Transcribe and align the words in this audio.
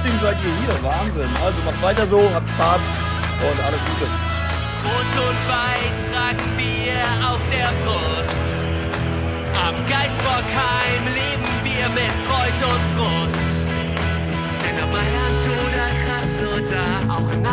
trotzdem 0.00 0.20
seid 0.20 0.36
ihr 0.44 0.54
hier. 0.66 0.82
Wahnsinn. 0.82 1.28
Also 1.44 1.60
macht 1.62 1.82
weiter 1.82 2.06
so, 2.06 2.30
habt 2.32 2.48
Spaß 2.50 2.80
und 3.50 3.64
alles 3.64 3.80
Gute. 3.80 4.10
Rot 4.84 5.14
und 5.28 5.40
Weiß 5.48 6.04
tragen 6.10 6.50
wir 6.56 7.28
auf 7.28 7.40
der 7.50 7.70
Brust. 7.84 8.54
Am 9.66 9.74
Geisbockheim 9.86 11.04
leben 11.04 11.52
wir 11.64 11.88
mit 11.90 12.12
Freud 12.26 12.60
und 12.72 12.84
Frust. 12.96 13.44
Denn 14.64 14.82
am 14.82 14.90
Mailand 14.90 15.44
oder 15.66 15.86
Krasnodar, 16.04 17.16
auch 17.16 17.32
in 17.32 17.46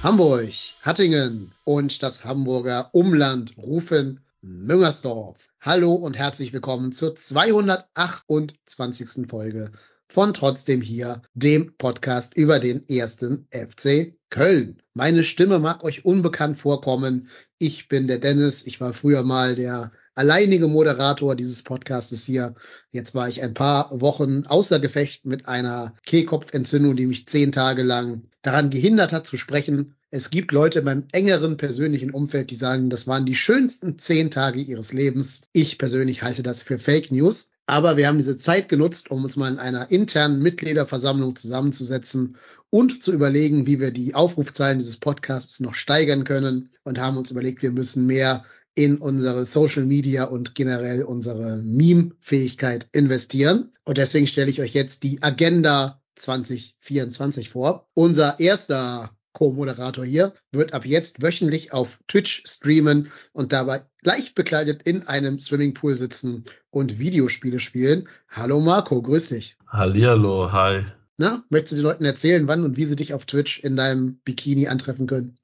Hamburg, 0.00 0.52
Hattingen 0.82 1.50
und 1.64 2.04
das 2.04 2.24
Hamburger 2.24 2.90
Umland 2.92 3.58
rufen 3.58 4.20
Müngersdorf. 4.42 5.50
Hallo 5.60 5.92
und 5.92 6.16
herzlich 6.16 6.52
willkommen 6.52 6.92
zur 6.92 7.16
228. 7.16 9.26
Folge 9.28 9.72
von 10.06 10.32
Trotzdem 10.32 10.82
hier, 10.82 11.22
dem 11.34 11.76
Podcast 11.76 12.36
über 12.36 12.60
den 12.60 12.88
ersten 12.88 13.48
FC 13.50 14.14
Köln. 14.30 14.80
Meine 14.94 15.24
Stimme 15.24 15.58
mag 15.58 15.82
euch 15.82 16.04
unbekannt 16.04 16.60
vorkommen. 16.60 17.28
Ich 17.58 17.88
bin 17.88 18.06
der 18.06 18.20
Dennis. 18.20 18.68
Ich 18.68 18.80
war 18.80 18.92
früher 18.92 19.24
mal 19.24 19.56
der 19.56 19.90
alleinige 20.18 20.66
Moderator 20.66 21.36
dieses 21.36 21.62
Podcastes 21.62 22.24
hier. 22.24 22.54
Jetzt 22.90 23.14
war 23.14 23.28
ich 23.28 23.42
ein 23.42 23.54
paar 23.54 23.88
Wochen 24.00 24.44
außer 24.46 24.80
Gefecht 24.80 25.24
mit 25.24 25.46
einer 25.46 25.94
Kehlkopfentzündung, 26.04 26.96
die 26.96 27.06
mich 27.06 27.28
zehn 27.28 27.52
Tage 27.52 27.84
lang 27.84 28.24
daran 28.42 28.70
gehindert 28.70 29.12
hat 29.12 29.26
zu 29.28 29.36
sprechen. 29.36 29.94
Es 30.10 30.30
gibt 30.30 30.50
Leute 30.50 30.80
in 30.80 30.86
meinem 30.86 31.04
engeren 31.12 31.56
persönlichen 31.56 32.10
Umfeld, 32.10 32.50
die 32.50 32.56
sagen, 32.56 32.90
das 32.90 33.06
waren 33.06 33.26
die 33.26 33.36
schönsten 33.36 33.96
zehn 33.98 34.30
Tage 34.30 34.60
ihres 34.60 34.92
Lebens. 34.92 35.42
Ich 35.52 35.78
persönlich 35.78 36.22
halte 36.22 36.42
das 36.42 36.62
für 36.62 36.78
Fake 36.78 37.12
News. 37.12 37.50
Aber 37.66 37.98
wir 37.98 38.08
haben 38.08 38.16
diese 38.16 38.38
Zeit 38.38 38.70
genutzt, 38.70 39.10
um 39.10 39.22
uns 39.22 39.36
mal 39.36 39.52
in 39.52 39.58
einer 39.58 39.90
internen 39.90 40.40
Mitgliederversammlung 40.40 41.36
zusammenzusetzen 41.36 42.38
und 42.70 43.02
zu 43.02 43.12
überlegen, 43.12 43.66
wie 43.66 43.78
wir 43.78 43.90
die 43.90 44.14
Aufrufzahlen 44.14 44.78
dieses 44.78 44.96
Podcasts 44.96 45.60
noch 45.60 45.74
steigern 45.74 46.24
können 46.24 46.70
und 46.82 46.98
haben 46.98 47.18
uns 47.18 47.30
überlegt, 47.30 47.60
wir 47.60 47.70
müssen 47.70 48.06
mehr 48.06 48.46
in 48.78 48.98
unsere 48.98 49.44
Social 49.44 49.84
Media 49.84 50.22
und 50.22 50.54
generell 50.54 51.02
unsere 51.02 51.56
Meme-Fähigkeit 51.56 52.88
investieren. 52.92 53.72
Und 53.84 53.98
deswegen 53.98 54.28
stelle 54.28 54.50
ich 54.50 54.60
euch 54.60 54.72
jetzt 54.72 55.02
die 55.02 55.20
Agenda 55.20 56.00
2024 56.14 57.50
vor. 57.50 57.88
Unser 57.94 58.38
erster 58.38 59.10
Co-Moderator 59.32 60.04
hier 60.04 60.32
wird 60.52 60.74
ab 60.74 60.86
jetzt 60.86 61.20
wöchentlich 61.20 61.72
auf 61.72 61.98
Twitch 62.06 62.44
streamen 62.46 63.10
und 63.32 63.52
dabei 63.52 63.82
leicht 64.02 64.36
bekleidet 64.36 64.84
in 64.84 65.08
einem 65.08 65.40
Swimmingpool 65.40 65.96
sitzen 65.96 66.44
und 66.70 67.00
Videospiele 67.00 67.58
spielen. 67.58 68.08
Hallo 68.30 68.60
Marco, 68.60 69.02
grüß 69.02 69.30
dich. 69.30 69.56
Hallihallo, 69.66 70.52
hi. 70.52 70.84
Na, 71.20 71.42
möchtest 71.50 71.72
du 71.72 71.76
den 71.76 71.82
Leuten 71.82 72.04
erzählen, 72.04 72.46
wann 72.46 72.64
und 72.64 72.76
wie 72.76 72.84
sie 72.84 72.94
dich 72.94 73.12
auf 73.12 73.24
Twitch 73.24 73.58
in 73.58 73.76
deinem 73.76 74.20
Bikini 74.24 74.68
antreffen 74.68 75.08
können? 75.08 75.34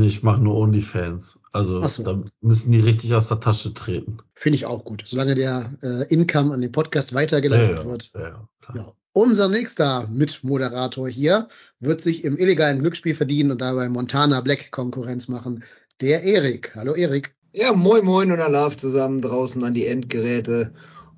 Ich 0.00 0.22
mache 0.22 0.40
nur 0.40 0.56
OnlyFans. 0.56 1.40
Also 1.50 1.84
so. 1.88 2.04
da 2.04 2.22
müssen 2.40 2.70
die 2.70 2.78
richtig 2.78 3.12
aus 3.14 3.26
der 3.26 3.40
Tasche 3.40 3.74
treten. 3.74 4.18
Finde 4.36 4.54
ich 4.54 4.66
auch 4.66 4.84
gut, 4.84 5.02
solange 5.04 5.34
der 5.34 5.68
äh, 5.82 6.04
Income 6.14 6.54
an 6.54 6.60
den 6.60 6.70
Podcast 6.70 7.12
weitergeleitet 7.12 7.84
wird. 7.84 8.12
ja, 8.14 8.20
ja, 8.20 8.48
klar. 8.60 8.76
Ja. 8.76 8.92
Unser 9.12 9.48
nächster 9.48 10.06
Mitmoderator 10.08 11.08
hier 11.08 11.48
wird 11.80 12.00
sich 12.00 12.22
im 12.22 12.38
illegalen 12.38 12.78
Glücksspiel 12.78 13.16
verdienen 13.16 13.50
und 13.50 13.60
dabei 13.60 13.88
Montana 13.88 14.40
Black 14.40 14.70
Konkurrenz 14.70 15.26
machen. 15.26 15.64
Der 16.00 16.22
Erik. 16.22 16.76
Hallo 16.76 16.94
Erik. 16.94 17.34
Ja, 17.52 17.72
moin 17.72 18.04
moin 18.04 18.30
und 18.30 18.38
Alarv 18.38 18.76
zusammen 18.76 19.20
draußen 19.20 19.64
an 19.64 19.74
die 19.74 19.86
Endgeräte. 19.86 20.72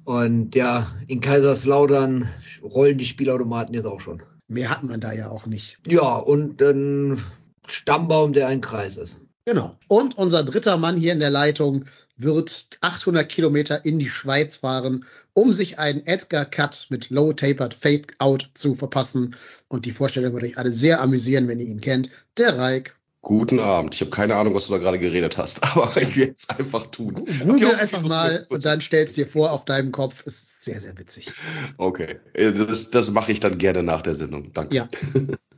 Und 0.05 0.55
ja, 0.55 0.91
in 1.07 1.21
Kaiserslautern 1.21 2.29
rollen 2.63 2.99
die 2.99 3.05
Spielautomaten 3.05 3.75
jetzt 3.75 3.87
auch 3.87 4.01
schon. 4.01 4.23
Mehr 4.49 4.71
hat 4.71 4.83
man 4.83 5.01
da 5.01 5.13
ja 5.13 5.29
auch 5.29 5.47
nicht. 5.47 5.79
Ja, 5.87 6.17
und 6.17 6.61
ein 6.61 7.23
Stammbaum, 7.69 8.33
der 8.33 8.49
ein 8.49 8.61
Kreis 8.61 8.97
ist. 8.97 9.19
Genau. 9.45 9.77
Und 9.89 10.17
unser 10.19 10.45
dritter 10.45 10.77
Mann 10.77 10.97
hier 10.97 11.13
in 11.13 11.21
der 11.21 11.31
Leitung 11.31 11.87
wird 12.17 12.79
800 12.81 13.29
Kilometer 13.29 13.85
in 13.85 13.99
die 13.99 14.09
Schweiz 14.09 14.57
fahren, 14.57 15.05
um 15.35 15.53
sich 15.53 15.79
einen 15.79 16.07
Edgar 16.07 16.45
Cut 16.45 16.87
mit 16.91 17.11
Low 17.11 17.33
Tapered 17.33 17.75
Fade 17.75 18.07
Out 18.19 18.51
zu 18.55 18.75
verpassen. 18.75 19.35
Und 19.69 19.85
die 19.87 19.93
Vorstellung 19.93 20.33
wird 20.33 20.45
euch 20.45 20.59
alle 20.59 20.73
sehr 20.73 21.01
amüsieren, 21.01 21.49
wenn 21.49 21.59
ihr 21.59 21.67
ihn 21.67 21.81
kennt. 21.81 22.11
Der 22.37 22.57
Reik. 22.59 22.97
Guten 23.25 23.61
Abend. 23.61 23.95
Ich 23.95 24.01
habe 24.01 24.11
keine 24.11 24.35
Ahnung, 24.35 24.53
was 24.55 24.67
du 24.67 24.73
da 24.73 24.79
gerade 24.79 24.99
geredet 24.99 25.39
hast, 25.39 25.63
aber 25.77 25.97
ich 26.03 26.17
werde 26.17 26.33
es 26.33 26.49
einfach 26.51 26.89
tun. 26.89 27.15
Google 27.15 27.77
einfach 27.77 28.03
mal 28.03 28.45
und 28.49 28.65
dann 28.65 28.81
stellst 28.81 29.17
dir 29.17 29.29
vor 29.29 29.53
auf 29.53 29.65
deinem 29.65 29.93
Kopf. 29.93 30.27
Ist 30.27 30.65
sehr, 30.65 30.81
sehr 30.81 30.99
witzig. 30.99 31.33
Okay, 31.79 32.19
Äh, 32.35 32.53
das, 32.53 32.91
das 32.91 33.13
mache 33.13 33.31
ich 33.31 33.39
dann 33.39 33.59
gerne 33.59 33.85
nach 33.85 34.03
der 34.03 34.17
Sendung. 34.17 34.53
Danke. 34.53 34.75
Ja, 34.75 34.89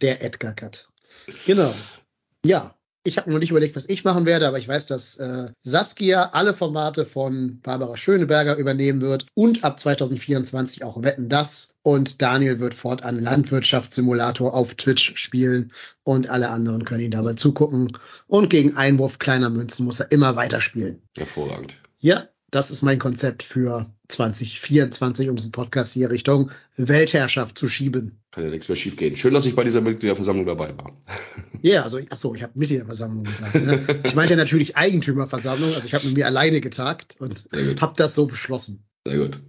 der 0.02 0.22
Edgar 0.22 0.52
Cut. 0.54 0.88
Genau. 1.46 1.72
Ja, 2.44 2.74
ich 3.04 3.18
habe 3.18 3.30
noch 3.30 3.38
nicht 3.38 3.50
überlegt, 3.50 3.76
was 3.76 3.88
ich 3.88 4.02
machen 4.02 4.24
werde, 4.24 4.48
aber 4.48 4.58
ich 4.58 4.66
weiß, 4.66 4.86
dass 4.86 5.16
äh, 5.16 5.48
Saskia 5.62 6.30
alle 6.32 6.54
Formate 6.54 7.04
von 7.04 7.60
Barbara 7.62 7.96
Schöneberger 7.96 8.56
übernehmen 8.56 9.02
wird 9.02 9.26
und 9.34 9.62
ab 9.62 9.78
2024 9.78 10.82
auch 10.82 11.02
Wetten 11.02 11.28
das. 11.28 11.68
Und 11.82 12.22
Daniel 12.22 12.60
wird 12.60 12.72
fortan 12.72 13.20
Landwirtschaftssimulator 13.20 14.54
auf 14.54 14.74
Twitch 14.74 15.16
spielen 15.16 15.70
und 16.02 16.30
alle 16.30 16.48
anderen 16.48 16.86
können 16.86 17.02
ihn 17.02 17.10
dabei 17.10 17.34
zugucken. 17.34 17.96
Und 18.26 18.48
gegen 18.48 18.76
Einwurf 18.76 19.18
kleiner 19.18 19.50
Münzen 19.50 19.84
muss 19.84 20.00
er 20.00 20.10
immer 20.10 20.34
weiterspielen. 20.34 21.02
Hervorragend. 21.16 21.74
Ja, 22.00 22.28
das 22.54 22.70
ist 22.70 22.82
mein 22.82 23.00
Konzept 23.00 23.42
für 23.42 23.92
2024, 24.08 25.28
um 25.28 25.34
diesen 25.34 25.50
Podcast 25.50 25.92
hier 25.92 26.10
Richtung 26.10 26.52
Weltherrschaft 26.76 27.58
zu 27.58 27.68
schieben. 27.68 28.20
Kann 28.30 28.44
ja 28.44 28.50
nichts 28.50 28.68
mehr 28.68 28.76
schief 28.76 28.96
gehen. 28.96 29.16
Schön, 29.16 29.34
dass 29.34 29.44
ich 29.44 29.56
bei 29.56 29.64
dieser 29.64 29.80
Mitgliederversammlung 29.80 30.46
dabei 30.46 30.76
war. 30.76 30.96
Ja, 31.62 31.82
also 31.82 31.98
ach 32.10 32.18
so, 32.18 32.34
ich 32.34 32.42
habe 32.42 32.52
Mitgliederversammlung 32.56 33.24
gesagt. 33.24 33.54
Ne? 33.54 34.02
Ich 34.04 34.14
meinte 34.14 34.36
natürlich 34.36 34.76
Eigentümerversammlung, 34.76 35.72
also 35.72 35.86
ich 35.86 35.94
habe 35.94 36.06
mit 36.06 36.14
mir 36.14 36.26
alleine 36.26 36.60
getagt 36.60 37.16
und 37.20 37.42
habe 37.80 37.94
das 37.96 38.14
so 38.14 38.26
beschlossen. 38.26 38.84
Sehr 39.06 39.16
gut. 39.16 39.40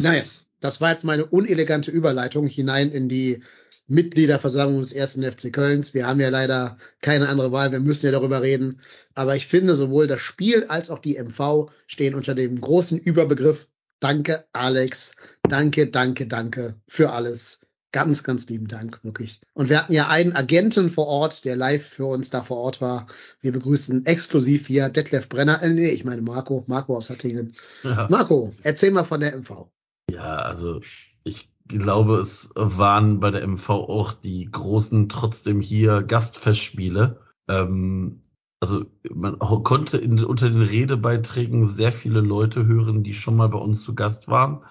Naja, 0.00 0.24
das 0.58 0.80
war 0.80 0.90
jetzt 0.90 1.04
meine 1.04 1.24
unelegante 1.24 1.92
Überleitung 1.92 2.48
hinein 2.48 2.90
in 2.90 3.08
die 3.08 3.44
Mitgliederversammlung 3.88 4.80
des 4.80 4.92
ersten 4.92 5.22
FC 5.22 5.52
Kölns. 5.52 5.94
Wir 5.94 6.06
haben 6.06 6.20
ja 6.20 6.28
leider 6.28 6.78
keine 7.02 7.28
andere 7.28 7.52
Wahl, 7.52 7.72
wir 7.72 7.80
müssen 7.80 8.06
ja 8.06 8.12
darüber 8.12 8.42
reden. 8.42 8.80
Aber 9.14 9.34
ich 9.34 9.46
finde, 9.46 9.74
sowohl 9.74 10.06
das 10.06 10.20
Spiel 10.20 10.64
als 10.68 10.90
auch 10.90 10.98
die 11.00 11.18
MV 11.18 11.70
stehen 11.86 12.14
unter 12.14 12.34
dem 12.34 12.60
großen 12.60 12.98
Überbegriff 12.98 13.68
Danke, 14.00 14.44
Alex. 14.52 15.16
Danke, 15.42 15.88
danke, 15.88 16.26
danke 16.26 16.76
für 16.86 17.10
alles. 17.10 17.60
Ganz, 17.90 18.22
ganz 18.22 18.48
lieben 18.48 18.68
Dank, 18.68 19.02
wirklich. 19.02 19.40
Und 19.54 19.70
wir 19.70 19.78
hatten 19.78 19.94
ja 19.94 20.08
einen 20.08 20.36
Agenten 20.36 20.90
vor 20.90 21.06
Ort, 21.06 21.44
der 21.44 21.56
live 21.56 21.84
für 21.84 22.04
uns 22.04 22.30
da 22.30 22.42
vor 22.42 22.58
Ort 22.58 22.80
war. 22.80 23.06
Wir 23.40 23.50
begrüßen 23.50 24.04
exklusiv 24.06 24.66
hier 24.66 24.88
Detlef 24.90 25.28
Brenner. 25.28 25.62
Äh, 25.62 25.70
nee, 25.70 25.88
ich 25.88 26.04
meine 26.04 26.22
Marco, 26.22 26.64
Marco 26.66 26.96
aus 26.96 27.10
Hattingen. 27.10 27.54
Ja. 27.82 28.06
Marco, 28.10 28.54
erzähl 28.62 28.90
mal 28.90 29.04
von 29.04 29.20
der 29.20 29.36
MV. 29.36 29.68
ja, 30.10 30.36
also 30.36 30.80
ich 31.24 31.50
glaube, 31.68 32.16
es 32.16 32.50
waren 32.54 33.20
bei 33.20 33.30
der 33.30 33.46
MV 33.46 33.68
auch 33.70 34.12
die 34.12 34.50
großen 34.50 35.08
trotzdem 35.08 35.60
hier 35.60 36.02
Gastfestspiele. 36.02 37.20
Ähm, 37.48 38.22
also 38.60 38.86
man 39.10 39.38
konnte 39.38 39.98
in, 39.98 40.22
unter 40.24 40.50
den 40.50 40.62
Redebeiträgen 40.62 41.66
sehr 41.66 41.92
viele 41.92 42.20
Leute 42.20 42.66
hören, 42.66 43.04
die 43.04 43.14
schon 43.14 43.36
mal 43.36 43.48
bei 43.48 43.58
uns 43.58 43.82
zu 43.82 43.94
Gast 43.94 44.28
waren. 44.28 44.62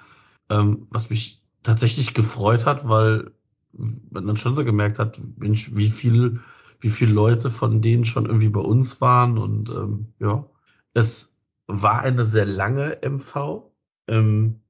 Ähm, 0.50 0.88
was 0.90 1.10
mich 1.10 1.44
tatsächlich 1.64 2.14
gefreut 2.14 2.66
hat, 2.66 2.88
weil 2.88 3.32
man 3.74 4.28
dann 4.28 4.38
schon 4.38 4.56
so 4.56 4.64
gemerkt 4.66 5.00
hat, 5.00 5.20
Mensch, 5.38 5.76
wie 5.76 5.90
viel, 5.90 6.42
wie 6.80 6.90
viele 6.90 7.14
Leute 7.14 7.50
von 7.50 7.82
denen 7.82 8.06
schon 8.06 8.26
irgendwie 8.26 8.50
bei 8.50 8.62
uns 8.62 9.02
waren 9.02 9.38
und 9.38 9.70
ähm, 9.70 10.14
ja, 10.20 10.46
es 10.94 11.38
war 11.68 12.00
eine 12.00 12.26
sehr 12.26 12.46
lange 12.46 13.02
MV. 13.02 13.64
Ähm, 14.08 14.62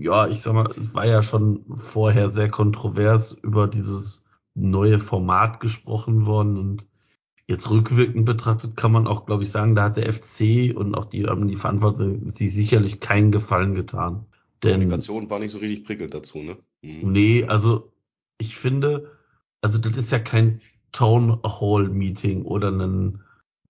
ja, 0.00 0.28
ich 0.28 0.40
sag 0.40 0.54
mal, 0.54 0.72
es 0.76 0.94
war 0.94 1.06
ja 1.06 1.22
schon 1.22 1.64
vorher 1.76 2.30
sehr 2.30 2.50
kontrovers 2.50 3.32
über 3.42 3.68
dieses 3.68 4.24
neue 4.54 4.98
Format 4.98 5.60
gesprochen 5.60 6.26
worden 6.26 6.56
und 6.56 6.86
jetzt 7.46 7.70
rückwirkend 7.70 8.24
betrachtet 8.24 8.76
kann 8.76 8.92
man 8.92 9.06
auch, 9.06 9.26
glaube 9.26 9.42
ich, 9.42 9.50
sagen, 9.50 9.74
da 9.74 9.84
hat 9.84 9.96
der 9.96 10.12
FC 10.12 10.74
und 10.74 10.94
auch 10.94 11.04
die, 11.04 11.26
haben 11.26 11.48
die 11.48 11.56
Verantwortlichen 11.56 12.32
sich 12.32 12.52
sicherlich 12.52 13.00
keinen 13.00 13.30
Gefallen 13.30 13.74
getan. 13.74 14.26
Denn 14.62 14.72
Kommunikation 14.72 15.30
war 15.30 15.38
nicht 15.38 15.52
so 15.52 15.58
richtig 15.58 15.84
prickelnd 15.84 16.14
dazu, 16.14 16.38
ne? 16.38 16.56
Mhm. 16.82 17.12
Nee, 17.12 17.44
also 17.44 17.92
ich 18.38 18.56
finde, 18.56 19.12
also 19.62 19.78
das 19.78 19.96
ist 19.96 20.12
ja 20.12 20.18
kein 20.18 20.60
Town 20.92 21.40
Hall 21.44 21.88
Meeting 21.88 22.44
oder 22.44 22.70
ein 22.70 23.20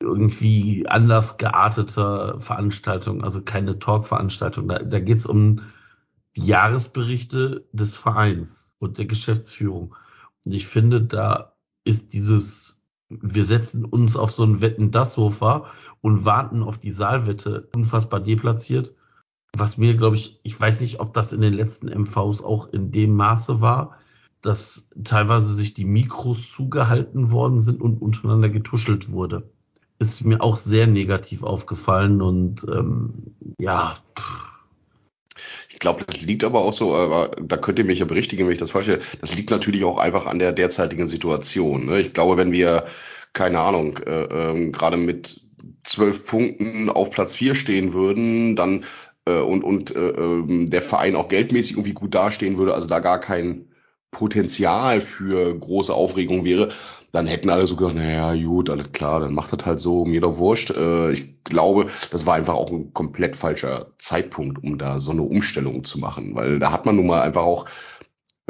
irgendwie 0.00 0.86
anders 0.88 1.36
gearteter 1.36 2.40
Veranstaltung, 2.40 3.22
also 3.22 3.42
keine 3.42 3.78
Talk-Veranstaltung. 3.78 4.68
Da, 4.68 4.78
da 4.78 5.00
geht 5.00 5.18
es 5.18 5.26
um 5.26 5.60
die 6.36 6.46
Jahresberichte 6.46 7.66
des 7.72 7.96
Vereins 7.96 8.74
und 8.78 8.98
der 8.98 9.06
Geschäftsführung. 9.06 9.94
Und 10.44 10.52
ich 10.52 10.66
finde, 10.66 11.02
da 11.02 11.54
ist 11.84 12.12
dieses, 12.12 12.80
wir 13.08 13.44
setzen 13.44 13.84
uns 13.84 14.16
auf 14.16 14.30
so 14.30 14.44
ein 14.44 14.60
Wetten-Das-Sofa 14.60 15.66
und 16.00 16.24
warten 16.24 16.62
auf 16.62 16.78
die 16.78 16.92
Saalwette 16.92 17.68
unfassbar 17.74 18.20
deplatziert. 18.20 18.94
Was 19.56 19.78
mir, 19.78 19.96
glaube 19.96 20.16
ich, 20.16 20.40
ich 20.44 20.58
weiß 20.58 20.80
nicht, 20.80 21.00
ob 21.00 21.12
das 21.12 21.32
in 21.32 21.40
den 21.40 21.54
letzten 21.54 21.88
MVs 21.88 22.42
auch 22.42 22.72
in 22.72 22.92
dem 22.92 23.16
Maße 23.16 23.60
war, 23.60 23.96
dass 24.40 24.90
teilweise 25.04 25.52
sich 25.52 25.74
die 25.74 25.84
Mikros 25.84 26.50
zugehalten 26.50 27.30
worden 27.30 27.60
sind 27.60 27.82
und 27.82 28.00
untereinander 28.00 28.48
getuschelt 28.48 29.10
wurde. 29.10 29.50
Ist 29.98 30.24
mir 30.24 30.40
auch 30.40 30.56
sehr 30.56 30.86
negativ 30.86 31.42
aufgefallen 31.42 32.22
und 32.22 32.64
ähm, 32.70 33.34
ja. 33.58 33.98
Ich 34.16 34.22
glaube, 35.80 36.04
das 36.06 36.22
liegt 36.22 36.44
aber 36.44 36.60
auch 36.60 36.72
so, 36.72 36.94
aber 36.94 37.32
da 37.42 37.56
könnt 37.56 37.78
ihr 37.78 37.84
mich 37.84 37.98
ja 37.98 38.04
berichtigen, 38.04 38.46
wenn 38.46 38.52
ich 38.52 38.60
das 38.60 38.70
falsch 38.70 38.86
falsche. 38.86 39.02
Das 39.20 39.34
liegt 39.36 39.50
natürlich 39.50 39.82
auch 39.84 39.98
einfach 39.98 40.26
an 40.26 40.38
der 40.38 40.52
derzeitigen 40.52 41.08
Situation. 41.08 41.86
Ne? 41.86 42.00
Ich 42.00 42.12
glaube, 42.12 42.36
wenn 42.36 42.52
wir, 42.52 42.86
keine 43.32 43.58
Ahnung, 43.60 43.98
äh, 44.06 44.22
äh, 44.22 44.70
gerade 44.70 44.96
mit 44.96 45.40
zwölf 45.82 46.24
Punkten 46.24 46.88
auf 46.88 47.10
Platz 47.10 47.34
vier 47.34 47.54
stehen 47.54 47.92
würden, 47.92 48.54
dann 48.56 48.84
äh, 49.26 49.40
und, 49.40 49.64
und 49.64 49.94
äh, 49.94 50.10
ähm, 50.10 50.70
der 50.70 50.82
Verein 50.82 51.16
auch 51.16 51.28
geldmäßig 51.28 51.72
irgendwie 51.72 51.94
gut 51.94 52.14
dastehen 52.14 52.58
würde, 52.58 52.74
also 52.74 52.88
da 52.88 53.00
gar 53.00 53.20
kein 53.20 53.66
Potenzial 54.10 55.00
für 55.00 55.56
große 55.58 55.94
Aufregung 55.94 56.44
wäre, 56.44 56.70
dann 57.12 57.26
hätten 57.26 57.50
alle 57.50 57.66
so 57.66 57.76
gedacht, 57.76 57.96
naja, 57.96 58.34
gut, 58.34 58.70
alles 58.70 58.92
klar, 58.92 59.20
dann 59.20 59.34
macht 59.34 59.52
das 59.52 59.66
halt 59.66 59.80
so, 59.80 60.04
mir 60.04 60.20
doch 60.20 60.38
wurscht. 60.38 60.70
Äh, 60.70 61.12
ich 61.12 61.44
glaube, 61.44 61.86
das 62.10 62.26
war 62.26 62.34
einfach 62.34 62.54
auch 62.54 62.70
ein 62.70 62.92
komplett 62.94 63.36
falscher 63.36 63.86
Zeitpunkt, 63.98 64.62
um 64.62 64.78
da 64.78 64.98
so 64.98 65.10
eine 65.10 65.22
Umstellung 65.22 65.84
zu 65.84 65.98
machen, 65.98 66.34
weil 66.34 66.58
da 66.58 66.70
hat 66.72 66.86
man 66.86 66.96
nun 66.96 67.06
mal 67.06 67.22
einfach 67.22 67.42
auch 67.42 67.66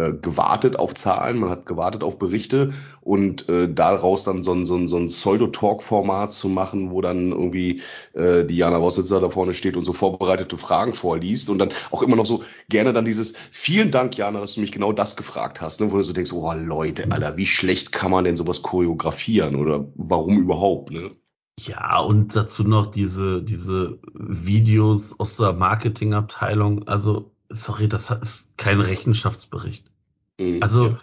äh, 0.00 0.12
gewartet 0.20 0.78
auf 0.78 0.94
Zahlen, 0.94 1.38
man 1.38 1.50
hat 1.50 1.66
gewartet 1.66 2.02
auf 2.02 2.18
Berichte 2.18 2.72
und 3.02 3.48
äh, 3.48 3.72
daraus 3.72 4.24
dann 4.24 4.42
so 4.42 4.52
ein, 4.52 4.64
so 4.64 4.76
ein, 4.76 4.88
so 4.88 4.96
ein 4.96 5.06
Pseudo-Talk-Format 5.06 6.32
zu 6.32 6.48
machen, 6.48 6.90
wo 6.90 7.00
dann 7.00 7.32
irgendwie 7.32 7.82
äh, 8.14 8.44
Diana 8.44 8.80
Wossitzer 8.80 9.20
da 9.20 9.30
vorne 9.30 9.52
steht 9.52 9.76
und 9.76 9.84
so 9.84 9.92
vorbereitete 9.92 10.56
Fragen 10.58 10.94
vorliest 10.94 11.50
und 11.50 11.58
dann 11.58 11.72
auch 11.90 12.02
immer 12.02 12.16
noch 12.16 12.26
so 12.26 12.42
gerne 12.68 12.92
dann 12.92 13.04
dieses 13.04 13.34
Vielen 13.50 13.90
Dank, 13.90 14.16
Jana, 14.16 14.40
dass 14.40 14.54
du 14.54 14.60
mich 14.60 14.72
genau 14.72 14.92
das 14.92 15.16
gefragt 15.16 15.60
hast, 15.60 15.80
ne? 15.80 15.92
wo 15.92 15.96
du 15.96 16.02
so 16.02 16.12
denkst, 16.12 16.32
oh 16.32 16.52
Leute, 16.52 17.06
Alter, 17.10 17.36
wie 17.36 17.46
schlecht 17.46 17.92
kann 17.92 18.10
man 18.10 18.24
denn 18.24 18.36
sowas 18.36 18.62
choreografieren 18.62 19.56
oder 19.56 19.86
warum 19.94 20.38
überhaupt, 20.38 20.90
ne? 20.90 21.10
Ja, 21.66 22.00
und 22.00 22.34
dazu 22.36 22.64
noch 22.64 22.86
diese, 22.86 23.42
diese 23.42 23.98
Videos 24.14 25.18
aus 25.18 25.36
der 25.36 25.52
Marketingabteilung. 25.52 26.88
Also, 26.88 27.32
sorry, 27.50 27.88
das 27.88 28.10
ist 28.10 28.56
kein 28.56 28.80
Rechenschaftsbericht. 28.80 29.90
Mhm, 30.38 30.62
also, 30.62 30.98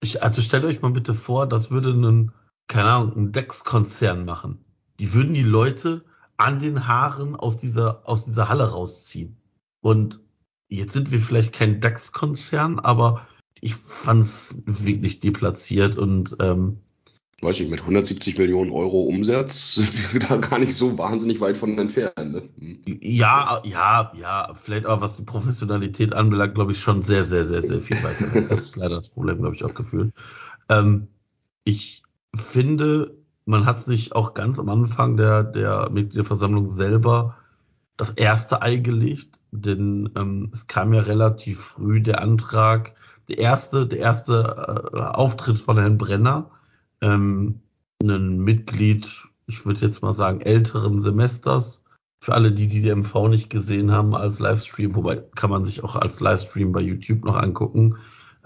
ich, 0.00 0.22
also 0.22 0.40
stellt 0.40 0.64
euch 0.64 0.82
mal 0.82 0.90
bitte 0.90 1.14
vor, 1.14 1.46
das 1.46 1.70
würde 1.70 1.90
ein, 1.90 2.32
keine 2.68 2.90
Ahnung, 2.90 3.16
ein 3.16 3.32
DEX-Konzern 3.32 4.24
machen. 4.24 4.64
Die 4.98 5.12
würden 5.12 5.34
die 5.34 5.42
Leute 5.42 6.04
an 6.36 6.58
den 6.58 6.88
Haaren 6.88 7.36
aus 7.36 7.56
dieser, 7.56 8.08
aus 8.08 8.24
dieser 8.24 8.48
Halle 8.48 8.70
rausziehen. 8.70 9.36
Und 9.80 10.20
jetzt 10.68 10.92
sind 10.92 11.10
wir 11.12 11.20
vielleicht 11.20 11.52
kein 11.52 11.80
DAX-Konzern, 11.80 12.78
aber 12.78 13.26
ich 13.60 13.74
fand 13.74 14.24
es 14.24 14.62
wirklich 14.64 15.20
deplatziert 15.20 15.98
und 15.98 16.36
ähm, 16.40 16.80
weiß 17.42 17.60
ich, 17.60 17.70
mit 17.70 17.80
170 17.80 18.38
Millionen 18.38 18.70
Euro 18.70 19.02
Umsatz 19.02 19.74
sind 19.74 20.12
wir 20.12 20.20
da 20.20 20.36
gar 20.36 20.58
nicht 20.58 20.74
so 20.74 20.98
wahnsinnig 20.98 21.40
weit 21.40 21.56
von 21.56 21.78
entfernt. 21.78 22.32
Ne? 22.32 22.42
Hm. 22.58 22.98
Ja, 23.00 23.62
ja, 23.64 24.12
ja, 24.14 24.54
vielleicht 24.54 24.86
aber 24.86 25.02
was 25.02 25.16
die 25.16 25.22
Professionalität 25.22 26.12
anbelangt, 26.12 26.54
glaube 26.54 26.72
ich 26.72 26.80
schon 26.80 27.02
sehr, 27.02 27.24
sehr, 27.24 27.44
sehr, 27.44 27.62
sehr 27.62 27.80
viel 27.80 28.02
weiter. 28.02 28.30
Das 28.48 28.60
ist 28.60 28.76
leider 28.76 28.96
das 28.96 29.08
Problem, 29.08 29.38
glaube 29.38 29.54
ich, 29.54 29.64
auch 29.64 29.74
gefühlt. 29.74 30.12
Ähm, 30.68 31.08
ich 31.64 32.02
finde, 32.34 33.16
man 33.44 33.66
hat 33.66 33.82
sich 33.82 34.14
auch 34.14 34.34
ganz 34.34 34.58
am 34.58 34.68
Anfang 34.68 35.16
der, 35.16 35.42
der 35.42 35.90
Mitgliederversammlung 35.90 36.70
selber 36.70 37.36
das 37.96 38.10
erste 38.10 38.62
Ei 38.62 38.76
gelegt, 38.76 39.40
denn 39.50 40.10
ähm, 40.16 40.50
es 40.52 40.66
kam 40.66 40.94
ja 40.94 41.02
relativ 41.02 41.60
früh 41.60 42.00
der 42.00 42.22
Antrag, 42.22 42.94
der 43.28 43.38
erste, 43.38 43.86
der 43.86 43.98
erste 43.98 44.90
äh, 44.92 44.98
Auftritt 44.98 45.58
von 45.58 45.78
Herrn 45.78 45.98
Brenner, 45.98 46.50
ähm, 47.00 47.60
ein 48.02 48.38
Mitglied, 48.38 49.26
ich 49.46 49.66
würde 49.66 49.80
jetzt 49.80 50.02
mal 50.02 50.12
sagen, 50.12 50.40
älteren 50.40 50.98
Semesters. 50.98 51.84
Für 52.22 52.34
alle, 52.34 52.52
die 52.52 52.68
die 52.68 52.94
MV 52.94 53.28
nicht 53.28 53.48
gesehen 53.48 53.92
haben 53.92 54.14
als 54.14 54.38
Livestream, 54.38 54.94
wobei 54.94 55.16
kann 55.16 55.50
man 55.50 55.64
sich 55.64 55.82
auch 55.82 55.96
als 55.96 56.20
Livestream 56.20 56.72
bei 56.72 56.80
YouTube 56.80 57.24
noch 57.24 57.36
angucken. 57.36 57.96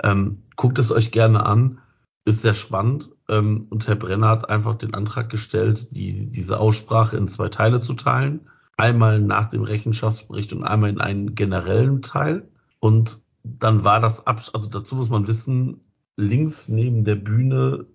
Ähm, 0.02 0.42
guckt 0.56 0.78
es 0.78 0.92
euch 0.92 1.10
gerne 1.10 1.44
an, 1.44 1.78
ist 2.24 2.42
sehr 2.42 2.54
spannend. 2.54 3.10
Ähm, 3.28 3.66
und 3.70 3.88
Herr 3.88 3.96
Brenner 3.96 4.28
hat 4.28 4.50
einfach 4.50 4.76
den 4.76 4.94
Antrag 4.94 5.28
gestellt, 5.28 5.88
die, 5.90 6.30
diese 6.30 6.60
Aussprache 6.60 7.16
in 7.16 7.28
zwei 7.28 7.48
Teile 7.48 7.80
zu 7.80 7.94
teilen. 7.94 8.48
Einmal 8.76 9.20
nach 9.20 9.48
dem 9.48 9.62
Rechenschaftsbericht 9.62 10.52
und 10.52 10.64
einmal 10.64 10.90
in 10.90 11.00
einen 11.00 11.34
generellen 11.34 12.02
Teil. 12.02 12.48
Und 12.80 13.20
dann 13.42 13.84
war 13.84 14.00
das, 14.00 14.26
ab, 14.26 14.42
also 14.52 14.68
dazu 14.68 14.96
muss 14.96 15.08
man 15.08 15.26
wissen, 15.26 15.80
links 16.16 16.68
neben 16.68 17.04
der 17.04 17.16
Bühne 17.16 17.86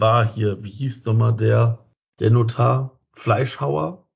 war 0.00 0.26
hier, 0.26 0.62
wie 0.64 0.70
hieß 0.70 1.04
nochmal 1.04 1.34
der, 1.34 1.84
der 2.20 2.30
Notar? 2.30 2.98
Fleischhauer, 3.12 4.06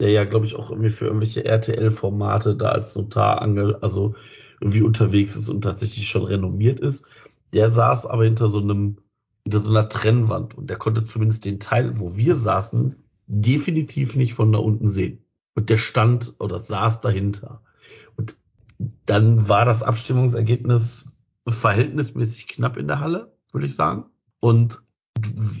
der 0.00 0.10
ja, 0.10 0.24
glaube 0.24 0.46
ich, 0.46 0.54
auch 0.54 0.70
irgendwie 0.70 0.90
für 0.90 1.06
irgendwelche 1.06 1.44
RTL-Formate 1.44 2.56
da 2.56 2.68
als 2.68 2.94
Notar 2.94 3.42
ange, 3.42 3.78
also 3.80 4.14
irgendwie 4.60 4.82
unterwegs 4.82 5.36
ist 5.36 5.48
und 5.48 5.62
tatsächlich 5.62 6.08
schon 6.08 6.24
renommiert 6.24 6.80
ist. 6.80 7.04
Der 7.52 7.70
saß 7.70 8.06
aber 8.06 8.24
hinter 8.24 8.48
so 8.48 8.58
einem, 8.58 8.98
hinter 9.42 9.60
so 9.60 9.70
einer 9.70 9.88
Trennwand 9.88 10.56
und 10.56 10.70
der 10.70 10.76
konnte 10.76 11.06
zumindest 11.06 11.44
den 11.44 11.60
Teil, 11.60 11.98
wo 11.98 12.16
wir 12.16 12.36
saßen, 12.36 12.96
definitiv 13.26 14.14
nicht 14.16 14.34
von 14.34 14.52
da 14.52 14.58
unten 14.58 14.88
sehen. 14.88 15.24
Und 15.56 15.70
der 15.70 15.78
stand 15.78 16.34
oder 16.38 16.60
saß 16.60 17.00
dahinter. 17.00 17.62
Und 18.16 18.36
dann 19.06 19.48
war 19.48 19.64
das 19.64 19.82
Abstimmungsergebnis 19.82 21.16
verhältnismäßig 21.46 22.48
knapp 22.48 22.76
in 22.76 22.88
der 22.88 23.00
Halle, 23.00 23.32
würde 23.52 23.66
ich 23.66 23.76
sagen. 23.76 24.06
Und 24.40 24.83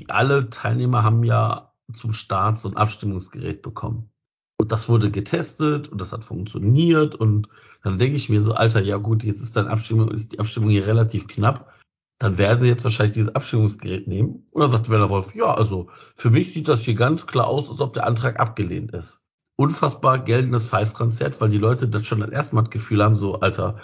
alle 0.08 0.50
Teilnehmer 0.50 1.02
haben 1.02 1.24
ja 1.24 1.72
zum 1.92 2.12
Start 2.12 2.58
so 2.58 2.68
ein 2.68 2.76
Abstimmungsgerät 2.76 3.62
bekommen. 3.62 4.10
Und 4.56 4.72
das 4.72 4.88
wurde 4.88 5.10
getestet 5.10 5.88
und 5.88 6.00
das 6.00 6.12
hat 6.12 6.24
funktioniert. 6.24 7.14
Und 7.14 7.48
dann 7.82 7.98
denke 7.98 8.16
ich 8.16 8.28
mir 8.28 8.42
so, 8.42 8.54
Alter, 8.54 8.80
ja 8.80 8.96
gut, 8.96 9.24
jetzt 9.24 9.42
ist 9.42 9.56
dann 9.56 9.66
Abstimmung, 9.66 10.10
ist 10.10 10.32
die 10.32 10.38
Abstimmung 10.38 10.70
hier 10.70 10.86
relativ 10.86 11.28
knapp. 11.28 11.72
Dann 12.18 12.38
werden 12.38 12.62
sie 12.62 12.68
jetzt 12.68 12.84
wahrscheinlich 12.84 13.14
dieses 13.14 13.34
Abstimmungsgerät 13.34 14.06
nehmen. 14.06 14.46
Und 14.50 14.62
dann 14.62 14.70
sagt 14.70 14.88
Werner 14.88 15.10
Wolf, 15.10 15.34
ja, 15.34 15.52
also 15.52 15.90
für 16.14 16.30
mich 16.30 16.54
sieht 16.54 16.68
das 16.68 16.82
hier 16.82 16.94
ganz 16.94 17.26
klar 17.26 17.48
aus, 17.48 17.68
als 17.68 17.80
ob 17.80 17.92
der 17.94 18.06
Antrag 18.06 18.38
abgelehnt 18.40 18.92
ist. 18.92 19.20
Unfassbar 19.56 20.18
geltendes 20.20 20.68
Five-Konzert, 20.68 21.40
weil 21.40 21.50
die 21.50 21.58
Leute 21.58 21.88
das 21.88 22.06
schon 22.06 22.20
das 22.20 22.30
erste 22.30 22.54
Mal 22.54 22.62
das 22.62 22.70
Gefühl 22.70 23.02
haben, 23.02 23.16
so, 23.16 23.40
Alter, 23.40 23.76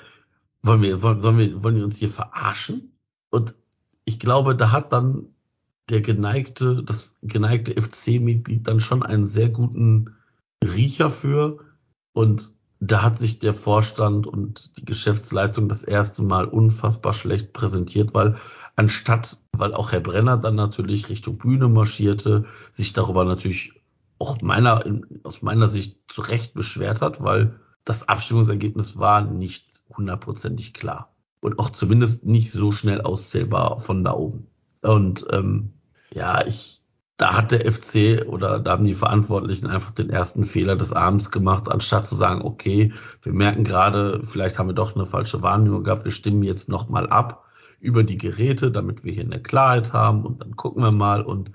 wollen 0.63 0.83
wir, 0.83 1.03
wollen, 1.03 1.21
sollen 1.21 1.39
wir, 1.39 1.63
wollen 1.63 1.77
wir 1.77 1.85
uns 1.85 1.99
hier 1.99 2.09
verarschen? 2.09 2.97
Und 3.31 3.55
ich 4.05 4.19
glaube, 4.19 4.57
da 4.57 4.73
hat 4.73 4.93
dann 4.93 5.35
der 5.89 6.01
geneigte, 6.01 6.83
das 6.85 7.19
geneigte 7.23 7.81
FC-Mitglied 7.81 8.67
dann 8.67 8.81
schon 8.81 9.03
einen 9.03 9.27
sehr 9.27 9.49
guten 9.49 10.17
Riecher 10.63 11.11
für. 11.11 11.59
Und 12.13 12.53
da 12.81 13.03
hat 13.03 13.19
sich 13.19 13.39
der 13.39 13.55
Vorstand 13.55 14.27
und 14.27 14.77
die 14.79 14.85
Geschäftsleitung 14.85 15.69
das 15.69 15.83
erste 15.83 16.23
Mal 16.23 16.47
unfassbar 16.47 17.15
schlecht 17.15 17.53
präsentiert, 17.53 18.15
weil 18.15 18.37
anstatt, 18.77 19.37
weil 19.53 19.75
auch 19.75 19.93
Herr 19.93 20.01
Brenner 20.01 20.37
dann 20.37 20.55
natürlich 20.55 21.09
Richtung 21.09 21.39
Bühne 21.39 21.69
marschierte, 21.69 22.47
sich 22.71 22.93
darüber 22.93 23.25
natürlich 23.25 23.75
auch 24.19 24.41
meiner, 24.43 24.85
aus 25.23 25.43
meiner 25.43 25.69
Sicht 25.69 25.99
zu 26.09 26.21
Recht 26.21 26.55
beschwert 26.55 27.01
hat, 27.01 27.23
weil 27.23 27.59
das 27.85 28.09
Abstimmungsergebnis 28.09 28.99
war 28.99 29.23
nicht 29.23 29.83
hundertprozentig 29.97 30.75
klar 30.75 31.15
und 31.41 31.59
auch 31.59 31.71
zumindest 31.71 32.25
nicht 32.25 32.51
so 32.51 32.71
schnell 32.71 33.01
auszählbar 33.01 33.79
von 33.79 34.05
da 34.05 34.13
oben. 34.13 34.47
Und 34.83 35.27
ähm, 35.31 35.75
ja, 36.13 36.47
ich, 36.47 36.83
da 37.17 37.37
hat 37.37 37.51
der 37.51 37.71
FC 37.71 38.27
oder 38.27 38.59
da 38.59 38.73
haben 38.73 38.85
die 38.85 38.95
Verantwortlichen 38.95 39.67
einfach 39.67 39.91
den 39.91 40.11
ersten 40.11 40.45
Fehler 40.45 40.77
des 40.77 40.93
Abends 40.93 41.31
gemacht, 41.31 41.71
anstatt 41.71 42.07
zu 42.07 42.17
sagen, 42.17 42.43
okay, 42.43 42.93
wir 43.23 43.33
merken 43.33 43.65
gerade, 43.65 44.23
vielleicht 44.23 44.59
haben 44.59 44.69
wir 44.69 44.75
doch 44.75 44.95
eine 44.95 45.07
falsche 45.07 45.43
Wahrnehmung 45.43 45.85
gehabt, 45.85 46.05
wir 46.05 46.13
stimmen 46.13 46.43
jetzt 46.43 46.69
nochmal 46.69 47.09
ab 47.09 47.45
über 47.81 48.05
die 48.05 48.19
Geräte, 48.19 48.71
damit 48.71 49.05
wir 49.05 49.13
hier 49.13 49.25
eine 49.25 49.43
Klarheit 49.43 49.93
haben 49.93 50.25
und 50.25 50.41
dann 50.41 50.57
gucken 50.57 50.83
wir 50.83 50.93
mal. 50.93 51.23
Und 51.23 51.53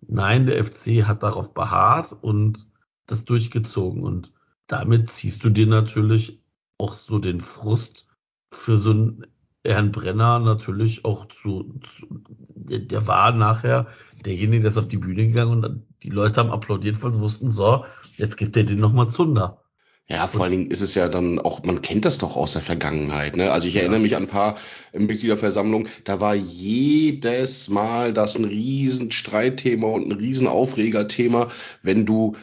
nein, 0.00 0.46
der 0.46 0.62
FC 0.64 1.04
hat 1.06 1.22
darauf 1.22 1.54
beharrt 1.54 2.16
und 2.20 2.66
das 3.06 3.24
durchgezogen. 3.24 4.02
Und 4.02 4.32
damit 4.66 5.08
ziehst 5.08 5.44
du 5.44 5.50
dir 5.50 5.66
natürlich 5.66 6.42
auch 6.78 6.94
so 6.94 7.18
den 7.18 7.40
Frust 7.40 8.08
für 8.50 8.76
so 8.76 8.92
ein 8.92 9.26
Herrn 9.74 9.92
Brenner 9.92 10.38
natürlich 10.38 11.04
auch 11.04 11.28
zu, 11.28 11.80
zu 11.82 12.06
der, 12.54 13.06
war 13.06 13.32
nachher 13.32 13.86
derjenige, 14.24 14.62
der 14.62 14.70
ist 14.70 14.78
auf 14.78 14.88
die 14.88 14.96
Bühne 14.96 15.28
gegangen 15.28 15.64
und 15.64 15.82
die 16.02 16.10
Leute 16.10 16.40
haben 16.40 16.50
applaudiert, 16.50 17.02
weil 17.02 17.14
sie 17.14 17.20
wussten, 17.20 17.50
so, 17.50 17.84
jetzt 18.16 18.36
gibt 18.36 18.56
er 18.56 18.64
den 18.64 18.80
nochmal 18.80 19.10
Zunder. 19.10 19.62
Ja, 20.10 20.26
vor 20.26 20.44
allen 20.44 20.52
Dingen 20.52 20.70
ist 20.70 20.80
es 20.80 20.94
ja 20.94 21.08
dann 21.08 21.38
auch, 21.38 21.62
man 21.64 21.82
kennt 21.82 22.06
das 22.06 22.16
doch 22.16 22.34
aus 22.34 22.54
der 22.54 22.62
Vergangenheit. 22.62 23.36
Ne? 23.36 23.52
Also 23.52 23.68
ich 23.68 23.76
erinnere 23.76 24.00
mich 24.00 24.16
an 24.16 24.22
ein 24.22 24.28
paar 24.28 24.56
Mitgliederversammlungen, 24.94 25.88
da 26.04 26.18
war 26.18 26.34
jedes 26.34 27.68
Mal 27.68 28.14
das 28.14 28.34
ein 28.36 28.46
riesen 28.46 29.10
Streitthema 29.10 29.88
und 29.88 30.06
ein 30.06 30.12
riesen 30.12 30.46
Aufregerthema, 30.46 31.48
wenn 31.82 32.06
du 32.06 32.36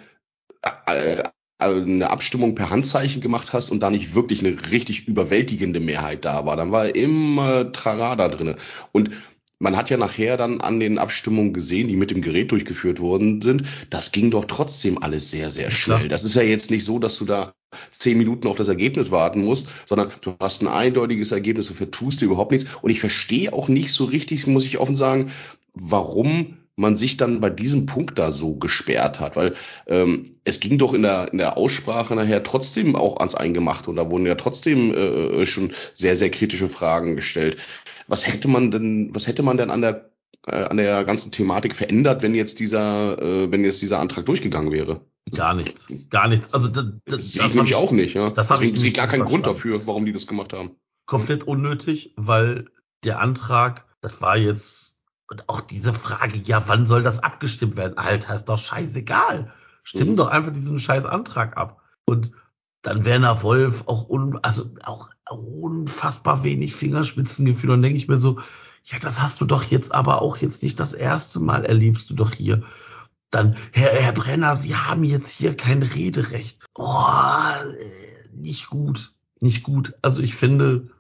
äh, 0.86 1.24
eine 1.57 2.09
Abstimmung 2.09 2.55
per 2.55 2.69
Handzeichen 2.69 3.21
gemacht 3.21 3.53
hast 3.53 3.71
und 3.71 3.79
da 3.81 3.89
nicht 3.89 4.13
wirklich 4.13 4.45
eine 4.45 4.71
richtig 4.71 5.07
überwältigende 5.07 5.79
Mehrheit 5.79 6.25
da 6.25 6.45
war. 6.45 6.57
Dann 6.57 6.71
war 6.71 6.93
immer 6.95 7.71
Trara 7.71 8.15
drinne. 8.27 8.57
Und 8.91 9.12
man 9.57 9.77
hat 9.77 9.89
ja 9.89 9.97
nachher 9.97 10.35
dann 10.35 10.59
an 10.59 10.79
den 10.79 10.97
Abstimmungen 10.97 11.53
gesehen, 11.53 11.88
die 11.88 11.95
mit 11.95 12.12
dem 12.12 12.21
Gerät 12.21 12.51
durchgeführt 12.51 13.00
worden 13.00 13.41
sind, 13.41 13.63
das 13.89 14.12
ging 14.12 14.31
doch 14.31 14.45
trotzdem 14.45 15.01
alles 15.01 15.29
sehr, 15.29 15.50
sehr 15.50 15.71
schnell. 15.71 16.00
Klar. 16.00 16.09
Das 16.09 16.25
ist 16.25 16.35
ja 16.35 16.41
jetzt 16.41 16.71
nicht 16.71 16.83
so, 16.83 17.00
dass 17.00 17.17
du 17.17 17.25
da 17.25 17.53
zehn 17.89 18.17
Minuten 18.17 18.47
auf 18.47 18.57
das 18.57 18.67
Ergebnis 18.67 19.12
warten 19.12 19.43
musst, 19.43 19.69
sondern 19.85 20.12
du 20.21 20.35
hast 20.39 20.62
ein 20.62 20.67
eindeutiges 20.67 21.31
Ergebnis, 21.31 21.67
du 21.67 21.74
vertust 21.74 22.21
dir 22.21 22.25
überhaupt 22.25 22.51
nichts. 22.51 22.69
Und 22.81 22.91
ich 22.91 23.00
verstehe 23.00 23.53
auch 23.53 23.69
nicht 23.69 23.93
so 23.93 24.05
richtig, 24.05 24.45
muss 24.45 24.65
ich 24.65 24.77
offen 24.77 24.95
sagen, 24.95 25.31
warum 25.74 26.57
man 26.75 26.96
sich 26.96 27.17
dann 27.17 27.39
bei 27.39 27.50
diesem 27.50 27.86
Punkt 27.86 28.20
da 28.20 28.32
so 28.32 28.55
gesperrt 28.55 29.20
hat, 29.20 29.36
weil 29.36 29.55
ähm, 29.88 30.38
es 30.44 30.60
ging 30.60 30.77
doch 30.77 30.94
in 30.94 31.03
der, 31.03 31.32
in 31.32 31.38
der 31.38 31.58
Aussprache 31.58 32.15
nachher 32.15 32.44
trotzdem 32.44 32.96
auch 32.96 33.17
ans 33.17 33.36
Eingemachte 33.36 33.89
und 33.89 33.96
da 33.96 34.12
wurden 34.12 34.25
ja 34.25 34.36
trotzdem 34.36 34.94
äh, 34.94 35.46
schon 35.46 35.74
sehr, 35.94 36.15
sehr 36.15 36.29
kritische 36.29 36.67
Fragen 36.67 37.15
gestellt. 37.15 37.58
Was 38.08 38.27
hätte 38.27 38.48
man 38.48 38.72
denn, 38.72 39.10
was 39.13 39.27
hätte 39.27 39.41
man 39.41 39.58
denn 39.58 39.72
an 39.72 39.82
der 39.82 40.10
äh, 40.48 40.63
an 40.65 40.77
der 40.77 41.03
ganzen 41.05 41.32
Thematik 41.32 41.75
verändert, 41.75 42.22
wenn 42.22 42.36
jetzt 42.36 42.60
dieser, 42.60 43.20
äh, 43.20 43.51
wenn 43.51 43.63
jetzt 43.63 43.82
dieser 43.82 44.00
Antrag 44.00 44.25
durchgegangen 44.25 44.72
wäre? 44.72 45.01
Gar 45.32 45.55
nichts, 45.55 45.88
gar 46.10 46.27
nichts. 46.27 46.53
Also 46.53 46.67
das, 46.67 46.86
das, 47.05 47.34
das 47.34 47.48
ich 47.48 47.55
nämlich 47.55 47.74
auch 47.75 47.91
nicht. 47.91 48.13
Ja. 48.13 48.29
Das 48.29 48.51
habe 48.51 48.65
ich 48.65 48.79
sehe 48.79 48.91
gar 48.91 49.08
keinen 49.08 49.25
Grund 49.25 49.48
dafür, 49.48 49.75
warum 49.88 50.05
die 50.05 50.13
das 50.13 50.27
gemacht 50.27 50.53
haben. 50.53 50.75
Komplett 51.08 51.44
unnötig, 51.44 52.13
weil 52.15 52.65
der 53.03 53.20
Antrag, 53.20 53.86
das 54.01 54.22
war 54.22 54.38
jetzt 54.38 54.95
und 55.27 55.50
auch 55.50 55.62
diese 55.62 55.94
Frage, 55.94 56.38
ja, 56.38 56.67
wann 56.67 56.86
soll 56.86 57.03
das 57.03 57.20
abgestimmt 57.20 57.77
werden? 57.77 57.98
Alter, 57.98 58.36
ist 58.36 58.46
doch 58.46 58.60
scheißegal. 58.60 59.51
Stimmen 59.84 60.12
mhm. 60.12 60.17
doch 60.17 60.27
einfach 60.27 60.53
diesen 60.53 60.79
scheiß 60.79 61.05
Antrag 61.05 61.58
ab. 61.58 61.82
Und 62.05 62.32
dann 62.82 63.05
Werner 63.05 63.41
Wolf 63.41 63.84
auch 63.88 64.10
un, 64.10 64.38
also 64.44 64.70
auch 64.84 65.10
unfassbar 65.29 66.44
wenig 66.44 66.75
Fingerspitzengefühl. 66.75 67.72
Und 67.72 67.82
denke 67.82 67.98
ich 67.98 68.08
mir 68.08 68.17
so, 68.17 68.39
ja, 68.84 69.00
das 69.00 69.22
hast 69.22 69.41
du 69.41 69.46
doch 69.46 69.63
jetzt 69.63 69.94
aber 69.94 70.22
auch 70.22 70.38
jetzt 70.38 70.62
nicht 70.62 70.79
das 70.79 70.94
erste 70.94 71.39
Mal 71.39 71.65
erlebst 71.65 72.10
du 72.10 72.13
doch 72.13 72.32
hier. 72.34 72.63
Dann, 73.32 73.58
Herr, 73.72 73.91
Herr 73.91 74.13
Brenner, 74.13 74.55
Sie 74.55 74.75
haben 74.75 75.03
jetzt 75.03 75.32
hier 75.32 75.58
kein 75.58 75.82
Rederecht. 75.82 76.60
Oh, 76.75 77.03
nicht 78.34 78.70
gut, 78.70 79.13
nicht 79.39 79.63
gut. 79.63 79.96
Also 80.03 80.22
ich 80.22 80.36
finde, 80.36 80.91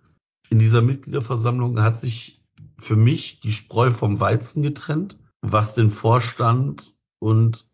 in 0.49 0.57
dieser 0.57 0.81
Mitgliederversammlung 0.81 1.79
hat 1.81 1.99
sich 1.99 2.41
für 2.77 2.95
mich 2.95 3.39
die 3.39 3.51
Spreu 3.51 3.91
vom 3.91 4.19
Weizen 4.19 4.63
getrennt, 4.63 5.17
was 5.41 5.75
den 5.75 5.89
Vorstand 5.89 6.93
und 7.19 7.65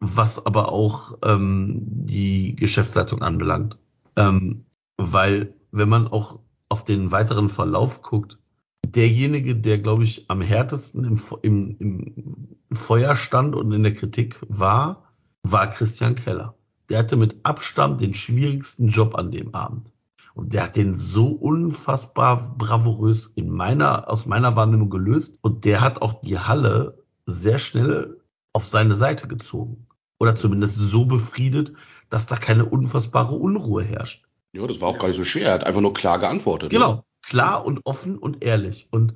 was 0.00 0.44
aber 0.44 0.72
auch 0.72 1.18
ähm, 1.24 1.78
die 1.80 2.54
Geschäftsleitung 2.56 3.22
anbelangt. 3.22 3.78
Ähm, 4.16 4.66
weil 4.96 5.54
wenn 5.72 5.88
man 5.88 6.06
auch 6.06 6.40
auf 6.68 6.84
den 6.84 7.10
weiteren 7.10 7.48
Verlauf 7.48 8.02
guckt, 8.02 8.38
derjenige, 8.86 9.56
der, 9.56 9.78
glaube 9.78 10.04
ich, 10.04 10.30
am 10.30 10.40
härtesten 10.40 11.04
im, 11.04 11.20
im, 11.42 11.76
im 11.78 12.76
Feuer 12.76 13.16
stand 13.16 13.54
und 13.56 13.72
in 13.72 13.82
der 13.82 13.94
Kritik 13.94 14.40
war, 14.48 15.04
war 15.42 15.68
Christian 15.70 16.14
Keller. 16.14 16.54
Der 16.88 16.98
hatte 16.98 17.16
mit 17.16 17.36
Abstand 17.44 18.00
den 18.00 18.14
schwierigsten 18.14 18.88
Job 18.88 19.14
an 19.14 19.30
dem 19.30 19.54
Abend. 19.54 19.90
Und 20.34 20.52
der 20.52 20.64
hat 20.64 20.76
den 20.76 20.94
so 20.96 21.28
unfassbar 21.28 22.54
bravourös 22.58 23.30
in 23.34 23.50
meiner, 23.50 24.10
aus 24.10 24.26
meiner 24.26 24.56
Wahrnehmung 24.56 24.90
gelöst. 24.90 25.38
Und 25.42 25.64
der 25.64 25.80
hat 25.80 26.02
auch 26.02 26.20
die 26.20 26.38
Halle 26.38 26.98
sehr 27.26 27.58
schnell 27.58 28.20
auf 28.52 28.66
seine 28.66 28.96
Seite 28.96 29.28
gezogen. 29.28 29.86
Oder 30.18 30.34
zumindest 30.34 30.76
so 30.76 31.06
befriedet, 31.06 31.72
dass 32.08 32.26
da 32.26 32.36
keine 32.36 32.64
unfassbare 32.64 33.34
Unruhe 33.34 33.84
herrscht. 33.84 34.26
Ja, 34.52 34.66
das 34.66 34.80
war 34.80 34.88
auch 34.88 34.98
gar 34.98 35.08
nicht 35.08 35.16
so 35.16 35.24
schwer. 35.24 35.48
Er 35.48 35.54
hat 35.54 35.66
einfach 35.66 35.80
nur 35.80 35.94
klar 35.94 36.18
geantwortet. 36.18 36.72
Ne? 36.72 36.78
Genau. 36.78 36.92
Ne? 36.94 37.04
Klar 37.22 37.64
und 37.64 37.80
offen 37.84 38.18
und 38.18 38.44
ehrlich. 38.44 38.88
Und 38.90 39.14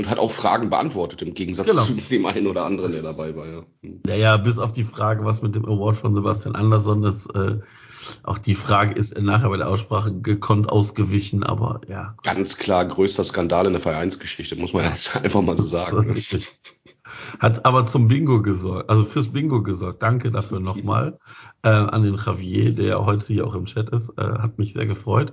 und 0.00 0.08
hat 0.08 0.18
auch 0.18 0.30
Fragen 0.30 0.70
beantwortet, 0.70 1.20
im 1.20 1.34
Gegensatz 1.34 1.66
genau. 1.66 1.82
zu 1.82 1.92
dem 1.92 2.24
einen 2.24 2.46
oder 2.46 2.64
anderen, 2.64 2.90
der 2.90 3.02
dabei 3.02 3.36
war. 3.36 3.46
Ja. 3.46 3.62
Hm. 3.82 4.00
Naja, 4.06 4.38
bis 4.38 4.58
auf 4.58 4.72
die 4.72 4.84
Frage, 4.84 5.26
was 5.26 5.42
mit 5.42 5.54
dem 5.54 5.66
Award 5.66 5.96
von 5.96 6.14
Sebastian 6.14 6.54
Andersson 6.54 7.04
ist, 7.04 7.26
äh, 7.34 7.58
auch 8.22 8.38
die 8.38 8.54
Frage 8.54 8.94
ist 8.94 9.18
nachher 9.20 9.48
bei 9.48 9.56
der 9.56 9.68
Aussprache 9.68 10.20
gekonnt 10.20 10.70
ausgewichen, 10.70 11.42
aber 11.42 11.80
ja. 11.88 12.16
Ganz 12.22 12.56
klar 12.56 12.84
größter 12.84 13.24
Skandal 13.24 13.66
in 13.66 13.72
der 13.72 13.82
Vereinsgeschichte, 13.82 14.56
muss 14.56 14.72
man 14.72 14.84
jetzt 14.84 15.16
einfach 15.22 15.42
mal 15.42 15.56
so 15.56 15.64
sagen. 15.64 16.22
Hat 17.40 17.64
aber 17.66 17.86
zum 17.86 18.08
Bingo 18.08 18.42
gesorgt, 18.42 18.88
also 18.88 19.04
fürs 19.04 19.28
Bingo 19.28 19.62
gesorgt. 19.62 20.02
Danke 20.02 20.30
dafür 20.30 20.60
nochmal 20.60 21.18
äh, 21.62 21.68
an 21.68 22.02
den 22.02 22.16
Javier, 22.16 22.74
der 22.74 23.04
heute 23.04 23.26
hier 23.26 23.46
auch 23.46 23.54
im 23.54 23.66
Chat 23.66 23.90
ist. 23.90 24.10
Äh, 24.16 24.22
hat 24.22 24.58
mich 24.58 24.72
sehr 24.72 24.86
gefreut, 24.86 25.32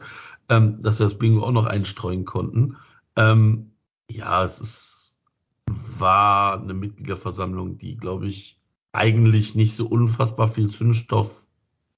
ähm, 0.50 0.82
dass 0.82 1.00
wir 1.00 1.06
das 1.06 1.18
Bingo 1.18 1.44
auch 1.44 1.52
noch 1.52 1.66
einstreuen 1.66 2.26
konnten. 2.26 2.78
Ähm, 3.16 3.72
ja, 4.10 4.44
es 4.44 4.60
ist, 4.60 5.20
war 5.68 6.62
eine 6.62 6.74
Mitgliederversammlung, 6.74 7.78
die, 7.78 7.98
glaube 7.98 8.28
ich, 8.28 8.60
eigentlich 8.92 9.56
nicht 9.56 9.76
so 9.76 9.88
unfassbar 9.88 10.48
viel 10.48 10.70
Zündstoff 10.70 11.47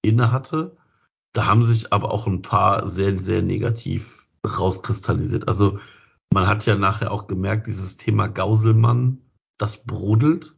inne 0.02 0.32
hatte. 0.32 0.78
Da 1.34 1.46
haben 1.46 1.64
sich 1.64 1.94
aber 1.94 2.12
auch 2.12 2.28
ein 2.28 2.42
paar 2.42 2.88
sehr, 2.88 3.20
sehr 3.20 3.42
negativ 3.42 4.28
rauskristallisiert. 4.46 5.48
Also 5.48 5.80
man 6.34 6.48
hat 6.48 6.66
ja 6.66 6.76
nachher 6.76 7.12
auch 7.12 7.28
gemerkt, 7.28 7.68
dieses 7.68 7.98
Thema 7.98 8.28
Gauselmann, 8.28 9.22
das 9.58 9.84
brodelt 9.84 10.56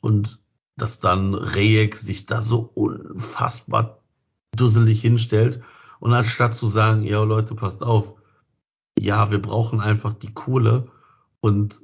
und 0.00 0.40
dass 0.76 1.00
dann 1.00 1.34
Rejek 1.34 1.96
sich 1.96 2.26
da 2.26 2.40
so 2.40 2.70
unfassbar 2.74 4.02
dusselig 4.56 5.00
hinstellt 5.00 5.62
und 6.00 6.12
anstatt 6.12 6.54
zu 6.54 6.68
sagen, 6.68 7.02
ja 7.02 7.22
Leute, 7.22 7.54
passt 7.54 7.82
auf, 7.82 8.14
ja, 8.98 9.30
wir 9.30 9.40
brauchen 9.40 9.80
einfach 9.80 10.12
die 10.12 10.32
Kohle 10.32 10.90
und 11.40 11.82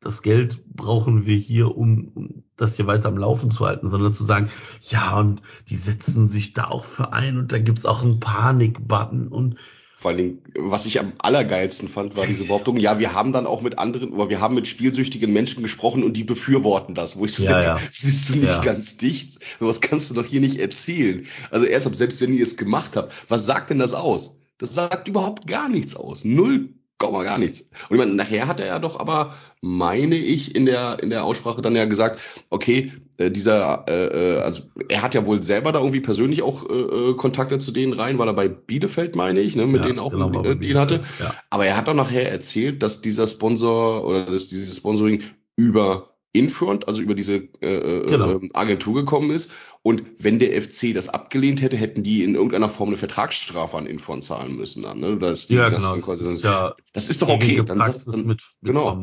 das 0.00 0.22
Geld 0.22 0.64
brauchen 0.66 1.26
wir 1.26 1.36
hier, 1.36 1.76
um, 1.76 2.10
um 2.14 2.44
das 2.56 2.76
hier 2.76 2.86
weiter 2.86 3.08
am 3.08 3.18
Laufen 3.18 3.50
zu 3.50 3.66
halten, 3.66 3.90
sondern 3.90 4.12
zu 4.12 4.24
sagen, 4.24 4.50
ja, 4.88 5.18
und 5.18 5.42
die 5.68 5.76
setzen 5.76 6.26
sich 6.26 6.52
da 6.52 6.64
auch 6.64 6.84
für 6.84 7.12
ein 7.12 7.38
und 7.38 7.52
da 7.52 7.58
gibt's 7.58 7.84
auch 7.84 8.02
einen 8.02 8.20
Panik-Button 8.20 9.28
und 9.28 9.56
vor 9.98 10.12
allen 10.12 10.18
Dingen, 10.18 10.42
was 10.56 10.86
ich 10.86 11.00
am 11.00 11.12
allergeilsten 11.18 11.88
fand, 11.88 12.16
war 12.16 12.24
diese 12.24 12.44
Behauptung, 12.44 12.76
ja, 12.76 13.00
wir 13.00 13.14
haben 13.14 13.32
dann 13.32 13.48
auch 13.48 13.62
mit 13.62 13.80
anderen, 13.80 14.12
oder 14.12 14.30
wir 14.30 14.40
haben 14.40 14.54
mit 14.54 14.68
spielsüchtigen 14.68 15.32
Menschen 15.32 15.60
gesprochen 15.60 16.04
und 16.04 16.12
die 16.12 16.22
befürworten 16.22 16.94
das, 16.94 17.16
wo 17.16 17.24
ich 17.24 17.34
so 17.34 17.42
ja, 17.42 17.60
ja. 17.60 17.74
das 17.74 18.02
bist 18.02 18.28
du 18.28 18.34
nicht 18.34 18.44
ja. 18.44 18.60
ganz 18.60 18.96
dicht. 18.96 19.40
Sowas 19.58 19.80
kannst 19.80 20.08
du 20.08 20.14
doch 20.14 20.24
hier 20.24 20.40
nicht 20.40 20.60
erzählen. 20.60 21.26
Also 21.50 21.66
ernsthaft, 21.66 21.96
selbst 21.96 22.20
wenn 22.20 22.32
ihr 22.32 22.44
es 22.44 22.56
gemacht 22.56 22.94
habt, 22.94 23.12
was 23.28 23.44
sagt 23.44 23.70
denn 23.70 23.80
das 23.80 23.92
aus? 23.92 24.36
Das 24.58 24.72
sagt 24.72 25.08
überhaupt 25.08 25.48
gar 25.48 25.68
nichts 25.68 25.96
aus. 25.96 26.24
Null 26.24 26.68
Komma 26.98 27.22
gar 27.22 27.38
nichts. 27.38 27.70
Und 27.88 27.96
ich 27.96 27.98
meine, 27.98 28.14
nachher 28.14 28.48
hat 28.48 28.58
er 28.58 28.66
ja 28.66 28.78
doch 28.80 28.98
aber, 28.98 29.34
meine 29.60 30.16
ich, 30.16 30.56
in 30.56 30.66
der, 30.66 30.98
in 31.00 31.10
der 31.10 31.22
Aussprache 31.22 31.62
dann 31.62 31.76
ja 31.76 31.84
gesagt, 31.84 32.20
okay, 32.50 32.92
äh, 33.18 33.30
dieser, 33.30 33.84
äh, 33.86 34.38
äh 34.38 34.40
also 34.40 34.62
er 34.88 35.02
hat 35.02 35.14
ja 35.14 35.24
wohl 35.24 35.40
selber 35.40 35.70
da 35.70 35.78
irgendwie 35.78 36.00
persönlich 36.00 36.42
auch 36.42 36.68
äh, 36.68 36.72
äh, 36.72 37.14
Kontakte 37.14 37.60
zu 37.60 37.70
denen 37.70 37.92
rein, 37.92 38.18
weil 38.18 38.26
er 38.26 38.34
bei 38.34 38.48
Bielefeld, 38.48 39.14
meine 39.14 39.40
ich, 39.40 39.54
ne, 39.54 39.68
mit 39.68 39.82
ja, 39.82 39.86
denen 39.86 40.00
auch 40.00 40.10
genau, 40.10 40.26
einen 40.26 40.60
Deal 40.60 40.78
hatte. 40.78 41.00
Ja. 41.20 41.34
Aber 41.50 41.66
er 41.66 41.76
hat 41.76 41.86
doch 41.86 41.94
nachher 41.94 42.30
erzählt, 42.30 42.82
dass 42.82 43.00
dieser 43.00 43.28
Sponsor 43.28 44.04
oder 44.04 44.26
dass 44.26 44.48
dieses 44.48 44.76
Sponsoring 44.76 45.22
über 45.54 46.14
Infront, 46.32 46.88
also 46.88 47.00
über 47.00 47.14
diese 47.14 47.36
äh, 47.60 47.66
äh 47.66 48.06
genau. 48.06 48.30
Ähm, 48.32 48.50
Agentur 48.54 48.94
gekommen 48.94 49.30
ist. 49.30 49.50
Und 49.88 50.02
wenn 50.18 50.38
der 50.38 50.60
FC 50.60 50.92
das 50.92 51.08
abgelehnt 51.08 51.62
hätte, 51.62 51.78
hätten 51.78 52.02
die 52.02 52.22
in 52.22 52.34
irgendeiner 52.34 52.68
Form 52.68 52.90
eine 52.90 52.98
Vertragsstrafe 52.98 53.74
an 53.74 53.86
Infront 53.86 54.22
zahlen 54.22 54.54
müssen. 54.54 54.82
Dann, 54.82 55.00
ne? 55.00 55.16
das, 55.16 55.46
die, 55.46 55.54
ja, 55.54 55.70
genau. 55.70 55.96
Das, 55.96 56.04
das, 56.04 56.20
ist, 56.20 56.44
ja 56.44 56.74
das 56.92 57.08
ist 57.08 57.22
doch 57.22 57.30
okay. 57.30 57.62
Dann, 57.64 57.78
dann, 57.78 57.94
dann, 58.04 58.26
mit, 58.26 58.42
mit 58.60 58.74
genau. 58.74 58.94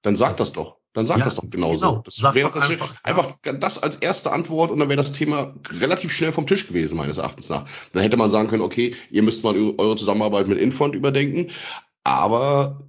Dann 0.00 0.16
sag 0.16 0.30
das, 0.30 0.38
das 0.38 0.52
doch. 0.52 0.78
Dann 0.94 1.06
sag 1.06 1.18
ja, 1.18 1.26
das 1.26 1.34
doch 1.34 1.50
genauso. 1.50 1.86
Genau. 1.86 2.02
Das 2.02 2.34
wäre 2.34 2.50
das 2.50 2.70
einfach, 2.70 2.94
einfach 3.02 3.36
das 3.42 3.82
als 3.82 3.96
erste 3.96 4.32
Antwort 4.32 4.70
und 4.70 4.78
dann 4.78 4.88
wäre 4.88 4.96
das 4.96 5.12
Thema 5.12 5.54
relativ 5.68 6.12
schnell 6.14 6.32
vom 6.32 6.46
Tisch 6.46 6.66
gewesen, 6.66 6.96
meines 6.96 7.18
Erachtens 7.18 7.50
nach. 7.50 7.68
Dann 7.92 8.02
hätte 8.02 8.16
man 8.16 8.30
sagen 8.30 8.48
können, 8.48 8.62
okay, 8.62 8.94
ihr 9.10 9.22
müsst 9.22 9.44
mal 9.44 9.54
eure 9.54 9.96
Zusammenarbeit 9.96 10.48
mit 10.48 10.58
Infront 10.58 10.94
überdenken. 10.94 11.50
Aber 12.04 12.88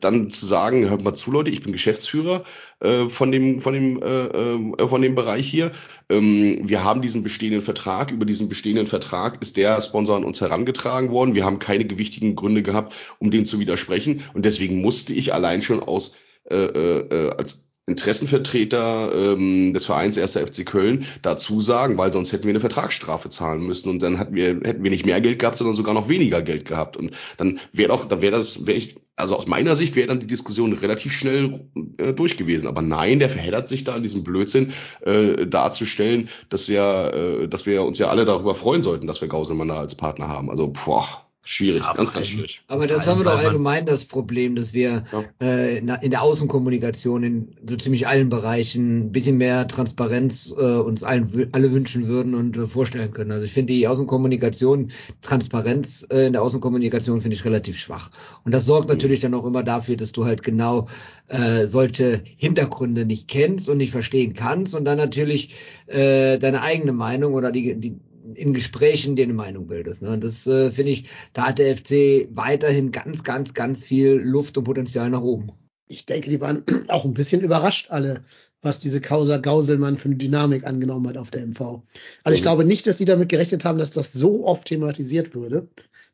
dann 0.00 0.30
zu 0.30 0.46
sagen, 0.46 0.88
hört 0.88 1.02
mal 1.02 1.14
zu, 1.14 1.30
Leute, 1.30 1.50
ich 1.50 1.62
bin 1.62 1.72
Geschäftsführer 1.72 2.44
äh, 2.80 3.08
von 3.08 3.32
dem 3.32 3.60
von 3.60 3.74
dem 3.74 4.02
äh, 4.02 4.26
äh, 4.26 4.88
von 4.88 5.02
dem 5.02 5.14
Bereich 5.14 5.48
hier. 5.48 5.72
Ähm, 6.08 6.60
wir 6.62 6.84
haben 6.84 7.02
diesen 7.02 7.22
bestehenden 7.22 7.62
Vertrag. 7.62 8.10
Über 8.10 8.24
diesen 8.24 8.48
bestehenden 8.48 8.86
Vertrag 8.86 9.42
ist 9.42 9.56
der 9.56 9.80
Sponsor 9.80 10.16
an 10.16 10.24
uns 10.24 10.40
herangetragen 10.40 11.10
worden. 11.10 11.34
Wir 11.34 11.44
haben 11.44 11.58
keine 11.58 11.84
gewichtigen 11.84 12.36
Gründe 12.36 12.62
gehabt, 12.62 12.94
um 13.18 13.30
dem 13.30 13.44
zu 13.44 13.58
widersprechen. 13.58 14.22
Und 14.34 14.44
deswegen 14.44 14.80
musste 14.80 15.14
ich 15.14 15.34
allein 15.34 15.62
schon 15.62 15.80
aus 15.80 16.14
äh, 16.50 16.56
äh, 16.56 17.30
als 17.36 17.71
Interessenvertreter 17.86 19.10
ähm, 19.12 19.74
des 19.74 19.86
Vereins 19.86 20.16
1. 20.16 20.36
FC 20.36 20.64
Köln 20.64 21.04
dazu 21.22 21.60
sagen, 21.60 21.98
weil 21.98 22.12
sonst 22.12 22.32
hätten 22.32 22.44
wir 22.44 22.50
eine 22.50 22.60
Vertragsstrafe 22.60 23.28
zahlen 23.28 23.66
müssen 23.66 23.88
und 23.88 24.00
dann 24.00 24.18
hätten 24.18 24.36
wir, 24.36 24.60
hätten 24.62 24.84
wir 24.84 24.90
nicht 24.90 25.04
mehr 25.04 25.20
Geld 25.20 25.40
gehabt, 25.40 25.58
sondern 25.58 25.74
sogar 25.74 25.92
noch 25.92 26.08
weniger 26.08 26.42
Geld 26.42 26.64
gehabt. 26.64 26.96
Und 26.96 27.10
dann 27.38 27.58
wäre 27.72 27.88
doch, 27.88 28.06
dann 28.06 28.22
wäre 28.22 28.36
das, 28.36 28.66
wäre 28.66 28.78
ich, 28.78 28.96
also 29.16 29.36
aus 29.36 29.48
meiner 29.48 29.74
Sicht 29.74 29.96
wäre 29.96 30.06
dann 30.06 30.20
die 30.20 30.28
Diskussion 30.28 30.72
relativ 30.72 31.12
schnell 31.12 31.68
äh, 31.98 32.12
durch 32.12 32.36
gewesen. 32.36 32.68
Aber 32.68 32.82
nein, 32.82 33.18
der 33.18 33.30
verheddert 33.30 33.68
sich 33.68 33.82
da 33.82 33.94
an 33.94 34.04
diesem 34.04 34.22
Blödsinn 34.22 34.72
äh, 35.00 35.44
darzustellen, 35.44 36.28
dass 36.50 36.68
ja, 36.68 37.08
äh, 37.08 37.48
dass 37.48 37.66
wir 37.66 37.82
uns 37.82 37.98
ja 37.98 38.08
alle 38.08 38.24
darüber 38.24 38.54
freuen 38.54 38.84
sollten, 38.84 39.08
dass 39.08 39.20
wir 39.20 39.28
Gauselmann 39.28 39.68
da 39.68 39.80
als 39.80 39.96
Partner 39.96 40.28
haben. 40.28 40.50
Also, 40.50 40.68
boah. 40.68 41.21
Schwierig, 41.44 41.82
Ja, 41.82 41.92
ganz, 41.94 42.12
ganz 42.12 42.28
schwierig. 42.28 42.62
Aber 42.68 42.86
das 42.86 43.08
haben 43.08 43.18
wir 43.18 43.24
doch 43.24 43.36
allgemein 43.36 43.84
das 43.84 44.04
Problem, 44.04 44.54
dass 44.54 44.72
wir 44.72 45.02
Ja. 45.10 45.24
äh, 45.40 45.78
in, 45.78 45.86
der 45.88 46.22
Außenkommunikation 46.22 47.24
in 47.24 47.56
so 47.68 47.74
ziemlich 47.74 48.06
allen 48.06 48.28
Bereichen 48.28 49.06
ein 49.06 49.12
bisschen 49.12 49.38
mehr 49.38 49.66
Transparenz 49.66 50.54
äh, 50.56 50.62
uns 50.62 51.02
allen 51.02 51.48
alle 51.50 51.72
wünschen 51.72 52.06
würden 52.06 52.36
und 52.36 52.56
äh, 52.56 52.68
vorstellen 52.68 53.10
können. 53.10 53.32
Also 53.32 53.44
ich 53.44 53.52
finde 53.52 53.72
die 53.72 53.88
Außenkommunikation, 53.88 54.92
Transparenz 55.20 56.06
äh, 56.10 56.26
in 56.28 56.32
der 56.32 56.42
Außenkommunikation 56.42 57.20
finde 57.20 57.34
ich 57.34 57.44
relativ 57.44 57.76
schwach. 57.76 58.10
Und 58.44 58.54
das 58.54 58.64
sorgt 58.64 58.88
natürlich 58.88 59.18
dann 59.18 59.34
auch 59.34 59.44
immer 59.44 59.64
dafür, 59.64 59.96
dass 59.96 60.12
du 60.12 60.24
halt 60.24 60.44
genau 60.44 60.86
äh, 61.26 61.66
solche 61.66 62.22
Hintergründe 62.36 63.04
nicht 63.04 63.26
kennst 63.26 63.68
und 63.68 63.78
nicht 63.78 63.90
verstehen 63.90 64.34
kannst 64.34 64.76
und 64.76 64.84
dann 64.84 64.96
natürlich 64.98 65.56
äh, 65.86 66.38
deine 66.38 66.62
eigene 66.62 66.92
Meinung 66.92 67.34
oder 67.34 67.50
die, 67.50 67.74
die 67.74 67.96
in 68.36 68.52
Gesprächen 68.54 69.16
dir 69.16 69.24
eine 69.24 69.32
Meinung 69.34 69.66
bildest. 69.66 70.02
Ne? 70.02 70.10
Und 70.10 70.24
Das 70.24 70.46
äh, 70.46 70.70
finde 70.70 70.92
ich, 70.92 71.08
da 71.32 71.48
hat 71.48 71.58
der 71.58 71.76
FC 71.76 72.28
weiterhin 72.30 72.90
ganz, 72.92 73.22
ganz, 73.22 73.54
ganz 73.54 73.84
viel 73.84 74.12
Luft 74.14 74.56
und 74.58 74.64
Potenzial 74.64 75.10
nach 75.10 75.22
oben. 75.22 75.52
Ich 75.88 76.06
denke, 76.06 76.30
die 76.30 76.40
waren 76.40 76.64
auch 76.88 77.04
ein 77.04 77.14
bisschen 77.14 77.40
überrascht 77.42 77.90
alle, 77.90 78.24
was 78.62 78.78
diese 78.78 79.00
Causa 79.00 79.38
Gauselmann 79.38 79.96
für 79.98 80.06
eine 80.08 80.16
Dynamik 80.16 80.64
angenommen 80.66 81.08
hat 81.08 81.16
auf 81.18 81.30
der 81.30 81.42
MV. 81.46 81.82
Also 82.22 82.34
ich 82.34 82.40
Mhm. 82.40 82.42
glaube 82.42 82.64
nicht, 82.64 82.86
dass 82.86 82.96
die 82.98 83.04
damit 83.04 83.28
gerechnet 83.28 83.64
haben, 83.64 83.78
dass 83.78 83.90
das 83.90 84.12
so 84.12 84.46
oft 84.46 84.66
thematisiert 84.68 85.34
würde. 85.34 85.68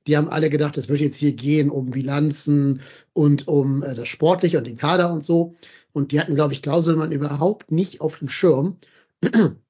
Die 0.06 0.16
haben 0.16 0.28
alle 0.28 0.48
gedacht, 0.48 0.78
es 0.78 0.88
wird 0.88 1.00
jetzt 1.00 1.16
hier 1.16 1.32
gehen 1.32 1.70
um 1.70 1.90
Bilanzen 1.90 2.80
und 3.12 3.46
um 3.48 3.82
äh, 3.82 3.94
das 3.94 4.08
Sportliche 4.08 4.58
und 4.58 4.66
den 4.66 4.78
Kader 4.78 5.12
und 5.12 5.22
so. 5.24 5.54
Und 5.92 6.12
die 6.12 6.20
hatten, 6.20 6.34
glaube 6.34 6.54
ich, 6.54 6.62
Gauselmann 6.62 7.12
überhaupt 7.12 7.70
nicht 7.72 8.00
auf 8.00 8.18
dem 8.18 8.28
Schirm. 8.28 8.78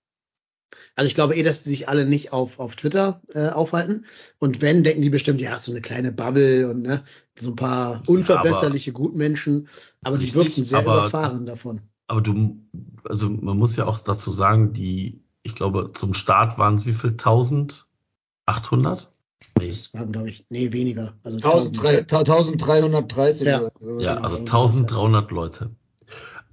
Also 0.94 1.08
ich 1.08 1.14
glaube 1.14 1.34
eh, 1.36 1.42
dass 1.42 1.62
die 1.62 1.70
sich 1.70 1.88
alle 1.88 2.06
nicht 2.06 2.32
auf, 2.32 2.58
auf 2.58 2.76
Twitter 2.76 3.20
äh, 3.34 3.48
aufhalten. 3.48 4.04
Und 4.38 4.60
wenn, 4.60 4.84
denken 4.84 5.02
die 5.02 5.10
bestimmt, 5.10 5.40
ja, 5.40 5.58
so 5.58 5.72
eine 5.72 5.80
kleine 5.80 6.12
Bubble 6.12 6.68
und 6.68 6.82
ne, 6.82 7.02
so 7.38 7.50
ein 7.50 7.56
paar 7.56 8.02
unverbesserliche 8.06 8.92
Gutmenschen. 8.92 9.68
Aber 10.04 10.18
die 10.18 10.32
wirkten 10.34 10.64
sehr 10.64 10.80
aber- 10.80 10.98
überfahren 10.98 11.46
davon. 11.46 11.80
Aber 12.06 12.20
du, 12.22 12.56
also 13.04 13.28
man 13.28 13.58
muss 13.58 13.76
ja 13.76 13.86
auch 13.86 14.00
dazu 14.00 14.30
sagen, 14.30 14.72
die, 14.72 15.20
ich 15.42 15.54
glaube, 15.54 15.92
zum 15.94 16.14
Start 16.14 16.56
waren 16.58 16.74
es 16.76 16.86
wie 16.86 16.94
viel? 16.94 17.10
1800? 17.10 19.12
Nee. 19.58 19.68
Das 19.68 19.92
waren, 19.94 20.12
glaube 20.12 20.30
ich, 20.30 20.46
nee, 20.48 20.72
weniger. 20.72 21.14
Also 21.22 21.36
1300 21.36 22.12
1330 22.12 23.46
Ja. 23.46 23.60
oder 23.60 23.72
so. 23.80 24.00
Ja, 24.00 24.14
also 24.16 24.36
irgendwas, 24.36 24.54
1300 24.54 25.30
Leute. 25.30 25.70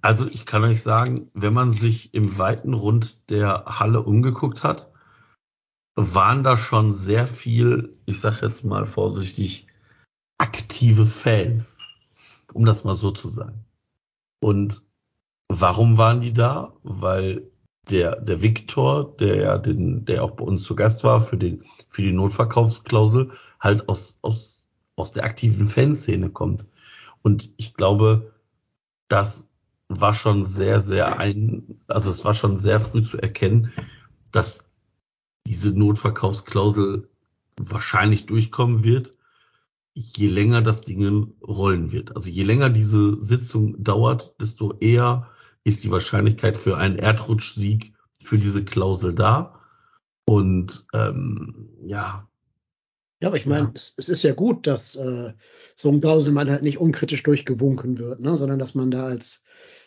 Also 0.06 0.28
ich 0.28 0.46
kann 0.46 0.64
euch 0.64 0.84
sagen, 0.84 1.32
wenn 1.34 1.56
man 1.56 1.72
sich 1.72 2.14
im 2.14 2.38
weiten 2.38 2.76
Rund 2.76 3.32
der 3.32 3.66
Halle 3.66 4.04
umgeguckt 4.04 4.64
hat, 4.64 4.92
waren 5.96 6.44
da 6.44 6.58
schon 6.58 6.94
sehr 6.94 7.26
viel, 7.26 7.98
ich 8.06 8.20
sage 8.20 8.46
jetzt 8.46 8.64
mal 8.64 8.86
vorsichtig, 8.86 9.66
aktive 10.38 11.08
Fans, 11.08 11.80
um 12.54 12.66
das 12.66 12.84
mal 12.84 12.94
so 12.94 13.10
zu 13.10 13.30
sagen. 13.30 13.66
Und 14.40 14.84
warum 15.48 15.98
waren 15.98 16.22
die 16.22 16.34
da? 16.34 16.74
Weil 16.84 17.50
der, 17.90 18.22
der 18.22 18.44
Viktor, 18.44 19.18
der 19.18 19.38
ja 19.38 19.58
den, 19.58 20.06
der 20.06 20.24
auch 20.24 20.36
bei 20.36 20.46
uns 20.46 20.62
zu 20.62 20.76
Gast 20.76 21.04
war 21.04 21.20
für 21.20 21.38
den, 21.38 21.64
für 21.90 22.04
die 22.04 22.12
Notverkaufsklausel, 22.12 23.32
halt 23.60 23.90
aus, 23.90 24.20
aus, 24.22 24.68
aus 24.98 25.14
der 25.14 25.24
aktiven 25.24 25.66
Fanszene 25.68 26.30
kommt. 26.30 26.68
Und 27.24 27.50
ich 27.58 27.74
glaube, 27.74 28.36
das 29.08 29.50
war 30.02 30.14
schon 30.14 30.46
sehr, 30.46 30.82
sehr 30.82 31.18
ein, 31.20 31.80
also 31.88 32.10
es 32.10 32.24
war 32.26 32.34
schon 32.34 32.58
sehr 32.58 32.80
früh 32.80 33.04
zu 33.04 33.18
erkennen, 33.18 33.72
dass 34.32 34.72
diese 35.48 35.72
Notverkaufsklausel 35.72 37.10
wahrscheinlich 37.58 38.26
durchkommen 38.26 38.84
wird, 38.84 39.14
je 39.94 40.28
länger 40.28 40.62
das 40.62 40.82
Ding 40.82 41.34
rollen 41.42 41.92
wird. 41.92 42.16
Also 42.16 42.30
je 42.30 42.44
länger 42.44 42.70
diese 42.70 43.24
Sitzung 43.24 43.82
dauert, 43.84 44.36
desto 44.42 44.74
eher 44.80 45.30
ist 45.64 45.84
die 45.84 45.92
Wahrscheinlichkeit 45.92 46.58
für 46.58 46.78
einen 46.78 46.98
Erdrutschsieg 47.00 47.94
für 48.22 48.38
diese 48.38 48.64
Klausel 48.66 49.14
da. 49.14 49.62
Und 50.26 50.86
ähm, 50.94 51.70
ja, 51.86 52.28
Ja, 53.22 53.30
aber 53.30 53.38
ich 53.38 53.46
meine, 53.46 53.68
Ja. 53.68 53.72
es, 53.74 53.94
es 53.98 54.10
ist 54.10 54.24
ja 54.24 54.34
gut, 54.34 54.68
dass 54.68 54.96
äh, 54.96 55.34
so 55.76 55.90
ein 55.90 56.02
Gauselmann 56.02 56.50
halt 56.50 56.64
nicht 56.64 56.78
unkritisch 56.80 57.24
durchgewunken 57.24 57.98
wird, 57.98 58.20
ne? 58.20 58.36
sondern 58.36 58.60
dass 58.60 58.76
man 58.76 58.92
da 58.92 59.06
als, 59.06 59.44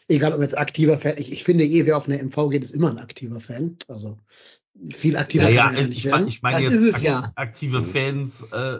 egal 0.08 0.32
ob 0.34 0.40
als 0.40 0.54
aktiver 0.54 0.98
Fan, 0.98 1.14
ich, 1.18 1.32
ich 1.32 1.44
finde 1.44 1.64
eh, 1.64 1.86
wer 1.86 1.96
auf 1.96 2.08
eine 2.08 2.18
MV 2.22 2.48
geht, 2.50 2.64
ist 2.64 2.74
immer 2.74 2.90
ein 2.90 2.98
aktiver 2.98 3.40
Fan. 3.40 3.76
Also 3.88 4.18
viel 4.96 5.16
aktiver 5.16 5.44
ja, 5.44 5.50
ja, 5.50 5.62
kann 5.66 5.74
ja 5.76 5.80
ich, 5.82 6.04
ich 6.04 6.10
meine 6.10 6.28
ich 6.28 6.42
mein 6.42 6.52
Das 6.54 6.62
jetzt 6.62 6.72
ist 6.74 6.88
es 6.88 6.94
ak 6.96 7.02
ja. 7.02 7.32
aktive 7.34 7.82
Fans 7.82 8.42
äh, 8.52 8.78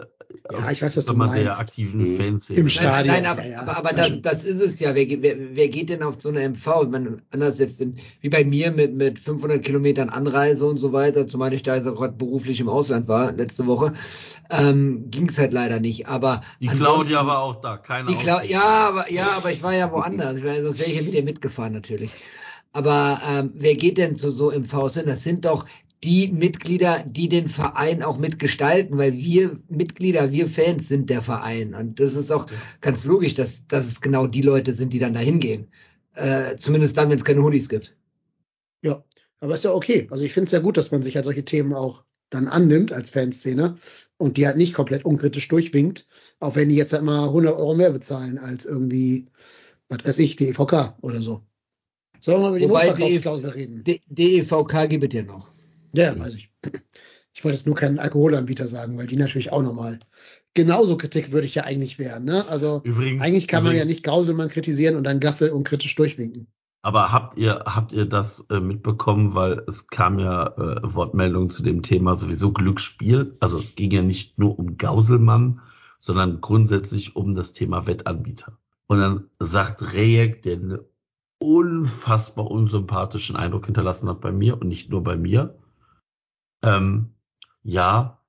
Ja, 0.51 0.71
ich 0.71 0.81
weiß, 0.81 0.95
was 0.95 1.05
du 1.05 1.13
man 1.13 1.33
der 1.33 1.43
meinst. 1.45 1.59
aktiven 1.59 2.13
Mhm. 2.13 2.17
Fans 2.17 2.49
Im 2.51 2.55
Nein, 2.57 2.69
Stadion. 2.69 3.07
nein, 3.15 3.25
aber, 3.25 3.43
ja, 3.43 3.49
ja. 3.51 3.61
aber, 3.61 3.77
aber 3.77 3.89
das, 3.93 4.21
das 4.21 4.43
ist 4.43 4.61
es 4.61 4.79
ja. 4.79 4.93
Wer, 4.95 5.07
geht- 5.07 5.21
wer, 5.23 5.35
wer 5.55 5.67
geht 5.69 5.89
denn 5.89 6.03
auf 6.03 6.15
so 6.21 6.29
eine 6.29 6.47
MV? 6.47 6.83
Ich 6.83 6.89
meine, 6.89 7.17
anders 7.31 7.57
jetzt 7.59 7.81
in, 7.81 7.95
wie 8.21 8.29
bei 8.29 8.43
mir 8.45 8.71
mit, 8.71 8.93
mit 8.93 9.17
500 9.19 9.61
Kilometern 9.63 10.09
Anreise 10.09 10.65
und 10.67 10.77
so 10.77 10.93
weiter, 10.93 11.27
zumal 11.27 11.51
ich 11.53 11.63
da 11.63 11.75
jetzt 11.75 11.87
auch 11.87 11.95
gerade 11.95 12.13
beruflich 12.13 12.59
im 12.61 12.69
Ausland 12.69 13.07
war 13.07 13.31
letzte 13.33 13.65
Woche, 13.67 13.91
ähm, 14.51 15.09
ging 15.09 15.27
es 15.29 15.37
halt 15.37 15.51
leider 15.51 15.79
nicht. 15.79 16.07
Aber 16.07 16.41
Die 16.61 16.67
Claudia 16.67 17.25
war 17.25 17.39
auch 17.39 17.59
da, 17.61 17.77
keine 17.77 18.09
Ausrede. 18.09 18.45
ja, 18.47 18.61
aber 18.89 19.11
ja, 19.11 19.31
aber 19.31 19.51
ich 19.51 19.63
war 19.63 19.73
ja 19.73 19.91
woanders. 19.91 20.37
Ich 20.37 20.43
meine, 20.43 20.61
sonst 20.63 20.79
wäre 20.79 20.89
ich 20.91 20.95
ja 20.97 21.01
mit 21.03 21.13
ihr 21.13 21.23
mitgefahren 21.23 21.73
natürlich. 21.73 22.11
Aber 22.71 23.21
ähm, 23.27 23.51
wer 23.55 23.75
geht 23.75 23.97
denn 23.97 24.15
zu 24.15 24.31
so 24.31 24.51
MVs 24.51 24.95
hin? 24.95 25.05
Das 25.07 25.23
sind 25.23 25.45
doch 25.45 25.65
die 26.03 26.29
Mitglieder, 26.29 27.03
die 27.05 27.27
den 27.27 27.49
Verein 27.49 28.03
auch 28.03 28.17
mitgestalten, 28.17 28.97
weil 28.97 29.13
wir 29.13 29.59
Mitglieder, 29.67 30.31
wir 30.31 30.47
Fans 30.47 30.87
sind 30.87 31.09
der 31.09 31.21
Verein. 31.21 31.73
Und 31.73 31.99
das 31.99 32.15
ist 32.15 32.31
auch 32.31 32.45
ganz 32.81 33.03
logisch, 33.05 33.33
dass, 33.33 33.67
dass 33.67 33.87
es 33.87 34.01
genau 34.01 34.27
die 34.27 34.41
Leute 34.41 34.73
sind, 34.73 34.93
die 34.93 34.99
dann 34.99 35.13
da 35.13 35.19
hingehen. 35.19 35.67
Äh, 36.13 36.57
zumindest 36.57 36.97
dann, 36.97 37.09
wenn 37.09 37.17
es 37.17 37.25
keine 37.25 37.43
Hoodies 37.43 37.69
gibt. 37.69 37.95
Ja, 38.81 39.03
aber 39.39 39.55
ist 39.55 39.65
ja 39.65 39.73
okay. 39.73 40.07
Also 40.09 40.23
ich 40.23 40.33
finde 40.33 40.45
es 40.45 40.51
ja 40.51 40.59
gut, 40.59 40.77
dass 40.77 40.91
man 40.91 41.03
sich 41.03 41.15
halt 41.15 41.25
solche 41.25 41.45
Themen 41.45 41.73
auch 41.73 42.03
dann 42.29 42.47
annimmt 42.47 42.93
als 42.93 43.09
Fanszene 43.09 43.75
und 44.17 44.37
die 44.37 44.45
halt 44.45 44.57
nicht 44.57 44.73
komplett 44.73 45.03
unkritisch 45.03 45.47
durchwinkt, 45.47 46.07
auch 46.39 46.55
wenn 46.55 46.69
die 46.69 46.75
jetzt 46.75 46.93
halt 46.93 47.03
mal 47.03 47.25
100 47.25 47.55
Euro 47.57 47.73
mehr 47.73 47.91
bezahlen 47.91 48.37
als 48.37 48.65
irgendwie, 48.65 49.27
was 49.89 50.05
weiß 50.05 50.19
ich, 50.19 50.35
die 50.35 50.49
EVK 50.49 50.97
oder 51.01 51.21
so. 51.21 51.43
Sollen 52.19 52.41
wir 52.41 52.49
mal 52.49 52.49
über 52.49 52.59
die 52.59 52.69
Wobei 52.69 52.83
die 52.83 52.89
Notverkaufsklausel 52.89 53.49
reden? 53.51 53.83
D 53.83 54.01
DEVK 54.07 54.89
gibt 54.89 55.13
es 55.13 55.13
ja 55.13 55.23
noch. 55.23 55.47
Ja, 55.93 56.17
weiß 56.17 56.35
ich. 56.35 56.51
Ich 57.33 57.43
wollte 57.43 57.55
jetzt 57.55 57.67
nur 57.67 57.75
keinen 57.75 57.99
Alkoholanbieter 57.99 58.67
sagen, 58.67 58.97
weil 58.97 59.07
die 59.07 59.15
natürlich 59.15 59.51
auch 59.51 59.61
nochmal 59.61 59.99
genauso 60.53 60.97
kritikwürdig 60.97 61.55
ja 61.55 61.63
eigentlich 61.63 61.99
wären. 61.99 62.25
Ne? 62.25 62.45
Also 62.47 62.81
Übrigens, 62.83 63.21
eigentlich 63.21 63.47
kann 63.47 63.63
man 63.63 63.73
ja 63.73 63.83
übrigens, 63.83 63.95
nicht 63.95 64.03
Gauselmann 64.03 64.49
kritisieren 64.49 64.95
und 64.95 65.05
dann 65.05 65.19
Gaffel 65.19 65.51
unkritisch 65.51 65.95
durchwinken. 65.95 66.47
Aber 66.81 67.11
habt 67.11 67.37
ihr, 67.37 67.63
habt 67.65 67.93
ihr 67.93 68.05
das 68.05 68.45
äh, 68.49 68.59
mitbekommen, 68.59 69.35
weil 69.35 69.63
es 69.67 69.87
kam 69.87 70.19
ja 70.19 70.47
äh, 70.47 70.79
Wortmeldungen 70.81 71.49
zu 71.49 71.61
dem 71.61 71.81
Thema 71.81 72.15
sowieso 72.15 72.51
Glücksspiel. 72.51 73.37
Also 73.39 73.59
es 73.59 73.75
ging 73.75 73.91
ja 73.91 74.01
nicht 74.01 74.37
nur 74.37 74.57
um 74.57 74.77
Gauselmann, 74.77 75.61
sondern 75.99 76.41
grundsätzlich 76.41 77.15
um 77.15 77.33
das 77.33 77.51
Thema 77.51 77.85
Wettanbieter. 77.85 78.57
Und 78.87 78.99
dann 78.99 79.29
sagt 79.39 79.93
Rejek, 79.93 80.41
der 80.41 80.53
einen 80.55 80.79
unfassbar 81.39 82.51
unsympathischen 82.51 83.35
Eindruck 83.35 83.65
hinterlassen 83.65 84.09
hat 84.09 84.21
bei 84.21 84.31
mir 84.31 84.61
und 84.61 84.67
nicht 84.67 84.89
nur 84.89 85.03
bei 85.03 85.15
mir. 85.15 85.57
Ähm, 86.61 87.13
ja, 87.63 88.19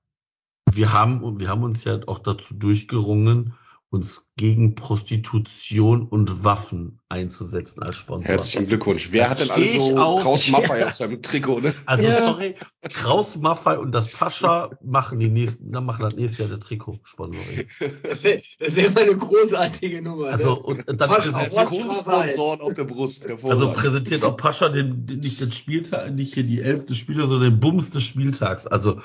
wir 0.70 0.92
haben, 0.92 1.40
wir 1.40 1.48
haben 1.48 1.64
uns 1.64 1.84
ja 1.84 2.00
auch 2.06 2.20
dazu 2.20 2.54
durchgerungen, 2.54 3.54
uns 3.90 4.30
gegen 4.36 4.76
Prostitution 4.76 6.06
und 6.06 6.44
Waffen 6.44 7.00
einzusetzen 7.08 7.82
als 7.82 7.96
Sponsor. 7.96 8.24
Herzlichen 8.28 8.68
Glückwunsch. 8.68 9.08
Wer 9.10 9.24
Da 9.24 9.30
hat 9.30 9.38
denn 9.40 9.46
steh 9.46 9.52
alles 9.54 9.70
ich 9.72 9.78
so 9.80 9.98
auch. 9.98 10.20
Kraus 10.22 10.48
Maffei 10.50 10.78
Ja. 10.78 10.86
auf 10.86 10.94
seinem 10.94 11.20
Trikot, 11.22 11.60
ne? 11.60 11.74
Also 11.86 12.04
Ja. 12.04 12.22
sorry, 12.22 12.54
Kraus 12.92 13.34
Maffei 13.36 13.76
und 13.78 13.90
das 13.90 14.06
Pascha 14.12 14.70
machen 14.84 15.18
die 15.18 15.28
nächsten, 15.28 15.72
dann 15.72 15.84
machen 15.84 16.02
das 16.02 16.14
nächste 16.14 16.42
Jahr 16.42 16.50
der 16.50 16.60
Trikotsponsoring. 16.60 17.66
Das 18.04 18.22
wäre 18.22 18.42
das 18.60 18.76
wär 18.76 18.90
mal 18.92 19.02
eine 19.02 19.16
großartige 19.16 20.00
Nummer. 20.02 20.26
Also 20.28 20.54
ne? 20.54 20.60
und 20.60 20.86
dann 20.88 21.10
Pascha, 21.10 21.36
Als 21.36 21.56
präsentiert, 21.56 21.88
Pascha. 21.88 22.20
Co-Sponsoren 22.22 22.60
auf 22.60 22.74
der 22.74 22.84
Brust. 22.84 23.28
also 23.42 23.72
präsentiert 23.72 24.22
auch 24.24 24.36
Pascha 24.36 24.68
den, 24.68 25.04
den 25.06 25.18
nicht 25.18 25.40
den 25.40 25.50
Spieltag, 25.50 26.14
nicht 26.14 26.34
hier 26.34 26.44
die 26.44 26.60
elfte 26.60 26.94
Spieler, 26.94 27.26
sondern 27.26 27.50
den 27.54 27.60
Bums 27.60 27.90
des 27.90 28.04
Spieltags. 28.04 28.68
Also 28.68 29.00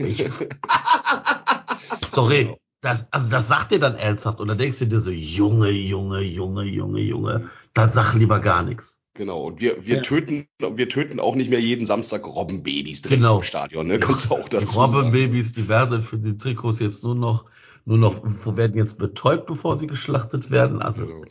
ich, 0.00 0.24
sorry, 2.08 2.56
das, 2.80 3.12
also 3.12 3.28
das 3.28 3.48
sagt 3.48 3.72
ihr 3.72 3.80
dann 3.80 3.96
ernsthaft 3.96 4.40
und 4.40 4.48
dann 4.48 4.58
denkst 4.58 4.78
du 4.78 4.86
dir 4.86 5.00
so, 5.00 5.10
Junge, 5.10 5.70
Junge, 5.70 6.20
Junge, 6.20 6.62
Junge, 6.64 7.00
Junge, 7.00 7.50
dann 7.74 7.90
sag 7.90 8.14
lieber 8.14 8.40
gar 8.40 8.62
nichts. 8.62 9.00
Genau. 9.14 9.44
Und 9.46 9.60
wir, 9.60 9.86
wir 9.86 9.96
Ja. 9.96 10.02
töten, 10.02 10.46
wir 10.58 10.88
töten 10.88 11.20
auch 11.20 11.34
nicht 11.34 11.48
mehr 11.48 11.60
jeden 11.60 11.86
Samstag 11.86 12.26
Robbenbabys 12.26 13.02
direkt 13.02 13.20
Genau. 13.22 13.38
im 13.38 13.42
Stadion, 13.42 13.86
ne? 13.86 13.98
Kannst 13.98 14.30
du 14.30 14.34
auch 14.34 14.48
Die 14.48 14.56
dazu 14.56 14.66
sagen. 14.74 14.92
Robbenbabys, 14.94 15.54
die 15.54 15.68
werden 15.68 16.02
für 16.02 16.18
die 16.18 16.36
Trikots 16.36 16.80
jetzt 16.80 17.02
nur 17.02 17.14
noch, 17.14 17.46
nur 17.86 17.96
noch, 17.98 18.20
werden 18.56 18.76
jetzt 18.76 18.98
betäubt, 18.98 19.46
bevor 19.46 19.76
sie 19.76 19.86
geschlachtet 19.86 20.50
werden. 20.50 20.82
Also 20.82 21.06
Genau. 21.06 21.22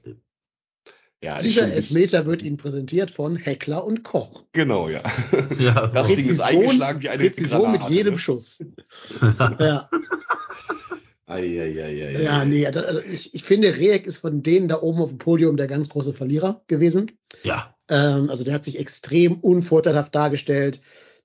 Ja, 1.24 1.40
Dieser 1.40 1.72
Elfmeter 1.72 2.26
wird 2.28 2.44
Ihnen 2.44 2.58
präsentiert 2.58 3.10
von 3.10 3.36
Heckler 3.36 3.84
und 3.84 4.04
Koch. 4.04 4.44
Genau, 4.52 4.90
ja. 4.90 5.02
ja, 5.58 5.88
Das 5.88 6.10
so. 6.10 6.16
Ding 6.16 6.26
ist 6.28 6.40
eingeschlagen 6.40 7.02
wie 7.02 7.10
eine 7.10 7.24
Präzision 7.24 7.72
mit 7.72 7.80
Granate, 7.82 7.94
jedem 7.96 8.14
ne? 8.14 8.20
Schuss. 8.20 8.64
ja, 9.60 9.90
Eieieiei. 11.28 12.22
ja, 12.22 12.46
nee, 12.46 12.68
also 12.68 13.02
ich, 13.02 13.34
ich 13.34 13.44
finde, 13.44 13.76
Reek 13.76 14.06
ist 14.06 14.18
von 14.18 14.44
denen 14.44 14.68
da 14.68 14.82
oben 14.82 15.02
auf 15.02 15.10
dem 15.10 15.18
Podium 15.18 15.58
der 15.58 15.68
ganz 15.68 15.90
große 15.90 16.14
Verlierer 16.14 16.62
gewesen. 16.68 17.12
ja, 17.44 17.76
Ähm, 17.90 18.30
also 18.30 18.44
der 18.44 18.54
hat 18.54 18.64
sich 18.64 18.80
extrem 18.80 19.36
unvorteilhaft 19.40 20.14
dargestellt. 20.14 20.82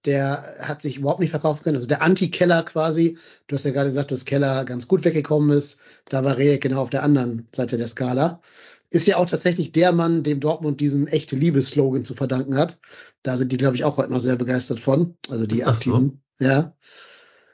Der 0.07 0.43
hat 0.61 0.81
sich 0.81 0.97
überhaupt 0.97 1.21
nicht 1.21 1.31
verkaufen 1.31 1.63
können. 1.63 1.77
Also 1.77 1.87
der 1.87 2.01
Anti-Keller 2.01 2.63
quasi. 2.63 3.19
Du 3.47 3.55
hast 3.57 3.65
ja 3.65 3.71
gerade 3.73 3.89
gesagt, 3.89 4.11
dass 4.11 4.25
Keller 4.25 4.65
ganz 4.65 4.89
gut 4.89 5.05
weggekommen 5.05 5.55
ist. 5.57 5.81
Da 6.09 6.25
war 6.25 6.39
Reek 6.39 6.63
genau 6.63 6.83
auf 6.83 6.91
der 6.91 7.03
anderen 7.03 7.47
Seite 7.55 7.77
der 7.77 7.87
Skala. 7.87 8.41
Ist 8.89 9.07
ja 9.07 9.19
auch 9.19 9.29
tatsächlich 9.29 9.73
der 9.73 9.93
Mann, 9.93 10.23
dem 10.23 10.41
Dortmund 10.41 10.81
diesen 10.81 11.07
echte 11.07 11.37
Liebesslogan 11.37 12.05
zu 12.05 12.15
verdanken 12.15 12.57
hat. 12.57 12.79
Da 13.23 13.37
sind 13.37 13.53
die, 13.53 13.59
glaube 13.59 13.77
ich, 13.77 13.85
auch 13.85 13.99
heute 13.99 14.11
noch 14.11 14.21
sehr 14.21 14.37
begeistert 14.37 14.81
von. 14.81 15.17
Also 15.29 15.47
die 15.47 15.65
aktiven, 15.65 16.23
ja. 16.41 16.75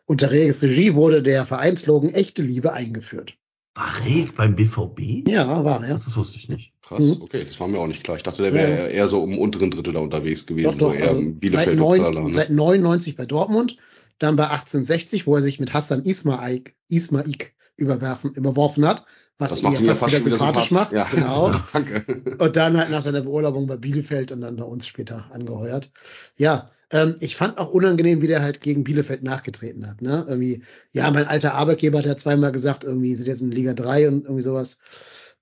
Unter 0.07 0.31
Reeks 0.31 0.63
Regie 0.63 0.95
wurde 0.95 1.23
der 1.23 1.45
Vereinslogan 1.45 2.15
echte 2.15 2.43
Liebe 2.43 2.73
eingeführt. 2.73 3.37
war 3.75 3.93
Reg 4.07 4.35
beim 4.37 4.57
BVB? 4.57 5.29
Ja, 5.29 5.63
war 5.65 5.85
er. 5.85 5.97
Das 5.97 6.17
wusste 6.17 6.39
ich 6.39 6.49
nicht. 6.49 6.73
Krass, 6.81 7.05
Mhm. 7.05 7.21
okay, 7.21 7.45
das 7.47 7.59
war 7.61 7.69
mir 7.69 7.79
auch 7.79 7.89
nicht 7.89 8.05
klar. 8.05 8.17
Ich 8.17 8.23
dachte, 8.23 8.43
der 8.43 8.55
wäre 8.55 8.71
Ja. 8.71 8.87
eher 8.87 9.09
so 9.09 9.23
im 9.25 9.37
unteren 9.39 9.71
Drittel 9.71 9.93
da 9.93 9.99
unterwegs 10.01 10.47
gewesen, 10.47 10.71
Doch, 10.71 10.79
doch, 10.79 10.93
so 10.93 10.99
eher 10.99 11.09
also 11.09 11.21
im 11.21 11.33
seit, 11.33 11.41
Bielefeld 11.41 11.79
neun, 11.79 12.01
Uppsala, 12.01 12.27
ne? 12.29 12.33
seit 12.33 12.51
99 12.51 13.17
bei 13.17 13.27
Dortmund, 13.27 13.77
dann 14.19 14.37
bei 14.37 14.45
1860, 14.49 15.27
wo 15.27 15.37
er 15.37 15.43
sich 15.43 15.61
mit 15.61 15.75
Hassan 15.75 16.05
Ismaik, 16.05 16.75
Ismaik 16.89 17.55
überwerfen, 17.77 18.33
überworfen 18.33 18.87
hat, 18.87 19.05
was 19.39 19.51
Das 19.51 19.59
ihn 19.59 19.65
macht 19.65 19.81
ja 19.81 19.87
ja 19.89 19.95
fast 19.95 20.01
wieder 20.01 20.11
fast 20.11 20.15
schon 20.23 20.27
wieder 20.27 20.37
sympathisch 20.39 20.71
macht. 20.71 20.91
sympathisch. 20.91 21.15
Genau. 21.17 21.49
Ja, 21.51 21.65
danke. 21.75 22.37
Und 22.39 22.57
dann 22.57 22.79
halt 22.79 22.91
nach 22.91 23.03
seiner 23.03 23.21
Beurlaubung 23.21 23.67
bei 23.67 23.77
Bielefeld 23.77 24.33
und 24.33 24.41
dann 24.41 24.57
bei 24.57 24.65
uns 24.65 24.87
später 24.87 25.27
angeheuert. 25.33 25.91
Ja, 26.37 26.65
ähm, 26.93 27.17
ich 27.21 27.37
fand 27.37 27.59
auch 27.59 27.71
unangenehm, 27.71 28.23
wie 28.23 28.27
der 28.29 28.43
halt 28.43 28.61
gegen 28.61 28.85
Bielefeld 28.85 29.23
nachgetreten 29.23 29.89
hat. 29.89 30.03
Ne? 30.03 30.25
Irgendwie, 30.29 30.63
ja, 30.93 31.11
mein 31.11 31.27
alter 31.27 31.55
Arbeitgeber 31.55 31.99
hat 31.99 32.07
ja 32.07 32.17
zweimal 32.17 32.53
gesagt, 32.53 32.85
irgendwie 32.85 33.15
sind 33.15 33.27
jetzt 33.27 33.43
in 33.43 33.51
Liga 33.53 33.75
3 33.75 34.09
und 34.09 34.25
irgendwie 34.25 34.43
sowas. 34.43 34.79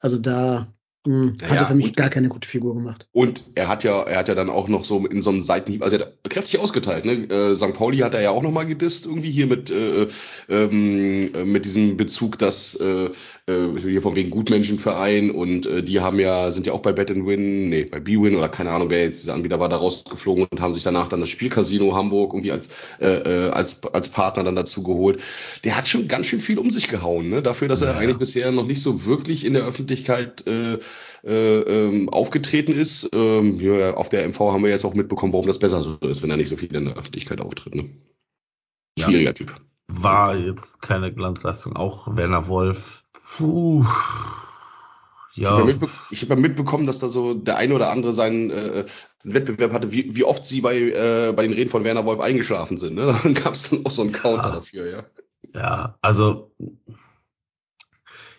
Also 0.01 0.19
da 0.19 0.67
mh, 1.07 1.35
hat 1.45 1.51
Ja, 1.51 1.57
er 1.61 1.67
für 1.67 1.75
mich 1.75 1.89
und- 1.89 1.97
gar 1.97 2.09
keine 2.11 2.29
gute 2.29 2.49
Figur 2.49 2.75
gemacht. 2.75 3.09
Und 3.13 3.45
er 3.55 3.69
hat 3.69 3.85
ja, 3.85 4.03
er 4.03 4.19
hat 4.19 4.29
ja 4.29 4.35
dann 4.35 4.51
auch 4.51 4.69
noch 4.69 4.85
so 4.85 5.07
in 5.07 5.23
so 5.23 5.31
einem 5.31 5.43
Seitenhieb, 5.43 5.83
also 5.83 5.97
er 5.97 6.07
hat 6.07 6.31
kräftig 6.31 6.59
ausgeteilt, 6.61 7.05
ne? 7.05 7.13
Äh, 7.29 7.55
St. 7.55 7.75
Pauli 7.75 7.99
hat 7.99 8.15
er 8.15 8.23
ja 8.23 8.31
auch 8.31 8.43
noch 8.43 8.51
mal 8.51 8.65
gedisst, 8.67 9.07
irgendwie 9.07 9.31
hier 9.31 9.47
mit, 9.47 9.71
äh, 9.71 10.09
ähm, 10.49 11.31
äh, 11.35 11.45
mit 11.45 11.65
diesem 11.65 11.97
Bezug, 11.97 12.39
dass 12.39 12.75
äh, 12.77 13.11
äh, 13.47 13.79
hier 13.79 14.01
von 14.03 14.17
wegen 14.17 14.31
Gutmenschenverein 14.31 15.31
und 15.31 15.67
äh, 15.67 15.83
die 15.83 16.01
haben 16.01 16.19
ja, 16.19 16.51
sind 16.51 16.67
ja 16.67 16.73
auch 16.73 16.81
bei 16.81 16.93
Bet 16.93 17.11
and 17.11 17.27
Win, 17.27 17.69
nee, 17.69 17.85
bei 17.85 18.01
B-Win 18.01 18.37
oder 18.37 18.49
keine 18.49 18.71
Ahnung, 18.71 18.91
wer 18.91 19.03
jetzt 19.03 19.23
dieser 19.23 19.35
Anbieter 19.35 19.61
war, 19.61 19.69
da 19.69 19.77
rausgeflogen 19.77 20.47
und 20.51 20.61
haben 20.61 20.73
sich 20.75 20.83
danach 20.83 21.09
dann 21.09 21.21
das 21.21 21.29
Spielcasino 21.29 21.95
Hamburg 21.95 22.33
irgendwie 22.33 22.53
als, 22.53 22.71
äh, 23.01 23.07
äh, 23.09 23.51
als, 23.51 23.85
als 23.87 24.09
Partner 24.09 24.45
dann 24.45 24.57
dazu 24.57 24.83
geholt. 24.83 25.23
Der 25.65 25.77
hat 25.77 25.89
schon 25.89 26.09
ganz 26.09 26.27
schön 26.27 26.41
viel 26.41 26.59
um 26.59 26.71
sich 26.71 26.89
gehauen, 26.89 27.29
ne? 27.29 27.43
Dafür, 27.43 27.69
dass 27.69 27.83
er 27.83 27.93
Ja. 27.93 27.99
eigentlich 27.99 28.19
bisher 28.19 28.51
noch 28.51 28.67
nicht 28.67 28.81
so 28.83 29.05
wirklich 29.05 29.45
in 29.45 29.53
der 29.53 29.67
Öffentlichkeit 29.67 30.47
äh, 30.47 30.79
äh, 31.25 31.59
ähm, 31.61 32.09
aufgetreten 32.09 32.73
ist. 32.73 33.11
Ähm, 33.15 33.61
ja, 33.61 33.95
auf 33.95 34.09
der 34.09 34.25
MV 34.29 34.41
haben 34.41 34.63
wir 34.63 34.71
jetzt 34.71 34.85
auch 34.85 34.95
mitbekommen, 34.95 35.33
warum 35.33 35.47
das 35.47 35.59
besser 35.59 35.83
so 35.83 35.97
ist, 36.03 36.23
wenn 36.23 36.31
er 36.31 36.37
nicht 36.37 36.49
so 36.49 36.57
viel 36.57 36.75
in 36.75 36.87
der 36.87 36.97
Öffentlichkeit 36.97 37.41
auftritt. 37.41 37.75
Ne? 37.75 37.91
Ja. 38.99 39.07
Schwieriger 39.07 39.35
Typ. 39.35 39.55
War 39.89 40.37
jetzt 40.37 40.81
keine 40.81 41.13
Glanzleistung. 41.13 41.77
Auch 41.77 42.17
Werner 42.17 42.49
Wolf. 42.49 43.04
Puh. 43.37 43.85
Ich 45.37 45.51
habe 45.51 45.73
Ja, 45.73 45.89
ich 46.11 46.23
hab 46.23 46.29
ja 46.29 46.37
mitbekommen, 46.37 46.87
dass 46.87 47.01
da 47.01 47.09
so 47.09 47.35
der 47.35 47.57
eine 47.57 47.75
oder 47.75 47.91
andere 47.91 48.13
seinen 48.13 48.51
äh, 48.51 48.85
Wettbewerb 49.25 49.73
hatte, 49.73 49.91
wie, 49.93 50.15
wie 50.15 50.25
oft 50.25 50.47
sie 50.47 50.61
bei, 50.61 50.77
äh, 50.79 51.33
bei 51.35 51.43
den 51.43 51.53
Reden 51.53 51.71
von 51.71 51.83
Werner 51.83 52.05
Wolf 52.05 52.21
eingeschlafen 52.21 52.77
sind. 52.77 52.95
Ne? 52.95 53.19
Dann 53.23 53.35
gab 53.35 53.55
es 53.55 53.71
dann 53.71 53.85
auch 53.85 53.91
so 53.91 54.03
einen 54.03 54.13
Counter 54.13 54.51
Ja. 54.51 54.55
dafür, 54.55 54.87
ja. 54.89 55.05
ja, 55.55 55.99
also 56.01 56.53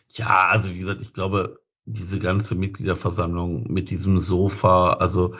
ja, 0.10 0.48
also 0.48 0.74
wie 0.74 0.80
gesagt, 0.80 1.02
ich 1.02 1.14
glaube, 1.14 1.60
diese 1.86 2.20
ganze 2.20 2.56
Mitgliederversammlung 2.56 3.72
mit 3.72 3.90
diesem 3.90 4.18
Sofa, 4.20 4.94
also 4.94 5.36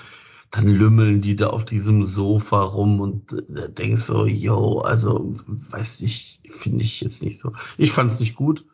dann 0.52 0.68
lümmeln 0.68 1.22
die 1.22 1.36
da 1.36 1.48
auf 1.48 1.66
diesem 1.66 2.04
Sofa 2.06 2.62
rum 2.62 3.02
und 3.02 3.34
äh, 3.34 3.70
denkst 3.72 4.04
so, 4.04 4.26
yo, 4.26 4.80
also 4.80 5.34
weiß 5.48 6.02
nicht, 6.02 6.42
finde 6.50 6.84
ich 6.84 7.02
jetzt 7.02 7.24
nicht 7.24 7.40
so. 7.40 7.54
Ich 7.78 7.92
fand 7.92 8.12
es 8.12 8.20
nicht 8.20 8.36
gut. 8.36 8.66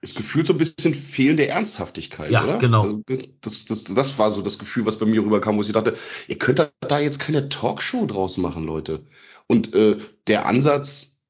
Es 0.00 0.14
gefühlt 0.14 0.46
so 0.46 0.52
ein 0.52 0.58
bisschen 0.58 0.94
fehlende 0.94 1.48
Ernsthaftigkeit, 1.48 2.30
Ja, 2.30 2.44
oder? 2.44 2.58
genau. 2.58 2.82
Also, 2.82 3.02
das, 3.40 3.64
das, 3.64 3.84
das 3.84 4.18
war 4.18 4.30
so 4.30 4.42
das 4.42 4.58
Gefühl, 4.58 4.86
was 4.86 4.98
bei 4.98 5.06
mir 5.06 5.22
rüberkam, 5.22 5.56
wo 5.56 5.62
ich 5.62 5.72
dachte, 5.72 5.96
ihr 6.28 6.38
könnt 6.38 6.60
da- 6.80 7.00
jetzt 7.00 7.18
keine 7.18 7.48
Talkshow 7.48 8.06
draus 8.06 8.36
machen, 8.36 8.64
Leute. 8.64 9.04
Und 9.48 9.74
äh, 9.74 9.98
der 10.28 10.46
Ansatz, 10.46 11.22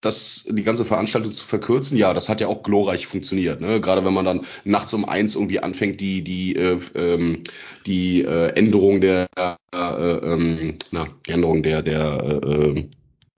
das, 0.00 0.44
die 0.48 0.62
ganze 0.62 0.84
Veranstaltung 0.84 1.32
zu 1.32 1.44
verkürzen, 1.44 1.98
ja, 1.98 2.14
das 2.14 2.28
hat 2.28 2.40
ja 2.40 2.46
auch 2.46 2.62
glorreich 2.62 3.06
funktioniert. 3.08 3.60
Ne? 3.60 3.80
Gerade 3.80 4.04
wenn 4.04 4.14
man 4.14 4.24
dann 4.24 4.46
nachts 4.64 4.94
um 4.94 5.08
eins 5.08 5.34
irgendwie 5.34 5.58
anfängt, 5.60 6.00
die, 6.00 6.22
die, 6.22 6.54
äh, 6.54 6.78
ähm, 6.94 7.42
die 7.86 8.22
äh, 8.22 8.50
Änderung 8.54 9.00
der, 9.00 9.26
äh, 9.36 9.76
ähm, 9.76 10.76
na, 10.92 11.08
die 11.26 11.32
Änderung 11.32 11.62
der, 11.64 11.82
der, 11.82 12.40
äh, 12.44 12.54
äh, 12.54 12.88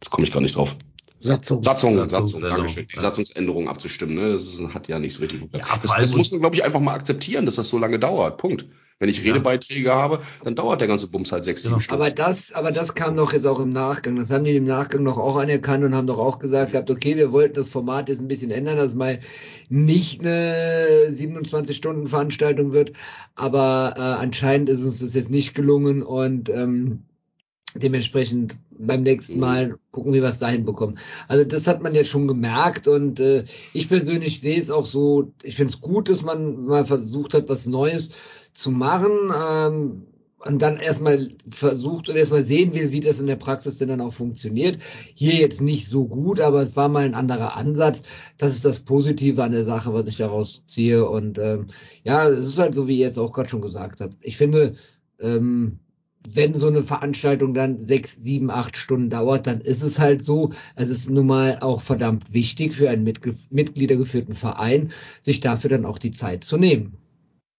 jetzt 0.00 0.10
komme 0.10 0.26
ich 0.26 0.32
gar 0.32 0.40
nicht 0.42 0.56
drauf. 0.56 0.76
Satzung. 1.22 1.62
Satzung, 1.62 2.08
Satzung, 2.08 2.40
Dankeschön. 2.40 2.86
Die 2.90 2.96
ja. 2.96 3.02
Satzungsänderung 3.02 3.68
abzustimmen, 3.68 4.14
ne? 4.14 4.32
Das 4.32 4.42
ist, 4.44 4.60
hat 4.74 4.88
ja 4.88 4.98
nicht 4.98 5.14
so 5.14 5.20
richtig 5.20 5.40
gut 5.40 5.50
Ja, 5.52 5.66
das, 5.82 5.94
das 5.94 6.14
muss 6.16 6.30
man, 6.30 6.40
glaube 6.40 6.56
ich, 6.56 6.64
einfach 6.64 6.80
mal 6.80 6.94
akzeptieren, 6.94 7.44
dass 7.46 7.56
das 7.56 7.68
so 7.68 7.78
lange 7.78 7.98
dauert. 7.98 8.38
Punkt. 8.38 8.66
Wenn 8.98 9.08
ich 9.08 9.18
Ja. 9.24 9.32
Redebeiträge 9.32 9.94
habe, 9.94 10.20
dann 10.44 10.54
dauert 10.54 10.82
der 10.82 10.88
ganze 10.88 11.06
Bums 11.08 11.32
halt 11.32 11.44
sechs, 11.44 11.62
Genau. 11.62 11.76
sieben 11.76 11.82
Stunden. 11.82 12.02
Aber 12.02 12.10
das, 12.10 12.52
aber 12.52 12.70
das 12.70 12.94
kam 12.94 13.16
doch 13.16 13.32
jetzt 13.32 13.46
auch 13.46 13.58
im 13.58 13.70
Nachgang. 13.70 14.16
Das 14.16 14.28
haben 14.28 14.44
die 14.44 14.54
im 14.54 14.64
Nachgang 14.66 15.02
noch 15.02 15.16
auch 15.16 15.36
anerkannt 15.36 15.84
und 15.84 15.94
haben 15.94 16.06
doch 16.06 16.18
auch 16.18 16.38
gesagt 16.38 16.72
gehabt, 16.72 16.90
okay, 16.90 17.16
wir 17.16 17.32
wollten 17.32 17.54
das 17.54 17.70
Format 17.70 18.10
jetzt 18.10 18.20
ein 18.20 18.28
bisschen 18.28 18.50
ändern, 18.50 18.76
dass 18.76 18.88
es 18.88 18.94
mal 18.94 19.20
nicht 19.70 20.20
eine 20.20 21.08
27-Stunden-Veranstaltung 21.10 22.72
wird. 22.72 22.92
Aber 23.36 23.94
äh, 23.96 24.00
anscheinend 24.00 24.68
ist 24.68 24.82
uns 24.82 24.98
das 25.00 25.14
jetzt 25.14 25.30
nicht 25.30 25.54
gelungen 25.54 26.02
und 26.02 26.48
ähm, 26.50 27.02
dementsprechend 27.74 28.56
beim 28.70 29.02
nächsten. 29.02 29.38
Mal 29.38 29.78
gucken, 29.90 30.12
wie 30.12 30.22
wir 30.22 30.28
es 30.28 30.38
dahin 30.38 30.64
bekommen. 30.64 30.98
Also 31.28 31.44
das 31.44 31.66
hat 31.66 31.82
man 31.82 31.94
jetzt 31.94 32.10
schon 32.10 32.28
gemerkt 32.28 32.88
und 32.88 33.20
äh, 33.20 33.44
ich 33.72 33.88
persönlich 33.88 34.40
sehe 34.40 34.60
es 34.60 34.70
auch 34.70 34.86
so, 34.86 35.32
ich 35.42 35.56
finde 35.56 35.74
es 35.74 35.80
gut, 35.80 36.08
dass 36.08 36.22
man 36.22 36.64
mal 36.64 36.84
versucht 36.84 37.34
hat, 37.34 37.48
was 37.48 37.66
Neues 37.66 38.10
zu 38.52 38.70
machen 38.70 39.12
ähm, 39.34 40.06
und 40.38 40.62
dann 40.62 40.78
erstmal 40.78 41.30
versucht 41.50 42.08
und 42.08 42.16
erstmal 42.16 42.44
sehen 42.44 42.72
will, 42.72 42.92
wie 42.92 43.00
das 43.00 43.20
in 43.20 43.26
der 43.26 43.36
Praxis 43.36 43.76
denn 43.76 43.88
dann 43.88 44.00
auch 44.00 44.14
funktioniert. 44.14 44.78
Hier 45.14 45.34
jetzt 45.34 45.60
nicht 45.60 45.86
so 45.86 46.06
gut, 46.06 46.40
aber 46.40 46.62
es 46.62 46.76
war 46.76 46.88
mal 46.88 47.04
ein 47.04 47.14
anderer 47.14 47.56
Ansatz. 47.56 48.02
Das 48.38 48.54
ist 48.54 48.64
das 48.64 48.80
Positive 48.80 49.42
an 49.42 49.52
der 49.52 49.66
Sache, 49.66 49.92
was 49.92 50.08
ich 50.08 50.16
daraus 50.16 50.62
ziehe 50.64 51.08
und 51.08 51.38
ähm, 51.38 51.66
ja, 52.04 52.28
es 52.28 52.46
ist 52.46 52.58
halt 52.58 52.74
so, 52.74 52.88
wie 52.88 52.98
ihr 52.98 53.06
jetzt 53.06 53.18
auch 53.18 53.32
gerade 53.32 53.48
schon 53.48 53.60
gesagt 53.60 54.00
habt. 54.00 54.16
Ich 54.22 54.36
finde, 54.36 54.74
ähm, 55.20 55.78
wenn 56.28 56.54
so 56.54 56.66
eine 56.66 56.82
Veranstaltung 56.82 57.54
dann 57.54 57.84
sechs, 57.84 58.16
sieben, 58.16 58.50
acht 58.50 58.76
Stunden 58.76 59.10
dauert, 59.10 59.46
dann 59.46 59.60
ist 59.60 59.82
es 59.82 59.98
halt 59.98 60.22
so. 60.22 60.52
Es 60.76 60.88
ist 60.88 61.08
nun 61.08 61.26
mal 61.26 61.58
auch 61.60 61.82
verdammt 61.82 62.32
wichtig 62.32 62.74
für 62.74 62.90
einen 62.90 63.04
Mitge 63.04 63.36
mitgliedergeführten 63.50 64.34
Verein, 64.34 64.92
sich 65.20 65.40
dafür 65.40 65.70
dann 65.70 65.86
auch 65.86 65.98
die 65.98 66.12
Zeit 66.12 66.44
zu 66.44 66.58
nehmen. 66.58 66.96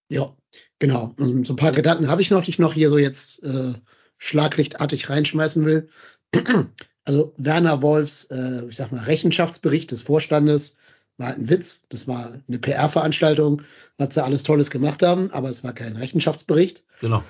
Ja, 0.09 0.35
genau. 0.79 1.13
Also 1.17 1.43
so 1.43 1.53
ein 1.53 1.57
paar 1.57 1.71
Gedanken 1.71 2.09
habe 2.09 2.21
ich 2.21 2.31
noch, 2.31 2.43
die 2.43 2.51
ich 2.51 2.59
noch 2.59 2.73
hier 2.73 2.89
so 2.89 2.97
jetzt 2.97 3.43
äh, 3.43 3.73
schlaglichtartig 4.17 5.09
reinschmeißen 5.09 5.65
will. 5.65 5.89
Also 7.03 7.33
Werner 7.35 7.81
Wolfs, 7.81 8.25
äh, 8.25 8.65
ich 8.69 8.75
sag 8.75 8.91
mal, 8.91 9.01
Rechenschaftsbericht 9.01 9.89
des 9.89 10.03
Vorstandes 10.03 10.75
war 11.17 11.29
halt 11.29 11.39
ein 11.39 11.49
Witz. 11.49 11.81
Das 11.89 12.07
war 12.07 12.31
eine 12.47 12.59
PR-Veranstaltung, 12.59 13.63
was 13.97 14.13
sie 14.13 14.23
alles 14.23 14.43
Tolles 14.43 14.69
gemacht 14.69 15.01
haben, 15.01 15.31
aber 15.31 15.49
es 15.49 15.63
war 15.63 15.73
kein 15.73 15.95
Rechenschaftsbericht. 15.95 16.85
Genau. 16.99 17.23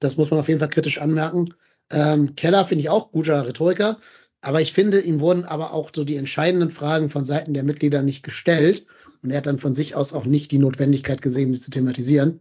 Das 0.00 0.16
muss 0.16 0.30
man 0.30 0.40
auf 0.40 0.48
jeden 0.48 0.60
Fall 0.60 0.68
kritisch 0.68 0.98
anmerken. 0.98 1.54
Ähm, 1.92 2.34
Keller 2.34 2.64
finde 2.64 2.82
ich 2.82 2.90
auch 2.90 3.12
guter 3.12 3.46
Rhetoriker, 3.46 3.96
aber 4.40 4.60
ich 4.60 4.72
finde, 4.72 5.00
ihm 5.00 5.20
wurden 5.20 5.44
aber 5.44 5.72
auch 5.72 5.90
so 5.94 6.04
die 6.04 6.16
entscheidenden 6.16 6.70
Fragen 6.70 7.10
von 7.10 7.24
Seiten 7.24 7.54
der 7.54 7.64
Mitglieder 7.64 8.02
nicht 8.02 8.22
gestellt. 8.22 8.86
Und 9.22 9.30
er 9.30 9.38
hat 9.38 9.46
dann 9.46 9.58
von 9.58 9.74
sich 9.74 9.94
aus 9.94 10.14
auch 10.14 10.24
nicht 10.24 10.50
die 10.50 10.58
Notwendigkeit 10.58 11.20
gesehen, 11.20 11.52
sie 11.52 11.60
zu 11.60 11.70
thematisieren. 11.70 12.40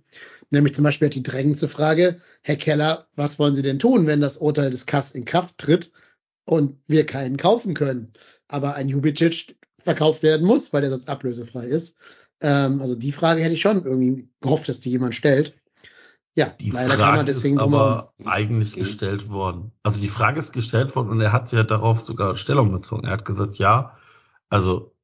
Nämlich 0.49 0.73
zum 0.73 0.85
Beispiel 0.85 1.09
die 1.09 1.23
drängendste 1.23 1.67
Frage, 1.67 2.21
Herr 2.41 2.55
Keller, 2.55 3.07
was 3.15 3.37
wollen 3.37 3.53
Sie 3.53 3.61
denn 3.61 3.79
tun, 3.79 4.07
wenn 4.07 4.21
das 4.21 4.37
Urteil 4.37 4.69
des 4.69 4.85
Kass 4.85 5.11
in 5.11 5.25
Kraft 5.25 5.57
tritt 5.57 5.91
und 6.45 6.77
wir 6.87 7.05
keinen 7.05 7.35
kaufen 7.35 7.73
können, 7.73 8.13
aber 8.47 8.75
ein 8.75 8.87
Jubicic 8.87 9.57
verkauft 9.83 10.23
werden 10.23 10.47
muss, 10.47 10.71
weil 10.71 10.81
der 10.81 10.89
sonst 10.89 11.09
ablösefrei 11.09 11.65
ist? 11.65 11.97
Ähm, 12.41 12.81
also 12.81 12.95
die 12.95 13.11
Frage 13.11 13.43
hätte 13.43 13.53
ich 13.53 13.61
schon 13.61 13.83
irgendwie 13.83 14.29
gehofft, 14.39 14.69
dass 14.69 14.79
die 14.79 14.91
jemand 14.91 15.15
stellt. 15.15 15.58
Ja, 16.35 16.49
Die 16.49 16.69
leider 16.69 16.89
Frage 16.89 17.01
kann 17.01 17.15
man 17.17 17.25
deswegen 17.25 17.57
ist 17.57 17.63
aber 17.63 18.13
herum. 18.17 18.31
eigentlich 18.31 18.75
gestellt 18.75 19.29
worden. 19.29 19.71
Also 19.83 19.99
die 19.99 20.07
Frage 20.07 20.39
ist 20.39 20.53
gestellt 20.53 20.95
worden 20.95 21.09
und 21.09 21.19
er 21.21 21.33
hat 21.33 21.51
ja 21.51 21.63
darauf 21.63 22.01
sogar 22.01 22.37
Stellung 22.37 22.71
bezogen. 22.71 23.05
Er 23.05 23.13
hat 23.13 23.25
gesagt, 23.25 23.57
ja, 23.57 23.97
also 24.49 24.95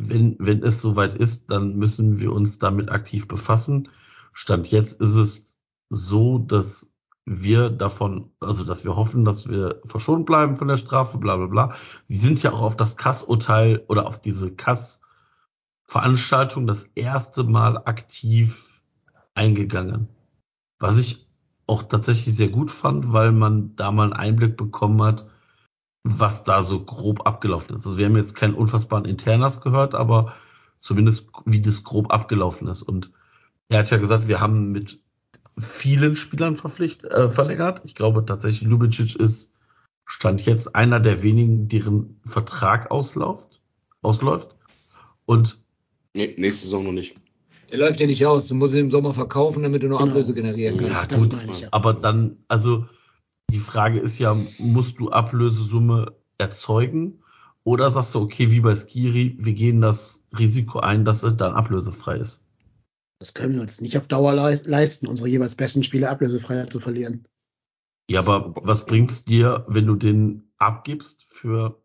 wenn, 0.00 0.36
wenn 0.38 0.62
es 0.62 0.80
soweit 0.80 1.14
ist, 1.14 1.50
dann 1.50 1.76
müssen 1.76 2.20
wir 2.20 2.32
uns 2.32 2.58
damit 2.58 2.90
aktiv 2.90 3.26
befassen. 3.26 3.88
Stand 4.32 4.70
jetzt 4.70 5.00
ist 5.00 5.16
es 5.16 5.56
so, 5.90 6.38
dass 6.38 6.92
wir 7.24 7.70
davon, 7.70 8.30
also 8.40 8.64
dass 8.64 8.84
wir 8.84 8.94
hoffen, 8.96 9.24
dass 9.24 9.48
wir 9.48 9.80
verschont 9.84 10.26
bleiben 10.26 10.56
von 10.56 10.68
der 10.68 10.76
Strafe, 10.76 11.18
bla 11.18 11.36
bla 11.36 11.46
bla. 11.46 11.74
Sie 12.06 12.18
sind 12.18 12.42
ja 12.42 12.52
auch 12.52 12.62
auf 12.62 12.76
das 12.76 12.96
Kass-Urteil 12.96 13.84
oder 13.88 14.06
auf 14.06 14.20
diese 14.22 14.52
Kass-Veranstaltung 14.54 16.66
das 16.66 16.84
erste 16.94 17.44
Mal 17.44 17.78
aktiv 17.78 18.82
eingegangen. 19.34 20.08
Was 20.78 20.98
ich 20.98 21.26
auch 21.66 21.82
tatsächlich 21.82 22.34
sehr 22.34 22.48
gut 22.48 22.70
fand, 22.70 23.12
weil 23.12 23.32
man 23.32 23.76
da 23.76 23.90
mal 23.92 24.04
einen 24.04 24.12
Einblick 24.12 24.56
bekommen 24.56 25.02
hat, 25.02 25.26
was 26.04 26.44
da 26.44 26.62
so 26.62 26.84
grob 26.84 27.26
abgelaufen 27.26 27.74
ist. 27.74 27.86
Also 27.86 27.98
wir 27.98 28.06
haben 28.06 28.16
jetzt 28.16 28.34
keinen 28.34 28.54
unfassbaren 28.54 29.04
Internas 29.04 29.60
gehört, 29.60 29.94
aber 29.94 30.34
zumindest 30.80 31.26
wie 31.44 31.60
das 31.60 31.84
grob 31.84 32.12
abgelaufen 32.12 32.68
ist. 32.68 32.82
Und 32.82 33.12
er 33.68 33.80
hat 33.80 33.90
ja 33.90 33.98
gesagt, 33.98 34.28
wir 34.28 34.40
haben 34.40 34.72
mit 34.72 35.00
vielen 35.58 36.16
Spielern 36.16 36.56
verpflicht, 36.56 37.04
äh, 37.04 37.28
verlängert. 37.28 37.82
Ich 37.84 37.94
glaube 37.94 38.24
tatsächlich, 38.24 38.68
Lubicic 38.68 39.16
ist 39.16 39.52
stand 40.06 40.46
jetzt 40.46 40.74
einer 40.74 41.00
der 41.00 41.22
wenigen, 41.22 41.68
deren 41.68 42.20
Vertrag 42.24 42.90
ausläuft, 42.90 43.60
ausläuft. 44.00 44.56
Und 45.26 45.62
Nee, 46.14 46.34
nächste 46.38 46.64
Saison 46.64 46.84
noch 46.84 46.92
nicht. 46.92 47.16
Der 47.70 47.78
läuft 47.78 48.00
ja 48.00 48.06
nicht 48.06 48.24
aus. 48.24 48.46
Du 48.48 48.54
musst 48.54 48.74
ihn 48.74 48.80
im 48.80 48.90
Sommer 48.90 49.12
verkaufen, 49.14 49.62
damit 49.62 49.82
du 49.82 49.88
noch 49.88 49.98
Genau. 49.98 50.10
Ablöse 50.10 50.34
generieren 50.34 50.78
kannst. 50.78 50.92
ja, 50.92 51.06
das 51.06 51.18
gut, 51.22 51.32
meine 51.32 51.52
ich 51.52 51.60
ja. 51.60 51.68
aber 51.72 51.94
dann, 51.94 52.38
also 52.48 52.86
die 53.50 53.58
Frage 53.58 53.98
ist 53.98 54.18
ja, 54.18 54.36
musst 54.58 54.98
du 54.98 55.10
Ablösesumme 55.10 56.14
erzeugen? 56.38 57.22
Oder 57.64 57.90
sagst 57.90 58.14
du, 58.14 58.20
okay, 58.20 58.50
wie 58.50 58.60
bei 58.60 58.74
Skiri, 58.74 59.36
wir 59.38 59.52
gehen 59.52 59.80
das 59.82 60.22
Risiko 60.38 60.80
ein, 60.80 61.04
dass 61.04 61.22
es 61.22 61.36
dann 61.36 61.54
ablösefrei 61.54 62.16
ist? 62.16 62.44
Das 63.20 63.34
können 63.34 63.54
wir 63.54 63.60
uns 63.60 63.80
nicht 63.80 63.98
auf 63.98 64.06
Dauer 64.06 64.32
leis- 64.32 64.64
leisten, 64.66 65.06
unsere 65.06 65.28
jeweils 65.28 65.54
besten 65.56 65.82
Spieler 65.82 66.10
ablösefrei 66.10 66.64
zu 66.66 66.80
verlieren. 66.80 67.26
Ja, 68.10 68.20
aber 68.20 68.54
was 68.62 68.86
bringt's 68.86 69.24
dir, 69.24 69.64
wenn 69.68 69.86
du 69.86 69.96
den 69.96 70.50
abgibst 70.56 71.24
für 71.24 71.82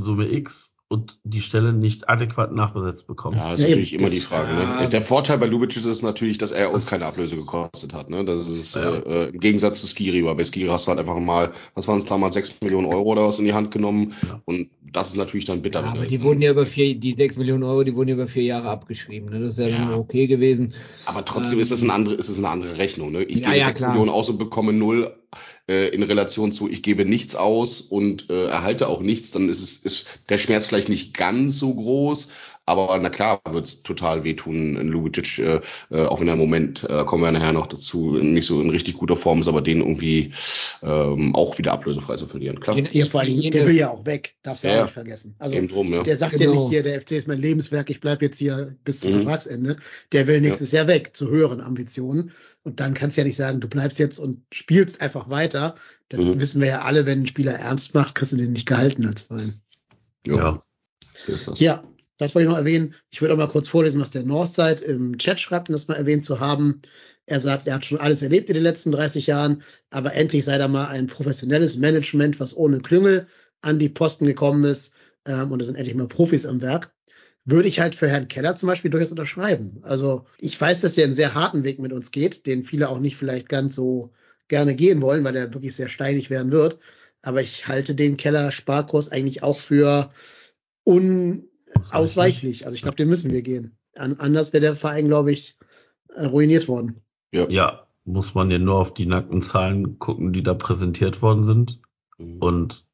Summe 0.00 0.30
X 0.30 0.75
und 0.88 1.18
die 1.24 1.40
Stelle 1.40 1.72
nicht 1.72 2.08
adäquat 2.08 2.52
nachbesetzt 2.52 3.08
bekommen? 3.08 3.36
Ja, 3.36 3.54
ist 3.54 3.60
Ja, 3.62 3.68
natürlich 3.68 3.92
immer 3.94 4.08
die 4.08 4.20
Frage. 4.20 4.52
ja. 4.52 4.82
Ne? 4.82 4.88
Der 4.88 5.02
Vorteil 5.02 5.38
bei 5.38 5.46
Lubicic 5.46 5.84
ist 5.84 6.02
natürlich, 6.02 6.38
dass 6.38 6.52
er 6.52 6.72
uns 6.72 6.84
Das- 6.84 6.90
keine 6.90 7.06
Ablöse 7.06 7.34
gekostet 7.36 7.92
hat. 7.92 8.08
Ne? 8.08 8.24
Das 8.24 8.48
ist 8.48 8.74
Ja. 8.76 8.94
äh, 8.94 9.28
im 9.30 9.40
Gegensatz 9.40 9.80
zu 9.80 9.86
Skiri, 9.88 10.24
weil 10.24 10.36
bei 10.36 10.44
Skiri 10.44 10.68
hast 10.68 10.86
du 10.86 10.90
halt 10.90 11.00
einfach 11.00 11.18
mal, 11.18 11.52
was 11.74 11.88
waren 11.88 11.98
es 11.98 12.04
damals, 12.04 12.34
6 12.34 12.54
Millionen 12.62 12.86
Euro 12.86 13.02
oder 13.02 13.26
was 13.26 13.38
in 13.40 13.46
die 13.46 13.52
Hand 13.54 13.72
genommen. 13.72 14.14
Ja. 14.28 14.40
Und 14.44 14.70
das 14.92 15.08
ist 15.08 15.16
natürlich 15.16 15.44
dann 15.44 15.60
bitter. 15.60 15.82
Aber 15.82 16.06
die 16.06 16.22
wurden 16.22 16.40
ja 16.40 16.52
über 16.52 16.64
vier, 16.66 16.94
die 16.94 17.14
6 17.16 17.36
Millionen 17.36 17.64
Euro, 17.64 17.82
die 17.82 17.94
wurden 17.96 18.08
ja 18.10 18.14
über 18.14 18.26
vier 18.28 18.44
Jahre 18.44 18.68
abgeschrieben. 18.70 19.28
Ne? 19.30 19.40
Das 19.40 19.54
ist 19.54 19.58
ja, 19.58 19.68
dann 19.68 19.92
okay 19.94 20.28
gewesen. 20.28 20.72
Aber 21.04 21.24
trotzdem 21.24 21.58
Ähm, 21.58 21.62
ist 21.62 21.72
es 21.72 21.82
eine 21.82 21.92
andere, 21.92 22.14
ist 22.14 22.28
es 22.28 22.38
eine 22.38 22.48
andere 22.48 22.78
Rechnung. 22.78 23.10
Ne? 23.10 23.24
Ich 23.24 23.40
Ja, 23.40 23.46
gebe 23.48 23.58
ja, 23.58 23.66
6 23.66 23.78
klar. 23.78 23.90
Millionen 23.90 24.10
aus 24.10 24.30
und 24.30 24.38
bekomme 24.38 24.72
null 24.72 25.12
äh, 25.68 25.88
in 25.88 26.02
Relation 26.02 26.52
zu, 26.52 26.68
ich 26.68 26.82
gebe 26.82 27.04
nichts 27.04 27.34
aus 27.34 27.80
und 27.80 28.30
äh, 28.30 28.46
erhalte 28.46 28.88
auch 28.88 29.00
nichts, 29.00 29.32
dann 29.32 29.48
ist 29.48 29.60
es 29.60 29.76
ist 29.76 30.06
der 30.28 30.38
Schmerz 30.38 30.66
vielleicht 30.66 30.88
nicht 30.88 31.14
ganz 31.14 31.58
so 31.58 31.74
groß. 31.74 32.28
Aber 32.68 32.98
na 32.98 33.10
klar, 33.10 33.40
wird 33.48 33.64
es 33.64 33.82
total 33.84 34.24
wehtun, 34.24 34.76
in 34.76 34.88
Lubicic, 34.88 35.38
äh, 35.38 35.60
äh, 35.90 36.04
auch 36.06 36.20
wenn 36.20 36.26
er 36.26 36.32
im 36.34 36.40
Moment, 36.40 36.82
äh, 36.82 37.04
kommen 37.04 37.22
wir 37.22 37.30
nachher 37.30 37.52
noch 37.52 37.68
dazu, 37.68 38.16
nicht 38.16 38.46
so 38.46 38.60
in 38.60 38.70
richtig 38.70 38.96
guter 38.96 39.14
Form 39.16 39.40
ist, 39.40 39.46
aber 39.46 39.62
den 39.62 39.78
irgendwie 39.78 40.32
ähm, 40.82 41.34
auch 41.36 41.56
wieder 41.58 41.72
ablösefrei 41.72 42.16
zu 42.16 42.26
verlieren. 42.26 42.58
Klar, 42.58 42.76
Hier 42.76 43.06
vor 43.06 43.20
allem, 43.20 43.40
der 43.40 43.66
will 43.68 43.76
ja 43.76 43.90
auch 43.90 44.04
weg, 44.04 44.34
darfst 44.42 44.64
du 44.64 44.68
Ja, 44.68 44.72
auch 44.74 44.76
ja. 44.78 44.82
nicht 44.84 44.92
vergessen. 44.94 45.36
Also 45.38 45.54
eben 45.54 45.68
drum, 45.68 45.92
ja. 45.92 46.02
der 46.02 46.16
sagt 46.16 46.32
ja 46.32 46.38
Genau. 46.46 46.62
nicht 46.64 46.70
hier, 46.70 46.82
der 46.82 47.00
FC 47.00 47.12
ist 47.12 47.28
mein 47.28 47.38
Lebenswerk, 47.38 47.88
ich 47.88 48.00
bleib 48.00 48.20
jetzt 48.20 48.38
hier 48.38 48.74
bis 48.84 48.98
zum 49.00 49.12
Mhm. 49.12 49.20
Vertragsende. 49.22 49.76
Der 50.12 50.26
will 50.26 50.40
nächstes 50.40 50.72
Jahr 50.72 50.88
weg, 50.88 51.16
zu 51.16 51.30
höheren 51.30 51.60
Ambitionen. 51.60 52.32
Und 52.64 52.80
dann 52.80 52.94
kannst 52.94 53.16
du 53.16 53.20
ja 53.20 53.26
nicht 53.26 53.36
sagen, 53.36 53.60
du 53.60 53.68
bleibst 53.68 54.00
jetzt 54.00 54.18
und 54.18 54.42
spielst 54.52 55.00
einfach 55.00 55.30
weiter. 55.30 55.76
Dann 56.08 56.24
Mhm. 56.34 56.40
wissen 56.40 56.60
wir 56.60 56.66
ja 56.68 56.80
alle, 56.82 57.06
wenn 57.06 57.22
ein 57.22 57.26
Spieler 57.28 57.52
ernst 57.52 57.94
macht, 57.94 58.16
kriegst 58.16 58.32
du 58.32 58.36
den 58.36 58.52
nicht 58.52 58.66
gehalten 58.66 59.06
als 59.06 59.20
Verein. 59.20 59.60
Jo, 60.26 60.36
Ja. 60.38 60.62
so 61.26 61.32
ist 61.32 61.46
das. 61.46 61.60
Ja, 61.60 61.84
das 62.18 62.34
wollte 62.34 62.46
ich 62.46 62.50
noch 62.50 62.58
erwähnen. 62.58 62.94
Ich 63.10 63.20
würde 63.20 63.34
auch 63.34 63.38
mal 63.38 63.48
kurz 63.48 63.68
vorlesen, 63.68 64.00
was 64.00 64.10
der 64.10 64.22
Northside 64.22 64.84
im 64.84 65.18
Chat 65.18 65.40
schreibt, 65.40 65.68
um 65.68 65.74
das 65.74 65.88
mal 65.88 65.94
erwähnt 65.94 66.24
zu 66.24 66.40
haben. 66.40 66.80
Er 67.26 67.40
sagt, 67.40 67.66
er 67.66 67.74
hat 67.74 67.84
schon 67.84 68.00
alles 68.00 68.22
erlebt 68.22 68.48
in 68.48 68.54
den 68.54 68.62
letzten 68.62 68.92
30 68.92 69.26
Jahren, 69.26 69.62
aber 69.90 70.14
endlich 70.14 70.44
sei 70.44 70.58
da 70.58 70.68
mal 70.68 70.86
ein 70.86 71.08
professionelles 71.08 71.76
Management, 71.76 72.40
was 72.40 72.56
ohne 72.56 72.80
Klüngel 72.80 73.26
an 73.60 73.78
die 73.78 73.88
Posten 73.88 74.26
gekommen 74.26 74.64
ist. 74.64 74.94
Ähm, 75.26 75.52
und 75.52 75.60
es 75.60 75.66
sind 75.66 75.76
endlich 75.76 75.96
mal 75.96 76.08
Profis 76.08 76.46
am 76.46 76.62
Werk. 76.62 76.94
Würde 77.44 77.68
ich 77.68 77.80
halt 77.80 77.94
für 77.94 78.08
Herrn 78.08 78.28
Keller 78.28 78.56
zum 78.56 78.68
Beispiel 78.68 78.90
durchaus 78.90 79.10
unterschreiben. 79.10 79.80
Also 79.82 80.24
ich 80.38 80.60
weiß, 80.60 80.80
dass 80.80 80.94
der 80.94 81.04
einen 81.04 81.14
sehr 81.14 81.34
harten 81.34 81.64
Weg 81.64 81.78
mit 81.78 81.92
uns 81.92 82.10
geht, 82.10 82.46
den 82.46 82.64
viele 82.64 82.88
auch 82.88 82.98
nicht 82.98 83.16
vielleicht 83.16 83.48
ganz 83.48 83.74
so 83.74 84.12
gerne 84.48 84.74
gehen 84.74 85.02
wollen, 85.02 85.24
weil 85.24 85.32
der 85.32 85.52
wirklich 85.52 85.76
sehr 85.76 85.88
steinig 85.88 86.30
werden 86.30 86.52
wird. 86.52 86.78
Aber 87.22 87.42
ich 87.42 87.66
halte 87.66 87.94
den 87.94 88.16
Keller-Sparkurs 88.16 89.10
eigentlich 89.10 89.42
auch 89.42 89.58
für 89.58 90.12
unausweichlich. 91.92 92.66
Also 92.66 92.76
ich 92.76 92.82
glaube, 92.82 92.96
den 92.96 93.08
müssen 93.08 93.30
wir 93.30 93.42
gehen. 93.42 93.76
An, 93.94 94.16
anders 94.18 94.52
wäre 94.52 94.60
der 94.60 94.76
Verein, 94.76 95.06
glaube 95.08 95.32
ich, 95.32 95.56
äh, 96.14 96.26
ruiniert 96.26 96.68
worden. 96.68 97.02
Ja. 97.32 97.48
Ja, 97.48 97.86
muss 98.04 98.34
man 98.34 98.50
ja 98.50 98.58
nur 98.58 98.76
auf 98.76 98.94
die 98.94 99.06
nackten 99.06 99.42
Zahlen 99.42 99.98
gucken, 99.98 100.32
die 100.32 100.42
da 100.42 100.54
präsentiert 100.54 101.22
worden 101.22 101.44
sind. 101.44 101.80
Mhm. 102.18 102.38
Und 102.38 102.86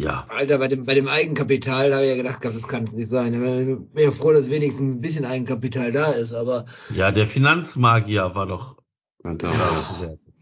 ja, 0.00 0.24
Alter, 0.28 0.56
bei 0.56 0.68
dem, 0.68 0.86
bei 0.86 0.94
dem 0.94 1.08
Eigenkapital 1.08 1.92
habe 1.92 2.04
ich 2.04 2.10
ja 2.10 2.16
gedacht, 2.16 2.42
das 2.42 2.66
kann 2.66 2.84
es 2.84 2.92
nicht 2.92 3.10
sein. 3.10 3.34
Ich 3.34 3.40
wäre 3.40 3.78
ja 3.94 4.10
froh, 4.10 4.32
dass 4.32 4.48
wenigstens 4.48 4.94
ein 4.94 5.02
bisschen 5.02 5.26
Eigenkapital 5.26 5.92
da 5.92 6.12
ist, 6.12 6.32
aber 6.32 6.64
ja, 6.94 7.10
der 7.10 7.26
Finanzmagier 7.26 8.34
war 8.34 8.46
doch 8.46 8.78
Ja, 9.22 9.34
da. 9.34 9.50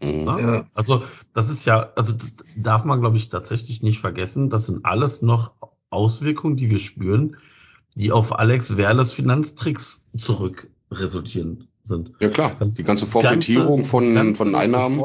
Mhm. 0.01 0.23
Ne? 0.23 0.41
ja. 0.41 0.65
Also 0.73 1.03
das 1.33 1.49
ist 1.49 1.65
ja, 1.65 1.91
also 1.97 2.13
das 2.13 2.37
darf 2.55 2.85
man, 2.85 3.01
glaube 3.01 3.17
ich, 3.17 3.27
tatsächlich 3.27 3.83
nicht 3.83 3.99
vergessen. 3.99 4.49
Das 4.49 4.65
sind 4.65 4.85
alles 4.85 5.21
noch 5.21 5.51
Auswirkungen, 5.89 6.55
die 6.55 6.69
wir 6.69 6.79
spüren, 6.79 7.35
die 7.95 8.11
auf 8.11 8.37
Alex 8.37 8.77
Werles 8.77 9.11
Finanztricks 9.11 10.05
zurück 10.17 10.69
resultieren 10.91 11.67
sind. 11.83 12.11
ja 12.19 12.29
klar, 12.29 12.51
Das 12.59 12.73
die 12.75 12.83
ganze 12.83 13.05
ganze- 13.05 13.83
von, 13.85 14.13
ganze 14.13 14.35
von 14.35 14.55
Einnahmen. 14.55 15.01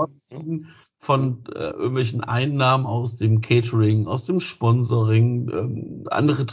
Von 0.97 1.45
äh, 1.55 1.71
irgendwelchen 1.71 2.23
Einnahmen 2.23 2.87
aus 2.87 3.17
dem 3.17 3.43
Catering, 3.43 4.07
aus 4.07 4.25
dem 4.25 4.41
Sponsoring, 4.41 5.51
ähm, 5.53 6.05
andere, 6.11 6.47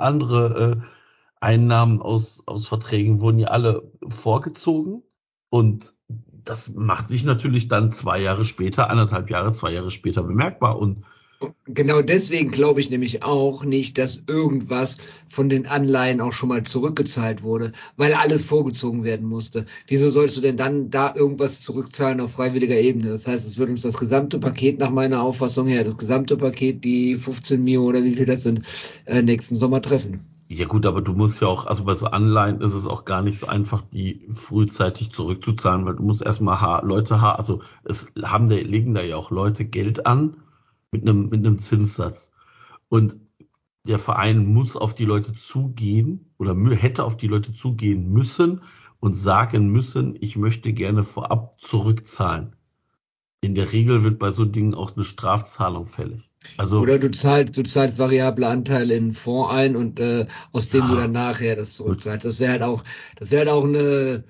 andere 0.00 0.80
äh, 0.80 0.86
Einnahmen 1.40 2.00
aus, 2.00 2.42
aus 2.46 2.68
Verträgen 2.68 3.20
wurden 3.20 3.40
ja 3.40 3.48
alle 3.48 3.90
vorgezogen. 4.08 5.02
Und 5.48 5.92
das 6.44 6.72
macht 6.74 7.08
sich 7.08 7.24
natürlich 7.24 7.66
dann 7.66 7.90
zwei 7.90 8.20
Jahre 8.20 8.44
später, 8.44 8.90
anderthalb 8.90 9.28
Jahre, 9.28 9.52
zwei 9.52 9.72
Jahre 9.72 9.90
später 9.90 10.22
bemerkbar. 10.22 10.78
Und 10.78 11.02
Genau 11.66 12.00
deswegen 12.00 12.50
glaube 12.50 12.80
ich 12.80 12.90
nämlich 12.90 13.22
auch 13.22 13.64
nicht, 13.64 13.98
dass 13.98 14.22
irgendwas 14.26 14.96
von 15.28 15.48
den 15.48 15.66
Anleihen 15.66 16.20
auch 16.20 16.32
schon 16.32 16.48
mal 16.48 16.62
zurückgezahlt 16.62 17.42
wurde, 17.42 17.72
weil 17.96 18.14
alles 18.14 18.44
vorgezogen 18.44 19.04
werden 19.04 19.26
musste. 19.26 19.66
Wieso 19.88 20.08
sollst 20.08 20.36
du 20.36 20.40
denn 20.40 20.56
dann 20.56 20.90
da 20.90 21.14
irgendwas 21.14 21.60
zurückzahlen 21.60 22.20
auf 22.20 22.32
freiwilliger 22.32 22.78
Ebene? 22.78 23.10
Das 23.10 23.26
heißt, 23.26 23.46
es 23.46 23.58
wird 23.58 23.68
uns 23.68 23.82
das 23.82 23.98
gesamte 23.98 24.38
Paket 24.38 24.78
nach 24.78 24.90
meiner 24.90 25.20
Auffassung 25.20 25.66
her, 25.66 25.84
das 25.84 25.98
gesamte 25.98 26.36
Paket, 26.36 26.82
die 26.84 27.16
15 27.16 27.62
Mio 27.62 27.82
oder 27.82 28.02
wie 28.02 28.14
viel 28.14 28.26
das 28.26 28.42
sind, 28.42 28.62
äh, 29.04 29.20
nächsten 29.20 29.56
Sommer 29.56 29.82
treffen. 29.82 30.20
Ja 30.48 30.66
gut, 30.66 30.86
aber 30.86 31.02
du 31.02 31.12
musst 31.12 31.42
ja 31.42 31.48
auch, 31.48 31.66
also 31.66 31.84
bei 31.84 31.94
so 31.94 32.06
Anleihen 32.06 32.60
ist 32.60 32.72
es 32.72 32.86
auch 32.86 33.04
gar 33.04 33.20
nicht 33.20 33.40
so 33.40 33.48
einfach, 33.48 33.82
die 33.82 34.24
frühzeitig 34.30 35.10
zurückzuzahlen, 35.10 35.84
weil 35.84 35.96
du 35.96 36.04
musst 36.04 36.22
erstmal 36.22 36.86
Leute 36.86 37.20
ha 37.20 37.34
also 37.34 37.62
es 37.82 38.12
haben 38.22 38.48
da, 38.48 38.54
legen 38.54 38.94
da 38.94 39.02
ja 39.02 39.16
auch 39.16 39.32
Leute 39.32 39.64
Geld 39.64 40.06
an 40.06 40.36
mit 40.90 41.02
einem 41.02 41.28
mit 41.28 41.46
einem 41.46 41.58
Zinssatz. 41.58 42.32
Und 42.88 43.16
der 43.86 43.98
Verein 43.98 44.46
muss 44.46 44.76
auf 44.76 44.94
die 44.94 45.04
Leute 45.04 45.32
zugehen 45.34 46.30
oder 46.38 46.56
hätte 46.74 47.04
auf 47.04 47.16
die 47.16 47.28
Leute 47.28 47.54
zugehen 47.54 48.12
müssen 48.12 48.62
und 49.00 49.14
sagen 49.14 49.68
müssen, 49.68 50.16
ich 50.20 50.36
möchte 50.36 50.72
gerne 50.72 51.02
vorab 51.02 51.60
zurückzahlen. 51.60 52.56
In 53.40 53.54
der 53.54 53.72
Regel 53.72 54.02
wird 54.02 54.18
bei 54.18 54.32
so 54.32 54.44
Dingen 54.44 54.74
auch 54.74 54.96
eine 54.96 55.04
Strafzahlung 55.04 55.86
fällig. 55.86 56.30
Also, 56.56 56.80
Oder 56.80 56.98
du 56.98 57.10
zahlst, 57.10 57.56
du 57.56 57.62
zahlst 57.62 57.98
variable 57.98 58.46
Anteile 58.46 58.94
in 58.94 59.04
einen 59.04 59.14
Fonds 59.14 59.52
ein 59.52 59.76
und 59.76 60.00
äh, 60.00 60.26
aus 60.52 60.68
dem 60.70 60.80
Ja. 60.80 60.88
du 60.88 60.96
dann 60.96 61.12
nachher 61.12 61.56
das 61.56 61.74
zurückzahlst. 61.74 62.24
Das 62.24 62.40
wäre 62.40 62.52
halt 62.52 62.62
auch, 62.62 62.82
das 63.16 63.30
wäre 63.30 63.40
halt 63.40 63.50
auch 63.50 63.64
eine 63.64 64.24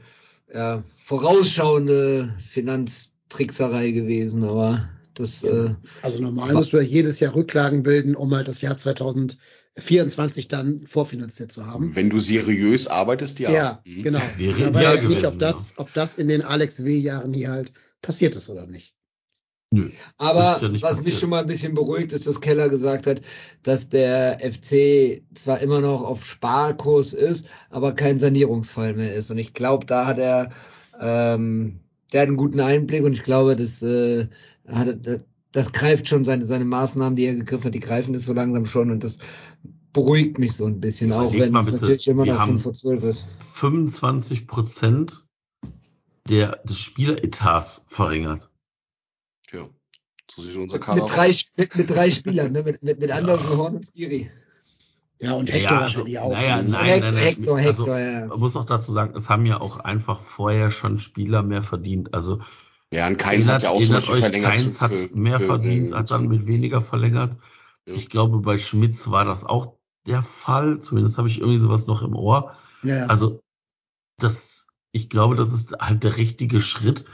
ja, 0.52 0.82
vorausschauende 0.96 2.34
Finanztrickserei 2.38 3.90
gewesen, 3.90 4.44
aber 4.44 4.88
das 5.16 5.42
äh, 5.42 5.74
Also 6.02 6.22
normal 6.22 6.54
musst 6.54 6.72
du 6.72 6.76
ja 6.78 6.82
jedes 6.82 7.20
Jahr 7.20 7.34
Rücklagen 7.34 7.82
bilden, 7.82 8.14
um 8.16 8.34
halt 8.34 8.48
das 8.48 8.60
Jahr 8.60 8.76
2024 8.78 10.48
dann 10.48 10.86
vorfinanziert 10.86 11.52
zu 11.52 11.66
haben. 11.66 11.94
Wenn 11.94 12.10
du 12.10 12.20
seriös 12.20 12.86
arbeitest, 12.86 13.38
ja. 13.40 13.50
Ja, 13.52 13.82
Mhm. 13.84 14.02
genau. 14.02 14.22
Wäre 14.36 14.72
Da 14.72 14.74
weiß 14.74 15.02
ich 15.04 15.08
nicht, 15.16 15.26
ob 15.26 15.38
das, 15.38 15.74
ob 15.78 15.92
das 15.94 16.18
in 16.18 16.28
den 16.28 16.42
Alex 16.42 16.84
W-Jahren 16.84 17.32
hier 17.34 17.50
halt 17.50 17.72
passiert 18.02 18.36
ist 18.36 18.48
oder 18.50 18.66
nicht. 18.66 18.94
nö. 19.70 19.90
Aber 20.16 20.58
ja 20.62 20.68
nicht 20.68 20.82
was 20.82 20.96
passiert. 20.96 21.06
mich 21.06 21.18
schon 21.18 21.30
mal 21.30 21.40
ein 21.40 21.46
bisschen 21.46 21.74
beruhigt, 21.74 22.12
ist, 22.12 22.26
dass 22.26 22.40
Keller 22.40 22.68
gesagt 22.68 23.06
hat, 23.06 23.20
dass 23.62 23.88
der 23.88 24.38
FC 24.40 25.22
zwar 25.34 25.60
immer 25.60 25.80
noch 25.80 26.02
auf 26.04 26.24
Sparkurs 26.24 27.12
ist, 27.12 27.46
aber 27.70 27.92
kein 27.94 28.20
Sanierungsfall 28.20 28.94
mehr 28.94 29.14
ist. 29.14 29.30
Und 29.30 29.38
ich 29.38 29.54
glaube, 29.54 29.86
da 29.86 30.06
hat 30.06 30.18
er, 30.18 30.50
ähm, 31.00 31.80
der 32.12 32.22
hat 32.22 32.28
einen 32.28 32.36
guten 32.36 32.60
Einblick 32.60 33.02
und 33.02 33.12
ich 33.14 33.24
glaube, 33.24 33.56
das, 33.56 33.82
äh, 33.82 34.28
hat, 34.68 35.06
das, 35.06 35.20
das 35.52 35.72
greift 35.72 36.08
schon 36.08 36.24
seine, 36.24 36.44
seine 36.46 36.64
Maßnahmen, 36.64 37.16
die 37.16 37.24
er 37.26 37.34
gegriffen 37.34 37.66
hat, 37.66 37.74
die 37.74 37.80
greifen 37.80 38.14
es 38.14 38.26
so 38.26 38.32
langsam 38.32 38.66
schon 38.66 38.90
und 38.90 39.02
das 39.04 39.18
beruhigt 39.92 40.38
mich 40.38 40.52
so 40.52 40.66
ein 40.66 40.80
bisschen, 40.80 41.12
auch 41.12 41.32
Überleg 41.32 41.52
wenn 41.54 41.56
es 41.60 41.66
bitte, 41.66 41.80
natürlich 41.80 42.08
immer 42.08 42.26
noch 42.26 42.38
haben- 42.38 42.52
5 42.52 42.62
vor 42.62 42.72
12 42.74 43.02
ist. 43.04 43.24
25 43.54 44.46
Prozent 44.46 45.24
der, 46.28 46.56
des 46.64 46.78
Spieleretats 46.80 47.84
verringert. 47.88 48.50
Tja, 49.48 49.68
so 50.34 50.42
sieht 50.42 50.56
unser 50.56 50.78
Kader 50.78 51.02
Mit 51.02 51.04
aus. 51.04 51.10
drei, 51.16 51.34
mit, 51.56 51.76
mit 51.76 51.90
drei 51.90 52.10
Spielern, 52.10 52.52
ne? 52.52 52.62
mit, 52.62 52.82
mit, 52.82 53.00
mit 53.00 53.10
Andersen, 53.10 53.48
Horn 53.56 53.76
und 53.76 53.86
Skiri. 53.86 54.30
Ja, 55.18 55.32
und 55.32 55.48
Ja, 55.48 55.54
Hector 55.54 55.76
ja, 55.76 55.80
wahrscheinlich 55.80 56.18
also, 56.20 56.30
auch. 56.30 56.36
naja, 56.36 56.56
Also, 56.56 56.74
nein, 56.74 56.84
Hector, 56.86 57.00
nein, 57.00 57.14
nein. 57.14 57.24
Hector, 57.24 57.56
Also, 57.56 57.68
Hector, 57.68 57.98
ja. 57.98 58.26
Man 58.26 58.40
muss 58.40 58.56
auch 58.56 58.66
dazu 58.66 58.92
sagen, 58.92 59.16
es 59.16 59.30
haben 59.30 59.46
ja 59.46 59.60
auch 59.60 59.78
einfach 59.78 60.20
vorher 60.20 60.70
schon 60.70 60.98
Spieler 60.98 61.42
mehr 61.42 61.62
verdient. 61.62 62.12
Also 62.12 62.40
Ja, 62.92 63.06
und 63.08 63.18
Keins 63.18 63.48
hat 63.48 63.62
ja 63.62 63.70
auch 63.70 63.82
zum 63.82 63.94
Beispiel 63.94 64.14
euch, 64.14 64.20
verlängert. 64.20 64.50
Keins 64.54 64.80
hat 64.80 64.96
für- 64.96 65.08
mehr 65.16 65.40
für- 65.40 65.46
verdient, 65.46 65.92
hat 65.92 66.10
dann 66.10 66.28
mit 66.28 66.46
weniger 66.46 66.80
verlängert. 66.80 67.36
Ja. 67.86 67.94
Ich 67.94 68.08
glaube, 68.08 68.38
bei 68.40 68.58
Schmitz 68.58 69.10
war 69.10 69.24
das 69.24 69.44
auch 69.44 69.74
der 70.06 70.22
Fall. 70.22 70.80
Zumindest 70.80 71.18
habe 71.18 71.28
ich 71.28 71.40
irgendwie 71.40 71.58
sowas 71.58 71.86
noch 71.86 72.02
im 72.02 72.14
Ohr. 72.14 72.54
ja, 72.82 72.96
ja. 72.98 73.06
Also, 73.06 73.40
das, 74.20 74.66
ich 74.92 75.08
glaube, 75.08 75.34
das 75.36 75.52
ist 75.52 75.72
halt 75.80 76.04
der 76.04 76.16
richtige 76.16 76.60
Schritt, 76.60 77.04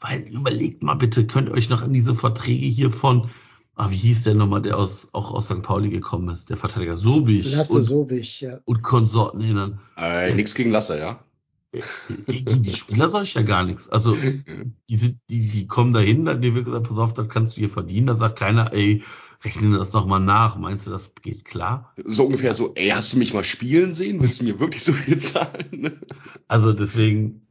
weil 0.00 0.20
überlegt 0.22 0.82
mal 0.82 0.94
bitte, 0.94 1.26
könnt 1.26 1.48
ihr 1.48 1.54
euch 1.54 1.68
noch 1.70 1.82
an 1.82 1.92
diese 1.92 2.14
Verträge 2.14 2.66
hier 2.66 2.90
von, 2.90 3.30
ah, 3.76 3.90
wie 3.90 3.96
hieß 3.96 4.24
der 4.24 4.34
nochmal, 4.34 4.62
der 4.62 4.76
aus, 4.78 5.08
auch 5.12 5.32
aus 5.32 5.46
St. 5.46 5.62
Pauli 5.62 5.90
gekommen 5.90 6.28
ist, 6.28 6.50
der 6.50 6.56
Verteidiger 6.56 6.96
Sobich 6.96 7.52
Lasse 7.52 7.74
und, 7.76 7.82
Sobich, 7.82 8.40
ja. 8.40 8.58
und 8.64 8.82
Konsorten 8.82 9.40
erinnern. 9.40 9.80
Äh, 9.96 10.34
nix 10.34 10.54
gegen 10.54 10.70
Lasse, 10.70 10.98
ja. 10.98 11.22
Die, 11.72 12.44
die 12.44 12.72
Spieler 12.72 13.08
sag 13.08 13.22
ich 13.22 13.34
ja 13.34 13.42
gar 13.42 13.64
nichts. 13.64 13.88
Also, 13.88 14.16
die 14.16 14.96
sind, 14.96 15.20
die, 15.30 15.48
die 15.48 15.66
kommen 15.66 15.92
dahin, 15.92 16.24
dann 16.24 16.42
dir 16.42 16.54
wird 16.54 16.64
gesagt, 16.64 16.88
pass 16.88 16.98
auf, 16.98 17.14
das 17.14 17.28
kannst 17.28 17.56
du 17.56 17.60
hier 17.60 17.70
verdienen. 17.70 18.08
Da 18.08 18.16
sagt 18.16 18.38
keiner, 18.38 18.72
ey, 18.72 19.04
rechne 19.44 19.78
das 19.78 19.92
nochmal 19.92 20.20
nach. 20.20 20.56
Meinst 20.56 20.86
du, 20.86 20.90
das 20.90 21.14
geht 21.22 21.44
klar? 21.44 21.94
So 22.04 22.24
ungefähr 22.24 22.54
so, 22.54 22.74
ey, 22.74 22.88
hast 22.88 23.12
du 23.12 23.18
mich 23.18 23.32
mal 23.32 23.44
spielen 23.44 23.92
sehen? 23.92 24.20
Willst 24.20 24.40
du 24.40 24.44
mir 24.44 24.58
wirklich 24.58 24.82
so 24.82 24.92
viel 24.92 25.18
zahlen? 25.18 26.00
Also 26.48 26.72
deswegen, 26.72 27.46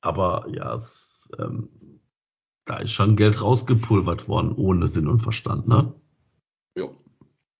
aber 0.00 0.46
ja, 0.48 0.76
es, 0.76 1.28
ähm, 1.40 1.70
da 2.66 2.76
ist 2.76 2.92
schon 2.92 3.16
Geld 3.16 3.42
rausgepulvert 3.42 4.28
worden, 4.28 4.52
ohne 4.52 4.86
Sinn 4.86 5.08
und 5.08 5.18
Verstand, 5.18 5.66
ne? 5.66 5.92
ja. 6.76 6.88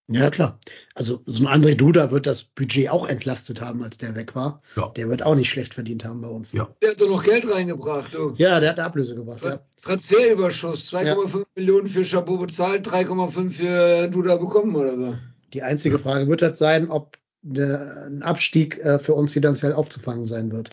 Ja, 0.08 0.30
klar. 0.30 0.58
Also 0.94 1.22
so 1.26 1.46
ein 1.46 1.62
André 1.62 1.74
Duda 1.74 2.10
wird 2.10 2.26
das 2.26 2.42
Budget 2.44 2.90
auch 2.90 3.08
entlastet 3.08 3.60
haben, 3.60 3.82
als 3.82 3.98
der 3.98 4.14
weg 4.16 4.34
war. 4.34 4.60
Ja. 4.76 4.88
Der 4.96 5.08
wird 5.08 5.22
auch 5.22 5.34
nicht 5.34 5.48
schlecht 5.48 5.74
verdient 5.74 6.04
haben 6.04 6.20
bei 6.20 6.28
uns. 6.28 6.52
Ja. 6.52 6.68
Der 6.82 6.90
hat 6.90 7.00
doch 7.00 7.08
noch 7.08 7.22
Geld 7.22 7.50
reingebracht, 7.50 8.14
du. 8.14 8.34
Ja, 8.36 8.60
der 8.60 8.70
hat 8.70 8.78
eine 8.78 8.86
Ablöse 8.86 9.14
gebracht, 9.14 9.42
ja. 9.42 9.60
Transferüberschuss, 9.82 10.92
2,5 10.92 11.44
Millionen 11.56 11.86
für 11.86 12.04
Chabot 12.04 12.40
bezahlt, 12.40 12.86
3,5 12.86 13.50
für 13.50 14.08
Duda 14.08 14.36
bekommen 14.36 14.76
oder 14.76 14.96
so. 14.96 15.14
Die 15.52 15.62
einzige 15.62 15.98
Frage 15.98 16.28
wird 16.28 16.42
halt 16.42 16.56
sein, 16.56 16.90
ob 16.90 17.16
ne, 17.42 18.06
ein 18.06 18.22
Abstieg 18.22 18.78
äh, 18.78 18.98
für 18.98 19.14
uns 19.14 19.32
finanziell 19.32 19.72
aufzufangen 19.72 20.24
sein 20.24 20.52
wird. 20.52 20.70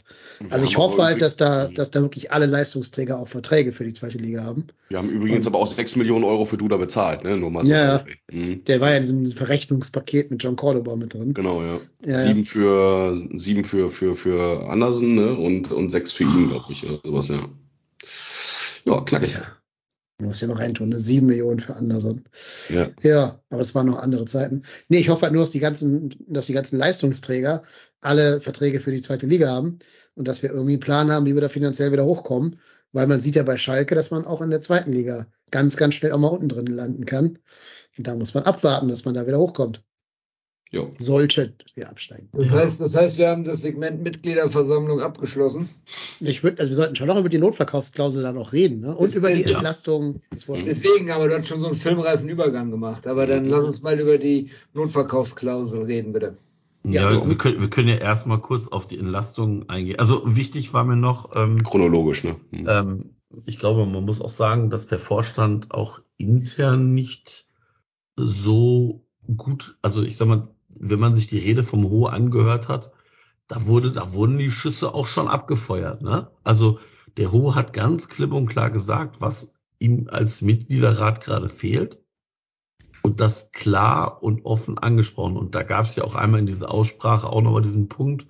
Also 0.50 0.66
ich 0.66 0.78
hoffe 0.78 1.04
halt, 1.04 1.22
dass 1.22 1.36
da, 1.38 1.66
übrig- 1.66 1.76
dass 1.76 1.92
da 1.92 2.02
wirklich 2.02 2.32
alle 2.32 2.46
Leistungsträger 2.46 3.20
auch 3.20 3.28
Verträge 3.28 3.72
für 3.72 3.84
die 3.84 3.94
zweite 3.94 4.18
Liga 4.18 4.44
haben. 4.44 4.68
Wir 4.90 4.98
haben 5.00 5.10
übrigens 5.10 5.46
aber 5.48 5.58
auch 5.60 5.68
6 5.68 5.96
Millionen 5.96 6.24
Euro 6.24 6.46
für 6.46 6.58
Duda 6.58 6.78
bezahlt, 6.78 7.24
ne? 7.24 7.38
Nur 7.38 7.50
mal 7.52 7.66
so. 7.66 7.72
Ja. 7.72 8.04
Mhm. 8.32 8.64
Der 8.66 8.82
war 8.82 8.90
ja 8.92 8.96
in 8.98 9.02
diesem 9.02 9.28
Verrechnungspaket 9.28 10.32
mit 10.32 10.44
John 10.44 10.56
Cordoba 10.56 10.96
mit 10.96 11.14
drin. 11.14 11.34
Genau, 11.34 11.62
ja. 11.62 11.80
Ja, 12.06 12.20
sieben 12.20 12.46
für 12.46 13.18
sieben 13.34 13.64
für 13.64 13.90
für 13.90 14.16
für 14.16 14.68
Andersen, 14.70 15.16
ne? 15.16 15.36
Und 15.36 15.72
und 15.72 15.90
sechs 15.90 16.12
für 16.12 16.24
ihn, 16.24 16.50
glaube 16.50 16.72
ich, 16.72 16.86
oder 16.88 17.00
sowas, 17.04 17.28
ja. 17.30 17.40
Ja, 18.86 19.02
knackig. 19.02 19.34
Ja. 19.34 19.42
Man 20.20 20.28
muss 20.30 20.42
ja 20.42 20.48
noch 20.48 20.60
reintun, 20.60 20.90
ne? 20.90 21.00
Sieben 21.00 21.28
Millionen 21.28 21.62
für 21.62 21.76
Anderson. 21.78 22.24
Ja. 22.68 22.90
Ja, 23.02 23.40
aber 23.50 23.62
es 23.62 23.74
waren 23.74 23.88
noch 23.88 24.00
andere 24.00 24.26
Zeiten. 24.26 24.64
Nee, 24.90 25.00
ich 25.00 25.08
hoffe 25.08 25.24
halt 25.24 25.34
nur, 25.34 25.44
dass 25.44 25.52
die 25.52 25.62
ganzen, 25.62 26.14
dass 26.28 26.48
die 26.48 26.54
ganzen 26.54 26.78
Leistungsträger 26.78 27.64
alle 28.02 28.42
Verträge 28.42 28.82
für 28.82 28.92
die 28.92 29.02
zweite 29.02 29.28
Liga 29.28 29.50
haben 29.50 29.80
und 30.16 30.28
dass 30.28 30.44
wir 30.44 30.50
irgendwie 30.50 30.74
einen 30.74 30.82
Plan 30.82 31.12
haben, 31.12 31.26
wie 31.26 31.36
wir 31.36 31.42
da 31.42 31.48
finanziell 31.50 31.94
wieder 31.94 32.06
hochkommen. 32.06 32.60
Weil 32.92 33.08
man 33.08 33.22
sieht 33.22 33.36
ja 33.36 33.44
bei 33.44 33.56
Schalke, 33.56 33.96
dass 33.96 34.12
man 34.12 34.26
auch 34.26 34.42
in 34.42 34.50
der 34.50 34.62
zweiten 34.62 34.92
Liga 34.92 35.28
ganz, 35.52 35.78
ganz 35.78 35.96
schnell 35.96 36.12
auch 36.12 36.18
mal 36.18 36.28
unten 36.28 36.50
drin 36.50 36.68
landen 36.68 37.06
kann. 37.06 37.40
Und 37.98 38.08
da 38.08 38.16
muss 38.16 38.34
man 38.34 38.44
abwarten, 38.44 38.90
dass 38.90 39.06
man 39.06 39.14
da 39.14 39.26
wieder 39.26 39.40
hochkommt. 39.40 39.84
Ja. 40.72 40.84
Sollte 41.00 41.54
wir 41.74 41.90
absteigen. 41.90 42.30
Das 42.34 42.50
Ja. 42.50 42.58
heißt, 42.58 42.80
das 42.80 42.96
heißt, 42.96 43.18
wir 43.18 43.30
haben 43.30 43.44
das 43.44 43.62
Segment 43.64 44.04
Mitgliederversammlung 44.04 45.02
abgeschlossen. 45.02 45.68
Ich 46.20 46.44
würde, 46.44 46.60
also 46.60 46.70
wir 46.70 46.76
sollten 46.76 46.96
schon 46.96 47.08
noch 47.08 47.18
über 47.18 47.30
die 47.30 47.40
Notverkaufsklausel 47.40 48.22
dann 48.22 48.38
auch 48.38 48.54
reden, 48.54 48.82
ne? 48.82 48.96
Und 48.96 49.16
über 49.16 49.32
die 49.32 49.42
Ja. 49.42 49.56
Entlastung 49.56 50.20
des 50.32 50.44
Vorstands. 50.44 50.80
Deswegen, 50.82 51.10
aber 51.10 51.28
du 51.28 51.38
hast 51.38 51.48
schon 51.48 51.62
so 51.62 51.68
einen 51.68 51.76
filmreifen 51.76 52.30
Übergang 52.30 52.70
gemacht. 52.70 53.08
Aber 53.08 53.26
dann 53.26 53.46
lass 53.46 53.66
uns 53.66 53.82
mal 53.82 54.00
über 54.00 54.20
die 54.20 54.52
Notverkaufsklausel 54.74 55.84
reden, 55.84 56.14
bitte. 56.14 56.36
Ja, 56.84 57.12
Ja, 57.12 57.28
wir, 57.28 57.38
können, 57.38 57.60
wir 57.62 57.70
können 57.70 57.88
ja 57.90 57.96
erstmal 57.96 58.40
kurz 58.40 58.68
auf 58.68 58.88
die 58.88 59.00
Entlastung 59.00 59.68
eingehen. 59.70 59.98
Also 60.00 60.22
wichtig 60.36 60.72
war 60.74 60.84
mir 60.84 60.96
noch, 60.96 61.36
ähm, 61.36 61.64
Chronologisch, 61.64 62.24
ne? 62.24 62.36
Mhm. 62.52 62.68
ähm, 62.70 63.10
ich 63.46 63.58
glaube, 63.58 63.86
man 63.86 64.06
muss 64.06 64.22
auch 64.22 64.30
sagen, 64.30 64.70
dass 64.70 64.88
der 64.88 65.00
Vorstand 65.00 65.72
auch 65.72 66.02
intern 66.18 66.94
nicht 66.94 67.48
so 68.16 69.06
gut, 69.38 69.78
also 69.82 70.04
ich 70.04 70.18
sag 70.18 70.28
mal, 70.28 70.48
wenn 70.78 71.00
man 71.00 71.16
sich 71.16 71.28
die 71.28 71.40
Rede 71.40 71.64
vom 71.64 71.90
Ho 71.90 72.06
angehört 72.06 72.68
hat, 72.68 72.92
da 73.48 73.66
wurde, 73.66 73.92
da 73.92 74.14
wurden 74.14 74.38
die 74.38 74.52
Schüsse 74.52 74.94
auch 74.94 75.08
schon 75.08 75.28
abgefeuert, 75.28 76.02
ne? 76.02 76.30
Also 76.44 76.80
der 77.18 77.32
Ho 77.32 77.56
hat 77.56 77.74
ganz 77.74 78.08
klipp 78.08 78.32
und 78.32 78.48
klar 78.48 78.70
gesagt, 78.70 79.22
was 79.22 79.56
ihm 79.80 80.08
als 80.12 80.42
Mitgliederrat 80.42 81.22
gerade 81.22 81.50
fehlt 81.50 82.00
und 83.02 83.20
das 83.20 83.52
klar 83.52 84.22
und 84.22 84.46
offen 84.46 84.78
angesprochen. 84.78 85.38
Und 85.38 85.56
da 85.56 85.64
gab 85.64 85.88
es 85.88 85.96
ja 85.96 86.04
auch 86.04 86.16
einmal 86.16 86.40
in 86.40 86.46
dieser 86.46 86.72
Aussprache 86.72 87.28
auch 87.28 87.42
nochmal 87.42 87.62
diesen 87.62 87.90
Punkt, 87.90 88.28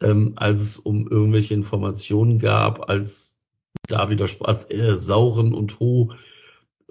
ähm, 0.00 0.32
als 0.36 0.62
es 0.62 0.78
um 0.78 1.06
irgendwelche 1.08 1.54
Informationen 1.54 2.38
gab, 2.38 2.88
als 2.88 3.38
da 3.86 4.10
wieder 4.10 4.26
als 4.40 4.70
äh, 4.70 4.96
Sauren 4.96 5.54
und 5.54 5.78
Ho 5.80 6.12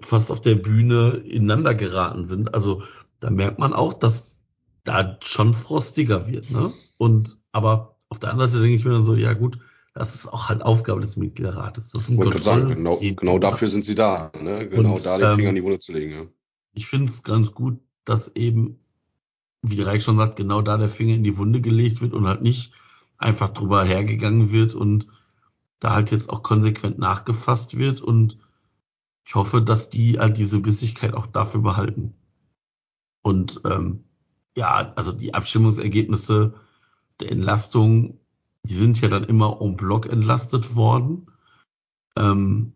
fast 0.00 0.30
auf 0.30 0.40
der 0.40 0.54
Bühne 0.54 1.22
ineinander 1.26 1.74
geraten 1.74 2.24
sind. 2.24 2.54
Also 2.54 2.82
da 3.20 3.30
merkt 3.30 3.58
man 3.58 3.72
auch, 3.72 3.92
dass 3.92 4.33
da 4.84 5.18
schon 5.22 5.54
frostiger 5.54 6.28
wird, 6.28 6.50
ne? 6.50 6.72
Und 6.98 7.38
aber 7.52 7.96
auf 8.08 8.18
der 8.18 8.30
anderen 8.30 8.50
Seite 8.50 8.62
denke 8.62 8.76
ich 8.76 8.84
mir 8.84 8.92
dann 8.92 9.04
so, 9.04 9.14
ja 9.16 9.32
gut, 9.32 9.58
das 9.94 10.14
ist 10.14 10.28
auch 10.28 10.48
halt 10.48 10.62
Aufgabe 10.62 11.00
des 11.00 11.16
Mitgliederrates. 11.16 11.90
Das 11.90 12.02
ist 12.02 12.10
ein 12.10 12.12
Ich 12.14 12.18
wollte 12.18 12.30
gerade 12.32 12.44
sagen, 12.44 12.74
genau, 12.74 12.98
genau 13.00 13.38
dafür 13.38 13.68
sind 13.68 13.84
sie 13.84 13.94
da, 13.94 14.30
ne? 14.40 14.68
Genau 14.68 14.94
Und, 14.94 15.06
da 15.06 15.18
den 15.18 15.30
ähm, 15.30 15.36
Finger 15.36 15.48
in 15.50 15.54
die 15.56 15.64
Wunde 15.64 15.78
zu 15.78 15.92
legen, 15.92 16.12
ja. 16.12 16.26
ich 16.74 16.86
finde 16.86 17.10
es 17.10 17.22
ganz 17.22 17.52
gut, 17.52 17.80
dass 18.04 18.36
eben, 18.36 18.78
wie 19.62 19.80
Reich 19.80 20.04
schon 20.04 20.18
sagt, 20.18 20.36
genau 20.36 20.62
da 20.62 20.76
der 20.76 20.88
Finger 20.88 21.14
in 21.14 21.24
die 21.24 21.36
Wunde 21.38 21.60
gelegt 21.60 22.02
wird 22.02 22.12
und 22.12 22.26
halt 22.26 22.42
nicht 22.42 22.72
einfach 23.16 23.50
drüber 23.50 23.84
hergegangen 23.84 24.52
wird 24.52 24.74
und 24.74 25.08
da 25.80 25.94
halt 25.94 26.10
jetzt 26.10 26.28
auch 26.30 26.42
konsequent 26.42 26.98
nachgefasst 26.98 27.78
wird 27.78 28.00
und 28.00 28.38
ich 29.26 29.34
hoffe, 29.34 29.62
dass 29.62 29.88
die 29.88 30.18
halt 30.18 30.36
diese 30.36 30.60
Bissigkeit 30.60 31.14
auch 31.14 31.26
dafür 31.26 31.62
behalten. 31.62 32.14
Und 33.22 33.62
ähm, 33.64 34.03
ja, 34.56 34.92
also 34.96 35.12
die 35.12 35.34
Abstimmungsergebnisse 35.34 36.54
der 37.20 37.32
Entlastung, 37.32 38.18
die 38.62 38.74
sind 38.74 39.00
ja 39.00 39.08
dann 39.08 39.24
immer 39.24 39.60
en 39.60 39.76
bloc 39.76 40.06
entlastet 40.06 40.74
worden. 40.74 41.26
Ähm, 42.16 42.72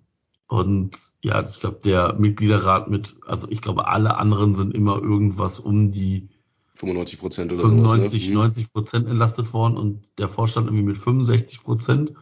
und 0.49 0.97
ja, 1.23 1.43
ich 1.43 1.61
glaube, 1.61 1.81
der 1.85 2.15
Mitgliederrat 2.15 2.89
mit, 2.89 3.17
also 3.27 3.49
ich 3.51 3.61
glaube, 3.61 3.87
alle 3.87 4.17
anderen 4.17 4.55
sind 4.55 4.75
immer 4.75 5.01
irgendwas 5.01 5.61
um 5.61 5.91
die 5.91 6.29
95 6.75 7.19
Prozent 7.19 7.53
oder 7.53 7.61
95, 7.61 8.23
sowas. 8.23 8.29
Ne? 8.29 8.35
90 8.35 8.73
Prozent 8.73 9.09
entlastet 9.09 9.53
worden 9.53 9.77
und 9.77 10.09
der 10.19 10.29
Vorstand 10.29 10.69
irgendwie 10.69 10.85
mit 10.85 10.99
65 10.99 11.63
Prozent. 11.65 12.13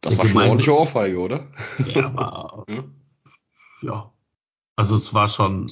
Das 0.00 0.16
war 0.16 0.26
schon 0.26 0.38
eine 0.38 0.50
ordentliche 0.50 0.78
Ohrfeige, 0.78 1.18
oder? 1.18 1.46
Ja, 1.86 2.14
war, 2.14 2.64
Ja. 2.68 2.84
ja. 3.82 4.10
Also 4.76 4.96
es 4.96 5.14
war 5.14 5.28
schon, 5.28 5.70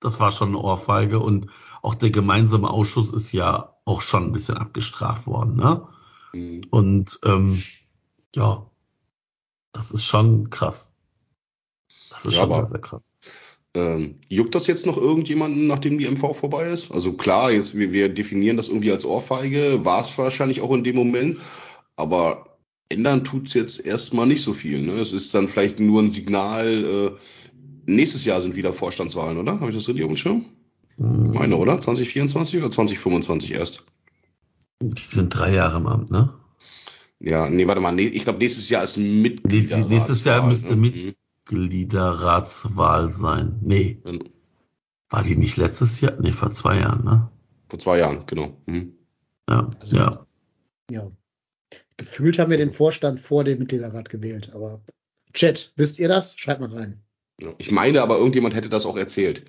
das 0.00 0.20
war 0.20 0.32
schon 0.32 0.48
eine 0.48 0.58
Ohrfeige 0.58 1.18
und 1.18 1.46
auch 1.82 1.94
der 1.94 2.10
gemeinsame 2.10 2.70
Ausschuss 2.70 3.12
ist 3.12 3.32
ja 3.32 3.76
auch 3.84 4.00
schon 4.00 4.24
ein 4.26 4.32
bisschen 4.32 4.56
abgestraft 4.56 5.26
worden, 5.26 5.56
ne? 5.56 5.88
Mhm. 6.32 6.62
Und 6.70 7.20
ähm, 7.24 7.62
ja, 8.34 8.70
das 9.72 9.90
ist 9.90 10.04
schon 10.04 10.50
krass. 10.50 10.92
Das 12.10 12.26
ist 12.26 12.34
Ja, 12.34 12.42
schon 12.42 12.54
sehr, 12.54 12.66
sehr 12.66 12.80
krass. 12.80 13.14
Ähm, 13.74 14.20
juckt 14.28 14.54
das 14.54 14.66
jetzt 14.66 14.86
noch 14.86 14.98
irgendjemanden, 14.98 15.66
nachdem 15.66 15.98
die 15.98 16.06
MV 16.06 16.34
vorbei 16.34 16.68
ist? 16.70 16.92
Also 16.92 17.14
klar, 17.14 17.50
jetzt 17.50 17.76
wir, 17.76 17.92
wir 17.92 18.08
definieren 18.10 18.56
das 18.58 18.68
irgendwie 18.68 18.92
als 18.92 19.04
Ohrfeige, 19.04 19.84
war 19.84 20.02
es 20.02 20.16
wahrscheinlich 20.18 20.60
auch 20.60 20.72
in 20.72 20.84
dem 20.84 20.94
Moment, 20.96 21.38
aber 21.96 22.58
ändern 22.90 23.24
tut's 23.24 23.54
jetzt 23.54 23.84
erstmal 23.84 24.26
nicht 24.26 24.42
so 24.42 24.52
viel. 24.52 24.82
Ne? 24.82 24.92
Es 25.00 25.12
ist 25.12 25.34
dann 25.34 25.48
vielleicht 25.48 25.80
nur 25.80 26.02
ein 26.02 26.10
Signal, 26.10 27.16
äh, 27.16 27.90
nächstes 27.90 28.24
Jahr 28.26 28.40
sind 28.42 28.56
wieder 28.56 28.72
Vorstandswahlen, 28.74 29.38
oder? 29.38 29.58
Habe 29.60 29.70
ich 29.70 29.76
das 29.76 29.88
richtig 29.88 30.04
auf 30.04 30.10
dem 30.10 30.16
Schirm? 30.18 30.44
Mhm. 30.96 31.30
Meine, 31.32 31.56
oder? 31.56 31.80
2024 31.80 32.58
oder 32.58 32.70
2025 32.70 33.52
erst? 33.54 33.84
Die 34.80 35.02
sind 35.02 35.30
drei 35.30 35.52
Jahre 35.54 35.76
im 35.78 35.86
Amt, 35.86 36.10
ne? 36.10 36.34
Ja, 37.20 37.48
nee, 37.48 37.66
warte 37.68 37.80
mal, 37.80 37.92
nee, 37.92 38.06
ich 38.08 38.24
glaube 38.24 38.40
nächstes 38.40 38.68
Jahr 38.68 38.82
ist 38.82 38.96
Mitglied. 38.96 39.70
Nächstes 39.88 40.24
Jahr 40.24 40.44
müsste 40.46 40.74
mit- 40.76 40.96
Mhm. 40.96 41.14
Gliederratswahl 41.44 43.10
sein. 43.10 43.58
Nee, 43.62 43.98
war 45.10 45.22
die 45.22 45.36
nicht 45.36 45.56
letztes 45.56 46.00
Jahr? 46.00 46.14
Nee, 46.20 46.32
vor 46.32 46.50
zwei 46.52 46.78
Jahren, 46.78 47.04
ne? 47.04 47.30
Vor 47.68 47.78
zwei 47.78 47.98
Jahren, 47.98 48.24
genau. 48.26 48.56
Mhm. 48.66 48.92
Ja, 49.48 49.70
Also- 49.80 49.96
ja. 49.96 50.26
Ja. 50.90 51.08
Gefühlt 51.96 52.38
haben 52.38 52.50
wir 52.50 52.58
den 52.58 52.72
Vorstand 52.72 53.20
vor 53.20 53.44
dem 53.44 53.58
Mitgliederrat 53.58 54.08
gewählt, 54.08 54.50
aber 54.54 54.80
Chat, 55.32 55.72
wisst 55.76 55.98
ihr 55.98 56.08
das? 56.08 56.36
Schreibt 56.38 56.60
mal 56.60 56.72
rein. 56.74 57.00
Ja, 57.40 57.54
Ich 57.58 57.70
meine 57.70 58.02
aber, 58.02 58.18
irgendjemand 58.18 58.54
hätte 58.54 58.68
das 58.68 58.86
auch 58.86 58.96
erzählt. 58.96 59.44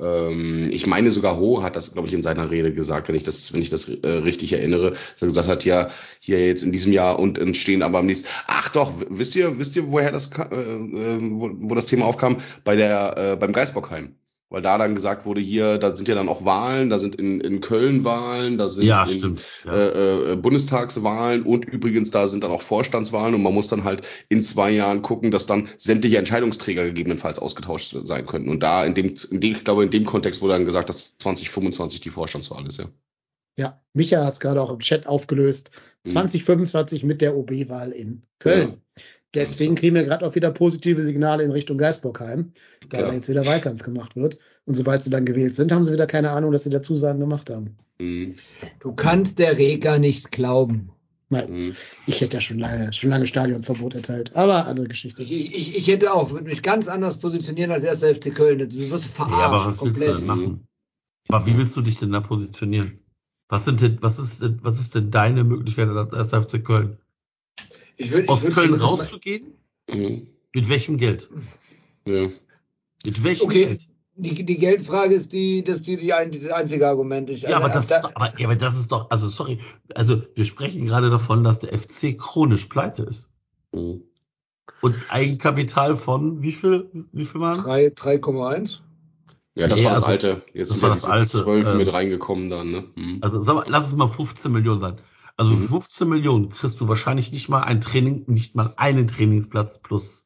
Ähm, 0.00 0.70
ich 0.72 0.86
meine 0.86 1.10
sogar 1.10 1.38
Ho 1.38 1.62
hat 1.62 1.76
das, 1.76 1.92
glaube 1.92 2.08
ich, 2.08 2.14
in 2.14 2.22
seiner 2.22 2.50
Rede 2.50 2.72
gesagt, 2.72 3.08
wenn 3.08 3.14
ich 3.14 3.24
das, 3.24 3.52
wenn 3.52 3.62
ich 3.62 3.70
das 3.70 3.88
äh, 3.88 4.08
richtig 4.08 4.52
erinnere, 4.52 4.92
dass 4.92 5.22
er 5.22 5.26
gesagt 5.28 5.48
hat, 5.48 5.64
ja, 5.64 5.90
hier 6.20 6.46
jetzt 6.46 6.62
in 6.62 6.72
diesem 6.72 6.92
Jahr 6.92 7.18
und 7.18 7.38
entstehen 7.38 7.82
aber 7.82 7.98
am 7.98 8.06
nächsten. 8.06 8.28
Ach 8.46 8.68
doch, 8.70 8.92
wisst 9.08 9.36
ihr, 9.36 9.58
wisst 9.58 9.76
ihr, 9.76 9.90
woher 9.90 10.12
das, 10.12 10.30
äh, 10.36 10.54
äh, 10.54 11.18
wo, 11.20 11.50
wo 11.52 11.74
das 11.74 11.86
Thema 11.86 12.06
aufkam? 12.06 12.38
Bei 12.64 12.76
der, 12.76 13.16
äh, 13.16 13.36
beim 13.36 13.52
Geisbockheim. 13.52 14.16
Weil 14.52 14.60
da 14.60 14.76
dann 14.76 14.94
gesagt 14.94 15.24
wurde, 15.24 15.40
hier, 15.40 15.78
da 15.78 15.96
sind 15.96 16.08
ja 16.08 16.14
dann 16.14 16.28
auch 16.28 16.44
Wahlen, 16.44 16.90
da 16.90 16.98
sind 16.98 17.14
in, 17.14 17.40
in 17.40 17.62
Köln 17.62 18.04
Wahlen, 18.04 18.58
da 18.58 18.68
sind 18.68 18.84
Ja, 18.84 19.04
in, 19.04 19.08
stimmt. 19.08 19.42
Ja. 19.64 19.72
äh, 19.72 20.32
äh, 20.32 20.36
Bundestagswahlen 20.36 21.44
und 21.44 21.64
übrigens 21.64 22.10
da 22.10 22.26
sind 22.26 22.44
dann 22.44 22.50
auch 22.50 22.60
Vorstandswahlen 22.60 23.34
und 23.34 23.42
man 23.42 23.54
muss 23.54 23.68
dann 23.68 23.84
halt 23.84 24.06
in 24.28 24.42
zwei 24.42 24.70
Jahren 24.70 25.00
gucken, 25.00 25.30
dass 25.30 25.46
dann 25.46 25.70
sämtliche 25.78 26.18
Entscheidungsträger 26.18 26.84
gegebenenfalls 26.84 27.38
ausgetauscht 27.38 27.96
sein 28.04 28.26
könnten. 28.26 28.50
Und 28.50 28.62
da 28.62 28.84
in 28.84 28.94
dem, 28.94 29.14
in 29.30 29.40
dem 29.40 29.54
ich 29.54 29.64
glaube, 29.64 29.84
in 29.84 29.90
dem 29.90 30.04
Kontext 30.04 30.42
wurde 30.42 30.52
dann 30.52 30.66
gesagt, 30.66 30.90
dass 30.90 31.16
2025 31.16 32.02
die 32.02 32.10
Vorstandswahl 32.10 32.66
ist, 32.66 32.78
ja. 32.78 32.84
Ja, 33.58 33.82
Micha 33.94 34.22
hat 34.24 34.34
es 34.34 34.40
gerade 34.40 34.60
auch 34.60 34.72
im 34.72 34.80
Chat 34.80 35.06
aufgelöst. 35.06 35.70
Mhm. 36.04 36.10
2025 36.10 37.04
mit 37.04 37.22
der 37.22 37.36
OB-Wahl 37.36 37.92
in 37.92 38.22
Köln. 38.38 38.68
Ja. 38.68 39.02
Deswegen 39.34 39.74
kriegen 39.76 39.94
wir 39.94 40.04
gerade 40.04 40.26
auch 40.26 40.34
wieder 40.34 40.50
positive 40.50 41.02
Signale 41.02 41.42
in 41.42 41.50
Richtung 41.52 41.78
Geisbockheim, 41.78 42.52
da 42.90 43.12
jetzt 43.12 43.28
wieder 43.28 43.46
Wahlkampf 43.46 43.82
gemacht 43.82 44.14
wird. 44.14 44.38
Und 44.66 44.74
sobald 44.74 45.02
sie 45.04 45.10
dann 45.10 45.24
gewählt 45.24 45.56
sind, 45.56 45.72
haben 45.72 45.84
sie 45.84 45.92
wieder 45.92 46.06
keine 46.06 46.30
Ahnung, 46.30 46.52
dass 46.52 46.64
sie 46.64 46.70
da 46.70 46.82
Zusagen 46.82 47.18
gemacht 47.20 47.48
haben. 47.50 47.76
Mhm. 47.98 48.34
Du 48.80 48.92
kannst 48.94 49.38
der 49.38 49.56
Rega 49.56 49.98
nicht 49.98 50.30
glauben. 50.30 50.92
Nein, 51.30 51.50
Mhm. 51.50 51.74
ich 52.06 52.20
hätte 52.20 52.36
ja 52.36 52.40
schon 52.42 52.58
lange, 52.58 52.92
schon 52.92 53.08
lange 53.08 53.26
Stadionverbot 53.26 53.94
erteilt. 53.94 54.36
Aber 54.36 54.66
andere 54.66 54.86
Geschichte. 54.88 55.22
Ich, 55.22 55.32
ich, 55.32 55.74
ich 55.76 55.88
hätte 55.88 56.12
auch, 56.12 56.30
würde 56.30 56.44
mich 56.44 56.60
ganz 56.62 56.86
anders 56.88 57.16
positionieren 57.16 57.70
als 57.70 57.84
erster 57.84 58.14
FC 58.14 58.34
Köln. 58.34 58.58
Du 58.58 58.68
wirst 58.90 59.06
verarscht. 59.06 59.32
Ja, 59.38 59.46
aber 59.46 59.56
was 59.56 59.64
willst 59.66 59.80
du 59.80 59.84
komplett. 59.84 60.18
denn 60.18 60.26
machen? 60.26 60.66
Aber 61.28 61.46
wie 61.46 61.56
willst 61.56 61.74
du 61.74 61.80
dich 61.80 61.96
denn 61.96 62.12
da 62.12 62.20
positionieren? 62.20 63.00
Was 63.48 63.64
sind 63.64 63.80
denn, 63.80 63.96
was 64.02 64.18
ist 64.18 64.42
denn, 64.42 64.58
was 64.62 64.78
ist 64.78 64.94
denn 64.94 65.10
deine 65.10 65.42
Möglichkeit 65.44 65.88
als 65.88 66.12
erster 66.12 66.42
FC 66.42 66.62
Köln? 66.62 66.98
Ich 68.04 68.12
würd, 68.12 68.28
Aus 68.28 68.38
ich 68.38 68.44
würd 68.44 68.54
Köln 68.54 68.74
rauszugehen? 68.74 69.52
Mhm. 69.90 70.26
Mit 70.54 70.68
welchem 70.68 70.96
Geld? 70.96 71.28
Ja. 72.06 72.28
Mit 73.04 73.24
welchem 73.24 73.46
Okay. 73.46 73.66
Geld? 73.66 73.88
Die, 74.14 74.44
die 74.44 74.58
Geldfrage 74.58 75.14
ist 75.14 75.32
die, 75.32 75.64
das 75.64 75.76
ist 75.78 75.86
die, 75.86 75.96
die 75.96 76.12
ein, 76.12 76.30
das 76.32 76.46
einzige 76.52 76.86
Argument. 76.86 77.30
Ich, 77.30 77.42
Ja, 77.42 77.56
aber 77.56 77.70
äh, 77.70 77.72
das 77.72 77.86
da- 77.86 77.96
ist 77.96 78.02
doch, 78.04 78.14
aber, 78.14 78.38
ja, 78.38 78.46
aber 78.46 78.56
das 78.56 78.78
ist 78.78 78.92
doch, 78.92 79.10
also 79.10 79.28
sorry, 79.28 79.58
also 79.94 80.20
wir 80.34 80.44
sprechen 80.44 80.84
gerade 80.86 81.08
davon, 81.08 81.42
dass 81.44 81.60
der 81.60 81.76
FC 81.76 82.18
chronisch 82.18 82.66
pleite 82.66 83.04
ist. 83.04 83.30
Mhm. 83.72 84.02
Und 84.82 84.94
Eigenkapital 85.08 85.96
von 85.96 86.42
wie 86.42 86.52
viel, 86.52 86.90
wie 87.12 87.24
viel 87.24 87.40
waren? 87.40 87.58
drei- 87.62 87.86
3,1. 87.88 88.80
Ja, 89.54 89.66
das 89.68 89.78
Nee, 89.78 89.84
war 89.86 89.92
das 89.92 90.02
also, 90.04 90.06
alte. 90.12 90.42
Jetzt 90.52 90.70
das 90.70 90.74
sind 90.78 90.82
war 90.82 90.88
ja 90.90 90.94
das 90.94 91.04
alte, 91.04 91.26
zwölf 91.28 91.68
ähm, 91.68 91.78
mit 91.78 91.92
reingekommen 91.92 92.50
dann, 92.50 92.70
ne? 92.70 92.84
Mhm. 92.96 93.18
Also 93.22 93.40
sag 93.40 93.54
mal, 93.54 93.64
lass 93.68 93.86
es 93.86 93.96
mal 93.96 94.08
15 94.08 94.52
Millionen 94.52 94.80
sein. 94.80 94.98
Also 95.42 95.54
Mhm. 95.54 95.62
für 95.62 95.68
15 95.70 96.08
Millionen 96.08 96.48
kriegst 96.50 96.80
du 96.80 96.86
wahrscheinlich 96.86 97.32
nicht 97.32 97.48
mal 97.48 97.62
ein 97.64 97.80
Training, 97.80 98.22
nicht 98.28 98.54
mal 98.54 98.74
einen 98.76 99.08
Trainingsplatz 99.08 99.80
plus, 99.82 100.24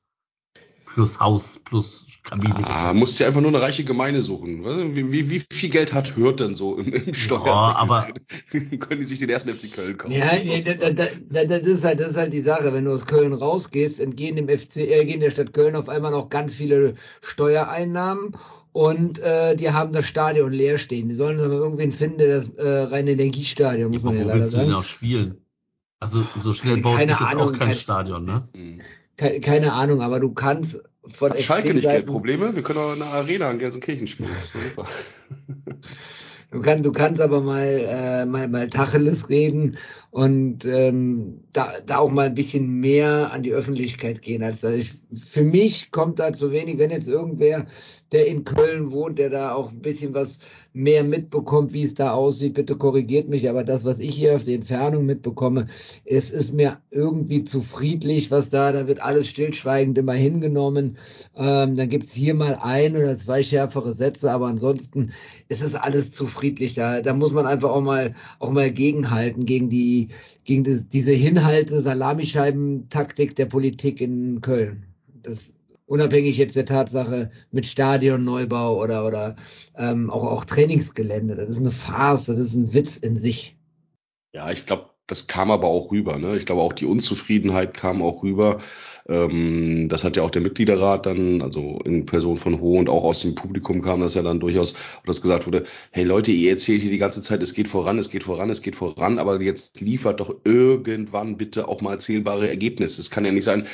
plus 0.93 1.19
Haus, 1.21 1.59
plus 1.65 2.07
Kabine. 2.23 2.67
Ah, 2.67 2.93
musst 2.93 3.19
dir 3.19 3.27
einfach 3.27 3.41
nur 3.41 3.49
eine 3.49 3.63
reiche 3.63 3.83
Gemeinde 3.83 4.21
suchen. 4.21 4.63
Wie, 4.95 5.11
wie, 5.13 5.31
wie 5.31 5.41
viel 5.51 5.71
Geld 5.71 5.95
hat 5.95 6.17
Hürth 6.17 6.41
denn 6.41 6.55
so 6.55 6.77
im, 6.77 6.93
im 6.93 7.15
Steuer? 7.15 7.47
aber- 7.77 8.09
können 8.51 9.01
die 9.01 9.07
sich 9.07 9.19
den 9.21 9.31
ersten 9.31 9.49
FC 9.49 9.73
Köln 9.73 9.97
kaufen? 9.97 10.13
Ja, 10.13 10.35
Das 10.35 10.45
ist 10.45 10.67
da, 10.67 10.91
da, 10.91 11.07
da, 11.31 11.45
das, 11.45 11.61
ist 11.67 11.85
halt, 11.85 12.01
das 12.01 12.09
ist 12.11 12.17
halt 12.19 12.35
die 12.35 12.43
Sache. 12.43 12.75
Wenn 12.75 12.85
du 12.85 12.93
aus 12.93 13.07
Köln 13.07 13.33
rausgehst, 13.33 14.01
entgehen 14.01 14.37
dem 14.37 14.51
FC, 14.51 14.77
äh, 14.81 15.07
gehen 15.07 15.21
der 15.21 15.31
Stadt 15.31 15.55
Köln 15.55 15.77
auf 15.77 15.89
einmal 15.89 16.11
noch 16.11 16.29
ganz 16.29 16.55
viele 16.55 16.93
Steuereinnahmen 17.23 18.37
und 18.77 19.19
äh, 19.21 19.57
die 19.57 19.71
haben 19.71 19.93
das 19.93 20.05
Stadion 20.05 20.53
leer 20.53 20.77
stehen. 20.77 21.09
Die 21.09 21.15
sollen 21.15 21.41
aber 21.41 21.55
irgendwen 21.55 21.93
finden, 21.93 22.19
der 22.19 22.37
das 22.37 22.51
äh, 22.51 22.69
reine 22.83 23.13
Energiestadion, 23.13 23.91
muss 23.91 24.03
Aber 24.05 24.13
man 24.13 24.21
ja 24.21 24.35
leider 24.35 24.49
sagen. 24.49 24.73
auch 24.75 24.85
spielen? 24.85 25.39
Also 25.99 26.23
so 26.37 26.53
schnell 26.53 26.75
Keine- 26.75 26.83
baut 26.83 26.99
sich 27.01 27.09
keine 27.09 27.11
jetzt 27.13 27.23
Ahnung, 27.23 27.43
auch 27.49 27.53
kein 27.59 27.69
kein- 27.69 27.75
Stadion, 27.77 28.25
ne? 28.27 28.43
Keine, 29.17 29.41
keine 29.41 29.73
Ahnung, 29.73 30.03
aber 30.03 30.21
du 30.21 30.35
kannst 30.35 30.79
von 31.09 31.31
Hat 31.31 31.41
Schalke 31.41 31.73
nicht 31.73 31.85
Geldprobleme? 31.89 32.55
Wir 32.55 32.63
können 32.63 32.79
auch 32.81 32.93
in 32.93 32.99
der 32.99 33.09
Arena 33.09 33.51
in 33.51 33.59
Gelsenkirchen 33.59 34.07
spielen. 34.09 34.29
Das 34.37 34.45
ist 34.45 34.55
doch 34.55 34.61
super. 34.85 34.87
Du, 36.53 36.61
kann, 36.63 36.81
du 36.81 36.93
kannst 36.93 37.21
aber 37.21 37.41
mal, 37.41 37.65
äh, 37.67 38.25
mal, 38.25 38.47
mal 38.47 38.69
Tacheles 38.71 39.29
reden 39.29 39.77
und 40.11 40.65
ähm, 40.65 41.41
da, 41.53 41.73
da 41.85 41.99
auch 41.99 42.13
mal 42.13 42.27
ein 42.27 42.35
bisschen 42.35 42.79
mehr 42.79 43.33
an 43.33 43.43
die 43.43 43.53
Öffentlichkeit 43.53 44.23
gehen. 44.23 44.45
Als 44.45 44.61
das. 44.61 44.75
Ich, 44.75 44.95
für 45.13 45.43
mich 45.43 45.91
kommt 45.91 46.21
da 46.21 46.33
zu 46.33 46.53
wenig, 46.53 46.79
wenn 46.79 46.93
jetzt 46.93 47.09
irgendwer, 47.09 47.67
der 48.13 48.27
in 48.27 48.45
Köln 48.45 48.93
wohnt, 48.93 49.19
der 49.19 49.31
da 49.31 49.55
auch 49.55 49.73
ein 49.73 49.81
bisschen 49.81 50.15
was 50.15 50.39
mehr 50.73 51.03
mitbekommt, 51.03 51.73
wie 51.73 51.83
es 51.83 51.95
da 51.95 52.13
aussieht, 52.13 52.55
bitte 52.55 52.77
korrigiert 52.77 53.29
mich. 53.29 53.49
Aber 53.49 53.65
das, 53.65 53.85
was 53.85 53.99
ich 53.99 54.15
hier 54.15 54.37
auf 54.37 54.45
der 54.45 54.55
Entfernung 54.55 55.07
mitbekomme, 55.07 55.67
es 56.05 56.31
ist 56.31 56.53
mir 56.53 56.79
irgendwie 56.91 57.45
zu 57.45 57.63
friedlich, 57.63 58.31
was 58.31 58.51
da, 58.51 58.73
da 58.73 58.87
wird 58.87 59.01
alles 59.01 59.27
stillschweigend 59.29 59.99
immer 59.99 60.13
hingenommen. 60.13 60.99
Ähm, 61.35 61.75
dann 61.75 61.89
gibt's 61.89 62.13
hier 62.13 62.35
mal 62.35 62.59
ein 62.61 62.97
oder 62.97 63.17
zwei 63.17 63.43
schärfere 63.43 63.93
Sätze, 63.93 64.31
aber 64.31 64.47
ansonsten 64.47 65.13
ist 65.49 65.63
es 65.63 65.75
alles 65.75 66.13
zu 66.13 66.27
friedlich. 66.27 66.75
Da, 66.75 67.01
da 67.01 67.13
muss 67.13 67.33
man 67.33 67.47
einfach 67.47 67.71
auch 67.71 67.83
mal, 67.83 68.15
auch 68.39 68.51
mal 68.51 68.71
gegenhalten 68.71 69.47
gegen 69.47 69.69
die, 69.69 70.09
gegen 70.45 70.63
das, 70.63 70.89
diese 70.89 71.13
Hinhalte, 71.13 71.81
Salamischeiben-Taktik 71.81 73.35
der 73.35 73.47
Politik 73.47 74.01
in 74.01 74.41
Köln. 74.41 74.85
Das 75.23 75.56
unabhängig 75.87 76.37
jetzt 76.37 76.57
der 76.57 76.67
Tatsache 76.67 77.31
mit 77.51 77.67
Stadionneubau 77.67 78.83
oder, 78.83 79.07
oder 79.07 79.37
ähm, 79.77 80.11
auch, 80.11 80.25
auch 80.25 80.45
Trainingsgelände. 80.45 81.37
Das 81.37 81.49
ist 81.49 81.59
eine 81.59 81.71
Farce, 81.71 82.27
das 82.27 82.39
ist 82.39 82.55
ein 82.55 82.75
Witz 82.75 82.97
in 82.97 83.17
sich. 83.17 83.57
Ja, 84.33 84.51
ich 84.51 84.67
glaube, 84.67 84.91
das 85.07 85.29
kam 85.29 85.51
aber 85.51 85.69
auch 85.69 85.91
rüber. 85.93 86.19
Ne? 86.19 86.37
Ich 86.37 86.47
glaube, 86.47 86.63
auch 86.63 86.73
die 86.73 86.87
Unzufriedenheit 86.87 87.75
kam 87.75 88.03
auch 88.03 88.23
rüber. 88.23 88.61
Ähm, 89.09 89.89
das 89.89 90.05
hat 90.05 90.17
ja 90.17 90.23
auch 90.23 90.31
der 90.31 90.43
Mitgliederrat 90.43 91.07
dann, 91.07 91.43
also 91.43 91.79
in 91.85 92.07
Person 92.07 92.37
von 92.37 92.61
Ho 92.61 92.79
und 92.79 92.89
auch 92.89 93.05
aus 93.05 93.21
dem 93.21 93.35
Publikum 93.35 93.83
kam 93.83 94.01
das 94.01 94.15
ja 94.15 94.23
dann 94.23 94.41
durchaus, 94.41 94.75
dass 95.05 95.23
gesagt 95.23 95.47
wurde, 95.47 95.65
hey 95.91 96.05
Leute, 96.05 96.33
ihr 96.33 96.51
erzählt 96.51 96.83
hier 96.83 96.91
die 96.91 96.99
ganze 96.99 97.23
Zeit, 97.23 97.43
es 97.43 97.55
geht 97.55 97.69
voran, 97.69 97.99
es 97.99 98.11
geht 98.11 98.25
voran, 98.25 98.51
es 98.51 98.63
geht 98.63 98.77
voran, 98.77 99.19
aber 99.19 99.41
jetzt 99.41 99.81
liefert 99.81 100.21
doch 100.21 100.35
irgendwann 100.45 101.37
bitte 101.37 101.69
auch 101.69 101.81
mal 101.81 101.99
zählbare 102.01 102.49
Ergebnisse. 102.49 103.01
Es 103.01 103.11
kann 103.11 103.25
ja 103.25 103.33
nicht 103.33 103.45
sein, 103.45 103.67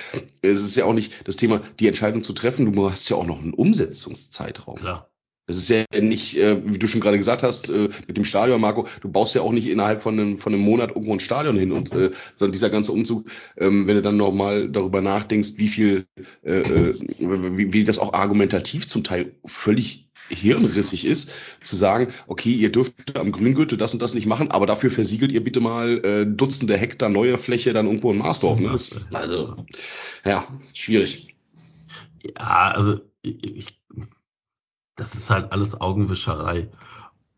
es 0.42 0.62
ist 0.62 0.76
ja 0.76 0.84
auch 0.84 0.94
nicht 0.94 1.26
das 1.26 1.36
Thema, 1.36 1.62
die 1.80 1.86
Entscheidung 1.86 2.22
zu 2.22 2.32
treffen, 2.32 2.72
du 2.72 2.90
hast 2.90 3.08
ja 3.08 3.16
auch 3.16 3.26
noch 3.26 3.40
einen 3.40 3.54
Umsetzungszeitraum. 3.54 4.76
Klar. 4.76 5.11
Das 5.46 5.56
ist 5.56 5.68
ja 5.68 5.84
nicht, 6.00 6.36
äh, 6.38 6.62
wie 6.64 6.78
du 6.78 6.86
schon 6.86 7.00
gerade 7.00 7.18
gesagt 7.18 7.42
hast, 7.42 7.68
äh, 7.68 7.88
mit 8.06 8.16
dem 8.16 8.24
Stadion, 8.24 8.60
Marco, 8.60 8.86
du 9.00 9.10
baust 9.10 9.34
ja 9.34 9.42
auch 9.42 9.50
nicht 9.50 9.66
innerhalb 9.66 10.00
von 10.00 10.18
einem, 10.18 10.38
von 10.38 10.54
einem 10.54 10.62
Monat 10.62 10.90
irgendwo 10.90 11.12
ein 11.12 11.20
Stadion 11.20 11.58
hin 11.58 11.72
und 11.72 11.92
äh, 11.92 12.12
sondern 12.36 12.52
dieser 12.52 12.70
ganze 12.70 12.92
Umzug, 12.92 13.28
ähm, 13.56 13.88
wenn 13.88 13.96
du 13.96 14.02
dann 14.02 14.16
nochmal 14.16 14.68
darüber 14.68 15.00
nachdenkst, 15.00 15.54
wie 15.56 15.68
viel, 15.68 16.06
wie, 16.42 17.72
wie 17.72 17.84
das 17.84 17.98
auch 17.98 18.12
argumentativ 18.12 18.86
zum 18.86 19.02
Teil 19.02 19.34
völlig 19.44 20.08
hirnrissig 20.28 21.04
ist, 21.04 21.30
zu 21.62 21.76
sagen, 21.76 22.08
okay, 22.28 22.52
ihr 22.52 22.70
dürft 22.70 23.16
am 23.16 23.32
Grüngürtel 23.32 23.76
das 23.76 23.92
und 23.92 24.00
das 24.00 24.14
nicht 24.14 24.26
machen, 24.26 24.50
aber 24.50 24.66
dafür 24.66 24.90
versiegelt 24.90 25.32
ihr 25.32 25.42
bitte 25.42 25.60
mal 25.60 26.26
Dutzende 26.26 26.76
Hektar 26.76 27.08
neue 27.08 27.38
Fläche 27.38 27.72
dann 27.72 27.86
irgendwo 27.86 28.12
in 28.12 28.18
Marsdorf. 28.18 28.60
Ne? 28.60 28.68
Das, 28.70 28.92
also, 29.12 29.56
ja, 30.24 30.46
schwierig. 30.72 31.34
Ja, 32.22 32.72
also 32.74 33.00
ich, 33.22 33.78
das 34.96 35.14
ist 35.14 35.30
halt 35.30 35.52
alles 35.52 35.80
Augenwischerei. 35.80 36.70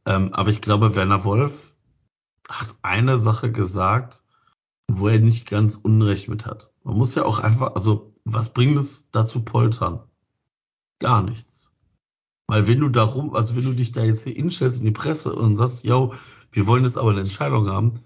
Ähm, 0.06 0.32
aber 0.34 0.50
ich 0.50 0.60
glaube, 0.60 0.94
Werner 0.94 1.24
Wolf 1.24 1.76
hat 2.48 2.74
eine 2.82 3.18
Sache 3.18 3.50
gesagt, 3.50 4.22
wo 4.88 5.08
er 5.08 5.18
nicht 5.18 5.48
ganz 5.48 5.76
Unrecht 5.76 6.28
mit 6.28 6.46
hat. 6.46 6.70
Man 6.82 6.96
muss 6.96 7.14
ja 7.14 7.24
auch 7.24 7.38
einfach, 7.38 7.74
also 7.74 8.14
was 8.24 8.52
bringt 8.52 8.78
es 8.78 9.10
da 9.10 9.26
zu 9.26 9.40
poltern? 9.40 10.00
Gar 10.98 11.22
nichts. 11.22 11.70
Weil 12.46 12.66
wenn 12.66 12.80
du 12.80 12.90
darum, 12.90 13.34
also 13.34 13.56
wenn 13.56 13.64
du 13.64 13.72
dich 13.72 13.92
da 13.92 14.02
jetzt 14.02 14.24
hier 14.24 14.34
hinstellst 14.34 14.78
in 14.78 14.84
die 14.84 14.90
Presse 14.90 15.34
und 15.34 15.56
sagst, 15.56 15.84
yo, 15.84 16.14
wir 16.52 16.66
wollen 16.66 16.84
jetzt 16.84 16.98
aber 16.98 17.10
eine 17.10 17.20
Entscheidung 17.20 17.68
haben, 17.68 18.00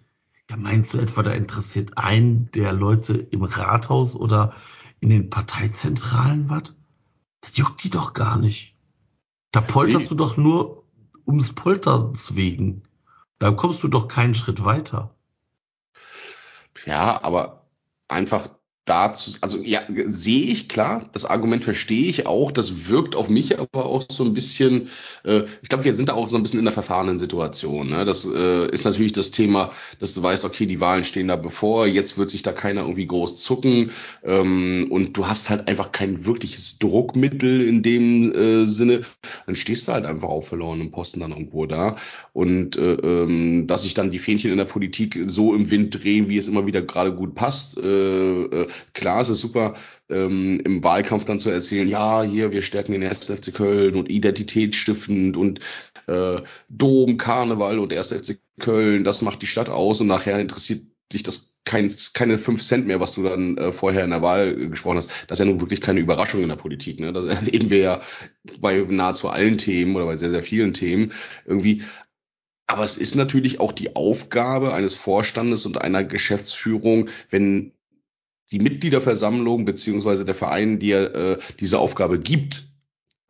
ja, 0.48 0.56
meinst 0.56 0.94
du 0.94 0.98
etwa, 0.98 1.22
da 1.22 1.32
interessiert 1.32 1.98
einen 1.98 2.50
der 2.52 2.72
Leute 2.72 3.14
im 3.14 3.42
Rathaus 3.42 4.14
oder 4.14 4.54
in 5.00 5.10
den 5.10 5.30
Parteizentralen 5.30 6.48
was? 6.48 6.74
Das 7.40 7.56
juckt 7.56 7.82
die 7.84 7.90
doch 7.90 8.14
gar 8.14 8.38
nicht. 8.38 8.77
Da 9.58 9.62
polterst 9.62 10.04
nee. 10.04 10.08
du 10.10 10.14
doch 10.14 10.36
nur 10.36 10.84
ums 11.26 11.52
Polterns 11.52 12.36
wegen. 12.36 12.84
Da 13.40 13.50
kommst 13.50 13.82
du 13.82 13.88
doch 13.88 14.06
keinen 14.06 14.36
Schritt 14.36 14.64
weiter. 14.64 15.16
Ja, 16.86 17.20
aber 17.24 17.66
einfach 18.06 18.50
dazu, 18.88 19.32
also 19.40 19.58
ja, 19.62 19.82
sehe 20.06 20.44
ich 20.44 20.68
klar, 20.68 21.08
das 21.12 21.24
Argument 21.24 21.62
verstehe 21.62 22.08
ich 22.08 22.26
auch, 22.26 22.50
das 22.50 22.88
wirkt 22.88 23.14
auf 23.14 23.28
mich 23.28 23.58
aber 23.58 23.84
auch 23.84 24.04
so 24.10 24.24
ein 24.24 24.34
bisschen, 24.34 24.88
äh, 25.24 25.42
ich 25.62 25.68
glaube, 25.68 25.84
wir 25.84 25.94
sind 25.94 26.08
da 26.08 26.14
auch 26.14 26.28
so 26.28 26.36
ein 26.36 26.42
bisschen 26.42 26.58
in 26.58 26.64
der 26.64 26.72
verfahrenen 26.72 27.18
Situation. 27.18 27.90
Ne? 27.90 28.04
Das 28.04 28.24
äh, 28.24 28.68
ist 28.70 28.84
natürlich 28.84 29.12
das 29.12 29.30
Thema, 29.30 29.72
dass 30.00 30.14
du 30.14 30.22
weißt, 30.22 30.44
okay, 30.44 30.66
die 30.66 30.80
Wahlen 30.80 31.04
stehen 31.04 31.28
da 31.28 31.36
bevor, 31.36 31.86
jetzt 31.86 32.16
wird 32.16 32.30
sich 32.30 32.42
da 32.42 32.52
keiner 32.52 32.82
irgendwie 32.82 33.06
groß 33.06 33.42
zucken 33.42 33.90
ähm, 34.24 34.88
und 34.90 35.16
du 35.16 35.26
hast 35.26 35.50
halt 35.50 35.68
einfach 35.68 35.92
kein 35.92 36.24
wirkliches 36.24 36.78
Druckmittel 36.78 37.66
in 37.68 37.82
dem 37.82 38.34
äh, 38.34 38.64
Sinne, 38.66 39.02
dann 39.46 39.56
stehst 39.56 39.88
du 39.88 39.92
halt 39.92 40.06
einfach 40.06 40.28
auf 40.28 40.48
verlorenem 40.48 40.90
Posten 40.90 41.20
dann 41.20 41.32
irgendwo 41.32 41.66
da 41.66 41.96
und 42.32 42.76
äh, 42.76 42.94
ähm, 42.94 43.66
dass 43.66 43.82
sich 43.82 43.94
dann 43.94 44.10
die 44.10 44.18
Fähnchen 44.18 44.50
in 44.50 44.58
der 44.58 44.64
Politik 44.64 45.18
so 45.26 45.54
im 45.54 45.70
Wind 45.70 46.02
drehen, 46.02 46.28
wie 46.28 46.38
es 46.38 46.48
immer 46.48 46.66
wieder 46.66 46.82
gerade 46.82 47.14
gut 47.14 47.34
passt, 47.34 47.78
äh, 47.78 48.42
äh, 48.42 48.66
klar, 48.94 49.20
es 49.20 49.28
ist 49.28 49.40
super, 49.40 49.74
ähm, 50.08 50.60
im 50.64 50.82
Wahlkampf 50.82 51.24
dann 51.24 51.40
zu 51.40 51.50
erzählen, 51.50 51.88
ja, 51.88 52.22
hier, 52.22 52.52
wir 52.52 52.62
stärken 52.62 52.92
den 52.92 53.04
1. 53.04 53.26
FC 53.26 53.54
Köln 53.54 53.94
und 53.94 54.08
identitätsstiftend 54.10 55.36
und 55.36 55.60
äh, 56.06 56.40
Dom, 56.68 57.16
Karneval 57.16 57.78
und 57.78 57.92
1. 57.92 58.12
FC 58.12 58.38
Köln, 58.60 59.04
das 59.04 59.22
macht 59.22 59.42
die 59.42 59.46
Stadt 59.46 59.68
aus 59.68 60.00
und 60.00 60.06
nachher 60.06 60.38
interessiert 60.38 60.82
dich 61.12 61.22
das 61.22 61.58
kein, 61.64 61.92
keine 62.14 62.38
fünf 62.38 62.62
Cent 62.62 62.86
mehr, 62.86 63.00
was 63.00 63.14
du 63.14 63.22
dann 63.22 63.58
äh, 63.58 63.72
vorher 63.72 64.04
in 64.04 64.10
der 64.10 64.22
Wahl 64.22 64.56
gesprochen 64.68 64.96
hast. 64.96 65.10
Das 65.26 65.38
ist 65.38 65.44
ja 65.44 65.50
nun 65.50 65.60
wirklich 65.60 65.80
keine 65.80 66.00
Überraschung 66.00 66.42
in 66.42 66.48
der 66.48 66.56
Politik. 66.56 66.98
Ne? 66.98 67.12
Das 67.12 67.24
erleben 67.26 67.70
wir 67.70 67.78
ja 67.78 68.00
bei 68.60 68.84
nahezu 68.88 69.28
allen 69.28 69.58
Themen 69.58 69.94
oder 69.96 70.06
bei 70.06 70.16
sehr, 70.16 70.30
sehr 70.30 70.42
vielen 70.42 70.72
Themen 70.72 71.12
irgendwie. 71.44 71.82
Aber 72.66 72.84
es 72.84 72.96
ist 72.96 73.14
natürlich 73.14 73.60
auch 73.60 73.72
die 73.72 73.96
Aufgabe 73.96 74.74
eines 74.74 74.94
Vorstandes 74.94 75.64
und 75.64 75.80
einer 75.80 76.04
Geschäftsführung, 76.04 77.08
wenn 77.30 77.72
die 78.50 78.58
Mitgliederversammlung 78.58 79.64
beziehungsweise 79.64 80.24
der 80.24 80.34
Verein 80.34 80.78
dir 80.78 81.14
äh, 81.14 81.38
diese 81.60 81.78
Aufgabe 81.78 82.18
gibt, 82.18 82.64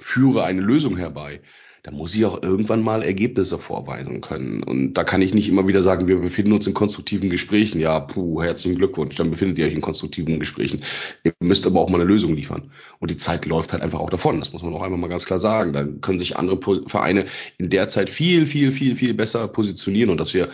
führe 0.01 0.45
eine 0.45 0.61
Lösung 0.61 0.97
herbei, 0.97 1.41
da 1.89 1.93
muss 1.93 2.15
ich 2.15 2.25
auch 2.27 2.43
irgendwann 2.43 2.83
mal 2.83 3.03
Ergebnisse 3.03 3.57
vorweisen 3.57 4.21
können. 4.21 4.63
Und 4.63 4.95
da 4.95 5.05
kann 5.05 5.23
ich 5.23 5.33
nicht 5.33 5.49
immer 5.49 5.69
wieder 5.69 5.81
sagen, 5.81 6.09
wir 6.09 6.19
befinden 6.19 6.53
uns 6.53 6.67
in 6.67 6.75
konstruktiven 6.75 7.31
Gesprächen. 7.31 7.81
Ja, 7.81 8.01
puh, 8.01 8.43
herzlichen 8.43 8.77
Glückwunsch, 8.77 9.15
dann 9.15 9.31
befindet 9.31 9.59
ihr 9.59 9.67
euch 9.67 9.73
in 9.73 9.81
konstruktiven 9.81 10.41
Gesprächen. 10.41 10.83
Ihr 11.25 11.33
müsst 11.41 11.67
aber 11.67 11.81
auch 11.81 11.89
mal 11.89 12.01
eine 12.01 12.09
Lösung 12.09 12.35
liefern. 12.35 12.73
Und 12.99 13.11
die 13.11 13.17
Zeit 13.17 13.47
läuft 13.47 13.73
halt 13.73 13.83
einfach 13.83 14.01
auch 14.01 14.11
davon. 14.11 14.39
Das 14.41 14.53
muss 14.53 14.63
man 14.63 14.75
auch 14.75 14.83
einfach 14.83 14.99
mal 14.99 15.09
ganz 15.09 15.25
klar 15.25 15.39
sagen. 15.39 15.73
Da 15.73 15.85
können 15.85 16.19
sich 16.19 16.37
andere 16.37 16.59
Vereine 16.87 17.27
in 17.59 17.71
der 17.71 17.89
Zeit 17.89 18.11
viel, 18.11 18.47
viel, 18.47 18.73
viel, 18.73 18.97
viel 18.97 19.15
besser 19.15 19.47
positionieren 19.49 20.11
und 20.11 20.21
dass 20.21 20.35
wir 20.35 20.51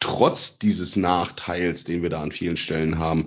trotz 0.00 0.58
dieses 0.58 0.96
Nachteils, 0.96 1.84
den 1.84 2.02
wir 2.02 2.10
da 2.10 2.22
an 2.22 2.30
vielen 2.30 2.56
Stellen 2.56 2.98
haben, 2.98 3.26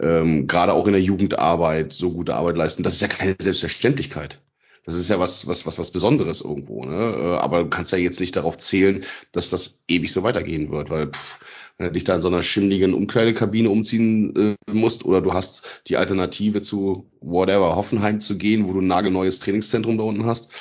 ähm, 0.00 0.46
gerade 0.46 0.72
auch 0.72 0.86
in 0.86 0.92
der 0.92 1.02
Jugendarbeit 1.02 1.92
so 1.92 2.10
gute 2.10 2.34
Arbeit 2.34 2.56
leisten. 2.56 2.82
Das 2.82 2.94
ist 2.94 3.02
ja 3.02 3.08
keine 3.08 3.36
Selbstverständlichkeit. 3.40 4.40
Das 4.84 4.94
ist 4.94 5.10
ja 5.10 5.20
was, 5.20 5.46
was, 5.46 5.66
was, 5.66 5.78
was 5.78 5.90
Besonderes 5.90 6.40
irgendwo. 6.40 6.84
Ne? 6.84 7.14
Äh, 7.16 7.36
aber 7.38 7.64
du 7.64 7.70
kannst 7.70 7.92
ja 7.92 7.98
jetzt 7.98 8.20
nicht 8.20 8.36
darauf 8.36 8.56
zählen, 8.56 9.04
dass 9.32 9.50
das 9.50 9.84
ewig 9.88 10.12
so 10.12 10.22
weitergehen 10.22 10.70
wird, 10.70 10.90
weil 10.90 11.08
pff, 11.08 11.40
wenn 11.76 11.88
du 11.88 11.92
dich 11.92 12.04
da 12.04 12.14
in 12.14 12.22
so 12.22 12.28
einer 12.28 12.42
schimmligen 12.42 12.94
Umkleidekabine 12.94 13.70
umziehen 13.70 14.56
äh, 14.66 14.72
musst 14.72 15.04
oder 15.04 15.20
du 15.20 15.32
hast 15.32 15.82
die 15.86 15.96
Alternative 15.96 16.60
zu 16.60 17.10
whatever 17.20 17.76
Hoffenheim 17.76 18.20
zu 18.20 18.38
gehen, 18.38 18.66
wo 18.66 18.72
du 18.72 18.80
ein 18.80 18.86
nagelneues 18.86 19.38
Trainingszentrum 19.38 19.98
da 19.98 20.04
unten 20.04 20.26
hast, 20.26 20.52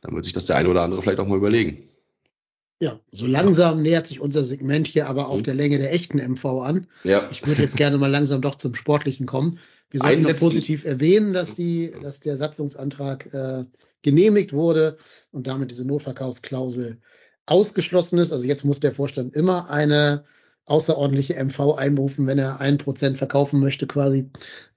dann 0.00 0.14
wird 0.14 0.24
sich 0.24 0.34
das 0.34 0.46
der 0.46 0.56
eine 0.56 0.68
oder 0.68 0.82
andere 0.82 1.02
vielleicht 1.02 1.20
auch 1.20 1.26
mal 1.26 1.38
überlegen. 1.38 1.88
Ja, 2.78 3.00
so 3.10 3.26
langsam 3.26 3.82
nähert 3.82 4.06
sich 4.06 4.20
unser 4.20 4.44
Segment 4.44 4.86
hier 4.86 5.08
aber 5.08 5.28
auch 5.28 5.38
mhm. 5.38 5.44
der 5.44 5.54
Länge 5.54 5.78
der 5.78 5.92
echten 5.92 6.18
MV 6.18 6.44
an. 6.62 6.86
Ja. 7.04 7.28
Ich 7.30 7.46
würde 7.46 7.62
jetzt 7.62 7.76
gerne 7.76 7.96
mal 7.96 8.10
langsam 8.10 8.42
doch 8.42 8.56
zum 8.56 8.74
Sportlichen 8.74 9.26
kommen. 9.26 9.58
Wir 9.90 10.00
sollten 10.00 10.22
noch 10.22 10.36
positiv 10.36 10.84
erwähnen, 10.84 11.32
dass 11.32 11.54
die, 11.54 11.94
dass 12.02 12.20
der 12.20 12.36
Satzungsantrag 12.36 13.32
äh, 13.32 13.64
genehmigt 14.02 14.52
wurde 14.52 14.96
und 15.30 15.46
damit 15.46 15.70
diese 15.70 15.86
Notverkaufsklausel 15.86 16.98
ausgeschlossen 17.46 18.18
ist. 18.18 18.32
Also 18.32 18.44
jetzt 18.44 18.64
muss 18.64 18.80
der 18.80 18.94
Vorstand 18.94 19.34
immer 19.34 19.70
eine 19.70 20.24
außerordentliche 20.66 21.34
MV 21.42 21.76
einberufen, 21.76 22.26
wenn 22.26 22.38
er 22.38 22.60
ein 22.60 22.78
Prozent 22.78 23.18
verkaufen 23.18 23.60
möchte, 23.60 23.86
quasi. 23.86 24.30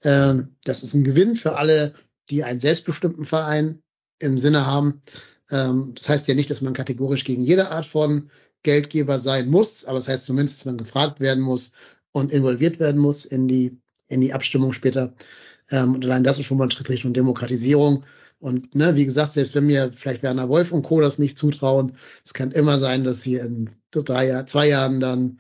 Ähm, 0.04 0.56
das 0.64 0.84
ist 0.84 0.94
ein 0.94 1.04
Gewinn 1.04 1.36
für 1.36 1.58
alle, 1.58 1.96
die 2.30 2.44
einen 2.44 2.60
selbstbestimmten 2.60 3.26
Verein 3.26 3.82
im 4.20 4.38
Sinne 4.38 4.68
haben. 4.68 5.02
Ähm, 5.52 5.94
das 5.96 6.10
heißt 6.10 6.28
ja 6.28 6.36
nicht, 6.36 6.50
dass 6.50 6.62
man 6.62 6.74
kategorisch 6.74 7.24
gegen 7.24 7.44
jede 7.44 7.70
Art 7.72 7.86
von 7.86 8.30
Geldgeber 8.64 9.20
sein 9.20 9.50
muss, 9.50 9.86
aber 9.86 9.98
das 9.98 10.08
heißt 10.08 10.26
zumindest, 10.26 10.60
dass 10.60 10.66
man 10.66 10.78
gefragt 10.78 11.20
werden 11.20 11.44
muss 11.44 11.74
und 12.12 12.32
involviert 12.32 12.80
werden 12.80 13.00
muss 13.00 13.26
in 13.26 13.48
die, 13.48 13.78
in 14.08 14.22
die 14.22 14.34
Abstimmung 14.34 14.74
später. 14.74 15.14
Ähm, 15.72 15.96
und 15.96 16.06
allein 16.06 16.24
das 16.24 16.40
ist 16.40 16.46
schon 16.46 16.58
mal 16.58 16.66
ein 16.66 16.72
Schritt 16.72 16.90
Richtung 16.90 17.14
Demokratisierung. 17.14 18.06
Und 18.40 18.74
ne, 18.74 18.96
wie 18.96 19.06
gesagt, 19.06 19.34
selbst 19.34 19.54
wenn 19.56 19.66
mir 19.66 19.92
vielleicht 19.94 20.24
Werner 20.24 20.50
Wolf 20.50 20.72
und 20.72 20.84
Co. 20.84 21.02
das 21.02 21.20
nicht 21.20 21.38
zutrauen, 21.38 21.98
es 22.24 22.34
kann 22.34 22.52
immer 22.52 22.78
sein, 22.78 23.04
dass 23.04 23.24
hier 23.24 23.44
in 23.44 23.70
drei 23.92 24.44
zwei 24.44 24.68
Jahren 24.70 25.02
dann 25.02 25.40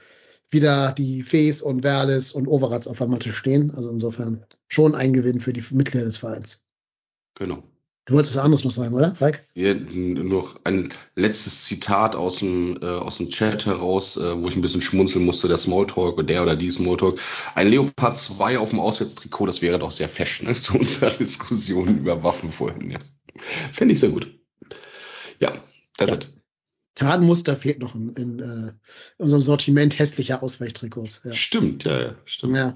wieder 0.51 0.91
die 0.91 1.23
Fees 1.23 1.61
und 1.61 1.83
Werles 1.83 2.33
und 2.33 2.47
Overrats 2.47 2.87
auf 2.87 2.97
der 2.97 3.07
Matte 3.07 3.31
stehen. 3.31 3.71
Also 3.75 3.89
insofern 3.89 4.45
schon 4.67 4.95
ein 4.95 5.13
Gewinn 5.13 5.39
für 5.39 5.53
die 5.53 5.63
Mitglieder 5.71 6.05
des 6.05 6.17
Vereins. 6.17 6.65
Genau. 7.35 7.63
Du 8.09 8.15
wolltest 8.15 8.35
was 8.35 8.43
anderes 8.43 8.63
noch 8.63 8.71
sagen, 8.71 8.95
oder, 8.95 9.13
Falk? 9.13 9.45
Ja, 9.53 9.75
noch 9.75 10.59
ein 10.63 10.91
letztes 11.13 11.65
Zitat 11.65 12.15
aus 12.15 12.37
dem, 12.37 12.79
äh, 12.81 12.85
aus 12.87 13.17
dem 13.17 13.29
Chat 13.29 13.67
heraus, 13.67 14.17
äh, 14.17 14.35
wo 14.35 14.47
ich 14.47 14.55
ein 14.55 14.61
bisschen 14.61 14.81
schmunzeln 14.81 15.25
musste, 15.25 15.47
der 15.47 15.59
Smalltalk 15.59 16.15
oder 16.15 16.23
der 16.23 16.41
oder 16.41 16.55
die 16.55 16.71
Smalltalk. 16.71 17.19
Ein 17.53 17.67
Leopard 17.67 18.17
2 18.17 18.57
auf 18.57 18.71
dem 18.71 18.79
Auswärtstrikot, 18.79 19.45
das 19.45 19.61
wäre 19.61 19.77
doch 19.77 19.91
sehr 19.91 20.09
fashion, 20.09 20.47
ne? 20.47 20.55
zu 20.59 20.73
unserer 20.73 21.11
Diskussion 21.11 21.99
über 21.99 22.23
Waffen 22.23 22.51
vorhin. 22.51 22.89
Ja. 22.89 22.97
Fände 23.73 23.93
ich 23.93 23.99
sehr 23.99 24.09
gut. 24.09 24.27
Ja, 25.39 25.53
that's 25.95 26.11
ja. 26.11 26.17
it. 26.17 26.31
Tarnmuster 26.95 27.55
fehlt 27.57 27.77
noch 27.77 27.93
in, 27.93 28.09
in, 28.15 28.39
äh, 28.39 28.71
unserem 29.17 29.41
Sortiment 29.41 29.99
hässlicher 29.99 30.41
Ausweichtrikots. 30.41 31.21
Ja. 31.25 31.33
Stimmt, 31.33 31.83
ja, 31.83 32.01
ja, 32.01 32.15
stimmt. 32.25 32.55
Ja. 32.55 32.73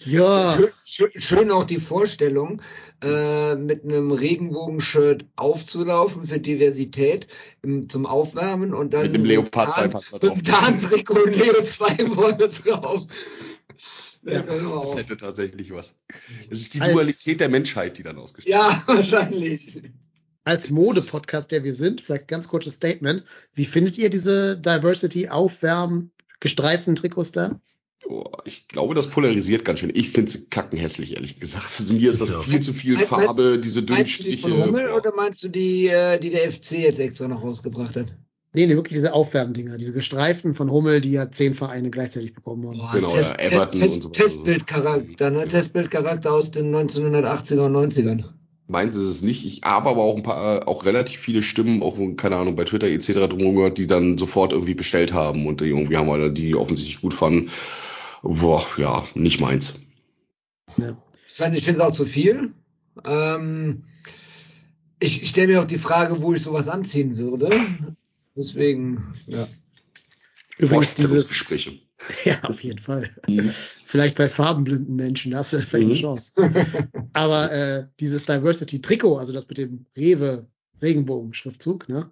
Ja. 0.00 0.56
Schön, 0.56 0.70
schön, 0.84 1.10
schön, 1.20 1.50
auch 1.50 1.64
die 1.64 1.78
Vorstellung, 1.78 2.62
äh, 3.02 3.56
mit 3.56 3.84
einem 3.84 4.12
Regenbogenshirt 4.12 5.26
aufzulaufen 5.36 6.26
für 6.26 6.38
Diversität 6.38 7.26
im, 7.62 7.88
zum 7.88 8.06
Aufwärmen 8.06 8.74
und 8.74 8.94
dann 8.94 9.02
mit 9.02 9.14
dem 9.14 9.24
Leopard 9.24 9.72
2 9.72 9.88
Panzer 9.88 10.18
drauf. 10.18 10.36
Mit 10.36 10.46
dem 10.46 10.52
Tarntrikot 10.52 11.24
und 11.24 11.36
Leo 11.36 11.62
2 11.62 12.04
vorne 12.06 12.48
drauf. 12.48 13.06
Ja, 14.22 14.42
das 14.42 14.96
hätte 14.96 15.16
tatsächlich 15.16 15.72
was. 15.72 15.94
Es 16.50 16.60
ist 16.60 16.74
die 16.74 16.80
Als, 16.80 16.92
Dualität 16.92 17.40
der 17.40 17.48
Menschheit, 17.48 17.98
die 17.98 18.02
dann 18.02 18.18
ausgestellt 18.18 18.54
wird. 18.54 18.72
Ja, 18.72 18.82
wahrscheinlich. 18.86 19.82
Als 20.44 20.70
Mode-Podcast, 20.70 21.50
der 21.50 21.64
wir 21.64 21.74
sind, 21.74 22.00
vielleicht 22.00 22.28
ganz 22.28 22.48
kurzes 22.48 22.74
Statement. 22.74 23.24
Wie 23.54 23.64
findet 23.64 23.98
ihr 23.98 24.10
diese 24.10 24.56
Diversity-Aufwärmen 24.58 26.12
gestreiften 26.40 26.94
Trikots 26.94 27.32
da? 27.32 27.60
Oh, 28.10 28.24
ich 28.46 28.66
glaube, 28.68 28.94
das 28.94 29.08
polarisiert 29.08 29.66
ganz 29.66 29.80
schön. 29.80 29.92
Ich 29.92 30.08
finde 30.08 30.32
es 30.32 30.48
kackenhässlich, 30.48 31.16
ehrlich 31.16 31.38
gesagt. 31.40 31.66
Also 31.78 31.92
mir 31.92 32.10
ist 32.10 32.22
das 32.22 32.30
ja. 32.30 32.40
viel 32.40 32.60
zu 32.60 32.72
viel 32.72 32.94
mein, 32.94 33.06
Farbe, 33.06 33.50
mein, 33.50 33.60
diese 33.60 33.82
dünnen 33.82 34.06
Striche. 34.06 34.28
Meinst 34.30 34.44
du 34.44 34.48
die 34.48 34.56
von 34.56 34.66
Hummel 34.66 34.90
oder 34.92 35.14
meinst 35.14 35.44
du 35.44 35.48
die, 35.48 35.88
äh, 35.88 36.18
die 36.18 36.30
der 36.30 36.50
FC 36.50 36.72
jetzt 36.78 37.00
extra 37.00 37.28
noch 37.28 37.44
rausgebracht 37.44 37.96
hat? 37.96 38.06
Nee, 38.54 38.64
nee, 38.64 38.76
wirklich 38.76 38.94
diese 38.94 39.12
Aufwärmdinger, 39.12 39.76
diese 39.76 39.92
gestreiften 39.92 40.54
von 40.54 40.70
Hummel, 40.70 41.02
die 41.02 41.12
ja 41.12 41.30
zehn 41.30 41.52
Vereine 41.52 41.90
gleichzeitig 41.90 42.32
bekommen 42.32 42.66
haben. 42.66 42.78
Boah, 42.78 42.92
genau, 42.94 43.14
Test, 43.14 43.32
ja, 43.32 43.38
Everton 43.40 43.78
Test, 43.78 43.96
und 43.96 44.02
so 44.02 44.08
weiter. 44.08 44.22
Testbildcharakter, 44.22 45.30
ne? 45.30 45.46
Testbildcharakter 45.46 46.32
aus 46.32 46.50
den 46.50 46.74
1980er 46.74 47.66
und 47.66 47.76
90ern. 47.76 48.24
Meins 48.68 48.96
ist 48.96 49.06
es 49.06 49.22
nicht. 49.22 49.44
Ich 49.44 49.62
habe 49.64 49.90
aber 49.90 50.02
auch 50.02 50.16
ein 50.16 50.22
paar, 50.22 50.66
auch 50.66 50.86
relativ 50.86 51.20
viele 51.20 51.42
Stimmen, 51.42 51.82
auch 51.82 51.98
keine 52.16 52.36
Ahnung, 52.36 52.56
bei 52.56 52.64
Twitter 52.64 52.86
etc. 52.86 53.28
drumherum 53.28 53.56
gehört, 53.56 53.76
die 53.76 53.86
dann 53.86 54.16
sofort 54.16 54.52
irgendwie 54.52 54.74
bestellt 54.74 55.12
haben 55.12 55.46
und 55.46 55.60
die 55.60 55.66
irgendwie 55.66 55.98
haben 55.98 56.08
wir 56.08 56.30
die 56.30 56.54
offensichtlich 56.54 57.02
gut 57.02 57.12
fanden. 57.12 57.50
Boah, 58.22 58.64
ja, 58.76 59.04
nicht 59.14 59.40
meins. 59.40 59.80
Ja. 60.76 60.96
Ich 61.26 61.64
finde 61.64 61.80
es 61.80 61.80
auch 61.80 61.92
zu 61.92 62.04
viel. 62.04 62.52
Ähm, 63.04 63.82
ich, 64.98 65.22
ich 65.22 65.28
stelle 65.28 65.48
mir 65.48 65.60
auch 65.62 65.66
die 65.66 65.78
Frage, 65.78 66.20
wo 66.20 66.34
ich 66.34 66.42
sowas 66.42 66.66
anziehen 66.68 67.16
würde. 67.16 67.50
Deswegen, 68.36 69.02
ja. 69.26 69.46
Übrigens 70.58 70.94
dieses, 70.94 71.28
Gespräche. 71.28 71.78
ja, 72.24 72.42
auf 72.42 72.62
jeden 72.62 72.78
Fall. 72.80 73.10
Mhm. 73.28 73.52
Vielleicht 73.84 74.16
bei 74.16 74.28
farbenblinden 74.28 74.96
Menschen 74.96 75.34
hast 75.36 75.52
du 75.52 75.60
vielleicht 75.62 75.84
eine 75.86 75.94
Mhm. 75.94 76.00
Chance. 76.00 76.50
Aber 77.12 77.52
äh, 77.52 77.86
dieses 78.00 78.24
Diversity-Trikot, 78.24 79.16
also 79.18 79.32
das 79.32 79.48
mit 79.48 79.58
dem 79.58 79.86
Rewe-Regenbogen-Schriftzug, 79.96 81.88
ne, 81.88 82.10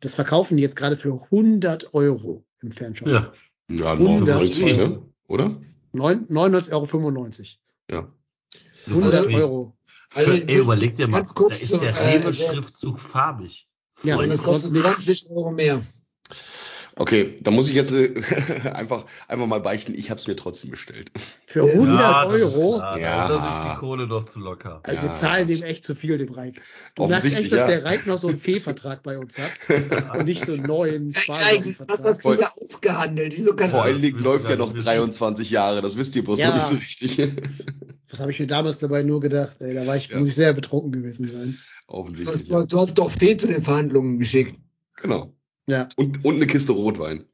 das 0.00 0.14
verkaufen 0.14 0.56
die 0.56 0.62
jetzt 0.62 0.76
gerade 0.76 0.96
für 0.96 1.12
100 1.30 1.94
Euro 1.94 2.44
im 2.62 2.72
Fanshop. 2.72 3.08
Ja. 3.08 3.32
Ja, 3.70 3.92
100 3.92 4.26
99, 4.36 4.78
Euro. 4.78 4.88
ne? 4.88 5.02
Oder? 5.28 5.56
Neun- 5.92 6.26
99,95 6.28 7.56
Ja. 7.90 7.98
Euro. 7.98 8.08
100 8.86 9.26
Ey, 9.26 9.34
Euro. 9.36 9.76
Also, 10.14 10.30
ey, 10.32 10.58
überleg 10.58 10.96
dir 10.96 11.08
mal, 11.08 11.18
ganz 11.18 11.34
kurz 11.34 11.58
da 11.58 11.62
ist 11.62 11.72
der 11.72 11.82
äh, 11.82 12.16
Rewe-Schriftzug 12.18 13.00
farbig. 13.00 13.68
Ja, 14.02 14.16
und 14.18 14.28
das 14.28 14.42
kostet 14.42 14.76
20 14.76 15.30
Euro 15.30 15.50
mehr. 15.50 15.80
Okay, 16.96 17.36
da 17.40 17.50
muss 17.50 17.68
ich 17.68 17.74
jetzt 17.74 17.90
äh, 17.90 18.14
einfach, 18.72 19.04
einfach 19.26 19.46
mal 19.46 19.58
beichten, 19.60 19.94
ich 19.96 20.10
habe 20.10 20.20
es 20.20 20.28
mir 20.28 20.36
trotzdem 20.36 20.70
bestellt. 20.70 21.10
Für 21.46 21.64
100 21.64 21.98
Ja, 22.00 22.26
Euro. 22.28 22.76
klar, 22.78 22.98
Ja. 23.00 23.26
Da 23.28 23.34
sitzt 23.34 23.74
die 23.74 23.78
Kohle 23.80 24.06
doch 24.06 24.26
zu 24.26 24.38
locker. 24.38 24.80
Also 24.84 25.00
wir 25.00 25.08
Ja. 25.08 25.12
zahlen 25.12 25.48
dem 25.48 25.64
echt 25.64 25.82
zu 25.84 25.96
viel, 25.96 26.18
dem 26.18 26.30
Reik. 26.32 26.62
Du 26.94 27.06
merkst 27.08 27.34
echt, 27.34 27.50
dass 27.50 27.58
ja. 27.60 27.66
der 27.66 27.84
Reik 27.84 28.06
noch 28.06 28.16
so 28.16 28.28
einen 28.28 28.38
Fehlvertrag 28.38 29.02
bei 29.02 29.18
uns 29.18 29.38
hat 29.40 29.50
und 30.18 30.24
nicht 30.26 30.44
so 30.44 30.52
einen 30.52 30.62
neuen 30.62 31.14
Eigentlich 31.28 31.78
hast 31.80 31.90
das 31.90 32.18
Sparvertrag. 32.18 32.22
Voll. 32.22 32.36
Ding 32.36 32.46
ausgehandelt. 32.62 33.34
Wieso 33.36 33.56
kann 33.56 33.70
Vor 33.70 33.80
Ja, 33.80 33.84
allen 33.86 34.00
Dingen 34.02 34.18
läuft 34.22 34.48
ja 34.48 34.54
noch 34.54 34.72
nicht, 34.72 34.86
23 34.86 35.50
Jahre, 35.50 35.82
das 35.82 35.96
wisst 35.96 36.14
ihr 36.14 36.22
bloß 36.22 36.38
Ja. 36.38 36.48
noch 36.48 36.54
nicht 36.54 36.66
so 36.66 36.76
richtig. 36.76 37.18
Was 38.10 38.20
habe 38.20 38.30
ich 38.30 38.38
mir 38.38 38.46
damals 38.46 38.78
dabei 38.78 39.02
nur 39.02 39.18
gedacht? 39.20 39.56
Ey, 39.60 39.74
da 39.74 39.84
war 39.84 39.96
ich, 39.96 40.08
Ja. 40.10 40.18
muss 40.20 40.28
ich 40.28 40.36
sehr 40.36 40.52
betrunken 40.52 40.92
gewesen 40.92 41.26
sein. 41.26 41.58
du, 41.88 41.92
Offensichtlich. 41.94 42.34
hast, 42.42 42.48
Ja. 42.48 42.64
du 42.64 42.78
hast 42.78 42.94
doch 42.94 43.10
Fee 43.10 43.36
zu 43.36 43.48
den 43.48 43.62
Verhandlungen 43.62 44.20
geschickt. 44.20 44.54
Genau. 45.02 45.34
Ja. 45.66 45.88
Und, 45.96 46.24
und 46.24 46.36
eine 46.36 46.46
Kiste 46.46 46.72
Rotwein. 46.72 47.24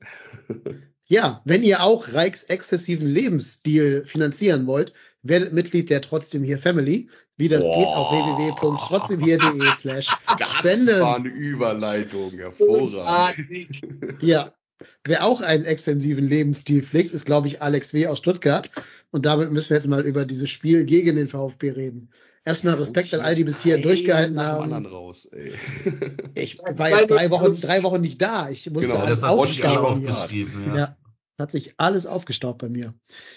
Ja, 1.10 1.42
wenn 1.44 1.64
ihr 1.64 1.82
auch 1.82 2.12
Reiks 2.12 2.44
exzessiven 2.44 3.08
Lebensstil 3.08 4.04
finanzieren 4.06 4.68
wollt, 4.68 4.92
werdet 5.24 5.52
Mitglied 5.52 5.90
der 5.90 6.02
Trotzdem 6.02 6.44
hier 6.44 6.56
Family. 6.56 7.08
Wie 7.36 7.48
das 7.48 7.64
Boah. 7.64 7.78
geht 7.78 7.86
auf 7.88 8.12
www.trotzdemhier.de 8.12 9.66
slash 9.76 10.06
Das 10.38 10.48
spenden. 10.58 11.00
war 11.00 11.16
eine 11.16 11.28
Überleitung. 11.28 12.30
Hervorragend. 12.30 13.80
Ja. 14.20 14.54
Wer 15.02 15.24
auch 15.24 15.40
einen 15.40 15.64
extensiven 15.64 16.28
Lebensstil 16.28 16.84
pflegt, 16.84 17.10
ist, 17.10 17.26
glaube 17.26 17.48
ich, 17.48 17.60
Alex 17.60 17.92
W. 17.92 18.06
aus 18.06 18.18
Stuttgart. 18.18 18.70
Und 19.10 19.26
damit 19.26 19.50
müssen 19.50 19.70
wir 19.70 19.78
jetzt 19.78 19.88
mal 19.88 20.06
über 20.06 20.24
dieses 20.24 20.48
Spiel 20.48 20.84
gegen 20.84 21.16
den 21.16 21.26
VfB 21.26 21.70
reden. 21.70 22.10
Erstmal 22.44 22.74
Respekt 22.74 23.12
an 23.12 23.20
all 23.20 23.34
die 23.34 23.44
bis 23.44 23.62
hierhin 23.62 23.82
durchgehalten 23.82 24.40
haben. 24.40 24.86
raus. 24.86 25.28
Ich 26.34 26.58
war 26.58 26.88
jetzt 26.90 27.10
drei 27.10 27.30
Wochen, 27.30 27.60
drei 27.60 27.82
Wochen 27.82 28.00
nicht 28.00 28.20
da. 28.22 28.48
Ich 28.48 28.70
musste 28.70 28.92
Genau, 28.92 29.00
alles 29.04 29.18
hier. 29.18 29.28
aufgeschrieben. 29.30 30.64
Ja. 30.68 30.76
Ja, 30.76 30.96
hat 31.38 31.50
sich 31.50 31.74
alles 31.76 32.06
aufgestaubt 32.06 32.58
bei 32.58 32.68
mir. 32.70 32.94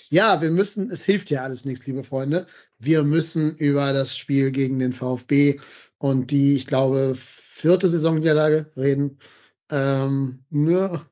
Ja, 0.09 0.41
wir 0.41 0.51
müssen, 0.51 0.89
es 0.89 1.03
hilft 1.03 1.29
ja 1.31 1.41
alles 1.43 1.65
nichts, 1.65 1.85
liebe 1.85 2.03
Freunde. 2.05 2.47
Wir 2.79 3.03
müssen 3.03 3.55
über 3.57 3.91
das 3.91 4.17
Spiel 4.17 4.51
gegen 4.51 4.79
den 4.79 4.93
VfB 4.93 5.59
und 5.97 6.31
die, 6.31 6.55
ich 6.55 6.65
glaube, 6.67 7.15
vierte 7.17 7.89
Saisonniederlage 7.89 8.71
reden. 8.77 9.19
Ähm, 9.69 10.45
ja. 10.51 11.05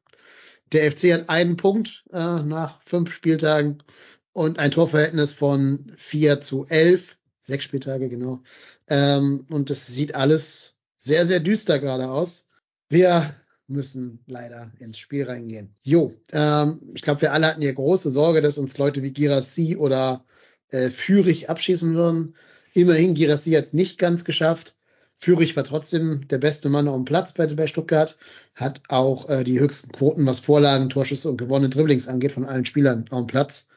Der 0.72 0.89
FC 0.89 1.14
hat 1.14 1.30
einen 1.30 1.58
Punkt 1.58 2.06
äh, 2.14 2.42
nach 2.42 2.82
fünf 2.84 3.14
Spieltagen 3.14 3.84
und 4.32 4.60
ein 4.60 4.72
Torverhältnis 4.72 5.34
von 5.34 5.92
vier 5.98 6.39
zu 6.39 6.66
elf. 6.68 7.18
Sechs 7.42 7.64
Spieltage, 7.64 8.10
genau. 8.10 8.42
Ähm, 8.88 9.46
und 9.50 9.70
es 9.70 9.88
sieht 9.88 10.16
alles 10.16 10.76
sehr, 10.98 11.26
sehr 11.26 11.39
düster 11.39 11.80
gerade 11.80 12.10
aus. 12.10 12.46
Wir 12.89 13.36
müssen 13.68 14.20
leider 14.28 14.72
ins 14.80 14.98
Spiel 14.98 15.26
reingehen. 15.26 15.74
Jo, 15.82 16.14
ähm, 16.32 16.80
ich 16.94 17.02
glaube, 17.02 17.22
wir 17.22 17.34
alle 17.34 17.48
hatten 17.48 17.62
hier 17.62 17.74
große 17.74 18.10
Sorge, 18.10 18.42
dass 18.42 18.58
uns 18.58 18.78
Leute 18.78 19.02
wie 19.02 19.14
Girassi 19.14 19.78
oder 19.78 20.24
äh, 20.70 20.89
Fürich 20.89 21.50
abschießen 21.50 21.96
würden. 21.96 22.36
Immerhin, 22.74 23.16
Girassi 23.16 23.52
hat 23.52 23.66
es 23.66 23.74
nicht 23.74 23.98
ganz 23.98 24.24
geschafft. 24.24 24.76
Fürich 25.18 25.56
war 25.56 25.64
trotzdem 25.64 26.28
der 26.30 26.39
beste 26.39 26.70
Mann 26.70 26.88
auf 26.88 26.96
dem 26.96 27.06
Platz 27.06 27.32
bei, 27.34 27.46
bei 27.46 27.68
Stuttgart, 27.68 28.18
hat 28.56 28.82
auch 28.89 29.30
äh, 29.30 29.44
die 29.44 29.60
höchsten 29.60 29.92
Quoten, 29.92 30.26
was 30.26 30.39
Vorlagen, 30.39 30.89
Torschüsse 30.89 31.30
und 31.30 31.38
gewonnene 31.38 31.70
Dribblings 31.70 32.08
angeht, 32.08 32.32
von 32.32 32.46
allen 32.46 32.66
Spielern 32.66 33.06
auf 33.12 33.20
dem 33.20 33.28
Platz. 33.28 33.68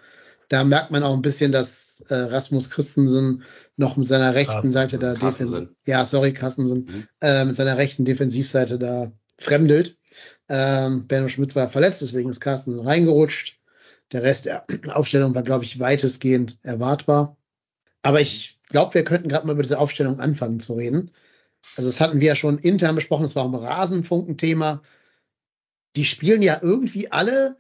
Da 0.48 0.64
merkt 0.64 0.90
man 0.90 1.02
auch 1.02 1.14
ein 1.14 1.22
bisschen, 1.22 1.52
dass 1.52 1.83
äh, 2.08 2.14
Rasmus 2.14 2.70
Christensen 2.70 3.44
noch 3.76 3.96
mit 3.96 4.08
seiner 4.08 4.34
rechten 4.34 4.52
Carstensen, 4.52 4.72
Seite 4.72 4.98
da 4.98 5.14
defensiv, 5.14 5.68
ja, 5.86 6.04
sorry, 6.04 6.32
Carstensen, 6.32 6.84
Mhm. 6.84 7.08
äh, 7.20 7.44
mit 7.44 7.56
seiner 7.56 7.76
rechten 7.76 8.04
Defensivseite 8.04 8.78
da 8.78 9.12
fremdelt. 9.38 9.98
Ähm, 10.48 11.06
Benno 11.06 11.28
Schmitz 11.28 11.56
war 11.56 11.68
verletzt, 11.68 12.02
deswegen 12.02 12.30
ist 12.30 12.40
Carstensen 12.40 12.86
reingerutscht. 12.86 13.58
Der 14.12 14.22
Rest 14.22 14.44
der 14.44 14.66
Aufstellung 14.92 15.34
war, 15.34 15.42
glaube 15.42 15.64
ich, 15.64 15.80
weitestgehend 15.80 16.58
erwartbar. 16.62 17.36
Aber 18.02 18.20
ich 18.20 18.60
glaube, 18.68 18.94
wir 18.94 19.04
könnten 19.04 19.28
gerade 19.28 19.46
mal 19.46 19.54
über 19.54 19.62
diese 19.62 19.78
Aufstellung 19.78 20.20
anfangen 20.20 20.60
zu 20.60 20.74
reden. 20.74 21.10
Also 21.76 21.88
das 21.88 22.00
hatten 22.00 22.20
wir 22.20 22.28
ja 22.28 22.36
schon 22.36 22.58
intern 22.58 22.94
besprochen, 22.94 23.22
das 23.22 23.34
war 23.34 23.44
auch 23.44 24.26
ein 24.28 24.36
Thema. 24.36 24.82
Die 25.96 26.04
spielen 26.04 26.42
ja 26.42 26.58
irgendwie 26.60 27.10
alle 27.10 27.56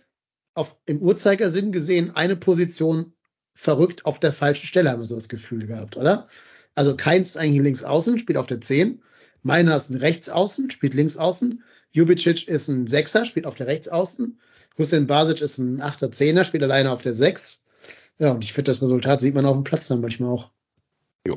auf, 0.54 0.78
im 0.86 1.00
Uhrzeigersinn 1.00 1.72
gesehen 1.72 2.14
eine 2.14 2.36
Position 2.36 3.14
verrückt 3.54 4.04
auf 4.04 4.20
der 4.20 4.32
falschen 4.32 4.66
Stelle, 4.66 4.90
haben 4.90 5.00
wir 5.00 5.06
so 5.06 5.14
das 5.14 5.28
Gefühl 5.28 5.66
gehabt, 5.66 5.96
oder? 5.96 6.28
Also 6.74 6.96
Keins 6.96 7.30
ist 7.30 7.36
eigentlich 7.36 7.62
links 7.62 7.84
außen, 7.84 8.18
spielt 8.18 8.38
auf 8.38 8.46
der 8.46 8.60
10. 8.60 9.02
Meiner 9.42 9.76
ist 9.76 9.90
ein 9.90 9.98
Rechtsaußen, 9.98 10.70
spielt 10.70 10.94
links 10.94 11.16
außen. 11.16 11.62
Jubicic 11.92 12.48
ist 12.48 12.68
ein 12.68 12.86
Sechser, 12.86 13.24
spielt 13.24 13.46
auf 13.46 13.54
der 13.54 13.68
Rechtsaußen. 13.68 14.40
Hussein 14.76 15.06
Basic 15.06 15.40
ist 15.40 15.58
ein 15.58 15.80
Achter, 15.80 16.10
Zehner, 16.10 16.44
spielt 16.44 16.64
alleine 16.64 16.90
auf 16.90 17.02
der 17.02 17.14
6. 17.14 17.62
Ja, 18.18 18.32
und 18.32 18.42
ich 18.42 18.52
finde, 18.52 18.70
das 18.70 18.82
Resultat 18.82 19.20
sieht 19.20 19.34
man 19.34 19.46
auf 19.46 19.54
dem 19.54 19.64
Platz 19.64 19.86
dann 19.86 20.00
manchmal 20.00 20.30
auch. 20.30 20.50
Ja. 21.26 21.36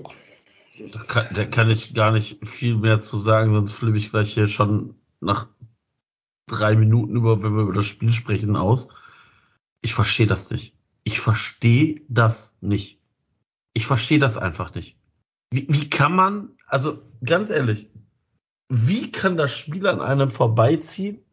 Da 0.92 1.04
kann, 1.04 1.28
da 1.34 1.46
kann 1.46 1.72
ich 1.72 1.96
gar 1.96 2.12
nicht 2.12 2.46
viel 2.48 2.76
mehr 2.76 3.00
zu 3.00 3.18
sagen, 3.18 3.52
sonst 3.52 3.72
flippe 3.72 3.98
ich 3.98 4.12
gleich 4.12 4.34
hier 4.34 4.48
schon 4.48 4.96
nach 5.20 5.50
drei 6.46 6.76
Minuten 6.76 7.16
über, 7.16 7.42
wenn 7.42 7.56
wir 7.56 7.64
über 7.64 7.74
das 7.74 7.86
Spiel 7.86 8.14
sprechen, 8.14 8.56
aus. 8.56 8.88
Ich 9.82 9.94
verstehe 9.94 10.28
das 10.28 10.50
nicht. 10.52 10.77
Ich 11.08 11.22
verstehe 11.22 12.02
das 12.10 12.58
nicht. 12.60 13.00
Ich 13.72 13.86
verstehe 13.86 14.20
das 14.20 14.38
einfach 14.38 14.76
nicht. 14.76 14.98
Wie, 15.50 15.66
wie 15.70 15.90
kann 15.90 16.14
man, 16.14 16.50
also 16.66 17.02
ganz 17.24 17.50
ehrlich, 17.50 17.90
wie 18.68 19.10
kann 19.10 19.38
das 19.38 19.54
Spiel 19.54 19.88
an 19.88 20.02
einem 20.02 20.30
vorbeiziehen? 20.30 21.24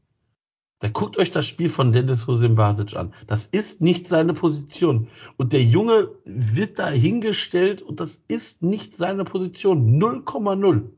Da 0.79 0.91
guckt 0.91 1.18
euch 1.18 1.33
das 1.33 1.47
Spiel 1.47 1.70
von 1.70 1.91
Dennis 1.91 2.29
Hussein 2.29 2.55
Basic 2.55 2.95
an. 2.95 3.14
Das 3.27 3.47
ist 3.47 3.81
nicht 3.81 4.07
seine 4.07 4.33
Position. 4.33 5.09
Und 5.39 5.53
der 5.53 5.64
Junge 5.64 6.09
wird 6.25 6.79
da 6.79 6.89
hingestellt 6.89 7.83
und 7.83 7.99
das 7.99 8.22
ist 8.29 8.62
nicht 8.62 8.97
seine 8.97 9.25
Position. 9.25 10.01
0,0. 10.01 10.89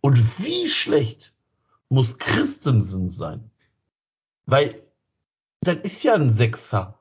Und 0.00 0.44
wie 0.44 0.68
schlecht 0.68 1.34
muss 1.88 2.18
Christensen 2.18 3.08
sein? 3.10 3.52
Weil 4.44 4.82
das 5.60 5.76
ist 5.84 6.02
ja 6.02 6.14
ein 6.14 6.32
Sechser. 6.32 6.98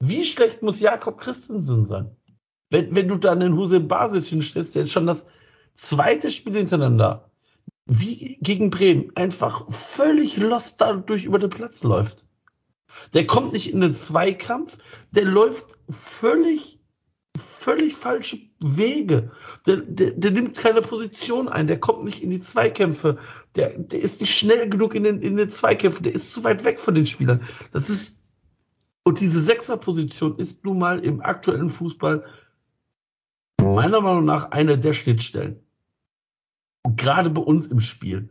Wie 0.00 0.24
schlecht 0.24 0.62
muss 0.62 0.80
Jakob 0.80 1.20
Christensen 1.20 1.84
sein? 1.84 2.16
Wenn, 2.70 2.94
wenn 2.94 3.08
du 3.08 3.16
dann 3.16 3.40
den 3.40 3.56
Hussein 3.56 3.88
Basic 3.88 4.24
hinstellst, 4.24 4.74
der 4.74 4.84
ist 4.84 4.92
schon 4.92 5.06
das 5.06 5.26
zweite 5.74 6.30
Spiel 6.30 6.56
hintereinander, 6.56 7.30
wie 7.86 8.38
gegen 8.40 8.70
Bremen, 8.70 9.14
einfach 9.14 9.70
völlig 9.70 10.36
lost 10.36 10.80
dadurch 10.80 11.24
über 11.24 11.38
den 11.38 11.50
Platz 11.50 11.82
läuft. 11.82 12.26
Der 13.12 13.26
kommt 13.26 13.52
nicht 13.52 13.72
in 13.72 13.80
den 13.80 13.94
Zweikampf, 13.94 14.78
der 15.10 15.24
läuft 15.24 15.78
völlig, 15.90 16.80
völlig 17.36 17.94
falsche 17.94 18.38
Wege. 18.60 19.32
Der, 19.66 19.76
der, 19.76 20.12
der 20.12 20.30
nimmt 20.30 20.56
keine 20.56 20.80
Position 20.80 21.48
ein, 21.48 21.66
der 21.66 21.80
kommt 21.80 22.04
nicht 22.04 22.22
in 22.22 22.30
die 22.30 22.40
Zweikämpfe, 22.40 23.18
der, 23.56 23.78
der 23.78 24.00
ist 24.00 24.20
nicht 24.20 24.34
schnell 24.34 24.68
genug 24.68 24.94
in 24.94 25.04
den, 25.04 25.20
in 25.20 25.36
den 25.36 25.48
Zweikämpfen, 25.48 26.04
der 26.04 26.14
ist 26.14 26.32
zu 26.32 26.44
weit 26.44 26.64
weg 26.64 26.80
von 26.80 26.94
den 26.94 27.06
Spielern. 27.06 27.42
Das 27.72 27.90
ist, 27.90 28.23
und 29.04 29.20
diese 29.20 29.42
Sechserposition 29.42 30.38
ist 30.38 30.64
nun 30.64 30.78
mal 30.78 30.98
im 31.04 31.20
aktuellen 31.20 31.70
Fußball 31.70 32.24
meiner 33.62 34.00
Meinung 34.00 34.24
nach 34.24 34.50
eine 34.50 34.78
der 34.78 34.94
Schnittstellen. 34.94 35.60
Gerade 36.96 37.30
bei 37.30 37.42
uns 37.42 37.66
im 37.66 37.80
Spiel. 37.80 38.30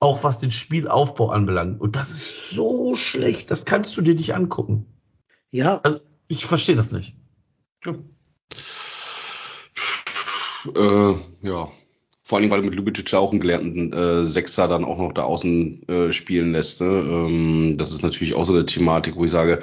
Auch 0.00 0.24
was 0.24 0.38
den 0.38 0.50
Spielaufbau 0.50 1.30
anbelangt. 1.30 1.80
Und 1.80 1.94
das 1.94 2.10
ist 2.10 2.50
so 2.50 2.96
schlecht, 2.96 3.50
das 3.50 3.64
kannst 3.64 3.96
du 3.96 4.02
dir 4.02 4.14
nicht 4.14 4.34
angucken. 4.34 4.86
Ja, 5.50 5.80
Ich 6.28 6.46
verstehe 6.46 6.76
das 6.76 6.92
nicht. 6.92 7.14
Ja. 7.84 7.94
Äh, 10.74 11.14
ja. 11.42 11.70
Vor 12.32 12.38
allem, 12.38 12.50
weil 12.50 12.62
du 12.62 12.68
mit 12.70 12.76
Lubicic 12.76 13.12
auch 13.12 13.30
einen 13.30 13.40
gelernten 13.40 13.92
äh, 13.92 14.24
Sechser 14.24 14.66
dann 14.66 14.86
auch 14.86 14.96
noch 14.96 15.12
da 15.12 15.24
außen 15.24 15.86
äh, 15.86 16.12
spielen 16.14 16.52
lässt. 16.52 16.80
Ne? 16.80 16.86
Ähm, 16.86 17.74
das 17.76 17.92
ist 17.92 18.02
natürlich 18.02 18.32
auch 18.32 18.46
so 18.46 18.54
eine 18.54 18.64
Thematik, 18.64 19.16
wo 19.16 19.26
ich 19.26 19.30
sage, 19.30 19.60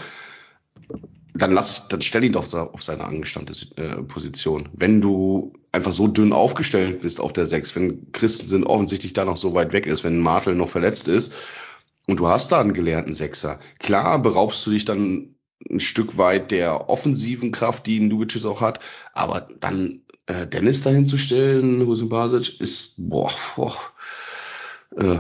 dann 1.34 1.52
lass, 1.52 1.88
dann 1.88 2.04
stell 2.04 2.24
ihn 2.24 2.34
doch 2.34 2.54
auf 2.54 2.84
seine 2.84 3.06
angestammte 3.06 3.56
äh, 3.76 4.04
Position. 4.04 4.70
Wenn 4.74 5.02
du 5.02 5.54
einfach 5.72 5.92
so 5.92 6.06
dünn 6.06 6.32
aufgestellt 6.32 7.02
bist 7.02 7.20
auf 7.20 7.34
der 7.34 7.48
Sechs, 7.48 7.76
wenn 7.76 8.12
Christensen 8.12 8.64
offensichtlich 8.66 9.14
da 9.14 9.26
noch 9.26 9.38
so 9.38 9.56
weit 9.56 9.74
weg 9.74 9.88
ist, 9.88 10.04
wenn 10.04 10.20
Martel 10.20 10.54
noch 10.54 10.70
verletzt 10.70 11.08
ist 11.08 11.34
und 12.06 12.18
du 12.18 12.28
hast 12.28 12.52
da 12.52 12.62
einen 12.62 12.74
gelernten 12.74 13.14
Sechser, 13.14 13.60
klar 13.80 14.22
beraubst 14.22 14.64
du 14.68 14.70
dich 14.70 14.86
dann 14.86 15.34
ein 15.68 15.80
Stück 15.80 16.20
weit 16.20 16.52
der 16.52 16.88
offensiven 16.88 17.52
Kraft, 17.52 17.88
die 17.88 17.98
Lubicic 17.98 18.46
auch 18.46 18.62
hat, 18.62 18.80
aber 19.14 19.48
dann 19.60 20.04
äh, 20.30 20.48
Dennis 20.48 20.82
dahin 20.84 21.06
zu 21.06 21.18
stellen, 21.18 21.86
Husin 21.88 22.10
Basic, 22.10 22.62
ist, 22.62 22.96
boah, 23.10 23.32
boah 23.56 23.76
äh, 24.96 25.20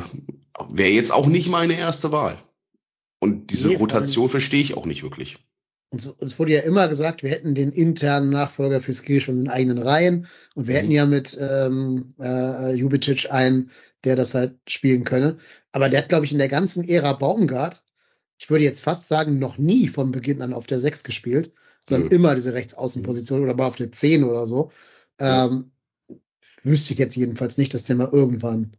wäre 0.69 0.89
jetzt 0.91 1.11
auch 1.11 1.27
nicht 1.27 1.47
meine 1.49 1.77
erste 1.77 2.11
Wahl. 2.11 2.37
Und 3.19 3.51
diese 3.51 3.69
Nee, 3.69 3.75
Rotation 3.75 4.29
verstehe 4.29 4.61
ich 4.61 4.75
auch 4.75 4.85
nicht 4.85 5.03
wirklich. 5.03 5.37
Und 5.91 6.01
so, 6.01 6.15
es 6.19 6.37
wurde 6.37 6.53
ja 6.53 6.59
immer 6.61 6.87
gesagt, 6.87 7.23
wir 7.23 7.31
hätten 7.31 7.55
den 7.55 7.71
internen 7.71 8.29
Nachfolger 8.29 8.79
für 8.79 8.93
Skiri 8.93 9.21
schon 9.21 9.37
in 9.39 9.45
den 9.45 9.51
eigenen 9.51 9.79
Reihen 9.79 10.27
und 10.53 10.67
wir 10.67 10.75
Mhm. 10.75 10.77
hätten 10.77 10.91
ja 10.91 11.05
mit 11.07 11.35
ähm, 11.41 12.13
äh, 12.21 12.73
Jubicic 12.75 13.31
einen, 13.31 13.71
der 14.03 14.15
das 14.15 14.35
halt 14.35 14.55
spielen 14.67 15.03
könne. 15.03 15.37
Aber 15.71 15.89
der 15.89 16.01
hat, 16.01 16.09
glaube 16.09 16.25
ich, 16.25 16.31
in 16.31 16.37
der 16.37 16.47
ganzen 16.47 16.87
Ära 16.87 17.13
Baumgart, 17.13 17.83
ich 18.37 18.49
würde 18.51 18.63
jetzt 18.65 18.81
fast 18.81 19.07
sagen, 19.07 19.39
noch 19.39 19.57
nie 19.57 19.87
von 19.87 20.11
Beginn 20.11 20.41
an 20.43 20.53
auf 20.53 20.67
der 20.67 20.79
6 20.79 21.03
gespielt, 21.03 21.53
sondern 21.83 22.07
Nö. 22.09 22.15
immer 22.15 22.35
diese 22.35 22.53
Rechtsaußenposition 22.53 23.41
oder 23.43 23.55
mal 23.55 23.65
auf 23.67 23.75
der 23.77 23.91
10 23.91 24.23
oder 24.23 24.45
so. 24.47 24.71
Ähm, 25.19 25.71
wüsste 26.63 26.93
ich 26.93 26.99
jetzt 26.99 27.15
jedenfalls 27.15 27.57
nicht, 27.57 27.73
dass 27.73 27.83
der 27.83 27.95
mal 27.95 28.09
irgendwann 28.11 28.73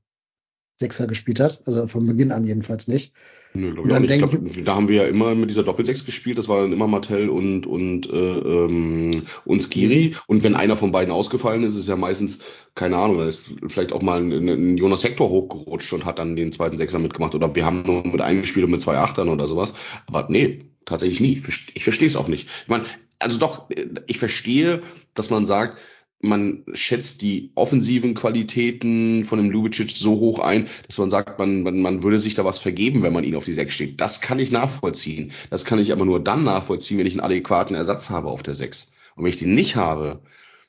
Sechser 0.80 1.06
gespielt 1.06 1.40
hat. 1.40 1.60
Also 1.66 1.86
von 1.86 2.06
Beginn 2.06 2.32
an 2.32 2.44
jedenfalls 2.44 2.88
nicht. 2.88 3.12
Nö, 3.52 3.74
glaub 3.74 3.84
Und 3.84 3.90
ich 4.10 4.22
auch 4.22 4.32
nicht. 4.32 4.46
Ich 4.46 4.52
glaub, 4.54 4.64
da 4.64 4.74
haben 4.76 4.88
wir 4.88 5.02
ja 5.02 5.08
immer 5.08 5.34
mit 5.34 5.50
dieser 5.50 5.62
Doppelsechs 5.62 6.04
gespielt. 6.04 6.38
Das 6.38 6.48
war 6.48 6.62
dann 6.62 6.72
immer 6.72 6.86
Martell 6.86 7.28
und 7.28 7.66
und 7.66 8.08
äh, 8.08 8.16
ähm, 8.16 9.26
und 9.44 9.60
Skiri. 9.60 10.14
Und 10.26 10.42
wenn 10.42 10.54
einer 10.54 10.76
von 10.76 10.92
beiden 10.92 11.12
ausgefallen 11.12 11.62
ist, 11.64 11.76
ist 11.76 11.88
ja 11.88 11.96
meistens 11.96 12.40
keine 12.74 12.96
Ahnung, 12.96 13.18
da 13.18 13.26
ist 13.26 13.50
vielleicht 13.66 13.92
auch 13.92 14.02
mal 14.02 14.22
ein, 14.22 14.48
ein 14.48 14.76
Jonas 14.76 15.04
Hector 15.04 15.28
hochgerutscht 15.28 15.92
und 15.92 16.04
hat 16.04 16.18
dann 16.18 16.36
den 16.36 16.52
zweiten 16.52 16.76
Sechser 16.76 16.98
mitgemacht. 16.98 17.34
Oder 17.34 17.54
wir 17.54 17.66
haben 17.66 17.82
nur 17.82 18.06
mit 18.06 18.20
einem 18.20 18.40
gespielt 18.40 18.64
und 18.64 18.70
mit 18.70 18.80
zwei 18.80 18.96
Achtern 18.98 19.28
oder 19.28 19.48
sowas. 19.48 19.74
Aber 20.06 20.28
nee, 20.30 20.64
tatsächlich 20.86 21.20
nie. 21.20 21.42
Ich 21.74 21.84
verstehe 21.84 22.08
es 22.08 22.16
auch 22.16 22.28
nicht. 22.28 22.48
Ich 22.62 22.68
meine, 22.68 22.84
also 23.18 23.38
doch, 23.38 23.68
ich 24.06 24.18
verstehe, 24.18 24.80
dass 25.14 25.28
man 25.28 25.44
sagt, 25.44 25.78
man 26.22 26.64
schätzt 26.74 27.22
die 27.22 27.50
offensiven 27.54 28.14
Qualitäten 28.14 29.24
von 29.24 29.38
dem 29.38 29.50
Lubicic 29.50 29.90
so 29.90 30.18
hoch 30.20 30.38
ein, 30.38 30.68
dass 30.86 30.98
man 30.98 31.10
sagt, 31.10 31.38
man, 31.38 31.62
man, 31.62 31.80
man 31.80 32.02
würde 32.02 32.18
sich 32.18 32.34
da 32.34 32.44
was 32.44 32.58
vergeben, 32.58 33.02
wenn 33.02 33.12
man 33.12 33.24
ihn 33.24 33.36
auf 33.36 33.46
die 33.46 33.52
Sechs 33.52 33.74
steht. 33.74 34.00
Das 34.00 34.20
kann 34.20 34.38
ich 34.38 34.50
nachvollziehen. 34.50 35.32
Das 35.48 35.64
kann 35.64 35.78
ich 35.78 35.92
aber 35.92 36.04
nur 36.04 36.22
dann 36.22 36.44
nachvollziehen, 36.44 36.98
wenn 36.98 37.06
ich 37.06 37.14
einen 37.14 37.22
adäquaten 37.22 37.74
Ersatz 37.74 38.10
habe 38.10 38.28
auf 38.28 38.42
der 38.42 38.54
Sechs. 38.54 38.92
Und 39.16 39.24
wenn 39.24 39.30
ich 39.30 39.38
den 39.38 39.54
nicht 39.54 39.76
habe, 39.76 40.20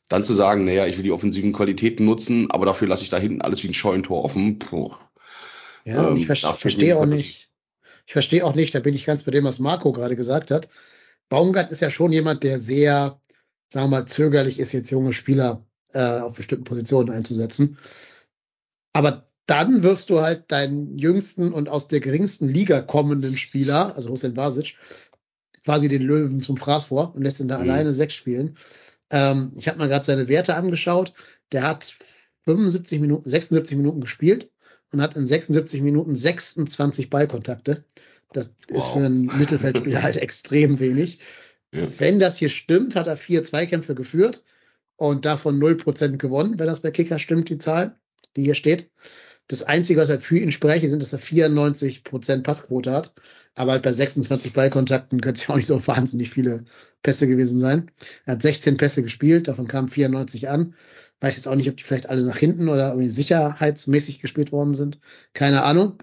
dann 0.07 0.23
zu 0.23 0.33
sagen, 0.33 0.65
naja, 0.65 0.87
ich 0.87 0.97
will 0.97 1.03
die 1.03 1.11
offensiven 1.11 1.53
Qualitäten 1.53 2.05
nutzen, 2.05 2.49
aber 2.51 2.65
dafür 2.65 2.87
lasse 2.87 3.03
ich 3.03 3.09
da 3.09 3.17
hinten 3.17 3.41
alles 3.41 3.63
wie 3.63 3.67
ein 3.67 3.73
Scheunentor 3.73 4.23
offen. 4.23 4.59
Puh. 4.59 4.91
Ja, 5.85 6.09
Ähm, 6.09 6.17
ich 6.17 6.27
ver 6.27 6.35
verstehe 6.35 6.97
auch 6.97 7.05
nicht. 7.05 7.49
Ich 8.07 8.13
verstehe 8.13 8.45
auch 8.45 8.55
nicht, 8.55 8.75
da 8.75 8.79
bin 8.79 8.93
ich 8.93 9.05
ganz 9.05 9.23
bei 9.23 9.31
dem, 9.31 9.45
was 9.45 9.59
Marco 9.59 9.91
gerade 9.93 10.15
gesagt 10.15 10.51
hat. 10.51 10.67
Baumgart 11.29 11.71
ist 11.71 11.81
ja 11.81 11.89
schon 11.89 12.11
jemand, 12.11 12.43
der 12.43 12.59
sehr, 12.59 13.20
sagen 13.71 13.85
wir 13.89 13.99
mal, 13.99 14.05
zögerlich 14.05 14.59
ist, 14.59 14.71
jetzt 14.73 14.91
junge 14.91 15.13
Spieler 15.13 15.65
äh, 15.93 16.19
auf 16.19 16.33
bestimmten 16.33 16.65
Positionen 16.65 17.09
einzusetzen. 17.09 17.77
Aber 18.93 19.29
dann 19.45 19.83
wirfst 19.83 20.09
du 20.09 20.21
halt 20.21 20.51
deinen 20.51 20.97
jüngsten 20.97 21.53
und 21.53 21.69
aus 21.69 21.87
der 21.87 21.99
geringsten 21.99 22.47
Liga 22.47 22.81
kommenden 22.81 23.37
Spieler, 23.37 23.95
also 23.95 24.09
Hussein 24.09 24.33
Basic, 24.33 24.75
quasi 25.63 25.87
den 25.89 26.01
Löwen 26.01 26.41
zum 26.41 26.57
Fraß 26.57 26.85
vor 26.85 27.15
und 27.15 27.21
lässt 27.23 27.39
ihn 27.39 27.47
da 27.47 27.57
Mhm. 27.57 27.63
alleine 27.63 27.93
sechs 27.93 28.13
spielen. 28.13 28.57
Ähm, 29.09 29.51
ich 29.55 29.67
habe 29.67 29.77
mal 29.77 29.87
gerade 29.87 30.05
seine 30.05 30.27
Werte 30.27 30.55
angeschaut. 30.55 31.11
Der 31.51 31.63
hat 31.63 31.95
75 32.43 32.99
Minuten, 32.99 33.27
76 33.29 33.77
Minuten 33.77 34.01
gespielt 34.01 34.51
und 34.91 35.01
hat 35.01 35.15
in 35.15 35.25
76 35.27 35.81
Minuten 35.81 36.15
26 36.15 37.09
Ballkontakte. 37.09 37.83
Das 38.33 38.47
ist 38.67 38.87
Wow. 38.87 38.93
für 38.93 39.05
einen 39.05 39.25
Mittelfeldspieler 39.37 40.01
halt 40.03 40.17
extrem 40.17 40.79
wenig. 40.79 41.19
Ja. 41.73 41.87
Wenn 41.99 42.19
das 42.19 42.37
hier 42.37 42.49
stimmt, 42.49 42.95
hat 42.95 43.07
er 43.07 43.17
vier 43.17 43.43
Zweikämpfe 43.43 43.95
geführt 43.95 44.43
und 44.97 45.25
davon 45.25 45.59
0% 45.59 46.17
gewonnen, 46.17 46.59
wenn 46.59 46.67
das 46.67 46.81
bei 46.81 46.91
Kicker 46.91 47.19
stimmt, 47.19 47.49
die 47.49 47.57
Zahl, 47.57 47.97
die 48.35 48.43
hier 48.43 48.55
steht. 48.55 48.91
Das 49.47 49.63
Einzige, 49.63 49.99
was 49.99 50.09
halt 50.09 50.23
für 50.23 50.37
ihn 50.37 50.51
spreche, 50.51 50.89
sind, 50.89 51.01
dass 51.01 51.13
er 51.13 51.19
94% 51.19 52.43
Passquote 52.43 52.91
hat. 52.91 53.13
Aber 53.55 53.73
halt 53.73 53.83
bei 53.83 53.91
26 53.91 54.53
Ballkontakten 54.53 55.19
können 55.19 55.35
es 55.35 55.45
ja 55.45 55.49
auch 55.49 55.57
nicht 55.57 55.67
so 55.67 55.85
wahnsinnig 55.87 56.29
viele 56.29 56.63
Pässe 57.03 57.27
gewesen 57.27 57.59
sein. 57.59 57.91
Er 58.25 58.35
hat 58.35 58.43
16 58.43 58.77
Pässe 58.77 59.03
gespielt, 59.03 59.47
davon 59.47 59.67
kamen 59.67 59.89
94 59.89 60.49
an. 60.49 60.75
Weiß 61.19 61.35
jetzt 61.35 61.47
auch 61.47 61.55
nicht, 61.55 61.69
ob 61.69 61.77
die 61.77 61.83
vielleicht 61.83 62.09
alle 62.09 62.23
nach 62.23 62.37
hinten 62.37 62.69
oder 62.69 62.89
irgendwie 62.89 63.09
sicherheitsmäßig 63.09 64.19
gespielt 64.19 64.51
worden 64.51 64.73
sind. 64.73 64.99
Keine 65.33 65.63
Ahnung. 65.63 65.97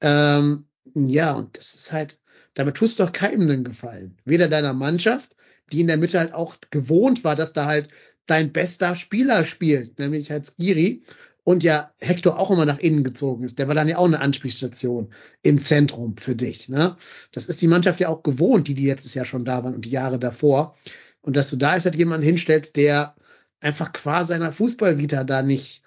Ähm, 0.00 0.66
ja, 0.94 1.32
und 1.32 1.58
das 1.58 1.74
ist 1.74 1.92
halt, 1.92 2.18
damit 2.54 2.76
tust 2.76 2.98
du 2.98 3.04
doch 3.04 3.12
keinem 3.12 3.42
einen 3.42 3.64
Gefallen. 3.64 4.16
Weder 4.24 4.48
deiner 4.48 4.72
Mannschaft, 4.72 5.36
die 5.72 5.80
in 5.80 5.86
der 5.86 5.96
Mitte 5.96 6.18
halt 6.18 6.34
auch 6.34 6.56
gewohnt 6.70 7.24
war, 7.24 7.34
dass 7.34 7.52
da 7.52 7.66
halt 7.66 7.88
dein 8.26 8.52
bester 8.52 8.94
Spieler 8.94 9.44
spielt, 9.44 9.98
nämlich 9.98 10.30
halt 10.30 10.46
Skiri. 10.46 11.02
Und 11.44 11.64
ja, 11.64 11.92
Hector 11.98 12.38
auch 12.38 12.52
immer 12.52 12.66
nach 12.66 12.78
innen 12.78 13.02
gezogen 13.02 13.42
ist. 13.42 13.58
Der 13.58 13.66
war 13.66 13.74
dann 13.74 13.88
ja 13.88 13.98
auch 13.98 14.06
eine 14.06 14.20
Anspielstation 14.20 15.12
im 15.42 15.60
Zentrum 15.60 16.16
für 16.16 16.36
dich. 16.36 16.68
Ne? 16.68 16.96
Das 17.32 17.46
ist 17.46 17.60
die 17.62 17.66
Mannschaft 17.66 17.98
ja 17.98 18.08
auch 18.08 18.22
gewohnt, 18.22 18.68
die 18.68 18.74
die 18.74 18.86
letztes 18.86 19.14
Jahr 19.14 19.24
schon 19.24 19.44
da 19.44 19.64
waren 19.64 19.74
und 19.74 19.84
die 19.84 19.90
Jahre 19.90 20.20
davor. 20.20 20.76
Und 21.20 21.36
dass 21.36 21.50
du 21.50 21.56
da 21.56 21.74
jetzt 21.74 21.84
halt 21.84 21.96
jemanden 21.96 22.24
hinstellst, 22.24 22.76
der 22.76 23.16
einfach 23.60 23.92
qua 23.92 24.24
seiner 24.24 24.52
Fußballvita 24.52 25.24
da 25.24 25.42
nicht 25.42 25.82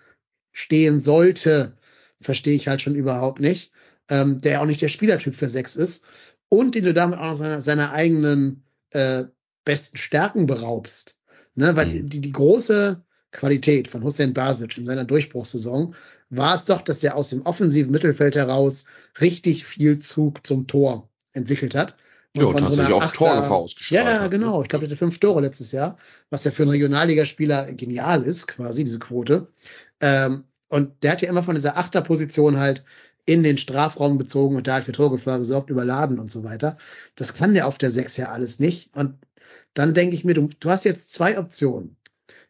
stehen 0.51 0.99
sollte, 0.99 1.77
verstehe 2.19 2.55
ich 2.55 2.67
halt 2.67 2.81
schon 2.81 2.95
überhaupt 2.95 3.39
nicht. 3.39 3.71
Ähm, 4.09 4.39
der 4.39 4.61
auch 4.61 4.65
nicht 4.65 4.81
der 4.81 4.87
Spielertyp 4.87 5.35
für 5.35 5.47
sechs 5.47 5.75
ist. 5.75 6.03
Und 6.57 6.75
den 6.75 6.85
du 6.85 6.93
damit 6.93 7.19
auch 7.19 7.25
noch 7.31 7.37
seiner, 7.37 7.61
seiner 7.61 7.91
eigenen 7.91 8.63
äh, 8.91 9.25
besten 9.63 9.97
Stärken 9.97 10.45
beraubst. 10.45 11.15
Ne? 11.55 11.75
Weil 11.75 11.87
Mhm. 11.87 12.09
die, 12.09 12.21
die 12.21 12.31
große 12.31 13.03
Qualität 13.31 13.87
von 13.87 14.03
Hussein 14.03 14.33
Basic 14.33 14.77
in 14.77 14.85
seiner 14.85 15.05
Durchbruchssaison 15.05 15.95
war 16.29 16.55
es 16.55 16.65
doch, 16.65 16.81
dass 16.81 17.03
er 17.03 17.15
aus 17.15 17.29
dem 17.29 17.41
offensiven 17.43 17.91
Mittelfeld 17.91 18.35
heraus 18.35 18.85
richtig 19.19 19.65
viel 19.65 19.99
Zug 19.99 20.45
zum 20.45 20.67
Tor 20.67 21.09
entwickelt 21.33 21.75
hat. 21.75 21.95
Und 22.35 22.41
Ja, 22.41 22.47
und 22.47 22.53
so 22.57 22.59
tatsächlich 22.63 22.85
einer 22.87 22.95
auch 22.95 23.01
Achter- 23.03 23.17
Torgefahr 23.17 23.57
ausgestrahlt 23.57 24.05
Ja, 24.05 24.11
ja, 24.13 24.21
hat, 24.21 24.31
genau. 24.31 24.57
ne? 24.57 24.63
Ich 24.63 24.69
glaube, 24.69 24.85
der 24.87 24.91
hatte 24.91 24.97
fünf 24.97 25.19
Tore 25.19 25.41
letztes 25.41 25.71
Jahr, 25.71 25.97
was 26.29 26.43
ja 26.43 26.51
für 26.51 26.63
einen 26.63 26.71
Regionalligaspieler 26.71 27.71
genial 27.73 28.23
ist, 28.23 28.47
quasi, 28.47 28.83
diese 28.83 28.99
Quote. 28.99 29.47
Ähm, 30.01 30.43
und 30.67 31.03
der 31.03 31.11
hat 31.11 31.21
ja 31.21 31.29
immer 31.29 31.43
von 31.43 31.55
dieser 31.55 31.77
Achterposition 31.77 32.59
halt 32.59 32.83
in 33.25 33.43
den 33.43 33.57
Strafraum 33.57 34.17
gezogen 34.19 34.55
und 34.55 34.67
da 34.67 34.75
halt 34.75 34.85
für 34.85 34.91
Torgefahr 34.91 35.39
gesorgt, 35.39 35.69
überladen 35.69 36.19
und 36.19 36.29
so 36.29 36.43
weiter. 36.43 36.77
Das 37.15 37.33
kann 37.33 37.53
der 37.53 37.67
auf 37.67 37.77
der 37.77 37.89
Sechs 37.89 38.17
ja 38.17 38.29
alles 38.29 38.59
nicht. 38.59 38.95
Und 38.95 39.15
dann 39.73 39.93
denke 39.93 40.15
ich 40.15 40.23
mir, 40.23 40.33
du, 40.33 40.49
du 40.59 40.69
hast 40.69 40.85
jetzt 40.85 41.11
zwei 41.11 41.37
Optionen. 41.39 41.97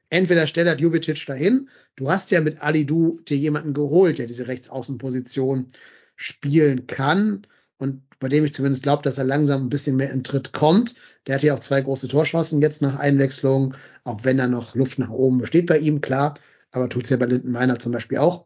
Entweder 0.10 0.48
stellt 0.48 0.68
er 0.68 0.78
Jubicic 0.78 1.26
dahin, 1.26 1.70
du 1.96 2.10
hast 2.10 2.32
ja 2.32 2.42
mit 2.42 2.62
Ali 2.62 2.86
Du 2.86 3.20
dir 3.22 3.38
jemanden 3.38 3.74
geholt, 3.74 4.20
der 4.20 4.28
diese 4.28 4.48
Rechtsaußenposition 4.48 5.68
spielen 6.16 6.88
kann 6.88 7.48
und 7.78 8.02
bei 8.20 8.30
dem 8.30 8.46
ich 8.46 8.54
zumindest 8.54 8.84
glaube, 8.84 9.04
dass 9.04 9.18
er 9.18 9.26
langsam 9.26 9.64
ein 9.64 9.70
bisschen 9.70 9.98
mehr 9.98 10.12
in 10.12 10.24
Tritt 10.24 10.54
kommt. 10.54 10.96
Der 11.28 11.36
hat 11.36 11.44
ja 11.44 11.54
auch 11.54 11.60
zwei 11.60 11.82
große 11.82 12.08
Torchancen 12.08 12.62
jetzt 12.62 12.82
nach 12.82 12.98
Einwechslung, 12.98 13.74
auch 14.04 14.24
wenn 14.24 14.38
da 14.38 14.48
noch 14.48 14.76
Luft 14.76 15.00
nach 15.00 15.10
oben 15.10 15.40
besteht 15.40 15.66
bei 15.66 15.80
ihm, 15.80 16.02
klar, 16.02 16.36
aber 16.72 16.88
tut's 16.88 17.10
ja 17.10 17.18
bei 17.18 17.26
Linden 17.26 17.52
Meiner 17.52 17.80
zum 17.80 17.92
Beispiel 17.92 18.20
auch. 18.20 18.46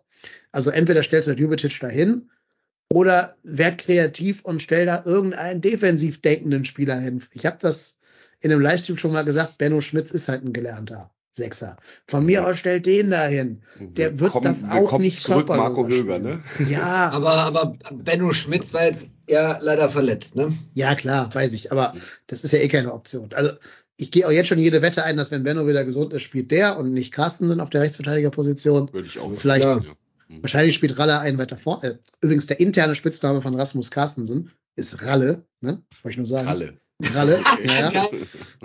Also 0.51 0.69
entweder 0.71 1.03
stellst 1.03 1.27
du 1.27 1.33
Jubicic 1.33 1.79
dahin 1.79 2.29
oder 2.91 3.35
werd 3.43 3.77
kreativ 3.79 4.41
und 4.43 4.61
stell 4.63 4.85
da 4.85 5.03
irgendeinen 5.05 5.61
defensiv 5.61 6.21
denkenden 6.21 6.65
Spieler 6.65 6.99
hin. 6.99 7.21
Ich 7.33 7.45
habe 7.45 7.57
das 7.61 7.97
in 8.41 8.51
einem 8.51 8.61
Livestream 8.61 8.97
schon 8.97 9.11
mal 9.11 9.23
gesagt, 9.25 9.57
Benno 9.57 9.81
Schmitz 9.81 10.11
ist 10.11 10.27
halt 10.27 10.43
ein 10.43 10.53
gelernter 10.53 11.11
Sechser. 11.31 11.77
Von 12.07 12.25
mir 12.25 12.47
aus 12.47 12.57
stellt 12.57 12.85
den 12.87 13.11
dahin. 13.11 13.61
Der 13.79 14.13
wird 14.19 14.33
Willkommen- 14.33 14.45
das 14.45 14.63
auch 14.63 14.97
nicht 14.97 15.19
zurück, 15.19 15.47
Marco 15.47 15.87
Höger, 15.87 16.17
ne? 16.17 16.39
Ja, 16.67 17.09
Aber, 17.13 17.31
aber 17.43 17.77
Benno 17.91 18.31
Schmitz 18.33 18.73
war 18.73 18.85
jetzt 18.85 19.05
ja 19.27 19.59
leider 19.61 19.89
verletzt, 19.89 20.35
ne? 20.35 20.51
ja 20.73 20.95
klar, 20.95 21.29
weiß 21.33 21.53
ich. 21.53 21.71
Aber 21.71 21.93
das 22.25 22.43
ist 22.43 22.51
ja 22.51 22.59
eh 22.59 22.67
keine 22.67 22.91
Option. 22.93 23.29
Also 23.33 23.51
ich 23.97 24.09
gehe 24.09 24.25
auch 24.25 24.31
jetzt 24.31 24.47
schon 24.47 24.57
jede 24.57 24.81
Wette 24.81 25.03
ein, 25.03 25.17
dass 25.17 25.29
wenn 25.29 25.43
Benno 25.43 25.67
wieder 25.67 25.85
gesund 25.85 26.13
ist, 26.13 26.23
spielt 26.23 26.49
der 26.49 26.79
und 26.79 26.93
nicht 26.93 27.11
Carstensen 27.13 27.59
auf 27.59 27.69
der 27.69 27.81
Rechtsverteidigerposition. 27.81 28.91
Würde 28.91 29.05
ich 29.07 29.19
auch. 29.19 29.31
Vielleicht- 29.35 29.65
Ja. 29.65 29.81
Wahrscheinlich 30.29 30.75
spielt 30.75 30.97
Ralle 30.99 31.19
einen 31.19 31.37
weiter 31.37 31.57
vor. 31.57 31.83
Äh, 31.83 31.95
übrigens 32.21 32.47
der 32.47 32.59
interne 32.59 32.95
Spitzname 32.95 33.41
von 33.41 33.55
Rasmus 33.55 33.89
Carstensen 33.89 34.51
ist 34.75 35.03
Ralle, 35.03 35.45
ne? 35.61 35.81
Wollte 36.03 36.11
ich 36.11 36.17
nur 36.17 36.27
sagen. 36.27 36.47
Ralle. 36.47 36.77
Ralle, 37.01 37.39
ja, 37.63 37.91
ja, 37.91 38.07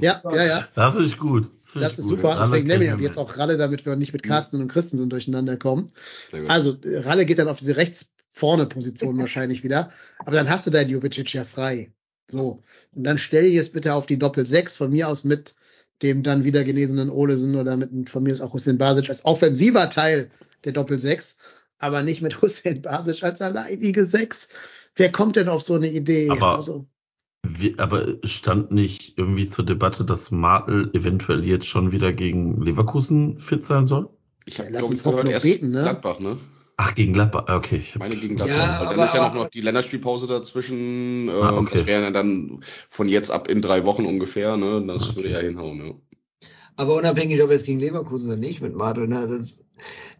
ja, 0.01 0.23
ja, 0.29 0.45
ja. 0.45 0.69
Das 0.75 0.97
ist 0.97 1.19
gut. 1.19 1.51
Das 1.73 1.99
ist 1.99 2.09
super. 2.09 2.31
Ralle 2.31 2.51
Deswegen 2.51 2.67
nehme 2.67 2.85
ich 2.85 2.91
ab 2.91 3.01
jetzt 3.01 3.17
auch 3.17 3.39
Ralle, 3.39 3.57
damit 3.57 3.87
wir 3.87 3.95
nicht 3.97 4.13
mit 4.13 4.25
Carsten 4.25 4.61
und 4.61 4.69
Christensen 4.69 5.09
durcheinander 5.09 5.57
kommen. 5.57 5.93
Gut. 6.33 6.51
Also, 6.51 6.77
Ralle 6.85 7.27
geht 7.27 7.39
dann 7.39 7.49
auf 7.49 7.59
diese 7.59 7.77
rechts 7.77 8.13
vorne 8.33 8.67
Position 8.67 9.17
wahrscheinlich 9.19 9.63
wieder. 9.63 9.91
Aber 10.19 10.37
dann 10.37 10.51
hast 10.51 10.67
du 10.67 10.71
deinen 10.71 10.91
Jubicic 10.91 11.33
ja 11.33 11.45
frei. 11.45 11.93
So. 12.31 12.63
Und 12.93 13.05
dann 13.05 13.19
stell 13.19 13.47
jetzt 13.47 13.73
bitte 13.73 13.95
auf 13.95 14.07
die 14.07 14.19
Doppel 14.19 14.47
6 14.47 14.77
von 14.77 14.91
mir 14.91 15.09
aus 15.09 15.25
mit 15.25 15.55
dem 16.03 16.23
dann 16.23 16.43
wieder 16.43 16.65
genesenen 16.65 17.11
Olesen 17.11 17.55
oder 17.55 17.77
mit 17.77 18.11
von 18.11 18.25
mir 18.25 18.33
ist 18.33 18.41
auch 18.41 18.53
Hussein 18.53 18.79
Basic 18.79 19.09
als 19.09 19.25
offensiver 19.25 19.89
Teil 19.91 20.31
der 20.65 20.73
Doppel 20.73 20.99
6, 20.99 21.39
aber 21.79 22.03
nicht 22.03 22.23
mit 22.23 22.41
Hussein 22.43 22.83
Basic 22.83 23.23
als 23.23 23.41
alleinige 23.43 24.05
6. 24.07 24.49
Wer 24.97 25.11
kommt 25.13 25.37
denn 25.37 25.49
auf 25.49 25.63
so 25.63 25.75
eine 25.75 25.91
Idee? 25.91 26.31
Aber- 26.31 26.57
also, 26.57 26.87
Wie, 27.47 27.79
aber 27.79 28.17
stand 28.25 28.71
nicht 28.73 29.19
irgendwie 29.19 29.49
zur 29.49 29.67
Debatte, 29.67 30.05
dass 30.05 30.31
Martel 30.31 30.91
eventuell 30.95 31.45
jetzt 31.47 31.67
schon 31.67 31.93
wieder 31.93 32.13
gegen 32.13 32.63
Leverkusen 32.63 33.39
fit 33.39 33.67
sein 33.67 33.87
soll? 33.87 34.09
Ich 34.47 34.59
habe, 34.59 34.69
Ja, 34.71 34.81
lass 34.81 34.85
uns 34.89 35.03
erst 35.05 35.45
beten, 35.45 35.71
ne? 35.71 35.83
Gladbach, 35.83 36.21
ne? 36.21 36.39
Ach, 36.77 36.95
gegen 36.95 37.13
Gladbach. 37.13 37.45
Okay. 37.49 37.77
Ich 37.77 37.93
hab, 37.95 38.01
meine 38.01 38.17
gegen 38.17 38.37
Gladbach. 38.37 38.57
Ja, 38.57 38.79
Weil 38.81 38.87
dann 38.87 38.95
aber- 38.95 39.05
ist 39.05 39.15
ja 39.15 39.21
noch, 39.21 39.31
aber- 39.31 39.45
noch 39.45 39.51
die 39.51 39.61
Länderspielpause 39.61 40.27
dazwischen. 40.27 41.29
Ähm, 41.29 41.35
Ah, 41.35 41.57
okay. 41.59 41.71
Das 41.75 41.87
wäre 41.87 42.03
ja 42.03 42.11
dann 42.11 42.65
von 42.91 43.09
jetzt 43.09 43.31
ab 43.31 43.49
in 43.49 43.61
drei 43.63 43.85
Wochen 43.85 44.07
ungefähr. 44.07 44.57
Ne? 44.57 44.83
Das 44.87 45.09
Okay. 45.11 45.17
würde 45.17 45.31
ja 45.31 45.39
hinhauen. 45.41 45.87
Ja. 45.87 45.93
Aber 46.77 46.97
unabhängig, 46.97 47.41
ob 47.43 47.51
jetzt 47.51 47.67
gegen 47.67 47.79
Leverkusen 47.79 48.29
oder 48.29 48.37
nicht 48.39 48.61
mit 48.61 48.75
Martel, 48.75 49.07
ne, 49.07 49.29
das, 49.29 49.64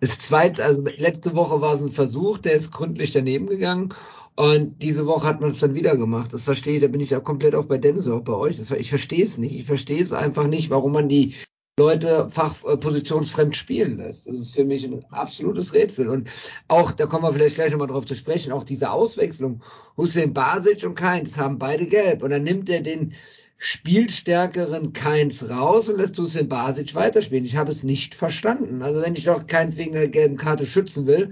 das 0.01 0.19
zweite, 0.19 0.65
also 0.65 0.85
letzte 0.97 1.35
Woche 1.35 1.61
war 1.61 1.75
es 1.75 1.83
ein 1.83 1.91
Versuch, 1.91 2.39
der 2.39 2.55
ist 2.55 2.73
gründlich 2.73 3.13
daneben 3.13 3.47
gegangen. 3.47 3.95
Und 4.37 4.83
diese 4.83 5.07
Woche 5.07 5.27
hat 5.27 5.41
man 5.41 5.51
es 5.51 5.61
dann 5.61 5.75
wieder 5.75 5.97
gemacht. 5.97 6.33
Das 6.33 6.45
verstehe 6.45 6.75
ich, 6.75 6.81
da 6.81 6.89
bin 6.89 7.01
ich 7.01 7.11
ja 7.11 7.21
komplett 7.21 7.55
auch 7.55 7.67
bei 7.67 7.79
Dennis, 7.79 8.09
auch 8.09 8.23
bei 8.23 8.33
euch. 8.33 8.57
Das, 8.57 8.71
ich 8.73 8.89
verstehe 8.89 9.25
es 9.25 9.39
nicht. 9.39 9.55
Ich 9.55 9.65
verstehe 9.65 10.03
es 10.03 10.13
einfach 10.13 10.47
nicht, 10.49 10.71
warum 10.71 10.93
man 10.93 11.09
die 11.09 11.35
Leute 11.79 12.29
fachpositionsfremd 12.31 13.57
spielen 13.57 13.97
lässt. 13.99 14.27
Das 14.27 14.37
ist 14.37 14.55
für 14.55 14.65
mich 14.65 14.85
ein 14.85 15.05
absolutes 15.11 15.73
Rätsel. 15.73 16.09
Und 16.09 16.31
auch, 16.69 16.93
da 16.93 17.07
kommen 17.07 17.25
wir 17.25 17.33
vielleicht 17.33 17.57
gleich 17.57 17.73
nochmal 17.73 17.89
drauf 17.89 18.07
zu 18.07 18.15
sprechen, 18.15 18.53
auch 18.53 18.65
diese 18.65 18.91
Auswechslung. 18.91 19.61
Hussein 19.97 20.33
Basic 20.33 20.85
und 20.85 20.95
Keins 20.97 21.37
haben 21.37 21.59
beide 21.59 21.87
gelb. 21.87 22.23
Und 22.23 22.31
dann 22.31 22.45
nimmt 22.45 22.69
er 22.69 22.81
den 22.81 23.15
spielstärkeren 23.57 24.93
Keins 24.93 25.49
raus 25.49 25.89
und 25.89 25.99
lässt 25.99 26.19
Hussein 26.19 26.49
Basic 26.49 26.95
weiterspielen. 26.95 27.45
Ich 27.45 27.57
habe 27.57 27.73
es 27.73 27.83
nicht 27.83 28.15
verstanden. 28.15 28.83
Also 28.83 29.01
wenn 29.01 29.15
ich 29.17 29.25
doch 29.25 29.47
Keins 29.47 29.77
wegen 29.77 29.93
der 29.93 30.09
gelben 30.09 30.37
Karte 30.37 30.67
schützen 30.67 31.07
will, 31.07 31.31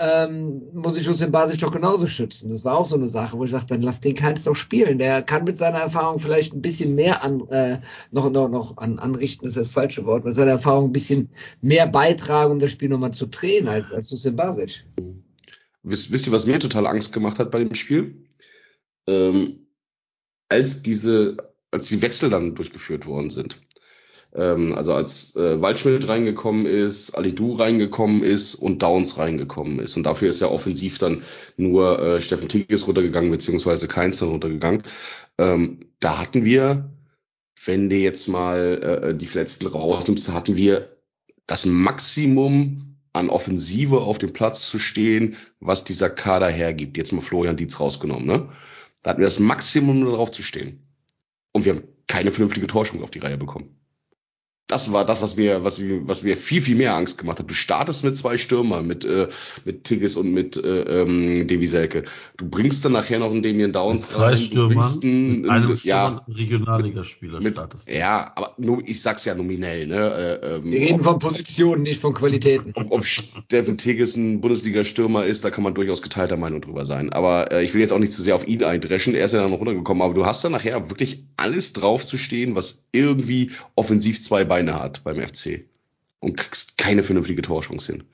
ähm, 0.00 0.62
muss 0.72 0.96
ich 0.96 1.08
Hussein 1.08 1.32
Basic 1.32 1.60
doch 1.60 1.72
genauso 1.72 2.06
schützen. 2.06 2.48
Das 2.48 2.64
war 2.64 2.78
auch 2.78 2.86
so 2.86 2.96
eine 2.96 3.08
Sache, 3.08 3.36
wo 3.36 3.44
ich 3.44 3.50
sage, 3.50 3.66
dann 3.68 3.82
lass 3.82 4.00
den 4.00 4.14
Keins 4.14 4.44
doch 4.44 4.54
spielen. 4.54 4.98
Der 4.98 5.22
kann 5.22 5.44
mit 5.44 5.58
seiner 5.58 5.78
Erfahrung 5.78 6.20
vielleicht 6.20 6.54
ein 6.54 6.62
bisschen 6.62 6.94
mehr 6.94 7.24
an, 7.24 7.46
äh, 7.48 7.80
noch, 8.12 8.30
noch, 8.30 8.48
noch 8.48 8.76
an, 8.78 8.98
anrichten, 8.98 9.48
ist 9.48 9.56
das 9.56 9.72
falsche 9.72 10.06
Wort, 10.06 10.24
mit 10.24 10.34
seiner 10.34 10.52
Erfahrung 10.52 10.86
ein 10.86 10.92
bisschen 10.92 11.30
mehr 11.60 11.86
beitragen, 11.86 12.52
um 12.52 12.58
das 12.58 12.70
Spiel 12.70 12.88
nochmal 12.88 13.12
zu 13.12 13.26
drehen, 13.26 13.68
als, 13.68 13.92
als 13.92 14.10
Hussein 14.10 14.36
Basic. 14.36 14.84
Wisst, 15.82 16.12
wisst 16.12 16.26
ihr, 16.26 16.32
was 16.32 16.46
mir 16.46 16.58
total 16.58 16.86
Angst 16.86 17.12
gemacht 17.12 17.38
hat 17.38 17.50
bei 17.50 17.58
dem 17.58 17.74
Spiel? 17.74 18.26
Ähm, 19.06 19.66
als 20.48 20.82
diese, 20.82 21.36
als 21.70 21.88
die 21.88 22.02
Wechsel 22.02 22.30
dann 22.30 22.54
durchgeführt 22.54 23.06
worden 23.06 23.30
sind. 23.30 23.60
Ähm, 24.34 24.74
also 24.74 24.92
als 24.92 25.36
äh, 25.36 25.60
Waldschmidt 25.60 26.06
reingekommen 26.06 26.66
ist, 26.66 27.12
Alidou 27.12 27.54
reingekommen 27.54 28.22
ist 28.22 28.54
und 28.54 28.82
Downs 28.82 29.18
reingekommen 29.18 29.78
ist. 29.78 29.96
Und 29.96 30.04
dafür 30.04 30.28
ist 30.28 30.40
ja 30.40 30.48
offensiv 30.48 30.98
dann 30.98 31.22
nur 31.56 31.98
äh, 31.98 32.20
Steffen 32.20 32.48
Tigges 32.48 32.86
runtergegangen, 32.86 33.30
beziehungsweise 33.30 33.88
Keins 33.88 34.18
dann 34.18 34.30
runtergegangen. 34.30 34.82
Ähm, 35.38 35.80
da 36.00 36.18
hatten 36.18 36.44
wir, 36.44 36.90
wenn 37.64 37.88
du 37.88 37.96
jetzt 37.96 38.28
mal 38.28 39.02
äh, 39.02 39.14
die 39.14 39.26
Verletzten 39.26 39.66
rausnimmst, 39.66 40.28
da 40.28 40.32
hatten 40.32 40.56
wir 40.56 40.96
das 41.46 41.64
Maximum 41.64 42.96
an 43.14 43.30
Offensive 43.30 44.00
auf 44.02 44.18
dem 44.18 44.32
Platz 44.32 44.68
zu 44.68 44.78
stehen, 44.78 45.36
was 45.60 45.84
dieser 45.84 46.10
Kader 46.10 46.48
hergibt. 46.48 46.96
Jetzt 46.96 47.12
mal 47.12 47.22
Florian 47.22 47.56
Dietz 47.56 47.80
rausgenommen, 47.80 48.26
ne? 48.26 48.48
Da 49.02 49.10
hatten 49.10 49.20
wir 49.20 49.26
das 49.26 49.40
Maximum, 49.40 50.02
um 50.02 50.10
darauf 50.10 50.32
zu 50.32 50.42
stehen. 50.42 50.87
Und 51.52 51.64
wir 51.64 51.74
haben 51.74 51.88
keine 52.06 52.30
vernünftige 52.30 52.66
Torschung 52.66 53.02
auf 53.02 53.10
die 53.10 53.18
Reihe 53.18 53.38
bekommen. 53.38 53.77
Das 54.68 54.92
war 54.92 55.06
das, 55.06 55.22
was 55.22 55.36
mir, 55.36 55.64
was 55.64 55.78
mir, 55.78 56.06
was 56.06 56.22
mir 56.22 56.36
viel, 56.36 56.60
viel 56.60 56.76
mehr 56.76 56.94
Angst 56.94 57.16
gemacht 57.16 57.38
hat. 57.38 57.48
Du 57.48 57.54
startest 57.54 58.04
mit 58.04 58.16
zwei 58.18 58.36
Stürmern, 58.36 58.86
mit, 58.86 59.04
äh, 59.04 59.28
mit 59.64 59.84
Tigges 59.84 60.14
und 60.14 60.32
mit 60.32 60.56
äh, 60.56 61.02
ähm, 61.02 61.48
Davy 61.48 61.66
Selke. 61.66 62.04
Du 62.36 62.48
bringst 62.48 62.84
dann 62.84 62.92
nachher 62.92 63.18
noch 63.18 63.30
einen 63.30 63.42
Damien 63.42 63.68
mit 63.68 63.74
Downs 63.74 64.10
zwei 64.10 64.24
rein, 64.24 64.36
du 64.36 64.42
Stürmern, 64.42 64.76
bringst 64.76 65.04
einen, 65.04 65.40
mit 65.40 65.50
einem 65.50 65.68
ja, 65.70 65.74
Stürmer, 65.74 66.24
Regionalligaspieler 66.28 67.40
mit, 67.40 67.54
startest 67.54 67.88
du. 67.88 67.96
ja, 67.96 68.30
aber 68.34 68.54
nur, 68.58 68.82
ich 68.86 69.00
sag's 69.00 69.24
ja 69.24 69.34
nominell, 69.34 69.86
ne? 69.86 70.40
Äh, 70.42 70.56
ähm, 70.56 70.70
Wir 70.70 70.80
reden 70.80 71.02
von 71.02 71.18
Positionen, 71.18 71.82
nicht 71.82 72.00
von 72.00 72.12
Qualitäten. 72.12 72.72
ob, 72.74 72.92
ob 72.92 73.06
Steffen 73.06 73.78
Tigges 73.78 74.16
ein 74.16 74.40
Bundesliga-Stürmer 74.40 75.24
ist, 75.24 75.44
da 75.44 75.50
kann 75.50 75.64
man 75.64 75.74
durchaus 75.74 76.02
geteilter 76.02 76.36
Meinung 76.36 76.60
drüber 76.60 76.84
sein. 76.84 77.10
Aber 77.10 77.52
äh, 77.52 77.64
ich 77.64 77.72
will 77.72 77.80
jetzt 77.80 77.92
auch 77.92 77.98
nicht 77.98 78.12
zu 78.12 78.22
sehr 78.22 78.34
auf 78.34 78.46
ihn 78.46 78.62
eindreschen. 78.62 79.14
Er 79.14 79.24
ist 79.24 79.32
ja 79.32 79.40
dann 79.40 79.50
noch 79.50 79.60
runtergekommen. 79.60 80.02
Aber 80.02 80.14
du 80.14 80.26
hast 80.26 80.44
dann 80.44 80.52
nachher 80.52 80.90
wirklich 80.90 81.24
alles 81.36 81.72
drauf 81.72 82.04
zu 82.04 82.18
stehen, 82.18 82.54
was 82.54 82.86
irgendwie 82.92 83.52
offensiv 83.74 84.20
zwei 84.20 84.44
Beine 84.44 84.57
hat 84.66 85.04
beim 85.04 85.20
FC. 85.20 85.64
Und 86.20 86.36
kriegst 86.36 86.78
keine 86.78 87.04
vernünftige 87.04 87.42
Torchance 87.42 87.92
hin. 87.92 88.04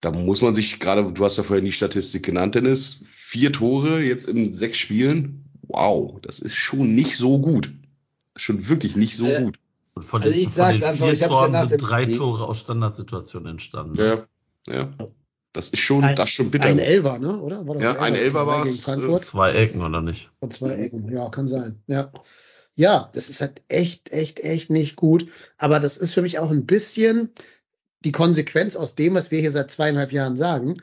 Da 0.00 0.10
muss 0.10 0.42
man 0.42 0.54
sich 0.54 0.80
gerade, 0.80 1.12
du 1.12 1.24
hast 1.24 1.36
ja 1.36 1.44
vorhin 1.44 1.64
die 1.64 1.72
Statistik 1.72 2.24
genannt, 2.24 2.54
Dennis, 2.56 3.04
vier 3.06 3.52
Tore 3.52 4.00
jetzt 4.02 4.28
in 4.28 4.52
sechs 4.52 4.78
Spielen. 4.78 5.44
Wow, 5.68 6.20
das 6.22 6.40
ist 6.40 6.54
schon 6.56 6.94
nicht 6.94 7.16
so 7.16 7.38
gut. 7.38 7.70
Schon 8.36 8.68
wirklich 8.68 8.96
nicht 8.96 9.16
so 9.16 9.26
Äh, 9.26 9.42
gut. 9.44 9.58
Und 9.94 10.02
von 10.04 10.22
Also 10.22 10.32
den, 10.34 10.40
ich 10.40 10.48
von 10.48 10.54
sag's 10.56 10.78
den 10.80 10.84
einfach, 10.88 11.04
vier 11.06 11.12
ich 11.14 11.22
hab's 11.22 11.30
ja 11.32 11.38
Toren 11.38 11.52
nach 11.52 11.68
sind 11.68 11.78
drei. 11.78 12.06
Tore 12.06 12.44
aus 12.44 12.58
Standardsituationen 12.58 13.52
entstanden. 13.52 13.96
Ja, 13.96 14.26
ja. 14.68 14.92
Das 15.52 15.68
ist 15.68 15.78
schon, 15.78 16.02
Ein- 16.02 16.16
das 16.16 16.30
schon 16.30 16.50
bitter. 16.50 16.66
ein 16.66 16.80
Elfer, 16.80 17.20
ne? 17.20 17.38
Oder? 17.40 17.64
War 17.64 17.74
das 17.74 17.82
Ja, 17.84 17.92
ein 18.00 18.16
Elfer 18.16 18.44
war's, 18.48 18.82
Frankfurt? 18.82 19.24
Zwei 19.24 19.52
Ecken, 19.52 19.82
oder 19.82 20.02
nicht? 20.02 20.30
Von 20.40 20.50
zwei 20.50 20.74
Ecken, 20.74 21.08
ja, 21.12 21.28
kann 21.28 21.46
sein. 21.46 21.80
Ja. 21.86 22.10
Ja, 22.76 23.10
das 23.12 23.28
ist 23.28 23.40
halt 23.40 23.62
echt, 23.68 24.12
echt, 24.12 24.40
echt 24.40 24.70
nicht 24.70 24.96
gut. 24.96 25.30
Aber 25.58 25.80
das 25.80 25.96
ist 25.96 26.14
für 26.14 26.22
mich 26.22 26.38
auch 26.38 26.50
ein 26.50 26.66
bisschen 26.66 27.30
die 28.04 28.12
Konsequenz 28.12 28.76
aus 28.76 28.96
dem, 28.96 29.14
was 29.14 29.30
wir 29.30 29.40
hier 29.40 29.52
seit 29.52 29.70
zweieinhalb 29.70 30.12
Jahren 30.12 30.36
sagen. 30.36 30.78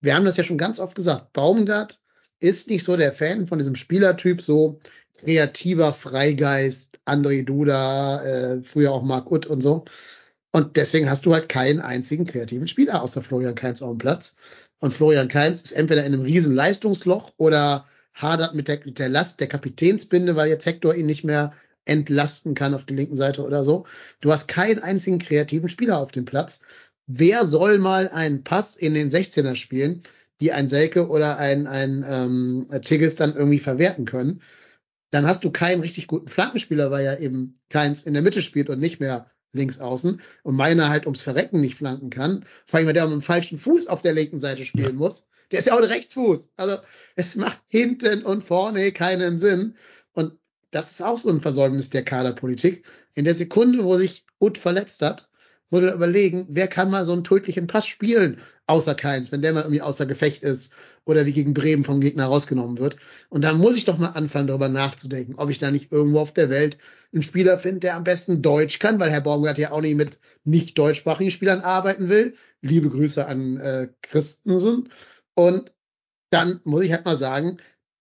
Wir 0.00 0.14
haben 0.14 0.24
das 0.24 0.36
ja 0.36 0.44
schon 0.44 0.58
ganz 0.58 0.78
oft 0.78 0.94
gesagt. 0.94 1.32
Baumgart 1.32 2.00
ist 2.40 2.70
nicht 2.70 2.84
so 2.84 2.96
der 2.96 3.12
Fan 3.12 3.48
von 3.48 3.58
diesem 3.58 3.74
Spielertyp, 3.74 4.42
so 4.42 4.78
kreativer 5.18 5.92
Freigeist, 5.92 7.00
André 7.04 7.44
Duda, 7.44 8.22
äh, 8.22 8.62
früher 8.62 8.92
auch 8.92 9.02
Marc 9.02 9.30
Utt 9.30 9.46
und 9.46 9.60
so. 9.60 9.84
Und 10.52 10.76
deswegen 10.76 11.10
hast 11.10 11.26
du 11.26 11.34
halt 11.34 11.48
keinen 11.48 11.80
einzigen 11.80 12.24
kreativen 12.26 12.68
Spieler 12.68 13.02
außer 13.02 13.22
Florian 13.22 13.56
Kainz 13.56 13.82
auf 13.82 13.90
dem 13.90 13.98
Platz. 13.98 14.36
Und 14.78 14.94
Florian 14.94 15.28
Kainz 15.28 15.62
ist 15.62 15.72
entweder 15.72 16.04
in 16.04 16.14
einem 16.14 16.22
riesen 16.22 16.54
Leistungsloch 16.54 17.32
oder 17.36 17.86
hadert 18.18 18.54
mit 18.54 18.68
der, 18.68 18.80
mit 18.84 18.98
der 18.98 19.08
Last 19.08 19.40
der 19.40 19.46
Kapitänsbinde, 19.46 20.36
weil 20.36 20.48
jetzt 20.48 20.66
Hector 20.66 20.94
ihn 20.94 21.06
nicht 21.06 21.24
mehr 21.24 21.52
entlasten 21.84 22.54
kann 22.54 22.74
auf 22.74 22.84
der 22.84 22.96
linken 22.96 23.16
Seite 23.16 23.42
oder 23.42 23.64
so. 23.64 23.86
Du 24.20 24.30
hast 24.30 24.48
keinen 24.48 24.80
einzigen 24.80 25.18
kreativen 25.18 25.68
Spieler 25.68 25.98
auf 25.98 26.12
dem 26.12 26.26
Platz. 26.26 26.60
Wer 27.06 27.46
soll 27.46 27.78
mal 27.78 28.08
einen 28.08 28.44
Pass 28.44 28.76
in 28.76 28.94
den 28.94 29.08
16er 29.08 29.56
spielen, 29.56 30.02
die 30.40 30.52
ein 30.52 30.68
Selke 30.68 31.08
oder 31.08 31.38
ein, 31.38 31.66
ein 31.66 32.04
ähm, 32.06 32.66
Tigges 32.82 33.16
dann 33.16 33.34
irgendwie 33.34 33.60
verwerten 33.60 34.04
können? 34.04 34.42
Dann 35.10 35.26
hast 35.26 35.44
du 35.44 35.50
keinen 35.50 35.80
richtig 35.80 36.06
guten 36.06 36.28
Flankenspieler, 36.28 36.90
weil 36.90 37.04
ja 37.04 37.16
eben 37.18 37.54
keins 37.70 38.02
in 38.02 38.12
der 38.12 38.22
Mitte 38.22 38.42
spielt 38.42 38.68
und 38.68 38.78
nicht 38.78 39.00
mehr 39.00 39.30
links 39.52 39.80
außen 39.80 40.20
und 40.42 40.56
meiner 40.56 40.90
halt 40.90 41.06
ums 41.06 41.22
Verrecken 41.22 41.62
nicht 41.62 41.76
flanken 41.76 42.10
kann. 42.10 42.44
Vor 42.66 42.78
allem, 42.78 42.86
weil 42.86 42.92
der 42.94 43.06
mit 43.06 43.14
dem 43.14 43.22
falschen 43.22 43.56
Fuß 43.56 43.86
auf 43.86 44.02
der 44.02 44.12
linken 44.12 44.40
Seite 44.40 44.66
spielen 44.66 44.96
muss. 44.96 45.26
Der 45.50 45.60
ist 45.60 45.66
ja 45.66 45.74
auch 45.74 45.78
ein 45.78 45.84
Rechtsfuß. 45.84 46.50
Also 46.56 46.78
es 47.16 47.36
macht 47.36 47.60
hinten 47.68 48.24
und 48.24 48.44
vorne 48.44 48.92
keinen 48.92 49.38
Sinn. 49.38 49.76
Und 50.12 50.38
das 50.70 50.90
ist 50.90 51.02
auch 51.02 51.18
so 51.18 51.30
ein 51.30 51.40
Versäumnis 51.40 51.90
der 51.90 52.04
Kaderpolitik. 52.04 52.84
In 53.14 53.24
der 53.24 53.34
Sekunde, 53.34 53.84
wo 53.84 53.96
sich 53.96 54.26
Ut 54.40 54.58
verletzt 54.58 55.02
hat, 55.02 55.28
muss 55.70 55.82
er 55.82 55.94
überlegen, 55.94 56.46
wer 56.48 56.66
kann 56.66 56.90
mal 56.90 57.04
so 57.04 57.12
einen 57.12 57.24
tödlichen 57.24 57.66
Pass 57.66 57.86
spielen, 57.86 58.40
außer 58.66 58.94
Keins, 58.94 59.32
wenn 59.32 59.42
der 59.42 59.52
mal 59.52 59.62
irgendwie 59.62 59.82
außer 59.82 60.06
Gefecht 60.06 60.42
ist 60.42 60.72
oder 61.04 61.26
wie 61.26 61.32
gegen 61.32 61.54
Bremen 61.54 61.84
vom 61.84 62.00
Gegner 62.00 62.26
rausgenommen 62.26 62.78
wird. 62.78 62.96
Und 63.28 63.42
da 63.42 63.52
muss 63.52 63.76
ich 63.76 63.84
doch 63.84 63.98
mal 63.98 64.08
anfangen, 64.08 64.46
darüber 64.46 64.68
nachzudenken, 64.68 65.34
ob 65.36 65.50
ich 65.50 65.58
da 65.58 65.70
nicht 65.70 65.92
irgendwo 65.92 66.20
auf 66.20 66.32
der 66.32 66.48
Welt 66.48 66.78
einen 67.12 67.22
Spieler 67.22 67.58
finde, 67.58 67.80
der 67.80 67.96
am 67.96 68.04
besten 68.04 68.42
Deutsch 68.42 68.78
kann, 68.78 68.98
weil 68.98 69.10
Herr 69.10 69.20
Baumgart 69.20 69.58
ja 69.58 69.72
auch 69.72 69.80
nicht 69.80 69.96
mit 69.96 70.18
nicht 70.44 70.78
deutschsprachigen 70.78 71.30
Spielern 71.30 71.60
arbeiten 71.60 72.08
will. 72.08 72.34
Liebe 72.60 72.90
Grüße 72.90 73.26
an 73.26 73.58
äh, 73.58 73.88
Christensen. 74.02 74.88
Und 75.38 75.70
dann 76.30 76.60
muss 76.64 76.82
ich 76.82 76.90
halt 76.90 77.04
mal 77.04 77.14
sagen, 77.14 77.58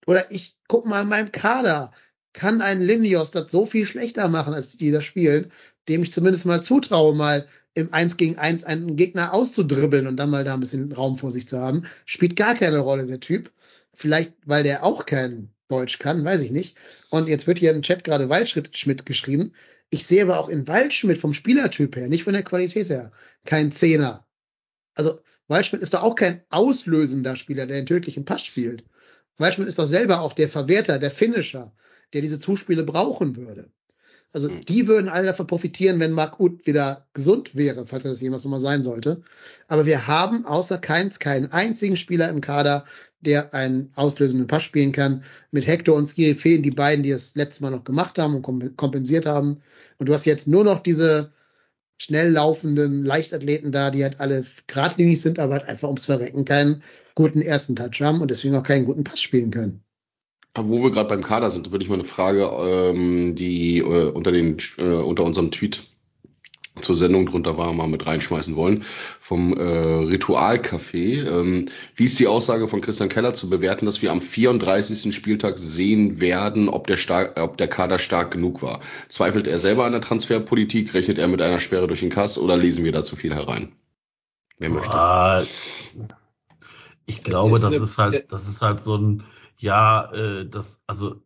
oder 0.07 0.31
ich 0.31 0.57
guck 0.67 0.87
mal 0.87 1.03
in 1.03 1.07
meinem 1.07 1.31
Kader, 1.31 1.91
kann 2.33 2.63
ein 2.63 2.81
Linios 2.81 3.29
das 3.29 3.51
so 3.51 3.67
viel 3.67 3.85
schlechter 3.85 4.27
machen, 4.27 4.55
als 4.55 4.75
die 4.75 4.89
da 4.89 5.01
spielen, 5.01 5.51
dem 5.87 6.01
ich 6.01 6.11
zumindest 6.11 6.47
mal 6.47 6.63
zutraue, 6.63 7.13
mal 7.13 7.47
im 7.75 7.93
1 7.93 8.17
gegen 8.17 8.39
1 8.39 8.63
einen 8.63 8.95
Gegner 8.95 9.35
auszudribbeln 9.35 10.07
und 10.07 10.17
dann 10.17 10.31
mal 10.31 10.43
da 10.43 10.55
ein 10.55 10.61
bisschen 10.61 10.91
Raum 10.91 11.19
vor 11.19 11.29
sich 11.29 11.47
zu 11.47 11.59
haben. 11.59 11.83
Spielt 12.05 12.35
gar 12.35 12.55
keine 12.55 12.79
Rolle, 12.79 13.05
der 13.05 13.19
Typ. 13.19 13.51
Vielleicht, 13.93 14.33
weil 14.43 14.63
der 14.63 14.83
auch 14.83 15.05
kein 15.05 15.51
Deutsch 15.67 15.99
kann, 15.99 16.25
weiß 16.25 16.41
ich 16.41 16.49
nicht. 16.49 16.75
Und 17.11 17.27
jetzt 17.27 17.45
wird 17.45 17.59
hier 17.59 17.69
im 17.69 17.83
Chat 17.83 18.03
gerade 18.03 18.29
Waldschmidt 18.29 19.05
geschrieben. 19.05 19.53
Ich 19.91 20.07
sehe 20.07 20.23
aber 20.23 20.39
auch 20.39 20.49
in 20.49 20.67
Waldschmidt 20.67 21.19
vom 21.19 21.35
Spielertyp 21.35 21.97
her, 21.97 22.07
nicht 22.07 22.23
von 22.23 22.33
der 22.33 22.41
Qualität 22.41 22.89
her, 22.89 23.11
kein 23.45 23.71
Zehner. 23.71 24.25
Also 24.95 25.19
Waldschmidt 25.47 25.81
ist 25.81 25.93
doch 25.93 26.03
auch 26.03 26.15
kein 26.15 26.41
auslösender 26.49 27.35
Spieler, 27.35 27.65
der 27.65 27.77
den 27.77 27.85
tödlichen 27.85 28.25
Pass 28.25 28.43
spielt. 28.43 28.83
Waldschmidt 29.37 29.67
ist 29.67 29.79
doch 29.79 29.85
selber 29.85 30.21
auch 30.21 30.33
der 30.33 30.49
Verwerter, 30.49 30.99
der 30.99 31.11
Finisher, 31.11 31.71
der 32.13 32.21
diese 32.21 32.39
Zuspiele 32.39 32.83
brauchen 32.83 33.35
würde. 33.35 33.69
Also 34.33 34.49
Mhm. 34.49 34.61
die 34.61 34.87
würden 34.87 35.09
alle 35.09 35.27
davon 35.27 35.47
profitieren, 35.47 35.99
wenn 35.99 36.11
Marc 36.11 36.39
Uth 36.39 36.65
wieder 36.65 37.07
gesund 37.13 37.55
wäre, 37.55 37.85
falls 37.85 38.03
er 38.03 38.11
das 38.11 38.21
jemals 38.21 38.43
nochmal 38.43 38.59
sein 38.59 38.83
sollte. 38.83 39.21
Aber 39.67 39.85
wir 39.85 40.07
haben 40.07 40.45
außer 40.45 40.77
Keins 40.79 41.19
keinen 41.19 41.51
einzigen 41.51 41.95
Spieler 41.97 42.29
im 42.29 42.41
Kader, 42.41 42.83
der 43.21 43.53
einen 43.53 43.91
auslösenden 43.95 44.47
Pass 44.47 44.63
spielen 44.63 44.91
kann. 44.91 45.23
Mit 45.51 45.65
Hector 45.65 45.95
und 45.95 46.05
Skiri 46.07 46.35
fehlen 46.35 46.61
die 46.61 46.71
beiden, 46.71 47.03
die 47.03 47.11
es 47.11 47.35
letztes 47.35 47.61
Mal 47.61 47.71
noch 47.71 47.83
gemacht 47.83 48.19
haben 48.19 48.35
und 48.35 48.45
kom- 48.45 48.75
kompensiert 48.75 49.25
haben. 49.25 49.61
Und 49.97 50.09
du 50.09 50.13
hast 50.13 50.25
jetzt 50.25 50.47
nur 50.47 50.63
noch 50.63 50.83
diese 50.83 51.31
schnell 51.97 52.31
laufenden 52.31 53.03
Leichtathleten 53.03 53.71
da, 53.71 53.91
die 53.91 54.03
halt 54.03 54.19
alle 54.19 54.45
geradlinig 54.67 55.21
sind, 55.21 55.39
aber 55.39 55.55
halt 55.55 55.67
einfach 55.67 55.87
ums 55.87 56.05
Verrecken 56.05 56.45
keinen 56.45 56.83
guten 57.15 57.41
ersten 57.41 57.75
Touch 57.75 58.01
haben 58.01 58.21
und 58.21 58.31
deswegen 58.31 58.55
auch 58.55 58.63
keinen 58.63 58.85
guten 58.85 59.03
Pass 59.03 59.21
spielen 59.21 59.51
können. 59.51 59.83
Aber 60.53 60.69
wo 60.69 60.83
wir 60.83 60.91
gerade 60.91 61.09
beim 61.09 61.23
Kader 61.23 61.49
sind, 61.49 61.71
würde 61.71 61.83
ich 61.83 61.89
mal 61.89 61.95
eine 61.95 62.03
Frage, 62.03 62.45
ähm, 62.45 63.35
die 63.35 63.79
äh, 63.79 64.11
unter, 64.11 64.31
den, 64.31 64.57
äh, 64.77 64.83
unter 64.83 65.23
unserem 65.23 65.51
Tweet 65.51 65.87
zur 66.81 66.95
Sendung 66.95 67.25
drunter 67.25 67.57
war, 67.57 67.73
mal 67.73 67.87
mit 67.87 68.05
reinschmeißen 68.05 68.55
wollen, 68.55 68.83
vom 69.19 69.53
äh, 69.57 69.61
Ritualcafé. 69.61 71.27
Ähm, 71.27 71.65
wie 71.95 72.05
ist 72.05 72.19
die 72.19 72.27
Aussage 72.27 72.67
von 72.67 72.81
Christian 72.81 73.09
Keller 73.09 73.33
zu 73.33 73.49
bewerten, 73.49 73.85
dass 73.85 74.01
wir 74.01 74.11
am 74.11 74.21
34. 74.21 75.13
Spieltag 75.15 75.57
sehen 75.57 76.19
werden, 76.21 76.69
ob 76.69 76.87
der, 76.87 76.97
stark, 76.97 77.39
ob 77.39 77.57
der 77.57 77.67
Kader 77.67 77.99
stark 77.99 78.31
genug 78.31 78.61
war? 78.61 78.81
Zweifelt 79.09 79.47
er 79.47 79.59
selber 79.59 79.85
an 79.85 79.91
der 79.91 80.01
Transferpolitik? 80.01 80.93
Rechnet 80.93 81.17
er 81.17 81.27
mit 81.27 81.41
einer 81.41 81.59
Sperre 81.59 81.87
durch 81.87 81.99
den 82.01 82.09
Kass 82.09 82.37
oder 82.37 82.57
lesen 82.57 82.85
wir 82.85 82.91
da 82.91 83.03
zu 83.03 83.15
viel 83.15 83.33
herein? 83.33 83.73
Wer 84.59 84.69
möchte? 84.69 84.91
Ah, 84.91 85.43
ich 87.05 87.23
glaube, 87.23 87.55
ist 87.55 87.63
das 87.63 87.73
eine- 87.73 87.83
ist 87.83 87.97
halt, 87.97 88.31
das 88.31 88.47
ist 88.47 88.61
halt 88.61 88.81
so 88.81 88.97
ein, 88.97 89.23
ja, 89.57 90.11
äh, 90.13 90.47
das, 90.47 90.81
also, 90.87 91.21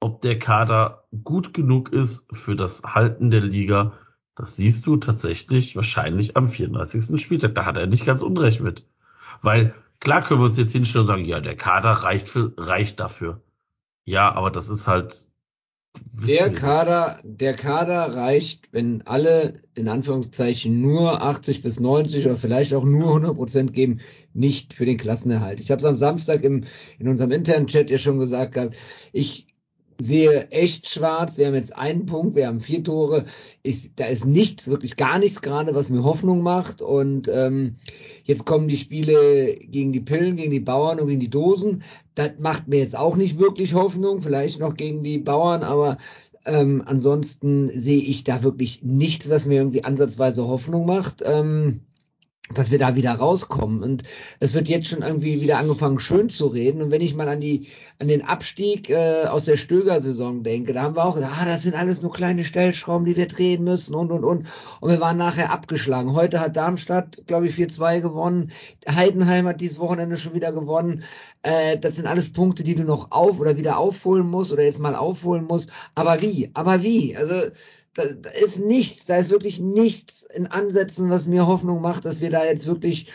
ob 0.00 0.20
der 0.20 0.38
Kader 0.38 1.04
gut 1.24 1.54
genug 1.54 1.92
ist 1.92 2.26
für 2.32 2.54
das 2.54 2.82
Halten 2.82 3.30
der 3.30 3.40
Liga, 3.40 3.94
das 4.36 4.54
siehst 4.54 4.86
du 4.86 4.96
tatsächlich 4.96 5.74
wahrscheinlich 5.74 6.36
am 6.36 6.48
34. 6.48 7.20
Spieltag. 7.20 7.54
Da 7.54 7.64
hat 7.64 7.76
er 7.76 7.86
nicht 7.86 8.04
ganz 8.04 8.22
unrecht 8.22 8.60
mit. 8.60 8.84
Weil, 9.42 9.74
klar 9.98 10.22
können 10.22 10.40
wir 10.40 10.44
uns 10.44 10.58
jetzt 10.58 10.72
hinstellen 10.72 11.06
und 11.06 11.08
sagen, 11.08 11.24
ja, 11.24 11.40
der 11.40 11.56
Kader 11.56 11.90
reicht 11.90 12.28
für, 12.28 12.52
reicht 12.58 13.00
dafür. 13.00 13.40
Ja, 14.04 14.32
aber 14.32 14.50
das 14.50 14.68
ist 14.68 14.86
halt, 14.86 15.26
Der. 16.12 16.52
Kader, 16.52 17.18
der 17.24 17.54
Kader 17.54 18.14
reicht, 18.14 18.68
wenn 18.72 19.02
alle 19.06 19.62
in 19.74 19.88
Anführungszeichen 19.88 20.82
nur 20.82 21.22
80 21.22 21.62
bis 21.62 21.80
90 21.80 22.26
oder 22.26 22.36
vielleicht 22.36 22.74
auch 22.74 22.84
nur 22.84 23.08
100 23.08 23.34
Prozent 23.34 23.72
geben, 23.72 24.00
nicht 24.34 24.74
für 24.74 24.84
den 24.84 24.98
Klassenerhalt. 24.98 25.60
Ich 25.60 25.70
habe 25.70 25.80
es 25.80 25.86
am 25.86 25.96
Samstag 25.96 26.44
im, 26.44 26.64
in 26.98 27.08
unserem 27.08 27.32
internen 27.32 27.68
Chat 27.68 27.88
ja 27.88 27.96
schon 27.96 28.18
gesagt 28.18 28.52
gehabt. 28.52 28.76
Ich 29.12 29.46
sehe 29.98 30.48
echt 30.50 30.88
schwarz. 30.88 31.38
Wir 31.38 31.46
haben 31.46 31.54
jetzt 31.54 31.76
einen 31.76 32.06
Punkt, 32.06 32.36
wir 32.36 32.46
haben 32.46 32.60
vier 32.60 32.84
Tore. 32.84 33.24
Ich, 33.66 33.90
da 33.96 34.06
ist 34.06 34.24
nichts, 34.24 34.68
wirklich 34.68 34.96
gar 34.96 35.18
nichts 35.18 35.42
gerade, 35.42 35.74
was 35.74 35.90
mir 35.90 36.04
Hoffnung 36.04 36.42
macht. 36.42 36.80
Und 36.82 37.28
ähm, 37.28 37.74
jetzt 38.24 38.46
kommen 38.46 38.68
die 38.68 38.76
Spiele 38.76 39.54
gegen 39.54 39.92
die 39.92 40.00
Pillen, 40.00 40.36
gegen 40.36 40.52
die 40.52 40.60
Bauern 40.60 41.00
und 41.00 41.08
gegen 41.08 41.20
die 41.20 41.30
Dosen. 41.30 41.82
Das 42.14 42.30
macht 42.38 42.68
mir 42.68 42.78
jetzt 42.78 42.96
auch 42.96 43.16
nicht 43.16 43.38
wirklich 43.38 43.74
Hoffnung. 43.74 44.22
Vielleicht 44.22 44.60
noch 44.60 44.74
gegen 44.74 45.02
die 45.02 45.18
Bauern, 45.18 45.62
aber 45.62 45.98
ähm, 46.46 46.82
ansonsten 46.86 47.68
sehe 47.68 48.02
ich 48.02 48.24
da 48.24 48.42
wirklich 48.42 48.82
nichts, 48.82 49.28
was 49.28 49.46
mir 49.46 49.56
irgendwie 49.56 49.84
ansatzweise 49.84 50.46
Hoffnung 50.46 50.86
macht. 50.86 51.22
Ähm, 51.24 51.80
dass 52.54 52.70
wir 52.70 52.78
da 52.78 52.94
wieder 52.94 53.12
rauskommen. 53.12 53.82
Und 53.82 54.04
es 54.40 54.54
wird 54.54 54.68
jetzt 54.68 54.88
schon 54.88 55.02
irgendwie 55.02 55.40
wieder 55.40 55.58
angefangen, 55.58 55.98
schön 55.98 56.28
zu 56.28 56.46
reden. 56.46 56.80
Und 56.80 56.90
wenn 56.90 57.00
ich 57.00 57.14
mal 57.14 57.28
an 57.28 57.40
die, 57.40 57.68
an 57.98 58.08
den 58.08 58.22
Abstieg 58.22 58.88
äh, 58.88 59.24
aus 59.24 59.46
der 59.46 59.56
Stöger-Saison 59.56 60.42
denke, 60.42 60.72
da 60.72 60.82
haben 60.82 60.96
wir 60.96 61.04
auch 61.04 61.16
ah, 61.16 61.44
das 61.44 61.62
sind 61.62 61.74
alles 61.74 62.02
nur 62.02 62.12
kleine 62.12 62.44
Stellschrauben, 62.44 63.04
die 63.04 63.16
wir 63.16 63.26
drehen 63.26 63.64
müssen 63.64 63.94
und 63.94 64.12
und 64.12 64.24
und. 64.24 64.46
Und 64.80 64.90
wir 64.90 65.00
waren 65.00 65.16
nachher 65.16 65.52
abgeschlagen. 65.52 66.14
Heute 66.14 66.40
hat 66.40 66.56
Darmstadt, 66.56 67.22
glaube 67.26 67.48
ich, 67.48 67.54
4-2 67.54 68.00
gewonnen. 68.00 68.52
Heidenheim 68.88 69.48
hat 69.48 69.60
dieses 69.60 69.78
Wochenende 69.78 70.16
schon 70.16 70.34
wieder 70.34 70.52
gewonnen. 70.52 71.02
Äh, 71.42 71.78
das 71.78 71.96
sind 71.96 72.06
alles 72.06 72.32
Punkte, 72.32 72.62
die 72.62 72.76
du 72.76 72.84
noch 72.84 73.10
auf 73.10 73.40
oder 73.40 73.56
wieder 73.56 73.78
aufholen 73.78 74.28
musst 74.28 74.52
oder 74.52 74.62
jetzt 74.62 74.78
mal 74.78 74.94
aufholen 74.94 75.44
musst. 75.44 75.70
Aber 75.94 76.22
wie? 76.22 76.50
Aber 76.54 76.82
wie? 76.82 77.16
Also 77.16 77.34
da, 77.96 78.04
da 78.06 78.30
ist 78.30 78.58
nichts, 78.58 79.06
da 79.06 79.16
ist 79.16 79.30
wirklich 79.30 79.58
nichts 79.58 80.22
in 80.22 80.46
Ansätzen, 80.46 81.10
was 81.10 81.26
mir 81.26 81.46
Hoffnung 81.46 81.80
macht, 81.80 82.04
dass 82.04 82.20
wir 82.20 82.30
da 82.30 82.44
jetzt 82.44 82.66
wirklich 82.66 83.10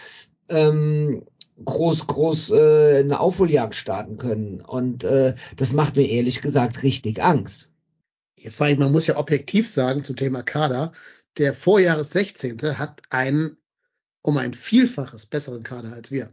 ähm, 0.50 1.24
groß, 1.64 2.08
groß 2.08 2.50
äh, 2.52 3.00
eine 3.00 3.20
Aufholjagd 3.20 3.76
starten 3.76 4.18
können. 4.18 4.62
Und 4.62 5.04
äh, 5.04 5.36
das 5.56 5.74
macht 5.74 5.96
mir 5.96 6.08
ehrlich 6.10 6.42
gesagt 6.42 6.84
richtig 6.84 7.24
Angst. 7.24 7.70
Vor 8.50 8.66
allem, 8.66 8.80
man 8.80 8.92
muss 8.92 9.08
ja 9.08 9.18
objektiv 9.18 9.70
sagen 9.70 10.04
zum 10.04 10.16
Thema 10.16 10.42
Kader, 10.42 10.92
der 11.38 11.54
Vorjahres 11.54 12.12
16. 12.12 12.58
hat 12.80 13.02
einen 13.10 13.58
um 14.24 14.38
ein 14.38 14.54
Vielfaches 14.54 15.26
besseren 15.28 15.64
Kader 15.64 15.94
als 15.94 16.12
wir. 16.12 16.30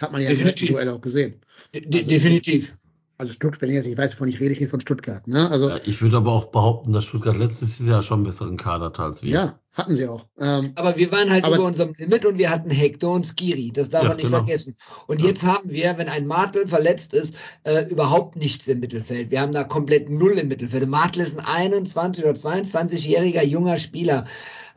Hat 0.00 0.12
man 0.12 0.22
ja 0.22 0.30
im 0.30 0.36
Definitiv. 0.36 0.68
Duell 0.70 0.88
auch 0.88 1.00
gesehen. 1.00 1.40
De 1.74 1.84
Also- 1.84 2.08
definitiv. 2.08 2.76
Also 3.20 3.32
Stuttgart, 3.32 3.60
wenn 3.62 3.70
ich 3.70 3.74
jetzt 3.74 3.86
nicht 3.86 3.98
weiß, 3.98 4.14
wovon 4.14 4.28
ich 4.28 4.38
rede, 4.38 4.52
ich 4.52 4.60
rede 4.60 4.70
von 4.70 4.80
Stuttgart. 4.80 5.26
Ne? 5.26 5.50
Also 5.50 5.70
Ja, 5.70 5.80
ich 5.84 6.00
würde 6.00 6.18
aber 6.18 6.32
auch 6.32 6.46
behaupten, 6.46 6.92
dass 6.92 7.04
Stuttgart 7.04 7.36
letztes 7.36 7.80
Jahr 7.80 8.00
schon 8.04 8.18
einen 8.18 8.26
besseren 8.26 8.56
Kader 8.56 8.86
hatte 8.86 9.02
als 9.02 9.22
wir. 9.24 9.30
ja, 9.30 9.58
hatten 9.72 9.96
sie 9.96 10.06
auch. 10.06 10.24
Ähm, 10.38 10.70
Aber 10.76 10.96
wir 10.96 11.10
waren 11.10 11.28
halt 11.28 11.42
Aber- 11.44 11.56
über 11.56 11.64
unserem 11.64 11.94
Limit 11.98 12.24
und 12.26 12.38
wir 12.38 12.48
hatten 12.48 12.70
Hector 12.70 13.12
und 13.12 13.26
Skiri. 13.26 13.72
Das 13.72 13.88
darf 13.88 14.02
Ja, 14.04 14.08
man 14.10 14.18
nicht 14.18 14.26
genau. 14.26 14.38
vergessen. 14.38 14.76
Und 15.08 15.20
Ja. 15.20 15.26
jetzt 15.26 15.42
haben 15.42 15.68
wir, 15.68 15.98
wenn 15.98 16.08
ein 16.08 16.28
Martel 16.28 16.68
verletzt 16.68 17.12
ist, 17.12 17.34
äh, 17.64 17.86
überhaupt 17.90 18.36
nichts 18.36 18.68
im 18.68 18.78
Mittelfeld. 18.78 19.32
Wir 19.32 19.40
haben 19.40 19.50
da 19.52 19.64
komplett 19.64 20.08
null 20.10 20.38
im 20.38 20.46
Mittelfeld. 20.46 20.88
Martel 20.88 21.22
ist 21.22 21.36
ein 21.38 21.44
21 21.44 22.22
oder 22.24 22.34
22-jähriger 22.34 23.42
junger 23.44 23.78
Spieler. 23.78 24.26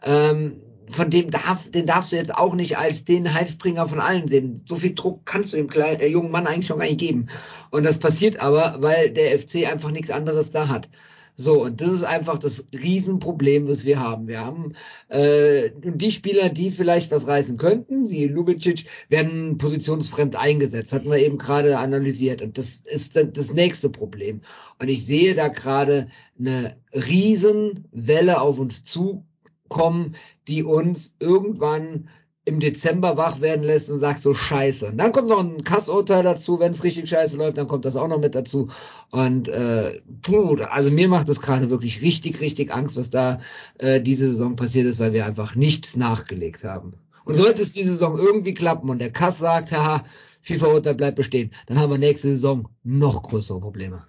Ähm, 0.03 0.61
von 0.89 1.09
dem 1.09 1.31
darf, 1.31 1.69
den 1.69 1.85
darfst 1.85 2.11
du 2.11 2.17
jetzt 2.17 2.35
auch 2.35 2.53
nicht 2.53 2.77
als 2.77 3.05
den 3.05 3.33
Heilsbringer 3.33 3.87
von 3.87 4.01
allen 4.01 4.27
sehen. 4.27 4.61
So 4.65 4.75
viel 4.75 4.93
Druck 4.93 5.21
kannst 5.25 5.53
du 5.53 5.57
dem 5.57 5.69
kleinen, 5.69 6.01
äh, 6.01 6.07
jungen 6.07 6.31
Mann 6.31 6.47
eigentlich 6.47 6.67
schon 6.67 6.79
gar 6.79 6.85
nicht 6.85 6.99
geben. 6.99 7.27
Und 7.71 7.83
das 7.83 7.97
passiert 7.99 8.41
aber, 8.41 8.77
weil 8.79 9.11
der 9.11 9.39
FC 9.39 9.67
einfach 9.69 9.91
nichts 9.91 10.11
anderes 10.11 10.51
da 10.51 10.67
hat. 10.67 10.87
So, 11.35 11.63
und 11.63 11.81
das 11.81 11.89
ist 11.89 12.03
einfach 12.03 12.37
das 12.37 12.65
Riesenproblem, 12.73 13.67
was 13.67 13.85
wir 13.85 13.99
haben. 13.99 14.27
Wir 14.27 14.41
haben 14.41 14.73
äh, 15.07 15.71
die 15.83 16.11
Spieler, 16.11 16.49
die 16.49 16.71
vielleicht 16.71 17.09
was 17.09 17.25
reißen 17.25 17.57
könnten, 17.57 18.09
wie 18.09 18.27
Lubicic, 18.27 18.85
werden 19.09 19.57
positionsfremd 19.57 20.35
eingesetzt. 20.35 20.93
Hatten 20.93 21.09
wir 21.09 21.17
eben 21.17 21.37
gerade 21.37 21.77
analysiert. 21.77 22.41
Und 22.41 22.57
das 22.57 22.81
ist 22.81 23.15
dann 23.15 23.33
das 23.33 23.53
nächste 23.53 23.89
Problem. 23.89 24.41
Und 24.79 24.89
ich 24.89 25.05
sehe 25.05 25.33
da 25.33 25.47
gerade 25.47 26.07
eine 26.37 26.75
Riesenwelle 26.93 28.41
auf 28.41 28.59
uns 28.59 28.83
zukommen, 28.83 30.15
die 30.47 30.63
uns 30.63 31.13
irgendwann 31.19 32.09
im 32.45 32.59
Dezember 32.59 33.17
wach 33.17 33.39
werden 33.39 33.63
lässt 33.63 33.89
und 33.89 33.99
sagt 33.99 34.21
so 34.21 34.33
scheiße. 34.33 34.87
Und 34.87 34.97
dann 34.97 35.11
kommt 35.11 35.27
noch 35.27 35.39
ein 35.39 35.63
Kassurteil 35.63 36.23
dazu, 36.23 36.59
wenn 36.59 36.73
es 36.73 36.83
richtig 36.83 37.07
scheiße 37.07 37.37
läuft, 37.37 37.57
dann 37.57 37.67
kommt 37.67 37.85
das 37.85 37.95
auch 37.95 38.07
noch 38.07 38.19
mit 38.19 38.33
dazu. 38.33 38.69
Und 39.11 39.47
äh, 39.47 40.01
puh, 40.23 40.55
also 40.69 40.89
mir 40.89 41.07
macht 41.07 41.29
das 41.29 41.39
gerade 41.39 41.69
wirklich 41.69 42.01
richtig, 42.01 42.41
richtig 42.41 42.73
Angst, 42.73 42.95
was 42.95 43.11
da 43.11 43.39
äh, 43.77 44.01
diese 44.01 44.31
Saison 44.31 44.55
passiert 44.55 44.87
ist, 44.87 44.99
weil 44.99 45.13
wir 45.13 45.25
einfach 45.25 45.55
nichts 45.55 45.95
nachgelegt 45.95 46.63
haben. 46.63 46.93
Und 47.25 47.35
sollte 47.35 47.61
es 47.61 47.73
diese 47.73 47.91
Saison 47.91 48.17
irgendwie 48.17 48.55
klappen 48.55 48.89
und 48.89 48.99
der 48.99 49.11
Kass 49.11 49.37
sagt, 49.37 49.71
haha, 49.71 50.03
FIFA-Urteil 50.41 50.95
bleibt 50.95 51.17
bestehen, 51.17 51.51
dann 51.67 51.79
haben 51.79 51.91
wir 51.91 51.99
nächste 51.99 52.29
Saison 52.29 52.67
noch 52.83 53.21
größere 53.21 53.59
Probleme. 53.59 54.07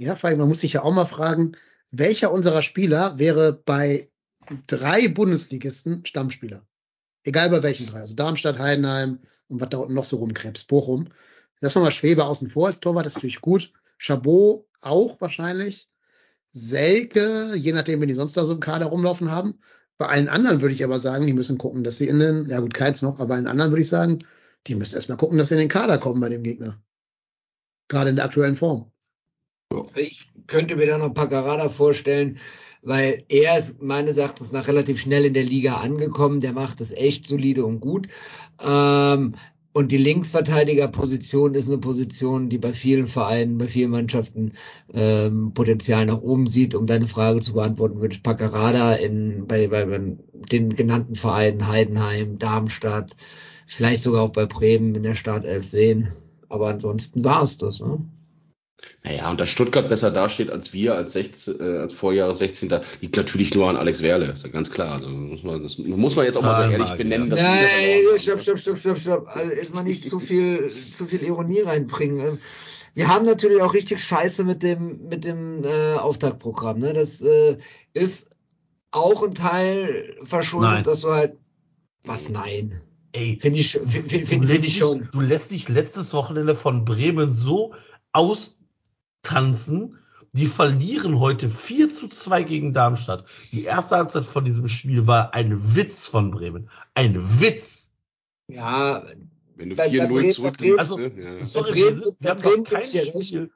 ja, 0.00 0.16
vor 0.16 0.28
allem, 0.30 0.40
man 0.40 0.48
muss 0.48 0.60
sich 0.60 0.72
ja 0.72 0.82
auch 0.82 0.92
mal 0.92 1.06
fragen, 1.06 1.52
welcher 1.92 2.32
unserer 2.32 2.62
Spieler 2.62 3.18
wäre 3.20 3.52
bei 3.52 4.08
drei 4.66 5.06
Bundesligisten 5.06 6.04
Stammspieler? 6.04 6.66
Egal 7.24 7.50
bei 7.50 7.62
welchen 7.62 7.86
drei. 7.86 8.00
Also 8.00 8.16
Darmstadt, 8.16 8.58
Heidenheim 8.58 9.20
und 9.48 9.60
was 9.60 9.68
da 9.68 9.78
unten 9.78 9.94
noch 9.94 10.04
so 10.04 10.16
rumkrebst, 10.16 10.68
Bochum. 10.68 11.08
Lass 11.60 11.74
mal 11.76 11.90
Schwebe 11.92 12.24
außen 12.24 12.50
vor 12.50 12.66
als 12.66 12.80
Torwart, 12.80 13.06
das 13.06 13.12
ist 13.12 13.16
natürlich 13.18 13.40
gut. 13.40 13.72
Chabot 13.98 14.66
auch 14.80 15.20
wahrscheinlich. 15.20 15.86
Selke, 16.52 17.54
je 17.54 17.72
nachdem, 17.72 18.00
wenn 18.00 18.08
die 18.08 18.14
sonst 18.14 18.36
da 18.36 18.44
so 18.44 18.52
im 18.52 18.60
Kader 18.60 18.86
rumlaufen 18.86 19.30
haben. 19.30 19.60
Bei 19.96 20.06
allen 20.06 20.28
anderen 20.28 20.60
würde 20.60 20.74
ich 20.74 20.84
aber 20.84 20.98
sagen, 20.98 21.26
die 21.26 21.32
müssen 21.32 21.58
gucken, 21.58 21.84
dass 21.84 21.98
sie 21.98 22.08
in 22.08 22.18
den, 22.18 22.48
ja 22.48 22.58
gut, 22.60 22.74
keins 22.74 23.02
noch, 23.02 23.20
aber 23.20 23.26
bei 23.26 23.34
allen 23.36 23.46
anderen 23.46 23.70
würde 23.70 23.82
ich 23.82 23.88
sagen, 23.88 24.18
die 24.66 24.74
müssen 24.74 24.96
erstmal 24.96 25.18
gucken, 25.18 25.38
dass 25.38 25.48
sie 25.48 25.54
in 25.54 25.60
den 25.60 25.68
Kader 25.68 25.98
kommen 25.98 26.20
bei 26.20 26.28
dem 26.28 26.42
Gegner. 26.42 26.82
Gerade 27.88 28.10
in 28.10 28.16
der 28.16 28.24
aktuellen 28.24 28.56
Form. 28.56 28.90
Ich 29.94 30.28
könnte 30.48 30.76
mir 30.76 30.86
da 30.86 30.98
noch 30.98 31.14
Paccarada 31.14 31.68
vorstellen, 31.68 32.38
weil 32.82 33.24
er 33.28 33.58
ist 33.58 33.82
meines 33.82 34.16
Erachtens 34.16 34.52
nach 34.52 34.68
relativ 34.68 35.00
schnell 35.00 35.24
in 35.24 35.34
der 35.34 35.44
Liga 35.44 35.76
angekommen. 35.76 36.40
Der 36.40 36.52
macht 36.52 36.80
das 36.80 36.90
echt 36.92 37.26
solide 37.26 37.64
und 37.64 37.80
gut. 37.80 38.08
Ähm, 38.60 39.34
Und 39.74 39.90
die 39.90 39.96
Linksverteidigerposition 39.98 41.54
ist 41.54 41.68
eine 41.68 41.78
Position, 41.78 42.50
die 42.50 42.58
bei 42.58 42.74
vielen 42.74 43.06
Vereinen, 43.06 43.56
bei 43.58 43.68
vielen 43.68 43.90
Mannschaften 43.90 44.52
ähm, 44.92 45.52
Potenzial 45.54 46.04
nach 46.06 46.20
oben 46.20 46.46
sieht. 46.46 46.74
Um 46.74 46.86
deine 46.86 47.08
Frage 47.08 47.40
zu 47.40 47.54
beantworten, 47.54 48.00
würde 48.00 48.14
ich 48.14 48.22
Packerada 48.22 48.94
in, 48.94 49.46
bei, 49.46 49.68
bei 49.68 49.86
den 50.50 50.76
genannten 50.76 51.14
Vereinen 51.14 51.68
Heidenheim, 51.68 52.38
Darmstadt, 52.38 53.16
vielleicht 53.66 54.02
sogar 54.02 54.22
auch 54.24 54.32
bei 54.32 54.44
Bremen 54.46 54.94
in 54.94 55.04
der 55.04 55.14
Startelf 55.14 55.64
sehen. 55.64 56.12
Aber 56.50 56.68
ansonsten 56.68 57.24
war 57.24 57.42
es 57.42 57.56
das. 57.56 57.80
Ne? 57.80 58.04
Naja, 59.04 59.30
und 59.30 59.40
dass 59.40 59.48
Stuttgart 59.48 59.88
besser 59.88 60.10
dasteht 60.10 60.50
als 60.50 60.72
wir, 60.72 60.94
als, 60.94 61.12
16, 61.12 61.60
äh, 61.60 61.78
als 61.78 61.92
Vorjahres 61.92 62.38
16. 62.38 62.68
Da 62.68 62.82
liegt 63.00 63.16
natürlich 63.16 63.52
nur 63.54 63.68
an 63.68 63.76
Alex 63.76 64.00
Werle, 64.00 64.26
ist 64.26 64.44
ja 64.44 64.50
ganz 64.50 64.70
klar. 64.70 64.96
Also 64.96 65.08
muss 65.08 65.42
man, 65.42 65.62
das 65.62 65.78
muss 65.78 66.14
man 66.14 66.24
jetzt 66.24 66.36
auch 66.36 66.42
mal 66.42 66.64
so 66.64 66.70
ehrlich 66.70 66.90
benennen. 66.92 67.30
Dass 67.30 67.40
Nein, 67.40 67.68
stopp, 68.20 68.42
stopp, 68.42 68.58
stopp, 68.58 68.78
stopp, 68.78 68.98
stopp. 68.98 69.28
Also 69.28 69.52
jetzt 69.52 69.74
mal 69.74 69.82
nicht 69.82 70.08
zu 70.08 70.20
viel, 70.20 70.70
zu 70.90 71.06
viel 71.06 71.22
Ironie 71.22 71.60
reinbringen. 71.60 72.38
Wir 72.94 73.08
haben 73.08 73.24
natürlich 73.24 73.60
auch 73.62 73.74
richtig 73.74 74.02
Scheiße 74.04 74.44
mit 74.44 74.62
dem, 74.62 75.08
mit 75.08 75.24
dem 75.24 75.64
äh, 75.64 75.94
Auftaktprogramm. 75.94 76.78
Ne? 76.78 76.92
Das 76.92 77.22
äh, 77.22 77.56
ist 77.94 78.28
auch 78.92 79.22
ein 79.22 79.34
Teil 79.34 80.14
verschuldet, 80.22 80.70
Nein. 80.70 80.84
dass 80.84 81.00
du 81.00 81.10
halt. 81.10 81.36
Was 82.04 82.28
nein? 82.28 82.80
Ey, 83.12 83.38
Finde 83.40 83.60
ich, 83.60 83.72
find, 83.72 84.10
find, 84.10 84.12
du, 84.12 84.26
find, 84.26 84.44
lässt 84.44 84.52
find 84.52 84.52
ich 84.52 84.60
dich, 84.60 84.78
schon. 84.78 85.08
du 85.12 85.20
lässt 85.20 85.50
dich 85.50 85.68
letztes 85.68 86.12
Wochenende 86.14 86.54
von 86.54 86.84
Bremen 86.84 87.32
so 87.34 87.74
austanzen. 89.24 89.98
Die 90.34 90.46
verlieren 90.46 91.18
heute 91.20 91.50
4 91.50 91.92
zu 91.92 92.08
2 92.08 92.42
gegen 92.44 92.72
Darmstadt. 92.72 93.26
Die 93.52 93.64
erste 93.64 93.96
Halbzeit 93.96 94.24
von 94.24 94.44
diesem 94.46 94.66
Spiel 94.68 95.06
war 95.06 95.34
ein 95.34 95.76
Witz 95.76 96.06
von 96.06 96.30
Bremen. 96.30 96.70
Ein 96.94 97.40
Witz. 97.40 97.90
Ja, 98.48 99.04
Wenn 99.56 99.68
du 99.70 99.76
Bei- 99.76 99.88
bei 99.88 99.90
4-0 99.90 100.08
Bremen- 100.08 100.32
zurückliegst, 100.32 100.78
Also, 100.78 100.96
ne? 100.96 101.12
ja. 101.38 101.44
Sorry, 101.44 101.74
wir, 101.74 101.94
sind, 101.96 102.16
wir 102.18 102.30
haben 102.30 102.42
doch 102.42 102.64
kein. 102.64 102.84
Spiel. 102.84 103.50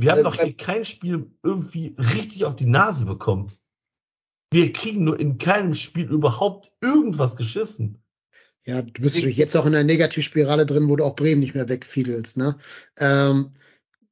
Wir 0.00 0.10
haben 0.12 0.24
doch 0.24 0.34
hier 0.34 0.56
kein 0.56 0.84
Spiel 0.86 1.30
irgendwie 1.42 1.94
richtig 1.98 2.46
auf 2.46 2.56
die 2.56 2.64
Nase 2.66 3.04
bekommen. 3.04 3.52
Wir 4.50 4.72
kriegen 4.72 5.04
nur 5.04 5.20
in 5.20 5.36
keinem 5.36 5.74
Spiel 5.74 6.06
überhaupt 6.06 6.72
irgendwas 6.80 7.36
geschissen. 7.36 7.98
Ja, 8.66 8.80
du 8.80 9.02
bist 9.02 9.16
natürlich 9.16 9.36
jetzt 9.36 9.54
auch 9.56 9.66
in 9.66 9.74
einer 9.74 9.84
Negativspirale 9.84 10.64
drin, 10.64 10.88
wo 10.88 10.96
du 10.96 11.04
auch 11.04 11.14
Bremen 11.16 11.40
nicht 11.40 11.54
mehr 11.54 11.68
wegfiedelst, 11.68 12.38
ne? 12.38 12.56
Ähm, 12.98 13.50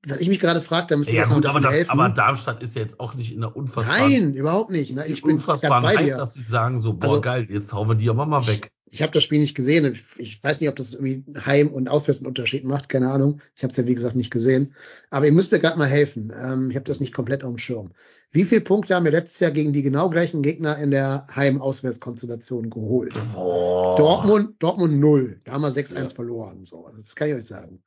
was 0.07 0.18
ich 0.18 0.28
mich 0.28 0.40
gerade 0.40 0.61
frage, 0.61 0.88
da 0.88 0.96
müssen 0.96 1.12
wir 1.12 1.20
Ja 1.20 1.26
gut, 1.26 1.46
aber, 1.46 1.61
das, 1.61 1.72
helfen. 1.72 1.90
aber 1.90 2.09
Darmstadt 2.09 2.62
ist 2.62 2.74
ja 2.74 2.82
jetzt 2.82 2.98
auch 2.98 3.14
nicht 3.14 3.32
in 3.32 3.40
der 3.40 3.55
unfassbaren, 3.57 4.11
Nein, 4.11 4.34
überhaupt 4.34 4.70
nicht. 4.70 4.92
Ne? 4.94 5.07
Ich 5.07 5.22
bin 5.22 5.36
ganz 5.36 5.42
unfassbaren 5.48 5.82
bei 5.82 5.96
Hype, 5.96 6.05
dir. 6.07 6.16
dass 6.16 6.34
sie 6.34 6.42
sagen 6.42 6.80
so, 6.80 6.94
boah 6.94 7.05
Also- 7.05 7.20
geil, 7.20 7.46
jetzt 7.50 7.72
hauen 7.72 7.88
wir 7.88 7.94
die 7.94 8.11
aber 8.11 8.26
mal 8.26 8.46
weg. 8.46 8.72
Ich 8.94 9.00
habe 9.00 9.11
das 9.12 9.22
Spiel 9.22 9.38
nicht 9.40 9.55
gesehen. 9.55 9.90
Ich, 9.90 10.03
ich 10.18 10.44
weiß 10.44 10.61
nicht, 10.61 10.68
ob 10.68 10.76
das 10.76 10.92
irgendwie 10.92 11.24
Heim- 11.46 11.72
und 11.72 11.88
Auswärts 11.88 12.20
einen 12.20 12.26
Unterschied 12.26 12.64
macht. 12.64 12.90
Keine 12.90 13.11
Ahnung. 13.11 13.40
Ich 13.57 13.62
habe 13.62 13.70
es 13.70 13.78
ja, 13.78 13.86
wie 13.86 13.94
gesagt, 13.94 14.16
nicht 14.16 14.30
gesehen. 14.30 14.74
Aber 15.09 15.24
ihr 15.24 15.32
müsst 15.32 15.50
mir 15.50 15.61
gerade 15.61 15.78
mal 15.78 15.86
helfen. 15.88 16.30
Ähm, 16.38 16.68
ich 16.68 16.76
habe 16.76 16.84
das 16.84 17.00
nicht 17.00 17.14
komplett 17.14 17.42
auf 17.42 17.48
dem 17.50 17.57
Schirm. 17.57 17.92
Wie 18.32 18.44
viele 18.44 18.61
Punkte 18.61 18.94
haben 18.94 19.05
wir 19.07 19.12
letztes 19.12 19.40
Jahr 19.40 19.50
gegen 19.50 19.72
die 19.72 19.82
genau 19.82 20.11
gleichen 20.11 20.42
Gegner 20.42 20.76
in 20.76 20.90
der 20.90 21.26
Heim-Auswärts-Konstellation 21.34 22.68
geholt? 22.68 23.14
Boah. 23.34 23.96
Dortmund, 23.96 24.57
Dortmund 24.59 24.98
0. 25.00 25.40
Da 25.44 25.53
haben 25.53 25.62
wir 25.62 25.70
6-1 25.70 25.94
Ja. 25.98 26.09
verloren. 26.09 26.66
So, 26.66 26.86
das 26.94 27.14
kann 27.14 27.28
ich 27.28 27.34
euch 27.34 27.46
sagen. 27.46 27.82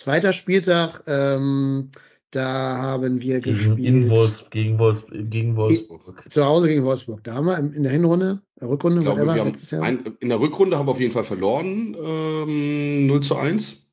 Zweiter 0.00 0.32
Spieltag, 0.32 1.02
ähm, 1.08 1.90
da 2.30 2.46
haben 2.78 3.20
wir 3.20 3.40
Gegen, 3.40 3.54
gespielt. 3.54 3.80
in 3.80 4.08
Wolfs, 4.08 4.44
gegen, 4.50 4.78
Wolfs, 4.78 5.04
gegen 5.10 5.56
Wolfsburg. 5.56 6.24
Zu 6.30 6.42
Hause 6.44 6.68
gegen 6.68 6.84
Wolfsburg. 6.84 7.22
Da 7.24 7.34
haben 7.34 7.44
wir 7.46 7.58
in 7.58 7.82
der 7.82 7.92
Hinrunde, 7.92 8.40
der 8.58 8.70
Rückrunde, 8.70 8.98
Ich 9.00 9.04
glaube, 9.04 9.26
whatever, 9.26 9.44
letztes 9.44 9.70
Jahr. 9.72 9.82
ein, 9.82 10.16
in 10.20 10.30
der 10.30 10.40
Rückrunde 10.40 10.78
haben 10.78 10.86
wir 10.86 10.92
auf 10.92 11.00
jeden 11.00 11.12
Fall 11.12 11.24
verloren, 11.24 11.94
ähm, 12.02 13.06
0 13.08 13.20
zu 13.20 13.36
1. 13.36 13.90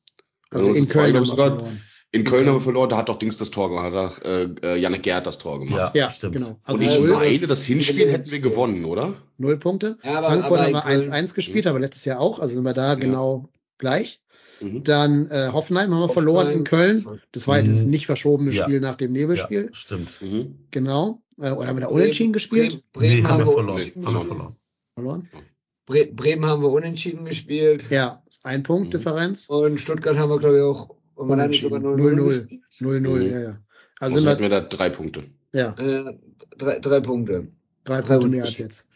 also 0.50 0.68
0 0.68 0.76
zu 0.76 0.82
in 0.82 0.88
2, 0.88 0.92
Köln 1.02 1.06
haben 1.16 1.22
wir 1.22 1.26
sogar. 1.26 1.46
verloren. 1.56 1.80
In 2.10 2.24
Köln 2.24 2.46
haben 2.46 2.54
wir 2.56 2.60
verloren, 2.62 2.88
da 2.88 2.96
hat 2.96 3.10
doch 3.10 3.18
Dings 3.18 3.36
das 3.36 3.50
Tor 3.50 3.68
gemacht, 3.68 3.92
hat 3.92 4.24
äh, 4.24 4.44
äh, 4.62 4.76
Janik 4.80 5.02
Gerd 5.02 5.26
das 5.26 5.36
Tor 5.36 5.58
gemacht. 5.58 5.94
Ja, 5.94 6.04
Ja, 6.06 6.10
stimmt. 6.10 6.32
genau. 6.36 6.58
Also 6.64 6.80
Und 6.82 6.88
ich 6.88 6.98
null, 7.00 7.10
meine, 7.10 7.46
das 7.46 7.64
Hinspiel 7.64 8.10
hätten 8.10 8.30
wir 8.30 8.40
gewonnen, 8.40 8.86
oder? 8.86 9.12
null 9.36 9.58
Punkte. 9.58 9.98
Ja, 10.02 10.16
aber- 10.18 10.28
Frankfurt 10.28 10.58
aber 10.60 10.66
haben 10.68 10.72
wir 10.72 10.80
Köln- 10.80 11.12
1-1 11.12 11.34
gespielt, 11.34 11.66
aber 11.66 11.80
letztes 11.80 12.06
Jahr 12.06 12.18
auch. 12.20 12.38
Also 12.38 12.54
sind 12.54 12.64
wir 12.64 12.72
da 12.72 12.88
Ja. 12.90 12.94
genau 12.94 13.50
gleich. 13.76 14.22
Mhm. 14.60 14.84
Dann 14.84 15.30
äh, 15.30 15.50
Hoffenheim 15.52 15.92
haben 15.94 16.00
wir 16.00 16.08
verloren 16.08 16.50
in 16.50 16.64
Köln. 16.64 17.06
Das 17.32 17.46
war 17.46 17.56
ja 17.58 17.62
dieses 17.62 17.84
Mhm. 17.84 17.90
nicht 17.90 18.06
verschobene 18.06 18.52
Ja. 18.52 18.64
Spiel 18.64 18.80
nach 18.80 18.96
dem 18.96 19.14
Ja, 19.14 19.20
Nebelspiel. 19.22 19.70
stimmt. 19.72 20.20
Mhm. 20.20 20.58
Genau. 20.70 21.22
Äh, 21.38 21.50
oder 21.52 21.68
haben 21.68 21.76
wir 21.76 21.82
da 21.82 21.86
unentschieden 21.88 22.32
gespielt? 22.32 22.82
Bremen, 22.92 22.92
Bremen 22.92 23.22
Nee, 23.22 23.28
haben 23.28 23.38
wir 23.38 23.44
verloren. 23.46 23.68
unentschieden 23.70 24.06
Haben 24.06 24.14
wir 24.14 24.18
gespielt. 24.20 24.38
verloren. 24.38 24.56
Verloren? 24.94 25.28
Bre 25.86 26.06
Bremen 26.06 26.44
haben 26.46 26.62
wir 26.62 26.70
unentschieden 26.70 27.24
gespielt. 27.24 27.84
Ja, 27.90 28.22
ist 28.28 28.44
ein 28.44 28.62
Punkt 28.62 28.88
Mhm. 28.88 28.90
Differenz. 28.98 29.46
Und 29.48 29.80
Stuttgart 29.80 30.16
haben 30.18 30.30
wir, 30.30 30.38
glaube 30.38 30.56
ich, 30.56 30.62
auch. 30.62 30.90
Und 31.14 31.28
man 31.28 31.40
hat 31.40 31.50
nicht 31.50 31.62
sogar 31.62 31.80
0-0 31.80 32.14
0-0. 32.14 32.24
gespielt. 32.40 32.60
0-0, 32.80 33.18
Mhm. 33.24 33.30
ja, 33.30 33.40
ja. 33.40 33.58
Also 34.00 34.16
sind 34.18 34.28
hätten 34.28 34.42
wir, 34.42 34.48
da 34.50 34.60
drei 34.60 34.90
Punkte. 34.90 35.24
ja, 35.52 35.72
Äh, 35.78 36.16
drei, 36.56 36.78
drei 36.78 37.00
Punkte. 37.00 37.48
drei 37.84 38.00
drei 38.00 38.08
Punkte 38.08 38.24
und- 38.26 38.30
mehr 38.30 38.44
als 38.44 38.58
jetzt. 38.58 38.86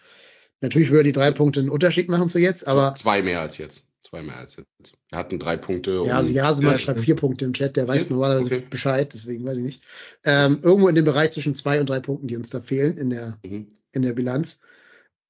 Natürlich 0.61 0.91
würde 0.91 1.05
die 1.05 1.13
drei 1.13 1.31
Punkte 1.33 1.59
einen 1.61 1.71
Unterschied 1.71 2.09
machen 2.09 2.29
zu 2.29 2.39
jetzt, 2.39 2.69
aber 2.69 2.95
zwei 2.95 3.23
mehr 3.23 3.41
als 3.41 3.59
jetzt. 3.59 3.83
Zwei 4.13 4.23
mehr 4.25 4.37
als 4.37 4.57
jetzt. 4.57 4.93
Wir 5.09 5.19
hatten 5.19 5.39
drei 5.39 5.57
Punkte. 5.57 6.03
ja, 6.05 6.19
also 6.19 6.31
Jasemann 6.31 6.73
Ja, 6.73 6.79
schreibt 6.79 7.01
vier 7.01 7.17
Punkte 7.17 7.47
im 7.47 7.55
Chat, 7.55 7.79
der 7.79 7.89
weiß 7.89 8.03
Vier? 8.09 8.13
normalerweise 8.13 8.45
Okay. 8.45 8.67
Bescheid, 8.69 9.11
deswegen 9.11 9.43
weiß 9.47 9.57
ich 9.57 9.65
nicht. 9.65 9.83
Ähm, 10.25 10.59
irgendwo 10.61 10.89
in 10.89 10.95
dem 10.95 11.07
Bereich 11.07 11.31
zwischen 11.31 11.55
zwei 11.55 11.81
und 11.81 11.89
drei 11.89 12.01
Punkten, 12.01 12.27
die 12.27 12.37
uns 12.37 12.51
da 12.51 12.61
fehlen 12.61 12.99
in 12.99 13.09
der, 13.09 13.39
Mhm. 13.43 13.69
in 13.93 14.03
der 14.03 14.13
Bilanz. 14.13 14.61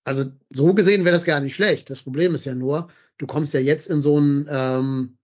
Also 0.03 0.25
so 0.51 0.75
gesehen 0.75 1.05
wäre 1.05 1.15
das 1.15 1.23
gar 1.25 1.39
nicht 1.39 1.55
schlecht. 1.55 1.91
Das 1.91 2.03
Problem 2.03 2.35
ist 2.35 2.45
ja 2.45 2.57
nur, 2.57 2.89
du 3.19 3.27
kommst 3.29 3.55
ja 3.55 3.61
jetzt 3.61 3.87
in 3.89 4.03
so 4.03 4.17
einen, 4.17 4.49
ähm, 4.51 5.17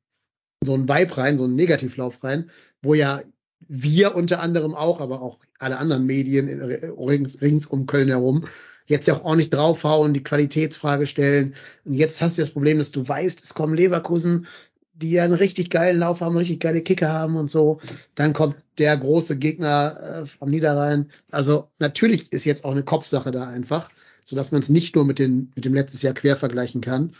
so 0.62 0.74
einen 0.74 0.88
Vibe 0.88 1.16
rein, 1.16 1.36
so 1.36 1.42
einen 1.42 1.56
Negativlauf 1.56 2.22
rein, 2.22 2.52
wo 2.80 2.94
ja 2.94 3.20
wir 3.66 4.14
unter 4.14 4.38
anderem 4.38 4.76
auch, 4.76 5.00
aber 5.00 5.20
auch 5.20 5.40
alle 5.58 5.78
anderen 5.78 6.06
Medien 6.06 6.46
in, 6.46 6.62
rings, 6.62 7.42
rings 7.42 7.66
um 7.66 7.86
Köln 7.86 8.06
herum 8.06 8.46
jetzt 8.88 9.06
ja 9.06 9.14
auch 9.14 9.24
ordentlich 9.24 9.50
draufhauen, 9.50 10.14
die 10.14 10.22
Qualitätsfrage 10.22 11.06
stellen. 11.06 11.54
Und 11.84 11.94
jetzt 11.94 12.20
hast 12.20 12.38
du 12.38 12.42
das 12.42 12.50
Problem, 12.50 12.78
dass 12.78 12.90
du 12.90 13.06
weißt, 13.06 13.42
es 13.42 13.54
kommen 13.54 13.74
Leverkusen, 13.74 14.46
die 14.94 15.12
ja 15.12 15.24
einen 15.24 15.34
richtig 15.34 15.70
geilen 15.70 15.98
Lauf 15.98 16.20
haben, 16.20 16.36
richtig 16.36 16.60
geile 16.60 16.80
Kicker 16.80 17.12
haben 17.12 17.36
und 17.36 17.50
so. 17.50 17.80
Dann 18.14 18.32
kommt 18.32 18.56
der 18.78 18.96
große 18.96 19.38
Gegner 19.38 20.22
äh, 20.22 20.26
vom 20.26 20.50
Niederrhein. 20.50 21.10
Also 21.30 21.70
natürlich 21.78 22.32
ist 22.32 22.44
jetzt 22.44 22.64
auch 22.64 22.72
eine 22.72 22.82
Kopfsache 22.82 23.30
da 23.30 23.46
einfach, 23.46 23.90
so 24.24 24.34
dass 24.34 24.50
man 24.50 24.60
es 24.60 24.70
nicht 24.70 24.96
nur 24.96 25.04
mit, 25.04 25.18
den, 25.18 25.52
mit 25.54 25.64
dem 25.64 25.74
letztes 25.74 26.02
Jahr 26.02 26.14
quer 26.14 26.36
vergleichen 26.36 26.80
kann, 26.80 27.14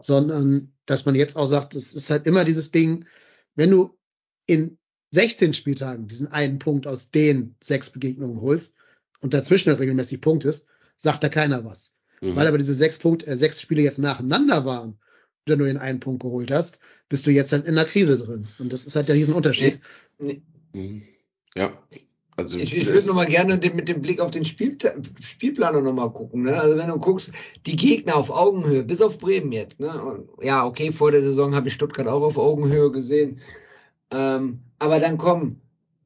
sondern 0.00 0.72
dass 0.84 1.06
man 1.06 1.14
jetzt 1.14 1.36
auch 1.36 1.46
sagt, 1.46 1.74
es 1.74 1.94
ist 1.94 2.10
halt 2.10 2.26
immer 2.26 2.44
dieses 2.44 2.72
Ding, 2.72 3.06
wenn 3.54 3.70
du 3.70 3.96
in 4.46 4.76
16 5.12 5.54
Spieltagen 5.54 6.08
diesen 6.08 6.26
einen 6.26 6.58
Punkt 6.58 6.86
aus 6.86 7.10
den 7.10 7.54
sechs 7.62 7.90
Begegnungen 7.90 8.40
holst 8.40 8.74
und 9.20 9.32
dazwischen 9.32 9.72
regelmäßig 9.72 10.20
punktest, 10.20 10.66
sagt 11.04 11.22
da 11.22 11.28
keiner 11.28 11.64
was. 11.64 11.94
Mhm. 12.20 12.34
Weil 12.34 12.48
aber 12.48 12.58
diese 12.58 12.74
sechs 12.74 12.98
Punkt, 12.98 13.26
äh, 13.28 13.36
sechs 13.36 13.60
Spiele 13.60 13.82
jetzt 13.82 13.98
nacheinander 13.98 14.64
waren 14.64 14.98
du 15.46 15.56
nur 15.56 15.66
den 15.66 15.76
einen 15.76 16.00
Punkt 16.00 16.22
geholt 16.22 16.50
hast, 16.50 16.78
bist 17.10 17.26
du 17.26 17.30
jetzt 17.30 17.52
halt 17.52 17.66
in 17.66 17.74
der 17.74 17.84
Krise 17.84 18.16
drin. 18.16 18.48
Und 18.58 18.72
das 18.72 18.86
ist 18.86 18.96
halt 18.96 19.08
der 19.08 19.14
Riesenunterschied. 19.14 19.78
Mhm. 20.72 21.02
Ja. 21.54 21.70
Also 22.36 22.56
Ich, 22.56 22.74
ich 22.74 22.84
das- 22.86 22.94
würde 22.94 23.06
noch 23.08 23.14
mal 23.14 23.26
gerne 23.26 23.58
den, 23.58 23.76
mit 23.76 23.86
dem 23.88 24.00
Blick 24.00 24.20
auf 24.20 24.30
den 24.30 24.44
Spielpla 24.46 24.94
Spielplaner 25.22 25.82
noch 25.82 25.92
mal 25.92 26.08
gucken. 26.10 26.44
Ne? 26.44 26.58
Also 26.58 26.76
wenn 26.78 26.88
du 26.88 26.98
guckst, 26.98 27.30
die 27.66 27.76
Gegner 27.76 28.16
auf 28.16 28.30
Augenhöhe, 28.30 28.82
bis 28.82 29.02
auf 29.02 29.18
Bremen 29.18 29.52
jetzt. 29.52 29.78
Ne? 29.80 29.90
Und, 30.02 30.28
ja, 30.42 30.64
okay, 30.66 30.90
vor 30.92 31.12
der 31.12 31.22
Saison 31.22 31.54
habe 31.54 31.68
ich 31.68 31.74
Stuttgart 31.74 32.08
auch 32.08 32.22
auf 32.22 32.38
Augenhöhe 32.38 32.90
gesehen. 32.90 33.38
Ähm, 34.10 34.60
aber 34.78 34.98
dann 34.98 35.18
kommen 35.18 35.60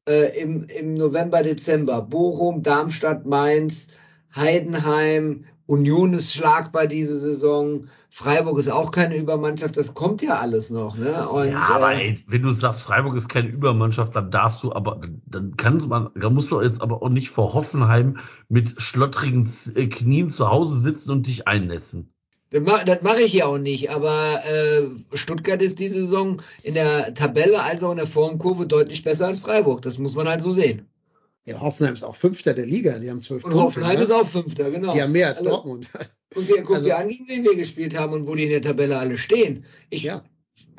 äh, 0.07 0.37
im, 0.39 0.65
im 0.65 0.95
November, 0.95 1.41
Dezember 1.43 2.01
Bochum, 2.01 2.61
Darmstadt, 2.61 3.25
Mainz, 3.25 3.87
Heidenheim, 4.35 5.45
Union 5.69 6.13
ist 6.13 6.33
schlagbar 6.33 6.87
diese 6.87 7.19
Saison. 7.19 7.85
Freiburg 8.09 8.57
ist 8.57 8.69
auch 8.69 8.89
keine 8.89 9.15
Übermannschaft. 9.15 9.77
Das 9.77 9.93
kommt 9.93 10.23
ja 10.23 10.39
alles 10.39 10.71
noch. 10.71 10.97
Ne? 10.97 11.29
Und, 11.29 11.51
ja, 11.51 11.59
aber 11.59 11.93
äh, 11.93 12.07
ey, 12.07 12.23
wenn 12.25 12.41
du 12.41 12.51
sagst, 12.53 12.81
Freiburg 12.81 13.15
ist 13.15 13.29
keine 13.29 13.49
Übermannschaft, 13.49 14.15
dann 14.15 14.31
darfst 14.31 14.63
du 14.63 14.73
aber, 14.73 14.99
dann 15.27 15.55
kannst 15.57 15.87
man, 15.87 16.09
dann 16.15 16.33
musst 16.33 16.49
du 16.49 16.59
jetzt 16.59 16.81
aber 16.81 17.03
auch 17.03 17.09
nicht 17.09 17.29
vor 17.29 17.53
Hoffenheim 17.53 18.17
mit 18.47 18.81
schlottrigen 18.81 19.47
äh, 19.75 19.85
Knien 19.85 20.31
zu 20.31 20.49
Hause 20.49 20.79
sitzen 20.79 21.11
und 21.11 21.27
dich 21.27 21.47
einlassen. 21.47 22.11
Das 22.49 22.63
mache 22.63 22.99
mach 23.03 23.17
ich 23.17 23.33
ja 23.33 23.45
auch 23.45 23.59
nicht, 23.59 23.91
aber 23.91 24.39
äh, 24.43 24.87
Stuttgart 25.15 25.61
ist 25.61 25.77
diese 25.77 25.99
Saison 25.99 26.41
in 26.63 26.73
der 26.73 27.13
Tabelle 27.13 27.61
als 27.61 27.83
auch 27.83 27.91
in 27.91 27.97
der 27.97 28.07
Formkurve 28.07 28.65
deutlich 28.65 29.03
besser 29.03 29.27
als 29.27 29.37
Freiburg. 29.37 29.83
Das 29.83 29.99
muss 29.99 30.15
man 30.15 30.27
halt 30.27 30.41
so 30.41 30.49
sehen. 30.49 30.87
Ja, 31.49 31.61
Hoffenheim 31.61 31.93
ist 31.95 32.03
auch 32.03 32.15
Fünfter 32.15 32.53
der 32.53 32.65
Liga, 32.65 32.99
die 32.99 33.09
haben 33.09 33.21
zwölf 33.21 33.43
Und 33.43 33.51
Punkte. 33.51 33.63
Hoffenheim 33.65 33.97
ne? 33.97 34.03
ist 34.03 34.11
auch 34.11 34.27
Fünfter, 34.27 34.69
genau. 34.71 34.93
Die 34.93 35.01
haben 35.01 35.11
mehr 35.11 35.27
als 35.27 35.39
Also, 35.39 35.49
Dortmund. 35.51 35.89
Und 36.35 36.47
wir 36.47 36.57
gucken 36.57 36.75
Also- 36.75 36.91
an, 36.93 37.07
gegen 37.09 37.27
wen 37.27 37.43
wir 37.43 37.55
gespielt 37.55 37.97
haben 37.97 38.13
und 38.13 38.27
wo 38.27 38.35
die 38.35 38.43
in 38.43 38.49
der 38.49 38.61
Tabelle 38.61 38.97
alle 38.97 39.17
stehen. 39.17 39.65
Ich, 39.89 40.03
Ja. 40.03 40.23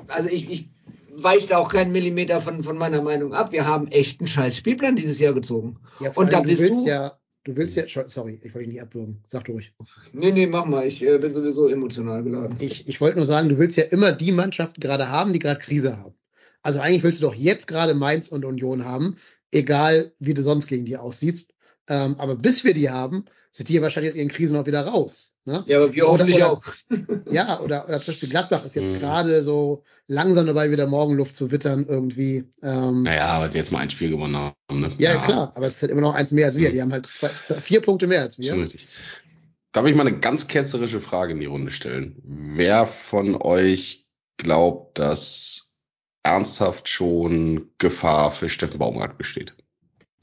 Also 0.08 0.28
ich, 0.28 0.48
ich 0.50 0.70
weiche 1.16 1.48
da 1.48 1.58
auch 1.58 1.68
keinen 1.70 1.92
Millimeter 1.92 2.40
von, 2.40 2.62
von 2.62 2.78
meiner 2.78 3.02
Meinung 3.02 3.34
ab. 3.34 3.52
Wir 3.52 3.66
haben 3.66 3.88
echt 3.88 4.20
einen 4.20 4.28
scheiß 4.28 4.56
Spielplan 4.56 4.96
dieses 4.96 5.18
Jahr 5.18 5.32
gezogen. 5.34 5.78
Ja, 6.00 6.12
Und 6.14 6.32
da 6.32 6.40
bist 6.40 6.60
du 6.60 6.64
willst 6.66 6.84
du- 6.84 6.88
ja, 6.88 7.18
du 7.44 7.56
willst 7.56 7.76
ja, 7.76 7.84
sorry, 8.06 8.40
ich 8.42 8.54
wollte 8.54 8.66
dich 8.66 8.74
nicht 8.74 8.82
abwürgen. 8.82 9.22
Sag 9.26 9.44
du 9.44 9.52
ruhig. 9.52 9.74
Nee, 10.12 10.30
nee, 10.30 10.46
mach 10.46 10.64
mal. 10.66 10.86
Ich 10.86 11.02
äh, 11.02 11.18
bin 11.18 11.32
sowieso 11.32 11.68
emotional 11.68 12.22
geladen. 12.22 12.56
Ich, 12.60 12.88
ich 12.88 13.00
wollte 13.00 13.16
nur 13.16 13.26
sagen, 13.26 13.48
du 13.48 13.58
willst 13.58 13.76
ja 13.76 13.84
immer 13.84 14.12
die 14.12 14.32
Mannschaften 14.32 14.80
gerade 14.80 15.08
haben, 15.10 15.32
die 15.32 15.38
gerade 15.40 15.60
Krise 15.60 15.98
haben. 15.98 16.14
Also 16.62 16.78
eigentlich 16.80 17.02
willst 17.02 17.20
du 17.22 17.26
doch 17.26 17.34
jetzt 17.34 17.66
gerade 17.68 17.94
Mainz 17.94 18.28
und 18.28 18.44
Union 18.44 18.84
haben, 18.84 19.16
egal 19.52 20.12
wie 20.18 20.34
du 20.34 20.42
sonst 20.42 20.66
gegen 20.66 20.84
die 20.84 20.96
aussiehst. 20.96 21.52
Ähm, 21.88 22.16
aber 22.18 22.36
bis 22.36 22.62
wir 22.64 22.74
die 22.74 22.90
haben, 22.90 23.24
sind 23.50 23.68
die 23.68 23.74
ja 23.74 23.82
wahrscheinlich 23.82 24.12
aus 24.12 24.16
ihren 24.18 24.28
Krisen 24.28 24.56
auch 24.56 24.66
wieder 24.66 24.82
raus. 24.86 25.32
Ne? 25.44 25.64
Ja, 25.66 25.78
aber 25.78 25.92
wir 25.92 26.06
hoffentlich 26.06 26.36
oder, 26.36 26.52
auch. 26.52 26.62
Ja, 27.30 27.60
oder, 27.60 27.88
oder 27.88 28.00
zum 28.00 28.12
Beispiel 28.12 28.28
Gladbach 28.28 28.64
ist 28.64 28.76
jetzt 28.76 28.92
Mhm. 28.92 29.00
gerade 29.00 29.42
so 29.42 29.82
langsam 30.06 30.46
dabei, 30.46 30.70
wieder 30.70 30.86
Morgenluft 30.86 31.34
zu 31.34 31.50
wittern 31.50 31.84
irgendwie. 31.88 32.44
Ähm, 32.62 33.02
Naja, 33.02 33.26
aber 33.28 33.50
sie 33.50 33.58
jetzt 33.58 33.72
mal 33.72 33.78
ein 33.80 33.90
Spiel 33.90 34.10
gewonnen 34.10 34.36
haben. 34.36 34.54
Ne? 34.80 34.92
ja, 34.98 35.16
klar, 35.16 35.50
aber 35.56 35.66
es 35.66 35.76
ist 35.76 35.82
halt 35.82 35.90
immer 35.90 36.02
noch 36.02 36.14
eins 36.14 36.30
mehr 36.30 36.46
als 36.46 36.56
wir. 36.56 36.68
Mhm. 36.68 36.74
Die 36.74 36.82
haben 36.82 36.92
halt 36.92 37.08
zwei, 37.12 37.28
vier 37.60 37.80
Punkte 37.80 38.06
mehr 38.06 38.20
als 38.22 38.38
wir. 38.38 38.54
richtig. 38.56 38.86
Darf 39.72 39.86
ich 39.86 39.94
mal 39.96 40.06
eine 40.06 40.18
ganz 40.18 40.46
ketzerische 40.48 41.00
Frage 41.00 41.32
in 41.32 41.40
die 41.40 41.46
Runde 41.46 41.70
stellen? 41.72 42.20
Wer 42.24 42.86
von 42.86 43.34
euch 43.40 44.08
glaubt, 44.36 44.98
dass 44.98 45.59
ernsthaft 46.22 46.88
schon 46.88 47.70
Gefahr 47.78 48.30
für 48.30 48.48
Steffen 48.48 48.78
Baumgart 48.78 49.18
besteht? 49.18 49.54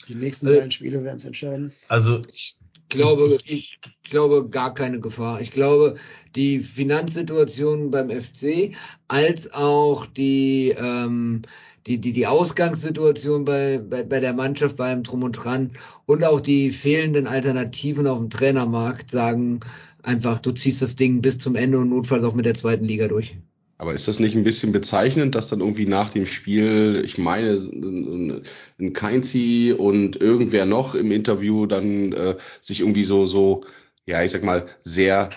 Die 0.08 0.16
nächsten 0.16 0.48
Äh, 0.48 0.56
beiden 0.58 0.72
Spiele 0.72 1.04
werden 1.04 1.18
es 1.18 1.26
entscheiden. 1.26 1.72
Also 1.88 2.22
Ich 2.34 2.58
glaube, 2.90 3.40
ich 3.46 3.80
glaube 4.10 4.50
gar 4.50 4.74
keine 4.74 5.00
Gefahr. 5.00 5.42
Ich 5.42 5.52
glaube, 5.52 5.98
die 6.36 6.60
Finanzsituation 6.60 7.92
beim 7.92 8.10
FC 8.10 8.76
als 9.08 9.52
auch 9.54 10.06
die, 10.06 10.74
ähm, 10.78 11.42
die, 11.86 11.98
die, 12.00 12.14
die 12.14 12.28
Ausgangssituation 12.28 13.44
bei, 13.46 13.80
bei, 13.80 14.04
bei 14.04 14.20
der 14.20 14.34
Mannschaft 14.34 14.78
beim 14.78 15.04
Drum 15.04 15.24
und 15.24 15.34
Dran 15.34 15.72
und 16.06 16.24
auch 16.24 16.40
die 16.40 16.72
fehlenden 16.72 17.28
Alternativen 17.28 18.08
auf 18.08 18.20
dem 18.20 18.30
Trainermarkt 18.30 19.12
sagen 19.12 19.60
einfach, 20.04 20.40
du 20.40 20.52
ziehst 20.54 20.82
das 20.82 20.96
Ding 20.96 21.22
bis 21.22 21.38
zum 21.38 21.56
Ende 21.56 21.80
und 21.80 21.90
notfalls 21.90 22.24
auch 22.24 22.34
mit 22.34 22.46
der 22.46 22.54
zweiten 22.54 22.86
Liga 22.86 23.08
durch. 23.10 23.38
Aber 23.80 23.94
ist 23.94 24.08
das 24.08 24.20
nicht 24.20 24.36
ein 24.36 24.44
bisschen 24.44 24.72
bezeichnend, 24.72 25.36
dass 25.36 25.50
dann 25.50 25.60
irgendwie 25.60 25.86
nach 25.86 26.10
dem 26.10 26.26
Spiel, 26.26 27.04
ich 27.06 27.18
meine, 27.18 27.52
ein 27.54 28.42
ein 28.80 28.94
Keinzi 28.94 29.74
und 29.78 30.16
irgendwer 30.16 30.66
noch 30.66 30.96
im 30.96 31.12
Interview 31.12 31.66
dann 31.68 32.12
äh, 32.14 32.38
sich 32.60 32.80
irgendwie 32.80 33.04
so, 33.04 33.26
so, 33.28 33.66
ja, 34.06 34.24
ich 34.24 34.32
sag 34.32 34.44
mal, 34.44 34.68
sehr, 34.84 35.30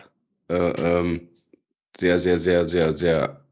äh, 0.49 0.55
ähm, 0.55 1.29
sehr, 1.99 2.19
sehr, 2.19 2.39
sehr, 2.39 2.65
sehr, 2.65 2.97
sehr 2.97 3.45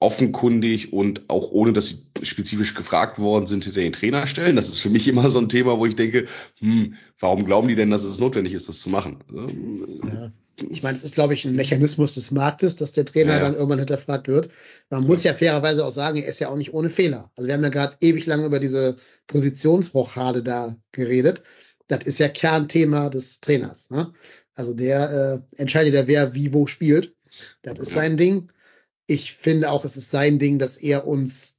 offenkundig 0.00 0.92
und 0.92 1.28
auch 1.30 1.50
ohne, 1.52 1.72
dass 1.72 1.88
sie 1.88 2.26
spezifisch 2.26 2.74
gefragt 2.74 3.18
worden 3.18 3.46
sind, 3.46 3.64
hinter 3.64 3.80
den 3.80 3.92
Trainer 3.92 4.26
stellen. 4.26 4.56
Das 4.56 4.68
ist 4.68 4.80
für 4.80 4.90
mich 4.90 5.06
immer 5.08 5.30
so 5.30 5.38
ein 5.38 5.48
Thema, 5.48 5.78
wo 5.78 5.86
ich 5.86 5.94
denke, 5.94 6.26
hm, 6.58 6.94
warum 7.20 7.44
glauben 7.44 7.68
die 7.68 7.76
denn, 7.76 7.90
dass 7.90 8.02
es 8.02 8.18
notwendig 8.18 8.54
ist, 8.54 8.68
das 8.68 8.80
zu 8.80 8.90
machen? 8.90 9.18
Ähm, 9.32 10.00
Ja. 10.04 10.32
Ich 10.70 10.82
meine, 10.82 10.96
es 10.96 11.04
ist, 11.04 11.14
glaube 11.14 11.34
ich, 11.34 11.44
ein 11.44 11.54
Mechanismus 11.54 12.14
des 12.14 12.30
Marktes, 12.30 12.76
dass 12.76 12.92
der 12.92 13.04
Trainer 13.04 13.32
Ja, 13.32 13.38
ja. 13.38 13.44
dann 13.44 13.54
irgendwann 13.54 13.78
hinterfragt 13.78 14.28
wird. 14.28 14.50
Man 14.90 15.04
muss 15.04 15.24
ja 15.24 15.34
fairerweise 15.34 15.84
auch 15.84 15.90
sagen, 15.90 16.22
er 16.22 16.28
ist 16.28 16.40
ja 16.40 16.48
auch 16.48 16.56
nicht 16.56 16.72
ohne 16.74 16.90
Fehler. 16.90 17.30
Also 17.36 17.48
wir 17.48 17.54
haben 17.54 17.62
ja 17.62 17.68
gerade 17.68 17.96
ewig 18.00 18.26
lang 18.26 18.44
über 18.44 18.58
diese 18.58 18.96
Positionsbrochade 19.26 20.42
da 20.42 20.76
geredet. 20.92 21.42
Das 21.88 22.04
ist 22.04 22.18
ja 22.18 22.28
Kernthema 22.28 23.08
des 23.08 23.40
Trainers. 23.40 23.90
Ne? 23.90 24.12
Also 24.54 24.74
der 24.74 25.42
äh, 25.56 25.60
entscheidet 25.60 25.94
ja, 25.94 26.06
wer 26.06 26.34
wie 26.34 26.52
wo 26.52 26.66
spielt. 26.66 27.14
Das 27.62 27.78
ist 27.78 27.92
sein 27.92 28.16
Ding. 28.16 28.50
Ich 29.06 29.34
finde 29.34 29.70
auch, 29.70 29.84
es 29.84 29.96
ist 29.96 30.10
sein 30.10 30.38
Ding, 30.38 30.58
dass 30.58 30.76
er 30.76 31.06
uns 31.06 31.58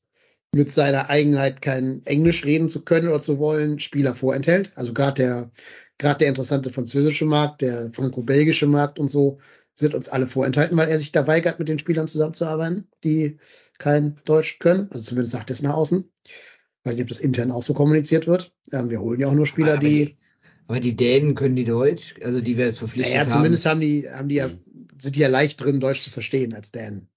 mit 0.53 0.71
seiner 0.71 1.09
Eigenheit 1.09 1.61
kein 1.61 2.05
Englisch 2.05 2.45
reden 2.45 2.69
zu 2.69 2.85
können 2.85 3.07
oder 3.07 3.21
zu 3.21 3.39
wollen, 3.39 3.79
Spieler 3.79 4.15
vorenthält. 4.15 4.71
Also 4.75 4.93
gerade 4.93 5.23
der 5.23 5.51
gerade 5.97 6.19
der 6.19 6.29
interessante 6.29 6.71
französische 6.71 7.25
Markt, 7.25 7.61
der 7.61 7.91
franco-belgische 7.91 8.67
Markt 8.67 8.99
und 8.99 9.09
so 9.09 9.39
sind 9.75 9.93
uns 9.95 10.09
alle 10.09 10.27
vorenthalten, 10.27 10.77
weil 10.77 10.89
er 10.89 10.99
sich 10.99 11.11
da 11.11 11.25
weigert, 11.25 11.59
mit 11.59 11.67
den 11.67 11.79
Spielern 11.79 12.07
zusammenzuarbeiten, 12.07 12.87
die 13.03 13.37
kein 13.79 14.19
Deutsch 14.25 14.59
können. 14.59 14.87
Also 14.91 15.03
zumindest 15.05 15.31
sagt 15.31 15.49
er 15.49 15.55
es 15.55 15.63
nach 15.63 15.73
außen. 15.73 16.09
Weiß 16.83 16.95
nicht, 16.95 17.03
ob 17.03 17.09
das 17.09 17.19
intern 17.19 17.51
auch 17.51 17.63
so 17.63 17.73
kommuniziert 17.73 18.27
wird. 18.27 18.53
Ähm, 18.71 18.89
wir 18.89 19.01
holen 19.01 19.19
ja 19.19 19.27
auch 19.27 19.33
nur 19.33 19.45
Spieler, 19.47 19.73
Aber 19.73 19.79
die, 19.79 20.17
Aber 20.67 20.79
die 20.79 20.95
Dänen 20.95 21.33
können 21.33 21.55
die 21.55 21.65
Deutsch, 21.65 22.15
also 22.21 22.39
die 22.41 22.57
wir 22.57 22.65
jetzt 22.67 22.79
verpflichtet 22.79 23.13
naja, 23.13 23.25
haben. 23.25 23.31
zumindest 23.31 23.65
haben 23.65 23.79
die, 23.79 24.07
haben 24.09 24.29
die 24.29 24.35
ja, 24.35 24.49
Mhm. 24.49 24.59
sind 24.99 25.15
die 25.15 25.21
ja 25.21 25.27
leicht 25.27 25.59
drin, 25.63 25.79
Deutsch 25.79 26.01
zu 26.01 26.09
verstehen 26.11 26.53
als 26.53 26.71
Dan. 26.71 27.07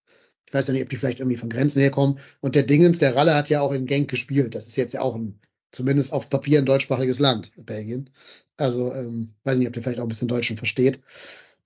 Ich 0.46 0.54
weiß 0.54 0.68
ja 0.68 0.72
nicht, 0.72 0.82
ob 0.84 0.88
die 0.88 0.96
vielleicht 0.96 1.18
irgendwie 1.18 1.36
von 1.36 1.50
Grenzen 1.50 1.80
herkommen. 1.80 2.20
Und 2.40 2.54
der 2.54 2.62
Dingens, 2.62 2.98
der 3.00 3.16
Ralle 3.16 3.34
hat 3.34 3.48
ja 3.50 3.60
auch 3.60 3.72
in 3.72 3.86
Genk 3.86 4.08
gespielt. 4.08 4.54
Das 4.54 4.66
ist 4.66 4.76
jetzt 4.76 4.94
ja 4.94 5.00
auch 5.02 5.16
ein, 5.16 5.40
zumindest 5.72 6.12
auf 6.12 6.30
Papier 6.30 6.60
ein 6.60 6.64
deutschsprachiges 6.66 7.18
Land, 7.18 7.50
Belgien. 7.56 8.10
Also, 8.56 8.92
ähm, 8.92 9.34
weiß 9.44 9.58
nicht, 9.58 9.66
ob 9.68 9.74
der 9.74 9.82
vielleicht 9.82 9.98
auch 10.00 10.04
ein 10.04 10.08
bisschen 10.08 10.28
Deutsch 10.28 10.46
schon 10.48 10.56
versteht. 10.56 11.00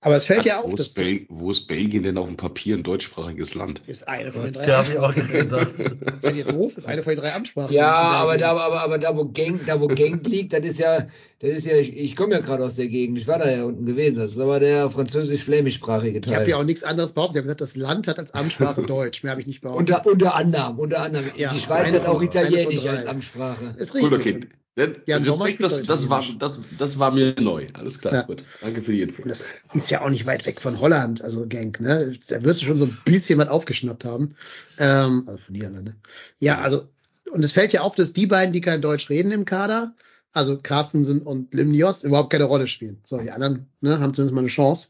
Aber 0.03 0.15
es 0.15 0.25
fällt 0.25 0.45
ja 0.45 0.59
wo, 0.63 0.69
auf, 0.69 0.75
dass 0.75 0.87
ist 0.87 0.95
Bel 0.95 1.27
wo 1.29 1.51
ist 1.51 1.67
Belgien 1.67 2.01
denn 2.01 2.17
auf 2.17 2.25
dem 2.27 2.35
Papier 2.35 2.75
ein 2.75 2.81
deutschsprachiges 2.81 3.53
Land? 3.53 3.83
ist 3.85 4.07
eine 4.07 4.31
von 4.31 4.45
den 4.45 4.53
drei 4.53 4.65
da 4.65 4.77
habe 4.79 4.91
ich 4.91 4.97
auch 4.97 5.09
Amtssprachen. 5.15 5.31
gedacht. 5.31 5.71
Seid 6.19 6.35
ihr 6.37 6.45
doof? 6.45 6.75
Ist 6.75 6.87
eine 6.87 7.03
von 7.03 7.13
den 7.13 7.19
drei 7.21 7.35
Amtssprachen. 7.35 7.71
Ja, 7.71 7.91
aber 7.91 8.35
da, 8.37 8.49
aber, 8.49 8.81
aber 8.81 8.97
da, 8.97 9.15
wo 9.15 9.25
Genk, 9.25 9.67
da, 9.67 9.79
wo 9.79 9.85
Genk 9.85 10.25
liegt, 10.27 10.53
das 10.53 10.61
ist 10.61 10.79
ja, 10.79 11.05
das 11.37 11.51
ist 11.51 11.67
ja, 11.67 11.75
ich, 11.75 11.95
ich 11.95 12.15
komme 12.15 12.33
ja 12.33 12.39
gerade 12.39 12.63
aus 12.65 12.77
der 12.77 12.87
Gegend, 12.87 13.19
ich 13.19 13.27
war 13.27 13.37
da 13.37 13.47
ja 13.51 13.63
unten 13.63 13.85
gewesen, 13.85 14.15
das 14.15 14.31
ist 14.31 14.39
aber 14.39 14.59
der 14.59 14.89
französisch-flämischsprachige 14.89 16.17
Ich 16.17 16.25
habe 16.29 16.37
Teil. 16.37 16.49
ja 16.49 16.57
auch 16.57 16.63
nichts 16.63 16.83
anderes 16.83 17.11
behauptet. 17.11 17.35
Ich 17.35 17.39
habe 17.41 17.43
gesagt, 17.43 17.61
das 17.61 17.75
Land 17.75 18.07
hat 18.07 18.17
als 18.17 18.33
Amtssprache 18.33 18.81
Deutsch. 18.87 19.21
Mehr 19.21 19.33
habe 19.33 19.41
ich 19.41 19.47
nicht 19.47 19.61
behauptet. 19.61 19.95
unter, 19.95 20.11
unter 20.11 20.35
anderem, 20.35 20.79
unter 20.79 21.03
anderem. 21.03 21.27
Ja, 21.35 21.53
die 21.53 21.59
Schweiz 21.59 21.93
hat 21.93 22.07
auch 22.07 22.23
Italienisch 22.23 22.87
als 22.87 23.05
Amtssprache. 23.05 23.75
ist 23.77 23.93
richtig. 23.93 24.13
okay. 24.13 24.39
Ne, 24.77 24.95
Sommer 25.05 25.45
Respekt, 25.45 25.63
das, 25.63 25.83
das, 25.83 26.09
war, 26.09 26.23
das, 26.39 26.61
das 26.77 26.97
war 26.97 27.11
mir 27.11 27.35
neu. 27.39 27.67
Alles 27.73 27.99
klar, 27.99 28.13
Ja. 28.13 28.21
gut. 28.21 28.43
Danke 28.61 28.81
für 28.81 28.93
die 28.93 29.01
Info. 29.01 29.21
Und 29.21 29.27
das 29.29 29.47
ist 29.73 29.91
ja 29.91 30.01
auch 30.01 30.09
nicht 30.09 30.25
weit 30.25 30.45
weg 30.45 30.61
von 30.61 30.79
Holland, 30.79 31.21
also 31.21 31.45
Genk, 31.45 31.81
ne? 31.81 32.13
Da 32.29 32.41
wirst 32.43 32.61
du 32.61 32.65
schon 32.65 32.77
so 32.77 32.85
ein 32.85 32.97
bisschen 33.03 33.37
was 33.37 33.49
aufgeschnappt 33.49 34.05
haben. 34.05 34.35
Ähm, 34.77 35.23
also 35.27 35.39
von 35.39 35.53
Niederlande. 35.53 35.95
Ja, 36.39 36.59
also, 36.61 36.87
und 37.31 37.43
es 37.43 37.51
fällt 37.51 37.73
ja 37.73 37.81
auf, 37.81 37.95
dass 37.95 38.13
die 38.13 38.27
beiden, 38.27 38.53
die 38.53 38.61
kein 38.61 38.81
Deutsch 38.81 39.09
reden 39.09 39.33
im 39.33 39.43
Kader, 39.43 39.93
also 40.31 40.57
Carstensen 40.57 41.21
und 41.21 41.53
Limnios, 41.53 42.03
überhaupt 42.03 42.29
keine 42.29 42.45
Rolle 42.45 42.67
spielen. 42.67 43.01
So, 43.03 43.17
die 43.17 43.31
anderen 43.31 43.67
ne, 43.81 43.99
haben 43.99 44.13
zumindest 44.13 44.33
mal 44.33 44.39
eine 44.39 44.47
Chance. 44.47 44.89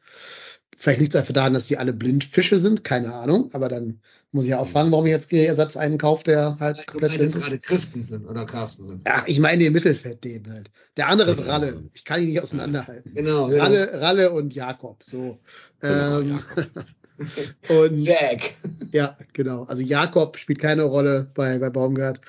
Vielleicht 0.82 1.00
liegt 1.00 1.14
es 1.14 1.22
einfach 1.22 1.36
daran, 1.36 1.54
dass 1.54 1.68
die 1.68 1.78
alle 1.78 1.94
Blindfische 1.94 2.58
sind, 2.58 2.84
keine 2.84 3.14
Ahnung. 3.14 3.52
Aber 3.54 3.70
dann 3.70 4.00
muss 4.32 4.46
ich 4.46 4.50
ja 4.50 4.58
auch 4.58 4.68
fragen, 4.68 4.90
warum 4.92 5.06
ich 5.06 5.12
jetzt 5.12 5.32
Ersatz 5.32 5.78
einen 5.78 6.00
kaufe, 6.00 6.24
der 6.24 6.58
halt 6.60 6.80
Du 6.80 6.84
komplett 6.94 7.20
blind 7.20 7.36
ist. 7.36 7.44
gerade 7.44 7.60
Christensen 7.60 8.26
oder 8.26 8.48
Carstensen. 8.48 9.02
Ach, 9.04 9.28
ich 9.28 9.38
meine 9.38 9.64
den 9.64 9.74
Mittelfeld, 9.74 10.24
den 10.24 10.52
halt. 10.52 10.72
Der 10.98 11.08
andere 11.10 11.30
ist 11.30 11.46
Ralle. 11.46 11.84
Ich 11.94 12.04
kann 12.04 12.20
ihn 12.20 12.30
nicht 12.30 12.42
auseinanderhalten. 12.42 13.14
Genau, 13.14 13.46
genau. 13.46 13.62
Ralle, 13.64 14.02
Ralle 14.02 14.32
und 14.32 14.56
Jakob, 14.56 15.04
so. 15.04 15.38
Genau, 15.82 16.20
Ähm, 16.22 16.40
Jakob. 16.40 16.86
und 17.70 18.00
Jack. 18.00 18.56
ja, 18.92 19.16
genau. 19.34 19.66
Also 19.66 19.84
Jakob 19.84 20.40
spielt 20.40 20.58
keine 20.58 20.82
Rolle 20.82 21.30
bei, 21.36 21.60
bei 21.60 21.70
Baumgart. 21.70 22.22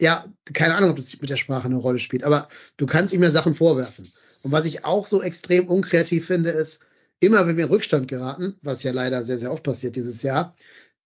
Ja, 0.00 0.24
keine 0.52 0.74
Ahnung, 0.74 0.90
ob 0.90 0.96
das 0.96 1.20
mit 1.20 1.30
der 1.30 1.36
Sprache 1.36 1.66
eine 1.66 1.76
Rolle 1.76 2.00
spielt, 2.00 2.24
aber 2.24 2.48
du 2.78 2.86
kannst 2.86 3.14
ihm 3.14 3.22
ja 3.22 3.30
Sachen 3.30 3.54
vorwerfen. 3.54 4.10
Und 4.42 4.50
was 4.50 4.64
ich 4.64 4.84
auch 4.84 5.06
so 5.06 5.22
extrem 5.22 5.68
unkreativ 5.68 6.26
finde, 6.26 6.50
ist, 6.50 6.80
immer 7.22 7.46
wenn 7.46 7.56
wir 7.56 7.64
in 7.64 7.70
Rückstand 7.70 8.08
geraten, 8.08 8.56
was 8.62 8.82
ja 8.82 8.92
leider 8.92 9.22
sehr, 9.22 9.38
sehr 9.38 9.52
oft 9.52 9.62
passiert 9.62 9.96
dieses 9.96 10.22
Jahr, 10.22 10.54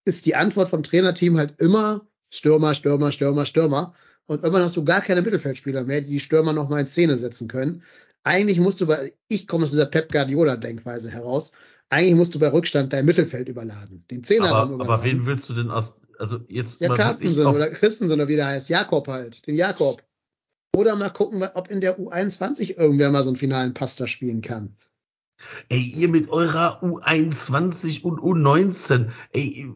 ist 0.05 0.26
die 0.26 0.34
Antwort 0.34 0.70
vom 0.70 0.82
Trainerteam 0.82 1.36
halt 1.36 1.60
immer 1.60 2.06
Stürmer, 2.30 2.74
Stürmer, 2.74 3.12
Stürmer, 3.12 3.44
Stürmer. 3.44 3.94
Und 4.26 4.43
irgendwann 4.43 4.64
hast 4.64 4.76
du 4.76 4.84
gar 4.84 5.01
keine 5.01 5.22
Mittelfeldspieler 5.22 5.84
mehr, 5.84 6.01
die 6.01 6.09
die 6.09 6.20
Stürmer 6.20 6.52
noch 6.52 6.68
mal 6.68 6.80
in 6.80 6.86
Szene 6.86 7.16
setzen 7.16 7.48
können. 7.48 7.82
Eigentlich 8.24 8.59
musst 8.59 8.80
du 8.80 8.86
bei, 8.86 9.12
ich 9.28 9.47
komme 9.47 9.64
aus 9.64 9.70
dieser 9.70 9.86
Pep 9.86 10.10
Guardiola-Denkweise 10.10 11.10
heraus, 11.10 11.52
eigentlich 11.90 12.16
musst 12.16 12.34
du 12.34 12.40
bei 12.40 12.48
Rückstand 12.48 12.93
dein 12.93 13.05
Mittelfeld 13.05 13.48
überladen, 13.48 14.05
den 14.10 14.24
Zehnerraum 14.24 14.56
Aber, 14.56 14.74
überladen. 14.74 14.93
aber 14.94 15.05
wen 15.05 15.26
willst 15.26 15.48
du 15.48 15.55
denn 15.55 15.70
aus, 15.70 15.94
also 16.18 16.40
jetzt 16.48 16.80
Ja, 16.80 16.93
Carstensen 16.93 17.47
oder 17.47 17.70
Christensen 17.70 18.14
oder 18.14 18.26
wie 18.26 18.36
der 18.36 18.48
heißt. 18.48 18.68
Jakob 18.68 19.06
halt. 19.06 19.47
Den 19.47 19.55
Jakob. 19.55 20.02
Oder 20.74 20.97
mal 20.97 21.10
gucken, 21.10 21.43
ob 21.55 21.70
in 21.70 21.80
der 21.80 21.98
U21 22.01 22.76
irgendwer 22.76 23.10
mal 23.10 23.22
so 23.22 23.30
einen 23.30 23.36
finalen 23.36 23.74
Pasta 23.74 24.06
spielen 24.09 24.43
kann. 24.43 24.76
Ey, 25.69 25.81
ihr 25.81 26.09
mit 26.09 26.29
eurer 26.31 26.83
U21 26.83 28.03
und 28.03 28.19
U19, 28.21 29.11
ey, 29.33 29.71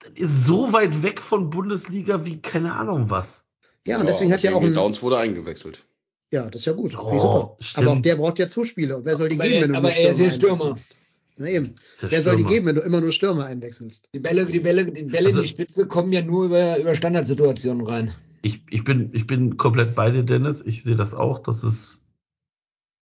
das 0.00 0.10
ist 0.16 0.44
so 0.44 0.72
weit 0.72 1.02
weg 1.02 1.20
von 1.20 1.50
Bundesliga 1.50 2.24
wie 2.24 2.40
keine 2.40 2.74
Ahnung 2.74 3.10
was. 3.10 3.44
Ja, 3.86 4.00
und 4.00 4.06
deswegen 4.06 4.32
hat 4.32 4.42
ja 4.42 4.54
auch 4.54 4.62
ein, 4.62 4.74
Downs 4.74 5.02
wurde 5.02 5.18
eingewechselt. 5.18 5.84
ja, 6.30 6.44
das 6.48 6.62
ist 6.62 6.64
ja 6.64 6.72
gut. 6.72 6.96
Oh. 6.98 7.56
Aber 7.74 7.90
auch 7.92 8.00
der 8.02 8.16
braucht 8.16 8.38
ja 8.38 8.48
Zuspiele. 8.48 8.96
Und 8.96 9.04
wer 9.04 9.16
soll 9.16 9.28
die 9.28 9.38
Aber 9.38 9.48
geben, 9.48 9.62
wenn 9.62 9.72
du 9.72 9.76
aber 9.78 9.88
nur 9.88 9.96
er 9.98 10.12
ist 10.12 10.20
ja 10.20 10.30
Stürmer 10.30 10.54
Stürmer. 10.56 10.64
einwechselst? 10.70 10.96
Na 11.36 11.48
eben. 11.48 11.74
Wer 12.00 12.22
soll 12.22 12.36
die 12.36 12.42
Stürmer. 12.42 12.48
geben, 12.54 12.66
wenn 12.66 12.74
du 12.76 12.80
immer 12.82 13.00
nur 13.00 13.12
Stürmer 13.12 13.44
einwechselst? 13.46 14.08
Die 14.14 14.18
Bälle, 14.20 14.46
die 14.46 14.60
Bälle, 14.60 14.86
die 14.86 15.02
Bälle 15.04 15.26
Also- 15.26 15.40
in 15.40 15.44
die 15.44 15.48
Spitze 15.50 15.86
kommen 15.86 16.12
ja 16.12 16.22
nur 16.22 16.46
über, 16.46 16.78
über 16.78 16.94
Standardsituationen 16.94 17.86
rein. 17.86 18.12
Ich, 18.42 18.62
ich 18.70 18.84
bin, 18.84 19.10
ich 19.12 19.26
bin 19.26 19.56
komplett 19.56 19.94
bei 19.94 20.10
dir, 20.10 20.22
Dennis. 20.22 20.62
Ich 20.64 20.82
sehe 20.82 20.96
das 20.96 21.12
auch. 21.14 21.38
Das 21.38 21.62
ist, 21.64 22.03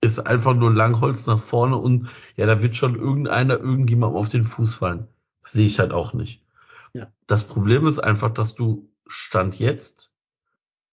ist 0.01 0.19
einfach 0.19 0.55
nur 0.55 0.73
Langholz 0.73 1.27
nach 1.27 1.39
vorne 1.39 1.77
und 1.77 2.09
ja, 2.35 2.47
da 2.47 2.61
wird 2.61 2.75
schon 2.75 2.95
irgendeiner 2.95 3.59
irgendjemandem 3.59 4.17
auf 4.17 4.29
den 4.29 4.43
Fuß 4.43 4.75
fallen. 4.75 5.07
Das 5.43 5.53
sehe 5.53 5.67
ich 5.67 5.79
halt 5.79 5.91
auch 5.91 6.13
nicht. 6.13 6.43
Ja. 6.93 7.07
Das 7.27 7.43
Problem 7.43 7.85
ist 7.87 7.99
einfach, 7.99 8.31
dass 8.31 8.55
du 8.55 8.89
Stand 9.07 9.59
jetzt 9.59 10.11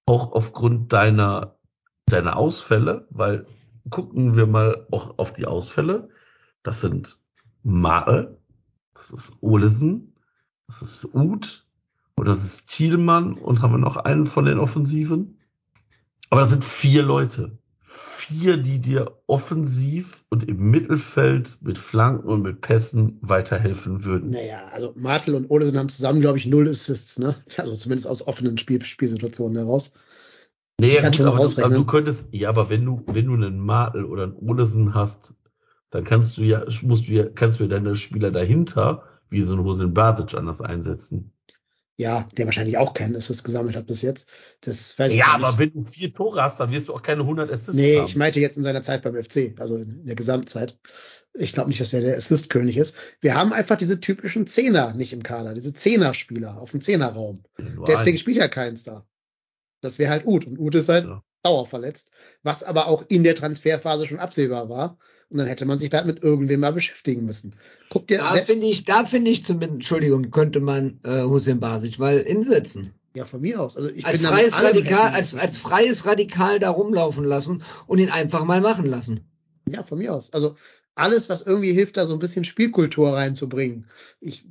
auch 0.06 0.32
aufgrund 0.32 0.92
deiner 0.92 1.58
deine 2.06 2.36
Ausfälle, 2.36 3.06
weil 3.10 3.46
gucken 3.90 4.36
wir 4.36 4.46
mal 4.46 4.86
auch 4.90 5.18
auf 5.18 5.32
die 5.32 5.46
Ausfälle. 5.46 6.08
Das 6.62 6.80
sind 6.80 7.18
Mare, 7.62 8.38
das 8.94 9.10
ist 9.10 9.36
Olesen, 9.40 10.14
das 10.66 10.82
ist 10.82 11.14
Uth 11.14 11.66
und 12.16 12.26
das 12.26 12.44
ist 12.44 12.68
Thielmann 12.68 13.34
und 13.34 13.62
haben 13.62 13.72
wir 13.72 13.78
noch 13.78 13.96
einen 13.96 14.26
von 14.26 14.44
den 14.44 14.58
Offensiven. 14.58 15.38
Aber 16.30 16.42
das 16.42 16.50
sind 16.50 16.64
vier 16.64 17.02
Leute. 17.02 17.58
Vier, 18.28 18.58
die 18.58 18.78
dir 18.78 19.18
offensiv 19.26 20.22
und 20.28 20.46
im 20.46 20.70
Mittelfeld 20.70 21.56
mit 21.62 21.78
Flanken 21.78 22.28
und 22.28 22.42
mit 22.42 22.60
Pässen 22.60 23.18
weiterhelfen 23.22 24.04
würden. 24.04 24.32
Naja, 24.32 24.68
also 24.70 24.92
Martel 24.96 25.34
und 25.34 25.50
Olesen 25.50 25.78
haben 25.78 25.88
zusammen, 25.88 26.20
glaube 26.20 26.36
ich, 26.36 26.44
null 26.44 26.68
Assists, 26.68 27.18
ne? 27.18 27.34
Also 27.56 27.74
zumindest 27.74 28.06
aus 28.06 28.26
offenen 28.26 28.58
Spiel 28.58 28.84
Spielsituationen 28.84 29.56
heraus. 29.56 29.94
Kann 30.78 31.12
gut, 31.12 31.20
aber, 31.22 31.38
du, 31.38 31.64
aber 31.64 31.74
du 31.74 31.84
könntest, 31.86 32.28
ja, 32.30 32.50
aber 32.50 32.68
wenn 32.68 32.84
du, 32.84 33.02
wenn 33.06 33.26
du 33.26 33.32
einen 33.32 33.60
Martel 33.60 34.04
oder 34.04 34.24
einen 34.24 34.36
Olesen 34.36 34.92
hast, 34.92 35.32
dann 35.88 36.04
kannst 36.04 36.36
du 36.36 36.42
ja, 36.42 36.66
musst 36.82 37.08
du 37.08 37.12
ja, 37.12 37.24
kannst 37.24 37.58
du 37.58 37.64
ja 37.64 37.70
deine 37.70 37.96
Spieler 37.96 38.30
dahinter, 38.30 39.04
wie 39.30 39.40
so 39.40 39.56
ein 39.56 39.64
Hosen 39.64 39.94
Basic 39.94 40.34
anders 40.34 40.60
einsetzen. 40.60 41.32
Ja, 42.00 42.28
der 42.36 42.44
wahrscheinlich 42.46 42.78
auch 42.78 42.94
keinen 42.94 43.16
Assist 43.16 43.42
gesammelt 43.42 43.74
hat 43.74 43.86
bis 43.86 44.02
jetzt. 44.02 44.28
Das 44.60 44.96
weiß 44.96 45.10
ich 45.10 45.18
Ja, 45.18 45.36
nicht. 45.36 45.44
aber 45.44 45.58
wenn 45.58 45.72
du 45.72 45.82
vier 45.82 46.14
Tore 46.14 46.40
hast, 46.40 46.60
dann 46.60 46.70
wirst 46.70 46.86
du 46.86 46.94
auch 46.94 47.02
keine 47.02 47.22
100 47.22 47.50
Assists 47.50 47.74
Nee, 47.74 47.98
haben. 47.98 48.06
ich 48.06 48.14
meinte 48.14 48.38
jetzt 48.38 48.56
in 48.56 48.62
seiner 48.62 48.82
Zeit 48.82 49.02
beim 49.02 49.16
FC, 49.16 49.56
also 49.58 49.76
in 49.78 50.06
der 50.06 50.14
Gesamtzeit. 50.14 50.78
Ich 51.34 51.52
glaube 51.52 51.70
nicht, 51.70 51.80
dass 51.80 51.92
er 51.92 52.00
der 52.00 52.16
Assist-König 52.16 52.76
ist. 52.76 52.94
Wir 53.20 53.34
haben 53.34 53.52
einfach 53.52 53.76
diese 53.76 53.98
typischen 53.98 54.46
Zehner 54.46 54.94
nicht 54.94 55.12
im 55.12 55.24
Kader, 55.24 55.54
diese 55.54 55.72
Zehner-Spieler 55.72 56.62
auf 56.62 56.70
dem 56.70 56.80
Zehnerraum. 56.80 57.42
Deswegen 57.88 58.16
spielt 58.16 58.36
ja 58.36 58.46
keins 58.46 58.84
da. 58.84 59.04
Das 59.80 59.98
wäre 59.98 60.12
halt 60.12 60.24
Uth. 60.24 60.46
Und 60.46 60.58
Uth 60.60 60.76
ist 60.76 60.88
halt 60.88 61.04
Ja. 61.04 61.24
dauerverletzt, 61.42 62.10
was 62.44 62.62
aber 62.62 62.86
auch 62.86 63.04
in 63.08 63.24
der 63.24 63.34
Transferphase 63.34 64.06
schon 64.06 64.20
absehbar 64.20 64.68
war. 64.68 64.98
Und 65.30 65.38
dann 65.38 65.46
hätte 65.46 65.66
man 65.66 65.78
sich 65.78 65.90
da 65.90 66.04
mit 66.04 66.22
irgendwem 66.22 66.60
mal 66.60 66.72
beschäftigen 66.72 67.26
müssen. 67.26 67.54
Guck 67.90 68.06
dir 68.06 68.18
Da 68.18 68.32
finde 68.32 68.66
ich, 68.66 68.84
da 68.84 69.04
finde 69.04 69.30
ich 69.30 69.44
zumindest, 69.44 69.74
Entschuldigung, 69.74 70.30
könnte 70.30 70.60
man 70.60 71.00
äh, 71.04 71.22
Hussein 71.22 71.60
Basic 71.60 71.98
mal 71.98 72.18
insetzen. 72.18 72.94
ja 73.14 73.26
von 73.26 73.42
mir 73.42 73.60
aus. 73.60 73.76
Also 73.76 73.90
ich 73.90 74.06
Als 74.06 74.20
bin 74.20 74.28
freies 74.28 74.56
Radikal, 74.62 75.12
als, 75.12 75.34
als 75.34 75.58
freies 75.58 76.06
Radikal 76.06 76.58
da 76.58 76.70
rumlaufen 76.70 77.24
lassen 77.24 77.62
und 77.86 77.98
ihn 77.98 78.10
einfach 78.10 78.44
mal 78.44 78.62
machen 78.62 78.86
lassen. 78.86 79.20
Ja, 79.70 79.82
von 79.82 79.98
mir 79.98 80.14
aus. 80.14 80.32
Also 80.32 80.56
alles, 80.94 81.28
was 81.28 81.42
irgendwie 81.42 81.72
hilft, 81.72 81.96
da 81.98 82.06
so 82.06 82.14
ein 82.14 82.18
bisschen 82.18 82.44
Spielkultur 82.44 83.12
reinzubringen. 83.12 83.86
Ich 84.20 84.46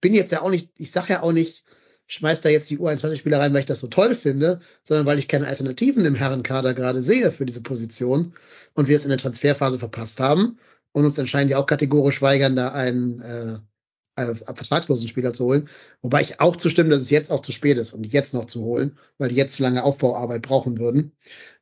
bin 0.00 0.14
jetzt 0.14 0.30
ja 0.30 0.42
auch 0.42 0.50
nicht, 0.50 0.70
ich 0.78 0.92
sag 0.92 1.08
ja 1.08 1.22
auch 1.22 1.32
nicht, 1.32 1.64
schmeiß 2.10 2.40
da 2.40 2.48
jetzt 2.48 2.68
die 2.70 2.78
U21-Spieler 2.78 3.38
rein, 3.38 3.52
weil 3.52 3.60
ich 3.60 3.66
das 3.66 3.78
so 3.78 3.86
toll 3.86 4.16
finde, 4.16 4.60
sondern 4.82 5.06
weil 5.06 5.20
ich 5.20 5.28
keine 5.28 5.46
Alternativen 5.46 6.04
im 6.04 6.16
Herrenkader 6.16 6.74
gerade 6.74 7.02
sehe 7.02 7.30
für 7.30 7.46
diese 7.46 7.62
Position 7.62 8.34
und 8.74 8.88
wir 8.88 8.96
es 8.96 9.04
in 9.04 9.10
der 9.10 9.18
Transferphase 9.18 9.78
verpasst 9.78 10.18
haben 10.18 10.58
und 10.92 11.04
uns 11.04 11.18
anscheinend 11.20 11.52
ja 11.52 11.58
auch 11.58 11.66
kategorisch 11.66 12.20
weigern, 12.20 12.56
da 12.56 12.72
einen 12.72 13.20
äh, 13.20 13.58
äh, 14.16 14.34
vertragslosen 14.34 15.06
Spieler 15.06 15.32
zu 15.32 15.44
holen. 15.44 15.68
Wobei 16.02 16.20
ich 16.22 16.40
auch 16.40 16.56
zustimme, 16.56 16.90
dass 16.90 17.00
es 17.00 17.10
jetzt 17.10 17.30
auch 17.30 17.42
zu 17.42 17.52
spät 17.52 17.78
ist, 17.78 17.92
um 17.92 18.02
die 18.02 18.10
jetzt 18.10 18.34
noch 18.34 18.46
zu 18.46 18.62
holen, 18.62 18.98
weil 19.18 19.28
die 19.28 19.36
jetzt 19.36 19.60
lange 19.60 19.84
Aufbauarbeit 19.84 20.42
brauchen 20.42 20.78
würden. 20.78 21.12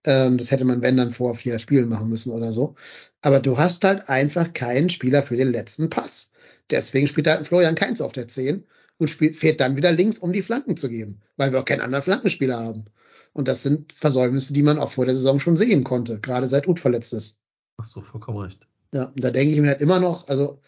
Ähm, 0.04 0.38
das 0.38 0.50
hätte 0.50 0.64
man, 0.64 0.80
wenn, 0.80 0.96
dann 0.96 1.10
vor 1.12 1.34
vier 1.34 1.58
Spielen 1.58 1.90
machen 1.90 2.08
müssen 2.08 2.32
oder 2.32 2.54
so. 2.54 2.74
Aber 3.20 3.40
du 3.40 3.58
hast 3.58 3.84
halt 3.84 4.08
einfach 4.08 4.54
keinen 4.54 4.88
Spieler 4.88 5.22
für 5.22 5.36
den 5.36 5.52
letzten 5.52 5.90
Pass. 5.90 6.30
Deswegen 6.70 7.06
spielt 7.06 7.26
halt 7.26 7.46
Florian 7.46 7.74
Keins 7.74 8.00
auf 8.00 8.12
der 8.12 8.28
10 8.28 8.64
und 8.98 9.08
spielt, 9.08 9.36
fährt 9.36 9.60
dann 9.60 9.76
wieder 9.76 9.92
links, 9.92 10.18
um 10.18 10.32
die 10.32 10.42
Flanken 10.42 10.76
zu 10.76 10.88
geben, 10.88 11.20
weil 11.36 11.52
wir 11.52 11.60
auch 11.60 11.64
keinen 11.64 11.80
anderen 11.80 12.02
Flankenspieler 12.02 12.58
haben. 12.58 12.86
Und 13.32 13.48
das 13.48 13.62
sind 13.62 13.92
Versäumnisse, 13.92 14.52
die 14.52 14.62
man 14.62 14.78
auch 14.78 14.92
vor 14.92 15.06
der 15.06 15.14
Saison 15.14 15.40
schon 15.40 15.56
sehen 15.56 15.84
konnte, 15.84 16.20
gerade 16.20 16.48
seit 16.48 16.66
Uth 16.66 16.80
verletzt 16.80 17.12
ist. 17.12 17.38
Hast 17.78 17.94
du 17.94 18.00
vollkommen 18.00 18.38
recht. 18.38 18.66
Ja, 18.92 19.12
da 19.16 19.30
denke 19.30 19.54
ich 19.54 19.60
mir 19.60 19.68
halt 19.68 19.80
immer 19.80 20.00
noch, 20.00 20.28
also 20.28 20.60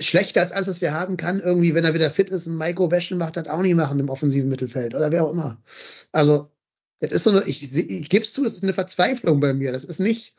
schlechter 0.00 0.40
als 0.40 0.52
alles, 0.52 0.68
was 0.68 0.80
wir 0.80 0.94
haben 0.94 1.16
kann, 1.16 1.40
irgendwie, 1.40 1.74
wenn 1.74 1.84
er 1.84 1.94
wieder 1.94 2.10
fit 2.10 2.30
ist, 2.30 2.46
ein 2.46 2.56
Maiko 2.56 2.90
Wäschen 2.90 3.18
macht, 3.18 3.36
das 3.36 3.48
auch 3.48 3.62
nicht 3.62 3.74
machen 3.74 4.00
im 4.00 4.08
offensiven 4.08 4.48
Mittelfeld 4.48 4.94
oder 4.94 5.10
wer 5.10 5.24
auch 5.24 5.32
immer. 5.32 5.60
Also, 6.12 6.50
das 7.00 7.12
ist 7.12 7.24
so 7.24 7.30
eine, 7.30 7.44
ich, 7.44 7.62
ich 7.62 8.08
gebe 8.08 8.22
es 8.22 8.32
zu, 8.32 8.44
das 8.44 8.54
ist 8.54 8.62
eine 8.62 8.74
Verzweiflung 8.74 9.40
bei 9.40 9.52
mir. 9.52 9.72
Das 9.72 9.84
ist 9.84 9.98
nicht, 9.98 10.34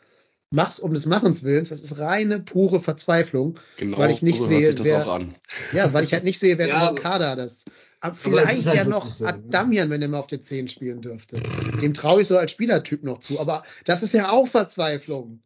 mach's 0.54 0.80
um 0.80 0.94
des 0.94 1.06
Machens 1.06 1.44
Willens, 1.44 1.70
das 1.70 1.82
ist 1.82 1.98
reine, 1.98 2.40
pure 2.40 2.80
Verzweiflung. 2.80 3.60
Genau, 3.78 3.98
Weil 3.98 4.12
ich 4.12 4.22
nicht 4.22 4.40
so 4.40 4.46
sehe, 4.46 4.74
wer- 4.84 5.08
auch 5.08 5.16
an. 5.16 5.36
Ja, 5.74 5.92
weil 5.94 6.04
ich 6.04 6.14
halt 6.14 6.24
nicht 6.24 6.40
sehe, 6.40 6.58
wer 6.58 6.68
Ja, 6.68 6.76
unserem 6.76 6.96
Kader 6.96 7.36
das. 7.36 7.66
Aber 8.00 8.12
Aber 8.14 8.16
vielleicht 8.16 8.66
halt 8.68 8.78
ja 8.78 8.84
noch 8.86 9.10
so? 9.10 9.26
Adamian, 9.26 9.90
wenn 9.90 10.02
er 10.02 10.08
mal 10.08 10.20
auf 10.20 10.28
der 10.28 10.42
10 10.42 10.68
spielen 10.68 11.02
dürfte. 11.02 11.38
Dem 11.82 11.94
traue 11.94 12.22
ich 12.22 12.28
so 12.28 12.38
als 12.38 12.52
Spielertyp 12.52 13.04
noch 13.04 13.20
zu. 13.20 13.40
Aber 13.40 13.64
das 13.86 14.04
ist 14.04 14.14
ja 14.14 14.30
auch 14.32 14.48
Verzweiflung. 14.48 15.42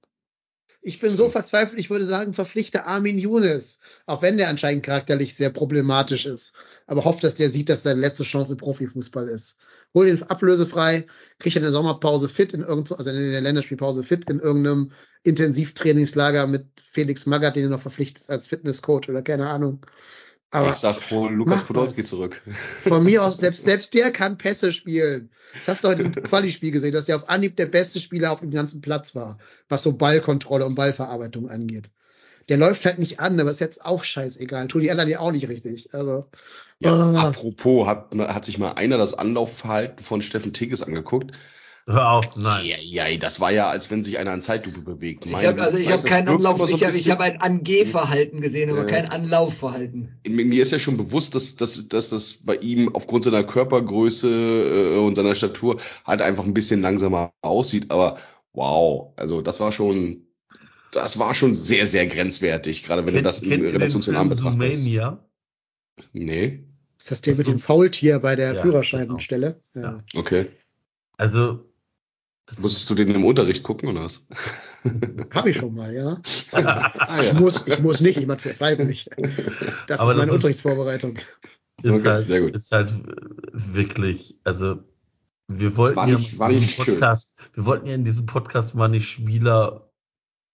Ich 0.82 1.00
bin 1.00 1.16
so 1.16 1.28
verzweifelt, 1.28 1.80
ich 1.80 1.90
würde 1.90 2.06
sagen, 2.06 2.34
verpflichte 2.34 2.86
Armin 2.86 3.18
Younes. 3.18 3.80
Auch 4.06 4.22
wenn 4.22 4.38
der 4.38 4.48
anscheinend 4.48 4.84
charakterlich 4.84 5.36
sehr 5.36 5.50
problematisch 5.50 6.26
ist. 6.26 6.54
Aber 6.86 7.04
hofft, 7.04 7.24
dass 7.24 7.36
der 7.36 7.50
sieht, 7.50 7.70
dass 7.70 7.84
seine 7.84 8.00
letzte 8.00 8.24
Chance 8.24 8.54
im 8.54 8.58
Profifußball 8.58 9.28
ist. 9.28 9.58
Hol 9.94 10.06
den 10.06 10.22
ablösefrei, 10.24 11.08
krieg 11.40 11.56
in 11.56 11.64
der 11.64 11.72
Sommerpause 11.72 12.30
fit 12.30 12.54
in 12.54 12.62
irgend, 12.62 12.92
also 12.92 13.10
in 13.10 13.32
der 13.32 13.42
Länderspielpause 13.42 14.04
fit 14.04 14.30
in 14.30 14.40
irgendeinem 14.40 14.92
Intensivtrainingslager 15.24 16.48
mit 16.48 16.68
Felix 16.92 17.26
Magath, 17.26 17.56
den 17.56 17.64
du 17.64 17.70
noch 17.70 17.82
verpflichtest 17.82 18.30
als 18.30 18.48
Fitnesscoach 18.48 19.10
oder 19.10 19.22
keine 19.22 19.50
Ahnung. 19.50 19.86
Aber 20.52 20.70
ich 20.70 20.76
sag, 20.76 20.98
hol 21.12 21.34
Lukas 21.34 21.64
Podolski 21.64 22.02
was. 22.02 22.08
zurück. 22.08 22.42
von 22.82 23.04
mir 23.04 23.24
aus, 23.24 23.38
selbst, 23.40 23.66
selbst 23.66 23.94
der 23.94 24.12
kann 24.12 24.38
Pässe 24.38 24.72
spielen. 24.72 25.30
Das 25.58 25.68
hast 25.68 25.84
du 25.84 25.90
heute 25.90 26.04
im 26.04 26.12
Quali-Spiel 26.12 26.72
gesehen, 26.72 26.94
dass 26.94 27.06
der 27.06 27.18
auf 27.18 27.30
Anhieb 27.30 27.58
der 27.58 27.66
beste 27.66 28.00
Spieler 28.00 28.32
auf 28.32 28.40
dem 28.40 28.52
ganzen 28.52 28.82
Platz 28.82 29.16
war, 29.16 29.40
was 29.68 29.84
so 29.84 29.94
Ballkontrolle 29.94 30.66
und 30.66 30.76
Ballverarbeitung 30.76 31.50
angeht. 31.50 31.92
Der 32.50 32.58
läuft 32.58 32.86
halt 32.86 32.98
nicht 32.98 33.20
an, 33.20 33.40
aber 33.40 33.52
ist 33.52 33.60
jetzt 33.60 33.84
auch 33.84 34.06
scheißegal. 34.06 34.68
Tun 34.68 34.82
die 34.82 34.92
anderen 34.92 35.10
ja 35.10 35.20
auch 35.20 35.32
nicht 35.32 35.50
richtig. 35.50 35.94
Also, 35.94 36.30
Ja, 36.80 36.94
ah, 36.94 37.28
apropos, 37.30 37.88
hat, 37.88 38.14
hat 38.16 38.46
sich 38.46 38.58
mal 38.58 38.74
einer 38.74 38.98
das 38.98 39.14
Anlaufverhalten 39.14 40.04
von 40.04 40.22
Steffen 40.22 40.54
Tigges 40.54 40.82
angeguckt? 40.82 41.34
Hör 41.90 42.12
auf, 42.12 42.36
nein. 42.36 42.66
Ja, 42.66 43.06
ja, 43.08 43.18
das 43.18 43.40
war 43.40 43.52
ja, 43.54 43.70
als 43.70 43.90
wenn 43.90 44.04
sich 44.04 44.18
einer 44.18 44.34
in 44.34 44.42
Zeitlupe 44.42 44.82
bewegt. 44.82 45.26
Ich 45.26 45.34
habe 45.34 45.62
also 45.62 45.78
ich 45.78 45.88
das 45.88 46.04
keinen 46.04 46.28
Anlauf, 46.28 46.58
so 46.58 46.68
ich 46.68 46.84
habe 46.84 47.12
habe 47.12 47.24
ein 47.24 47.40
Angehverhalten 47.40 48.42
gesehen, 48.42 48.70
aber 48.70 48.80
Ja. 48.80 48.86
kein 48.86 49.06
Anlaufverhalten. 49.10 50.20
mir 50.28 50.62
ist 50.62 50.72
ja 50.72 50.80
schon 50.80 50.98
bewusst, 50.98 51.34
dass, 51.34 51.56
dass, 51.56 51.88
dass 51.88 52.10
das 52.10 52.34
bei 52.46 52.58
ihm 52.58 52.94
aufgrund 52.94 53.24
seiner 53.24 53.46
Körpergröße 53.46 54.30
äh, 54.30 55.00
und 55.00 55.16
seiner 55.16 55.34
Statur 55.34 55.80
halt 56.04 56.22
einfach 56.22 56.44
ein 56.44 56.54
bisschen 56.54 56.82
langsamer 56.82 57.32
aussieht. 57.42 57.90
Aber 57.90 58.18
wow, 58.52 59.14
also 59.16 59.42
das 59.42 59.62
war 59.62 59.72
schon, 59.72 60.28
das 60.92 61.18
war 61.20 61.34
schon 61.36 61.56
sehr, 61.56 61.86
sehr 61.88 62.06
grenzwertig, 62.08 62.84
gerade 62.84 63.06
wenn 63.06 63.14
du 63.16 63.22
das 63.24 63.40
in 63.40 63.50
kennt 63.50 63.64
Relation 63.64 64.02
zu 64.02 64.12
Namen 64.12 64.30
betrachtest. 64.30 64.90
Nee, 66.12 66.66
ist 67.00 67.12
das 67.12 67.22
der 67.22 67.36
mit 67.36 67.46
so. 67.46 67.54
dem 67.54 67.60
Faultier 67.60 68.20
bei 68.20 68.36
der 68.36 68.56
Ja, 68.56 68.62
Führerscheinstelle? 68.62 69.62
Ja. 69.74 70.04
okay. 70.16 70.48
Also, 71.18 71.66
Musstest 72.60 72.90
du 72.90 72.96
den 72.96 73.10
im 73.12 73.26
Unterricht 73.26 73.64
gucken 73.64 73.90
oder 73.90 74.06
was? 74.06 74.26
Habe 75.34 75.50
ich 75.50 75.58
schon 75.58 75.74
mal, 75.76 75.94
ja. 75.94 76.18
ah, 76.54 77.20
Ich 77.22 77.34
muss, 77.34 77.68
ich 77.68 77.80
muss 77.80 78.00
nicht, 78.02 78.18
ich 78.18 78.26
mache 78.28 78.50
es 78.50 78.58
freiwillig. 78.58 79.10
Das 79.88 80.00
Aber 80.00 80.12
ist 80.12 80.18
meine 80.18 80.28
das 80.28 80.36
Unterrichtsvorbereitung. 80.36 81.18
ist, 81.18 81.92
Okay, 81.92 82.08
halt, 82.10 82.26
sehr 82.28 82.42
gut. 82.42 82.56
ist 82.56 82.72
halt 82.72 82.94
wirklich, 83.52 84.38
also 84.44 84.80
wir 85.50 85.76
wollten 85.78 85.96
War 85.98 86.08
ja 86.08 86.16
nicht- 86.18 86.34
in 86.34 86.40
war 86.40 86.50
diesem 86.50 86.62
nicht 86.64 86.76
schön. 86.82 86.94
Podcast, 86.96 87.36
wir 87.54 87.66
wollten 87.66 87.88
ja 87.88 87.96
in 87.96 88.06
diesem 88.06 88.26
Podcast 88.26 88.76
mal 88.76 88.88
nicht 88.88 89.10
Spieler 89.10 89.90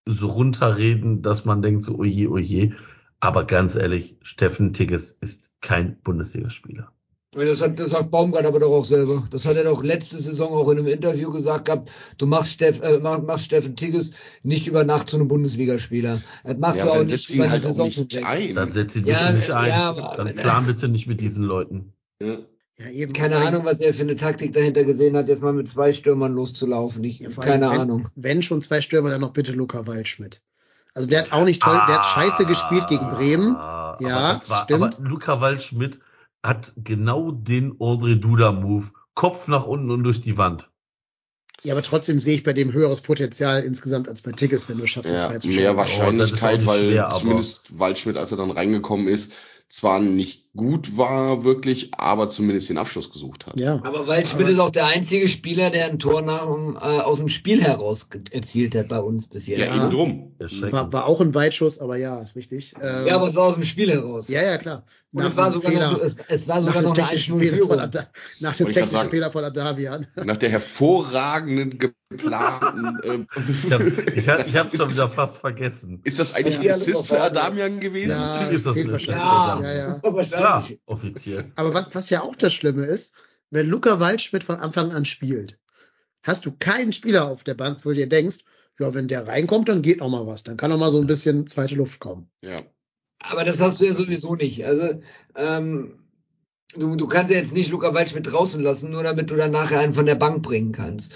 so 0.08 0.28
runterreden, 0.28 1.22
dass 1.22 1.46
man 1.46 1.62
denkt 1.62 1.84
so, 1.84 1.96
oje, 1.98 2.30
oje. 2.30 2.76
Aber 3.20 3.46
ganz 3.46 3.76
ehrlich, 3.76 4.18
Steffen 4.22 4.74
Tigges 4.74 5.12
ist 5.22 5.50
kein 5.62 6.00
Bundesligaspieler. 6.02 6.92
Das, 7.36 7.62
hat, 7.62 7.80
das 7.80 7.90
sagt 7.92 8.12
Baumgart 8.12 8.46
aber 8.46 8.60
doch 8.60 8.72
auch 8.72 8.86
selber. 8.86 9.24
Das 9.32 9.46
hat 9.46 9.56
er 9.58 9.64
doch 9.64 9.84
letzte 9.84 10.18
Saison 10.18 10.54
auch 10.54 10.70
in 10.70 10.78
einem 10.80 10.88
Interview 10.88 11.32
gesagt 11.32 11.66
gehabt. 11.66 11.90
Du 12.18 12.26
machst, 12.28 12.52
Steff, 12.52 12.82
äh, 12.82 13.00
mach- 13.00 13.22
machst 13.22 13.46
Steffen 13.46 13.76
Tigges 13.76 14.12
nicht 14.44 14.68
über 14.68 14.84
Nacht 14.84 15.10
zu 15.10 15.18
einem 15.18 15.28
Bundesligaspieler. 15.28 16.22
Das 16.44 16.58
machst 16.58 16.78
Ja, 16.78 16.86
du 16.86 16.92
auch 16.92 16.98
nicht 17.00 17.10
setzt 17.10 17.32
über 17.34 17.44
eine 17.46 17.54
halt 17.54 17.62
Saison 17.64 17.88
nicht 17.88 18.24
ein. 18.24 18.56
Dann 18.56 18.72
setz 18.72 18.96
ihn 18.96 19.06
Ja, 19.06 19.32
nicht 19.32 19.50
ein. 19.52 19.70
ja, 19.70 19.90
aber- 19.90 20.14
Dann 20.18 20.36
plan 20.36 20.66
bitte 20.66 20.88
nicht 20.88 21.08
mit 21.08 21.22
diesen 21.22 21.44
Leuten. 21.44 21.94
Ja. 22.22 22.38
Ja, 22.78 22.90
eben. 22.90 23.14
Keine 23.14 23.38
Ahnung, 23.38 23.66
was 23.66 23.80
er 23.80 23.94
für 23.94 24.02
eine 24.02 24.16
Taktik 24.16 24.52
dahinter 24.54 24.84
gesehen 24.84 25.16
hat, 25.16 25.28
jetzt 25.28 25.42
mal 25.44 25.54
mit 25.54 25.70
zwei 25.70 25.94
Stürmern 25.94 26.34
loszulaufen. 26.34 27.04
Ich, 27.04 27.20
Ja, 27.20 27.28
allem, 27.28 27.36
keine 27.38 27.70
wenn, 27.70 27.80
Ahnung. 27.80 28.08
Wenn 28.16 28.42
schon 28.42 28.62
zwei 28.64 28.82
Stürmer, 28.82 29.12
dann 29.12 29.22
noch 29.22 29.32
bitte 29.34 29.52
Luca 29.52 29.86
Waldschmidt. 29.86 30.42
Also 30.96 31.08
der 31.10 31.22
hat 31.22 31.34
auch 31.34 31.46
nicht 31.46 31.62
toll, 31.62 31.80
der 31.88 31.98
hat 32.00 32.06
scheiße 32.06 32.46
gespielt 32.46 32.88
gegen 32.88 33.08
Bremen. 33.10 33.56
Ah, 33.56 33.96
Ja, 34.00 34.42
war, 34.48 34.64
stimmt. 34.64 34.98
aber 35.00 35.08
Luca 35.10 35.40
Waldschmidt 35.40 36.00
hat 36.44 36.74
genau 36.76 37.32
den 37.32 37.80
Audrey 37.80 38.20
Duda 38.20 38.52
Move. 38.52 38.92
Kopf 39.16 39.48
nach 39.48 39.66
unten 39.66 39.92
und 39.92 40.04
durch 40.04 40.22
die 40.22 40.38
Wand. 40.38 40.70
Ja, 41.64 41.74
aber 41.74 41.84
trotzdem 41.84 42.20
sehe 42.20 42.36
ich 42.36 42.44
bei 42.44 42.52
dem 42.52 42.74
höheres 42.74 43.02
Potenzial 43.02 43.64
insgesamt 43.64 44.10
als 44.10 44.22
bei 44.22 44.32
Tigges, 44.34 44.68
wenn 44.68 44.80
du 44.80 44.86
schaffst, 44.88 45.14
es 45.14 45.20
Ja, 45.22 45.40
zu 45.40 45.48
mehr. 45.48 45.78
Wahrscheinlichkeit, 45.78 46.56
Oh, 46.56 46.58
das 46.58 46.66
weil 46.68 46.88
schwer, 46.90 47.08
aber- 47.08 47.20
zumindest 47.20 47.80
Waldschmidt, 47.80 48.18
als 48.18 48.32
er 48.32 48.38
dann 48.38 48.52
reingekommen 48.52 49.08
ist, 49.08 49.32
zwar 49.70 50.00
nicht 50.00 50.43
gut 50.56 50.96
war, 50.98 51.44
wirklich, 51.44 51.92
aber 51.98 52.30
zumindest 52.30 52.70
den 52.70 52.78
Abschluss 52.78 53.12
gesucht 53.12 53.48
hat. 53.48 53.60
Ja. 53.60 53.80
Aber 53.84 54.08
Waldschmidt 54.08 54.50
ist 54.50 54.60
auch 54.60 54.70
der 54.70 54.86
einzige 54.86 55.28
Spieler, 55.28 55.72
der 55.72 55.86
ein 55.86 55.98
Tor 55.98 56.22
nach, 56.22 56.46
äh, 56.48 57.02
aus 57.02 57.18
dem 57.18 57.28
Spiel 57.30 57.62
heraus 57.64 58.08
erzielt 58.32 58.76
hat 58.76 58.90
bei 58.90 59.00
uns 59.00 59.26
bis 59.28 59.48
jetzt. 59.48 59.60
Ja, 59.62 59.66
Ja. 59.76 59.76
eben 59.88 59.92
drum. 59.92 60.32
Erschreckend. 60.38 60.74
War, 60.74 60.94
war 60.94 61.06
auch 61.08 61.22
ein 61.22 61.34
Weitschuss, 61.34 61.80
aber 61.80 61.98
ja, 61.98 62.20
ist 62.22 62.36
richtig. 62.36 62.74
Ähm, 62.82 63.08
Ja, 63.08 63.16
aber 63.16 63.28
es 63.30 63.36
war 63.36 63.46
aus 63.46 63.56
dem 63.56 63.64
Spiel 63.64 63.90
heraus. 63.92 64.28
ja, 64.28 64.44
ja, 64.44 64.58
klar. 64.58 64.84
Und 65.16 65.24
es 65.24 65.38
war 65.38 65.52
sogar 65.52 65.72
Fehler- 65.72 65.92
noch, 65.92 66.00
es, 66.00 66.18
es 66.28 66.48
war 66.48 66.56
nach 66.56 66.64
sogar 66.64 66.82
dem 66.82 66.90
noch 66.90 66.98
eine 66.98 67.06
technischen 67.06 67.36
1-0 67.36 67.40
Fehler 67.40 67.58
von 67.58 67.68
Führung. 67.68 67.80
Ada, 67.82 68.08
nach 68.40 68.54
dem 68.58 68.66
technischen 68.72 68.92
sagen. 68.92 69.10
Fehler 69.12 69.32
von 69.32 69.44
Adavian. 69.44 70.08
Nach 70.26 70.38
der 70.38 70.50
hervorragenden, 70.50 71.78
geplanten. 71.78 73.28
Ich 73.66 73.72
hab, 73.72 73.82
ich 74.16 74.28
hab, 74.30 74.48
ich 74.48 74.56
hab's 74.58 74.78
schon 74.78 74.90
wieder 74.92 75.10
fast 75.10 75.38
vergessen. 75.38 76.00
ist 76.04 76.18
das 76.20 76.34
eigentlich 76.34 76.56
Ja, 76.58 76.62
ein 76.62 76.70
Assist 76.72 77.08
für 77.08 77.20
Adamian 77.22 77.80
gewesen? 77.80 78.10
Ja, 78.12 78.48
ist 78.48 78.66
das 78.66 78.76
ein 78.76 78.92
wahrscheinlich. 78.92 79.24
Ja. 79.24 79.60
Ja, 79.62 79.74
ja. 79.74 80.00
Klar, 80.44 80.70
offiziell. 80.86 81.52
Aber 81.56 81.74
was, 81.74 81.94
was 81.94 82.10
ja 82.10 82.22
auch 82.22 82.36
das 82.36 82.54
Schlimme 82.54 82.86
ist, 82.86 83.16
wenn 83.50 83.68
Luca 83.68 84.00
Waldschmidt 84.00 84.44
von 84.44 84.60
Anfang 84.60 84.92
an 84.92 85.06
spielt, 85.06 85.60
hast 86.24 86.46
du 86.46 86.52
keinen 86.52 86.94
Spieler 86.94 87.30
auf 87.30 87.44
der 87.44 87.54
Bank, 87.54 87.80
wo 87.84 87.90
du 87.90 87.96
dir 87.96 88.10
denkst, 88.10 88.40
ja, 88.80 88.94
wenn 88.94 89.08
der 89.08 89.28
reinkommt, 89.28 89.70
dann 89.70 89.82
geht 89.82 90.00
noch 90.00 90.10
mal 90.10 90.26
was. 90.26 90.44
Dann 90.44 90.58
kann 90.58 90.72
noch 90.72 90.80
mal 90.80 90.90
so 90.90 91.00
ein 91.00 91.08
bisschen 91.08 91.46
zweite 91.48 91.76
Luft 91.76 92.00
kommen. 92.00 92.30
Ja. 92.42 92.58
Aber 93.20 93.44
das 93.44 93.60
hast 93.60 93.80
du 93.80 93.86
ja 93.86 93.94
sowieso 93.94 94.36
nicht. 94.36 94.66
Also, 94.66 95.02
ähm, 95.36 96.03
du, 96.78 96.96
du 96.96 97.08
kannst 97.08 97.32
ja 97.32 97.38
jetzt 97.40 97.54
nicht 97.54 97.70
Luca 97.72 97.94
Waldschmidt 97.94 98.32
draußen 98.32 98.62
lassen, 98.62 98.92
nur 98.92 99.04
damit 99.04 99.30
du 99.30 99.36
dann 99.36 99.52
nachher 99.52 99.80
einen 99.80 99.94
von 99.94 100.06
der 100.06 100.16
Bank 100.16 100.42
bringen 100.44 100.72
kannst. 100.72 101.14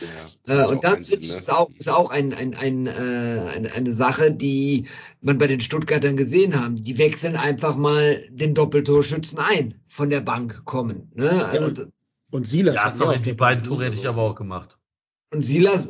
ja. 0.47 0.63
Äh, 0.63 0.67
und 0.67 0.83
das 0.83 1.07
finde 1.07 1.25
ich, 1.25 1.31
ne? 1.31 1.37
ist 1.37 1.51
auch, 1.51 1.69
ist 1.69 1.89
auch 1.89 2.09
ein, 2.11 2.33
ein, 2.33 2.55
ein, 2.55 2.87
äh, 2.87 2.89
eine, 3.53 3.71
eine 3.73 3.91
Sache, 3.91 4.31
die 4.31 4.87
man 5.21 5.37
bei 5.37 5.47
den 5.47 5.61
Stuttgartern 5.61 6.15
gesehen 6.17 6.59
haben. 6.61 6.75
Die 6.75 6.97
wechseln 6.97 7.35
einfach 7.35 7.75
mal 7.75 8.23
den 8.29 8.53
Doppeltorschützen 8.53 9.39
ein, 9.39 9.75
von 9.87 10.09
der 10.09 10.21
Bank 10.21 10.61
kommen. 10.65 11.11
Ne? 11.15 11.45
Also, 11.45 11.65
und- 11.65 11.87
Und 12.31 12.47
Silas. 12.47 12.75
Ja, 12.75 12.85
hat 12.85 12.95
sorry, 12.97 13.19
die 13.19 13.33
beiden. 13.33 13.63
Tore 13.63 13.85
hätte 13.85 13.97
ich 13.97 14.07
aber 14.07 14.21
auch 14.23 14.35
gemacht. 14.35 14.77
und 15.33 15.43
Silas, 15.43 15.89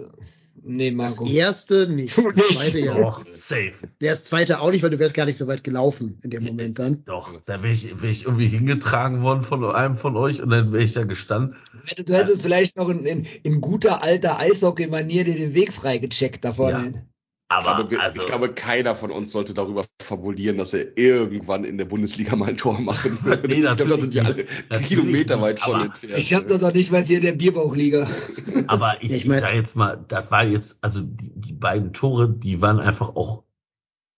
nee, 0.63 0.91
Das 0.91 1.17
Marco. 1.17 1.31
erste 1.31 1.87
nicht. 1.87 2.17
Du 2.17 2.21
Das 2.31 2.35
nicht. 2.35 2.59
zweite 2.59 2.79
ja. 2.79 2.93
Doch, 2.99 3.25
safe. 3.31 3.73
Das 3.99 4.23
zweite 4.25 4.59
auch 4.61 4.71
nicht, 4.71 4.83
weil 4.83 4.89
du 4.89 4.99
wärst 4.99 5.13
gar 5.15 5.25
nicht 5.25 5.37
so 5.37 5.47
weit 5.47 5.63
gelaufen 5.63 6.19
in 6.23 6.29
dem 6.29 6.43
Moment 6.43 6.79
dann. 6.79 7.03
Doch, 7.05 7.39
da 7.45 7.63
wäre 7.63 7.73
ich, 7.73 8.01
wär 8.01 8.09
ich 8.09 8.25
irgendwie 8.25 8.47
hingetragen 8.47 9.21
worden 9.21 9.43
von 9.43 9.63
einem 9.65 9.95
von 9.95 10.15
euch 10.15 10.41
und 10.41 10.49
dann 10.49 10.71
wäre 10.71 10.83
ich 10.83 10.93
da 10.93 11.03
gestanden. 11.03 11.55
Du 11.73 11.87
hättest, 11.87 12.09
du 12.09 12.13
hättest 12.13 12.41
vielleicht 12.41 12.77
noch 12.77 12.89
in, 12.89 13.05
in, 13.05 13.25
in 13.43 13.61
guter 13.61 14.03
alter 14.03 14.39
Eishockey-Manier 14.39 15.23
dir 15.23 15.35
den 15.35 15.53
Weg 15.53 15.73
freigecheckt 15.73 16.43
da 16.45 16.53
vorne. 16.53 17.07
Ich 17.49 17.55
Aber 17.55 17.75
glaube, 17.75 17.91
wir, 17.91 18.01
also, 18.01 18.21
ich 18.21 18.27
glaube, 18.27 18.53
keiner 18.53 18.93
von 18.93 19.09
uns 19.09 19.31
sollte 19.31 19.53
darüber 19.53 19.85
fabulieren, 20.01 20.57
dass 20.57 20.73
er 20.73 20.97
irgendwann 20.97 21.63
in 21.63 21.77
der 21.77 21.85
Bundesliga 21.85 22.35
mal 22.35 22.49
ein 22.49 22.57
Tor 22.57 22.77
machen 22.81 23.23
wird. 23.23 23.43
Nee, 23.47 23.55
ich 23.55 23.61
glaube, 23.61 23.85
da 23.87 23.97
sind 23.97 24.13
wir 24.13 24.25
alle 24.25 24.35
natürlich 24.35 24.69
nicht. 24.69 24.87
Kilometer 24.89 25.41
weit 25.41 25.59
Natürlich 25.59 25.77
von 25.77 25.85
entfernt. 25.85 26.17
Ich 26.17 26.27
schaff 26.27 26.45
das 26.45 26.59
doch 26.59 26.73
nicht 26.73 26.91
mal 26.91 27.03
hier 27.03 27.17
in 27.19 27.23
der 27.23 27.31
Bierbauchliga. 27.31 28.05
aber 28.67 28.97
ich, 29.01 29.11
ich 29.11 29.17
ich, 29.17 29.25
mein- 29.27 29.39
sag 29.39 29.53
jetzt 29.53 29.77
mal, 29.77 30.03
das 30.09 30.29
war 30.29 30.43
jetzt, 30.43 30.83
also 30.83 30.99
die, 31.01 31.31
die 31.35 31.53
beiden 31.53 31.93
Tore, 31.93 32.29
die 32.29 32.61
waren 32.61 32.81
einfach 32.81 33.15
auch, 33.15 33.43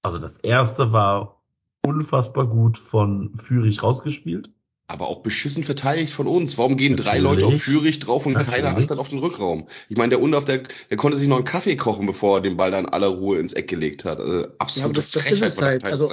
also 0.02 0.18
das 0.18 0.38
erste 0.38 0.92
war 0.92 1.44
unfassbar 1.86 2.48
gut 2.48 2.80
von 2.80 3.36
Führig 3.36 3.84
rausgespielt. 3.84 4.50
Aber 4.90 5.08
auch 5.08 5.22
beschissen 5.22 5.64
verteidigt 5.64 6.12
von 6.12 6.26
uns. 6.26 6.58
Warum 6.58 6.76
gehen 6.76 6.96
drei 6.96 7.20
Natürlich. 7.20 7.44
Leute 7.44 7.46
auf 7.46 7.62
Führig 7.62 8.00
drauf 8.00 8.26
und 8.26 8.34
keiner 8.34 8.70
Natürlich. 8.70 8.86
achtet 8.86 8.98
auf 8.98 9.10
den 9.10 9.20
Rückraum? 9.20 9.68
Ich 9.88 9.96
meine, 9.98 10.10
der 10.10 10.20
Undorf, 10.22 10.46
der, 10.46 10.64
der 10.90 10.98
konnte 10.98 11.16
sich 11.16 11.28
noch 11.28 11.36
einen 11.36 11.46
Kaffee 11.46 11.76
kochen, 11.76 12.08
bevor 12.08 12.38
er 12.40 12.42
den 12.42 12.58
Ball 12.58 12.72
dann 12.72 12.88
aller 12.88 13.08
Ruhe 13.10 13.38
ins 13.38 13.54
Eck 13.54 13.68
gelegt 13.68 14.04
hat. 14.04 14.20
Also 14.20 14.48
absolut 14.58 14.98
das- 14.98 15.12
das 15.12 15.30
ist 15.32 15.42
es 15.44 15.62
halt. 15.62 15.86
Also- 15.86 16.12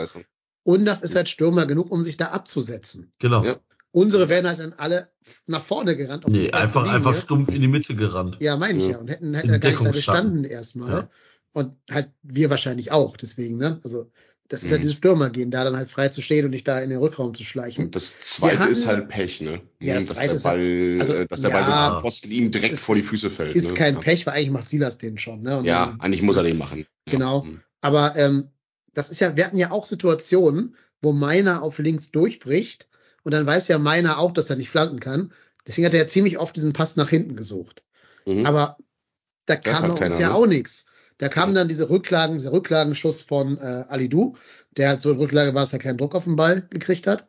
Undaf 0.63 1.01
ist 1.03 1.15
halt 1.15 1.29
Stürmer 1.31 1.65
genug, 1.65 1.91
um 1.91 2.03
sich 2.03 2.19
da 2.19 2.27
abzusetzen. 2.27 3.13
Genau. 3.19 3.43
Ja. 3.45 3.57
Unsere 3.93 4.29
wären 4.29 4.47
halt 4.47 4.59
dann 4.59 4.75
alle 4.75 5.09
nach 5.47 5.63
vorne 5.63 5.97
gerannt. 5.97 6.29
Nee, 6.29 6.51
einfach, 6.51 6.83
Linie. 6.83 6.97
einfach 6.97 7.17
stumpf 7.17 7.49
in 7.49 7.63
die 7.63 7.69
Mitte 7.69 7.95
gerannt. 7.95 8.37
Ja, 8.41 8.59
meine 8.59 8.79
ich 8.79 8.85
Ja. 8.85 8.91
ja. 8.91 8.99
Und 8.99 9.09
hätten, 9.09 9.33
hätten 9.33 9.47
In 9.49 9.53
ja 9.55 9.59
gar 9.59 9.71
nicht 9.71 9.85
da 9.87 9.91
gestanden 9.91 10.45
erstmal. 10.45 10.91
Ja. 10.91 11.11
Und 11.55 11.77
halt 11.91 12.11
wir 12.23 12.51
wahrscheinlich 12.51 12.93
auch, 12.93 13.17
deswegen, 13.17 13.57
ne? 13.57 13.81
Also, 13.85 14.11
das 14.49 14.63
ist 14.63 14.69
Mhm. 14.69 14.73
halt 14.73 14.83
dieses 14.83 14.97
Stürmergehen, 14.97 15.51
da 15.51 15.65
dann 15.65 15.77
halt 15.77 15.91
frei 15.91 16.09
zu 16.09 16.23
stehen 16.23 16.45
und 16.45 16.51
nicht 16.53 16.67
da 16.69 16.79
in 16.81 16.91
den 16.91 16.99
Rückraum 16.99 17.35
zu 17.35 17.45
schleichen. 17.45 17.87
Und 17.87 17.95
das 17.97 18.21
zweite 18.21 18.59
hatten- 18.61 18.73
ist 18.73 18.87
halt 18.87 19.09
Pech, 19.09 19.41
ne? 19.41 19.61
Ja, 19.81 19.95
das 19.95 20.07
dass 20.07 20.17
zweite 20.17 20.35
der 20.35 20.43
halt- 20.45 20.59
Ball, 20.59 20.97
also, 21.01 21.15
äh, 21.15 21.27
dass 21.27 21.41
der 21.41 21.51
ja, 21.51 21.61
Ball 21.69 21.91
den 21.97 22.01
Pfosten 22.03 22.31
ihm 22.31 22.51
direkt 22.51 22.75
ist- 22.75 22.85
vor 22.85 22.95
die 22.95 23.03
Füße 23.03 23.31
fällt. 23.31 23.57
Ist 23.57 23.69
ne? 23.71 23.75
kein 23.75 23.95
ja. 23.95 24.01
Pech, 24.01 24.27
weil 24.27 24.35
eigentlich 24.35 24.51
macht 24.51 24.69
Silas 24.69 24.99
den 24.99 25.19
schon, 25.19 25.43
ne? 25.43 25.59
Und 25.59 25.65
Ja, 25.65 25.87
dann- 25.87 26.01
eigentlich 26.01 26.23
muss 26.23 26.37
er 26.37 26.43
den 26.45 26.59
machen. 26.59 26.87
Ja. 27.07 27.13
Genau. 27.13 27.43
Mhm. 27.45 27.61
Aber 27.81 28.15
ähm, 28.17 28.49
das 28.95 29.11
ist 29.11 29.21
ja, 29.21 29.37
wir 29.37 29.45
hatten 29.45 29.59
ja 29.59 29.71
auch 29.71 29.87
Situationen, 29.87 30.77
wo 31.03 31.13
Meiner 31.13 31.63
auf 31.63 31.79
links 31.79 32.11
durchbricht 32.11 32.89
und 33.23 33.33
dann 33.33 33.47
weiß 33.47 33.69
ja 33.69 33.79
Meiner 33.79 34.19
auch, 34.19 34.33
dass 34.33 34.49
er 34.51 34.57
nicht 34.57 34.71
flanken 34.71 35.01
kann. 35.01 35.33
Deswegen 35.67 35.87
hat 35.87 35.95
er 35.95 36.01
ja 36.01 36.07
ziemlich 36.07 36.39
oft 36.39 36.55
diesen 36.57 36.73
Pass 36.73 36.97
nach 36.97 37.09
hinten 37.11 37.37
gesucht. 37.37 37.85
Mhm. 38.25 38.47
Aber 38.47 38.79
da 39.47 39.57
Das 39.57 39.65
kam 39.65 39.95
bei 39.97 40.07
uns 40.07 40.19
ja 40.19 40.29
ne? 40.29 40.35
auch 40.35 40.47
nichts. 40.47 40.87
Da 41.19 41.29
kam 41.29 41.55
dann 41.55 41.69
diese 41.69 41.89
Rücklagen, 41.89 42.37
dieser 42.37 42.53
Rücklagenschuss 42.53 43.23
von 43.23 43.57
äh, 43.59 43.85
Alidu, 43.89 44.37
der 44.77 44.89
halt 44.91 45.01
so 45.01 45.11
in 45.13 45.19
Rücklage 45.19 45.55
war, 45.55 45.63
dass 45.63 45.73
er 45.73 45.79
keinen 45.79 45.97
Druck 45.97 46.15
auf 46.15 46.25
den 46.25 46.37
Ball 46.37 46.67
gekriegt 46.69 47.07
hat. 47.07 47.27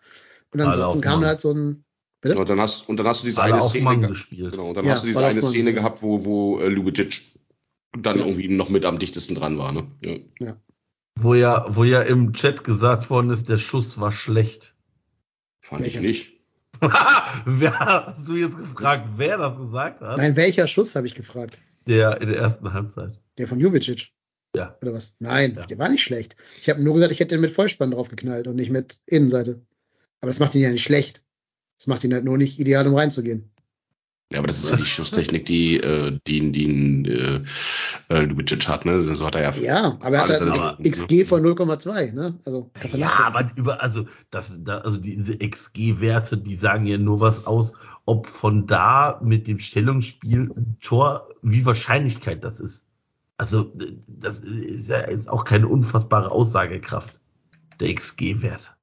Und 0.54 0.62
ansonsten 0.62 1.02
kam 1.02 1.24
halt 1.26 1.40
so 1.40 1.54
ein, 1.54 1.86
bitte? 2.22 2.38
und, 2.38 2.50
dann 2.50 2.60
hast, 2.60 2.90
und 2.90 2.98
dann 2.98 3.08
hast 3.08 3.24
du 3.24 3.28
diese 3.28 3.42
Alle 3.42 3.56
eine 3.56 3.64
Szene 3.64 4.08
gespielt. 4.08 4.52
Genau, 4.52 4.70
und 4.70 4.76
dann 4.76 4.86
Ja, 4.86 4.94
hast 4.94 5.04
du 5.04 5.08
diese 5.08 5.26
eine 5.26 5.42
Szene 5.42 5.70
ja. 5.70 5.76
gehabt, 5.76 6.02
wo, 6.02 6.26
wo 6.26 6.60
äh, 6.60 6.68
Lubicic 6.68 7.22
dann 7.98 8.20
Ja. 8.20 8.26
irgendwie 8.26 8.50
noch 8.50 8.70
mit 8.70 8.86
am 8.86 9.00
dichtesten 9.00 9.36
dran 9.36 9.58
war. 9.58 9.72
Ne? 9.72 9.88
Ja. 10.40 10.58
Wo 11.20 11.34
ja, 11.34 11.66
wo 11.70 11.84
ja 11.84 12.02
im 12.02 12.34
Chat 12.34 12.64
gesagt 12.64 13.10
worden 13.10 13.30
ist, 13.30 13.50
der 13.50 13.58
Schuss 13.58 14.00
war 14.00 14.12
schlecht. 14.12 14.76
Fand 15.62 15.84
Welcher? 15.84 16.02
ich 16.02 16.06
nicht. 16.06 16.34
wer 17.46 17.80
hast 17.80 18.28
du 18.28 18.36
jetzt 18.36 18.58
gefragt, 18.58 19.08
wer 19.16 19.38
das 19.38 19.58
gesagt 19.58 20.02
hat? 20.02 20.18
Nein, 20.18 20.36
welcher 20.36 20.68
Schuss, 20.68 20.96
habe 20.96 21.08
ich 21.08 21.16
gefragt. 21.16 21.58
Der 21.88 22.22
in 22.22 22.30
der 22.30 22.38
ersten 22.38 22.72
Halbzeit. 22.72 23.20
Der 23.38 23.48
von 23.48 23.60
Jubicic. 23.60 24.10
Ja. 24.56 24.78
Oder 24.82 24.94
was? 24.94 25.16
Nein, 25.20 25.56
Ja. 25.56 25.66
der 25.66 25.78
war 25.78 25.90
nicht 25.90 26.04
schlecht. 26.04 26.36
Ich 26.62 26.70
habe 26.70 26.84
nur 26.84 26.96
gesagt, 26.96 27.12
ich 27.12 27.20
hätte 27.20 27.36
den 27.36 27.42
mit 27.42 27.52
Vollspann 27.52 27.92
drauf 27.92 28.10
geknallt 28.10 28.48
und 28.48 28.56
nicht 28.56 28.72
mit 28.72 29.00
Innenseite. 29.06 29.62
Aber 30.22 30.30
das 30.30 30.40
macht 30.40 30.56
ihn 30.56 30.62
ja 30.62 30.72
nicht 30.72 30.84
schlecht. 30.84 31.24
Das 31.78 31.88
macht 31.88 32.04
ihn 32.04 32.14
halt 32.14 32.26
nur 32.26 32.38
nicht 32.38 32.60
ideal, 32.60 32.88
um 32.88 32.96
reinzugehen. 32.96 33.52
Ja, 34.32 34.40
aber 34.40 34.48
das 34.48 34.62
ist 34.62 34.72
ja 34.72 34.76
die 34.76 34.86
Schusstechnik, 34.86 35.46
die, 35.46 35.78
äh, 35.78 36.20
die, 36.28 36.52
die 36.52 37.10
äh, 37.10 37.44
äh, 38.10 38.22
Lubicic 38.26 38.68
hat. 38.68 38.84
Ne? 38.84 39.16
So 39.16 39.26
hat 39.26 39.36
er 39.36 39.42
ja. 39.42 39.56
Ja, 39.56 39.98
aber 40.02 40.18
er 40.18 40.24
hat 40.24 40.30
halt 40.30 40.42
Leistungen, 40.42 40.92
XG 40.92 41.24
von 41.24 41.44
0,2, 41.44 42.12
ne? 42.14 42.38
Also, 42.44 42.70
kannst 42.74 42.96
du 42.96 43.00
Ja, 43.00 43.24
aber 43.24 43.52
über, 43.56 43.82
also, 43.82 44.06
das, 44.30 44.54
da, 44.60 44.80
also 44.80 44.98
diese 44.98 45.38
XG-Werte, 45.38 46.38
die 46.38 46.56
sagen 46.56 46.88
ja 46.88 46.98
nur 46.98 47.22
was 47.22 47.48
aus, 47.48 47.72
ob 48.04 48.28
von 48.28 48.68
da 48.68 49.22
mit 49.24 49.48
dem 49.48 49.60
Stellungsspiel 49.60 50.52
ein 50.58 50.78
Tor, 50.82 51.30
wie 51.42 51.66
Wahrscheinlichkeit 51.66 52.44
das 52.44 52.60
ist. 52.60 52.87
Also, 53.38 53.72
das 54.08 54.40
ist 54.40 54.90
ja 54.90 55.10
jetzt 55.10 55.30
auch 55.30 55.44
keine 55.46 55.68
unfassbare 55.68 56.32
Aussagekraft, 56.32 57.22
der 57.80 57.94
XG-Wert. 57.94 58.76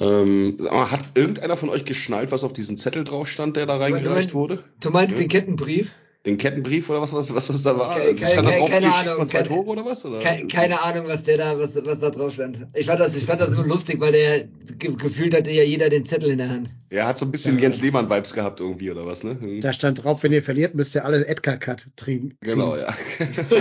Ähm, 0.00 0.56
sag 0.58 0.72
mal, 0.72 0.90
hat 0.90 1.10
irgendeiner 1.14 1.56
von 1.56 1.68
euch 1.68 1.84
geschnallt, 1.84 2.32
was 2.32 2.42
auf 2.42 2.52
diesem 2.52 2.78
Zettel 2.78 3.04
drauf 3.04 3.28
stand, 3.28 3.56
der 3.56 3.66
da 3.66 3.76
reingereicht 3.76 4.34
wurde? 4.34 4.64
Du 4.80 4.90
meinst 4.90 5.12
Ja. 5.12 5.18
den 5.20 5.28
Kettenbrief? 5.28 5.94
Den 6.26 6.36
Kettenbrief 6.36 6.90
oder 6.90 7.00
was, 7.00 7.14
was, 7.14 7.34
was 7.34 7.46
das 7.46 7.62
da 7.62 7.78
war? 7.78 7.96
Ke- 7.96 8.02
Also, 8.02 8.14
ke- 8.16 8.26
stand 8.30 8.46
da 8.46 8.50
ke- 8.52 8.58
drauf, 8.58 8.70
keine 8.70 8.92
Ahnung, 8.94 9.26
zwei 9.26 9.38
keine- 9.38 9.48
Tore 9.48 9.66
oder 9.70 9.84
was? 9.86 10.04
Oder? 10.04 10.18
Ke 10.18 10.46
keine 10.48 10.82
Ahnung, 10.82 11.08
was 11.08 11.22
der 11.22 11.38
da, 11.38 11.58
was, 11.58 11.70
was 11.82 11.98
da 11.98 12.10
drauf 12.10 12.34
stand. 12.34 12.66
Ich 12.74 12.84
fand 12.84 13.00
das, 13.00 13.16
ich 13.16 13.24
fand 13.24 13.40
das 13.40 13.48
nur 13.48 13.64
lustig, 13.66 14.00
weil 14.00 14.12
der 14.12 14.44
ge 14.76 14.94
gefühlt 14.96 15.34
hatte 15.34 15.50
ja 15.50 15.62
jeder 15.62 15.88
den 15.88 16.04
Zettel 16.04 16.32
in 16.32 16.36
der 16.38 16.50
Hand. 16.50 16.68
Er 16.90 17.06
hat 17.06 17.18
so 17.18 17.24
ein 17.24 17.30
bisschen 17.32 17.56
Ja. 17.56 17.62
Jens 17.62 17.80
Lehmann-Vibes 17.80 18.34
gehabt 18.34 18.60
irgendwie 18.60 18.90
oder 18.90 19.06
was, 19.06 19.24
ne? 19.24 19.40
Hm. 19.40 19.62
Da 19.62 19.72
stand 19.72 20.04
drauf, 20.04 20.22
wenn 20.22 20.32
ihr 20.32 20.42
verliert, 20.42 20.74
müsst 20.74 20.94
ihr 20.94 21.06
alle 21.06 21.16
einen 21.16 21.24
Edgar-Cut 21.24 21.86
kriegen. 21.96 22.36
Genau, 22.42 22.76
ja. 22.76 22.94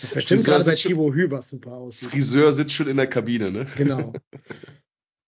Das 0.00 0.10
bestimmt 0.10 0.40
Friseur 0.40 0.54
gerade 0.54 0.64
bei 0.64 0.70
sieht 0.72 0.80
schon- 0.80 0.88
Thibaut 0.90 1.14
Hüber 1.14 1.40
super 1.42 1.72
aus. 1.74 1.98
Friseur 1.98 2.52
sitzt 2.52 2.72
schon 2.72 2.88
in 2.88 2.96
der 2.96 3.06
Kabine, 3.06 3.50
ne? 3.52 3.66
Genau. 3.76 4.12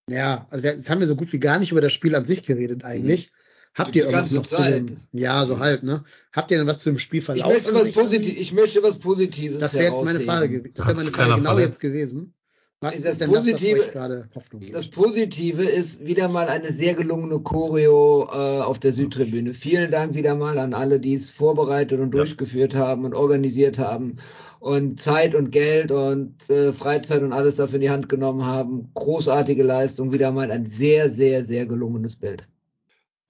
Ja, 0.08 0.46
also 0.50 0.62
wir, 0.62 0.70
jetzt 0.70 0.88
haben 0.88 1.00
wir 1.00 1.06
so 1.08 1.16
gut 1.16 1.32
wie 1.32 1.40
gar 1.40 1.58
nicht 1.58 1.72
über 1.72 1.80
das 1.80 1.92
Spiel 1.92 2.14
an 2.14 2.24
sich 2.24 2.44
geredet 2.44 2.84
eigentlich. 2.84 3.32
Habt 3.76 3.94
ihr 3.94 4.04
irgendwas 4.04 4.32
noch 4.32 4.42
zu 4.42 4.62
dem, 4.62 4.96
ja, 5.12 5.44
so 5.44 5.58
halt, 5.58 5.82
ne? 5.82 6.02
Habt 6.32 6.50
ihr 6.50 6.58
denn 6.58 6.66
was 6.66 6.78
zu 6.78 6.90
dem 6.90 6.96
Ich 6.96 7.02
Spielverlauf? 7.02 7.52
möchte 7.52 7.68
an 7.68 7.74
was 7.74 7.86
irgendwie? 7.94 8.30
ich 8.30 8.52
möchte 8.52 8.82
was 8.82 8.98
Positives 8.98 9.58
Das 9.58 9.74
wäre 9.74 9.92
jetzt 9.92 10.04
meine. 10.04 10.20
Frage 10.20 10.48
gewesen. 10.48 10.72
Das 10.74 10.86
wäre 10.86 10.96
meine 10.96 11.12
Frage 11.12 11.34
genau 11.34 11.50
verletzt? 11.50 11.66
jetzt 11.68 11.80
gewesen. 11.80 12.32
Was 12.80 12.92
Das 13.02 13.12
ist 13.12 13.20
denn 13.22 13.30
das, 13.32 13.38
was 13.38 13.46
Positive- 13.46 13.80
euch 13.80 13.92
gerade 13.92 14.28
Hoffnung 14.34 14.62
Das 14.72 14.82
gibt? 14.84 14.94
Positive 14.94 15.62
ist 15.64 16.04
wieder 16.06 16.28
mal 16.28 16.48
eine 16.48 16.72
sehr 16.72 16.94
gelungene 16.94 17.40
Choreo 17.40 18.28
äh, 18.30 18.60
auf 18.62 18.78
der 18.78 18.92
Südtribüne. 18.92 19.54
Vielen 19.54 19.90
Dank 19.90 20.14
wieder 20.14 20.34
mal 20.34 20.58
an 20.58 20.74
alle, 20.74 21.00
die 21.00 21.14
es 21.14 21.30
vorbereitet 21.30 22.00
und 22.00 22.14
Ja. 22.14 22.20
durchgeführt 22.20 22.74
haben 22.74 23.04
und 23.06 23.14
organisiert 23.14 23.78
haben 23.78 24.16
und 24.60 25.00
Zeit 25.00 25.34
und 25.34 25.50
Geld 25.52 25.90
und 25.90 26.34
äh, 26.50 26.72
Freizeit 26.74 27.22
und 27.22 27.32
alles 27.32 27.56
dafür 27.56 27.76
in 27.76 27.80
die 27.82 27.90
Hand 27.90 28.08
genommen 28.10 28.44
haben. 28.44 28.90
Großartige 28.94 29.62
Leistung, 29.62 30.12
wieder 30.12 30.30
mal 30.32 30.50
ein 30.50 30.66
sehr, 30.66 31.08
sehr, 31.10 31.44
sehr 31.46 31.64
gelungenes 31.66 32.16
Bild. 32.16 32.46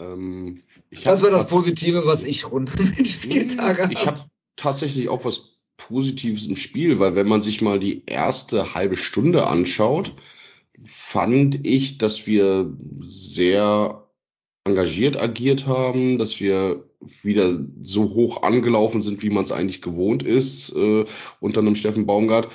Ähm, 0.01 0.63
ich 0.91 1.03
Das 1.03 1.23
war 1.23 1.31
das 1.31 1.47
Positive, 1.47 2.07
was 2.07 2.25
ich 2.25 2.51
rund 2.51 2.79
um 2.79 2.95
den 2.95 3.05
Spieltag 3.05 3.91
Ich 3.91 4.07
habe. 4.07 4.21
habe 4.21 4.31
tatsächlich 4.57 5.09
auch 5.09 5.25
was 5.25 5.57
Positives 5.77 6.47
im 6.47 6.57
Spiel, 6.57 6.99
weil 6.99 7.15
wenn 7.15 7.29
man 7.29 7.43
sich 7.43 7.61
mal 7.61 7.79
die 7.79 8.03
erste 8.07 8.75
halbe 8.75 8.97
Stunde 8.97 9.47
anschaut, 9.47 10.15
fand 10.85 11.67
ich, 11.67 11.99
dass 11.99 12.27
wir 12.27 12.75
sehr 13.01 14.07
engagiert 14.65 15.17
agiert 15.17 15.67
haben, 15.67 16.19
dass 16.19 16.41
wir 16.41 16.85
wieder 17.23 17.57
so 17.83 18.15
hoch 18.15 18.43
angelaufen 18.43 19.01
sind, 19.01 19.23
wie 19.23 19.31
man 19.31 19.45
es 19.45 19.53
eigentlich 19.53 19.81
gewohnt 19.81 20.23
ist, 20.23 20.75
äh, 20.75 21.05
unter 21.41 21.61
einem 21.61 21.77
Steffen 21.77 22.07
Baumgart. 22.07 22.49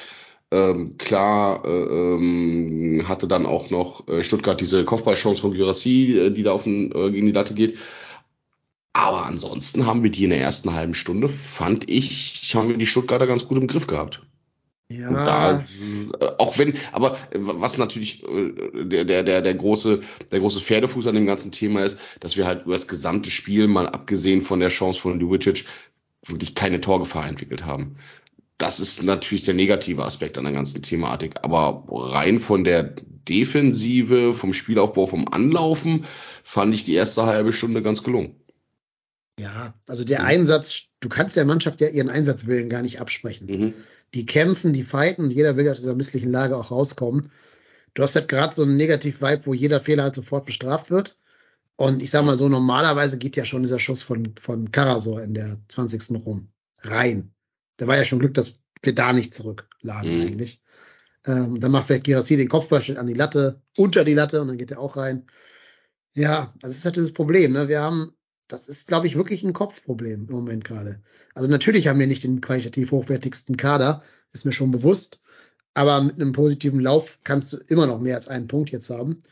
Ähm, 0.54 0.98
klar 0.98 1.64
äh, 1.64 1.70
ähm, 1.70 3.06
hatte 3.08 3.26
dann 3.28 3.46
auch 3.46 3.70
noch 3.70 4.06
äh, 4.10 4.22
Stuttgart 4.22 4.60
diese 4.60 4.84
Kopfballchance 4.84 5.42
von 5.42 5.54
Gyrassi, 5.54 6.18
äh, 6.18 6.30
die 6.30 6.44
da 6.44 6.52
auf 6.52 6.64
den, 6.64 6.92
äh, 6.92 7.10
gegen 7.10 7.28
die 7.28 7.32
Latte 7.32 7.54
geht. 7.54 7.78
Aber 8.92 9.26
ansonsten 9.26 9.86
haben 9.86 10.04
wir 10.04 10.12
die 10.12 10.26
in 10.26 10.32
der 10.32 10.42
ersten 10.42 10.74
halben 10.74 10.94
Stunde, 10.94 11.30
fand 11.30 11.90
ich, 11.90 12.54
haben 12.54 12.68
wir 12.68 12.76
die 12.76 12.86
Stuttgarter 12.86 13.28
ganz 13.28 13.48
gut 13.48 13.58
im 13.58 13.68
Griff 13.68 13.88
gehabt. 13.88 14.22
Ja. 14.90 15.10
Da, 15.10 15.64
auch 16.38 16.58
wenn, 16.58 16.74
aber 16.92 17.18
was 17.34 17.78
natürlich 17.78 18.26
der, 18.74 19.06
der, 19.06 19.24
der, 19.24 19.42
der 19.42 19.54
große, 19.54 20.02
der 20.34 20.40
große 20.42 20.60
Pferdefuß 20.60 21.08
an 21.08 21.16
dem 21.16 21.26
ganzen 21.26 21.54
Thema 21.54 21.86
ist, 21.86 21.98
dass 22.20 22.36
wir 22.36 22.46
halt 22.46 22.64
über 22.66 22.74
das 22.74 22.90
gesamte 22.90 23.32
Spiel, 23.32 23.68
mal 23.68 23.88
abgesehen 23.88 24.42
von 24.42 24.60
der 24.60 24.68
Chance 24.68 25.00
von 25.00 25.18
Ljubicic, 25.18 25.64
wirklich 26.26 26.56
keine 26.56 26.82
Torgefahr 26.82 27.28
entwickelt 27.28 27.66
haben. 27.66 27.96
Das 28.62 28.80
ist 28.80 29.02
natürlich 29.02 29.44
der 29.44 29.56
negative 29.56 30.06
Aspekt 30.06 30.38
an 30.38 30.44
der 30.44 30.54
ganzen 30.54 30.84
Thematik. 30.84 31.44
Aber 31.44 31.84
rein 31.90 32.38
von 32.38 32.64
der 32.64 32.84
Defensive, 32.84 34.36
vom 34.36 34.54
Spielaufbau, 34.54 35.08
vom 35.08 35.28
Anlaufen, 35.28 36.06
fand 36.44 36.72
ich 36.76 36.84
die 36.84 36.94
erste 36.94 37.26
halbe 37.26 37.54
Stunde 37.54 37.82
ganz 37.82 38.04
gelungen. 38.04 38.36
Ja, 39.40 39.74
also 39.88 40.04
der 40.04 40.26
Einsatz, 40.26 40.84
du 41.00 41.10
kannst 41.10 41.38
der 41.38 41.46
Mannschaft 41.46 41.82
ja 41.82 41.88
ihren 41.88 42.10
Einsatzwillen 42.10 42.70
gar 42.70 42.84
nicht 42.84 43.02
absprechen. 43.02 43.48
Mhm. 43.48 43.74
Die 44.14 44.28
kämpfen, 44.28 44.74
die 44.74 44.84
fighten 44.84 45.24
und 45.24 45.32
jeder 45.32 45.58
will 45.58 45.68
aus 45.68 45.78
dieser 45.78 45.96
misslichen 45.96 46.30
Lage 46.32 46.56
auch 46.56 46.70
rauskommen. 46.70 47.32
Du 47.96 48.04
hast 48.04 48.14
halt 48.14 48.28
gerade 48.28 48.54
so 48.54 48.62
einen 48.62 48.78
Negativ-Vibe, 48.78 49.48
wo 49.48 49.56
jeder 49.56 49.80
Fehler 49.80 50.04
halt 50.04 50.14
sofort 50.14 50.46
bestraft 50.46 50.92
wird. 50.92 51.18
Und 51.78 52.00
ich 52.04 52.12
sag 52.12 52.26
mal 52.26 52.38
so, 52.38 52.48
normalerweise 52.48 53.18
geht 53.18 53.38
ja 53.38 53.46
schon 53.46 53.64
dieser 53.64 53.80
Schuss 53.80 54.04
von, 54.04 54.36
von 54.40 54.72
Karasor 54.72 55.24
in 55.24 55.34
der 55.34 55.58
20. 55.70 56.24
rum. 56.24 56.50
Rein. 56.84 57.34
Da 57.78 57.88
war 57.88 57.98
ja 57.98 58.06
schon 58.06 58.20
Glück, 58.20 58.34
dass 58.34 58.60
wir 58.84 58.96
da 58.96 59.14
nicht 59.14 59.34
zurücklagen 59.34 60.16
Mhm. 60.16 60.22
eigentlich. 60.22 60.62
Ähm, 61.28 61.60
dann 61.60 61.72
macht 61.72 61.88
vielleicht 61.88 62.06
Girassi 62.06 62.38
den 62.38 62.50
Kopfball 62.50 62.82
an 62.98 63.08
die 63.08 63.14
Latte, 63.14 63.62
unter 63.78 64.04
die 64.04 64.14
Latte 64.14 64.42
und 64.42 64.48
dann 64.48 64.58
geht 64.58 64.72
er 64.72 64.80
auch 64.80 64.98
rein. 64.98 65.28
Ja, 66.14 66.54
das 66.60 66.72
ist 66.72 66.86
halt 66.86 66.96
dieses 66.96 67.14
Problem. 67.14 67.54
Ne? 67.54 67.68
Wir 67.68 67.82
haben, 67.82 68.14
das 68.48 68.68
ist, 68.68 68.88
glaube 68.88 69.08
ich, 69.08 69.16
wirklich 69.16 69.44
ein 69.44 69.54
Kopfproblem 69.54 70.28
im 70.28 70.36
Moment 70.36 70.64
gerade. 70.66 71.02
Also 71.36 71.50
natürlich 71.50 71.88
haben 71.88 72.00
wir 72.00 72.08
nicht 72.08 72.24
den 72.24 72.42
qualitativ 72.42 72.92
hochwertigsten 72.92 73.56
Kader, 73.56 74.04
ist 74.34 74.46
mir 74.46 74.52
schon 74.52 74.72
bewusst. 74.72 75.22
Aber 75.74 76.02
mit 76.02 76.16
einem 76.16 76.34
positiven 76.34 76.82
Lauf 76.82 77.20
kannst 77.24 77.54
du 77.54 77.58
immer 77.68 77.88
noch 77.88 78.02
mehr 78.02 78.16
als 78.16 78.28
einen 78.28 78.48
Punkt 78.48 78.72
jetzt 78.72 78.90
haben. 78.90 79.24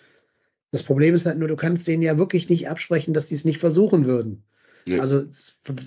Das 0.71 0.83
Problem 0.83 1.15
ist 1.15 1.25
halt 1.25 1.39
nur, 1.39 1.47
du 1.47 1.55
kannst 1.55 1.87
denen 1.87 2.03
ja 2.03 2.17
wirklich 2.17 2.47
nicht 2.47 2.69
absprechen, 2.69 3.13
dass 3.13 3.25
die 3.25 3.35
es 3.35 3.43
nicht 3.43 3.57
versuchen 3.57 4.05
würden. 4.05 4.43
Nee. 4.85 4.99
Also 4.99 5.23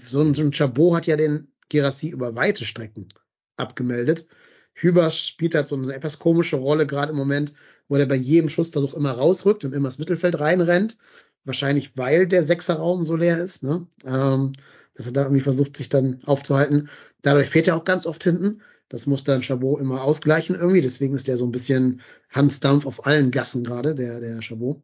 so 0.05 0.21
ein, 0.21 0.35
so 0.35 0.43
ein 0.43 0.53
Chabot 0.53 0.97
hat 0.97 1.07
ja 1.07 1.17
den 1.17 1.52
Girassi 1.73 2.11
über 2.11 2.37
weite 2.37 2.67
Strecken 2.67 3.09
abgemeldet. 3.57 4.27
Hübers 4.75 5.19
spielt 5.19 5.55
halt 5.55 5.69
so 5.69 5.77
eine 5.77 5.95
etwas 5.95 6.19
komische 6.19 6.57
Rolle 6.57 6.87
gerade 6.87 7.13
im 7.13 7.19
Moment, 7.19 7.55
wo 7.89 7.97
er 7.97 8.07
bei 8.07 8.15
jedem 8.15 8.51
Schussversuch 8.51 8.95
immer 8.95 9.13
rausrückt 9.13 9.65
und 9.65 9.73
immer 9.73 9.89
ins 9.89 9.99
Mittelfeld 9.99 10.39
reinrennt. 10.39 10.99
Wahrscheinlich, 11.45 11.97
weil 11.97 12.27
der 12.27 12.43
Sechserraum 12.43 13.05
so 13.05 13.17
leer 13.17 13.39
ist, 13.39 13.63
ne? 13.63 13.87
Ähm, 14.05 14.53
dass 14.95 15.07
er 15.07 15.13
da 15.13 15.23
irgendwie 15.23 15.41
versucht, 15.41 15.77
sich 15.77 15.89
dann 15.89 16.21
aufzuhalten. 16.25 16.91
Dadurch 17.23 17.49
fehlt 17.49 17.69
er 17.69 17.77
auch 17.77 17.85
ganz 17.85 18.07
oft 18.07 18.23
hinten. 18.23 18.61
Das 18.91 19.07
muss 19.07 19.25
dann 19.25 19.43
Chabot 19.43 19.81
immer 19.81 20.03
ausgleichen 20.03 20.55
irgendwie. 20.55 20.83
Deswegen 20.83 21.15
ist 21.15 21.27
der 21.27 21.39
so 21.39 21.47
ein 21.47 21.53
bisschen 21.53 22.03
Hans 22.29 22.61
Dampf 22.61 22.85
auf 22.85 23.07
allen 23.07 23.31
Gassen 23.31 23.65
gerade, 23.65 23.95
der, 23.95 24.21
der 24.21 24.43
Chabot. 24.43 24.83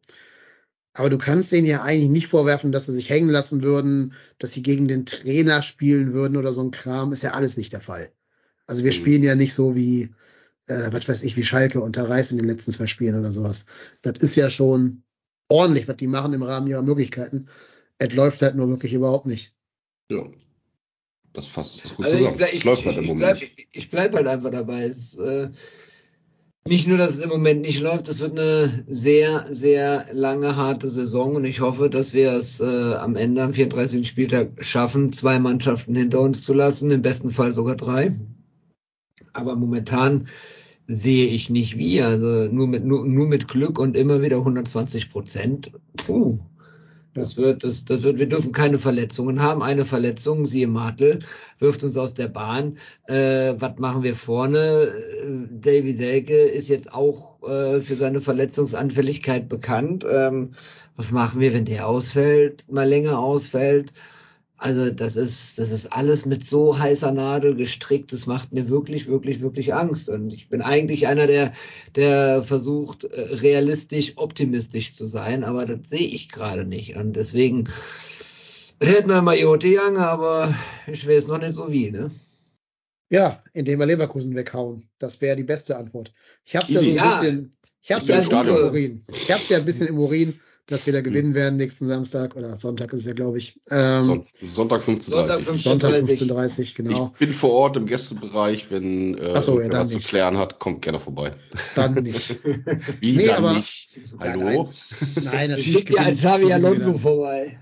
Aber 0.93 1.09
du 1.09 1.17
kannst 1.17 1.51
denen 1.51 1.67
ja 1.67 1.83
eigentlich 1.83 2.09
nicht 2.09 2.27
vorwerfen, 2.27 2.71
dass 2.71 2.87
sie 2.87 2.93
sich 2.93 3.09
hängen 3.09 3.29
lassen 3.29 3.63
würden, 3.63 4.13
dass 4.39 4.53
sie 4.53 4.63
gegen 4.63 4.87
den 4.87 5.05
Trainer 5.05 5.61
spielen 5.61 6.13
würden 6.13 6.35
oder 6.37 6.51
so 6.51 6.61
ein 6.61 6.71
Kram. 6.71 7.13
Ist 7.13 7.23
ja 7.23 7.31
alles 7.31 7.57
nicht 7.57 7.73
der 7.73 7.81
Fall. 7.81 8.11
Also 8.65 8.83
wir 8.83 8.91
Mhm. 8.91 8.95
spielen 8.95 9.23
ja 9.23 9.35
nicht 9.35 9.53
so 9.53 9.75
wie, 9.75 10.13
äh, 10.67 10.91
was 10.91 11.07
weiß 11.07 11.23
ich, 11.23 11.37
wie 11.37 11.43
Schalke 11.43 11.81
unter 11.81 12.09
Reis 12.09 12.31
in 12.31 12.37
den 12.37 12.47
letzten 12.47 12.71
zwei 12.71 12.87
Spielen 12.87 13.15
oder 13.19 13.31
sowas. 13.31 13.65
Das 14.01 14.17
ist 14.17 14.35
ja 14.35 14.49
schon 14.49 15.03
ordentlich, 15.47 15.87
was 15.87 15.97
die 15.97 16.07
machen 16.07 16.33
im 16.33 16.43
Rahmen 16.43 16.67
ihrer 16.67 16.81
Möglichkeiten. 16.81 17.47
Es 17.97 18.13
läuft 18.13 18.41
halt 18.41 18.55
nur 18.55 18.69
wirklich 18.69 18.93
überhaupt 18.93 19.25
nicht. 19.25 19.53
Ja. 20.09 20.23
Das 21.33 21.45
fasst 21.45 21.83
gut 21.95 22.05
Also 22.05 22.17
ich 22.17 22.21
zusammen. 22.21 22.37
bleib, 22.37 22.53
ich, 22.53 22.65
halt 22.85 22.97
ich, 22.97 23.13
bleib, 23.15 23.41
ich 23.71 23.89
bleib 23.89 24.13
halt 24.15 24.27
einfach 24.27 24.49
dabei. 24.51 24.85
Es, 24.85 25.17
äh, 25.17 25.49
nicht 26.69 26.87
nur, 26.87 26.97
dass 26.97 27.15
es 27.15 27.23
im 27.23 27.29
Moment 27.29 27.61
nicht 27.61 27.81
läuft, 27.81 28.07
es 28.07 28.19
wird 28.19 28.37
eine 28.37 28.85
sehr, 28.87 29.45
sehr 29.49 30.05
lange, 30.13 30.55
harte 30.55 30.87
Saison 30.87 31.35
und 31.35 31.43
ich 31.43 31.61
hoffe, 31.61 31.89
dass 31.89 32.13
wir 32.13 32.31
es 32.33 32.59
äh, 32.59 32.93
am 32.93 33.15
Ende 33.15 33.41
am 33.41 33.53
34. 33.53 34.07
Spieltag 34.07 34.51
schaffen, 34.63 35.11
zwei 35.11 35.39
Mannschaften 35.39 35.95
hinter 35.95 36.21
uns 36.21 36.41
zu 36.41 36.53
lassen, 36.53 36.91
im 36.91 37.01
besten 37.01 37.31
Fall 37.31 37.53
sogar 37.53 37.75
drei. 37.75 38.11
Aber 39.33 39.55
momentan 39.55 40.27
sehe 40.87 41.27
ich 41.27 41.49
nicht 41.49 41.77
wie. 41.77 42.01
Also 42.01 42.47
nur 42.51 42.67
mit, 42.67 42.85
nur, 42.85 43.05
nur 43.05 43.27
mit 43.27 43.47
Glück 43.47 43.79
und 43.79 43.97
immer 43.97 44.21
wieder 44.21 44.37
120 44.37 45.09
Prozent. 45.09 45.71
Puh. 45.97 46.37
Das 47.15 47.37
wird, 47.37 47.63
das, 47.63 47.83
das 47.85 48.03
wird, 48.03 48.19
wir 48.19 48.29
dürfen 48.29 48.51
keine 48.51 48.77
Verletzungen 48.77 49.41
haben. 49.41 49.63
Eine 49.63 49.83
Verletzung, 49.85 50.45
siehe 50.45 50.67
Martel, 50.67 51.19
wirft 51.57 51.83
uns 51.83 51.97
aus 51.97 52.13
der 52.13 52.27
Bahn. 52.27 52.77
Äh, 53.07 53.55
was 53.57 53.77
machen 53.79 54.03
wir 54.03 54.13
vorne? 54.13 54.87
Äh, 54.87 55.47
Davy 55.49 55.93
Selke 55.93 56.35
ist 56.37 56.69
jetzt 56.69 56.93
auch 56.93 57.41
äh, 57.43 57.81
für 57.81 57.95
seine 57.95 58.21
Verletzungsanfälligkeit 58.21 59.49
bekannt. 59.49 60.05
Ähm, 60.09 60.53
was 60.95 61.11
machen 61.11 61.39
wir, 61.39 61.53
wenn 61.53 61.65
der 61.65 61.87
ausfällt, 61.87 62.71
mal 62.71 62.87
länger 62.87 63.17
ausfällt? 63.17 63.91
Also 64.61 64.91
das 64.91 65.15
ist, 65.15 65.57
das 65.57 65.71
ist 65.71 65.93
alles 65.93 66.25
mit 66.25 66.45
so 66.45 66.77
heißer 66.77 67.13
Nadel 67.13 67.55
gestrickt. 67.55 68.11
Das 68.11 68.25
macht 68.25 68.51
mir 68.51 68.67
wirklich, 68.67 69.07
wirklich, 69.07 69.39
wirklich 69.39 69.73
Angst. 69.73 70.09
Und 70.09 70.31
ich 70.33 70.49
bin 70.49 70.61
eigentlich 70.61 71.07
einer, 71.07 71.27
der, 71.27 71.53
der 71.95 72.43
versucht, 72.43 73.05
äh, 73.05 73.21
realistisch, 73.35 74.13
optimistisch 74.17 74.93
zu 74.93 75.05
sein, 75.05 75.45
aber 75.45 75.65
das 75.65 75.87
sehe 75.89 76.07
ich 76.07 76.27
gerade 76.27 76.65
nicht. 76.65 76.97
Und 76.97 77.13
deswegen 77.13 77.69
hätten 78.81 79.07
wir 79.09 79.21
mal 79.21 79.37
IoT 79.37 79.63
Young, 79.63 79.97
aber 79.97 80.53
ich 80.87 81.07
weiß 81.07 81.27
noch 81.27 81.39
nicht 81.39 81.53
so 81.53 81.71
wie, 81.71 81.91
ne? 81.91 82.11
Ja, 83.09 83.41
indem 83.53 83.79
wir 83.79 83.85
Leverkusen 83.85 84.35
weghauen. 84.35 84.89
Das 84.99 85.21
wäre 85.21 85.37
die 85.37 85.43
beste 85.43 85.77
Antwort. 85.77 86.13
Ich 86.43 86.57
habe 86.57 86.71
ja 86.71 86.81
so 86.81 86.89
ein 86.89 86.95
Ja. 86.95 87.21
bisschen, 87.21 87.57
ich 87.81 87.91
habe 87.93 88.05
Ja, 88.05 88.19
ja 88.21 88.41
im. 88.41 88.65
Urin. 88.65 89.03
Ich 89.07 89.31
habe 89.31 89.43
ja 89.49 89.57
ein 89.57 89.65
bisschen 89.65 89.87
im 89.87 89.97
Urin, 89.97 90.39
dass 90.69 90.85
wir 90.85 90.93
da 90.93 91.01
gewinnen 91.01 91.33
werden 91.33 91.57
nächsten 91.57 91.85
Samstag 91.85 92.35
oder 92.35 92.57
Sonntag 92.57 92.93
ist 92.93 93.01
es 93.01 93.05
ja, 93.07 93.13
glaube 93.13 93.37
ich. 93.39 93.59
Ähm, 93.71 94.03
Son 94.05 94.25
Sonntag 94.41 94.81
15.30 94.83 95.01
Sonntag 95.11 95.39
15:30. 95.41 95.57
Sonntag 95.63 95.91
15.30 95.93 96.75
genau. 96.75 97.11
Ich 97.13 97.19
bin 97.19 97.33
vor 97.33 97.51
Ort 97.51 97.77
im 97.77 97.85
Gästebereich, 97.87 98.69
wenn 98.69 99.17
äh, 99.17 99.41
so, 99.41 99.59
ja, 99.59 99.85
zu 99.85 99.99
klären 99.99 100.37
hat, 100.37 100.59
kommt 100.59 100.81
gerne 100.83 100.99
vorbei. 100.99 101.35
Dann 101.75 101.95
nicht. 101.95 102.35
Wie 103.01 103.17
Nee, 103.17 103.27
dann 103.27 103.35
aber- 103.45 103.53
nicht? 103.53 103.97
Ja, 104.19 104.31
Hallo? 104.31 104.69
Nein, 105.23 105.49
Ich 105.57 105.73
natürlich. 105.73 105.75
dir 105.75 105.83
gewinnen- 105.85 106.05
als 106.05 106.17
Xavi 106.19 106.53
Alonso 106.53 106.97
vorbei. 106.97 107.57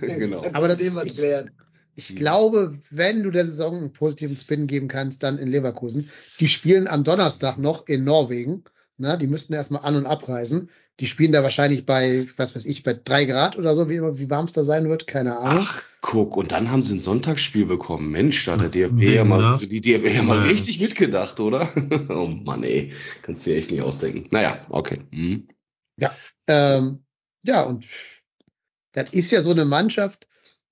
genau. 0.00 0.44
Aber 0.52 0.68
das 0.68 0.80
ist- 0.80 0.94
was 0.94 1.14
klären. 1.14 1.50
Ich 1.94 2.16
glaube, 2.16 2.78
wenn 2.90 3.22
du 3.22 3.30
der 3.30 3.44
Saison 3.44 3.74
einen 3.76 3.92
positiven 3.92 4.36
Spin 4.38 4.66
geben 4.66 4.88
kannst, 4.88 5.22
dann 5.22 5.36
in 5.36 5.48
Leverkusen. 5.48 6.08
Die 6.40 6.48
spielen 6.48 6.88
am 6.88 7.04
Donnerstag 7.04 7.58
noch 7.58 7.86
in 7.86 8.04
Norwegen. 8.04 8.64
Na, 8.96 9.16
die 9.16 9.26
müssten 9.26 9.52
erstmal 9.52 9.82
an- 9.84 9.96
und 9.96 10.06
abreisen. 10.06 10.70
Die 11.00 11.06
spielen 11.06 11.32
da 11.32 11.42
wahrscheinlich 11.42 11.86
bei, 11.86 12.26
was 12.36 12.54
weiß 12.54 12.66
ich, 12.66 12.82
bei 12.82 12.92
drei 12.92 13.24
Grad 13.24 13.56
oder 13.56 13.74
so, 13.74 13.88
wie, 13.88 13.96
immer- 13.96 14.18
wie 14.18 14.28
warm 14.30 14.44
es 14.44 14.52
da 14.52 14.62
sein 14.62 14.88
wird. 14.88 15.06
Keine 15.06 15.38
Ahnung. 15.38 15.64
Ach, 15.66 15.82
guck, 16.02 16.36
und 16.36 16.52
dann 16.52 16.70
haben 16.70 16.82
sie 16.82 16.94
ein 16.94 17.00
Sonntagsspiel 17.00 17.64
bekommen. 17.66 18.10
Mensch, 18.10 18.44
da 18.44 18.52
hat 18.52 18.60
der 18.74 18.88
DFB 18.90 19.02
ja 19.14 19.24
mal, 19.24 19.58
ne? 19.58 19.66
die 19.66 19.80
DFB 19.80 20.14
ja 20.14 20.22
mal 20.22 20.38
Ja. 20.44 20.50
richtig 20.50 20.80
mitgedacht, 20.80 21.40
oder? 21.40 21.72
oh 22.10 22.26
Mann, 22.26 22.62
ey. 22.62 22.92
Kannst 23.22 23.46
du 23.46 23.50
dir 23.50 23.56
echt 23.56 23.70
nicht 23.70 23.80
ausdenken. 23.80 24.28
Naja, 24.30 24.66
okay. 24.70 25.00
Mhm. 25.10 25.48
Ähm, 26.48 27.04
ja, 27.44 27.62
und 27.62 27.86
das 28.92 29.10
ist 29.10 29.30
ja 29.30 29.40
so 29.40 29.50
eine 29.50 29.64
Mannschaft. 29.64 30.26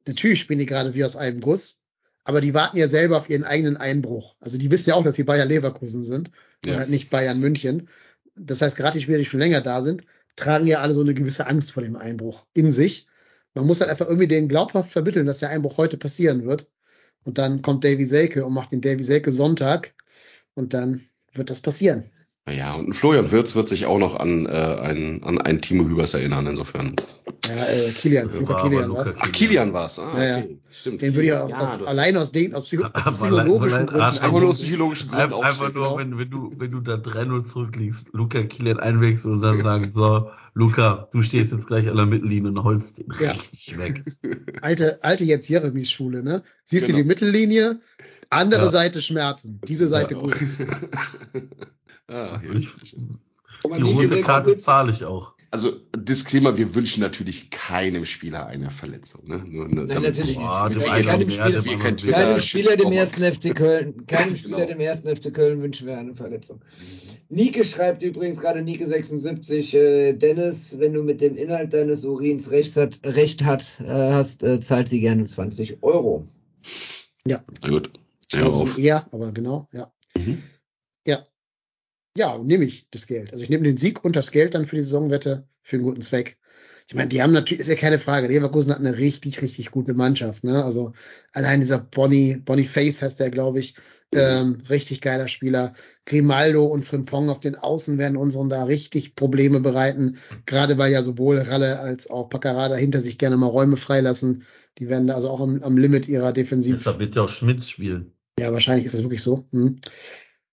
Natürlich 0.07 0.41
spielen 0.41 0.59
die 0.59 0.67
gerade 0.67 0.95
wie 0.95 1.05
aus 1.05 1.17
einem 1.17 1.41
Guss, 1.41 1.81
aber 2.25 2.41
die 2.41 2.55
warten 2.55 2.77
ja 2.77 2.89
selber 2.89 3.17
auf 3.19 3.31
ihren 3.31 3.45
eigenen 3.45 3.77
Einbruch. 3.77 4.35
Also 4.41 4.59
die 4.59 4.71
wissen 4.71 4.91
ja 4.91 4.97
auch, 4.97 5.05
dass 5.05 5.15
sie 5.15 5.23
Bayer 5.25 5.45
Leverkusen 5.47 6.05
sind 6.05 6.31
und 6.65 6.73
Ja. 6.73 6.79
halt 6.79 6.91
nicht 6.91 7.11
Bayern 7.11 7.41
München. 7.41 7.89
Das 8.37 8.63
heißt, 8.63 8.77
gerade 8.77 8.99
die 8.99 9.03
Spieler, 9.03 9.19
die 9.19 9.25
schon 9.25 9.41
länger 9.41 9.61
da 9.61 9.83
sind, 9.83 10.05
tragen 10.37 10.67
ja 10.67 10.81
alle 10.81 10.95
so 10.95 11.01
eine 11.01 11.15
gewisse 11.15 11.47
Angst 11.47 11.73
vor 11.73 11.83
dem 11.83 11.97
Einbruch 11.97 12.47
in 12.55 12.73
sich. 12.73 13.07
Man 13.55 13.67
muss 13.67 13.81
halt 13.81 13.91
einfach 13.91 14.07
irgendwie 14.07 14.29
denen 14.29 14.49
glaubhaft 14.49 14.91
vermitteln, 14.93 15.27
dass 15.27 15.41
der 15.41 15.51
Einbruch 15.51 15.77
heute 15.77 15.97
passieren 15.97 16.45
wird. 16.47 16.71
Und 17.25 17.39
dann 17.39 17.63
kommt 17.63 17.85
Davy 17.85 18.07
Selke 18.07 18.47
und 18.47 18.55
macht 18.55 18.73
den 18.73 18.81
Davy 18.81 19.03
Selke 19.03 19.31
Sonntag 19.31 19.95
und 20.55 20.73
dann 20.73 21.03
wird 21.35 21.51
das 21.51 21.61
passieren. 21.61 22.11
Ja, 22.51 22.75
und 22.75 22.95
Florian 22.95 23.31
Wirz 23.31 23.55
wird 23.55 23.69
sich 23.69 23.87
auch 23.87 23.99
noch 23.99 24.19
an, 24.19 24.47
äh, 24.47 24.51
ein, 24.51 25.23
an 25.25 25.39
einen 25.39 25.61
Timo 25.61 25.85
Hübers 25.89 26.15
erinnern, 26.15 26.47
insofern. 26.47 26.95
Ja, 27.47 27.65
äh, 27.67 27.91
Kilian, 27.93 28.29
Ja, 28.29 28.39
Luca 28.39 28.53
war 28.55 28.63
Kilian, 28.63 28.93
was? 28.93 29.09
Luca 29.09 29.21
Ach, 29.23 29.33
Kilian 29.33 29.73
war's. 29.73 29.99
Ah, 29.99 30.19
Ja, 30.19 30.25
ja. 30.25 30.39
okay. 30.39 30.59
Stimmt. 30.71 31.03
Den 31.03 31.15
würde 31.15 31.27
ich 31.27 31.33
aus, 31.33 31.51
Ja, 31.51 31.59
aus, 31.59 31.87
allein 31.87 32.17
aus, 32.17 32.33
den, 32.33 32.55
aus 32.55 32.65
psycho 32.65 32.85
Aber 32.93 33.13
psychologischen 33.13 33.87
Gründen. 33.87 34.03
Einfach 34.03 34.31
nur 34.33 34.49
aus 34.51 34.61
psychologischen 34.63 35.09
Gründen 35.11 35.35
Einfach, 35.35 35.75
nur, 35.75 35.99
wenn, 35.99 36.19
wenn 36.19 36.31
du, 36.31 36.53
wenn 36.57 36.71
du 36.71 36.81
da 36.81 36.95
3-0 36.95 37.45
zurückliegst, 37.45 38.09
Luca 38.13 38.43
Kilian 38.43 38.81
einwechseln 38.81 39.35
und 39.35 39.41
dann 39.43 39.63
sagen, 39.63 39.91
so, 39.93 40.31
Luca, 40.55 41.09
du 41.13 41.23
stehst 41.23 41.53
jetzt 41.53 41.67
gleich 41.69 41.89
an 41.89 41.97
der 41.97 42.07
Mittellinie 42.07 42.51
und 42.51 42.65
holst 42.65 42.99
den 42.99 43.07
Ja. 43.21 43.31
richtig 43.33 43.79
weg. 43.79 44.05
alte, 44.63 44.99
alte 45.03 45.25
jetzt 45.25 45.49
Jeremies 45.49 45.91
Schule, 45.91 46.23
ne? 46.23 46.43
Siehst 46.65 46.87
Genau. 46.87 46.99
du 46.99 47.03
die 47.05 47.09
Mittellinie, 47.09 47.81
andere 48.29 48.65
Ja. 48.65 48.71
Seite 48.71 49.01
Schmerzen, 49.03 49.61
diese 49.67 49.87
Seite 49.89 50.15
Ja. 50.15 50.21
gut. 50.21 50.37
ah, 52.11 52.41
Ich, 52.59 52.69
die 52.95 53.83
rote 53.83 54.09
76 54.09 54.25
Karte 54.25 54.57
zahle 54.57 54.91
ich 54.93 55.05
auch. 55.05 55.35
Also, 55.53 55.73
Disclaimer, 55.97 56.57
wir 56.57 56.77
wünschen 56.77 57.01
natürlich 57.01 57.51
keinem 57.51 58.05
Spieler 58.05 58.47
eine 58.47 58.71
Verletzung. 58.71 59.27
Ne? 59.27 59.43
Nur, 59.45 59.67
nur, 59.69 59.85
Nein, 59.85 60.03
natürlich 60.03 60.37
Boah, 60.37 60.69
nicht. 60.69 60.81
keinem 60.81 61.29
Spieler- 61.29 61.63
kein. 61.63 61.97
Keinem 61.97 62.09
Ja, 62.37 62.41
Spieler 62.41 62.77
dem 62.77 62.93
ersten 62.93 63.23
FC 63.25 63.55
Köln, 63.57 64.07
keinem 64.07 64.29
Genau. 64.29 64.37
Spieler 64.37 64.67
dem 64.67 64.79
ersten 64.81 65.09
FC 65.17 65.35
Köln 65.35 65.61
wünschen 65.61 65.89
wir 65.89 65.99
eine 65.99 66.15
Verletzung. 66.15 66.61
Nike 67.31 67.65
schreibt 67.65 68.03
übrigens 68.05 68.39
gerade 68.41 68.63
Nike 68.63 68.87
76, 68.87 69.75
äh, 69.75 70.13
Dennis, 70.13 70.79
wenn 70.79 70.93
du 70.93 71.03
mit 71.03 71.21
dem 71.21 71.37
Inhalt 71.37 71.73
deines 71.73 72.05
Urins 72.05 72.53
recht 72.53 72.77
hat, 72.77 73.01
recht 73.05 73.43
hat 73.45 73.65
äh, 73.81 73.89
hast, 73.89 74.45
äh, 74.45 74.61
zahlt 74.61 74.89
sie 74.89 75.01
gerne 75.01 75.25
20 75.25 75.83
Euro. 75.83 76.27
Na 77.25 77.43
gut. 77.69 77.91
Ja, 78.77 79.05
aber 79.11 79.33
genau, 79.33 79.69
ja. 79.73 79.91
Mhm. 80.17 80.43
Ja. 82.17 82.39
Nehme 82.39 82.65
ich 82.65 82.89
das 82.91 83.07
Geld. 83.07 83.33
Also 83.33 83.45
ich 83.45 83.51
nehme 83.51 83.65
den 83.65 83.77
Sieg 83.77 84.05
und 84.05 84.17
das 84.17 84.31
Geld 84.31 84.55
dann 84.55 84.67
für 84.67 84.77
die 84.77 84.83
Saisonwette 84.83 85.47
für 85.63 85.77
einen 85.77 85.85
guten 85.85 86.03
Zweck. 86.03 86.39
Ich 86.91 86.97
meine, 86.97 87.09
die 87.09 87.23
haben 87.23 87.33
natürlich, 87.33 87.61
ist 87.61 87.69
ja 87.69 87.77
keine 87.77 88.01
Frage, 88.01 88.27
Leverkusen 88.27 88.73
hat 88.73 88.81
eine 88.81 88.99
richtig, 88.99 89.43
richtig 89.43 89.71
gute 89.71 89.95
Mannschaft, 89.95 90.43
ne? 90.43 90.65
Also 90.65 90.93
allein 91.33 91.61
dieser 91.61 91.79
Bonnie, 91.79 92.35
Bonnie 92.35 92.65
Face 92.65 93.01
heißt 93.01 93.21
der, 93.21 93.31
glaube 93.31 93.61
ich, 93.61 93.77
ähm, 94.13 94.63
richtig 94.69 95.01
geiler 95.01 95.29
Spieler. 95.29 95.75
Grimaldo 96.05 96.67
und 96.67 96.85
Frimpong 96.85 97.31
auf 97.31 97.39
den 97.39 97.55
Außen 97.55 97.97
werden 97.99 98.17
unseren 98.17 98.49
da 98.49 98.65
richtig 98.65 99.15
Probleme 99.15 99.61
bereiten. 99.61 100.19
Gerade 100.47 100.79
weil 100.79 100.91
ja 100.91 101.05
sowohl 101.05 101.39
Ralle 101.39 101.79
als 101.79 102.11
auch 102.11 102.29
Paccarada 102.29 102.75
hinter 102.75 103.01
sich 103.01 103.19
gerne 103.19 103.37
mal 103.37 103.47
Räume 103.47 103.77
freilassen. 103.77 104.43
Die 104.79 104.89
werden 104.89 105.07
da 105.07 105.15
also 105.15 105.31
auch 105.31 105.41
am, 105.41 105.63
am 105.63 105.79
Limit 105.79 106.09
ihrer 106.09 106.33
Defensiv. 106.33 106.79
Deshalb 106.79 106.99
wird 106.99 107.15
ja 107.15 107.23
auch 107.23 107.29
Schmitz 107.29 107.69
spielen. 107.69 108.15
Ja, 108.41 108.53
wahrscheinlich 108.53 108.87
ist 108.87 108.95
das 108.95 109.03
wirklich 109.03 109.23
so. 109.23 109.47
Hm. 109.53 109.77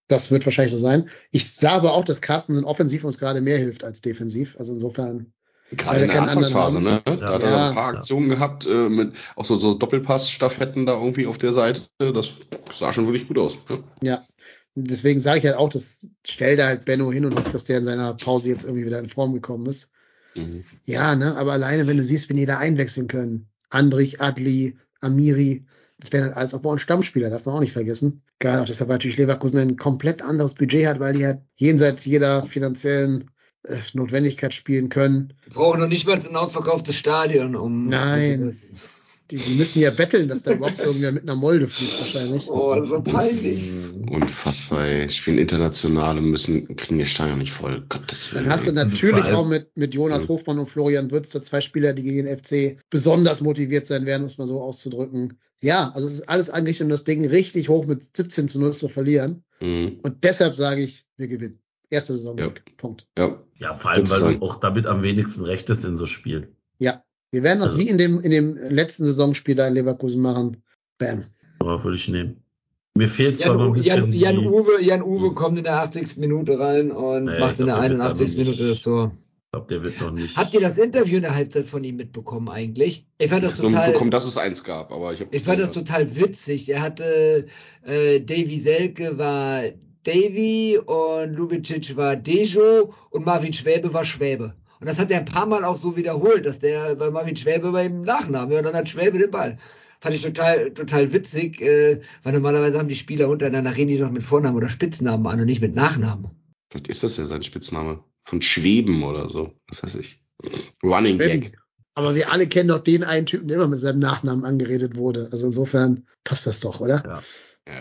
Das 0.08 0.32
wird 0.32 0.46
wahrscheinlich 0.46 0.72
so 0.72 0.78
sein. 0.78 1.10
Ich 1.32 1.54
sah 1.54 1.72
aber 1.72 1.94
auch, 1.94 2.06
dass 2.06 2.22
Carsten 2.22 2.64
offensiv 2.64 3.04
uns 3.04 3.18
gerade 3.18 3.42
mehr 3.42 3.58
hilft 3.58 3.84
als 3.84 4.02
defensiv. 4.02 4.56
Also 4.58 4.74
insofern, 4.74 5.34
Gerade 5.72 6.04
in 6.04 6.08
der 6.10 6.22
Anfangsphase, 6.22 6.80
ne? 6.80 7.02
Da 7.06 7.14
Ja. 7.16 7.34
hat 7.34 7.42
er 7.42 7.50
Ja. 7.50 7.70
ein 7.70 7.76
paar 7.76 7.88
Aktionen 7.88 8.30
gehabt, 8.30 8.66
äh, 8.66 8.88
mit 8.88 9.14
auch 9.36 9.44
so, 9.44 9.58
so 9.58 9.74
Doppelpass-Staffetten 9.74 10.86
da 10.86 10.98
irgendwie 10.98 11.28
auf 11.28 11.38
der 11.38 11.52
Seite. 11.52 11.82
Das 11.98 12.36
sah 12.72 12.94
schon 12.94 13.06
wirklich 13.06 13.28
gut 13.28 13.38
aus. 13.38 13.58
Ne? 13.70 13.84
ja. 14.02 14.26
Deswegen 14.80 15.20
sage 15.20 15.40
ich 15.40 15.46
halt 15.46 15.56
auch, 15.56 15.70
das 15.70 16.08
stell 16.26 16.56
da 16.56 16.68
halt 16.68 16.86
Benno 16.86 17.12
hin 17.12 17.26
und 17.26 17.36
hoffe, 17.36 17.50
dass 17.52 17.66
der 17.66 17.80
in 17.80 17.84
seiner 17.84 18.14
Pause 18.14 18.50
jetzt 18.50 18.64
irgendwie 18.64 18.86
wieder 18.86 19.00
in 19.00 19.10
Form 19.10 19.34
gekommen 19.34 19.66
ist. 19.66 19.90
Mhm. 20.38 20.64
Ja, 20.86 21.16
ne, 21.16 21.36
aber 21.36 21.54
alleine, 21.54 21.88
wenn 21.88 21.98
du 21.98 22.04
siehst, 22.04 22.30
wenn 22.30 22.38
die 22.38 22.46
da 22.46 22.60
einwechseln 22.60 23.08
können. 23.08 23.50
Andrich, 23.72 24.22
Adli, 24.22 24.78
Amiri, 25.02 25.66
das 26.00 26.12
wären 26.14 26.26
halt 26.26 26.36
alles 26.38 26.54
auch 26.54 26.62
bei 26.62 26.70
uns 26.70 26.84
Stammspieler, 26.84 27.32
darf 27.32 27.46
man 27.46 27.56
auch 27.56 27.60
nicht 27.60 27.74
vergessen. 27.74 28.22
Gerade 28.40 28.62
auch 28.62 28.66
deshalb 28.66 28.90
weil 28.90 28.96
natürlich 28.96 29.18
Leverkusen 29.18 29.60
ein 29.60 29.78
komplett 29.78 30.22
anderes 30.22 30.54
Budget 30.54 30.86
hat, 30.86 31.00
weil 31.00 31.14
die 31.14 31.26
halt 31.26 31.42
jenseits 31.56 32.06
jeder 32.06 32.44
finanziellen 32.44 33.32
äh, 33.64 33.78
Notwendigkeit 33.94 34.54
spielen 34.54 34.90
können. 34.90 35.34
Wir 35.44 35.54
brauchen 35.54 35.80
noch 35.80 35.88
nicht 35.88 36.06
mal 36.06 36.20
ein 36.20 36.36
ausverkauftes 36.36 36.96
Stadion, 36.96 37.56
um. 37.56 37.88
Nein. 37.88 38.58
Die, 39.30 39.38
die 39.38 39.56
müssen 39.56 39.82
ja 39.82 39.92
betteln, 39.92 40.30
dass 40.30 40.44
da 40.44 40.54
überhaupt 40.54 40.80
irgendwer 40.80 41.12
mit 41.12 41.24
einer 41.24 41.36
Molde 41.36 41.68
fliegt 41.68 42.00
wahrscheinlich. 42.00 42.50
Oh, 42.50 42.82
so 42.86 43.02
peinlich. 43.02 43.70
Unfassbar, 44.10 44.86
ey. 44.86 45.10
Spielen 45.10 45.38
international 45.38 46.18
und 46.18 46.30
müssen, 46.30 46.76
kriegen 46.78 47.00
ihr 47.00 47.06
Stadion 47.06 47.40
nicht 47.40 47.52
voll. 47.52 47.86
Gottes 47.90 48.34
Willen. 48.34 48.46
Dann 48.46 48.54
hast 48.54 48.68
du 48.68 48.72
natürlich 48.72 49.26
auch 49.26 49.46
mit, 49.46 49.76
mit 49.76 49.94
Jonas 49.94 50.30
Hofmann 50.30 50.60
und 50.60 50.70
Florian 50.70 51.12
Würz 51.12 51.30
da 51.30 51.42
zwei 51.42 51.60
Spieler, 51.60 51.94
die 51.94 52.04
gegen 52.04 52.26
den 52.26 52.38
FC 52.38 52.80
besonders 52.90 53.42
motiviert 53.42 53.86
sein 53.86 54.06
werden, 54.06 54.24
um 54.24 54.28
es 54.28 54.38
mal 54.38 54.48
so 54.48 54.62
auszudrücken. 54.62 55.38
Ja, 55.60 55.92
also 55.94 56.08
es 56.08 56.14
ist 56.14 56.30
alles 56.30 56.50
angerichtet, 56.50 56.86
um 56.86 56.90
das 56.90 57.04
Ding 57.04 57.26
richtig 57.28 57.68
hoch 57.68 57.86
mit 57.86 58.16
17 58.16 58.48
zu 58.48 58.62
0 58.62 58.78
zu 58.78 58.88
verlieren. 58.88 59.44
Mhm. 59.60 60.00
Und 60.04 60.24
deshalb 60.24 60.56
sage 60.56 60.84
ich, 60.84 61.06
wir 61.18 61.28
gewinnen. 61.28 61.60
Erste 61.90 62.14
Saison. 62.14 62.38
Ja. 62.38 62.50
Punkt. 62.78 63.08
Ja. 63.18 63.42
Ja, 63.56 63.76
vor 63.76 63.92
allem, 63.92 64.10
weil 64.10 64.36
du 64.36 64.42
auch 64.46 64.60
damit 64.60 64.86
am 64.86 65.04
wenigsten 65.04 65.44
rechtest 65.44 65.84
in 65.86 65.96
so 65.96 66.06
Spielen. 66.06 66.56
Ja. 66.80 67.04
Wir 67.32 67.44
werden 67.44 67.60
das 67.60 67.72
Also- 67.74 67.80
wie 67.84 67.90
in 67.90 67.98
dem, 67.98 68.20
in 68.22 68.32
dem 68.32 68.56
letzten 68.70 69.06
Saisonspiel 69.06 69.56
da 69.56 69.68
in 69.68 69.74
Leverkusen 69.74 70.22
machen. 70.22 70.64
Bam. 70.98 71.26
Aber 71.60 71.84
würde 71.84 71.98
ich 71.98 72.08
nehmen. 72.08 72.38
Mir 72.98 73.08
fehlt 73.10 73.40
zwar 73.40 73.56
noch 73.56 73.76
Jan, 73.76 73.76
ein 73.76 73.84
Jan, 73.84 74.06
bisschen 74.06 74.20
Jan, 74.22 74.40
die, 74.40 74.48
Uwe, 74.48 74.82
Jan 74.82 75.02
Uwe 75.04 75.34
kommt 75.36 75.58
in 75.60 75.64
der 75.66 75.82
80. 75.82 76.18
Minute 76.18 76.58
rein 76.60 76.90
und 76.92 77.26
Nee, 77.26 77.40
macht 77.40 77.56
ich 77.56 77.60
in 77.60 77.66
der 77.68 77.76
glaub, 77.76 77.82
der 77.88 77.92
wird 77.92 78.02
81. 78.02 78.34
aber 78.34 78.44
Minute 78.46 78.70
das 78.70 78.82
Tor. 78.82 79.12
ich 79.14 79.52
glaube, 79.52 79.68
der 79.70 79.84
wird 79.84 80.02
noch 80.02 80.12
nicht. 80.12 80.36
Habt 80.38 80.54
ihr 80.56 80.62
das 80.62 80.78
Interview 80.80 81.18
in 81.18 81.22
der 81.22 81.36
Halbzeit 81.36 81.66
von 81.68 81.84
ihm 81.84 81.98
mitbekommen 81.98 82.50
eigentlich? 82.50 83.06
Ich 83.20 83.30
fand 83.30 83.44
Ich 83.44 83.50
das 83.52 83.60
habe 83.60 83.68
nur 83.68 83.72
total. 83.72 83.88
mitbekommen, 83.90 84.12
dass 84.12 84.26
es 84.26 84.38
eins 84.38 84.64
gab, 84.64 84.92
aber 84.92 85.14
ich 85.14 85.20
habe. 85.22 85.36
Ich 85.36 85.44
fand 85.44 85.60
das 85.60 85.72
total 85.72 86.16
witzig. 86.16 86.70
Er 86.70 86.82
hatte 86.82 87.46
äh, 87.84 88.20
Davy 88.20 88.60
Selke 88.60 89.20
war 89.20 89.62
Davy 90.04 90.80
und 90.84 91.34
Lubicic 91.36 91.96
war 91.98 92.16
Dejo 92.16 92.94
und 93.12 93.26
Marvin 93.26 93.54
Schwäbe 93.54 93.94
war 93.94 94.06
Schwäbe. 94.06 94.56
Und 94.80 94.88
das 94.88 95.00
hat 95.00 95.12
er 95.12 95.20
ein 95.20 95.26
paar 95.26 95.46
Mal 95.46 95.64
auch 95.64 95.78
so 95.78 95.96
wiederholt, 95.96 96.46
dass 96.46 96.60
der 96.60 96.96
bei 96.96 97.10
Marvin 97.10 97.36
Schwäbe 97.36 97.72
bei 97.72 97.86
ihm 97.86 98.04
Nachname 98.04 98.54
ja, 98.54 98.60
und 98.60 98.66
dann 98.66 98.76
hat 98.76 98.90
Schwäbe 98.90 99.18
den 99.18 99.32
Ball. 99.32 99.58
Fand 100.00 100.16
ich 100.16 100.22
total, 100.22 100.72
total 100.72 101.12
witzig, 101.12 101.60
äh, 101.62 102.02
weil 102.22 102.34
normalerweise 102.34 102.78
haben 102.78 102.88
die 102.88 102.96
Spieler 102.96 103.30
untereinander 103.30 103.76
reden 103.76 103.88
die 103.88 103.98
doch 103.98 104.12
mit 104.12 104.24
Vornamen 104.24 104.56
oder 104.56 104.70
Spitznamen 104.70 105.26
an 105.26 105.40
und 105.40 105.48
nicht 105.48 105.62
mit 105.62 105.74
Nachnamen. 105.74 106.30
Vielleicht 106.70 106.90
ist 106.90 107.04
das 107.04 107.18
ja 107.18 107.26
sein 107.26 107.42
Spitzname. 107.42 108.04
Von 108.26 108.42
Schweben 108.42 109.04
oder 109.04 109.30
so. 109.30 109.54
Was 109.70 109.84
weiß 109.84 109.96
ich. 109.96 110.22
Running 110.84 111.18
Gag. 111.18 111.58
Aber 111.96 112.14
wir 112.14 112.32
alle 112.32 112.48
kennen 112.48 112.70
doch 112.70 112.84
den 112.84 113.04
einen 113.04 113.26
Typen, 113.26 113.48
der 113.48 113.58
immer 113.58 113.70
mit 113.70 113.80
seinem 113.80 114.00
Nachnamen 114.00 114.46
angeredet 114.46 114.96
wurde. 114.96 115.30
Also 115.32 115.48
insofern 115.48 116.06
passt 116.24 116.46
das 116.46 116.60
doch, 116.60 116.80
oder? 116.80 117.04
Ja. 117.06 117.24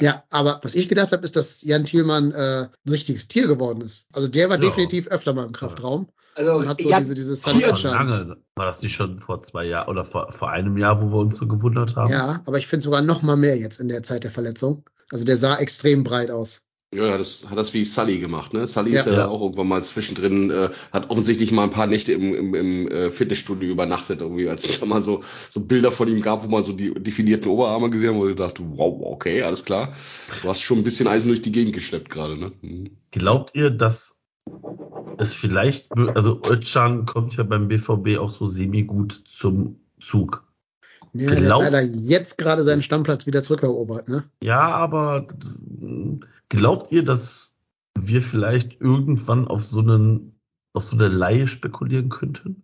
Ja, 0.00 0.24
aber 0.30 0.60
was 0.62 0.74
ich 0.74 0.88
gedacht 0.88 1.12
habe, 1.12 1.22
ist, 1.24 1.36
dass 1.36 1.62
Jan 1.62 1.84
Thielmann 1.84 2.32
äh, 2.32 2.68
ein 2.84 2.90
richtiges 2.90 3.28
Tier 3.28 3.46
geworden 3.46 3.82
ist. 3.82 4.08
Also 4.12 4.26
der 4.28 4.48
war 4.48 4.56
Ja. 4.56 4.68
definitiv 4.68 5.08
öfter 5.08 5.32
mal 5.32 5.46
im 5.46 5.52
Kraftraum 5.52 6.08
Also 6.36 6.52
und 6.56 6.68
hat 6.68 6.82
so 6.82 6.90
ja, 6.90 6.98
diese, 6.98 7.14
diese 7.14 7.34
lange. 7.88 8.36
War 8.56 8.66
das 8.66 8.82
nicht 8.82 8.94
schon 8.94 9.18
vor 9.18 9.40
zwei 9.42 9.64
Jahren 9.64 9.88
oder 9.88 10.04
vor, 10.04 10.30
vor 10.32 10.50
einem 10.50 10.76
Jahr, 10.76 11.00
wo 11.00 11.10
wir 11.10 11.18
uns 11.18 11.36
so 11.36 11.46
gewundert 11.46 11.96
haben? 11.96 12.12
Ja, 12.12 12.42
aber 12.44 12.58
ich 12.58 12.66
finde 12.66 12.82
sogar 12.82 13.00
noch 13.00 13.22
mal 13.22 13.36
mehr 13.36 13.56
jetzt 13.56 13.80
in 13.80 13.88
der 13.88 14.02
Zeit 14.02 14.24
der 14.24 14.30
Verletzung. 14.30 14.84
Also 15.10 15.24
der 15.24 15.38
sah 15.38 15.56
extrem 15.56 16.04
breit 16.04 16.30
aus. 16.30 16.66
Ja, 16.94 17.18
das 17.18 17.50
hat 17.50 17.58
das 17.58 17.74
wie 17.74 17.84
Sully 17.84 18.18
gemacht, 18.20 18.52
ne? 18.52 18.66
Sully 18.66 18.92
Ja. 18.92 19.00
ist 19.00 19.06
ja, 19.06 19.12
Ja. 19.14 19.28
auch 19.28 19.42
irgendwann 19.42 19.66
mal 19.68 19.82
zwischendrin, 19.84 20.50
äh, 20.50 20.70
hat 20.92 21.10
offensichtlich 21.10 21.50
mal 21.50 21.64
ein 21.64 21.70
paar 21.70 21.88
Nächte 21.88 22.12
im, 22.12 22.32
im, 22.34 22.54
im 22.54 22.88
äh, 22.88 23.10
Fitnessstudio 23.10 23.70
übernachtet, 23.70 24.20
irgendwie, 24.20 24.48
als 24.48 24.64
es 24.64 24.78
da 24.80 24.86
mal 24.86 25.02
so, 25.02 25.24
so 25.50 25.60
Bilder 25.60 25.90
von 25.90 26.06
ihm 26.08 26.22
gab, 26.22 26.44
wo 26.44 26.48
man 26.48 26.62
so 26.62 26.72
die 26.72 26.94
definierten 26.94 27.50
Oberarme 27.50 27.90
gesehen 27.90 28.10
hat, 28.14 28.16
wo 28.20 28.28
ich 28.28 28.36
dachte, 28.36 28.62
wow, 28.64 28.98
okay, 29.02 29.42
alles 29.42 29.64
klar. 29.64 29.94
Du 30.42 30.48
hast 30.48 30.60
schon 30.60 30.78
ein 30.78 30.84
bisschen 30.84 31.08
Eisen 31.08 31.28
durch 31.28 31.42
die 31.42 31.52
Gegend 31.52 31.74
geschleppt 31.74 32.08
gerade, 32.08 32.36
ne? 32.38 32.52
Mhm. 32.62 32.96
Glaubt 33.10 33.54
ihr, 33.54 33.70
dass 33.70 34.15
es 35.18 35.34
vielleicht, 35.34 35.92
also 35.96 36.40
Özcan 36.44 37.06
kommt 37.06 37.36
ja 37.36 37.42
beim 37.44 37.68
BVB 37.68 38.18
auch 38.18 38.32
so 38.32 38.46
semi-gut 38.46 39.24
zum 39.30 39.80
Zug. 40.00 40.44
Ja, 41.12 41.30
der 41.30 41.40
Glaubt- 41.40 41.64
hat 41.64 41.72
leider 41.72 41.92
jetzt 41.94 42.36
gerade 42.38 42.62
seinen 42.62 42.82
Stammplatz 42.82 43.26
wieder 43.26 43.42
zurückerobert, 43.42 44.08
ne? 44.08 44.24
Ja, 44.42 44.60
aber 44.60 45.26
glaubt 46.48 46.92
ihr, 46.92 47.04
dass 47.04 47.58
wir 47.98 48.20
vielleicht 48.20 48.80
irgendwann 48.80 49.48
auf 49.48 49.64
so 49.64 49.80
einen, 49.80 50.38
auf 50.74 50.84
so 50.84 50.96
eine 50.96 51.08
Laie 51.08 51.46
spekulieren 51.46 52.10
könnten? 52.10 52.62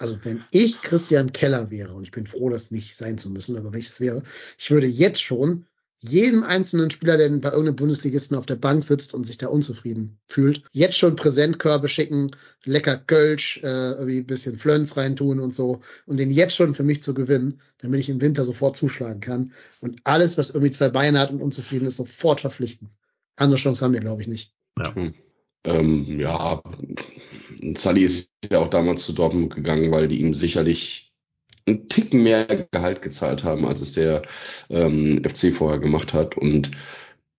Also 0.00 0.18
wenn 0.24 0.42
ich 0.50 0.80
Christian 0.82 1.32
Keller 1.32 1.70
wäre, 1.70 1.94
und 1.94 2.02
ich 2.02 2.10
bin 2.10 2.26
froh, 2.26 2.50
das 2.50 2.72
nicht 2.72 2.96
sein 2.96 3.16
zu 3.16 3.30
müssen, 3.30 3.56
aber 3.56 3.72
wenn 3.72 3.78
ich 3.78 3.86
das 3.86 4.00
wäre, 4.00 4.22
ich 4.58 4.70
würde 4.72 4.88
jetzt 4.88 5.22
schon 5.22 5.66
jedem 6.06 6.42
einzelnen 6.42 6.90
Spieler, 6.90 7.16
der 7.16 7.30
bei 7.30 7.48
irgendeinem 7.48 7.76
Bundesligisten 7.76 8.36
auf 8.36 8.46
der 8.46 8.56
Bank 8.56 8.84
sitzt 8.84 9.14
und 9.14 9.26
sich 9.26 9.38
da 9.38 9.48
unzufrieden 9.48 10.18
fühlt, 10.28 10.62
jetzt 10.72 10.98
schon 10.98 11.16
Präsentkörbe 11.16 11.88
schicken, 11.88 12.30
lecker 12.64 12.98
Kölsch, 12.98 13.60
äh, 13.62 13.92
irgendwie 13.92 14.18
ein 14.18 14.26
bisschen 14.26 14.58
Flöns 14.58 14.96
reintun 14.96 15.40
und 15.40 15.54
so 15.54 15.80
und 16.06 16.18
den 16.18 16.30
jetzt 16.30 16.54
schon 16.56 16.74
für 16.74 16.82
mich 16.82 17.02
zu 17.02 17.14
gewinnen, 17.14 17.60
damit 17.78 18.00
ich 18.00 18.08
im 18.10 18.20
Winter 18.20 18.44
sofort 18.44 18.76
zuschlagen 18.76 19.20
kann 19.20 19.52
und 19.80 20.00
alles, 20.04 20.36
was 20.36 20.50
irgendwie 20.50 20.70
zwei 20.70 20.90
Beine 20.90 21.18
hat 21.18 21.30
und 21.30 21.40
unzufrieden 21.40 21.86
ist, 21.86 21.96
sofort 21.96 22.40
verpflichten. 22.40 22.90
Andere 23.36 23.58
Chance 23.58 23.84
haben 23.84 23.94
wir, 23.94 24.00
glaube 24.00 24.20
ich, 24.20 24.28
nicht. 24.28 24.52
Ähm, 25.64 26.20
ja, 26.20 26.62
Sully 27.76 28.04
ist 28.04 28.28
ja 28.52 28.58
auch 28.58 28.68
damals 28.68 29.04
zu 29.04 29.14
Dortmund 29.14 29.54
gegangen, 29.54 29.90
weil 29.90 30.08
die 30.08 30.20
ihm 30.20 30.34
sicherlich 30.34 31.13
einen 31.66 31.88
Ticken 31.88 32.22
mehr 32.22 32.46
Gehalt 32.70 33.02
gezahlt 33.02 33.44
haben, 33.44 33.66
als 33.66 33.80
es 33.80 33.92
der 33.92 34.22
ähm, 34.70 35.22
FC 35.24 35.52
vorher 35.52 35.78
gemacht 35.78 36.12
hat. 36.12 36.36
Und 36.36 36.70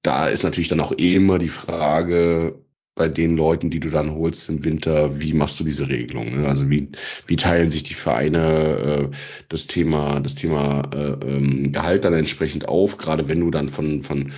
da 0.01 0.27
ist 0.27 0.43
natürlich 0.43 0.69
dann 0.69 0.79
auch 0.79 0.91
immer 0.93 1.39
die 1.39 1.49
Frage, 1.49 2.59
bei 2.95 3.09
den 3.09 3.35
Leuten, 3.35 3.69
die 3.69 3.81
du 3.81 3.89
dann 3.89 4.15
holst 4.15 4.49
im 4.49 4.63
Winter, 4.63 5.21
wie 5.21 5.33
machst 5.33 5.59
du 5.59 5.65
diese 5.65 5.89
Regelung? 5.89 6.39
Ne? 6.39 6.47
Also 6.47 6.69
wie, 6.69 6.89
wie 7.27 7.35
teilen 7.35 7.69
sich 7.69 7.83
die 7.83 7.93
Vereine 7.93 9.09
äh, 9.11 9.15
das 9.49 9.67
Thema, 9.67 10.21
das 10.21 10.35
Thema 10.35 10.83
äh, 10.93 11.27
ähm, 11.27 11.73
Gehalt 11.73 12.05
dann 12.05 12.13
entsprechend 12.13 12.69
auf, 12.69 12.95
gerade 12.97 13.27
wenn 13.27 13.41
du 13.41 13.51
dann 13.51 13.67
von, 13.67 14.01
von 14.01 14.31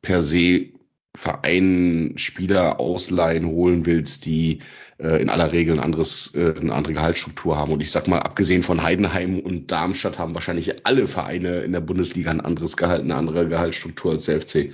per 0.00 0.22
se 0.22 0.70
Vereinen 1.14 2.16
Spieler 2.16 2.80
ausleihen 2.80 3.46
holen 3.46 3.86
willst, 3.86 4.24
die 4.24 4.60
äh, 4.98 5.20
in 5.22 5.28
aller 5.28 5.52
Regel 5.52 5.74
ein 5.74 5.84
anderes, 5.84 6.34
äh, 6.34 6.54
eine 6.60 6.74
andere 6.74 6.94
Gehaltsstruktur 6.94 7.56
haben. 7.56 7.72
Und 7.72 7.80
ich 7.80 7.90
sag 7.90 8.08
mal, 8.08 8.18
abgesehen 8.18 8.62
von 8.62 8.82
Heidenheim 8.82 9.38
und 9.40 9.70
Darmstadt 9.70 10.18
haben 10.18 10.34
wahrscheinlich 10.34 10.86
alle 10.86 11.06
Vereine 11.06 11.60
in 11.60 11.72
der 11.72 11.80
Bundesliga 11.80 12.30
ein 12.30 12.40
anderes 12.40 12.76
Gehalt, 12.76 13.02
eine 13.02 13.14
andere 13.14 13.48
Gehaltsstruktur 13.48 14.12
als 14.12 14.24
der 14.26 14.40
FC. 14.40 14.72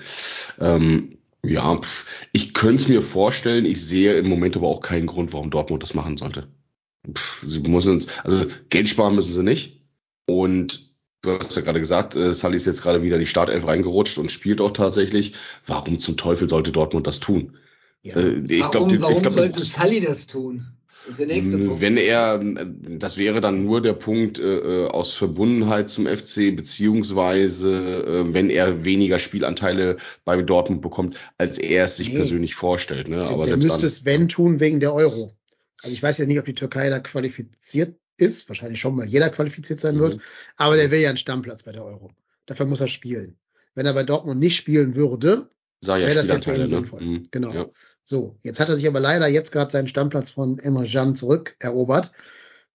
Ähm, 0.61 1.19
ja, 1.43 1.81
ich 2.33 2.55
könnte 2.55 2.77
es 2.77 2.89
mir 2.89 3.03
vorstellen. 3.03 3.67
Ich 3.67 3.85
sehe 3.85 4.15
im 4.15 4.29
Moment 4.29 4.57
aber 4.57 4.69
auch 4.69 4.81
keinen 4.81 5.07
Grund, 5.07 5.33
warum 5.33 5.51
Dortmund 5.51 5.83
das 5.83 5.95
machen 5.95 6.17
sollte. 6.17 6.49
Pff, 7.13 7.45
sie 7.47 7.61
müssen, 7.61 8.05
also 8.23 8.47
Geld 8.71 8.89
sparen 8.89 9.15
müssen 9.15 9.33
sie 9.33 9.43
nicht. 9.43 9.83
Und 10.27 10.95
du 11.21 11.39
hast 11.39 11.55
ja 11.55 11.63
gerade 11.63 11.81
gesagt, 11.81 12.17
äh, 12.17 12.33
Sully 12.33 12.57
ist 12.57 12.65
jetzt 12.65 12.83
gerade 12.83 13.03
wieder 13.03 13.17
in 13.17 13.21
die 13.21 13.27
Startelf 13.27 13.67
reingerutscht 13.67 14.17
und 14.17 14.33
spielt 14.33 14.63
auch 14.63 14.73
tatsächlich. 14.73 15.35
Warum 15.67 16.01
zum 16.01 16.17
Teufel 16.17 16.49
sollte 16.49 16.73
Dortmund 16.73 17.07
das 17.07 17.21
tun? 17.21 17.59
Ja. 18.05 18.17
Äh, 18.17 18.43
ich 18.49 18.61
warum 18.61 18.89
glaub, 18.89 19.01
warum 19.01 19.17
ich 19.17 19.23
glaub, 19.23 19.35
sollte 19.35 19.61
Sully 19.61 20.01
das 20.01 20.27
tun? 20.27 20.65
Das 21.07 21.19
Punkt. 21.19 21.81
Wenn 21.81 21.99
er, 21.99 22.41
das 22.99 23.19
wäre 23.19 23.43
dann 23.43 23.65
nur 23.65 23.83
der 23.83 23.93
Punkt 23.93 24.39
äh, 24.39 24.87
aus 24.87 25.13
Verbundenheit 25.13 25.91
zum 25.91 26.07
FC, 26.07 26.57
beziehungsweise 26.57 27.71
äh, 27.71 28.33
wenn 28.33 28.49
er 28.49 28.85
weniger 28.85 29.19
Spielanteile 29.19 29.99
bei 30.25 30.41
Dortmund 30.41 30.81
bekommt, 30.81 31.17
als 31.37 31.59
er 31.59 31.85
es 31.85 31.99
sich 31.99 32.09
nee. 32.09 32.17
persönlich 32.17 32.55
vorstellt. 32.55 33.09
Ne? 33.09 33.29
Aber 33.29 33.45
der 33.45 33.59
müsste 33.59 33.85
es 33.85 34.07
wenn 34.07 34.29
tun 34.29 34.61
wegen 34.61 34.81
der 34.81 34.95
Euro. 34.95 35.33
Also 35.83 35.95
ich 35.95 36.03
weiß 36.03 36.17
ja 36.19 36.27
nicht, 36.27 36.39
ob 36.39 36.47
die 36.47 36.55
Türkei 36.55 36.89
da 36.89 37.01
qualifiziert 37.01 37.97
ist, 38.17 38.49
wahrscheinlich 38.49 38.81
schon 38.81 38.97
mal 38.97 39.05
jeder 39.05 39.29
qualifiziert 39.29 39.81
sein 39.81 39.97
mhm. 39.97 40.01
wird, 40.01 40.21
aber 40.57 40.77
der 40.77 40.91
will 40.91 41.01
ja 41.01 41.11
einen 41.11 41.19
Stammplatz 41.19 41.65
bei 41.65 41.73
der 41.73 41.85
Euro. 41.85 42.13
Dafür 42.47 42.65
muss 42.65 42.81
er 42.81 42.89
spielen. 42.89 43.37
Wenn 43.75 43.85
er 43.85 43.93
bei 43.93 44.05
Dortmund 44.05 44.41
nicht 44.41 44.57
spielen 44.57 44.95
würde, 44.95 45.51
wäre 45.83 46.15
das 46.15 46.29
ja 46.29 46.41
für 46.41 46.55
ihn 46.55 46.61
ne? 46.61 46.69
sinnvoll. 46.69 47.03
Mhm. 47.03 47.23
Genau. 47.31 47.53
Ja. 47.53 47.67
So, 48.05 48.37
jetzt 48.43 48.61
hat 48.61 48.69
er 48.69 48.77
sich 48.77 48.87
aber 48.87 49.01
leider 49.01 49.27
jetzt 49.27 49.51
gerade 49.51 49.71
seinen 49.71 49.89
Stammplatz 49.89 50.31
von 50.31 50.59
Emre 50.59 50.87
Can 50.87 51.17
zurückerobert. 51.17 52.13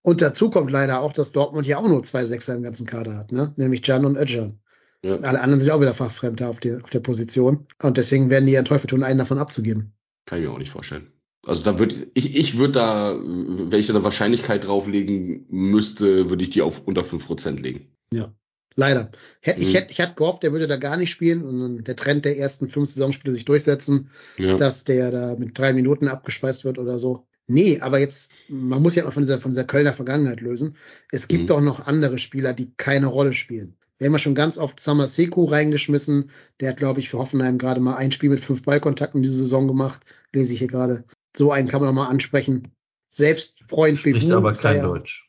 Und 0.02 0.22
dazu 0.22 0.50
kommt 0.50 0.72
leider 0.72 1.02
auch, 1.02 1.14
dass 1.14 1.32
Dortmund 1.32 1.68
ja 1.68 1.78
auch 1.78 1.88
nur 1.88 2.04
zwei 2.04 2.26
Sechser 2.26 2.56
im 2.56 2.64
ganzen 2.64 2.88
Kader 2.88 3.18
hat, 3.18 3.32
ne? 3.32 3.54
nämlich 3.58 3.84
Can 3.84 4.06
und 4.06 4.18
Özcan. 4.18 4.60
Ja. 5.04 5.18
Alle 5.18 5.40
anderen 5.42 5.62
sind 5.62 5.72
auch 5.72 5.82
wieder 5.82 5.94
Fachfremder 5.94 6.50
auf, 6.50 6.60
die, 6.60 6.74
auf 6.74 6.90
der 6.90 7.00
Position. 7.00 7.68
Und 7.82 7.98
deswegen 7.98 8.30
werden 8.30 8.48
die 8.48 8.54
ja 8.54 8.64
Teufel 8.64 8.90
tun, 8.90 9.04
einen 9.04 9.20
davon 9.20 9.38
abzugeben. 9.38 9.94
Kann 10.26 10.40
ich 10.40 10.46
mir 10.46 10.52
auch 10.52 10.58
nicht 10.58 10.72
vorstellen. 10.72 11.12
Also 11.46 11.64
da 11.64 11.80
würde 11.80 12.08
ich, 12.16 12.36
ich 12.36 12.58
würde 12.58 12.74
da, 12.74 13.18
wenn 13.18 13.80
ich 13.80 13.88
da 13.88 13.94
eine 13.94 14.04
Wahrscheinlichkeit 14.04 14.66
drauflegen 14.66 15.46
müsste, 15.50 16.30
würde 16.30 16.44
ich 16.44 16.50
die 16.50 16.62
auf 16.62 16.86
unter 16.86 17.04
fünf 17.04 17.28
Prozent 17.28 17.62
legen. 17.62 17.96
Ja. 18.12 18.34
Leider. 18.80 19.12
Ich, 19.42 19.58
mhm. 19.58 19.72
hätte, 19.74 19.92
ich 19.92 20.00
hatte 20.00 20.16
gehofft, 20.16 20.42
der 20.42 20.54
würde 20.54 20.66
da 20.66 20.78
gar 20.78 20.96
nicht 20.96 21.12
spielen 21.12 21.44
und 21.44 21.84
der 21.84 21.98
Trend 21.98 22.24
der 22.24 22.38
ersten 22.38 22.70
fünf 22.70 22.90
Saisonspiele 22.90 23.34
sich 23.34 23.44
durchsetzen, 23.44 24.10
ja. 24.38 24.56
dass 24.56 24.86
der 24.86 25.12
da 25.12 25.36
mit 25.38 25.58
drei 25.58 25.74
Minuten 25.74 26.08
abgespeist 26.08 26.64
wird 26.64 26.80
oder 26.80 26.98
so. 26.98 27.28
Nee, 27.46 27.82
aber 27.82 28.00
jetzt, 28.00 28.32
man 28.48 28.82
muss 28.82 28.96
ja 28.96 29.06
auch 29.06 29.12
von 29.12 29.24
dieser, 29.24 29.42
von 29.42 29.52
dieser 29.52 29.66
Kölner 29.66 29.92
Vergangenheit 29.92 30.40
lösen. 30.40 30.78
Es 31.12 31.28
gibt 31.28 31.44
mhm. 31.44 31.48
doch 31.48 31.62
noch 31.62 31.88
andere 31.88 32.20
Spieler, 32.20 32.54
die 32.54 32.72
keine 32.78 33.08
Rolle 33.08 33.34
spielen. 33.34 33.76
Wir 33.98 34.06
haben 34.06 34.14
ja 34.14 34.20
schon 34.20 34.36
ganz 34.36 34.58
oft 34.58 34.80
Summer 34.80 35.10
Seku 35.10 35.44
reingeschmissen. 35.44 36.32
Der 36.62 36.70
hat, 36.70 36.78
glaube 36.78 37.02
ich, 37.02 37.10
für 37.10 37.18
Hoffenheim 37.18 37.58
gerade 37.58 37.82
mal 37.82 37.98
ein 37.98 38.14
Spiel 38.14 38.30
mit 38.30 38.40
fünf 38.40 38.64
Ballkontakten 38.64 39.22
diese 39.22 39.40
Saison 39.40 39.68
gemacht. 39.68 40.04
Lese 40.32 40.54
ich 40.54 40.60
hier 40.60 40.70
gerade. 40.70 41.04
So 41.36 41.52
einen 41.52 41.68
kann 41.68 41.82
man 41.82 41.94
noch 41.94 42.02
mal 42.02 42.08
ansprechen. 42.08 42.70
Selbst 43.12 43.66
Freund 43.68 43.98
Spricht 43.98 44.22
Bebu, 44.22 44.38
aber 44.38 44.54
kein 44.54 44.82
Deutsch. 44.82 45.29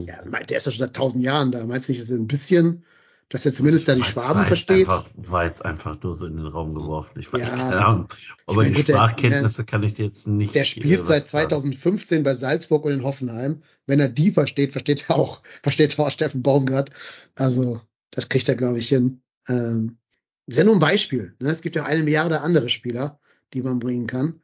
Ja, 0.00 0.22
der 0.22 0.56
ist 0.56 0.66
ja 0.66 0.72
schon 0.72 0.86
seit 0.86 0.96
tausend 0.96 1.24
Jahren 1.24 1.52
da. 1.52 1.64
Meinst 1.66 1.88
du 1.88 1.92
nicht, 1.92 2.02
dass 2.02 2.10
er 2.10 2.18
ein 2.18 2.26
bisschen, 2.26 2.84
dass 3.28 3.46
er 3.46 3.52
zumindest 3.52 3.86
da 3.86 3.94
die 3.94 4.02
Schwaben 4.02 4.40
war 4.40 4.46
versteht? 4.46 4.88
Einfach, 4.88 5.08
war 5.14 5.44
jetzt 5.44 5.64
einfach 5.64 6.00
nur 6.02 6.16
so 6.16 6.26
in 6.26 6.36
den 6.36 6.46
Raum 6.46 6.74
geworfen. 6.74 7.20
Ich 7.20 7.32
weiß 7.32 7.40
ja, 7.40 7.48
keine 7.48 7.86
Ahnung. 7.86 8.08
Aber 8.46 8.64
die 8.64 8.72
gut, 8.72 8.88
Sprachkenntnisse 8.88 9.64
der, 9.64 9.64
kann 9.66 9.82
ich 9.84 9.94
dir 9.94 10.06
jetzt 10.06 10.26
nicht. 10.26 10.54
Der 10.54 10.64
spielt 10.64 11.04
seit 11.04 11.24
2015 11.26 12.16
sagen. 12.16 12.22
bei 12.24 12.34
Salzburg 12.34 12.84
und 12.84 12.92
in 12.92 13.04
Hoffenheim. 13.04 13.62
Wenn 13.86 14.00
er 14.00 14.08
die 14.08 14.32
versteht, 14.32 14.72
versteht 14.72 15.08
er 15.08 15.16
auch, 15.16 15.42
versteht 15.62 15.96
er 15.96 16.06
auch 16.06 16.10
Steffen 16.10 16.42
Baumgart. 16.42 16.90
Also, 17.36 17.80
das 18.10 18.28
kriegt 18.28 18.48
er, 18.48 18.56
glaube 18.56 18.78
ich, 18.78 18.88
hin. 18.88 19.20
Ähm, 19.48 19.98
ist 20.46 20.58
ja 20.58 20.64
nur 20.64 20.74
ein 20.74 20.80
Beispiel. 20.80 21.34
Ne? 21.38 21.50
Es 21.50 21.62
gibt 21.62 21.76
ja 21.76 21.84
eine 21.84 22.02
Milliarde 22.02 22.40
andere 22.40 22.68
Spieler, 22.68 23.20
die 23.52 23.62
man 23.62 23.78
bringen 23.78 24.06
kann. 24.06 24.40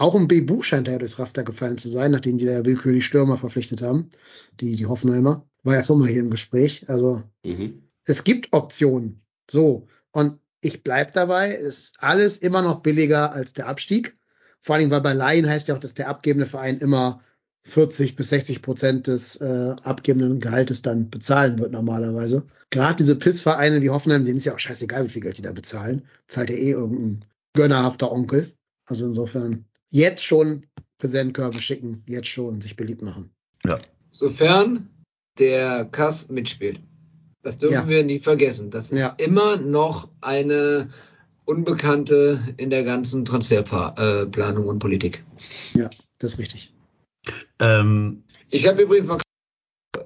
Auch 0.00 0.14
ein 0.14 0.28
Bebu 0.28 0.62
scheint 0.62 0.88
ja 0.88 0.96
durchs 0.96 1.18
Raster 1.18 1.44
gefallen 1.44 1.76
zu 1.76 1.90
sein, 1.90 2.10
nachdem 2.10 2.38
die 2.38 2.46
da 2.46 2.64
willkürlich 2.64 3.04
Stürmer 3.04 3.36
verpflichtet 3.36 3.82
haben. 3.82 4.08
Die, 4.58 4.74
die 4.74 4.86
Hoffenheimer. 4.86 5.46
War 5.62 5.74
ja 5.74 5.82
schon 5.82 5.98
mal 5.98 6.08
hier 6.08 6.22
im 6.22 6.30
Gespräch. 6.30 6.88
Also, 6.88 7.22
mhm. 7.44 7.82
es 8.06 8.24
gibt 8.24 8.50
Optionen. 8.54 9.20
So. 9.50 9.88
Und 10.10 10.38
ich 10.62 10.82
bleib 10.82 11.12
dabei. 11.12 11.52
Ist 11.52 11.96
alles 11.98 12.38
immer 12.38 12.62
noch 12.62 12.80
billiger 12.80 13.34
als 13.34 13.52
der 13.52 13.66
Abstieg. 13.66 14.14
Vor 14.58 14.76
allem, 14.76 14.90
weil 14.90 15.02
bei 15.02 15.12
Laien 15.12 15.46
heißt 15.46 15.68
ja 15.68 15.74
auch, 15.74 15.80
dass 15.80 15.92
der 15.92 16.08
abgebende 16.08 16.46
Verein 16.46 16.78
immer 16.78 17.20
40 17.64 18.16
bis 18.16 18.30
60 18.30 18.62
Prozent 18.62 19.06
des 19.06 19.36
äh, 19.36 19.76
abgebenden 19.82 20.40
Gehaltes 20.40 20.80
dann 20.80 21.10
bezahlen 21.10 21.58
wird 21.58 21.72
normalerweise. 21.72 22.46
Gerade 22.70 22.96
diese 22.96 23.16
Pissvereine 23.16 23.82
wie 23.82 23.90
Hoffenheim, 23.90 24.24
denen 24.24 24.38
ist 24.38 24.46
ja 24.46 24.54
auch 24.54 24.58
scheißegal, 24.58 25.04
wie 25.04 25.10
viel 25.10 25.20
Geld 25.20 25.36
die 25.36 25.42
da 25.42 25.52
bezahlen. 25.52 26.06
Zahlt 26.26 26.48
ja 26.48 26.56
eh 26.56 26.70
irgendein 26.70 27.26
gönnerhafter 27.52 28.10
Onkel. 28.10 28.54
Also 28.86 29.04
insofern 29.06 29.66
jetzt 29.90 30.24
schon 30.24 30.66
Präsentkörbe 30.98 31.60
schicken, 31.60 32.02
jetzt 32.06 32.28
schon 32.28 32.60
sich 32.60 32.76
beliebt 32.76 33.02
machen. 33.02 33.30
Ja. 33.64 33.78
Sofern 34.10 34.88
der 35.38 35.84
Kass 35.86 36.28
mitspielt. 36.28 36.80
Das 37.42 37.58
dürfen 37.58 37.74
ja. 37.74 37.88
wir 37.88 38.04
nie 38.04 38.20
vergessen. 38.20 38.70
Das 38.70 38.90
ist 38.90 38.98
ja. 38.98 39.14
immer 39.18 39.56
noch 39.56 40.08
eine 40.20 40.90
Unbekannte 41.46 42.38
in 42.58 42.70
der 42.70 42.84
ganzen 42.84 43.24
Transferplanung 43.24 44.66
und 44.66 44.78
Politik. 44.78 45.24
Ja, 45.74 45.88
das 46.18 46.34
ist 46.34 46.38
richtig. 46.38 46.72
Ähm, 47.58 48.22
ich 48.50 48.68
habe 48.68 48.82
übrigens 48.82 49.06
mal, 49.06 49.18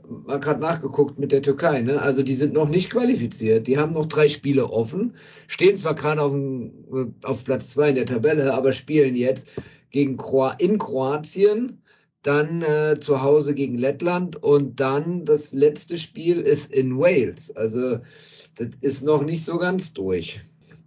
mal 0.07 0.39
gerade 0.39 0.61
nachgeguckt 0.61 1.19
mit 1.19 1.33
der 1.33 1.43
Türkei. 1.43 1.81
Ne? 1.81 2.01
Also 2.01 2.23
die 2.23 2.37
sind 2.37 2.53
noch 2.53 2.69
nicht 2.69 2.91
qualifiziert. 2.91 3.67
Die 3.67 3.79
haben 3.79 3.95
noch 3.95 4.07
drei 4.07 4.29
Spiele 4.29 4.71
offen, 4.71 5.17
stehen 5.49 5.77
zwar 5.77 5.95
gerade 5.95 6.23
auf, 6.23 6.35
auf 7.25 7.45
Platz 7.45 7.71
zwei 7.71 7.89
in 7.89 7.97
der 7.97 8.07
Tabelle, 8.07 8.55
aber 8.55 8.73
spielen 8.73 9.17
jetzt 9.17 9.49
gegen 9.95 10.17
Kro 10.17 10.51
in 10.59 10.79
Kroatien, 10.79 11.81
dann 12.23 12.63
äh, 12.63 12.99
zu 12.99 13.23
Hause 13.23 13.55
gegen 13.55 13.79
Lettland 13.79 14.43
und 14.43 14.81
dann 14.81 15.25
das 15.25 15.53
letzte 15.53 15.99
Spiel 15.99 16.41
ist 16.41 16.73
in 16.73 16.99
Wales. 16.99 17.55
Also 17.55 18.01
das 18.57 18.71
ist 18.81 19.05
noch 19.05 19.23
nicht 19.23 19.45
so 19.45 19.57
ganz 19.57 19.93
durch. 19.93 20.41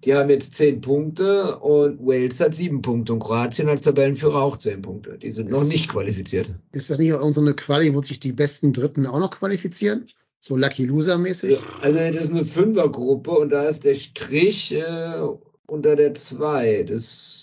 Die 0.03 0.13
haben 0.13 0.29
jetzt 0.29 0.55
zehn 0.55 0.81
Punkte 0.81 1.57
und 1.59 2.05
Wales 2.05 2.41
hat 2.41 2.53
sieben 2.53 2.81
Punkte 2.81 3.13
und 3.13 3.19
Kroatien 3.19 3.69
als 3.69 3.79
Tabellenführer 3.79 4.41
auch 4.41 4.57
zehn 4.57 4.81
Punkte. 4.81 5.17
Die 5.17 5.31
sind 5.31 5.45
ist, 5.45 5.53
noch 5.53 5.65
nicht 5.65 5.87
qualifiziert. 5.87 6.49
Ist 6.73 6.89
das 6.89 6.99
nicht 6.99 7.13
auch 7.13 7.31
so 7.31 7.39
eine 7.39 7.53
Quali, 7.53 7.95
wo 7.95 8.01
sich 8.01 8.19
die 8.19 8.33
besten 8.33 8.73
Dritten 8.73 9.05
auch 9.05 9.19
noch 9.19 9.31
qualifizieren? 9.31 10.05
So 10.41 10.57
Lucky 10.57 10.83
Loser 10.83 11.17
mäßig? 11.17 11.51
Ja, 11.53 11.59
also 11.79 11.97
das 11.97 12.25
ist 12.25 12.31
eine 12.31 12.43
Fünfergruppe 12.43 13.31
und 13.31 13.53
da 13.53 13.69
ist 13.69 13.85
der 13.85 13.95
Strich 13.95 14.73
äh, 14.73 15.21
unter 15.65 15.95
der 15.95 16.13
zwei. 16.13 16.83
Das 16.83 17.36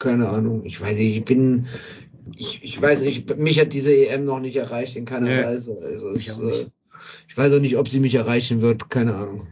keine 0.00 0.28
Ahnung. 0.28 0.64
Ich 0.64 0.80
weiß 0.80 0.96
nicht, 0.96 1.16
ich 1.16 1.24
bin, 1.24 1.66
ich, 2.34 2.64
ich 2.64 2.82
weiß 2.82 3.02
nicht, 3.02 3.36
mich 3.38 3.60
hat 3.60 3.72
diese 3.72 3.94
EM 3.94 4.24
noch 4.24 4.40
nicht 4.40 4.56
erreicht 4.56 4.96
in 4.96 5.04
keiner 5.04 5.26
nee, 5.26 5.44
Weise. 5.44 5.78
Also 5.80 6.10
es, 6.10 6.38
äh, 6.38 6.66
ich 7.28 7.36
weiß 7.36 7.52
auch 7.52 7.60
nicht, 7.60 7.76
ob 7.76 7.86
sie 7.86 8.00
mich 8.00 8.14
erreichen 8.16 8.62
wird, 8.62 8.90
keine 8.90 9.14
Ahnung. 9.14 9.46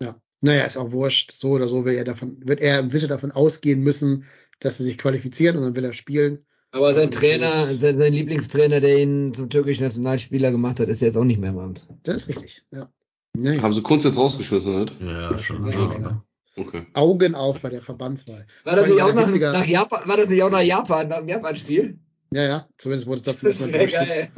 Ja, 0.00 0.20
naja, 0.40 0.62
ist 0.62 0.76
auch 0.76 0.92
wurscht. 0.92 1.32
So 1.32 1.50
oder 1.50 1.66
so 1.66 1.84
wird 1.84 1.96
er 1.96 2.04
davon, 2.04 2.36
wird 2.44 2.60
er 2.60 2.84
bitte 2.84 3.08
davon 3.08 3.32
ausgehen 3.32 3.82
müssen, 3.82 4.24
dass 4.60 4.78
sie 4.78 4.84
sich 4.84 4.98
qualifizieren 4.98 5.56
und 5.56 5.64
dann 5.64 5.76
will 5.76 5.84
er 5.84 5.92
spielen. 5.92 6.44
Aber 6.72 6.92
sein 6.94 7.10
Trainer, 7.10 7.74
sein, 7.74 7.96
sein 7.96 8.12
Lieblingstrainer, 8.12 8.80
der 8.80 8.98
ihn 8.98 9.32
zum 9.32 9.48
türkischen 9.48 9.82
Nationalspieler 9.82 10.50
gemacht 10.50 10.78
hat, 10.78 10.88
ist 10.88 11.00
jetzt 11.00 11.16
auch 11.16 11.24
nicht 11.24 11.40
mehr 11.40 11.50
im 11.50 11.58
Amt. 11.58 11.86
Das 12.02 12.16
ist 12.16 12.28
richtig, 12.28 12.64
ja. 12.70 12.90
Naja. 13.34 13.62
Haben 13.62 13.72
sie 13.72 13.82
Kunst 13.82 14.04
jetzt 14.04 14.18
rausgeschmissen, 14.18 14.80
nicht? 14.80 14.96
Ja, 15.00 15.30
ja 15.30 15.38
schon. 15.38 15.72
schon 15.72 15.90
länger. 15.90 16.25
Okay. 16.58 16.86
Augen 16.94 17.34
auf 17.34 17.60
bei 17.60 17.68
der 17.68 17.82
Verbandswahl. 17.82 18.46
War 18.64 18.76
das, 18.76 18.86
nicht 18.86 19.02
auch 19.02 19.14
nach, 19.14 19.28
nach, 19.28 19.66
Japan, 19.66 20.08
war 20.08 20.16
das 20.16 20.28
nicht 20.28 20.42
auch 20.42 20.50
nach 20.50 20.62
Japan, 20.62 21.08
nach 21.08 21.18
dem 21.18 21.28
Japan-Spiel? 21.28 21.98
Ja, 22.32 22.42
ja, 22.42 22.68
zumindest 22.76 23.06
wurde 23.06 23.18
es 23.18 23.24
dafür 23.24 23.50
das 23.50 23.60
ist 23.60 23.92
geil. 23.92 24.28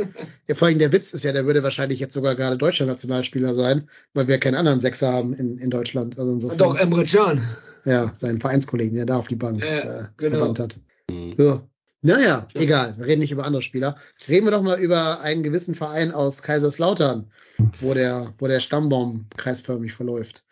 Ja, 0.47 0.55
vor 0.55 0.69
allem 0.69 0.78
der 0.78 0.93
Witz 0.93 1.15
ist 1.15 1.24
ja, 1.24 1.32
der 1.32 1.47
würde 1.47 1.62
wahrscheinlich 1.62 2.01
jetzt 2.01 2.12
sogar 2.12 2.35
gerade 2.35 2.59
deutscher 2.59 2.86
Nationalspieler 2.86 3.55
sein, 3.55 3.89
weil 4.15 4.28
wir 4.28 4.39
keinen 4.39 4.57
anderen 4.57 4.81
Sechser 4.81 5.11
haben 5.11 5.32
in, 5.32 5.59
in 5.59 5.70
Deutschland. 5.70 6.19
Also 6.19 6.32
insofern, 6.32 6.59
Doch, 6.59 6.77
Emre 6.77 7.05
Can. 7.05 7.43
Ja, 7.85 8.12
seinen 8.15 8.40
Vereinskollegen, 8.40 8.97
der 8.97 9.07
da 9.07 9.16
auf 9.16 9.28
die 9.28 9.36
Bank 9.36 9.65
ja, 9.65 9.78
äh, 9.78 10.05
genau. 10.16 10.39
verbannt 10.39 10.59
hat. 10.59 10.81
Mhm. 11.11 11.35
So. 11.36 11.62
Naja, 12.01 12.47
ja. 12.55 12.61
egal, 12.61 12.95
wir 12.99 13.07
reden 13.07 13.20
nicht 13.20 13.32
über 13.32 13.45
andere 13.45 13.62
Spieler. 13.62 13.97
Reden 14.28 14.47
wir 14.47 14.53
doch 14.53 14.62
mal 14.62 14.78
über 14.78 15.20
einen 15.20 15.43
gewissen 15.43 15.74
Verein 15.74 16.12
aus 16.12 16.43
Kaiserslautern, 16.43 17.31
wo 17.81 17.95
der, 17.95 18.35
wo 18.39 18.47
der 18.47 18.61
Stammbaum 18.61 19.27
kreisförmig 19.36 19.95
verläuft. 19.95 20.45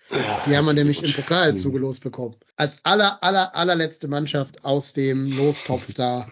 Die 0.46 0.56
haben 0.56 0.66
wir 0.66 0.72
nämlich 0.72 0.98
im 1.02 1.06
gut. 1.06 1.16
Pokal 1.16 1.50
Hm. 1.50 1.56
zugelost 1.58 2.02
bekommen. 2.04 2.36
Als 2.56 2.78
aller, 2.84 3.22
aller, 3.22 3.54
allerletzte 3.56 4.06
Mannschaft 4.08 4.64
aus 4.64 4.92
dem 4.92 5.36
Lostopf 5.36 5.92
da 5.94 6.26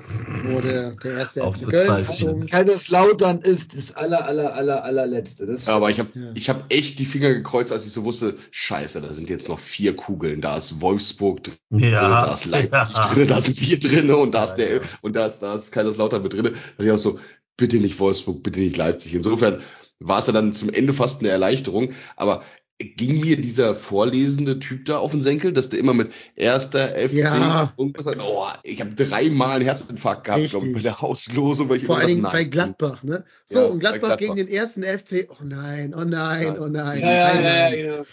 wurde 0.44 0.96
der 1.02 1.12
erste 1.14 1.42
FC 1.42 1.68
Köln. 1.68 2.46
Kaiserslautern 2.46 3.40
ist 3.42 3.76
das 3.76 3.92
aller, 3.96 4.24
aller, 4.26 4.55
aller, 4.55 4.84
allerletzte. 4.84 5.46
Das 5.46 5.66
Ja, 5.66 5.74
aber 5.76 5.90
ich 5.90 5.98
habe 5.98 6.09
Ja. 6.14 6.30
ich 6.34 6.48
hab 6.48 6.72
echt 6.72 6.98
die 6.98 7.05
Finger 7.05 7.34
gekreuzt, 7.34 7.72
als 7.72 7.84
ich 7.86 7.92
so 7.92 8.05
wusste, 8.05 8.36
scheiße, 8.52 9.01
da 9.01 9.12
sind 9.12 9.28
jetzt 9.28 9.48
noch 9.48 9.59
vier 9.59 9.96
Kugeln. 9.96 10.40
Da 10.40 10.56
ist 10.56 10.80
Wolfsburg 10.80 11.42
drin, 11.42 11.56
Ja. 11.70 12.26
da 12.26 12.32
ist 12.32 12.44
Leipzig 12.46 12.96
ja. 12.96 13.12
drin, 13.12 13.26
da 13.26 13.40
sind 13.40 13.60
wir 13.60 13.78
drin 13.78 14.10
und 14.12 14.34
da 14.34 14.44
ist 14.44 14.56
Ja, 14.59 14.64
der 14.66 14.74
ja. 14.76 14.80
und 15.02 15.16
da 15.16 15.26
ist, 15.26 15.40
da 15.40 15.55
ist 15.56 15.72
Kaiserslautern 15.72 16.22
mit 16.22 16.32
drin. 16.32 16.44
Da 16.44 16.51
dachte 16.51 16.84
ich 16.84 16.90
auch 16.92 16.98
so, 16.98 17.18
bitte 17.56 17.78
nicht 17.78 17.98
Wolfsburg, 17.98 18.42
bitte 18.42 18.60
nicht 18.60 18.76
Leipzig. 18.76 19.14
Insofern 19.14 19.60
war 19.98 20.20
es 20.20 20.26
ja 20.26 20.32
dann 20.32 20.52
zum 20.52 20.70
Ende 20.72 20.92
fast 20.92 21.20
eine 21.20 21.30
Erleichterung. 21.30 21.92
Aber 22.16 22.42
ging 22.78 23.20
mir 23.20 23.40
dieser 23.40 23.74
vorlesende 23.74 24.59
Typ 24.59 24.84
da 24.86 24.98
auf 24.98 25.12
den 25.12 25.22
Senkel, 25.22 25.52
dass 25.52 25.68
der 25.68 25.78
immer 25.78 25.94
mit 25.94 26.12
erster 26.34 26.88
FC 26.88 27.12
Ja. 27.14 27.72
irgendwas 27.78 28.05
sagt, 28.05 28.18
oh, 28.20 28.48
ich 28.64 28.80
habe 28.80 28.94
dreimal 28.94 29.56
einen 29.56 29.64
Herzinfarkt 29.64 30.24
gehabt, 30.24 30.51
glaube 30.51 30.66
ich, 30.66 30.74
bei 30.74 30.80
der 30.80 31.02
Auslosung, 31.02 31.68
weil 31.68 31.76
ich 31.78 31.84
Vor 31.84 31.98
allen 31.98 32.09
Dingen 32.09 32.22
bei. 32.22 32.42
Gladbach, 32.44 33.02
ne? 33.05 33.24
So, 33.46 33.60
Ja, 33.60 33.64
und 33.66 33.78
Gladbach, 33.78 34.01
Gladbach. 34.01 34.18
gegen 34.18 34.36
den 34.36 34.48
ersten 34.48 34.82
FC. 34.82 35.28
Oh 35.30 35.44
nein, 35.44 35.94
oh 35.94 36.05
nein, 36.05 36.59
oh 36.59 36.66
nein. 36.66 37.01
ja, 37.01 37.12
ja, 37.12 37.34
Nein, 37.34 37.44
ja, 37.44 37.68
ja, 37.68 37.76
genau. 37.76 38.05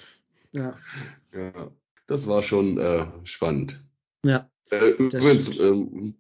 ja. 0.54 0.76
Ja, 1.34 1.72
das 2.08 2.28
war 2.28 2.44
schon 2.44 2.78
äh, 2.78 3.08
spannend. 3.24 3.84
ja. 4.26 4.51
Äh, 4.72 4.92
übrigens, 4.92 5.60
ähm, 5.60 6.16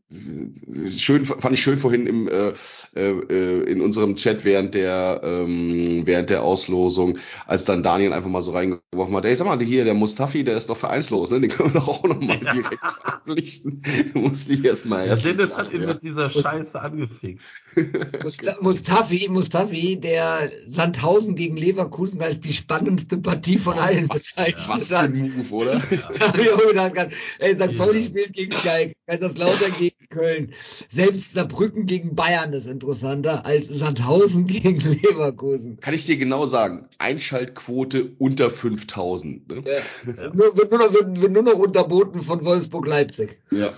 schön, 0.98 1.24
fand 1.26 1.54
ich 1.54 1.62
schön 1.62 1.80
vorhin 1.80 2.06
im, 2.06 2.28
äh, 2.28 2.52
äh, 2.96 3.64
in 3.64 3.80
unserem 3.80 4.18
Chat 4.18 4.44
während 4.44 4.74
der, 4.74 5.22
ähm, 5.24 6.02
während 6.06 6.30
der 6.30 6.44
Auslosung, 6.44 7.18
als 7.48 7.64
dann 7.64 7.82
Daniel 7.82 8.12
einfach 8.12 8.30
mal 8.30 8.42
so 8.42 8.52
reingeworfen 8.94 9.16
hat, 9.16 9.26
ey, 9.26 9.36
sag 9.36 9.48
mal, 9.48 9.62
hier, 9.62 9.86
der 9.86 9.94
Mustafi, 9.94 10.44
der 10.44 10.58
ist 10.58 10.70
doch 10.70 10.76
vereinslos, 10.76 11.32
ne? 11.32 11.40
Den 11.40 11.50
können 11.50 11.74
wir 11.74 11.80
doch 11.80 11.88
auch 11.88 12.04
nochmal 12.04 12.40
direkt 12.54 12.80
verpflichten. 13.02 13.82
Musste 14.14 14.54
ich 14.54 14.66
erst 14.66 14.86
mal 14.86 15.08
Ja, 15.08 15.16
Dennis 15.16 15.56
hat 15.56 15.72
ihn 15.72 15.82
ja. 15.82 15.88
mit 15.88 16.04
dieser 16.04 16.30
Scheiße 16.30 16.82
angefixt. 16.82 17.46
Musta 18.24 18.58
Mustafi, 18.60 19.30
Mustafi, 19.30 19.98
der 19.98 20.52
Sandhausen 20.68 21.36
gegen 21.36 21.56
Leverkusen 21.56 22.22
als 22.22 22.42
die 22.42 22.52
spannendste 22.52 23.18
Partie 23.18 23.58
von 23.58 23.78
allen 23.80 24.10
Was, 24.10 24.26
bezeichnet 24.26 24.68
was 24.68 24.88
für 24.90 25.00
ein 25.00 25.36
Move, 25.38 25.54
oder? 25.54 25.82
Da 26.20 26.28
hab 26.28 26.38
ich 26.38 26.52
auch 26.52 26.68
gedacht, 26.68 26.94
gehabt, 26.94 27.14
ey, 27.40 27.56
St. 27.56 27.78
Pauli 27.78 28.04
spielt 28.04 28.34
gegen 28.34 28.52
Schalke, 28.52 28.94
Kaiserslautern 29.08 29.72
gegen 29.78 29.96
Köln. 30.12 30.52
Selbst 30.94 31.34
Saarbrücken 31.34 31.88
gegen 31.88 32.14
Bayern 32.16 32.54
ist 32.54 32.68
interessanter 32.68 33.46
als 33.48 33.68
Sandhausen 33.68 34.46
gegen 34.46 34.80
Leverkusen. 34.80 35.80
Kann 35.80 35.96
ich 35.96 36.06
dir 36.06 36.18
genau 36.18 36.46
sagen, 36.46 36.88
Einschaltquote 37.00 38.12
unter 38.20 38.52
5000. 38.52 39.48
Ne? 39.50 39.64
Ja. 39.66 40.30
Nur, 40.34 40.56
wird, 40.56 40.70
nur 40.70 40.80
noch, 40.80 40.94
wird, 40.94 41.20
wird 41.22 41.32
nur 41.32 41.44
noch 41.44 41.56
unterboten 41.58 42.22
von 42.22 42.46
Wolfsburg-Leipzig. 42.46 43.40
Ja, 43.50 43.74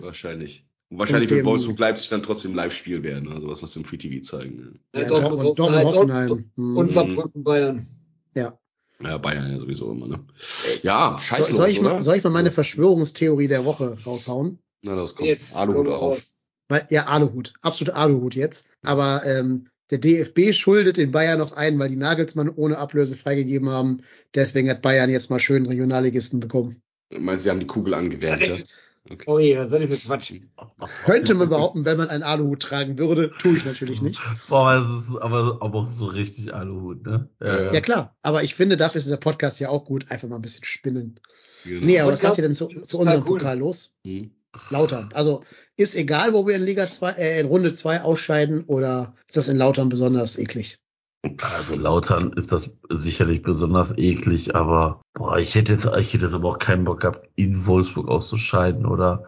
wahrscheinlich. 0.00 0.66
Und 0.90 0.98
wahrscheinlich 1.00 1.28
wird 1.30 1.40
dem- 1.40 1.46
Wolfsburg-Leipzig 1.46 2.08
dann 2.10 2.22
trotzdem 2.22 2.54
Live-Spiel 2.54 3.02
werden, 3.02 3.30
also 3.32 3.48
was, 3.48 3.62
was 3.62 3.74
im 3.76 3.84
Free 3.84 3.98
TV 3.98 4.22
zeigen. 4.22 4.78
Ja, 4.94 5.02
Ja, 5.02 5.08
Dortmund, 5.08 5.58
Dortmund, 5.58 5.58
Dortmund, 5.58 5.84
Hoffenheim, 5.94 6.28
Hoffenheim. 6.30 6.50
Hm. 6.56 6.76
Und 6.76 6.92
Saarbrücken-Bayern. 6.92 7.86
Ja. 8.36 8.58
Ja, 9.02 9.18
Bayern 9.18 9.50
ja 9.50 9.58
sowieso 9.58 9.90
immer, 9.90 10.06
ne? 10.06 10.24
Ja, 10.82 11.16
So, 11.18 11.24
scheiße. 11.24 11.52
soll, 11.52 11.68
ich 11.68 11.80
oder? 11.80 11.94
mal, 11.94 12.02
soll 12.02 12.16
ich 12.16 12.22
mal 12.24 12.30
meine 12.30 12.52
Verschwörungstheorie 12.52 13.48
der 13.48 13.64
Woche 13.64 13.96
raushauen? 14.06 14.58
Na, 14.84 14.94
das 14.94 15.14
kommt. 15.14 15.28
Jetzt 15.28 15.56
Aluhut 15.56 15.88
auf. 15.88 16.00
raus. 16.00 16.32
Weil, 16.68 16.86
ja, 16.90 17.06
Aluhut. 17.06 17.54
Absolut 17.62 17.94
Aluhut 17.94 18.34
jetzt. 18.34 18.68
Aber 18.84 19.22
ähm, 19.26 19.68
der 19.90 19.98
DFB 19.98 20.52
schuldet 20.52 20.96
den 20.96 21.10
Bayern 21.10 21.38
noch 21.38 21.52
ein, 21.52 21.78
weil 21.78 21.88
die 21.88 21.96
Nagelsmann 21.96 22.50
ohne 22.50 22.78
Ablöse 22.78 23.16
freigegeben 23.16 23.70
haben. 23.70 24.02
Deswegen 24.34 24.68
hat 24.70 24.82
Bayern 24.82 25.10
jetzt 25.10 25.30
mal 25.30 25.40
schön 25.40 25.66
Regionalligisten 25.66 26.40
bekommen. 26.40 26.82
Meinst 27.10 27.44
du, 27.44 27.44
sie 27.44 27.50
haben 27.50 27.60
die 27.60 27.66
Kugel 27.66 27.94
angewärmt, 27.94 28.46
ja? 28.46 28.56
Sorry, 29.26 29.54
was 29.58 29.68
soll 29.68 29.82
ich 29.82 29.90
für 29.90 29.98
Quatsch? 29.98 30.32
Könnte 31.04 31.34
man 31.34 31.50
behaupten, 31.50 31.84
wenn 31.84 31.98
man 31.98 32.08
einen 32.08 32.22
Aluhut 32.22 32.62
tragen 32.62 32.98
würde. 32.98 33.32
Tue 33.38 33.58
ich 33.58 33.64
natürlich 33.66 34.00
nicht. 34.00 34.18
Boah, 34.48 34.76
es 34.76 35.08
ist 35.10 35.18
aber, 35.20 35.58
aber 35.60 35.80
auch 35.80 35.88
so 35.88 36.06
richtig 36.06 36.54
Aluhut, 36.54 37.04
ne? 37.04 37.28
Ja, 37.42 37.70
Ja 37.70 37.80
klar, 37.82 38.16
aber 38.22 38.44
ich 38.44 38.54
finde, 38.54 38.78
dafür 38.78 38.98
ist 38.98 39.04
dieser 39.04 39.18
Podcast 39.18 39.60
ja 39.60 39.68
auch 39.68 39.84
gut. 39.84 40.10
Einfach 40.10 40.28
mal 40.28 40.36
ein 40.36 40.42
bisschen 40.42 40.64
spinnen. 40.64 41.20
Genau. 41.64 41.84
Nee, 41.84 42.00
aber 42.00 42.12
was 42.12 42.22
sagt 42.22 42.38
ihr 42.38 42.42
denn 42.42 42.54
zu, 42.54 42.68
zu 42.68 42.98
unserem 42.98 43.24
cool. 43.26 43.38
Pokal 43.38 43.58
los? 43.58 43.92
Hm. 44.06 44.30
Lautern. 44.70 45.08
Also 45.14 45.44
ist 45.76 45.94
egal, 45.94 46.32
wo 46.32 46.46
wir 46.46 46.56
in 46.56 46.62
Liga 46.62 46.90
2, 46.90 47.10
äh, 47.12 47.40
in 47.40 47.46
Runde 47.46 47.74
2 47.74 48.02
ausscheiden 48.02 48.64
oder 48.64 49.14
ist 49.28 49.36
das 49.36 49.48
in 49.48 49.56
Lautern 49.56 49.88
besonders 49.88 50.38
eklig? 50.38 50.78
Also 51.40 51.74
Lautern 51.74 52.32
ist 52.34 52.52
das 52.52 52.78
sicherlich 52.90 53.42
besonders 53.42 53.96
eklig, 53.96 54.54
aber 54.54 55.00
boah, 55.14 55.38
ich 55.38 55.54
hätte 55.54 55.72
jetzt, 55.72 55.86
ich 55.98 56.12
hätte 56.12 56.24
jetzt 56.26 56.34
aber 56.34 56.50
auch 56.50 56.58
keinen 56.58 56.84
Bock 56.84 57.00
gehabt, 57.00 57.28
in 57.34 57.64
Wolfsburg 57.66 58.08
auszuscheiden 58.08 58.84
oder 58.84 59.24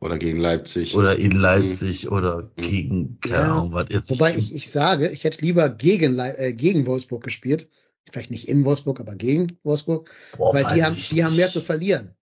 Oder 0.00 0.16
gegen 0.18 0.40
Leipzig. 0.40 0.94
oder 0.94 1.16
in 1.18 1.32
Leipzig 1.32 2.10
oder 2.10 2.50
Mhm. 2.56 2.62
gegen, 2.62 3.20
keine 3.20 3.34
Ja, 3.42 3.52
Ahnung, 3.58 3.72
was 3.72 3.86
jetzt. 3.90 4.10
Wobei 4.10 4.34
ich, 4.36 4.54
ich 4.54 4.70
sage, 4.70 5.08
ich 5.10 5.24
hätte 5.24 5.42
lieber 5.42 5.68
gegen, 5.68 6.18
äh, 6.18 6.52
gegen 6.54 6.86
Wolfsburg 6.86 7.22
gespielt. 7.22 7.68
Vielleicht 8.10 8.30
nicht 8.30 8.48
in 8.48 8.64
Wolfsburg, 8.64 9.00
aber 9.00 9.14
gegen 9.14 9.58
Wolfsburg. 9.64 10.10
boah, 10.36 10.52
weil 10.54 10.64
die 10.74 10.82
haben, 10.84 10.94
die 10.96 11.24
haben 11.24 11.36
mehr 11.36 11.48
zu 11.48 11.60
verlieren. 11.60 12.14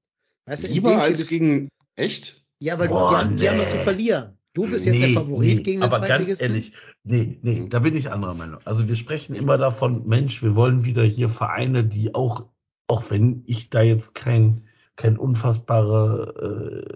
Weißt 0.47 0.66
Lieber 0.69 1.01
als 1.01 1.29
gegen. 1.29 1.69
Echt? 1.95 2.41
Ja, 2.63 2.79
weil 2.79 2.87
Boah, 2.87 3.11
du, 3.11 3.17
die, 3.17 3.17
haben, 3.17 3.37
die 3.37 3.51
haben 3.51 3.59
was 3.59 3.71
zu 3.71 3.79
verlieren. 3.79 4.39
Du 4.53 4.69
bist 4.69 4.87
jetzt 4.87 4.95
Nee, 4.95 5.15
der 5.15 5.21
Favorit 5.21 5.57
nee, 5.57 5.63
gegen 5.63 5.81
den 5.81 5.93
Aber 5.93 6.07
ganz 6.07 6.41
ehrlich, 6.41 6.73
nee, 7.03 7.41
nee, 7.43 7.69
da 7.69 7.81
bin 7.81 7.97
ich 7.97 8.13
anderer 8.13 8.35
Meinung. 8.35 8.61
Also 8.65 8.87
wir 8.87 8.95
sprechen 8.95 9.35
immer 9.35 9.59
davon, 9.59 10.07
Mensch, 10.07 10.45
wir 10.45 10.55
wollen 10.55 10.85
wieder 10.85 11.03
hier 11.03 11.29
Vereine, 11.29 11.83
die 11.83 12.15
auch, 12.15 12.51
auch 12.87 13.11
wenn 13.11 13.43
ich 13.47 13.71
da 13.71 13.83
jetzt 13.83 14.15
kein, 14.15 14.69
kein 14.95 15.17
unfassbare 15.17 16.87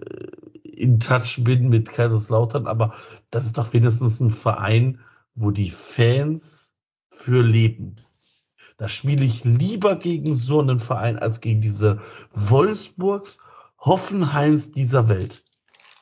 äh, 0.63 0.69
in 0.69 1.01
Touch 1.01 1.43
bin 1.43 1.67
mit 1.67 1.89
Kaiserslautern, 1.89 2.65
aber 2.65 2.93
das 3.29 3.43
ist 3.43 3.57
doch 3.57 3.73
wenigstens 3.73 4.21
ein 4.21 4.29
Verein, 4.29 5.01
wo 5.35 5.51
die 5.51 5.71
Fans 5.71 6.71
für 7.09 7.41
leben. 7.41 7.97
Da 8.77 8.87
spiele 8.87 9.25
ich 9.25 9.43
lieber 9.43 9.97
gegen 9.97 10.35
so 10.35 10.61
einen 10.61 10.79
Verein 10.79 11.19
als 11.19 11.41
gegen 11.41 11.59
diese 11.59 11.99
Wolfsburgs, 12.31 13.41
Hoffenheims 13.79 14.71
dieser 14.71 15.09
Welt. 15.09 15.43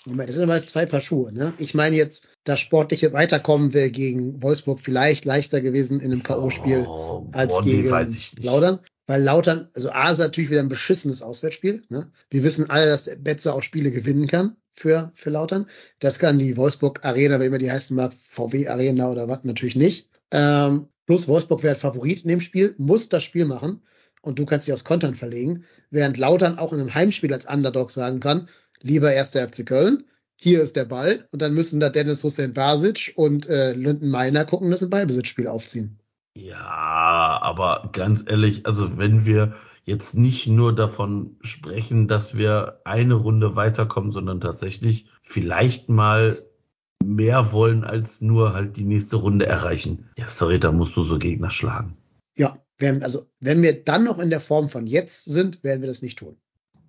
Ich 0.06 0.14
meine, 0.14 0.28
das 0.28 0.36
sind 0.36 0.44
aber 0.44 0.56
jetzt 0.56 0.70
zwei 0.70 0.86
Paar 0.86 1.02
Schuhe. 1.02 1.34
Ne? 1.34 1.54
Ich 1.58 1.74
meine 1.74 1.96
jetzt, 1.96 2.28
das 2.44 2.60
sportliche 2.60 3.12
Weiterkommen 3.12 3.74
wäre 3.74 3.90
gegen 3.90 4.42
Wolfsburg 4.44 4.80
vielleicht 4.80 5.26
leichter 5.26 5.62
gewesen 5.62 6.00
in 6.00 6.12
einem 6.12 6.24
K.O.-Spiel 6.24 6.86
Oh, 6.86 7.28
als 7.32 7.54
boah, 7.54 7.66
nee, 7.66 7.82
gegen 7.82 8.10
nicht. 8.10 8.44
Lautern. 8.44 8.80
Weil 9.08 9.24
Lautern, 9.24 9.70
also 9.74 9.92
A 9.92 10.12
ist 10.12 10.20
natürlich 10.20 10.50
wieder 10.50 10.62
ein 10.62 10.70
beschissenes 10.70 11.22
Auswärtsspiel. 11.22 11.84
Ne? 11.90 12.12
Wir 12.30 12.44
wissen 12.44 12.70
alle, 12.70 12.88
dass 12.88 13.04
der 13.04 13.16
Betze 13.16 13.54
auch 13.54 13.62
Spiele 13.62 13.92
gewinnen 13.92 14.28
kann 14.28 14.56
für, 14.74 15.12
für 15.16 15.30
Lautern. 15.30 15.68
Das 16.00 16.20
kann 16.20 16.40
die 16.40 16.58
Wolfsburg 16.58 17.04
Arena, 17.04 17.40
wie 17.40 17.46
immer 17.46 17.58
die 17.58 17.72
heißen 17.72 17.96
mag, 17.96 18.14
VW 18.14 18.68
Arena 18.68 19.10
oder 19.10 19.28
was, 19.28 19.44
natürlich 19.44 19.76
nicht. 19.76 20.10
Ähm, 20.32 20.88
plus 21.06 21.28
Wolfsburg 21.28 21.64
wäre 21.64 21.76
Favorit 21.76 22.24
in 22.24 22.30
dem 22.30 22.42
Spiel, 22.42 22.76
muss 22.78 23.10
das 23.10 23.24
Spiel 23.24 23.46
machen 23.46 23.82
und 24.22 24.40
du 24.40 24.46
kannst 24.46 24.68
dich 24.68 24.74
aufs 24.74 24.84
Kontern 24.84 25.16
verlegen, 25.16 25.66
während 25.92 26.18
Lautern 26.18 26.58
auch 26.58 26.74
in 26.74 26.80
einem 26.80 26.94
Heimspiel 26.94 27.32
als 27.32 27.46
Underdog 27.46 27.92
sagen 27.92 28.20
kann, 28.20 28.50
lieber 28.86 29.12
erster 29.12 29.48
FC 29.48 29.66
Köln, 29.66 30.04
hier 30.38 30.62
ist 30.62 30.76
der 30.76 30.86
Ball 30.86 31.28
und 31.32 31.42
dann 31.42 31.54
müssen 31.54 31.80
da 31.80 31.90
Dennis 31.90 32.24
Hussein 32.24 32.54
Basic 32.54 33.14
und 33.16 33.50
äh, 33.50 33.74
Lünden 33.74 34.10
Meiner 34.10 34.46
gucken, 34.46 34.70
dass 34.70 34.82
sie 34.82 34.88
ein 34.88 34.92
Ballbesitzspiel 34.92 35.48
aufziehen. 35.48 36.00
Ja, 36.38 37.40
aber 37.42 37.90
ganz 37.94 38.24
ehrlich, 38.28 38.66
also 38.66 38.98
wenn 38.98 39.26
wir 39.26 39.56
jetzt 39.84 40.16
nicht 40.16 40.48
nur 40.48 40.76
davon 40.76 41.38
sprechen, 41.42 42.08
dass 42.08 42.38
wir 42.38 42.82
eine 42.84 43.14
Runde 43.14 43.56
weiterkommen, 43.56 44.12
sondern 44.12 44.42
tatsächlich 44.42 45.08
vielleicht 45.22 45.90
mal 45.90 46.38
mehr 47.04 47.52
wollen 47.52 47.84
als 47.84 48.22
nur 48.22 48.54
halt 48.54 48.78
die 48.78 48.84
nächste 48.84 49.16
Runde 49.18 49.46
erreichen. 49.46 50.10
Ja, 50.18 50.28
sorry, 50.28 50.60
da 50.60 50.72
musst 50.72 50.96
du 50.96 51.04
so 51.04 51.18
Gegner 51.18 51.52
schlagen. 51.52 51.98
Ja, 52.36 52.58
wenn, 52.78 53.04
also 53.04 53.28
wenn 53.40 53.62
wir 53.62 53.84
dann 53.84 54.04
noch 54.04 54.20
in 54.20 54.30
der 54.30 54.42
Form 54.42 54.70
von 54.70 54.88
jetzt 54.88 55.26
sind, 55.26 55.64
werden 55.64 55.82
wir 55.82 55.88
das 55.88 56.02
nicht 56.02 56.20
tun. 56.20 56.38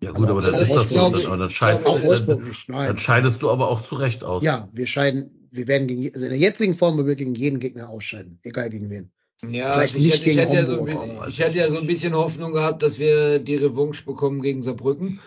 Ja 0.00 0.12
gut, 0.12 0.28
Aber 0.28 0.38
aber 0.38 0.50
dann 0.52 0.60
ist 0.60 0.74
das 0.74 0.88
so. 0.90 0.96
Dann, 0.96 1.26
aber 1.26 1.36
dann, 1.38 1.50
scheidest, 1.50 1.88
dann, 2.06 2.52
dann 2.68 2.98
scheidest 2.98 3.42
du 3.42 3.50
aber 3.50 3.68
auch 3.68 3.80
zu 3.82 3.94
Recht 3.94 4.24
aus. 4.24 4.42
Ja, 4.42 4.68
wir 4.72 4.86
scheiden, 4.86 5.48
wir 5.50 5.66
werden 5.68 5.88
gegen, 5.88 6.12
also 6.14 6.26
in 6.26 6.30
der 6.32 6.38
jetzigen 6.38 6.76
Form, 6.76 7.04
wir 7.04 7.14
gegen 7.16 7.34
jeden 7.34 7.58
Gegner 7.60 7.88
ausscheiden, 7.88 8.38
egal 8.42 8.68
gegen 8.70 8.90
wen. 8.90 9.10
Ja, 9.50 9.72
Vielleicht 9.74 9.96
ich, 9.96 10.02
nicht 10.02 10.12
hätte, 10.14 10.30
ich, 10.30 10.36
gegen 10.36 10.38
hätte 10.40 10.54
ja 10.54 10.66
so, 10.66 10.76
Homburg, 10.78 10.88
ein 11.02 11.08
bi- 11.08 11.14
aber- 11.18 11.28
ich 11.28 11.38
hätte 11.38 11.58
ja 11.58 11.70
so 11.70 11.78
ein 11.78 11.86
bisschen 11.86 12.14
Hoffnung 12.14 12.52
gehabt, 12.52 12.82
dass 12.82 12.98
wir 12.98 13.38
die 13.38 13.56
Revanche 13.56 14.04
bekommen 14.04 14.42
gegen 14.42 14.62
Saarbrücken. 14.62 15.20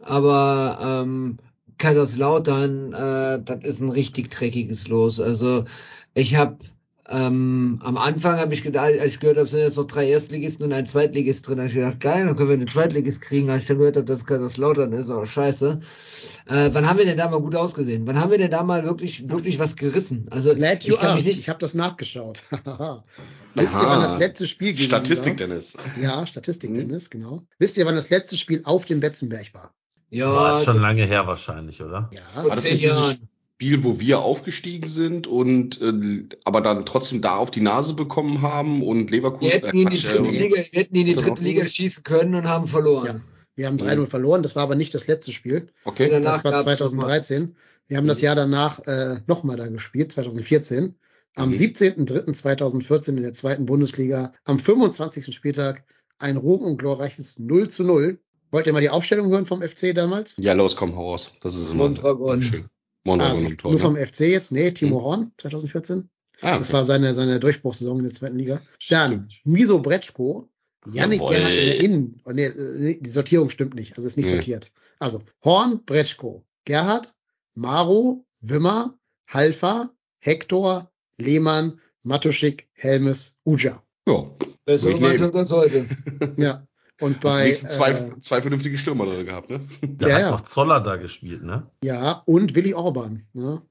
Aber 0.00 1.02
ähm, 1.04 1.38
Kaiserslautern, 1.78 2.92
äh, 2.92 3.42
das 3.44 3.64
ist 3.64 3.80
ein 3.80 3.90
richtig 3.90 4.30
dreckiges 4.30 4.88
Los. 4.88 5.20
Also 5.20 5.64
ich 6.14 6.36
habe 6.36 6.58
ähm, 7.10 7.80
am 7.82 7.96
Anfang 7.98 8.38
habe 8.38 8.54
ich 8.54 8.62
gedacht, 8.62 8.92
als 9.00 9.14
ich 9.14 9.20
gehört 9.20 9.36
habe, 9.36 9.48
sind 9.48 9.60
jetzt 9.60 9.76
noch 9.76 9.86
drei 9.86 10.08
Erstligisten 10.08 10.64
und 10.66 10.72
ein 10.72 10.86
Zweitligist 10.86 11.46
drin, 11.48 11.58
habe 11.58 11.68
ich 11.68 11.74
gedacht, 11.74 11.98
geil, 11.98 12.26
dann 12.26 12.36
können 12.36 12.48
wir 12.50 12.54
einen 12.54 12.68
Zweitligist 12.68 13.20
kriegen. 13.20 13.50
Als 13.50 13.62
ich 13.62 13.68
dann 13.68 13.78
gehört 13.78 13.96
habe, 13.96 14.06
dass 14.06 14.18
es 14.18 14.26
Kaiserslautern 14.26 14.92
ist, 14.92 15.10
aber 15.10 15.26
scheiße. 15.26 15.80
Äh, 16.48 16.70
wann 16.72 16.88
haben 16.88 16.98
wir 16.98 17.04
denn 17.06 17.18
da 17.18 17.28
mal 17.28 17.40
gut 17.40 17.56
ausgesehen? 17.56 18.06
Wann 18.06 18.20
haben 18.20 18.30
wir 18.30 18.38
denn 18.38 18.50
da 18.50 18.62
mal 18.62 18.84
wirklich, 18.84 19.28
wirklich 19.28 19.58
was 19.58 19.74
gerissen? 19.76 20.26
Also 20.30 20.52
you 20.52 20.56
ich 20.56 20.60
kann 20.60 20.86
mich 20.86 21.00
asked. 21.00 21.26
nicht, 21.26 21.40
Ich 21.40 21.48
habe 21.48 21.58
das 21.58 21.74
nachgeschaut. 21.74 22.44
Wisst 23.54 23.74
ihr, 23.74 23.80
wann 23.80 24.00
das 24.02 24.18
letzte 24.18 24.46
Spiel 24.46 24.72
gewesen 24.72 24.86
Statistik, 24.86 25.32
war? 25.40 25.48
Dennis. 25.48 25.76
Ja, 26.00 26.24
Statistik, 26.26 26.70
Mhm. 26.70 26.74
Dennis, 26.76 27.10
genau. 27.10 27.42
Wisst 27.58 27.76
ihr, 27.76 27.86
wann 27.86 27.96
das 27.96 28.10
letzte 28.10 28.36
Spiel 28.36 28.60
auf 28.64 28.84
dem 28.84 29.00
Betzenberg 29.00 29.52
war? 29.52 29.74
ja, 30.12 30.58
ist 30.58 30.64
schon 30.64 30.78
lange 30.80 31.04
her 31.06 31.26
wahrscheinlich, 31.26 31.82
oder? 31.82 32.10
Ja, 32.14 32.20
Vor 32.34 32.50
War 32.50 32.56
das 32.56 32.64
zehn 32.64 32.76
dieses 32.76 32.94
Jahren. 32.96 33.28
Spiel, 33.60 33.84
wo 33.84 34.00
wir 34.00 34.20
aufgestiegen 34.20 34.86
sind 34.88 35.26
und 35.26 35.82
äh, 35.82 36.24
aber 36.44 36.62
dann 36.62 36.86
trotzdem 36.86 37.20
da 37.20 37.36
auf 37.36 37.50
die 37.50 37.60
Nase 37.60 37.92
bekommen 37.92 38.40
haben 38.40 38.82
und 38.82 39.10
Leverkusen 39.10 39.42
wir 39.42 39.50
hätten 39.50 39.76
ihn 39.76 39.88
in 39.88 39.92
die 39.94 40.00
dritte 40.00 40.30
Liga, 40.30 40.62
hätten 40.72 40.94
ihn 40.94 41.06
in 41.06 41.06
die 41.08 41.22
dritte 41.22 41.42
Liga 41.42 41.66
schießen 41.66 42.02
können 42.02 42.34
und 42.34 42.48
haben 42.48 42.66
verloren. 42.66 43.06
Ja. 43.06 43.20
wir 43.56 43.66
haben 43.66 43.76
3-0 43.76 44.06
verloren. 44.06 44.42
Das 44.42 44.56
war 44.56 44.62
aber 44.62 44.76
nicht 44.76 44.94
das 44.94 45.08
letzte 45.08 45.32
Spiel. 45.32 45.68
Okay. 45.84 46.08
Danach 46.08 46.36
Das 46.36 46.44
war 46.44 46.52
gab's 46.52 46.64
2013. 46.64 47.54
Wir 47.86 47.98
haben 47.98 48.06
das 48.06 48.22
Jahr 48.22 48.34
danach 48.34 48.78
äh, 48.86 49.18
nochmal 49.26 49.58
da 49.58 49.66
gespielt, 49.66 50.10
2014. 50.10 50.94
Am 51.36 51.50
Mhm. 51.50 51.54
17.03.2014 51.54 53.08
in 53.10 53.22
der 53.22 53.34
zweiten 53.34 53.66
Bundesliga, 53.66 54.32
am 54.44 54.58
25. 54.58 55.34
Spieltag, 55.34 55.84
ein 56.18 56.38
ruhm 56.38 56.62
und 56.62 56.78
glorreiches 56.78 57.38
0 57.38 57.68
zu 57.68 57.84
0. 57.84 58.18
Wollt 58.52 58.66
ihr 58.66 58.72
mal 58.72 58.80
die 58.80 58.88
Aufstellung 58.88 59.28
hören 59.28 59.44
vom 59.44 59.60
FC 59.60 59.94
damals? 59.94 60.36
Ja, 60.38 60.54
los, 60.54 60.76
komm, 60.76 60.96
hau 60.96 61.10
raus. 61.10 61.34
Das 61.42 61.56
ist 61.56 61.72
immer 61.72 62.40
schön. 62.40 62.64
Mondragon 63.04 63.44
Also, 63.44 63.54
Tor. 63.56 63.70
nur 63.72 63.80
Ne? 63.80 63.86
vom 63.86 63.96
FC 63.96 64.20
jetzt? 64.30 64.52
Nee, 64.52 64.70
Timo 64.72 64.98
Mhm. 65.00 65.04
Horn, 65.04 65.32
2014. 65.38 66.10
Ah, 66.42 66.56
Das 66.58 66.68
okay. 66.68 66.72
war 66.74 66.84
seine, 66.84 67.12
seine 67.14 67.38
Durchbruchssaison 67.40 67.98
in 67.98 68.04
der 68.04 68.12
zweiten 68.14 68.36
Liga. 68.38 68.60
Dann 68.88 69.28
Miso 69.44 69.80
Bretschko, 69.80 70.48
Yannick 70.90 71.20
Jawohl. 71.20 71.34
Gerhard 71.34 71.52
in 71.52 71.66
der 71.66 71.80
Innen. 71.80 72.22
Oh, 72.24 72.30
nee, 72.32 72.44
äh, 72.46 72.98
die 73.00 73.10
Sortierung 73.10 73.50
stimmt 73.50 73.74
nicht. 73.74 73.96
Also 73.96 74.06
ist 74.06 74.16
nicht 74.16 74.26
Nee. 74.26 74.32
sortiert. 74.32 74.72
Also 74.98 75.22
Horn, 75.44 75.84
Bretschko, 75.84 76.44
Gerhard, 76.64 77.14
Maro, 77.54 78.24
Wimmer, 78.40 78.98
Halfa, 79.28 79.90
Hector, 80.18 80.90
Lehmann, 81.18 81.78
Matuschik, 82.02 82.68
Helmes, 82.72 83.36
Uja. 83.44 83.82
ja. 84.06 84.30
Bessere. 84.64 84.98
Mannschaft 85.00 85.34
als 85.36 85.50
heute. 85.50 85.86
Ja. 86.36 86.66
Und 87.00 87.14
Hast 87.14 87.20
bei 87.22 87.44
wenigstens 87.44 87.72
zwei, 87.72 87.90
äh, 87.92 88.20
zwei 88.20 88.42
vernünftige 88.42 88.76
Stürmer 88.78 89.06
drin 89.06 89.26
gehabt, 89.26 89.50
ne? 89.50 89.60
Der 89.82 90.08
Ja, 90.08 90.14
hat 90.14 90.20
ja. 90.22 90.34
auch 90.34 90.40
Zoller 90.42 90.80
da 90.80 90.96
gespielt, 90.96 91.42
ne? 91.42 91.70
ja 91.82 92.22
und 92.26 92.54
Willi 92.54 92.74
Orban. 92.74 93.22
Ne? 93.32 93.62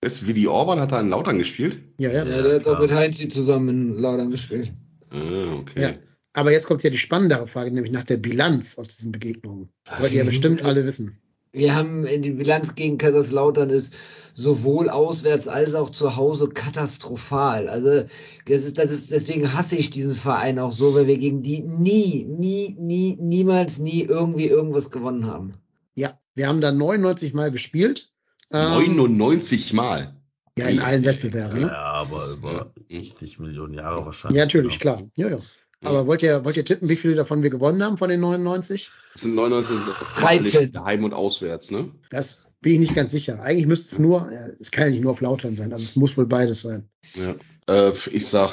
Ist 0.00 0.26
Willi 0.26 0.48
Orban 0.48 0.80
hat 0.80 0.90
da 0.92 1.00
in 1.00 1.08
Lautern 1.08 1.38
gespielt? 1.38 1.80
Ja, 1.98 2.10
ja. 2.10 2.24
Ja, 2.26 2.42
der 2.42 2.56
hat 2.56 2.66
auch 2.66 2.80
mit 2.80 2.90
Heinzi 2.90 3.28
zusammen 3.28 3.68
in 3.68 3.98
Laudern 3.98 4.30
gespielt. 4.30 4.72
Ah, 5.10 5.54
okay. 5.54 5.80
Ja. 5.82 5.94
Aber 6.34 6.50
jetzt 6.50 6.66
kommt 6.66 6.82
ja 6.82 6.90
die 6.90 6.98
spannendere 6.98 7.46
Frage, 7.46 7.70
nämlich 7.70 7.92
nach 7.92 8.04
der 8.04 8.16
Bilanz 8.16 8.78
aus 8.78 8.88
diesen 8.88 9.12
Begegnungen. 9.12 9.68
Wollt 9.98 10.12
ihr 10.12 10.18
ja 10.18 10.24
bestimmt 10.24 10.62
alle 10.62 10.84
wissen. 10.84 11.21
Wir 11.52 11.74
haben 11.74 12.06
in 12.06 12.22
die 12.22 12.30
Bilanz 12.30 12.74
gegen 12.74 12.96
Kaiserslautern 12.96 13.68
ist 13.68 13.94
sowohl 14.34 14.88
auswärts 14.88 15.48
als 15.48 15.74
auch 15.74 15.90
zu 15.90 16.16
Hause 16.16 16.48
katastrophal. 16.48 17.68
Also 17.68 18.08
das 18.46 18.64
ist, 18.64 18.78
das 18.78 18.90
ist, 18.90 19.10
deswegen 19.10 19.52
hasse 19.52 19.76
ich 19.76 19.90
diesen 19.90 20.14
Verein 20.14 20.58
auch 20.58 20.72
so, 20.72 20.94
weil 20.94 21.06
wir 21.06 21.18
gegen 21.18 21.42
die 21.42 21.60
nie, 21.60 22.24
nie, 22.24 22.74
nie, 22.78 23.16
niemals, 23.20 23.78
nie 23.78 24.02
irgendwie 24.02 24.46
irgendwas 24.46 24.90
gewonnen 24.90 25.26
haben. 25.26 25.52
Ja, 25.94 26.18
wir 26.34 26.48
haben 26.48 26.62
da 26.62 26.72
99 26.72 27.34
Mal 27.34 27.50
gespielt. 27.50 28.10
Ähm, 28.50 28.70
99 28.70 29.74
Mal. 29.74 30.16
Ja, 30.58 30.68
in 30.68 30.80
allen 30.80 31.04
Wettbewerben. 31.04 31.60
Ja, 31.60 31.66
Ne? 31.66 31.76
aber 31.76 32.26
über 32.30 32.72
60 32.90 33.38
Millionen 33.38 33.74
Jahre 33.74 34.04
wahrscheinlich. 34.06 34.38
Ja, 34.38 34.44
natürlich, 34.44 34.78
genau. 34.78 34.96
klar. 34.96 35.08
Ja, 35.16 35.28
ja. 35.28 35.38
Aber 35.84 36.06
wollt 36.06 36.22
ihr, 36.22 36.44
wollt 36.44 36.56
ihr 36.56 36.64
tippen, 36.64 36.88
wie 36.88 36.96
viele 36.96 37.14
davon 37.14 37.42
wir 37.42 37.50
gewonnen 37.50 37.82
haben 37.82 37.98
von 37.98 38.08
den 38.10 38.20
99? 38.20 38.90
Das 39.12 39.22
sind 39.22 39.34
99 39.34 39.76
13. 40.16 40.84
Heim 40.84 41.04
und 41.04 41.12
auswärts, 41.14 41.70
ne? 41.70 41.90
Das 42.10 42.38
bin 42.60 42.74
ich 42.74 42.78
nicht 42.80 42.94
ganz 42.94 43.12
sicher. 43.12 43.40
Eigentlich 43.42 43.66
müsste 43.66 43.94
es 43.94 43.98
nur, 43.98 44.30
ja, 44.32 44.46
es 44.60 44.70
kann 44.70 44.84
ja 44.84 44.90
nicht 44.90 45.02
nur 45.02 45.12
auf 45.12 45.20
Lautern 45.20 45.56
sein, 45.56 45.72
also 45.72 45.84
es 45.84 45.96
muss 45.96 46.16
wohl 46.16 46.26
beides 46.26 46.60
sein. 46.60 46.88
Ja. 47.14 47.34
Äh, 47.68 47.92
ich 48.10 48.26
sag 48.26 48.50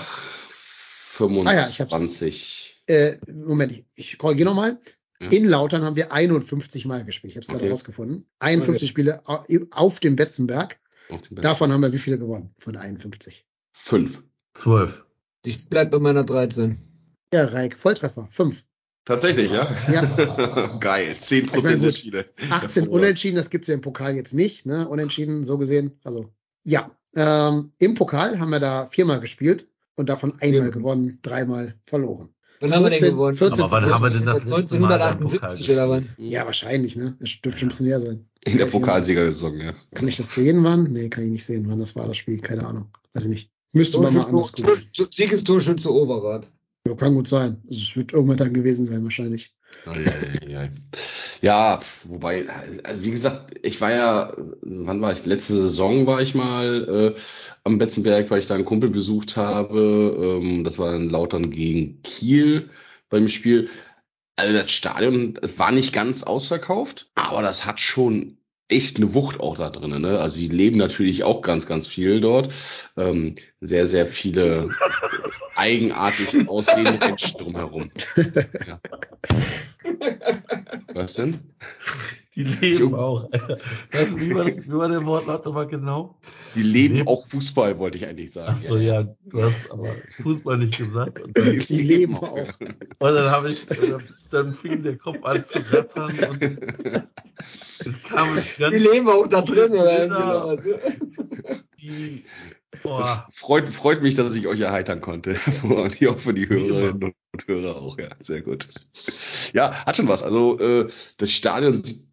Ah 1.20 1.54
ja, 1.54 1.68
ich 1.68 1.82
hab's. 1.82 1.92
25. 1.92 2.82
Äh, 2.88 3.18
Moment, 3.32 3.74
ich, 3.74 3.84
ich 3.96 4.18
korrigiere 4.18 4.48
nochmal. 4.50 4.80
Ja. 5.22 5.28
In 5.32 5.46
Lautern 5.46 5.84
haben 5.84 5.98
wir 5.98 6.14
51 6.14 6.86
Mal 6.86 7.04
gespielt. 7.04 7.32
Ich 7.32 7.36
habe 7.36 7.42
es 7.42 7.48
gerade 7.50 7.64
Okay. 7.64 7.72
rausgefunden. 7.72 8.26
51 8.40 8.76
Okay. 8.84 8.88
Spiele 8.88 9.22
au- 9.28 9.44
auf 9.72 10.00
dem 10.00 10.16
Betzenberg. 10.16 10.80
Auf. 11.10 11.20
Davon 11.32 11.74
haben 11.74 11.82
wir 11.82 11.92
wie 11.92 11.98
viele 11.98 12.18
gewonnen? 12.18 12.56
Von 12.58 12.78
51. 12.78 13.46
Fünf. 13.74 14.24
12. 14.54 15.04
Ich 15.44 15.68
bleib 15.68 15.92
bei 15.92 16.00
meiner 16.00 16.24
13. 16.24 16.78
Ja, 17.34 17.46
Reik, 17.46 17.78
Volltreffer. 17.78 18.28
Fünf. 18.32 18.66
Tatsächlich, 19.06 19.52
ja? 19.52 19.68
Ja. 19.92 20.78
Geil. 20.80 21.16
10 21.18 21.38
Ich 21.46 21.52
mein, 21.52 21.54
Prozent 21.62 21.82
der 21.84 21.90
gut. 21.90 21.98
Spiele. 21.98 22.26
18 22.38 22.50
Hervorragend. 22.50 22.90
Unentschieden, 22.90 23.36
das 23.38 23.50
gibt's 23.50 23.68
ja 23.68 23.74
im 23.74 23.82
Pokal 23.82 24.16
jetzt 24.16 24.34
nicht, 24.34 24.66
ne? 24.66 24.88
Unentschieden, 24.88 25.46
so 25.46 25.58
gesehen. 25.58 26.00
Also, 26.04 26.30
ja. 26.64 26.92
Ähm, 27.16 27.72
Im 27.80 27.96
Pokal 27.96 28.40
haben 28.40 28.52
wir 28.52 28.60
da 28.60 28.86
viermal 28.88 29.20
gespielt 29.20 29.68
und 29.96 30.10
davon 30.10 30.34
einmal 30.42 30.66
Ja. 30.66 30.70
gewonnen, 30.70 31.20
dreimal 31.24 31.76
verloren. 31.88 32.30
Wann 32.60 32.74
haben 32.76 32.84
wir 32.84 32.90
denn 32.90 33.00
14 33.00 33.16
gewonnen? 33.16 33.38
14 33.38 33.64
Aber 33.64 33.72
wann 33.72 33.84
zu 33.86 33.94
haben 33.94 34.04
wir 34.04 34.12
14. 34.12 34.26
denn 34.26 34.36
das 34.36 34.60
letzte 34.60 34.80
Mal 34.80 34.88
beim 34.90 35.02
1978 35.02 35.72
oder 35.72 35.86
Pokal 35.88 35.90
wann? 36.18 36.28
Ja, 36.28 36.46
wahrscheinlich, 36.46 36.96
ne? 36.96 37.16
Das 37.20 37.30
dürfte 37.42 37.60
schon 37.60 37.68
ein 37.68 37.70
bisschen 37.70 37.86
näher 37.88 38.00
sein. 38.00 38.26
In 38.46 38.58
der 38.58 38.68
ich 38.68 38.74
Pokalsiegersaison, 38.74 39.60
ja. 39.60 39.74
Kann 39.96 40.08
ich 40.08 40.18
das 40.18 40.34
sehen, 40.36 40.64
wann? 40.64 40.92
Nee, 40.92 41.10
kann 41.10 41.24
ich 41.24 41.32
nicht 41.32 41.46
sehen, 41.46 41.66
wann 41.68 41.80
das 41.80 41.96
war, 41.96 42.08
das 42.08 42.18
Spiel. 42.18 42.42
Keine 42.42 42.68
Ahnung. 42.68 42.90
Weiß 43.14 43.24
ich 43.24 43.30
nicht. 43.30 43.52
Müsste 43.72 44.00
man 44.00 44.14
mal 44.14 44.26
anders 44.26 44.52
gucken. 44.52 44.74
Siegestorschütze 45.12 45.92
Overath. 45.92 46.48
Ja, 46.90 46.96
kann 46.96 47.14
gut 47.14 47.28
sein. 47.28 47.62
Also, 47.70 47.82
es 47.82 47.96
wird 47.96 48.14
irgendwann 48.14 48.38
dann 48.38 48.54
gewesen 48.54 48.84
sein, 48.84 49.04
wahrscheinlich. 49.04 49.54
Ei, 49.86 50.06
ei, 50.06 50.48
ei, 50.48 50.58
ei. 50.58 50.72
Ja, 51.42 51.80
wobei, 52.04 52.48
also 52.84 53.06
wie 53.06 53.12
gesagt, 53.12 53.56
ich 53.62 53.80
war 53.80 53.92
ja, 53.92 54.34
wann 54.62 55.02
war 55.02 55.14
ich? 55.14 55.26
Letzte 55.26 55.54
Saison 55.54 56.08
war 56.08 56.22
ich 56.22 56.36
mal 56.36 57.16
äh, 57.16 57.20
am 57.64 57.78
Betzenberg, 57.78 58.30
weil 58.30 58.40
ich 58.40 58.48
da 58.48 58.56
einen 58.56 58.66
Kumpel 58.66 58.90
besucht 58.90 59.38
habe. 59.38 60.40
Ähm, 60.42 60.64
das 60.64 60.80
war 60.80 60.96
in 60.96 61.10
Lautern 61.10 61.52
gegen 61.52 62.02
Kiel 62.02 62.70
beim 63.10 63.30
Spiel. 63.30 63.70
Also 64.36 64.54
das 64.54 64.72
Stadion 64.72 65.38
es 65.42 65.60
war 65.60 65.72
nicht 65.72 65.94
ganz 65.94 66.24
ausverkauft, 66.24 67.12
aber 67.16 67.42
das 67.42 67.66
hat 67.66 67.80
schon 67.80 68.39
echt 68.70 68.98
eine 68.98 69.14
Wucht 69.14 69.40
auch 69.40 69.58
da 69.58 69.70
drin. 69.70 70.00
Ne? 70.02 70.20
Also 70.20 70.38
die 70.40 70.48
leben 70.48 70.78
natürlich 70.78 71.24
auch 71.24 71.42
ganz, 71.42 71.66
ganz 71.66 71.88
viel 71.88 72.22
dort. 72.22 72.54
Ähm, 72.98 73.36
sehr, 73.62 73.86
sehr 73.86 74.06
viele 74.06 74.70
eigenartig 75.56 76.48
aussehende 76.48 76.98
Menschen 77.06 77.38
drumherum. 77.38 77.92
Ja. 78.68 78.80
Was 80.94 81.16
denn? 81.16 81.40
Die 82.36 82.44
leben 82.44 82.94
auch. 82.96 83.28
Was, 83.92 84.16
wie, 84.16 84.34
war 84.34 84.46
das, 84.46 84.64
wie 84.64 84.72
war 84.72 84.88
der 84.88 85.06
Wortlaut 85.06 85.44
nochmal 85.46 85.68
genau? 85.68 86.18
Die 86.56 86.62
leben 86.64 86.96
Leben- 86.96 87.08
auch 87.08 87.28
Fußball, 87.28 87.78
wollte 87.80 87.98
ich 87.98 88.06
eigentlich 88.08 88.32
sagen. 88.32 88.56
Ach 88.58 88.62
so, 88.66 88.78
ja, 88.78 89.04
du 89.26 89.44
hast 89.44 89.70
aber 89.72 89.96
Fußball 90.22 90.58
nicht 90.58 90.78
gesagt. 90.78 91.22
Und 91.24 91.38
dann, 91.38 91.60
Die 91.60 91.82
leben 91.82 92.16
auch. 92.16 92.48
und 92.60 92.78
dann 93.00 93.30
habe 93.32 93.50
ich, 93.52 93.66
dann, 93.66 94.04
dann 94.32 94.54
fing 94.54 94.84
der 94.84 94.98
Kopf 94.98 95.18
an 95.24 95.44
zu 95.44 95.60
rattern 95.74 96.12
und 96.30 96.60
Die 97.86 98.78
leben 98.78 99.08
auch 99.08 99.28
da 99.28 99.42
drin, 99.42 99.72
oder? 99.72 100.00
Genau. 100.06 100.56
Genau. 100.58 100.80
die, 101.80 102.24
Das 102.72 102.82
boah, 102.84 103.28
freut, 103.32 103.70
freut 103.70 104.04
mich, 104.04 104.16
dass 104.16 104.36
ich 104.36 104.48
euch 104.48 104.60
erheitern 104.60 105.02
konnte. 105.02 105.38
Und 105.64 106.00
ich 106.02 106.08
hoffe, 106.08 106.34
die 106.34 106.48
Hörerinnen 106.50 107.14
und 107.34 107.48
Hörer 107.48 107.78
auch. 107.78 107.98
Ja, 108.00 108.10
sehr 108.20 108.42
gut. 108.42 108.68
Ja, 109.54 109.86
hat 109.86 109.98
schon 109.98 110.08
was. 110.08 110.24
Also 110.24 110.60
äh, 110.60 110.88
das 111.18 111.32
Stadion 111.32 111.78
sieht, 111.84 112.10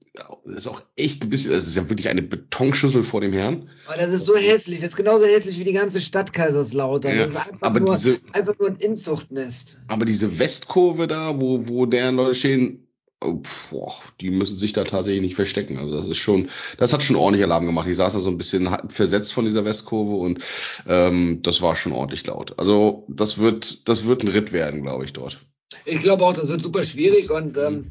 ist 0.46 0.66
auch 0.66 0.82
echt 0.96 1.24
ein 1.24 1.28
bisschen, 1.28 1.52
es 1.52 1.66
ist 1.66 1.76
ja 1.76 1.88
wirklich 1.90 2.08
eine 2.08 2.22
Betonschüssel 2.22 3.04
vor 3.04 3.20
dem 3.20 3.32
Herrn. 3.34 3.68
Aber 3.86 3.96
das 3.98 4.10
ist 4.12 4.24
so 4.24 4.34
hässlich. 4.36 4.80
Das 4.80 4.90
ist 4.90 4.96
genauso 4.96 5.26
hässlich 5.26 5.58
wie 5.58 5.64
die 5.64 5.72
ganze 5.74 6.00
Stadt 6.00 6.32
Kaiserslautern. 6.32 7.14
Ja, 7.16 7.26
das 7.26 7.30
ist 7.30 7.36
einfach, 7.52 7.62
aber 7.66 7.80
nur, 7.80 7.94
diese- 7.96 8.20
einfach 8.32 8.58
nur 8.58 8.68
ein 8.68 8.76
Inzuchtnest. 8.76 9.78
Aber 9.88 10.04
diese 10.06 10.38
Westkurve 10.38 11.06
da, 11.06 11.38
wo, 11.38 11.68
wo 11.68 11.84
deren 11.86 12.16
Leute 12.16 12.34
stehen, 12.34 12.85
boah, 13.20 13.94
die 14.20 14.30
müssen 14.30 14.56
sich 14.56 14.72
da 14.72 14.84
tatsächlich 14.84 15.22
nicht 15.22 15.34
verstecken. 15.34 15.78
Also 15.78 15.94
das 15.94 16.06
ist 16.06 16.18
schon, 16.18 16.50
das 16.78 16.92
hat 16.92 17.02
schon 17.02 17.16
ordentlich 17.16 17.44
Alarm 17.44 17.66
gemacht. 17.66 17.88
Ich 17.88 17.96
saß 17.96 18.12
da 18.12 18.20
so 18.20 18.30
ein 18.30 18.38
bisschen 18.38 18.68
versetzt 18.88 19.32
von 19.32 19.44
dieser 19.44 19.64
Westkurve 19.64 20.16
und 20.16 20.44
ähm, 20.86 21.40
das 21.42 21.62
war 21.62 21.76
schon 21.76 21.92
ordentlich 21.92 22.26
laut. 22.26 22.58
Also 22.58 23.06
das 23.08 23.38
wird, 23.38 23.88
das 23.88 24.04
wird 24.04 24.22
ein 24.22 24.28
Ritt 24.28 24.52
werden, 24.52 24.82
glaube 24.82 25.04
ich, 25.04 25.12
dort. 25.12 25.40
Ich 25.84 26.00
glaube 26.00 26.24
auch, 26.24 26.34
das 26.34 26.48
wird 26.48 26.62
super 26.62 26.82
schwierig 26.82 27.30
und 27.30 27.56
ähm, 27.56 27.86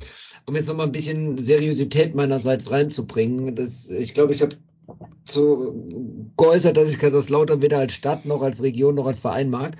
um 0.45 0.56
jetzt 0.56 0.68
nochmal 0.68 0.85
ein 0.85 0.91
bisschen 0.91 1.38
Seriosität 1.38 2.15
meinerseits 2.15 2.72
reinzubringen, 2.72 3.56
das, 3.56 3.89
ich 3.89 4.14
glaube, 4.14 4.34
ich 4.34 4.41
habe 4.41 4.56
zu, 5.26 6.31
geäußert, 6.38 6.77
dass 6.77 6.88
ich 6.88 6.99
Kaiserslautern 6.99 7.61
weder 7.61 7.80
als 7.80 7.93
Stadt 7.93 8.26
noch 8.26 8.43
als 8.43 8.61
Region 8.61 8.95
noch 8.95 9.07
als 9.07 9.19
Verein 9.19 9.49
mag. 9.49 9.76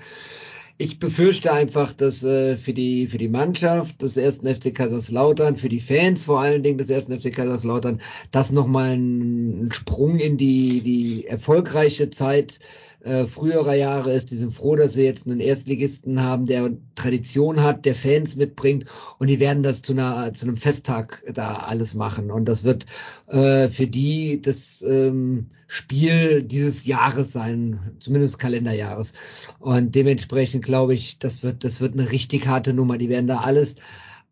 Ich 0.78 0.98
befürchte 0.98 1.52
einfach, 1.54 1.94
dass 1.94 2.22
äh, 2.22 2.56
für 2.58 2.74
die 2.74 3.06
für 3.06 3.16
die 3.16 3.28
Mannschaft 3.28 4.02
des 4.02 4.18
ersten 4.18 4.46
FC 4.46 4.74
Kaiserslautern, 4.74 5.56
für 5.56 5.70
die 5.70 5.80
Fans 5.80 6.24
vor 6.24 6.40
allen 6.40 6.62
Dingen 6.62 6.76
des 6.76 6.90
ersten 6.90 7.18
FC 7.18 7.34
Kaiserslautern, 7.34 8.00
das 8.30 8.52
nochmal 8.52 8.90
ein, 8.90 9.66
ein 9.66 9.72
Sprung 9.72 10.18
in 10.18 10.36
die 10.36 10.82
die 10.82 11.26
erfolgreiche 11.26 12.10
Zeit 12.10 12.58
äh, 13.06 13.26
früherer 13.26 13.74
Jahre 13.74 14.12
ist. 14.12 14.30
Die 14.32 14.36
sind 14.36 14.52
froh, 14.52 14.74
dass 14.74 14.94
sie 14.94 15.04
jetzt 15.04 15.26
einen 15.26 15.38
Erstligisten 15.38 16.22
haben, 16.22 16.46
der 16.46 16.70
Tradition 16.96 17.62
hat, 17.62 17.84
der 17.84 17.94
Fans 17.94 18.34
mitbringt 18.34 18.84
und 19.18 19.28
die 19.28 19.38
werden 19.38 19.62
das 19.62 19.82
zu 19.82 19.92
einer 19.92 20.32
zu 20.34 20.46
einem 20.46 20.56
Festtag 20.56 21.22
da 21.32 21.54
alles 21.54 21.94
machen 21.94 22.32
und 22.32 22.46
das 22.46 22.64
wird 22.64 22.84
äh, 23.28 23.68
für 23.68 23.86
die 23.86 24.40
das 24.40 24.82
ähm, 24.82 25.46
Spiel 25.68 26.42
dieses 26.42 26.84
Jahres 26.84 27.32
sein, 27.32 27.78
zumindest 28.00 28.40
Kalenderjahres 28.40 29.12
und 29.60 29.94
dementsprechend 29.94 30.64
glaube 30.64 30.94
ich, 30.94 31.18
das 31.18 31.44
wird 31.44 31.62
das 31.62 31.80
wird 31.80 31.94
eine 31.94 32.10
richtig 32.10 32.46
harte 32.46 32.72
Nummer. 32.72 32.98
Die 32.98 33.08
werden 33.08 33.28
da 33.28 33.38
alles 33.38 33.76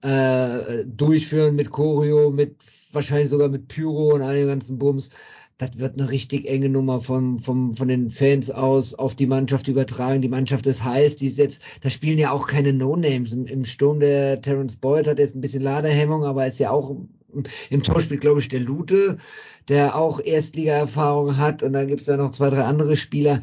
äh, 0.02 0.84
durchführen 0.84 1.54
mit 1.54 1.70
Choreo, 1.70 2.30
mit 2.30 2.56
wahrscheinlich 2.92 3.30
sogar 3.30 3.48
mit 3.48 3.68
Pyro 3.68 4.14
und 4.14 4.22
all 4.22 4.34
den 4.34 4.48
ganzen 4.48 4.78
Bums 4.78 5.10
das 5.56 5.78
wird 5.78 5.98
eine 5.98 6.10
richtig 6.10 6.48
enge 6.48 6.68
Nummer 6.68 7.00
vom, 7.00 7.38
vom, 7.38 7.76
von 7.76 7.86
den 7.86 8.10
Fans 8.10 8.50
aus 8.50 8.94
auf 8.94 9.14
die 9.14 9.26
Mannschaft 9.26 9.68
übertragen. 9.68 10.22
Die 10.22 10.28
Mannschaft 10.28 10.66
ist 10.66 10.82
heiß, 10.82 11.16
die 11.16 11.28
ist 11.28 11.38
jetzt, 11.38 11.60
da 11.80 11.90
spielen 11.90 12.18
ja 12.18 12.32
auch 12.32 12.46
keine 12.48 12.72
No-Names. 12.72 13.32
Im, 13.32 13.46
Im, 13.46 13.64
Sturm 13.64 14.00
der 14.00 14.40
Terence 14.40 14.76
Boyd 14.76 15.06
hat 15.06 15.18
jetzt 15.18 15.36
ein 15.36 15.40
bisschen 15.40 15.62
Ladehemmung, 15.62 16.24
aber 16.24 16.46
ist 16.46 16.58
ja 16.58 16.70
auch 16.70 16.96
im 17.70 17.82
Tor 17.82 18.02
glaube 18.02 18.40
ich, 18.40 18.48
der 18.48 18.60
Lute, 18.60 19.18
der 19.68 19.96
auch 19.96 20.20
Erstliga-Erfahrung 20.20 21.36
hat. 21.36 21.62
Und 21.62 21.72
dann 21.72 21.86
gibt's 21.86 22.04
da 22.04 22.16
noch 22.16 22.32
zwei, 22.32 22.50
drei 22.50 22.62
andere 22.64 22.96
Spieler, 22.96 23.40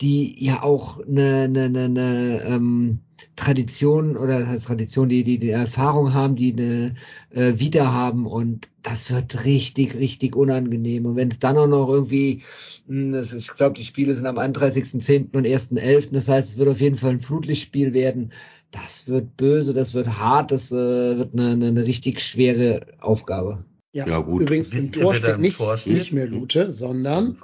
die 0.00 0.44
ja 0.44 0.62
auch 0.62 1.00
eine, 1.00 1.44
eine, 1.44 1.64
eine, 1.64 1.84
eine 1.84 2.42
ähm, 2.46 3.00
Tradition 3.36 4.16
oder 4.16 4.40
das 4.40 4.48
heißt 4.48 4.66
Tradition, 4.66 5.08
die, 5.08 5.24
die 5.24 5.38
die 5.38 5.50
Erfahrung 5.50 6.14
haben, 6.14 6.36
die 6.36 6.52
eine 6.52 6.94
äh, 7.30 7.58
Vita 7.58 7.92
haben 7.92 8.26
und 8.26 8.68
das 8.82 9.10
wird 9.10 9.44
richtig, 9.44 9.94
richtig 9.96 10.36
unangenehm. 10.36 11.06
Und 11.06 11.16
wenn 11.16 11.30
es 11.30 11.38
dann 11.38 11.56
auch 11.56 11.66
noch 11.66 11.88
irgendwie, 11.88 12.42
mh, 12.86 13.02
hm, 13.02 13.12
das, 13.12 13.32
ich 13.32 13.48
glaube, 13.48 13.76
die 13.76 13.84
Spiele 13.84 14.14
sind 14.14 14.26
am 14.26 14.38
31.10. 14.38 15.34
und 15.34 15.46
1.11., 15.46 16.12
das 16.12 16.28
heißt, 16.28 16.50
es 16.50 16.58
wird 16.58 16.68
auf 16.68 16.80
jeden 16.80 16.96
Fall 16.96 17.12
ein 17.12 17.20
Flutlichtspiel 17.20 17.94
werden. 17.94 18.32
Das 18.70 19.08
wird 19.08 19.36
böse, 19.36 19.74
das 19.74 19.94
wird 19.94 20.18
hart, 20.18 20.50
das 20.50 20.70
äh, 20.70 20.74
wird 21.18 21.32
eine, 21.34 21.50
eine, 21.50 21.68
eine 21.68 21.84
richtig 21.84 22.20
schwere 22.20 22.86
Aufgabe. 23.00 23.64
Ja, 23.92 24.06
ja 24.06 24.18
gut. 24.18 24.42
Übrigens 24.42 24.72
im 24.72 24.92
Tor 24.92 25.14
steht 25.14 25.38
nicht, 25.38 25.58
nicht 25.86 26.12
mehr 26.12 26.26
Lute, 26.26 26.70
sondern 26.70 27.38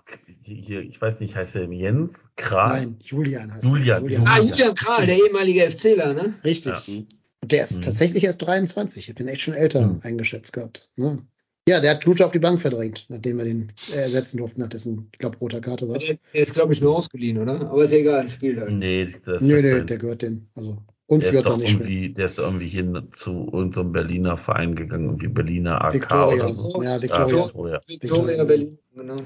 hier, 0.44 0.80
ich 0.80 1.00
weiß 1.00 1.20
nicht, 1.20 1.36
heißt 1.36 1.56
er 1.56 1.70
Jens 1.70 2.28
Kral? 2.36 2.80
Nein, 2.80 2.96
Julian 3.02 3.52
heißt 3.52 3.64
Julian, 3.64 4.02
er. 4.04 4.10
Julian. 4.10 4.26
Ah, 4.26 4.40
Julian 4.40 4.74
Kral, 4.74 5.06
der 5.06 5.16
ehemalige 5.16 5.70
FCler, 5.70 6.14
ne? 6.14 6.34
Richtig. 6.44 6.88
Ja. 6.88 7.02
Der 7.44 7.64
ist 7.64 7.78
mhm. 7.78 7.82
tatsächlich 7.82 8.24
erst 8.24 8.42
23. 8.42 9.08
Ich 9.08 9.14
bin 9.14 9.28
echt 9.28 9.42
schon 9.42 9.54
älter 9.54 9.86
mhm. 9.86 10.00
eingeschätzt 10.02 10.52
gehabt. 10.52 10.90
Ne? 10.96 11.22
Ja, 11.68 11.80
der 11.80 11.92
hat 11.92 12.04
Lute 12.04 12.26
auf 12.26 12.32
die 12.32 12.40
Bank 12.40 12.60
verdrängt, 12.60 13.06
nachdem 13.08 13.38
wir 13.38 13.44
den 13.44 13.72
ersetzen 13.92 14.38
durften, 14.38 14.60
nach 14.60 14.68
dessen, 14.68 15.08
ich 15.12 15.18
glaube, 15.18 15.38
roter 15.38 15.60
Karte 15.60 15.88
war 15.88 15.98
Der 15.98 16.18
ist, 16.32 16.54
glaube 16.54 16.72
ich, 16.72 16.80
nur 16.80 16.96
ausgeliehen, 16.96 17.38
oder? 17.38 17.70
Aber 17.70 17.84
ist 17.84 17.92
ja 17.92 17.98
egal, 17.98 18.28
spielt 18.28 18.58
halt. 18.58 18.72
Nee, 18.72 19.14
das 19.24 19.42
nee, 19.42 19.62
nee 19.62 19.80
der 19.84 19.98
gehört 19.98 20.22
den. 20.22 20.48
Also 20.56 20.78
uns 21.06 21.24
der 21.24 21.32
gehört 21.32 21.46
er 21.46 21.56
nicht 21.58 21.74
irgendwie, 21.74 22.00
mehr. 22.00 22.14
Der 22.14 22.26
ist 22.26 22.38
irgendwie 22.38 22.68
hin 22.68 23.08
zu 23.12 23.48
irgendeinem 23.52 23.92
Berliner 23.92 24.36
Verein 24.38 24.74
gegangen, 24.74 25.04
irgendwie 25.04 25.28
Berliner 25.28 25.84
AK 25.84 25.94
Victoria. 25.94 26.44
oder 26.44 26.52
so. 26.52 26.82
Ja, 26.82 27.00
Victoria. 27.00 27.36
Ja, 27.36 27.44
Victoria. 27.44 27.80
Victoria 27.86 28.44
Berlin, 28.44 28.78
genau. 28.96 29.16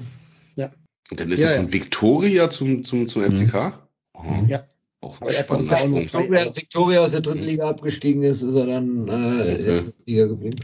Ja. 0.55 0.71
Und 1.09 1.19
dann 1.19 1.31
ist 1.31 1.41
ja, 1.41 1.49
er 1.49 1.57
von 1.57 1.67
ja. 1.67 1.73
Victoria 1.73 2.49
zum, 2.49 2.83
zum, 2.83 3.07
zum 3.07 3.23
FCK? 3.23 3.79
Mhm. 4.21 4.47
Ja. 4.47 4.63
Auch 4.99 5.21
Aber 5.21 5.31
er 5.31 5.43
kommt 5.43 5.69
ja 5.69 5.77
auch 5.77 5.87
nur 5.87 6.03
zwei 6.05 6.21
Victoria, 6.21 6.43
als 6.43 6.55
Victoria 6.55 6.99
aus 7.01 7.11
der 7.11 7.21
dritten 7.21 7.43
Liga 7.43 7.69
abgestiegen 7.69 8.23
ist, 8.23 8.41
ist 8.41 8.55
er 8.55 8.65
dann 8.65 9.07
äh, 9.07 9.11
okay. 9.11 9.55
in 9.55 9.65
der 9.65 9.81
dritten 9.81 10.03
Liga 10.05 10.25
geblieben. 10.25 10.59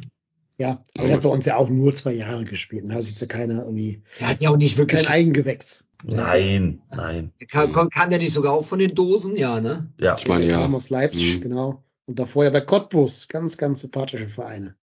Ja, 0.58 0.84
aber 0.98 1.08
er 1.08 1.16
hat 1.16 1.22
bei 1.22 1.30
uns 1.30 1.46
ja 1.46 1.58
auch 1.58 1.70
nur 1.70 1.94
zwei 1.94 2.14
Jahre 2.14 2.44
gespielt. 2.46 2.86
Da 2.88 3.02
sieht 3.02 3.20
ja 3.20 3.28
keiner 3.28 3.64
irgendwie. 3.64 4.02
Er 4.20 4.30
hat 4.30 4.42
ja 4.42 4.50
auch 4.50 4.58
nicht 4.58 4.78
wirklich. 4.78 5.04
Kein 5.04 5.12
Eigengewächs. 5.12 5.86
Nein, 6.04 6.82
nein. 6.92 7.32
Kann, 7.50 7.90
kann 7.90 8.10
der 8.10 8.20
nicht 8.20 8.34
sogar 8.34 8.54
auch 8.54 8.66
von 8.66 8.80
den 8.80 8.94
Dosen? 8.94 9.36
Ja, 9.36 9.62
ne? 9.62 9.92
Ja, 10.00 10.18
ich 10.18 10.28
meine, 10.28 10.46
ja. 10.46 10.66
Aus 10.66 10.90
Leipzig, 10.90 11.38
mhm. 11.38 11.42
genau. 11.42 11.84
Und 12.06 12.20
davor 12.20 12.44
ja 12.44 12.50
bei 12.50 12.62
Cottbus. 12.62 13.28
Ganz, 13.30 13.58
ganz 13.58 13.82
sympathische 13.82 14.28
Vereine. 14.28 14.76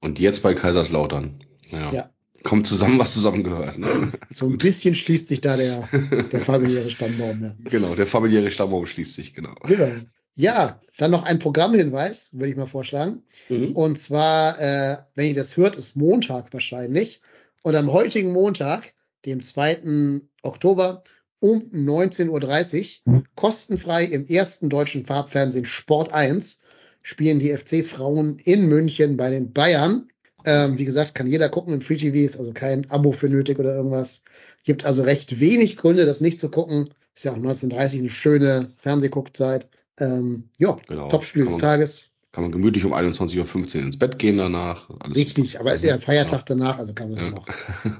Und 0.00 0.18
jetzt 0.18 0.42
bei 0.42 0.54
Kaiserslautern. 0.54 1.44
Ja. 1.70 1.92
ja 1.92 2.10
kommt 2.44 2.66
zusammen, 2.66 2.98
was 2.98 3.14
zusammengehört. 3.14 3.78
Ne? 3.78 4.12
So 4.30 4.46
ein 4.46 4.58
bisschen 4.58 4.94
schließt 4.94 5.28
sich 5.28 5.40
da 5.40 5.56
der, 5.56 5.88
der 6.32 6.40
familiäre 6.40 6.90
Stammbaum. 6.90 7.42
Ja. 7.42 7.52
Genau, 7.70 7.94
der 7.94 8.06
familiäre 8.06 8.50
Stammbaum 8.50 8.86
schließt 8.86 9.14
sich, 9.14 9.34
genau. 9.34 9.54
genau. 9.64 9.90
Ja, 10.34 10.80
dann 10.96 11.10
noch 11.10 11.24
ein 11.24 11.40
Programmhinweis, 11.40 12.30
würde 12.32 12.50
ich 12.50 12.56
mal 12.56 12.66
vorschlagen. 12.66 13.22
Mhm. 13.48 13.72
Und 13.72 13.98
zwar, 13.98 14.60
äh, 14.60 14.98
wenn 15.16 15.26
ihr 15.26 15.34
das 15.34 15.56
hört, 15.56 15.74
ist 15.74 15.96
Montag 15.96 16.52
wahrscheinlich. 16.52 17.20
Und 17.62 17.74
am 17.74 17.92
heutigen 17.92 18.32
Montag, 18.32 18.94
dem 19.26 19.42
2. 19.42 20.20
Oktober 20.42 21.02
um 21.40 21.70
19.30 21.72 23.00
Uhr, 23.04 23.24
kostenfrei 23.34 24.04
im 24.04 24.26
ersten 24.26 24.68
deutschen 24.68 25.06
Farbfernsehen 25.06 25.64
Sport 25.64 26.12
1, 26.12 26.60
spielen 27.02 27.40
die 27.40 27.56
FC-Frauen 27.56 28.38
in 28.38 28.68
München 28.68 29.16
bei 29.16 29.30
den 29.30 29.52
Bayern 29.52 30.08
ähm, 30.44 30.78
wie 30.78 30.84
gesagt, 30.84 31.14
kann 31.14 31.26
jeder 31.26 31.48
gucken 31.48 31.74
im 31.74 31.82
Free 31.82 31.96
TV, 31.96 32.16
ist 32.18 32.38
also 32.38 32.52
kein 32.52 32.90
Abo 32.90 33.12
für 33.12 33.28
nötig 33.28 33.58
oder 33.58 33.74
irgendwas. 33.74 34.22
Gibt 34.64 34.84
also 34.84 35.02
recht 35.02 35.40
wenig 35.40 35.76
Gründe, 35.76 36.06
das 36.06 36.20
nicht 36.20 36.40
zu 36.40 36.50
gucken. 36.50 36.90
Ist 37.14 37.24
ja 37.24 37.32
auch 37.32 37.36
1930 37.36 38.00
eine 38.00 38.10
schöne 38.10 38.70
Fernsehguckzeit. 38.76 39.68
Ähm, 39.98 40.50
ja, 40.58 40.76
genau. 40.86 41.08
Topspiel 41.08 41.44
des 41.44 41.58
Tages. 41.58 42.12
Kann 42.30 42.44
man 42.44 42.52
gemütlich 42.52 42.84
um 42.84 42.94
21.15 42.94 43.76
Uhr 43.78 43.82
ins 43.82 43.98
Bett 43.98 44.18
gehen 44.18 44.36
danach. 44.36 44.88
Alles 45.00 45.16
Richtig, 45.16 45.58
aber 45.58 45.72
ist 45.72 45.82
ja 45.82 45.94
ein 45.94 46.00
Feiertag 46.00 46.40
ja. 46.40 46.44
danach, 46.56 46.78
also 46.78 46.92
kann 46.92 47.10
man 47.10 47.18
ja. 47.18 47.30
noch 47.30 47.46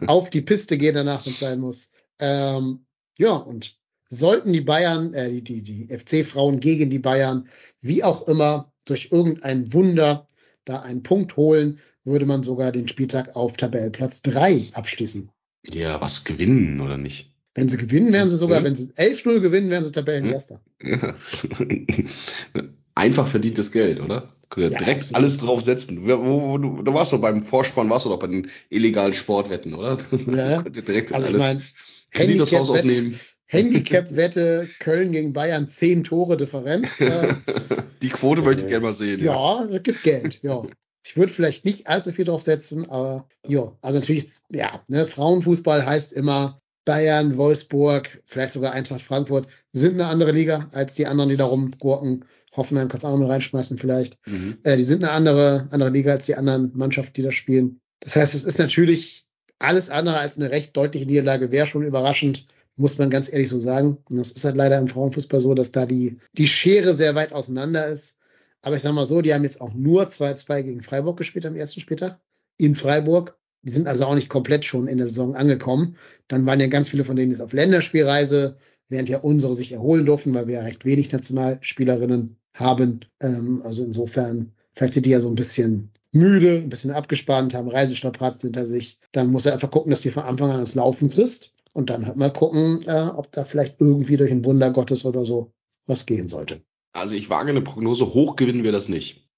auf 0.07 0.31
die 0.31 0.43
Piste 0.43 0.79
gehen 0.79 0.95
danach, 0.95 1.27
wenn 1.27 1.33
es 1.33 1.41
sein 1.41 1.59
muss. 1.59 1.91
Ähm, 2.21 2.85
ja, 3.17 3.33
und 3.33 3.77
sollten 4.09 4.53
die 4.53 4.61
Bayern, 4.61 5.15
äh, 5.15 5.31
die, 5.41 5.43
die, 5.43 5.63
die 5.63 5.99
FC-Frauen 5.99 6.61
gegen 6.61 6.91
die 6.91 6.99
Bayern, 6.99 7.49
wie 7.81 8.05
auch 8.05 8.29
immer, 8.29 8.73
durch 8.85 9.09
irgendein 9.11 9.73
Wunder 9.73 10.27
da 10.65 10.81
einen 10.81 11.03
Punkt 11.03 11.37
holen, 11.37 11.81
würde 12.09 12.27
man 12.27 12.43
sogar 12.43 12.73
den 12.73 12.89
Spieltag 12.89 13.37
auf 13.37 13.57
Tabellenplatz 13.57 14.23
3 14.23 14.69
abschließen. 14.73 15.31
Ja, 15.73 16.01
was 16.01 16.25
gewinnen 16.25 16.81
oder 16.81 16.99
nicht? 16.99 17.33
Wenn 17.55 17.69
sie 17.69 17.77
gewinnen, 17.77 18.13
wären 18.13 18.31
sie 18.31 18.37
sogar, 18.37 18.61
mhm. 18.61 18.65
wenn 18.67 18.75
sie 18.77 18.87
11-0 18.93 19.41
gewinnen, 19.41 19.71
wären 19.71 19.85
sie 19.85 19.93
Tabellenerster. 19.93 20.61
Ja. 20.83 21.15
Einfach 22.95 23.27
verdientes 23.27 23.73
Geld, 23.73 24.01
oder? 24.01 24.33
Könnt 24.51 24.67
ihr 24.67 24.73
ja, 24.73 24.79
direkt 24.79 25.01
absolut. 25.01 25.17
alles 25.17 25.39
drauf 25.39 25.63
setzen. 25.63 26.07
Du, 26.07 26.95
warst 26.95 27.13
doch 27.13 27.21
beim 27.21 27.43
Vorspann, 27.43 27.91
warst 27.91 28.07
du 28.07 28.11
doch 28.11 28.19
bei 28.19 28.29
den 28.29 28.51
illegalen 28.71 29.15
Sportwetten, 29.15 29.75
oder? 29.75 29.99
Ja. 30.27 30.63
Könnt 30.63 30.77
ihr 30.77 30.83
direkt 30.83 31.13
also 31.13 31.27
alles 31.27 31.37
ich 31.37 31.47
mein, 31.47 31.63
Handicap, 32.11 32.61
aufnehmen. 32.61 33.19
Handicap-Wette 33.47 34.69
Köln 34.79 35.13
gegen 35.13 35.33
Bayern, 35.33 35.69
10 35.69 36.05
Tore 36.05 36.37
Differenz. 36.37 36.99
Die 38.03 38.09
Quote 38.09 38.43
möchte 38.43 38.63
ich 38.63 38.69
gerne 38.69 38.85
mal 38.85 38.93
sehen. 38.93 39.23
Ja, 39.23 39.65
das 39.65 39.83
gibt 39.83 40.03
Geld, 40.03 40.39
ja. 40.43 40.63
Ich 41.09 41.17
würde 41.17 41.33
vielleicht 41.33 41.65
nicht 41.65 41.87
allzu 41.87 42.13
viel 42.13 42.27
drauf 42.27 42.43
setzen, 42.43 42.91
aber 42.91 43.27
ja, 43.47 43.73
also 43.81 43.99
natürlich, 43.99 44.27
ja, 44.51 44.83
ne, 44.89 45.07
Frauenfußball 45.07 45.87
heißt 45.87 46.13
immer 46.13 46.61
Bayern, 46.85 47.39
Wolfsburg, 47.39 48.23
vielleicht 48.27 48.53
sogar 48.53 48.73
Eintracht 48.73 49.01
Frankfurt 49.01 49.49
sind 49.73 49.95
eine 49.95 50.09
andere 50.09 50.33
Liga 50.33 50.69
als 50.73 50.93
die 50.97 51.07
anderen, 51.07 51.31
die 51.31 51.39
da 51.39 51.47
rumgurken. 51.47 52.27
Hoffenheim 52.55 52.89
kannst 52.89 53.05
du 53.05 53.09
auch 53.09 53.17
noch 53.17 53.31
reinschmeißen 53.31 53.79
vielleicht. 53.79 54.19
Mhm. 54.27 54.59
Äh, 54.65 54.77
die 54.77 54.83
sind 54.83 55.03
eine 55.03 55.13
andere, 55.13 55.69
andere 55.71 55.89
Liga 55.89 56.13
als 56.13 56.27
die 56.27 56.35
anderen 56.35 56.73
Mannschaften, 56.75 57.15
die 57.15 57.23
da 57.23 57.33
spielen. 57.33 57.81
Das 58.01 58.15
heißt, 58.15 58.35
es 58.35 58.45
ist 58.45 58.59
natürlich 58.59 59.25
alles 59.59 59.89
andere 59.89 60.19
als 60.19 60.37
eine 60.37 60.51
recht 60.51 60.77
deutliche 60.77 61.07
Niederlage, 61.07 61.51
wäre 61.51 61.67
schon 61.67 61.85
überraschend, 61.85 62.49
muss 62.77 62.99
man 62.99 63.09
ganz 63.09 63.33
ehrlich 63.33 63.49
so 63.49 63.59
sagen. 63.59 63.97
Und 64.11 64.19
das 64.19 64.33
ist 64.33 64.45
halt 64.45 64.57
leider 64.57 64.77
im 64.77 64.89
Frauenfußball 64.89 65.41
so, 65.41 65.55
dass 65.55 65.73
da 65.73 65.87
die, 65.87 66.19
die 66.35 66.49
Schere 66.49 66.95
sehr 66.95 67.15
weit 67.15 67.33
auseinander 67.33 67.87
ist. 67.87 68.18
Aber 68.63 68.77
ich 68.77 68.83
sag 68.83 68.93
mal 68.93 69.07
so, 69.07 69.23
die 69.23 69.33
haben 69.33 69.45
jetzt 69.45 69.61
auch 69.61 69.75
nur 69.75 70.09
2-2 70.09 70.63
gegen 70.63 70.83
Freiburg 70.83 71.17
gespielt 71.17 71.47
am 71.47 71.57
ersten 71.57 71.81
Spieltag 71.81 72.21
in 72.57 72.75
Freiburg. 72.75 73.39
Die 73.63 73.73
sind 73.73 73.87
also 73.87 74.07
auch 74.07 74.15
nicht 74.15 74.29
komplett 74.29 74.65
schon 74.65 74.89
in 74.89 74.99
der 74.99 75.09
Saison 75.09 75.35
angekommen. 75.35 75.97
Dann 76.29 76.47
waren 76.47 76.61
ja 76.61 76.67
ganz 76.67 76.89
viele 76.89 77.05
von 77.05 77.17
denen 77.17 77.31
jetzt 77.31 77.41
auf 77.41 77.53
Länderspielreise, 77.53 78.57
während 78.89 79.09
ja 79.09 79.19
unsere 79.19 79.55
sich 79.55 79.73
erholen 79.73 80.07
durften, 80.07 80.35
weil 80.35 80.47
wir 80.47 80.55
ja 80.55 80.63
recht 80.63 80.85
wenig 80.85 81.13
Nationalspielerinnen 81.13 82.37
haben. 82.55 83.01
Ähm, 83.21 83.63
also 83.65 83.85
insofern, 83.85 84.53
vielleicht 84.75 84.95
sind 84.95 85.07
die 85.07 85.11
ja 85.11 85.21
so 85.21 85.29
ein 85.29 85.35
bisschen 85.35 85.91
müde, 86.13 86.59
ein 86.59 86.71
bisschen 86.71 86.91
abgespannt, 86.91 87.55
haben 87.55 87.69
Reisestrapazen 87.69 88.49
hinter 88.49 88.65
sich. 88.65 88.99
Dann 89.13 89.31
muss 89.31 89.47
er 89.47 89.53
einfach 89.53 89.71
gucken, 89.71 89.91
dass 89.91 90.01
die 90.01 90.11
von 90.11 90.25
Anfang 90.25 90.51
an 90.51 90.61
das 90.61 90.75
Laufen 90.75 91.11
kriegst. 91.11 91.53
Und 91.75 91.91
dann 91.91 92.07
halt 92.07 92.17
mal 92.17 92.33
gucken, 92.33 92.83
äh, 92.87 93.09
ob 93.15 93.31
da 93.31 93.45
vielleicht 93.45 93.81
irgendwie 93.81 94.17
durch 94.17 94.33
ein 94.33 94.45
Wunder 94.45 94.73
Gottes 94.73 95.05
oder 95.05 95.25
so 95.25 95.53
was 95.87 96.07
gehen 96.07 96.29
sollte. 96.29 96.63
Also 96.93 97.15
ich 97.15 97.31
wage 97.31 97.51
eine 97.51 97.63
Prognose, 97.63 98.07
hoch 98.07 98.37
gewinnen 98.37 98.65
wir 98.65 98.73
das 98.73 98.89
nicht. 98.89 99.29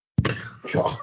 Ja. 0.73 0.85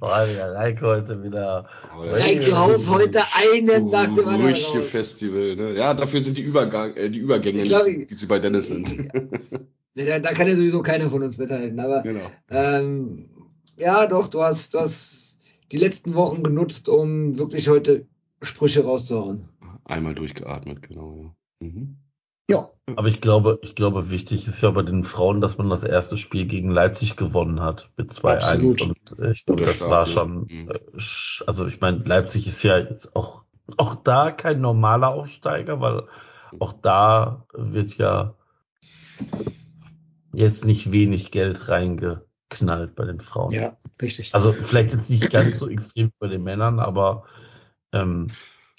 oh, 0.00 0.08
der 0.26 0.52
Reik 0.54 0.80
heute 0.82 1.22
wieder. 1.22 1.68
Reik 1.96 2.52
haut 2.52 2.88
heute 2.88 3.22
einen 3.34 3.90
nach 3.90 4.14
dem 4.14 4.28
anderen 4.28 4.54
raus. 4.54 4.84
Festival, 4.88 5.56
ne? 5.56 5.72
Ja, 5.72 5.94
dafür 5.94 6.20
sind 6.20 6.36
die, 6.36 6.42
Übergang, 6.42 6.94
äh, 6.96 7.10
die 7.10 7.18
Übergänge 7.18 7.62
glaub, 7.62 7.86
nicht, 7.86 8.10
wie 8.10 8.14
sie 8.14 8.26
bei 8.26 8.38
Dennis 8.38 8.68
sind. 8.68 8.94
Ja. 8.96 9.10
da, 9.94 10.18
da, 10.18 10.32
kann 10.32 10.48
ja 10.48 10.54
sowieso 10.54 10.82
keiner 10.82 11.10
von 11.10 11.22
uns 11.22 11.38
mithalten. 11.38 11.80
Aber 11.80 12.02
genau. 12.02 12.30
ähm, 12.50 13.30
ja, 13.76 14.06
doch, 14.06 14.28
du 14.28 14.42
hast, 14.42 14.74
du 14.74 14.80
hast 14.80 15.38
die 15.72 15.78
letzten 15.78 16.14
Wochen 16.14 16.42
genutzt, 16.42 16.88
um 16.88 17.38
wirklich 17.38 17.68
heute 17.68 18.06
Sprüche 18.42 18.84
rauszuhauen. 18.84 19.48
Einmal 19.84 20.14
durchgeatmet, 20.14 20.82
genau, 20.82 21.16
ja. 21.16 21.66
Mhm. 21.66 21.96
Ja, 22.50 22.68
Aber 22.96 23.06
ich 23.06 23.20
glaube, 23.20 23.60
ich 23.62 23.76
glaube, 23.76 24.10
wichtig 24.10 24.48
ist 24.48 24.60
ja 24.60 24.70
bei 24.72 24.82
den 24.82 25.04
Frauen, 25.04 25.40
dass 25.40 25.56
man 25.56 25.70
das 25.70 25.84
erste 25.84 26.18
Spiel 26.18 26.46
gegen 26.46 26.70
Leipzig 26.72 27.16
gewonnen 27.16 27.60
hat 27.62 27.90
mit 27.96 28.10
2-1. 28.10 28.36
Absolut. 28.38 28.82
Und 28.82 29.18
äh, 29.20 29.30
ich 29.30 29.46
glaube, 29.46 29.64
das 29.64 29.80
war 29.88 30.04
schon, 30.06 30.48
Mhm. 30.50 30.68
äh, 30.70 30.78
also 31.46 31.66
ich 31.66 31.80
meine, 31.80 31.98
Leipzig 31.98 32.48
ist 32.48 32.62
ja 32.64 32.78
jetzt 32.78 33.14
auch, 33.14 33.44
auch 33.76 33.94
da 33.94 34.32
kein 34.32 34.60
normaler 34.60 35.10
Aufsteiger, 35.10 35.80
weil 35.80 36.02
auch 36.58 36.72
da 36.72 37.46
wird 37.54 37.96
ja 37.96 38.34
jetzt 40.32 40.64
nicht 40.64 40.90
wenig 40.90 41.30
Geld 41.30 41.68
reingeknallt 41.68 42.96
bei 42.96 43.04
den 43.04 43.20
Frauen. 43.20 43.52
ja, 43.52 43.76
richtig. 44.02 44.34
Also 44.34 44.52
vielleicht 44.52 44.92
jetzt 44.92 45.08
nicht 45.10 45.30
ganz 45.30 45.58
so 45.58 45.68
extrem 45.68 46.10
bei 46.18 46.26
den 46.26 46.42
Männern, 46.42 46.80
aber 46.80 47.24
ähm, 47.92 48.32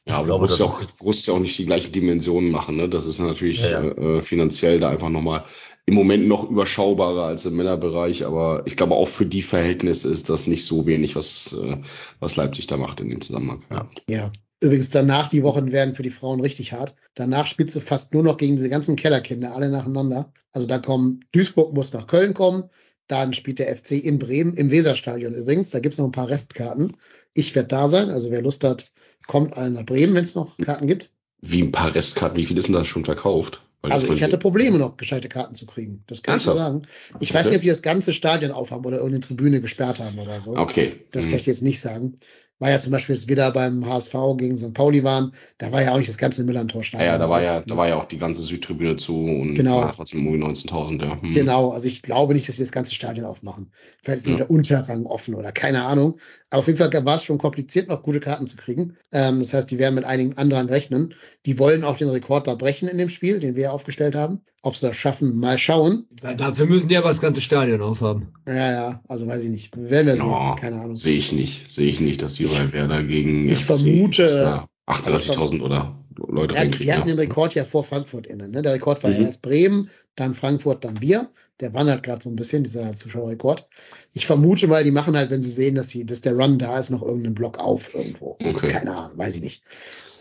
Ja, 0.05 0.15
aber 0.15 0.25
glaube, 0.25 0.47
du 0.47 0.51
musst 0.51 0.59
das 0.59 0.79
ja, 0.79 0.85
auch, 0.85 1.05
musst 1.05 1.27
ja 1.27 1.33
auch 1.33 1.39
nicht 1.39 1.57
die 1.57 1.65
gleichen 1.65 1.91
Dimensionen 1.91 2.51
machen. 2.51 2.75
Ne? 2.75 2.89
Das 2.89 3.05
ist 3.05 3.19
natürlich 3.19 3.61
Ja, 3.61 3.69
ja. 3.69 3.81
Äh, 3.83 4.17
äh, 4.17 4.21
finanziell 4.21 4.79
da 4.79 4.89
einfach 4.89 5.09
nochmal 5.09 5.45
im 5.85 5.93
Moment 5.93 6.27
noch 6.27 6.49
überschaubarer 6.49 7.25
als 7.25 7.45
im 7.45 7.55
Männerbereich. 7.55 8.25
Aber 8.25 8.63
ich 8.65 8.75
glaube, 8.75 8.95
auch 8.95 9.07
für 9.07 9.25
die 9.25 9.41
Verhältnisse 9.41 10.09
ist 10.09 10.29
das 10.29 10.47
nicht 10.47 10.65
so 10.65 10.85
wenig, 10.85 11.15
was, 11.15 11.55
äh, 11.61 11.77
was 12.19 12.35
Leipzig 12.35 12.67
da 12.67 12.77
macht 12.77 12.99
in 12.99 13.09
dem 13.09 13.21
Zusammenhang. 13.21 13.63
Ja. 13.69 13.89
Ja. 14.07 14.31
Übrigens, 14.63 14.91
danach, 14.91 15.29
die 15.29 15.41
Wochen 15.41 15.71
werden 15.71 15.95
für 15.95 16.03
die 16.03 16.11
Frauen 16.11 16.39
richtig 16.39 16.71
hart. 16.71 16.95
Danach 17.15 17.47
spielst 17.47 17.75
du 17.75 17.79
fast 17.79 18.13
nur 18.13 18.21
noch 18.21 18.37
gegen 18.37 18.57
diese 18.57 18.69
ganzen 18.69 18.95
Kellerkinder, 18.95 19.55
alle 19.55 19.69
nacheinander. 19.69 20.31
Also 20.51 20.67
da 20.67 20.77
kommen, 20.77 21.21
Duisburg 21.31 21.73
muss 21.73 21.93
nach 21.93 22.05
Köln 22.05 22.35
kommen, 22.35 22.69
dann 23.07 23.33
spielt 23.33 23.57
der 23.57 23.75
FC 23.75 23.93
in 23.93 24.19
Bremen, 24.19 24.53
im 24.53 24.69
Weserstadion 24.69 25.33
übrigens. 25.33 25.71
Da 25.71 25.79
gibt's 25.79 25.97
noch 25.97 26.05
ein 26.05 26.11
paar 26.11 26.29
Restkarten. 26.29 26.95
Ich 27.33 27.55
werde 27.55 27.69
da 27.69 27.87
sein, 27.87 28.09
also 28.09 28.31
wer 28.31 28.41
Lust 28.41 28.63
hat, 28.63 28.91
kommt 29.27 29.55
alle 29.57 29.71
nach 29.71 29.85
Bremen, 29.85 30.13
wenn 30.15 30.23
es 30.23 30.35
noch 30.35 30.57
Karten 30.57 30.87
gibt. 30.87 31.11
Wie 31.41 31.61
ein 31.61 31.71
paar 31.71 31.93
Restkarten, 31.95 32.37
wie 32.37 32.45
viel 32.45 32.57
ist 32.57 32.67
denn 32.67 32.75
da 32.75 32.85
schon 32.85 33.05
verkauft? 33.05 33.61
Weil 33.81 33.91
Also 33.91 34.13
ich 34.13 34.21
hatte 34.21 34.37
Probleme 34.37 34.77
noch, 34.77 34.97
gescheite 34.97 35.27
Karten 35.27 35.55
zu 35.55 35.65
kriegen. 35.65 36.03
Das 36.07 36.21
kann 36.21 36.37
ich 36.37 36.45
Ernsthaft? 36.45 36.57
sagen. 36.59 36.81
Ich 37.19 37.33
weiß 37.33 37.47
Okay. 37.47 37.49
nicht, 37.49 37.57
ob 37.57 37.61
die 37.63 37.69
das 37.69 37.81
ganze 37.81 38.13
Stadion 38.13 38.51
aufhaben 38.51 38.85
oder 38.85 38.97
irgendeine 38.97 39.21
Tribüne 39.21 39.59
gesperrt 39.61 39.99
haben 39.99 40.19
oder 40.19 40.39
so. 40.39 40.55
Okay. 40.55 40.99
Das 41.11 41.25
Mhm. 41.25 41.29
kann 41.29 41.37
ich 41.39 41.45
dir 41.45 41.51
jetzt 41.51 41.63
nicht 41.63 41.81
sagen. 41.81 42.15
War 42.61 42.69
ja 42.69 42.79
zum 42.79 42.91
Beispiel, 42.91 43.15
als 43.15 43.27
wir 43.27 43.35
da 43.35 43.49
beim 43.49 43.83
HSV 43.87 44.13
gegen 44.37 44.55
St. 44.55 44.75
Pauli 44.75 45.03
waren, 45.03 45.33
da 45.57 45.71
war 45.71 45.81
ja 45.81 45.93
auch 45.93 45.97
nicht 45.97 46.09
das 46.09 46.19
ganze 46.19 46.43
Millantor 46.43 46.83
Ja, 46.93 47.03
ja, 47.03 47.17
da 47.17 47.27
war 47.27 47.41
ja, 47.41 47.61
da 47.61 47.75
war 47.75 47.87
ja 47.87 47.95
auch 47.95 48.05
die 48.05 48.19
ganze 48.19 48.43
Südtribüne 48.43 48.97
zu 48.97 49.15
und 49.15 49.55
Genau. 49.55 49.91
trotzdem 49.95 50.19
irgendwie 50.27 50.43
19.000, 50.43 51.01
ja. 51.01 51.19
Hm. 51.19 51.33
Genau, 51.33 51.71
also 51.71 51.87
ich 51.87 52.03
glaube 52.03 52.35
nicht, 52.35 52.47
dass 52.47 52.57
sie 52.57 52.61
das 52.61 52.71
ganze 52.71 52.93
Stadion 52.93 53.25
aufmachen. 53.25 53.71
Vielleicht 54.03 54.25
ist 54.25 54.29
Ja. 54.29 54.35
der 54.35 54.51
Unterrang 54.51 55.07
offen 55.07 55.33
oder 55.33 55.51
keine 55.51 55.85
Ahnung. 55.85 56.19
Aber 56.51 56.59
auf 56.59 56.67
jeden 56.67 56.77
Fall 56.77 56.93
war 57.03 57.15
es 57.15 57.23
schon 57.23 57.39
kompliziert, 57.39 57.87
noch 57.89 58.03
gute 58.03 58.19
Karten 58.19 58.45
zu 58.45 58.57
kriegen. 58.57 58.95
Ähm, 59.11 59.39
das 59.39 59.55
heißt, 59.55 59.71
die 59.71 59.79
werden 59.79 59.95
mit 59.95 60.05
einigen 60.05 60.37
anderen 60.37 60.69
rechnen. 60.69 61.15
Die 61.47 61.57
wollen 61.57 61.83
auch 61.83 61.97
den 61.97 62.09
Rekord 62.09 62.45
da 62.45 62.53
brechen 62.53 62.87
in 62.87 62.99
dem 62.99 63.09
Spiel, 63.09 63.39
den 63.39 63.55
wir 63.55 63.73
aufgestellt 63.73 64.13
haben. 64.13 64.41
Ob 64.63 64.75
sie 64.75 64.87
das 64.87 64.95
schaffen, 64.97 65.39
mal 65.39 65.57
schauen. 65.57 66.05
Da- 66.21 66.35
Dafür 66.35 66.67
müssen 66.67 66.87
die 66.87 66.95
aber 66.97 67.09
das 67.09 67.19
ganze 67.21 67.41
Stadion 67.41 67.81
aufhaben. 67.81 68.27
Ja, 68.47 68.71
ja, 68.71 69.03
also 69.07 69.27
weiß 69.27 69.43
ich 69.43 69.49
nicht. 69.49 69.75
Werden 69.75 70.05
wir 70.07 70.15
sehen. 70.15 70.27
Ja, 70.29 70.55
Keine 70.55 70.79
Ahnung. 70.81 70.95
Sehe 70.95 71.17
ich 71.17 71.31
nicht. 71.31 71.71
Sehe 71.71 71.89
ich 71.89 71.99
nicht, 71.99 72.21
dass 72.21 72.35
die 72.35 72.45
bei 72.45 72.71
Werder 72.71 73.03
gegen 73.03 73.49
ich 73.49 73.57
FC 73.65 73.71
vermute- 73.73 74.21
das 74.21 74.45
war 74.45 74.69
38.000 74.85 75.61
oder 75.61 75.95
Leute 76.15 76.53
Ja, 76.53 76.61
die, 76.61 76.67
reinkriegen. 76.67 76.85
die 76.85 76.93
hatten 76.93 77.09
ja. 77.09 77.15
den 77.15 77.19
Rekord 77.19 77.55
ja 77.55 77.65
vor 77.65 77.83
Frankfurt 77.83 78.27
innen. 78.27 78.51
Ne? 78.51 78.61
Der 78.61 78.73
Rekord 78.73 79.01
war 79.03 79.09
Mhm. 79.09 79.15
ja 79.17 79.21
erst 79.23 79.41
Bremen, 79.41 79.89
dann 80.15 80.33
Frankfurt, 80.35 80.85
dann 80.85 81.01
wir. 81.01 81.29
Der 81.59 81.73
wandert 81.75 82.01
gerade 82.03 82.21
so 82.23 82.29
ein 82.29 82.35
bisschen, 82.35 82.63
dieser 82.63 82.91
Zuschauerrekord. 82.93 83.67
Ich 84.13 84.25
vermute 84.25 84.67
mal, 84.67 84.83
die 84.83 84.89
machen 84.91 85.15
halt, 85.15 85.29
wenn 85.29 85.43
sie 85.43 85.51
sehen, 85.51 85.75
dass, 85.75 85.87
die, 85.89 86.05
dass 86.07 86.21
der 86.21 86.33
Run 86.33 86.57
da 86.57 86.77
ist, 86.79 86.89
noch 86.89 87.03
irgendeinen 87.03 87.35
Block 87.35 87.59
auf 87.59 87.93
irgendwo. 87.93 88.35
Okay. 88.43 88.69
Keine 88.69 88.95
Ahnung, 88.95 89.17
weiß 89.17 89.35
ich 89.35 89.41
nicht. 89.43 89.63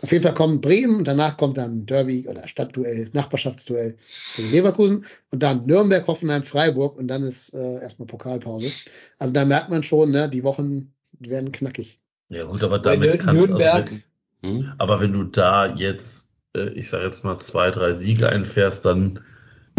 Auf 0.01 0.11
jeden 0.11 0.23
Fall 0.23 0.33
kommt 0.33 0.61
Bremen 0.61 0.95
und 0.97 1.07
danach 1.07 1.37
kommt 1.37 1.57
dann 1.57 1.85
Derby 1.85 2.27
oder 2.27 2.47
Stadtduell, 2.47 3.09
Nachbarschaftsduell 3.13 3.97
gegen 4.35 4.49
Leverkusen 4.49 5.05
und 5.31 5.43
dann 5.43 5.65
Nürnberg, 5.65 6.05
Hoffenheim, 6.07 6.43
Freiburg 6.43 6.97
und 6.97 7.07
dann 7.07 7.23
ist 7.23 7.53
äh, 7.53 7.81
erstmal 7.81 8.07
Pokalpause. 8.07 8.71
Also 9.19 9.33
da 9.33 9.45
merkt 9.45 9.69
man 9.69 9.83
schon, 9.83 10.11
ne, 10.11 10.27
die 10.29 10.43
Wochen 10.43 10.93
werden 11.19 11.51
knackig. 11.51 11.99
ja 12.29 12.43
gut, 12.45 12.63
aber 12.63 12.79
damit 12.79 13.19
kannst 13.19 13.47
Nürnberg- 13.47 13.73
also, 13.73 13.91
wenn, 13.91 14.03
Hm? 14.43 14.73
Aber 14.79 14.99
wenn 14.99 15.13
du 15.13 15.23
da 15.23 15.67
jetzt, 15.75 16.29
äh, 16.55 16.69
ich 16.69 16.89
sage 16.89 17.05
jetzt 17.05 17.23
mal 17.23 17.37
zwei, 17.37 17.69
drei 17.69 17.93
Siege 17.93 18.27
einfährst, 18.29 18.85
dann 18.85 19.19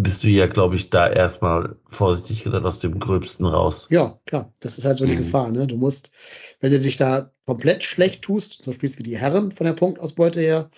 bist 0.00 0.22
du 0.24 0.28
ja, 0.28 0.46
glaube 0.46 0.76
ich, 0.76 0.90
da 0.90 1.08
erstmal 1.08 1.76
vorsichtig 1.86 2.44
gesagt 2.44 2.64
aus 2.64 2.78
dem 2.78 2.98
Gröbsten 2.98 3.46
raus. 3.46 3.86
Ja, 3.90 4.18
klar, 4.26 4.52
das 4.60 4.78
ist 4.78 4.84
halt 4.84 4.98
so 4.98 5.06
die 5.06 5.14
Mhm. 5.14 5.18
Gefahr. 5.18 5.50
Ne? 5.52 5.66
Du 5.66 5.76
musst, 5.76 6.12
wenn 6.62 6.72
du 6.72 6.80
dich 6.80 6.96
da 6.96 7.32
komplett 7.46 7.84
schlecht 7.84 8.22
tust, 8.22 8.64
so 8.64 8.72
spielst 8.72 8.98
wie 8.98 9.02
die 9.04 9.18
Herren 9.18 9.52
von 9.52 9.66
der 9.66 9.74
Punktausbeute 9.74 10.40
her, 10.40 10.70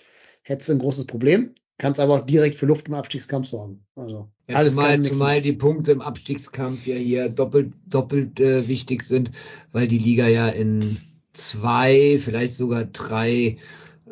hättest 0.43 0.69
du 0.69 0.73
ein 0.73 0.79
großes 0.79 1.05
Problem. 1.05 1.55
Kannst 1.77 1.99
aber 1.99 2.15
auch 2.21 2.25
direkt 2.25 2.55
für 2.55 2.65
Luft 2.67 2.87
im 2.89 2.93
Abstiegskampf 2.95 3.47
sorgen. 3.47 3.85
Also 3.95 4.29
Ja, 4.47 4.55
alles 4.55 4.73
zumal, 4.73 5.01
zumal 5.01 5.41
die 5.41 5.53
Punkte 5.53 5.91
im 5.91 6.01
Abstiegskampf 6.01 6.85
ja 6.87 6.95
hier 6.95 7.29
doppelt, 7.29 7.73
doppelt 7.89 8.39
äh, 8.39 8.67
wichtig 8.67 9.03
sind, 9.03 9.31
weil 9.71 9.87
die 9.87 9.97
Liga 9.97 10.27
ja 10.27 10.49
in 10.49 10.97
zwei, 11.33 12.17
vielleicht 12.19 12.53
sogar 12.55 12.85
drei 12.85 13.57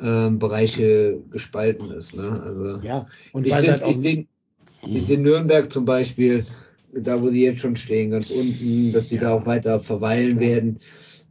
ähm, 0.02 0.40
Bereiche 0.40 1.22
gespalten 1.32 1.92
ist. 1.92 2.14
Ne? 2.16 2.42
Also 2.44 2.80
Ja, 2.82 3.08
und 3.32 3.46
ich 3.46 3.52
weil 3.52 3.62
sehe 3.62 3.72
halt 3.72 3.84
auch 3.84 3.98
ich 3.98 4.28
ich 4.86 5.06
seh 5.08 5.18
Nürnberg 5.18 5.72
zum 5.72 5.86
Beispiel, 5.86 6.46
da 6.94 7.22
wo 7.22 7.30
sie 7.30 7.44
jetzt 7.44 7.62
schon 7.62 7.76
stehen, 7.76 8.12
ganz 8.12 8.30
unten, 8.30 8.92
dass 8.92 9.10
sie 9.10 9.16
Ja, 9.16 9.22
da 9.24 9.34
auch 9.34 9.46
weiter 9.46 9.80
verweilen 9.80 10.32
klar. 10.32 10.42
werden, 10.42 10.80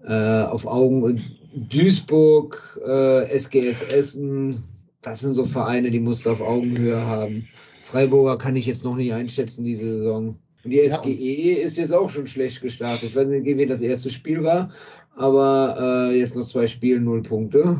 äh, 0.06 0.42
auf 0.42 0.66
Augen. 0.66 1.22
Duisburg, 1.54 2.80
äh, 2.86 3.38
SGS 3.38 3.82
Essen, 3.82 4.62
das 5.02 5.20
sind 5.20 5.34
so 5.34 5.44
Vereine, 5.44 5.90
die 5.90 6.00
musst 6.00 6.24
du 6.24 6.30
auf 6.30 6.40
Augenhöhe 6.40 7.00
haben. 7.04 7.48
Freiburger 7.82 8.38
kann 8.38 8.56
ich 8.56 8.64
jetzt 8.66 8.84
noch 8.84 8.96
nicht 8.96 9.12
einschätzen, 9.12 9.64
diese 9.64 9.98
Saison. 9.98 10.38
Und 10.64 10.70
die 10.70 10.76
Ja, 10.76 10.96
SGE 10.98 11.52
ist 11.52 11.76
jetzt 11.76 11.92
auch 11.92 12.08
schon 12.08 12.26
schlecht 12.26 12.62
gestartet. 12.62 13.10
Ich 13.10 13.16
weiß 13.16 13.28
nicht, 13.28 13.44
wie 13.44 13.66
das 13.66 13.80
erste 13.80 14.08
Spiel 14.10 14.42
war, 14.42 14.70
aber 15.14 16.10
äh, 16.10 16.18
jetzt 16.18 16.36
noch 16.36 16.46
zwei 16.46 16.66
Spiele, 16.66 17.00
null 17.00 17.22
Punkte. 17.22 17.78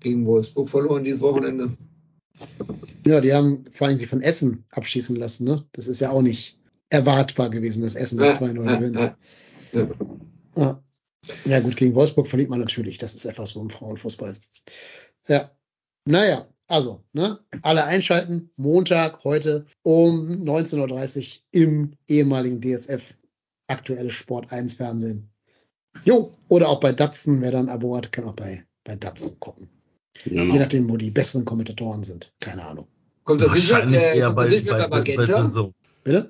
Gegen 0.00 0.26
Wolfsburg 0.26 0.68
verloren 0.68 1.04
dieses 1.04 1.22
Wochenende. 1.22 1.70
ja, 3.06 3.20
die 3.22 3.32
haben 3.32 3.64
vor 3.70 3.86
allem 3.86 3.96
sie 3.96 4.06
von 4.06 4.20
Essen 4.20 4.64
abschießen 4.70 5.16
lassen. 5.16 5.46
Ne? 5.46 5.64
Das 5.72 5.88
ist 5.88 6.00
ja 6.00 6.10
auch 6.10 6.20
nicht 6.20 6.58
erwartbar 6.90 7.48
gewesen, 7.48 7.82
dass 7.82 7.94
Essen 7.94 8.20
mit 8.20 8.32
2-0 8.32 8.78
gewinnt. 8.78 9.00
ja. 9.00 9.16
Ja. 10.56 10.82
Ja, 11.44 11.60
gut, 11.60 11.76
gegen 11.76 11.94
Wolfsburg 11.94 12.28
verliert 12.28 12.50
man 12.50 12.60
natürlich. 12.60 12.98
Das 12.98 13.14
ist 13.14 13.26
einfach 13.26 13.46
so 13.46 13.60
im 13.60 13.70
Frauenfußball. 13.70 14.34
Ja. 15.28 15.50
Naja, 16.06 16.46
also, 16.66 17.02
ne? 17.12 17.38
Alle 17.62 17.84
einschalten. 17.84 18.50
Montag, 18.56 19.24
heute 19.24 19.66
um 19.82 20.28
19.30 20.30 21.38
Uhr 21.38 21.42
im 21.52 21.92
ehemaligen 22.08 22.60
DSF. 22.60 23.14
Aktuelles 23.66 24.12
Sport 24.14 24.52
1 24.52 24.74
Fernsehen. 24.74 25.30
Jo, 26.04 26.32
oder 26.48 26.68
auch 26.68 26.80
bei 26.80 26.92
Datsen. 26.92 27.40
Wer 27.40 27.52
dann 27.52 27.68
ein 27.68 27.74
Abo 27.74 27.96
hat, 27.96 28.12
kann 28.12 28.24
auch 28.24 28.34
bei, 28.34 28.64
bei 28.84 28.96
Datsen 28.96 29.38
gucken. 29.40 29.68
Genau. 30.24 30.52
Je 30.52 30.58
nachdem, 30.58 30.88
wo 30.88 30.96
die 30.96 31.10
besseren 31.10 31.44
Kommentatoren 31.44 32.04
sind. 32.04 32.32
Keine 32.40 32.64
Ahnung. 32.64 32.86
Kommt 33.24 33.40
das 33.40 33.54
nicht 33.54 33.70
mehr, 33.86 34.14
äh, 34.14 34.20
kommt 34.20 34.36
bei, 34.36 34.42
das 34.44 34.52
nicht 34.52 34.64
mehr 34.66 34.74
bei, 34.74 34.88
bei 34.88 34.88
bei, 34.88 35.16
bei 35.16 35.26
Magenta? 35.26 35.48
so. 35.48 35.72
Bitte? 36.04 36.28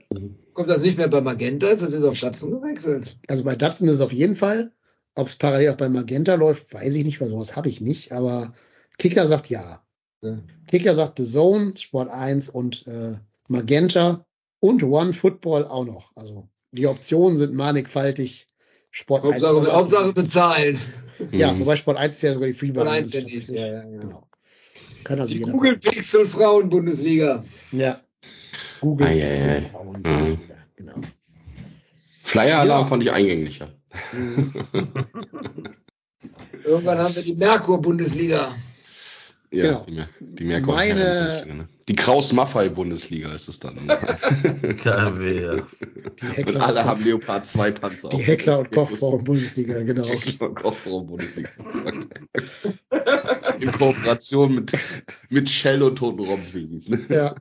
Kommt 0.52 0.70
das 0.70 0.82
nicht 0.82 0.96
mehr 0.96 1.08
bei 1.08 1.20
Magenta? 1.20 1.66
Ist 1.66 1.82
das 1.82 1.92
jetzt 1.92 2.04
auf 2.04 2.18
Datsen 2.18 2.52
gewechselt? 2.52 3.18
Also 3.28 3.44
bei 3.44 3.56
Datsen 3.56 3.88
ist 3.88 3.96
es 3.96 4.00
auf 4.00 4.12
jeden 4.12 4.36
Fall. 4.36 4.72
Ob 5.16 5.28
es 5.28 5.36
parallel 5.36 5.70
auch 5.70 5.76
bei 5.76 5.88
Magenta 5.88 6.34
läuft, 6.34 6.72
weiß 6.74 6.94
ich 6.96 7.04
nicht, 7.04 7.20
weil 7.20 7.28
sowas 7.28 7.54
habe 7.56 7.68
ich 7.68 7.80
nicht. 7.80 8.12
Aber 8.12 8.52
Kicker 8.98 9.26
sagt 9.26 9.48
ja. 9.48 9.80
Ja. 10.22 10.38
Kicker 10.70 10.94
sagt 10.94 11.18
The 11.18 11.24
Zone, 11.24 11.74
Sport 11.76 12.10
1 12.10 12.48
und 12.48 12.86
äh, 12.86 13.16
Magenta 13.48 14.24
und 14.60 14.82
One 14.82 15.12
Football 15.12 15.64
auch 15.66 15.84
noch. 15.84 16.10
Also 16.16 16.48
die 16.72 16.86
Optionen 16.86 17.36
sind 17.36 17.54
mannigfaltig. 17.54 18.48
Sport 18.90 19.24
1. 19.24 19.42
Hauptsache, 19.42 19.72
Hauptsache 19.72 20.12
bezahlen. 20.12 20.78
Ja, 21.32 21.52
Mhm. 21.52 21.60
wobei 21.60 21.76
Sport 21.76 21.96
1 21.98 22.14
ist 22.14 22.22
ja 22.22 22.32
sogar 22.32 22.48
die 22.48 22.54
Sport 22.54 22.74
Free-Variante. 22.74 23.18
1 23.18 23.32
ja 23.32 23.38
nicht. 23.38 23.48
Ja, 23.50 23.66
ja, 23.66 23.72
ja. 23.88 24.00
Genau. 24.00 24.28
Kann 25.04 25.20
also 25.20 25.34
Die. 25.34 25.40
Google 25.40 25.76
Pixel 25.78 26.26
Frauen 26.26 26.68
Bundesliga. 26.70 27.44
Ja. 27.72 28.00
Google 28.80 29.06
Ei, 29.06 29.22
ei, 29.22 29.28
Pixel. 29.28 29.60
Frauen. 29.62 30.02
Mhm. 30.04 30.40
Genau. 30.76 30.94
Flyer-Alarm 32.22 32.82
Ja. 32.84 32.86
fand 32.88 33.02
ich 33.02 33.12
eingänglicher. 33.12 33.68
Mhm. 34.12 34.52
Irgendwann 36.64 36.98
haben 36.98 37.14
wir 37.14 37.22
die 37.22 37.34
Merkur 37.34 37.80
Bundesliga. 37.80 38.54
Ja, 39.50 39.84
Genau. 39.84 39.84
die, 39.86 39.92
Mer 39.92 40.08
die 40.20 40.44
Merkur 40.44 40.74
Meine- 40.74 41.44
ne? 41.46 41.68
Die 41.86 41.92
Kraus-Maffei-Bundesliga 41.92 43.30
ist 43.32 43.46
es 43.48 43.60
dann. 43.60 43.76
KMW, 44.82 45.42
ja. 45.42 45.56
Die 46.36 46.44
Und 46.44 46.56
alle 46.56 46.80
und, 46.80 46.86
haben 46.86 46.96
Kopf, 46.96 47.04
Leopard 47.04 47.46
2 47.46 47.70
Panzer. 47.72 48.08
die. 48.08 48.16
Heckler 48.16 48.60
und 48.60 48.72
Kochfrauen 48.72 49.22
Bundesliga, 49.22 49.80
genau. 49.84 50.06
Heckler 50.06 50.48
und 50.48 50.54
Kopfraum-Bundesliga. 50.56 51.50
In 53.60 53.70
Kooperation 53.72 54.54
mit, 54.54 54.72
mit 55.28 55.48
Shell 55.50 55.82
und 55.82 55.96
Toten 55.96 56.20
Robbenwegis. 56.20 56.88
Ne? 56.88 57.04
Ja. 57.10 57.34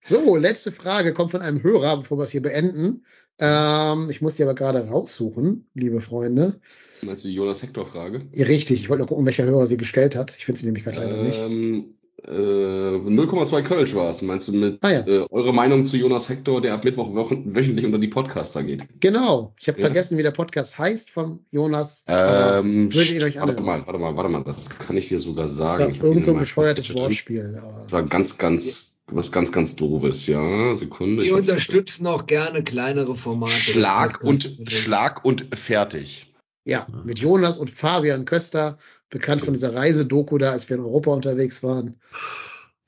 So, 0.00 0.36
letzte 0.36 0.72
Frage 0.72 1.12
kommt 1.12 1.30
von 1.32 1.42
einem 1.42 1.62
Hörer, 1.62 1.98
bevor 1.98 2.18
wir 2.18 2.24
es 2.24 2.30
hier 2.30 2.42
beenden. 2.42 3.04
Ähm, 3.38 4.08
ich 4.10 4.22
muss 4.22 4.36
die 4.36 4.42
aber 4.42 4.54
gerade 4.54 4.86
raussuchen, 4.88 5.66
liebe 5.74 6.00
Freunde. 6.00 6.58
Meinst 7.02 7.24
du 7.24 7.28
die 7.28 7.34
Jonas 7.34 7.62
Hector-Frage? 7.62 8.22
Richtig, 8.34 8.80
ich 8.80 8.88
wollte 8.88 9.02
noch 9.02 9.08
gucken, 9.08 9.26
welcher 9.26 9.44
Hörer 9.44 9.66
sie 9.66 9.76
gestellt 9.76 10.16
hat. 10.16 10.34
Ich 10.36 10.46
finde 10.46 10.58
sie 10.60 10.66
nämlich 10.66 10.84
gerade 10.84 10.98
leider 10.98 11.18
nicht. 11.18 11.38
Ähm, 11.38 11.94
äh, 12.24 12.30
0,2 12.30 13.62
Kölsch 13.62 13.94
war 13.94 14.08
es. 14.10 14.22
Meinst 14.22 14.48
du 14.48 14.52
mit 14.52 14.78
Ah, 14.82 14.90
ja. 14.90 15.06
äh, 15.06 15.26
eure 15.30 15.52
Meinung 15.52 15.84
zu 15.84 15.98
Jonas 15.98 16.30
Hector, 16.30 16.62
der 16.62 16.72
ab 16.72 16.84
Mittwoch 16.84 17.10
wöchentlich 17.12 17.84
unter 17.84 17.98
die 17.98 18.08
Podcaster 18.08 18.62
geht? 18.62 18.84
Genau, 19.00 19.54
ich 19.60 19.68
habe 19.68 19.78
Ja. 19.78 19.84
vergessen, 19.86 20.16
wie 20.16 20.22
der 20.22 20.30
Podcast 20.30 20.78
heißt 20.78 21.10
vom 21.10 21.40
Jonas. 21.50 22.04
Ähm, 22.08 22.92
würdet 22.92 23.10
ihr 23.12 23.22
euch 23.22 23.36
warte 23.36 23.60
mal, 23.60 23.86
warte 23.86 23.98
mal, 23.98 24.16
warte 24.16 24.30
mal, 24.30 24.42
das 24.44 24.70
kann 24.70 24.96
ich 24.96 25.08
dir 25.08 25.20
sogar 25.20 25.44
Das 25.44 25.54
sagen. 25.56 25.84
war 25.84 25.90
Ich 25.90 25.98
hab 25.98 26.04
ihn 26.04 26.08
irgend 26.12 26.24
so 26.24 26.32
ein 26.32 26.38
bescheuertes. 26.38 26.94
Wortspiel. 26.94 27.60
Das 27.82 27.92
war 27.92 28.02
ganz, 28.04 28.38
ganz, 28.38 28.95
was 29.10 29.32
ganz, 29.32 29.52
ganz 29.52 29.76
doofes, 29.76 30.26
ja. 30.26 30.74
Sekunde. 30.74 31.22
Wir 31.22 31.36
unterstützen 31.36 32.06
auch 32.06 32.26
gerne 32.26 32.62
kleinere 32.62 33.14
Formate. 33.14 33.52
Schlag 33.52 34.22
und. 34.22 34.50
Schlag 34.66 35.24
und 35.24 35.46
fertig. 35.56 36.32
Ja, 36.64 36.86
mit 37.04 37.20
Jonas 37.20 37.58
und 37.58 37.70
Fabian 37.70 38.24
Köster, 38.24 38.78
bekannt 39.08 39.44
von 39.44 39.54
dieser 39.54 39.74
Reisedoku 39.74 40.36
da, 40.36 40.50
als 40.50 40.68
wir 40.68 40.76
in 40.76 40.82
Europa 40.82 41.12
unterwegs 41.12 41.62
waren. 41.62 42.00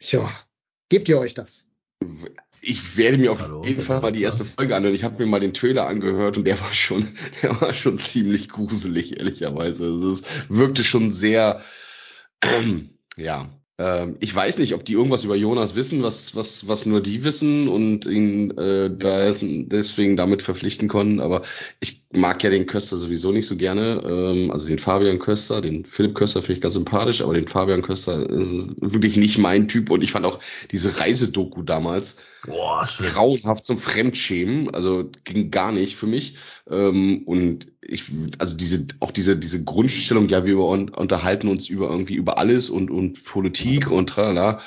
Tja, 0.00 0.28
gebt 0.88 1.08
ihr 1.08 1.18
euch 1.18 1.34
das? 1.34 1.70
Ich 2.60 2.96
werde 2.96 3.18
mir 3.18 3.30
auf 3.30 3.40
Hallo, 3.40 3.64
jeden 3.64 3.82
Fall 3.82 4.00
mal 4.00 4.10
die 4.10 4.22
erste? 4.22 4.44
Folge 4.44 4.74
anhören. 4.74 4.94
Ich 4.94 5.04
habe 5.04 5.22
mir 5.22 5.30
mal 5.30 5.38
den 5.38 5.54
Trailer 5.54 5.86
angehört 5.86 6.36
und 6.36 6.44
der 6.44 6.60
war 6.60 6.74
schon, 6.74 7.08
der 7.42 7.60
war 7.60 7.72
schon 7.72 7.98
ziemlich 7.98 8.48
gruselig, 8.48 9.16
ehrlicherweise. 9.18 9.84
Also 9.84 10.10
es 10.10 10.22
wirkte 10.48 10.82
schon 10.82 11.12
sehr, 11.12 11.62
ähm, 12.42 12.90
ja. 13.16 13.48
Ähm, 13.78 14.16
ich 14.18 14.34
weiß 14.34 14.58
nicht, 14.58 14.74
ob 14.74 14.84
die 14.84 14.94
irgendwas 14.94 15.22
über 15.22 15.36
Jonas 15.36 15.76
wissen, 15.76 16.02
was, 16.02 16.34
was, 16.34 16.66
was 16.66 16.84
nur 16.84 17.00
die 17.00 17.22
wissen 17.22 17.68
und 17.68 18.06
ihn 18.06 18.50
äh, 18.58 18.90
da 18.90 19.30
deswegen 19.32 20.16
damit 20.16 20.42
verpflichten 20.42 20.88
konnten. 20.88 21.20
Aber 21.20 21.42
ich 21.78 22.00
mag 22.12 22.42
ja 22.42 22.50
den 22.50 22.66
Köster 22.66 22.96
sowieso 22.96 23.30
nicht 23.30 23.46
so 23.46 23.56
gerne. 23.56 24.02
Ähm, 24.04 24.50
also 24.50 24.66
den 24.66 24.80
Fabian 24.80 25.20
Köster, 25.20 25.60
den 25.60 25.84
Philipp 25.84 26.16
Köster 26.16 26.42
finde 26.42 26.54
ich 26.54 26.60
ganz 26.60 26.74
sympathisch, 26.74 27.20
aber 27.20 27.34
den 27.34 27.46
Fabian 27.46 27.82
Köster 27.82 28.28
ist 28.28 28.74
wirklich 28.80 29.16
nicht 29.16 29.38
mein 29.38 29.68
Typ. 29.68 29.90
Und 29.90 30.02
ich 30.02 30.10
fand 30.10 30.26
auch 30.26 30.40
diese 30.72 30.98
Reisedoku 30.98 31.62
damals, 31.62 32.18
Boah, 32.46 32.88
grauenhaft 32.98 33.64
zum 33.64 33.78
Fremdschämen, 33.78 34.74
also 34.74 35.10
ging 35.24 35.50
gar 35.50 35.70
nicht 35.70 35.96
für 35.96 36.06
mich. 36.06 36.36
Ähm, 36.70 37.22
und 37.24 37.68
ich, 37.80 38.04
also 38.38 38.56
diese, 38.56 38.88
auch 39.00 39.10
diese, 39.10 39.36
diese 39.36 39.64
Grundstellung, 39.64 40.28
ja, 40.28 40.46
wir 40.46 40.58
un 40.58 40.90
unterhalten 40.90 41.48
uns 41.48 41.68
über 41.68 41.90
irgendwie 41.90 42.14
über 42.14 42.38
alles 42.38 42.70
und, 42.70 42.90
und 42.90 43.24
Politik 43.24 43.90
und 43.90 44.08
tralala. 44.08 44.60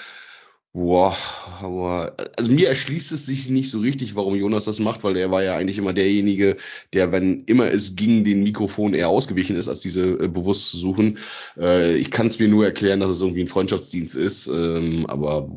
Boah, 0.73 1.17
aber, 1.61 2.15
also 2.37 2.49
mir 2.49 2.69
erschließt 2.69 3.11
es 3.11 3.25
sich 3.25 3.49
nicht 3.49 3.69
so 3.69 3.79
richtig, 3.79 4.15
warum 4.15 4.35
Jonas 4.35 4.63
das 4.63 4.79
macht, 4.79 5.03
weil 5.03 5.17
er 5.17 5.29
war 5.29 5.43
ja 5.43 5.57
eigentlich 5.57 5.77
immer 5.77 5.91
derjenige, 5.91 6.55
der, 6.93 7.11
wenn 7.11 7.43
immer 7.43 7.69
es 7.69 7.97
ging, 7.97 8.23
den 8.23 8.41
Mikrofon 8.41 8.93
eher 8.93 9.09
ausgewichen 9.09 9.57
ist, 9.57 9.67
als 9.67 9.81
diese 9.81 10.03
äh, 10.03 10.29
bewusst 10.29 10.71
zu 10.71 10.77
suchen. 10.77 11.17
Äh, 11.57 11.97
ich 11.97 12.09
kann 12.09 12.27
es 12.27 12.39
mir 12.39 12.47
nur 12.47 12.63
erklären, 12.63 13.01
dass 13.01 13.09
es 13.09 13.19
irgendwie 13.19 13.41
ein 13.41 13.49
Freundschaftsdienst 13.49 14.15
ist, 14.15 14.47
ähm, 14.47 15.07
aber 15.07 15.51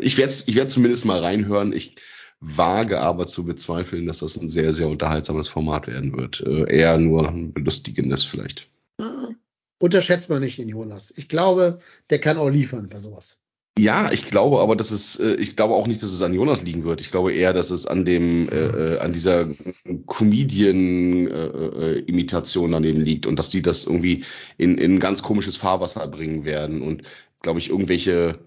ich 0.00 0.16
werde 0.16 0.32
ich 0.46 0.54
werd 0.54 0.70
zumindest 0.70 1.04
mal 1.04 1.20
reinhören. 1.20 1.74
Ich 1.74 1.96
wage 2.40 3.00
aber 3.00 3.26
zu 3.26 3.44
bezweifeln, 3.44 4.06
dass 4.06 4.18
das 4.18 4.36
ein 4.36 4.48
sehr, 4.48 4.72
sehr 4.72 4.88
unterhaltsames 4.88 5.48
Format 5.48 5.86
werden 5.86 6.16
wird. 6.16 6.40
Äh, 6.40 6.70
eher 6.70 6.98
nur 6.98 7.28
ein 7.28 7.52
belustigendes 7.52 8.24
vielleicht. 8.24 8.68
Unterschätzt 9.78 10.30
man 10.30 10.40
nicht 10.40 10.58
den 10.58 10.68
Jonas. 10.68 11.12
Ich 11.16 11.28
glaube, 11.28 11.78
der 12.10 12.18
kann 12.18 12.38
auch 12.38 12.48
liefern 12.48 12.88
bei 12.90 12.98
sowas. 12.98 13.40
Ja, 13.76 14.12
ich 14.12 14.30
glaube 14.30 14.60
aber, 14.60 14.76
dass 14.76 14.92
es, 14.92 15.18
äh, 15.18 15.34
ich 15.34 15.56
glaube 15.56 15.74
auch 15.74 15.88
nicht, 15.88 16.00
dass 16.00 16.12
es 16.12 16.22
an 16.22 16.32
Jonas 16.32 16.62
liegen 16.62 16.84
wird. 16.84 17.00
Ich 17.00 17.10
glaube 17.10 17.34
eher, 17.34 17.52
dass 17.52 17.70
es 17.70 17.86
an 17.86 18.04
dem, 18.04 18.48
äh, 18.48 18.54
äh, 18.54 19.00
an 19.00 19.12
dieser 19.12 19.48
Comedian-Imitation 20.06 22.70
daneben 22.70 23.00
liegt 23.00 23.26
und 23.26 23.36
dass 23.36 23.50
die 23.50 23.62
das 23.62 23.84
irgendwie 23.84 24.22
in, 24.58 24.78
in 24.78 25.00
ganz 25.00 25.24
komisches 25.24 25.56
Fahrwasser 25.56 26.06
bringen 26.06 26.44
werden 26.44 26.82
und, 26.82 27.02
glaube 27.42 27.58
ich, 27.58 27.70
irgendwelche, 27.70 28.38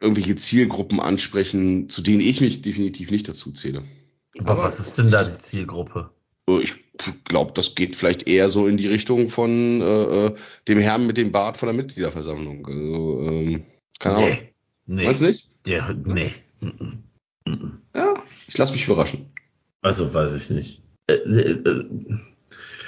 irgendwelche 0.00 0.34
Zielgruppen 0.36 1.00
ansprechen, 1.00 1.88
zu 1.88 2.02
denen 2.02 2.20
ich 2.20 2.40
mich 2.40 2.62
definitiv 2.62 3.10
nicht 3.10 3.28
dazu 3.28 3.52
zähle. 3.52 3.82
Aber, 4.38 4.50
Aber- 4.50 4.62
was 4.64 4.80
ist 4.80 4.98
denn 4.98 5.10
da 5.10 5.24
die 5.24 5.38
Zielgruppe? 5.38 6.10
Äh, 6.48 6.60
Ich 6.62 6.74
glaube, 7.24 7.52
das 7.54 7.74
geht 7.74 7.96
vielleicht 7.96 8.28
eher 8.28 8.50
so 8.50 8.68
in 8.68 8.76
die 8.76 8.86
Richtung 8.86 9.28
von 9.28 9.80
äh, 9.80 10.26
äh, 10.26 10.34
dem 10.68 10.78
Herrn 10.78 11.06
mit 11.06 11.16
dem 11.16 11.32
Bart 11.32 11.56
von 11.56 11.66
der 11.66 11.74
Mitgliederversammlung. 11.74 12.66
Also, 12.66 13.20
ähm, 13.22 13.64
keine 13.98 14.16
Ahnung. 14.16 14.28
Nee. 14.30 15.04
Nee. 15.06 15.12
Du 15.12 15.24
nicht? 15.24 15.66
Der, 15.66 15.92
nee. 15.94 16.32
Mhm. 16.60 17.02
Mhm. 17.46 17.78
Ja, 17.96 18.14
ich 18.46 18.56
lasse 18.58 18.72
mich 18.74 18.86
überraschen. 18.86 19.32
Also 19.80 20.12
weiß 20.12 20.34
ich 20.34 20.50
nicht. 20.50 20.82
Äh, 21.08 21.14
äh, 21.14 21.50
äh, 21.68 21.84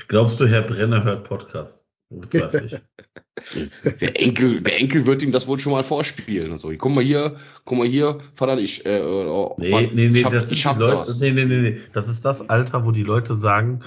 glaubst 0.08 0.38
du, 0.40 0.46
Herr 0.46 0.62
Brenner 0.62 1.02
hört 1.04 1.24
Podcast? 1.26 1.85
Der 2.10 2.70
Enkel, 4.20 4.60
der 4.62 4.76
Enkel 4.78 5.06
wird 5.06 5.22
ihm 5.22 5.32
das 5.32 5.46
wohl 5.46 5.58
schon 5.58 5.72
mal 5.72 5.84
vorspielen 5.84 6.52
und 6.52 6.60
so. 6.60 6.72
Guck 6.76 6.92
mal 6.92 7.02
hier, 7.04 7.36
guck 7.64 7.78
mal 7.78 7.86
hier, 7.86 8.18
Vater, 8.34 8.58
ich, 8.58 8.86
äh, 8.86 8.98
äh, 8.98 9.50
Nee, 9.58 9.70
Mann, 9.70 9.88
nee, 9.92 10.08
nee, 10.08 10.18
ich 10.20 10.24
hab, 10.24 10.32
das, 10.32 10.50
ich 10.50 10.64
hab 10.66 10.76
die 10.76 10.82
Leute, 10.82 10.96
das. 10.98 11.20
nee, 11.20 11.32
nee, 11.32 11.44
nee, 11.44 11.60
nee. 11.60 11.80
Das 11.92 12.08
ist 12.08 12.24
das 12.24 12.48
Alter, 12.48 12.86
wo 12.86 12.92
die 12.92 13.02
Leute 13.02 13.34
sagen, 13.34 13.82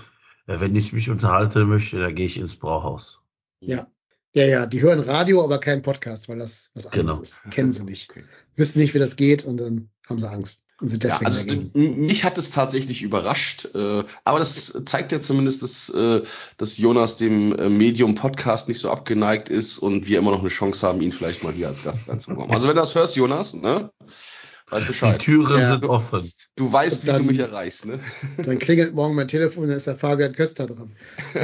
äh, 0.48 0.60
wenn 0.60 0.76
ich 0.76 0.92
mich 0.94 1.10
unterhalten 1.10 1.68
möchte, 1.68 2.00
dann 2.00 2.14
gehe 2.14 2.26
ich 2.26 2.38
ins 2.38 2.56
Brauhaus. 2.56 3.22
Ja. 3.62 3.88
Ja, 4.36 4.46
ja, 4.46 4.66
die 4.68 4.82
hören 4.82 5.00
Radio, 5.00 5.44
aber 5.44 5.60
keinen 5.60 5.82
Podcast, 5.82 6.30
weil 6.30 6.38
das 6.38 6.70
was 6.76 6.86
anderes 6.86 7.06
Genau. 7.08 7.22
ist. 7.22 7.42
Kennen 7.50 7.72
sie 7.72 7.84
nicht. 7.84 8.12
Okay. 8.12 8.24
Wissen 8.56 8.80
nicht, 8.80 8.94
wie 8.94 9.00
das 9.00 9.16
geht 9.16 9.44
und 9.46 9.58
dann 9.58 9.90
haben 10.08 10.20
sie 10.20 10.30
Angst 10.30 10.66
und 10.82 10.90
sind 10.90 11.04
Ja, 11.04 11.10
deswegen 11.12 11.26
also 11.26 11.40
dagegen. 11.46 11.72
m- 11.74 12.06
mich 12.06 12.24
hat 12.24 12.38
es 12.38 12.52
tatsächlich 12.52 13.02
überrascht, 13.02 13.68
äh, 13.76 14.04
aber 14.24 14.40
das 14.40 14.74
zeigt 14.86 15.12
ja 15.12 15.20
zumindest, 15.20 15.62
dass, 15.64 15.90
äh, 15.90 16.22
dass 16.58 16.78
Jonas 16.78 17.18
dem 17.18 17.54
äh, 17.58 17.70
Medium 17.70 18.16
Podcast 18.16 18.68
nicht 18.68 18.80
so 18.80 18.90
abgeneigt 18.90 19.50
ist 19.50 19.78
und 19.80 20.08
wir 20.08 20.20
immer 20.20 20.32
noch 20.32 20.40
eine 20.40 20.50
Chance 20.50 20.88
haben, 20.88 21.02
ihn 21.02 21.12
vielleicht 21.12 21.44
mal 21.44 21.52
hier 21.54 21.68
als 21.68 21.84
Gast 21.84 22.08
reinzubekommen. 22.10 22.52
Also 22.52 22.68
wenn 22.68 22.76
du 22.76 22.82
das 22.82 22.96
hörst, 22.96 23.16
Jonas, 23.16 23.54
ne, 23.54 23.92
weiß 24.70 24.82
Die 24.84 24.88
Bescheid. 24.88 25.20
Türen 25.22 25.60
Ja. 25.60 25.72
sind 25.72 25.86
offen. 25.86 26.32
Du 26.56 26.72
weißt, 26.72 27.02
Und 27.02 27.04
wie 27.04 27.08
dann- 27.08 27.22
du 27.24 27.28
mich 27.30 27.40
erreichst, 27.40 27.86
ne? 27.86 28.00
Dann 28.38 28.60
klingelt 28.60 28.94
morgen 28.94 29.16
mein 29.16 29.28
Telefon, 29.28 29.68
dann 29.68 29.78
ist 29.78 29.88
der 29.88 29.96
Fabian 29.96 30.34
Köster 30.34 30.66
dran. 30.66 30.92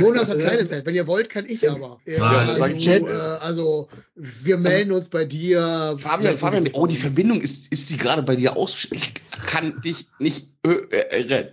Jonas 0.02 0.30
hat 0.30 0.40
keine 0.40 0.66
Zeit. 0.66 0.86
Wenn 0.86 0.96
ihr 0.96 1.08
wollt, 1.08 1.30
kann 1.30 1.46
ich 1.48 1.70
aber. 1.70 2.00
Ja, 2.06 2.20
Nein, 2.20 2.50
also, 2.50 2.60
sag 2.62 2.72
ich 2.74 2.88
äh, 2.88 3.02
also, 3.42 3.88
wir 4.16 4.58
melden 4.58 4.92
uns 4.92 5.10
bei 5.10 5.26
dir. 5.26 5.96
Fabian, 5.98 6.38
Fabian, 6.38 6.70
oh, 6.74 6.86
die 6.88 6.96
Verbindung 6.98 7.42
ist, 7.42 7.72
ist 7.72 7.90
die 7.90 7.98
gerade 7.98 8.24
bei 8.24 8.36
dir 8.36 8.56
aus? 8.58 8.88
Ich 8.92 9.14
kann 9.48 9.82
dich 9.82 10.08
nicht 10.20 10.48
äh, 10.72 11.22
äh, 11.22 11.48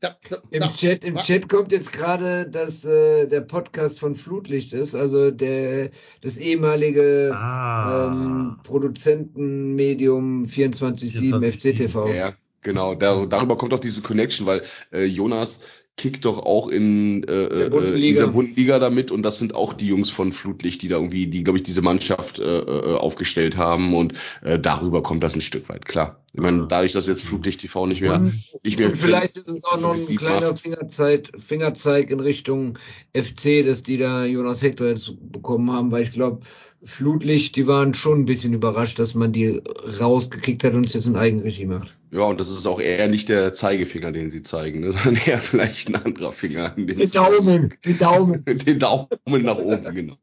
da, 0.00 0.16
Im. 0.50 0.62
Chat, 0.76 1.04
im 1.04 1.16
Chat 1.16 1.48
kommt 1.48 1.72
jetzt 1.72 1.92
gerade, 1.92 2.48
dass 2.48 2.84
äh, 2.84 3.26
der 3.26 3.40
Podcast 3.40 3.98
von 3.98 4.14
Flutlicht 4.14 4.72
ist, 4.72 4.94
also 4.94 5.30
der 5.30 5.90
das 6.20 6.36
ehemalige 6.36 7.32
Ah. 7.34 8.10
ähm, 8.12 8.56
Produzentenmedium 8.62 10.46
24/7 10.46 11.42
FCTV. 11.42 12.08
Ja, 12.14 12.32
genau. 12.62 12.94
Dar 12.94 13.26
darüber 13.26 13.56
kommt 13.56 13.72
auch 13.72 13.78
diese 13.80 14.02
Connection, 14.02 14.46
weil 14.46 14.62
äh, 14.92 15.04
Jonas 15.04 15.60
kickt 15.96 16.24
doch 16.24 16.40
auch 16.40 16.68
in 16.68 17.22
äh, 17.24 17.48
Der 17.48 17.72
äh, 17.72 18.00
dieser 18.00 18.28
bunten 18.28 18.56
Liga 18.56 18.78
damit 18.78 19.10
und 19.12 19.22
das 19.22 19.38
sind 19.38 19.54
auch 19.54 19.74
die 19.74 19.86
Jungs 19.86 20.10
von 20.10 20.32
Flutlicht, 20.32 20.82
die 20.82 20.88
da 20.88 20.96
irgendwie, 20.96 21.28
die 21.28 21.44
glaube 21.44 21.58
ich 21.58 21.62
diese 21.62 21.82
Mannschaft 21.82 22.40
äh, 22.40 22.58
äh, 22.58 22.96
aufgestellt 22.96 23.56
haben 23.56 23.94
und 23.94 24.14
äh, 24.42 24.58
darüber 24.58 25.02
kommt 25.02 25.22
das 25.22 25.34
ein 25.36 25.40
Stück 25.40 25.68
weit 25.68 25.84
klar. 25.84 26.20
Ich 26.32 26.40
meine, 26.40 26.66
dadurch, 26.66 26.92
dass 26.92 27.06
jetzt 27.06 27.22
Flutlicht 27.22 27.60
TV 27.60 27.86
nicht 27.86 28.00
mehr, 28.00 28.14
Und, 28.14 28.42
nicht 28.64 28.76
mehr 28.76 28.88
und 28.88 28.96
vielleicht 28.96 29.36
ist 29.36 29.48
es 29.48 29.62
auch 29.64 29.80
noch 29.80 29.92
ein 29.92 30.00
24/7 30.00 30.16
kleiner. 30.16 30.56
Fingerzeig, 30.56 31.30
Fingerzeig 31.38 32.10
in 32.10 32.18
Richtung 32.18 32.76
FC, 33.12 33.64
dass 33.64 33.84
die 33.84 33.98
da 33.98 34.24
Jonas 34.24 34.62
Hector 34.62 34.88
jetzt 34.88 35.12
bekommen 35.30 35.70
haben, 35.70 35.92
weil 35.92 36.02
ich 36.02 36.10
glaube, 36.10 36.40
Flutlicht, 36.84 37.56
die 37.56 37.66
waren 37.66 37.94
schon 37.94 38.20
ein 38.20 38.24
bisschen 38.26 38.52
überrascht, 38.52 38.98
dass 38.98 39.14
man 39.14 39.32
die 39.32 39.60
rausgekickt 40.00 40.64
hat 40.64 40.74
und 40.74 40.84
es 40.86 40.92
jetzt 40.94 41.06
in 41.06 41.16
Eigenregie 41.16 41.66
macht. 41.66 41.96
Ja, 42.10 42.20
und 42.22 42.38
das 42.38 42.48
ist 42.50 42.66
auch 42.66 42.78
eher 42.80 43.08
nicht 43.08 43.28
der 43.28 43.52
Zeigefinger, 43.52 44.12
den 44.12 44.30
sie 44.30 44.42
zeigen, 44.42 44.80
ne, 44.80 44.92
sondern 44.92 45.16
eher 45.26 45.40
vielleicht 45.40 45.88
ein 45.88 45.96
anderer 45.96 46.32
Finger. 46.32 46.70
Den 46.70 46.86
Die 46.96 47.06
Daumen, 47.10 47.74
die 47.84 47.98
Daumen. 47.98 48.44
Den 48.66 48.78
Daumen 48.78 49.08
nach 49.42 49.56
oben, 49.58 49.94
genau. 49.94 50.18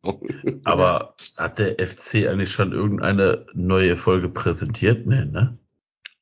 Aber 0.64 1.16
hat 1.38 1.60
der 1.60 1.76
FC 1.86 2.28
eigentlich 2.28 2.52
schon 2.52 2.72
irgendeine 2.72 3.46
neue 3.54 3.96
Folge 3.98 4.30
präsentiert? 4.30 5.06
Nee, 5.08 5.26
ne? 5.26 5.58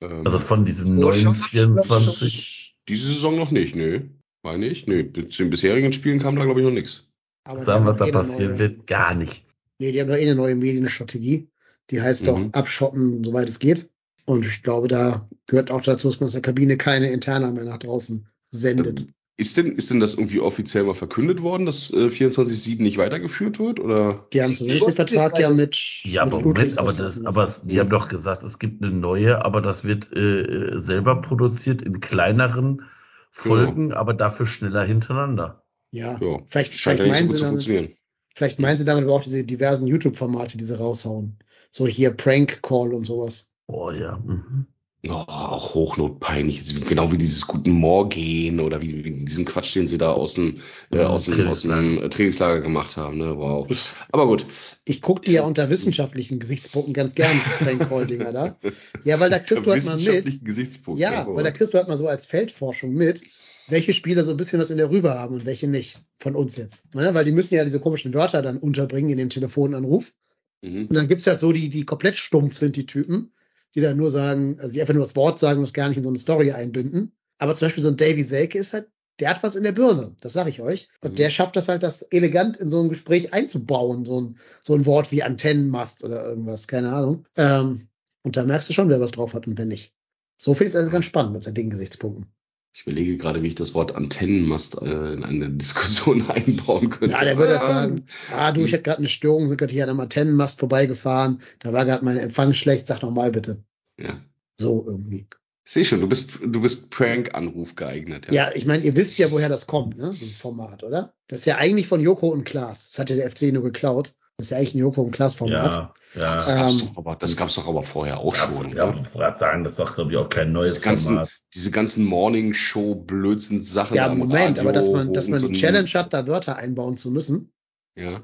Ähm, 0.02 0.22
Also 0.26 0.40
von 0.40 0.66
diesem 0.66 0.96
neuen 0.96 1.34
24. 1.36 2.76
Diese 2.88 3.08
Saison 3.08 3.36
noch 3.38 3.52
nicht, 3.52 3.76
nö. 3.76 4.02
Meine 4.42 4.68
ich? 4.68 4.88
Nö. 4.88 5.04
Zu 5.30 5.44
den 5.44 5.50
bisherigen 5.50 5.92
Spielen 5.94 6.20
kam 6.20 6.36
da, 6.36 6.46
glaube 6.46 6.62
ich, 6.62 6.66
noch 6.66 6.74
nichts. 6.74 7.06
Sagen, 7.46 7.68
haben 7.72 7.86
was 7.86 7.98
da 7.98 8.06
passieren 8.08 8.52
neue- 8.52 8.60
wird? 8.60 8.88
Gar 8.88 9.16
nichts. 9.16 9.49
Nee, 9.80 9.92
die 9.92 10.02
haben 10.02 10.10
doch 10.10 10.18
eh 10.18 10.24
eine 10.24 10.36
neue 10.36 10.56
Medienstrategie. 10.56 11.50
Die 11.90 12.02
heißt 12.02 12.28
doch 12.28 12.38
Mhm. 12.38 12.50
abschotten, 12.52 13.24
soweit 13.24 13.50
es 13.50 13.60
geht. 13.60 13.90
Und 14.26 14.46
ich 14.46 14.62
glaube, 14.62 14.88
da 14.88 15.28
gehört 15.48 15.72
auch 15.72 15.82
dazu, 15.82 16.08
dass 16.10 16.20
man 16.20 16.28
aus 16.28 16.34
der 16.34 16.42
Kabine 16.42 16.78
keine 16.78 17.12
Interna 17.12 17.50
mehr 17.52 17.64
nach 17.64 17.80
draußen 17.80 18.28
sendet. 18.50 19.08
Ist 19.38 19.56
denn, 19.56 19.72
ist 19.72 19.90
denn 19.90 20.02
das 20.02 20.16
irgendwie 20.16 20.42
offiziell 20.42 20.84
mal 20.84 20.94
verkündet 20.94 21.42
worden, 21.42 21.66
dass 21.66 21.92
äh, 21.92 22.10
24-7 22.10 22.82
nicht 22.82 22.98
weitergeführt 22.98 23.58
wird? 23.58 23.80
Oder? 23.80 24.28
Die 24.34 24.44
haben 24.44 24.54
zumindest 24.54 24.88
den 24.88 24.96
Vertrag 24.96 25.40
ja 25.40 25.50
mit. 25.50 25.78
Ja, 26.04 26.26
mit 26.26 26.34
aber 26.34 26.42
Flutlicht 26.42 26.76
Moment, 26.76 26.78
aber 26.78 26.94
das, 26.94 27.26
aber 27.26 27.56
die 27.64 27.80
haben 27.80 27.90
doch 27.90 28.10
gesagt, 28.10 28.44
es 28.44 28.60
gibt 28.60 28.84
eine 28.84 28.92
neue, 28.92 29.44
aber 29.46 29.62
das 29.62 29.86
wird 29.86 30.16
äh, 30.16 30.78
selber 30.78 31.22
produziert 31.22 31.82
in 31.82 32.02
kleineren 32.02 32.84
Folgen, 33.32 33.94
aber 33.94 34.14
dafür 34.14 34.46
schneller 34.46 34.84
hintereinander. 34.84 35.64
Ja, 35.92 36.20
Ja, 36.22 36.40
vielleicht, 36.46 36.74
scheint 36.74 37.00
vielleicht, 37.00 37.00
ja 37.00 37.08
meinen 37.08 37.28
nicht 37.30 37.38
so 37.38 37.50
gut 37.50 37.62
sie 37.64 37.76
damit. 37.76 37.99
Vielleicht 38.34 38.60
meinen 38.60 38.78
sie 38.78 38.86
damit 38.86 39.04
aber 39.04 39.14
auch 39.14 39.24
diese 39.24 39.44
diversen 39.44 39.88
YouTube-Formate, 39.88 40.58
die 40.58 40.64
sie 40.64 40.78
raushauen. 40.78 41.38
So 41.72 41.88
hier 41.88 42.12
Prank 42.12 42.62
Call 42.62 42.94
und 42.94 43.06
sowas. 43.06 43.52
Oh 43.68 43.92
ja. 43.92 44.18
Mhm. 44.18 44.68
Oh, 45.08 45.14
auch 45.14 45.76
hochnotpeinlich. 45.76 46.86
Genau 46.86 47.10
wie 47.14 47.18
dieses 47.18 47.48
Guten 47.48 47.72
Morgen 47.72 48.60
oder 48.60 48.82
wie, 48.82 49.06
wie 49.06 49.24
diesen 49.24 49.46
Quatsch, 49.46 49.74
den 49.76 49.88
sie 49.88 49.98
da 49.98 50.12
aus 50.12 50.34
dem, 50.34 50.60
äh, 50.92 51.00
aus 51.00 51.24
dem, 51.24 51.48
aus 51.48 51.62
dem 51.62 52.10
Trainingslager 52.12 52.60
gemacht 52.60 52.98
haben. 52.98 53.18
Ne? 53.18 53.38
Wow. 53.38 53.66
Aber 54.12 54.28
gut. 54.28 54.46
ich 54.84 55.02
gucke 55.02 55.22
die 55.22 55.32
ja 55.32 55.44
unter 55.44 55.70
wissenschaftlichen 55.70 56.40
Gesichtspunkten 56.40 56.94
ganz 56.94 57.16
gern, 57.16 57.32
diese 57.32 57.64
Prank 57.64 57.88
Call-Dinger 57.88 58.34
da. 58.34 58.60
Ja, 59.06 59.22
weil 59.22 59.30
da 59.30 59.40
kriegst 59.40 59.66
du 59.66 59.72
halt 59.72 59.86
mal 59.86 59.92
mit. 59.92 60.02
Wissenschaftlichen 60.02 60.44
Gesichtspunkt. 60.44 61.00
Ja, 61.00 61.26
weil 61.30 61.46
da 61.46 61.52
kriegst 61.52 61.74
du 61.74 61.78
halt 61.78 61.88
mal 61.88 61.98
so 61.98 62.08
als 62.08 62.26
Feldforschung 62.26 62.94
mit, 62.94 63.22
welche 63.70 63.94
Spieler 63.94 64.24
so 64.24 64.32
ein 64.32 64.38
bisschen 64.38 64.60
was 64.60 64.72
in 64.72 64.78
der 64.78 64.90
Rübe 64.90 65.14
haben 65.14 65.34
und 65.34 65.46
welche 65.46 65.68
nicht. 65.68 66.00
Von 66.20 66.36
uns 66.36 66.56
jetzt. 66.56 66.94
Ne? 66.96 67.14
Weil 67.14 67.26
die 67.26 67.32
müssen 67.32 67.56
ja 67.56 67.64
diese 67.64 67.80
komischen 67.80 68.14
Wörter 68.14 68.42
dann 68.42 68.58
unterbringen 68.58 69.10
in 69.10 69.18
dem 69.18 69.30
Telefonanruf. 69.30 70.14
Mhm. 70.62 70.88
Und 70.88 70.94
dann 70.94 71.08
gibt's 71.08 71.28
halt 71.28 71.40
so 71.40 71.52
die, 71.52 71.70
die 71.70 71.86
komplett 71.86 72.16
stumpf 72.16 72.58
sind, 72.58 72.76
die 72.76 72.86
Typen, 72.86 73.34
die 73.76 73.82
dann 73.82 73.98
nur 73.98 74.12
sagen, 74.12 74.60
also 74.60 74.74
die 74.74 74.82
einfach 74.82 74.94
nur 74.94 75.04
das 75.04 75.16
Wort 75.16 75.40
sagen 75.40 75.60
und 75.60 75.66
es 75.66 75.74
gar 75.74 75.88
nicht 75.88 75.98
in 75.98 76.04
so 76.04 76.10
eine 76.10 76.18
Story 76.18 76.52
einbinden. 76.52 77.14
Aber 77.38 77.56
zum 77.56 77.68
Beispiel 77.68 77.84
so 77.84 77.90
ein 77.90 77.98
Davy 77.98 78.24
Selke 78.24 78.58
ist 78.58 78.74
halt, 78.74 78.90
der 79.20 79.30
hat 79.30 79.44
was 79.44 79.56
in 79.56 79.64
der 79.64 79.74
Birne, 79.74 80.16
das 80.22 80.34
sage 80.34 80.50
ich 80.50 80.62
euch. 80.62 80.90
Und 81.02 81.12
Mhm. 81.12 81.16
der 81.16 81.30
schafft 81.30 81.56
das 81.56 81.68
halt, 81.68 81.84
das 81.84 82.04
elegant 82.04 82.58
in 82.58 82.70
so 82.70 82.82
ein 82.82 82.90
Gespräch 82.90 83.34
einzubauen, 83.34 84.06
so 84.06 84.22
ein, 84.22 84.38
so 84.62 84.76
ein 84.76 84.86
Wort 84.86 85.12
wie 85.12 85.24
Antennenmast 85.24 86.04
oder 86.04 86.26
irgendwas, 86.26 86.68
keine 86.68 86.94
Ahnung. 86.94 87.26
Ähm, 87.36 87.90
und 88.24 88.38
da 88.38 88.46
merkst 88.46 88.70
du 88.70 88.74
schon, 88.74 88.90
wer 88.90 89.02
was 89.02 89.12
drauf 89.12 89.34
hat 89.34 89.48
und 89.48 89.58
wer 89.58 89.66
nicht. 89.66 89.94
So 90.38 90.54
finde 90.54 90.66
ich 90.66 90.70
es 90.70 90.76
also 90.78 90.92
ganz 90.92 91.06
spannend 91.06 91.34
mit 91.34 91.58
den 91.58 91.70
Gesichtspunkten. 91.70 92.28
Ich 92.72 92.84
überlege 92.84 93.18
gerade, 93.18 93.42
wie 93.42 93.48
ich 93.48 93.56
das 93.56 93.74
Wort 93.74 93.96
Antennenmast 93.96 94.82
äh, 94.82 95.14
in 95.14 95.24
eine 95.24 95.50
Diskussion 95.50 96.30
einbauen 96.30 96.90
könnte. 96.90 97.16
Ja, 97.16 97.24
der 97.24 97.38
würde 97.38 97.58
halt 97.60 97.66
sagen, 97.66 98.06
ah 98.32 98.52
du, 98.52 98.64
ich 98.64 98.74
hatte 98.74 98.84
gerade 98.84 99.00
eine 99.00 99.08
Störung, 99.08 99.48
sind 99.48 99.58
gerade 99.58 99.74
hier 99.74 99.84
an 99.84 99.90
einem 99.90 100.00
Antennenmast 100.00 100.60
vorbeigefahren, 100.60 101.42
da 101.60 101.74
war 101.74 101.86
gerade 101.86 102.06
mein 102.06 102.18
Empfang 102.18 102.54
schlecht, 102.54 102.88
sag 102.88 103.02
noch 103.02 103.12
mal 103.12 103.32
bitte. 103.32 103.64
Ja. 103.98 104.22
So 104.58 104.86
irgendwie. 104.88 105.28
Ich 105.66 105.74
sehe 105.74 105.86
schon, 105.86 106.02
du 106.02 106.08
bist, 106.08 106.40
du 106.42 106.62
bist 106.62 106.90
Prank-Anruf 106.90 107.76
geeignet. 107.76 108.28
Ja, 108.32 108.50
ich 108.56 108.66
meine, 108.66 108.84
ihr 108.84 108.96
wisst 108.96 109.18
ja, 109.18 109.30
woher 109.30 109.50
das 109.50 109.68
kommt, 109.68 109.98
ne? 109.98 110.16
Dieses 110.20 110.38
Format, 110.38 110.84
oder? 110.84 111.14
Das 111.28 111.40
ist 111.40 111.46
ja 111.46 111.58
eigentlich 111.58 111.88
von 111.88 112.02
Joko 112.02 112.30
und 112.30 112.44
Klaas. 112.44 112.90
Das 112.90 113.00
hat 113.00 113.10
ja 113.12 113.16
der 113.16 113.30
FC 113.30 113.54
nur 113.54 113.64
geklaut. 113.64 114.16
Das 114.40 114.46
ist 114.46 114.52
ja 114.52 114.58
eigentlich 114.58 114.74
ein 114.76 114.78
Joko 114.78 115.02
und 115.02 115.12
Klaas 115.12 115.36
Format. 115.36 115.74
Ja, 115.74 115.94
ja. 116.16 116.36
Das 116.36 116.56
gab's, 116.56 116.80
Ähm, 116.82 116.88
doch 116.88 116.98
aber, 116.98 117.16
das 117.18 117.36
gab's 117.36 117.56
doch 117.56 117.68
aber 117.68 117.84
vorher 117.84 118.20
auch 118.20 118.34
schon. 118.34 118.74
Ja, 118.74 118.86
ne? 118.86 119.02
ich 119.02 119.14
wollte 119.14 119.38
sagen, 119.38 119.66
das 119.66 119.74
ist 119.74 119.80
doch, 119.80 119.96
glaube 119.96 120.12
ich, 120.14 120.18
auch 120.18 120.30
kein 120.30 120.54
neues 120.54 120.76
Diese 120.76 120.86
ganzen, 120.86 121.08
Format. 121.16 121.30
diese 121.54 121.72
ganzen 121.72 122.06
Morning-Show-Blödsinn-Sachen. 122.06 123.98
Ja, 123.98 124.08
Moment, 124.14 124.58
Radio, 124.58 124.62
aber 124.64 124.72
dass 124.72 124.90
man, 124.92 125.14
dass 125.14 125.28
man 125.28 125.46
die 125.46 125.60
Challenge 125.60 125.90
hat, 125.90 126.14
da 126.14 126.26
Wörter 126.26 126.56
einbauen 126.56 126.96
zu 126.96 127.12
müssen. 127.12 127.52
Ja, 127.98 128.22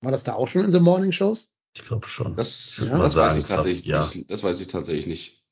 War 0.00 0.10
das 0.12 0.24
da 0.24 0.32
auch 0.32 0.48
schon 0.48 0.64
in 0.64 0.72
so 0.72 0.80
Morning 0.80 1.12
Shows? 1.12 1.52
Ich 1.74 1.82
glaube 1.82 2.06
schon. 2.06 2.36
das, 2.36 2.82
Ja. 2.88 2.96
das 2.96 3.14
weiß 3.16 3.36
ich 3.36 3.44
tatsächlich 3.44 3.84
ja. 3.84 4.00
nicht. 4.14 4.30
Das 4.30 4.42
weiß 4.42 4.58
ich 4.62 4.68
tatsächlich 4.68 5.06
nicht. 5.06 5.44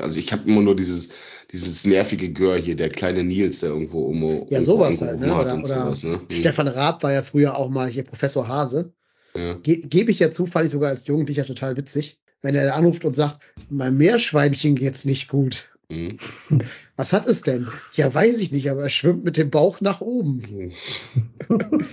Also 0.00 0.18
ich 0.18 0.32
habe 0.32 0.46
immer 0.50 0.62
nur 0.62 0.74
dieses, 0.74 1.10
dieses 1.52 1.86
nervige 1.86 2.32
Gör 2.32 2.58
hier, 2.58 2.74
der 2.76 2.90
kleine 2.90 3.22
Nils, 3.22 3.60
der 3.60 3.70
irgendwo 3.70 4.00
um 4.06 4.20
Ja, 4.22 4.28
irgendwo 4.30 4.60
sowas 4.62 5.00
halt, 5.00 5.20
ne? 5.20 5.32
Oder, 5.32 5.54
und 5.54 5.62
oder 5.64 5.84
sowas, 5.84 6.02
ne? 6.02 6.20
Hm. 6.28 6.30
Stefan 6.30 6.66
Raab 6.68 7.02
war 7.04 7.12
ja 7.12 7.22
früher 7.22 7.56
auch 7.56 7.70
mal 7.70 7.88
hier 7.88 8.02
Professor 8.04 8.46
Hase. 8.48 8.92
Ja. 9.36 9.54
Ge 9.54 9.82
Gebe 9.86 10.10
ich 10.10 10.18
ja 10.18 10.30
zufällig 10.30 10.70
sogar 10.70 10.90
als 10.90 11.06
Jugendlicher 11.06 11.44
total 11.44 11.76
witzig, 11.76 12.18
wenn 12.42 12.54
er 12.54 12.74
anruft 12.74 13.04
und 13.04 13.16
sagt, 13.16 13.38
mein 13.68 13.96
Meerschweinchen 13.96 14.74
geht's 14.76 15.04
nicht 15.04 15.28
gut. 15.28 15.70
Hm. 15.90 16.16
Was 16.96 17.12
hat 17.12 17.26
es 17.26 17.42
denn? 17.42 17.68
Ja, 17.94 18.12
weiß 18.12 18.38
ich 18.40 18.52
nicht, 18.52 18.70
aber 18.70 18.82
er 18.84 18.88
schwimmt 18.90 19.24
mit 19.24 19.36
dem 19.36 19.50
Bauch 19.50 19.80
nach 19.80 20.00
oben. 20.00 20.72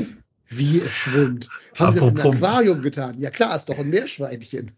Wie 0.53 0.79
er 0.81 0.89
schwimmt. 0.89 1.49
Haben 1.77 1.93
sie 1.93 1.99
das 1.99 2.09
im 2.09 2.17
Apropos- 2.17 2.35
Aquarium 2.41 2.81
getan? 2.81 3.15
Ja 3.19 3.29
klar, 3.31 3.55
ist 3.55 3.69
doch 3.69 3.79
ein 3.79 3.89
Meerschweinchen. 3.89 4.71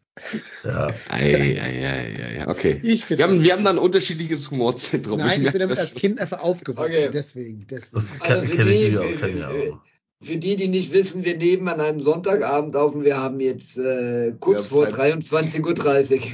Ja. 0.64 0.88
Ei, 1.10 1.60
ei, 1.60 2.40
ei, 2.40 2.48
okay. 2.48 2.80
Ich 2.84 3.10
Wir 3.10 3.24
haben, 3.24 3.42
wir 3.42 3.52
haben 3.54 3.64
da 3.64 3.72
ein 3.72 3.80
unterschiedliches 3.80 4.52
Humorzentrum. 4.52 5.18
Nein, 5.18 5.32
ich 5.32 5.38
merke 5.40 5.58
bin 5.58 5.68
damit 5.70 5.80
als. 5.80 5.96
Kind 5.96 6.20
einfach 6.20 6.40
aufgewachsen. 6.42 6.92
Okay. 6.92 7.10
Deswegen, 7.12 7.66
deswegen. 7.68 8.06
Das 8.12 8.20
kann, 8.20 8.40
Also 8.42 8.52
ich 8.54 8.92
mir 8.92 9.02
auch. 9.02 9.20
Kenn 9.20 9.38
ich 9.38 9.44
auch. 9.44 9.82
Für 10.24 10.38
die, 10.38 10.56
die 10.56 10.68
nicht 10.70 10.94
wissen, 10.94 11.26
wir 11.26 11.38
nehmen 11.38 11.68
an 11.68 11.80
einem 11.82 12.00
Sonntagabend 12.00 12.76
auf 12.76 12.96
und 12.96 13.04
wir 13.04 13.18
haben 13.18 13.40
jetzt 13.40 13.78
äh, 13.78 14.34
kurz 14.40 14.66
vor 14.68 14.88
haben 14.88 14.96
23.30 15.20 16.14
Uhr. 16.16 16.22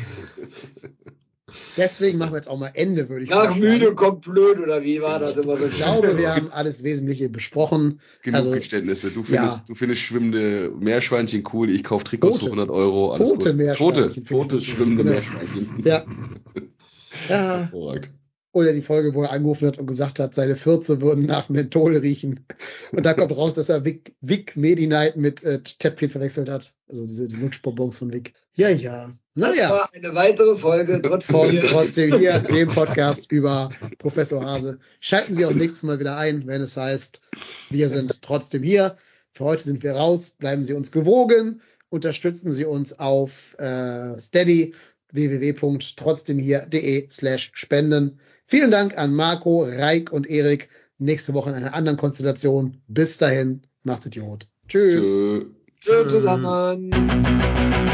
Deswegen 1.77 2.19
machen 2.19 2.33
wir 2.33 2.37
jetzt 2.37 2.47
auch 2.47 2.59
mal 2.59 2.69
Ende, 2.75 3.09
würde 3.09 3.23
ich 3.23 3.29
Nach 3.31 3.45
vorschlagen. 3.45 3.59
müde 3.61 3.95
kommt 3.95 4.21
blöd 4.21 4.59
oder 4.59 4.83
wie 4.83 5.01
war 5.01 5.17
das 5.17 5.35
immer 5.35 5.57
so? 5.57 5.65
Ich 5.65 5.77
glaube, 5.77 6.15
wir 6.15 6.35
haben 6.35 6.51
alles 6.51 6.83
Wesentliche 6.83 7.27
besprochen. 7.29 7.99
Genug 8.21 8.35
Also, 8.37 8.51
Geständnisse. 8.51 9.09
Du 9.09 9.21
ja. 9.21 9.25
findest, 9.25 9.69
du 9.69 9.73
findest 9.75 10.01
schwimmende 10.01 10.71
Meerschweinchen 10.79 11.43
cool. 11.53 11.71
Ich 11.71 11.83
kaufe 11.83 12.03
Trikots 12.03 12.35
Tote. 12.35 12.45
für 12.45 12.51
100 12.51 12.69
Euro. 12.69 13.13
Alles 13.13 13.29
Tote 13.29 13.49
gut. 13.49 13.57
Meerschweinchen. 13.57 14.13
Tote, 14.13 14.23
tote 14.23 14.61
schwimmende 14.61 15.03
Genau. 15.03 15.15
Meerschweinchen. 15.15 15.81
Ja. 15.83 16.05
Ja. 17.27 17.57
Hervorragend. 17.57 18.11
Oder 18.59 18.73
die 18.73 18.81
Folge, 18.81 19.13
wo 19.13 19.23
er 19.23 19.31
angerufen 19.31 19.67
hat 19.67 19.77
und 19.77 19.87
gesagt 19.87 20.19
hat, 20.19 20.35
seine 20.35 20.55
Fürze 20.55 21.01
würden 21.01 21.25
nach 21.25 21.49
Menthol 21.49 21.95
riechen. 21.97 22.45
Und 22.91 23.05
da 23.05 23.13
kommt 23.13 23.31
raus, 23.35 23.53
dass 23.53 23.69
er 23.69 23.85
Vic, 23.85 24.15
Vic 24.21 24.55
Medi-Night 24.55 25.15
mit 25.15 25.43
äh, 25.43 25.61
Täpfchen 25.61 26.09
verwechselt 26.09 26.49
hat. 26.49 26.73
Also 26.89 27.05
diese, 27.07 27.27
diese 27.27 27.39
Lutschbonbons 27.39 27.97
von 27.97 28.11
Vic. 28.11 28.33
Ja, 28.55 28.69
ja. 28.69 29.11
Das 29.35 29.55
Naja. 29.55 29.69
war 29.69 29.89
eine 29.93 30.13
weitere 30.15 30.57
Folge 30.57 31.01
trotzdem. 31.01 31.35
Von 31.35 31.51
hier. 31.51 31.63
trotzdem 31.63 32.17
hier, 32.17 32.39
dem 32.39 32.67
Podcast 32.67 33.31
über 33.31 33.69
Professor 33.97 34.43
Hase. 34.43 34.79
Schalten 34.99 35.33
Sie 35.33 35.45
auch 35.45 35.53
nächstes 35.53 35.83
Mal 35.83 35.99
wieder 35.99 36.17
ein, 36.17 36.45
wenn 36.45 36.61
es 36.61 36.75
heißt, 36.75 37.21
wir 37.69 37.87
sind 37.87 38.21
trotzdem 38.21 38.63
hier. 38.63 38.97
Für 39.31 39.45
heute 39.45 39.63
sind 39.63 39.81
wir 39.83 39.93
raus. 39.93 40.31
Bleiben 40.37 40.65
Sie 40.65 40.73
uns 40.73 40.91
gewogen. 40.91 41.61
Unterstützen 41.91 42.51
Sie 42.51 42.65
uns 42.65 42.99
auf 42.99 43.55
äh, 43.59 44.19
Steady 44.19 44.75
www.trotzdemhier.de 45.11 47.07
slash 47.09 47.51
spenden. 47.53 48.19
Vielen 48.45 48.71
Dank 48.71 48.97
an 48.97 49.13
Marco, 49.13 49.63
Reik 49.63 50.11
und 50.11 50.29
Erik. 50.29 50.69
Nächste 50.97 51.33
Woche 51.33 51.49
in 51.49 51.55
einer 51.55 51.73
anderen 51.73 51.97
Konstellation. 51.97 52.81
Bis 52.87 53.17
dahin, 53.17 53.61
macht 53.83 54.05
Idiot. 54.05 54.47
Tschüss. 54.67 55.05
Tschö. 55.05 55.45
Schön 55.79 56.09
zusammen. 56.09 57.88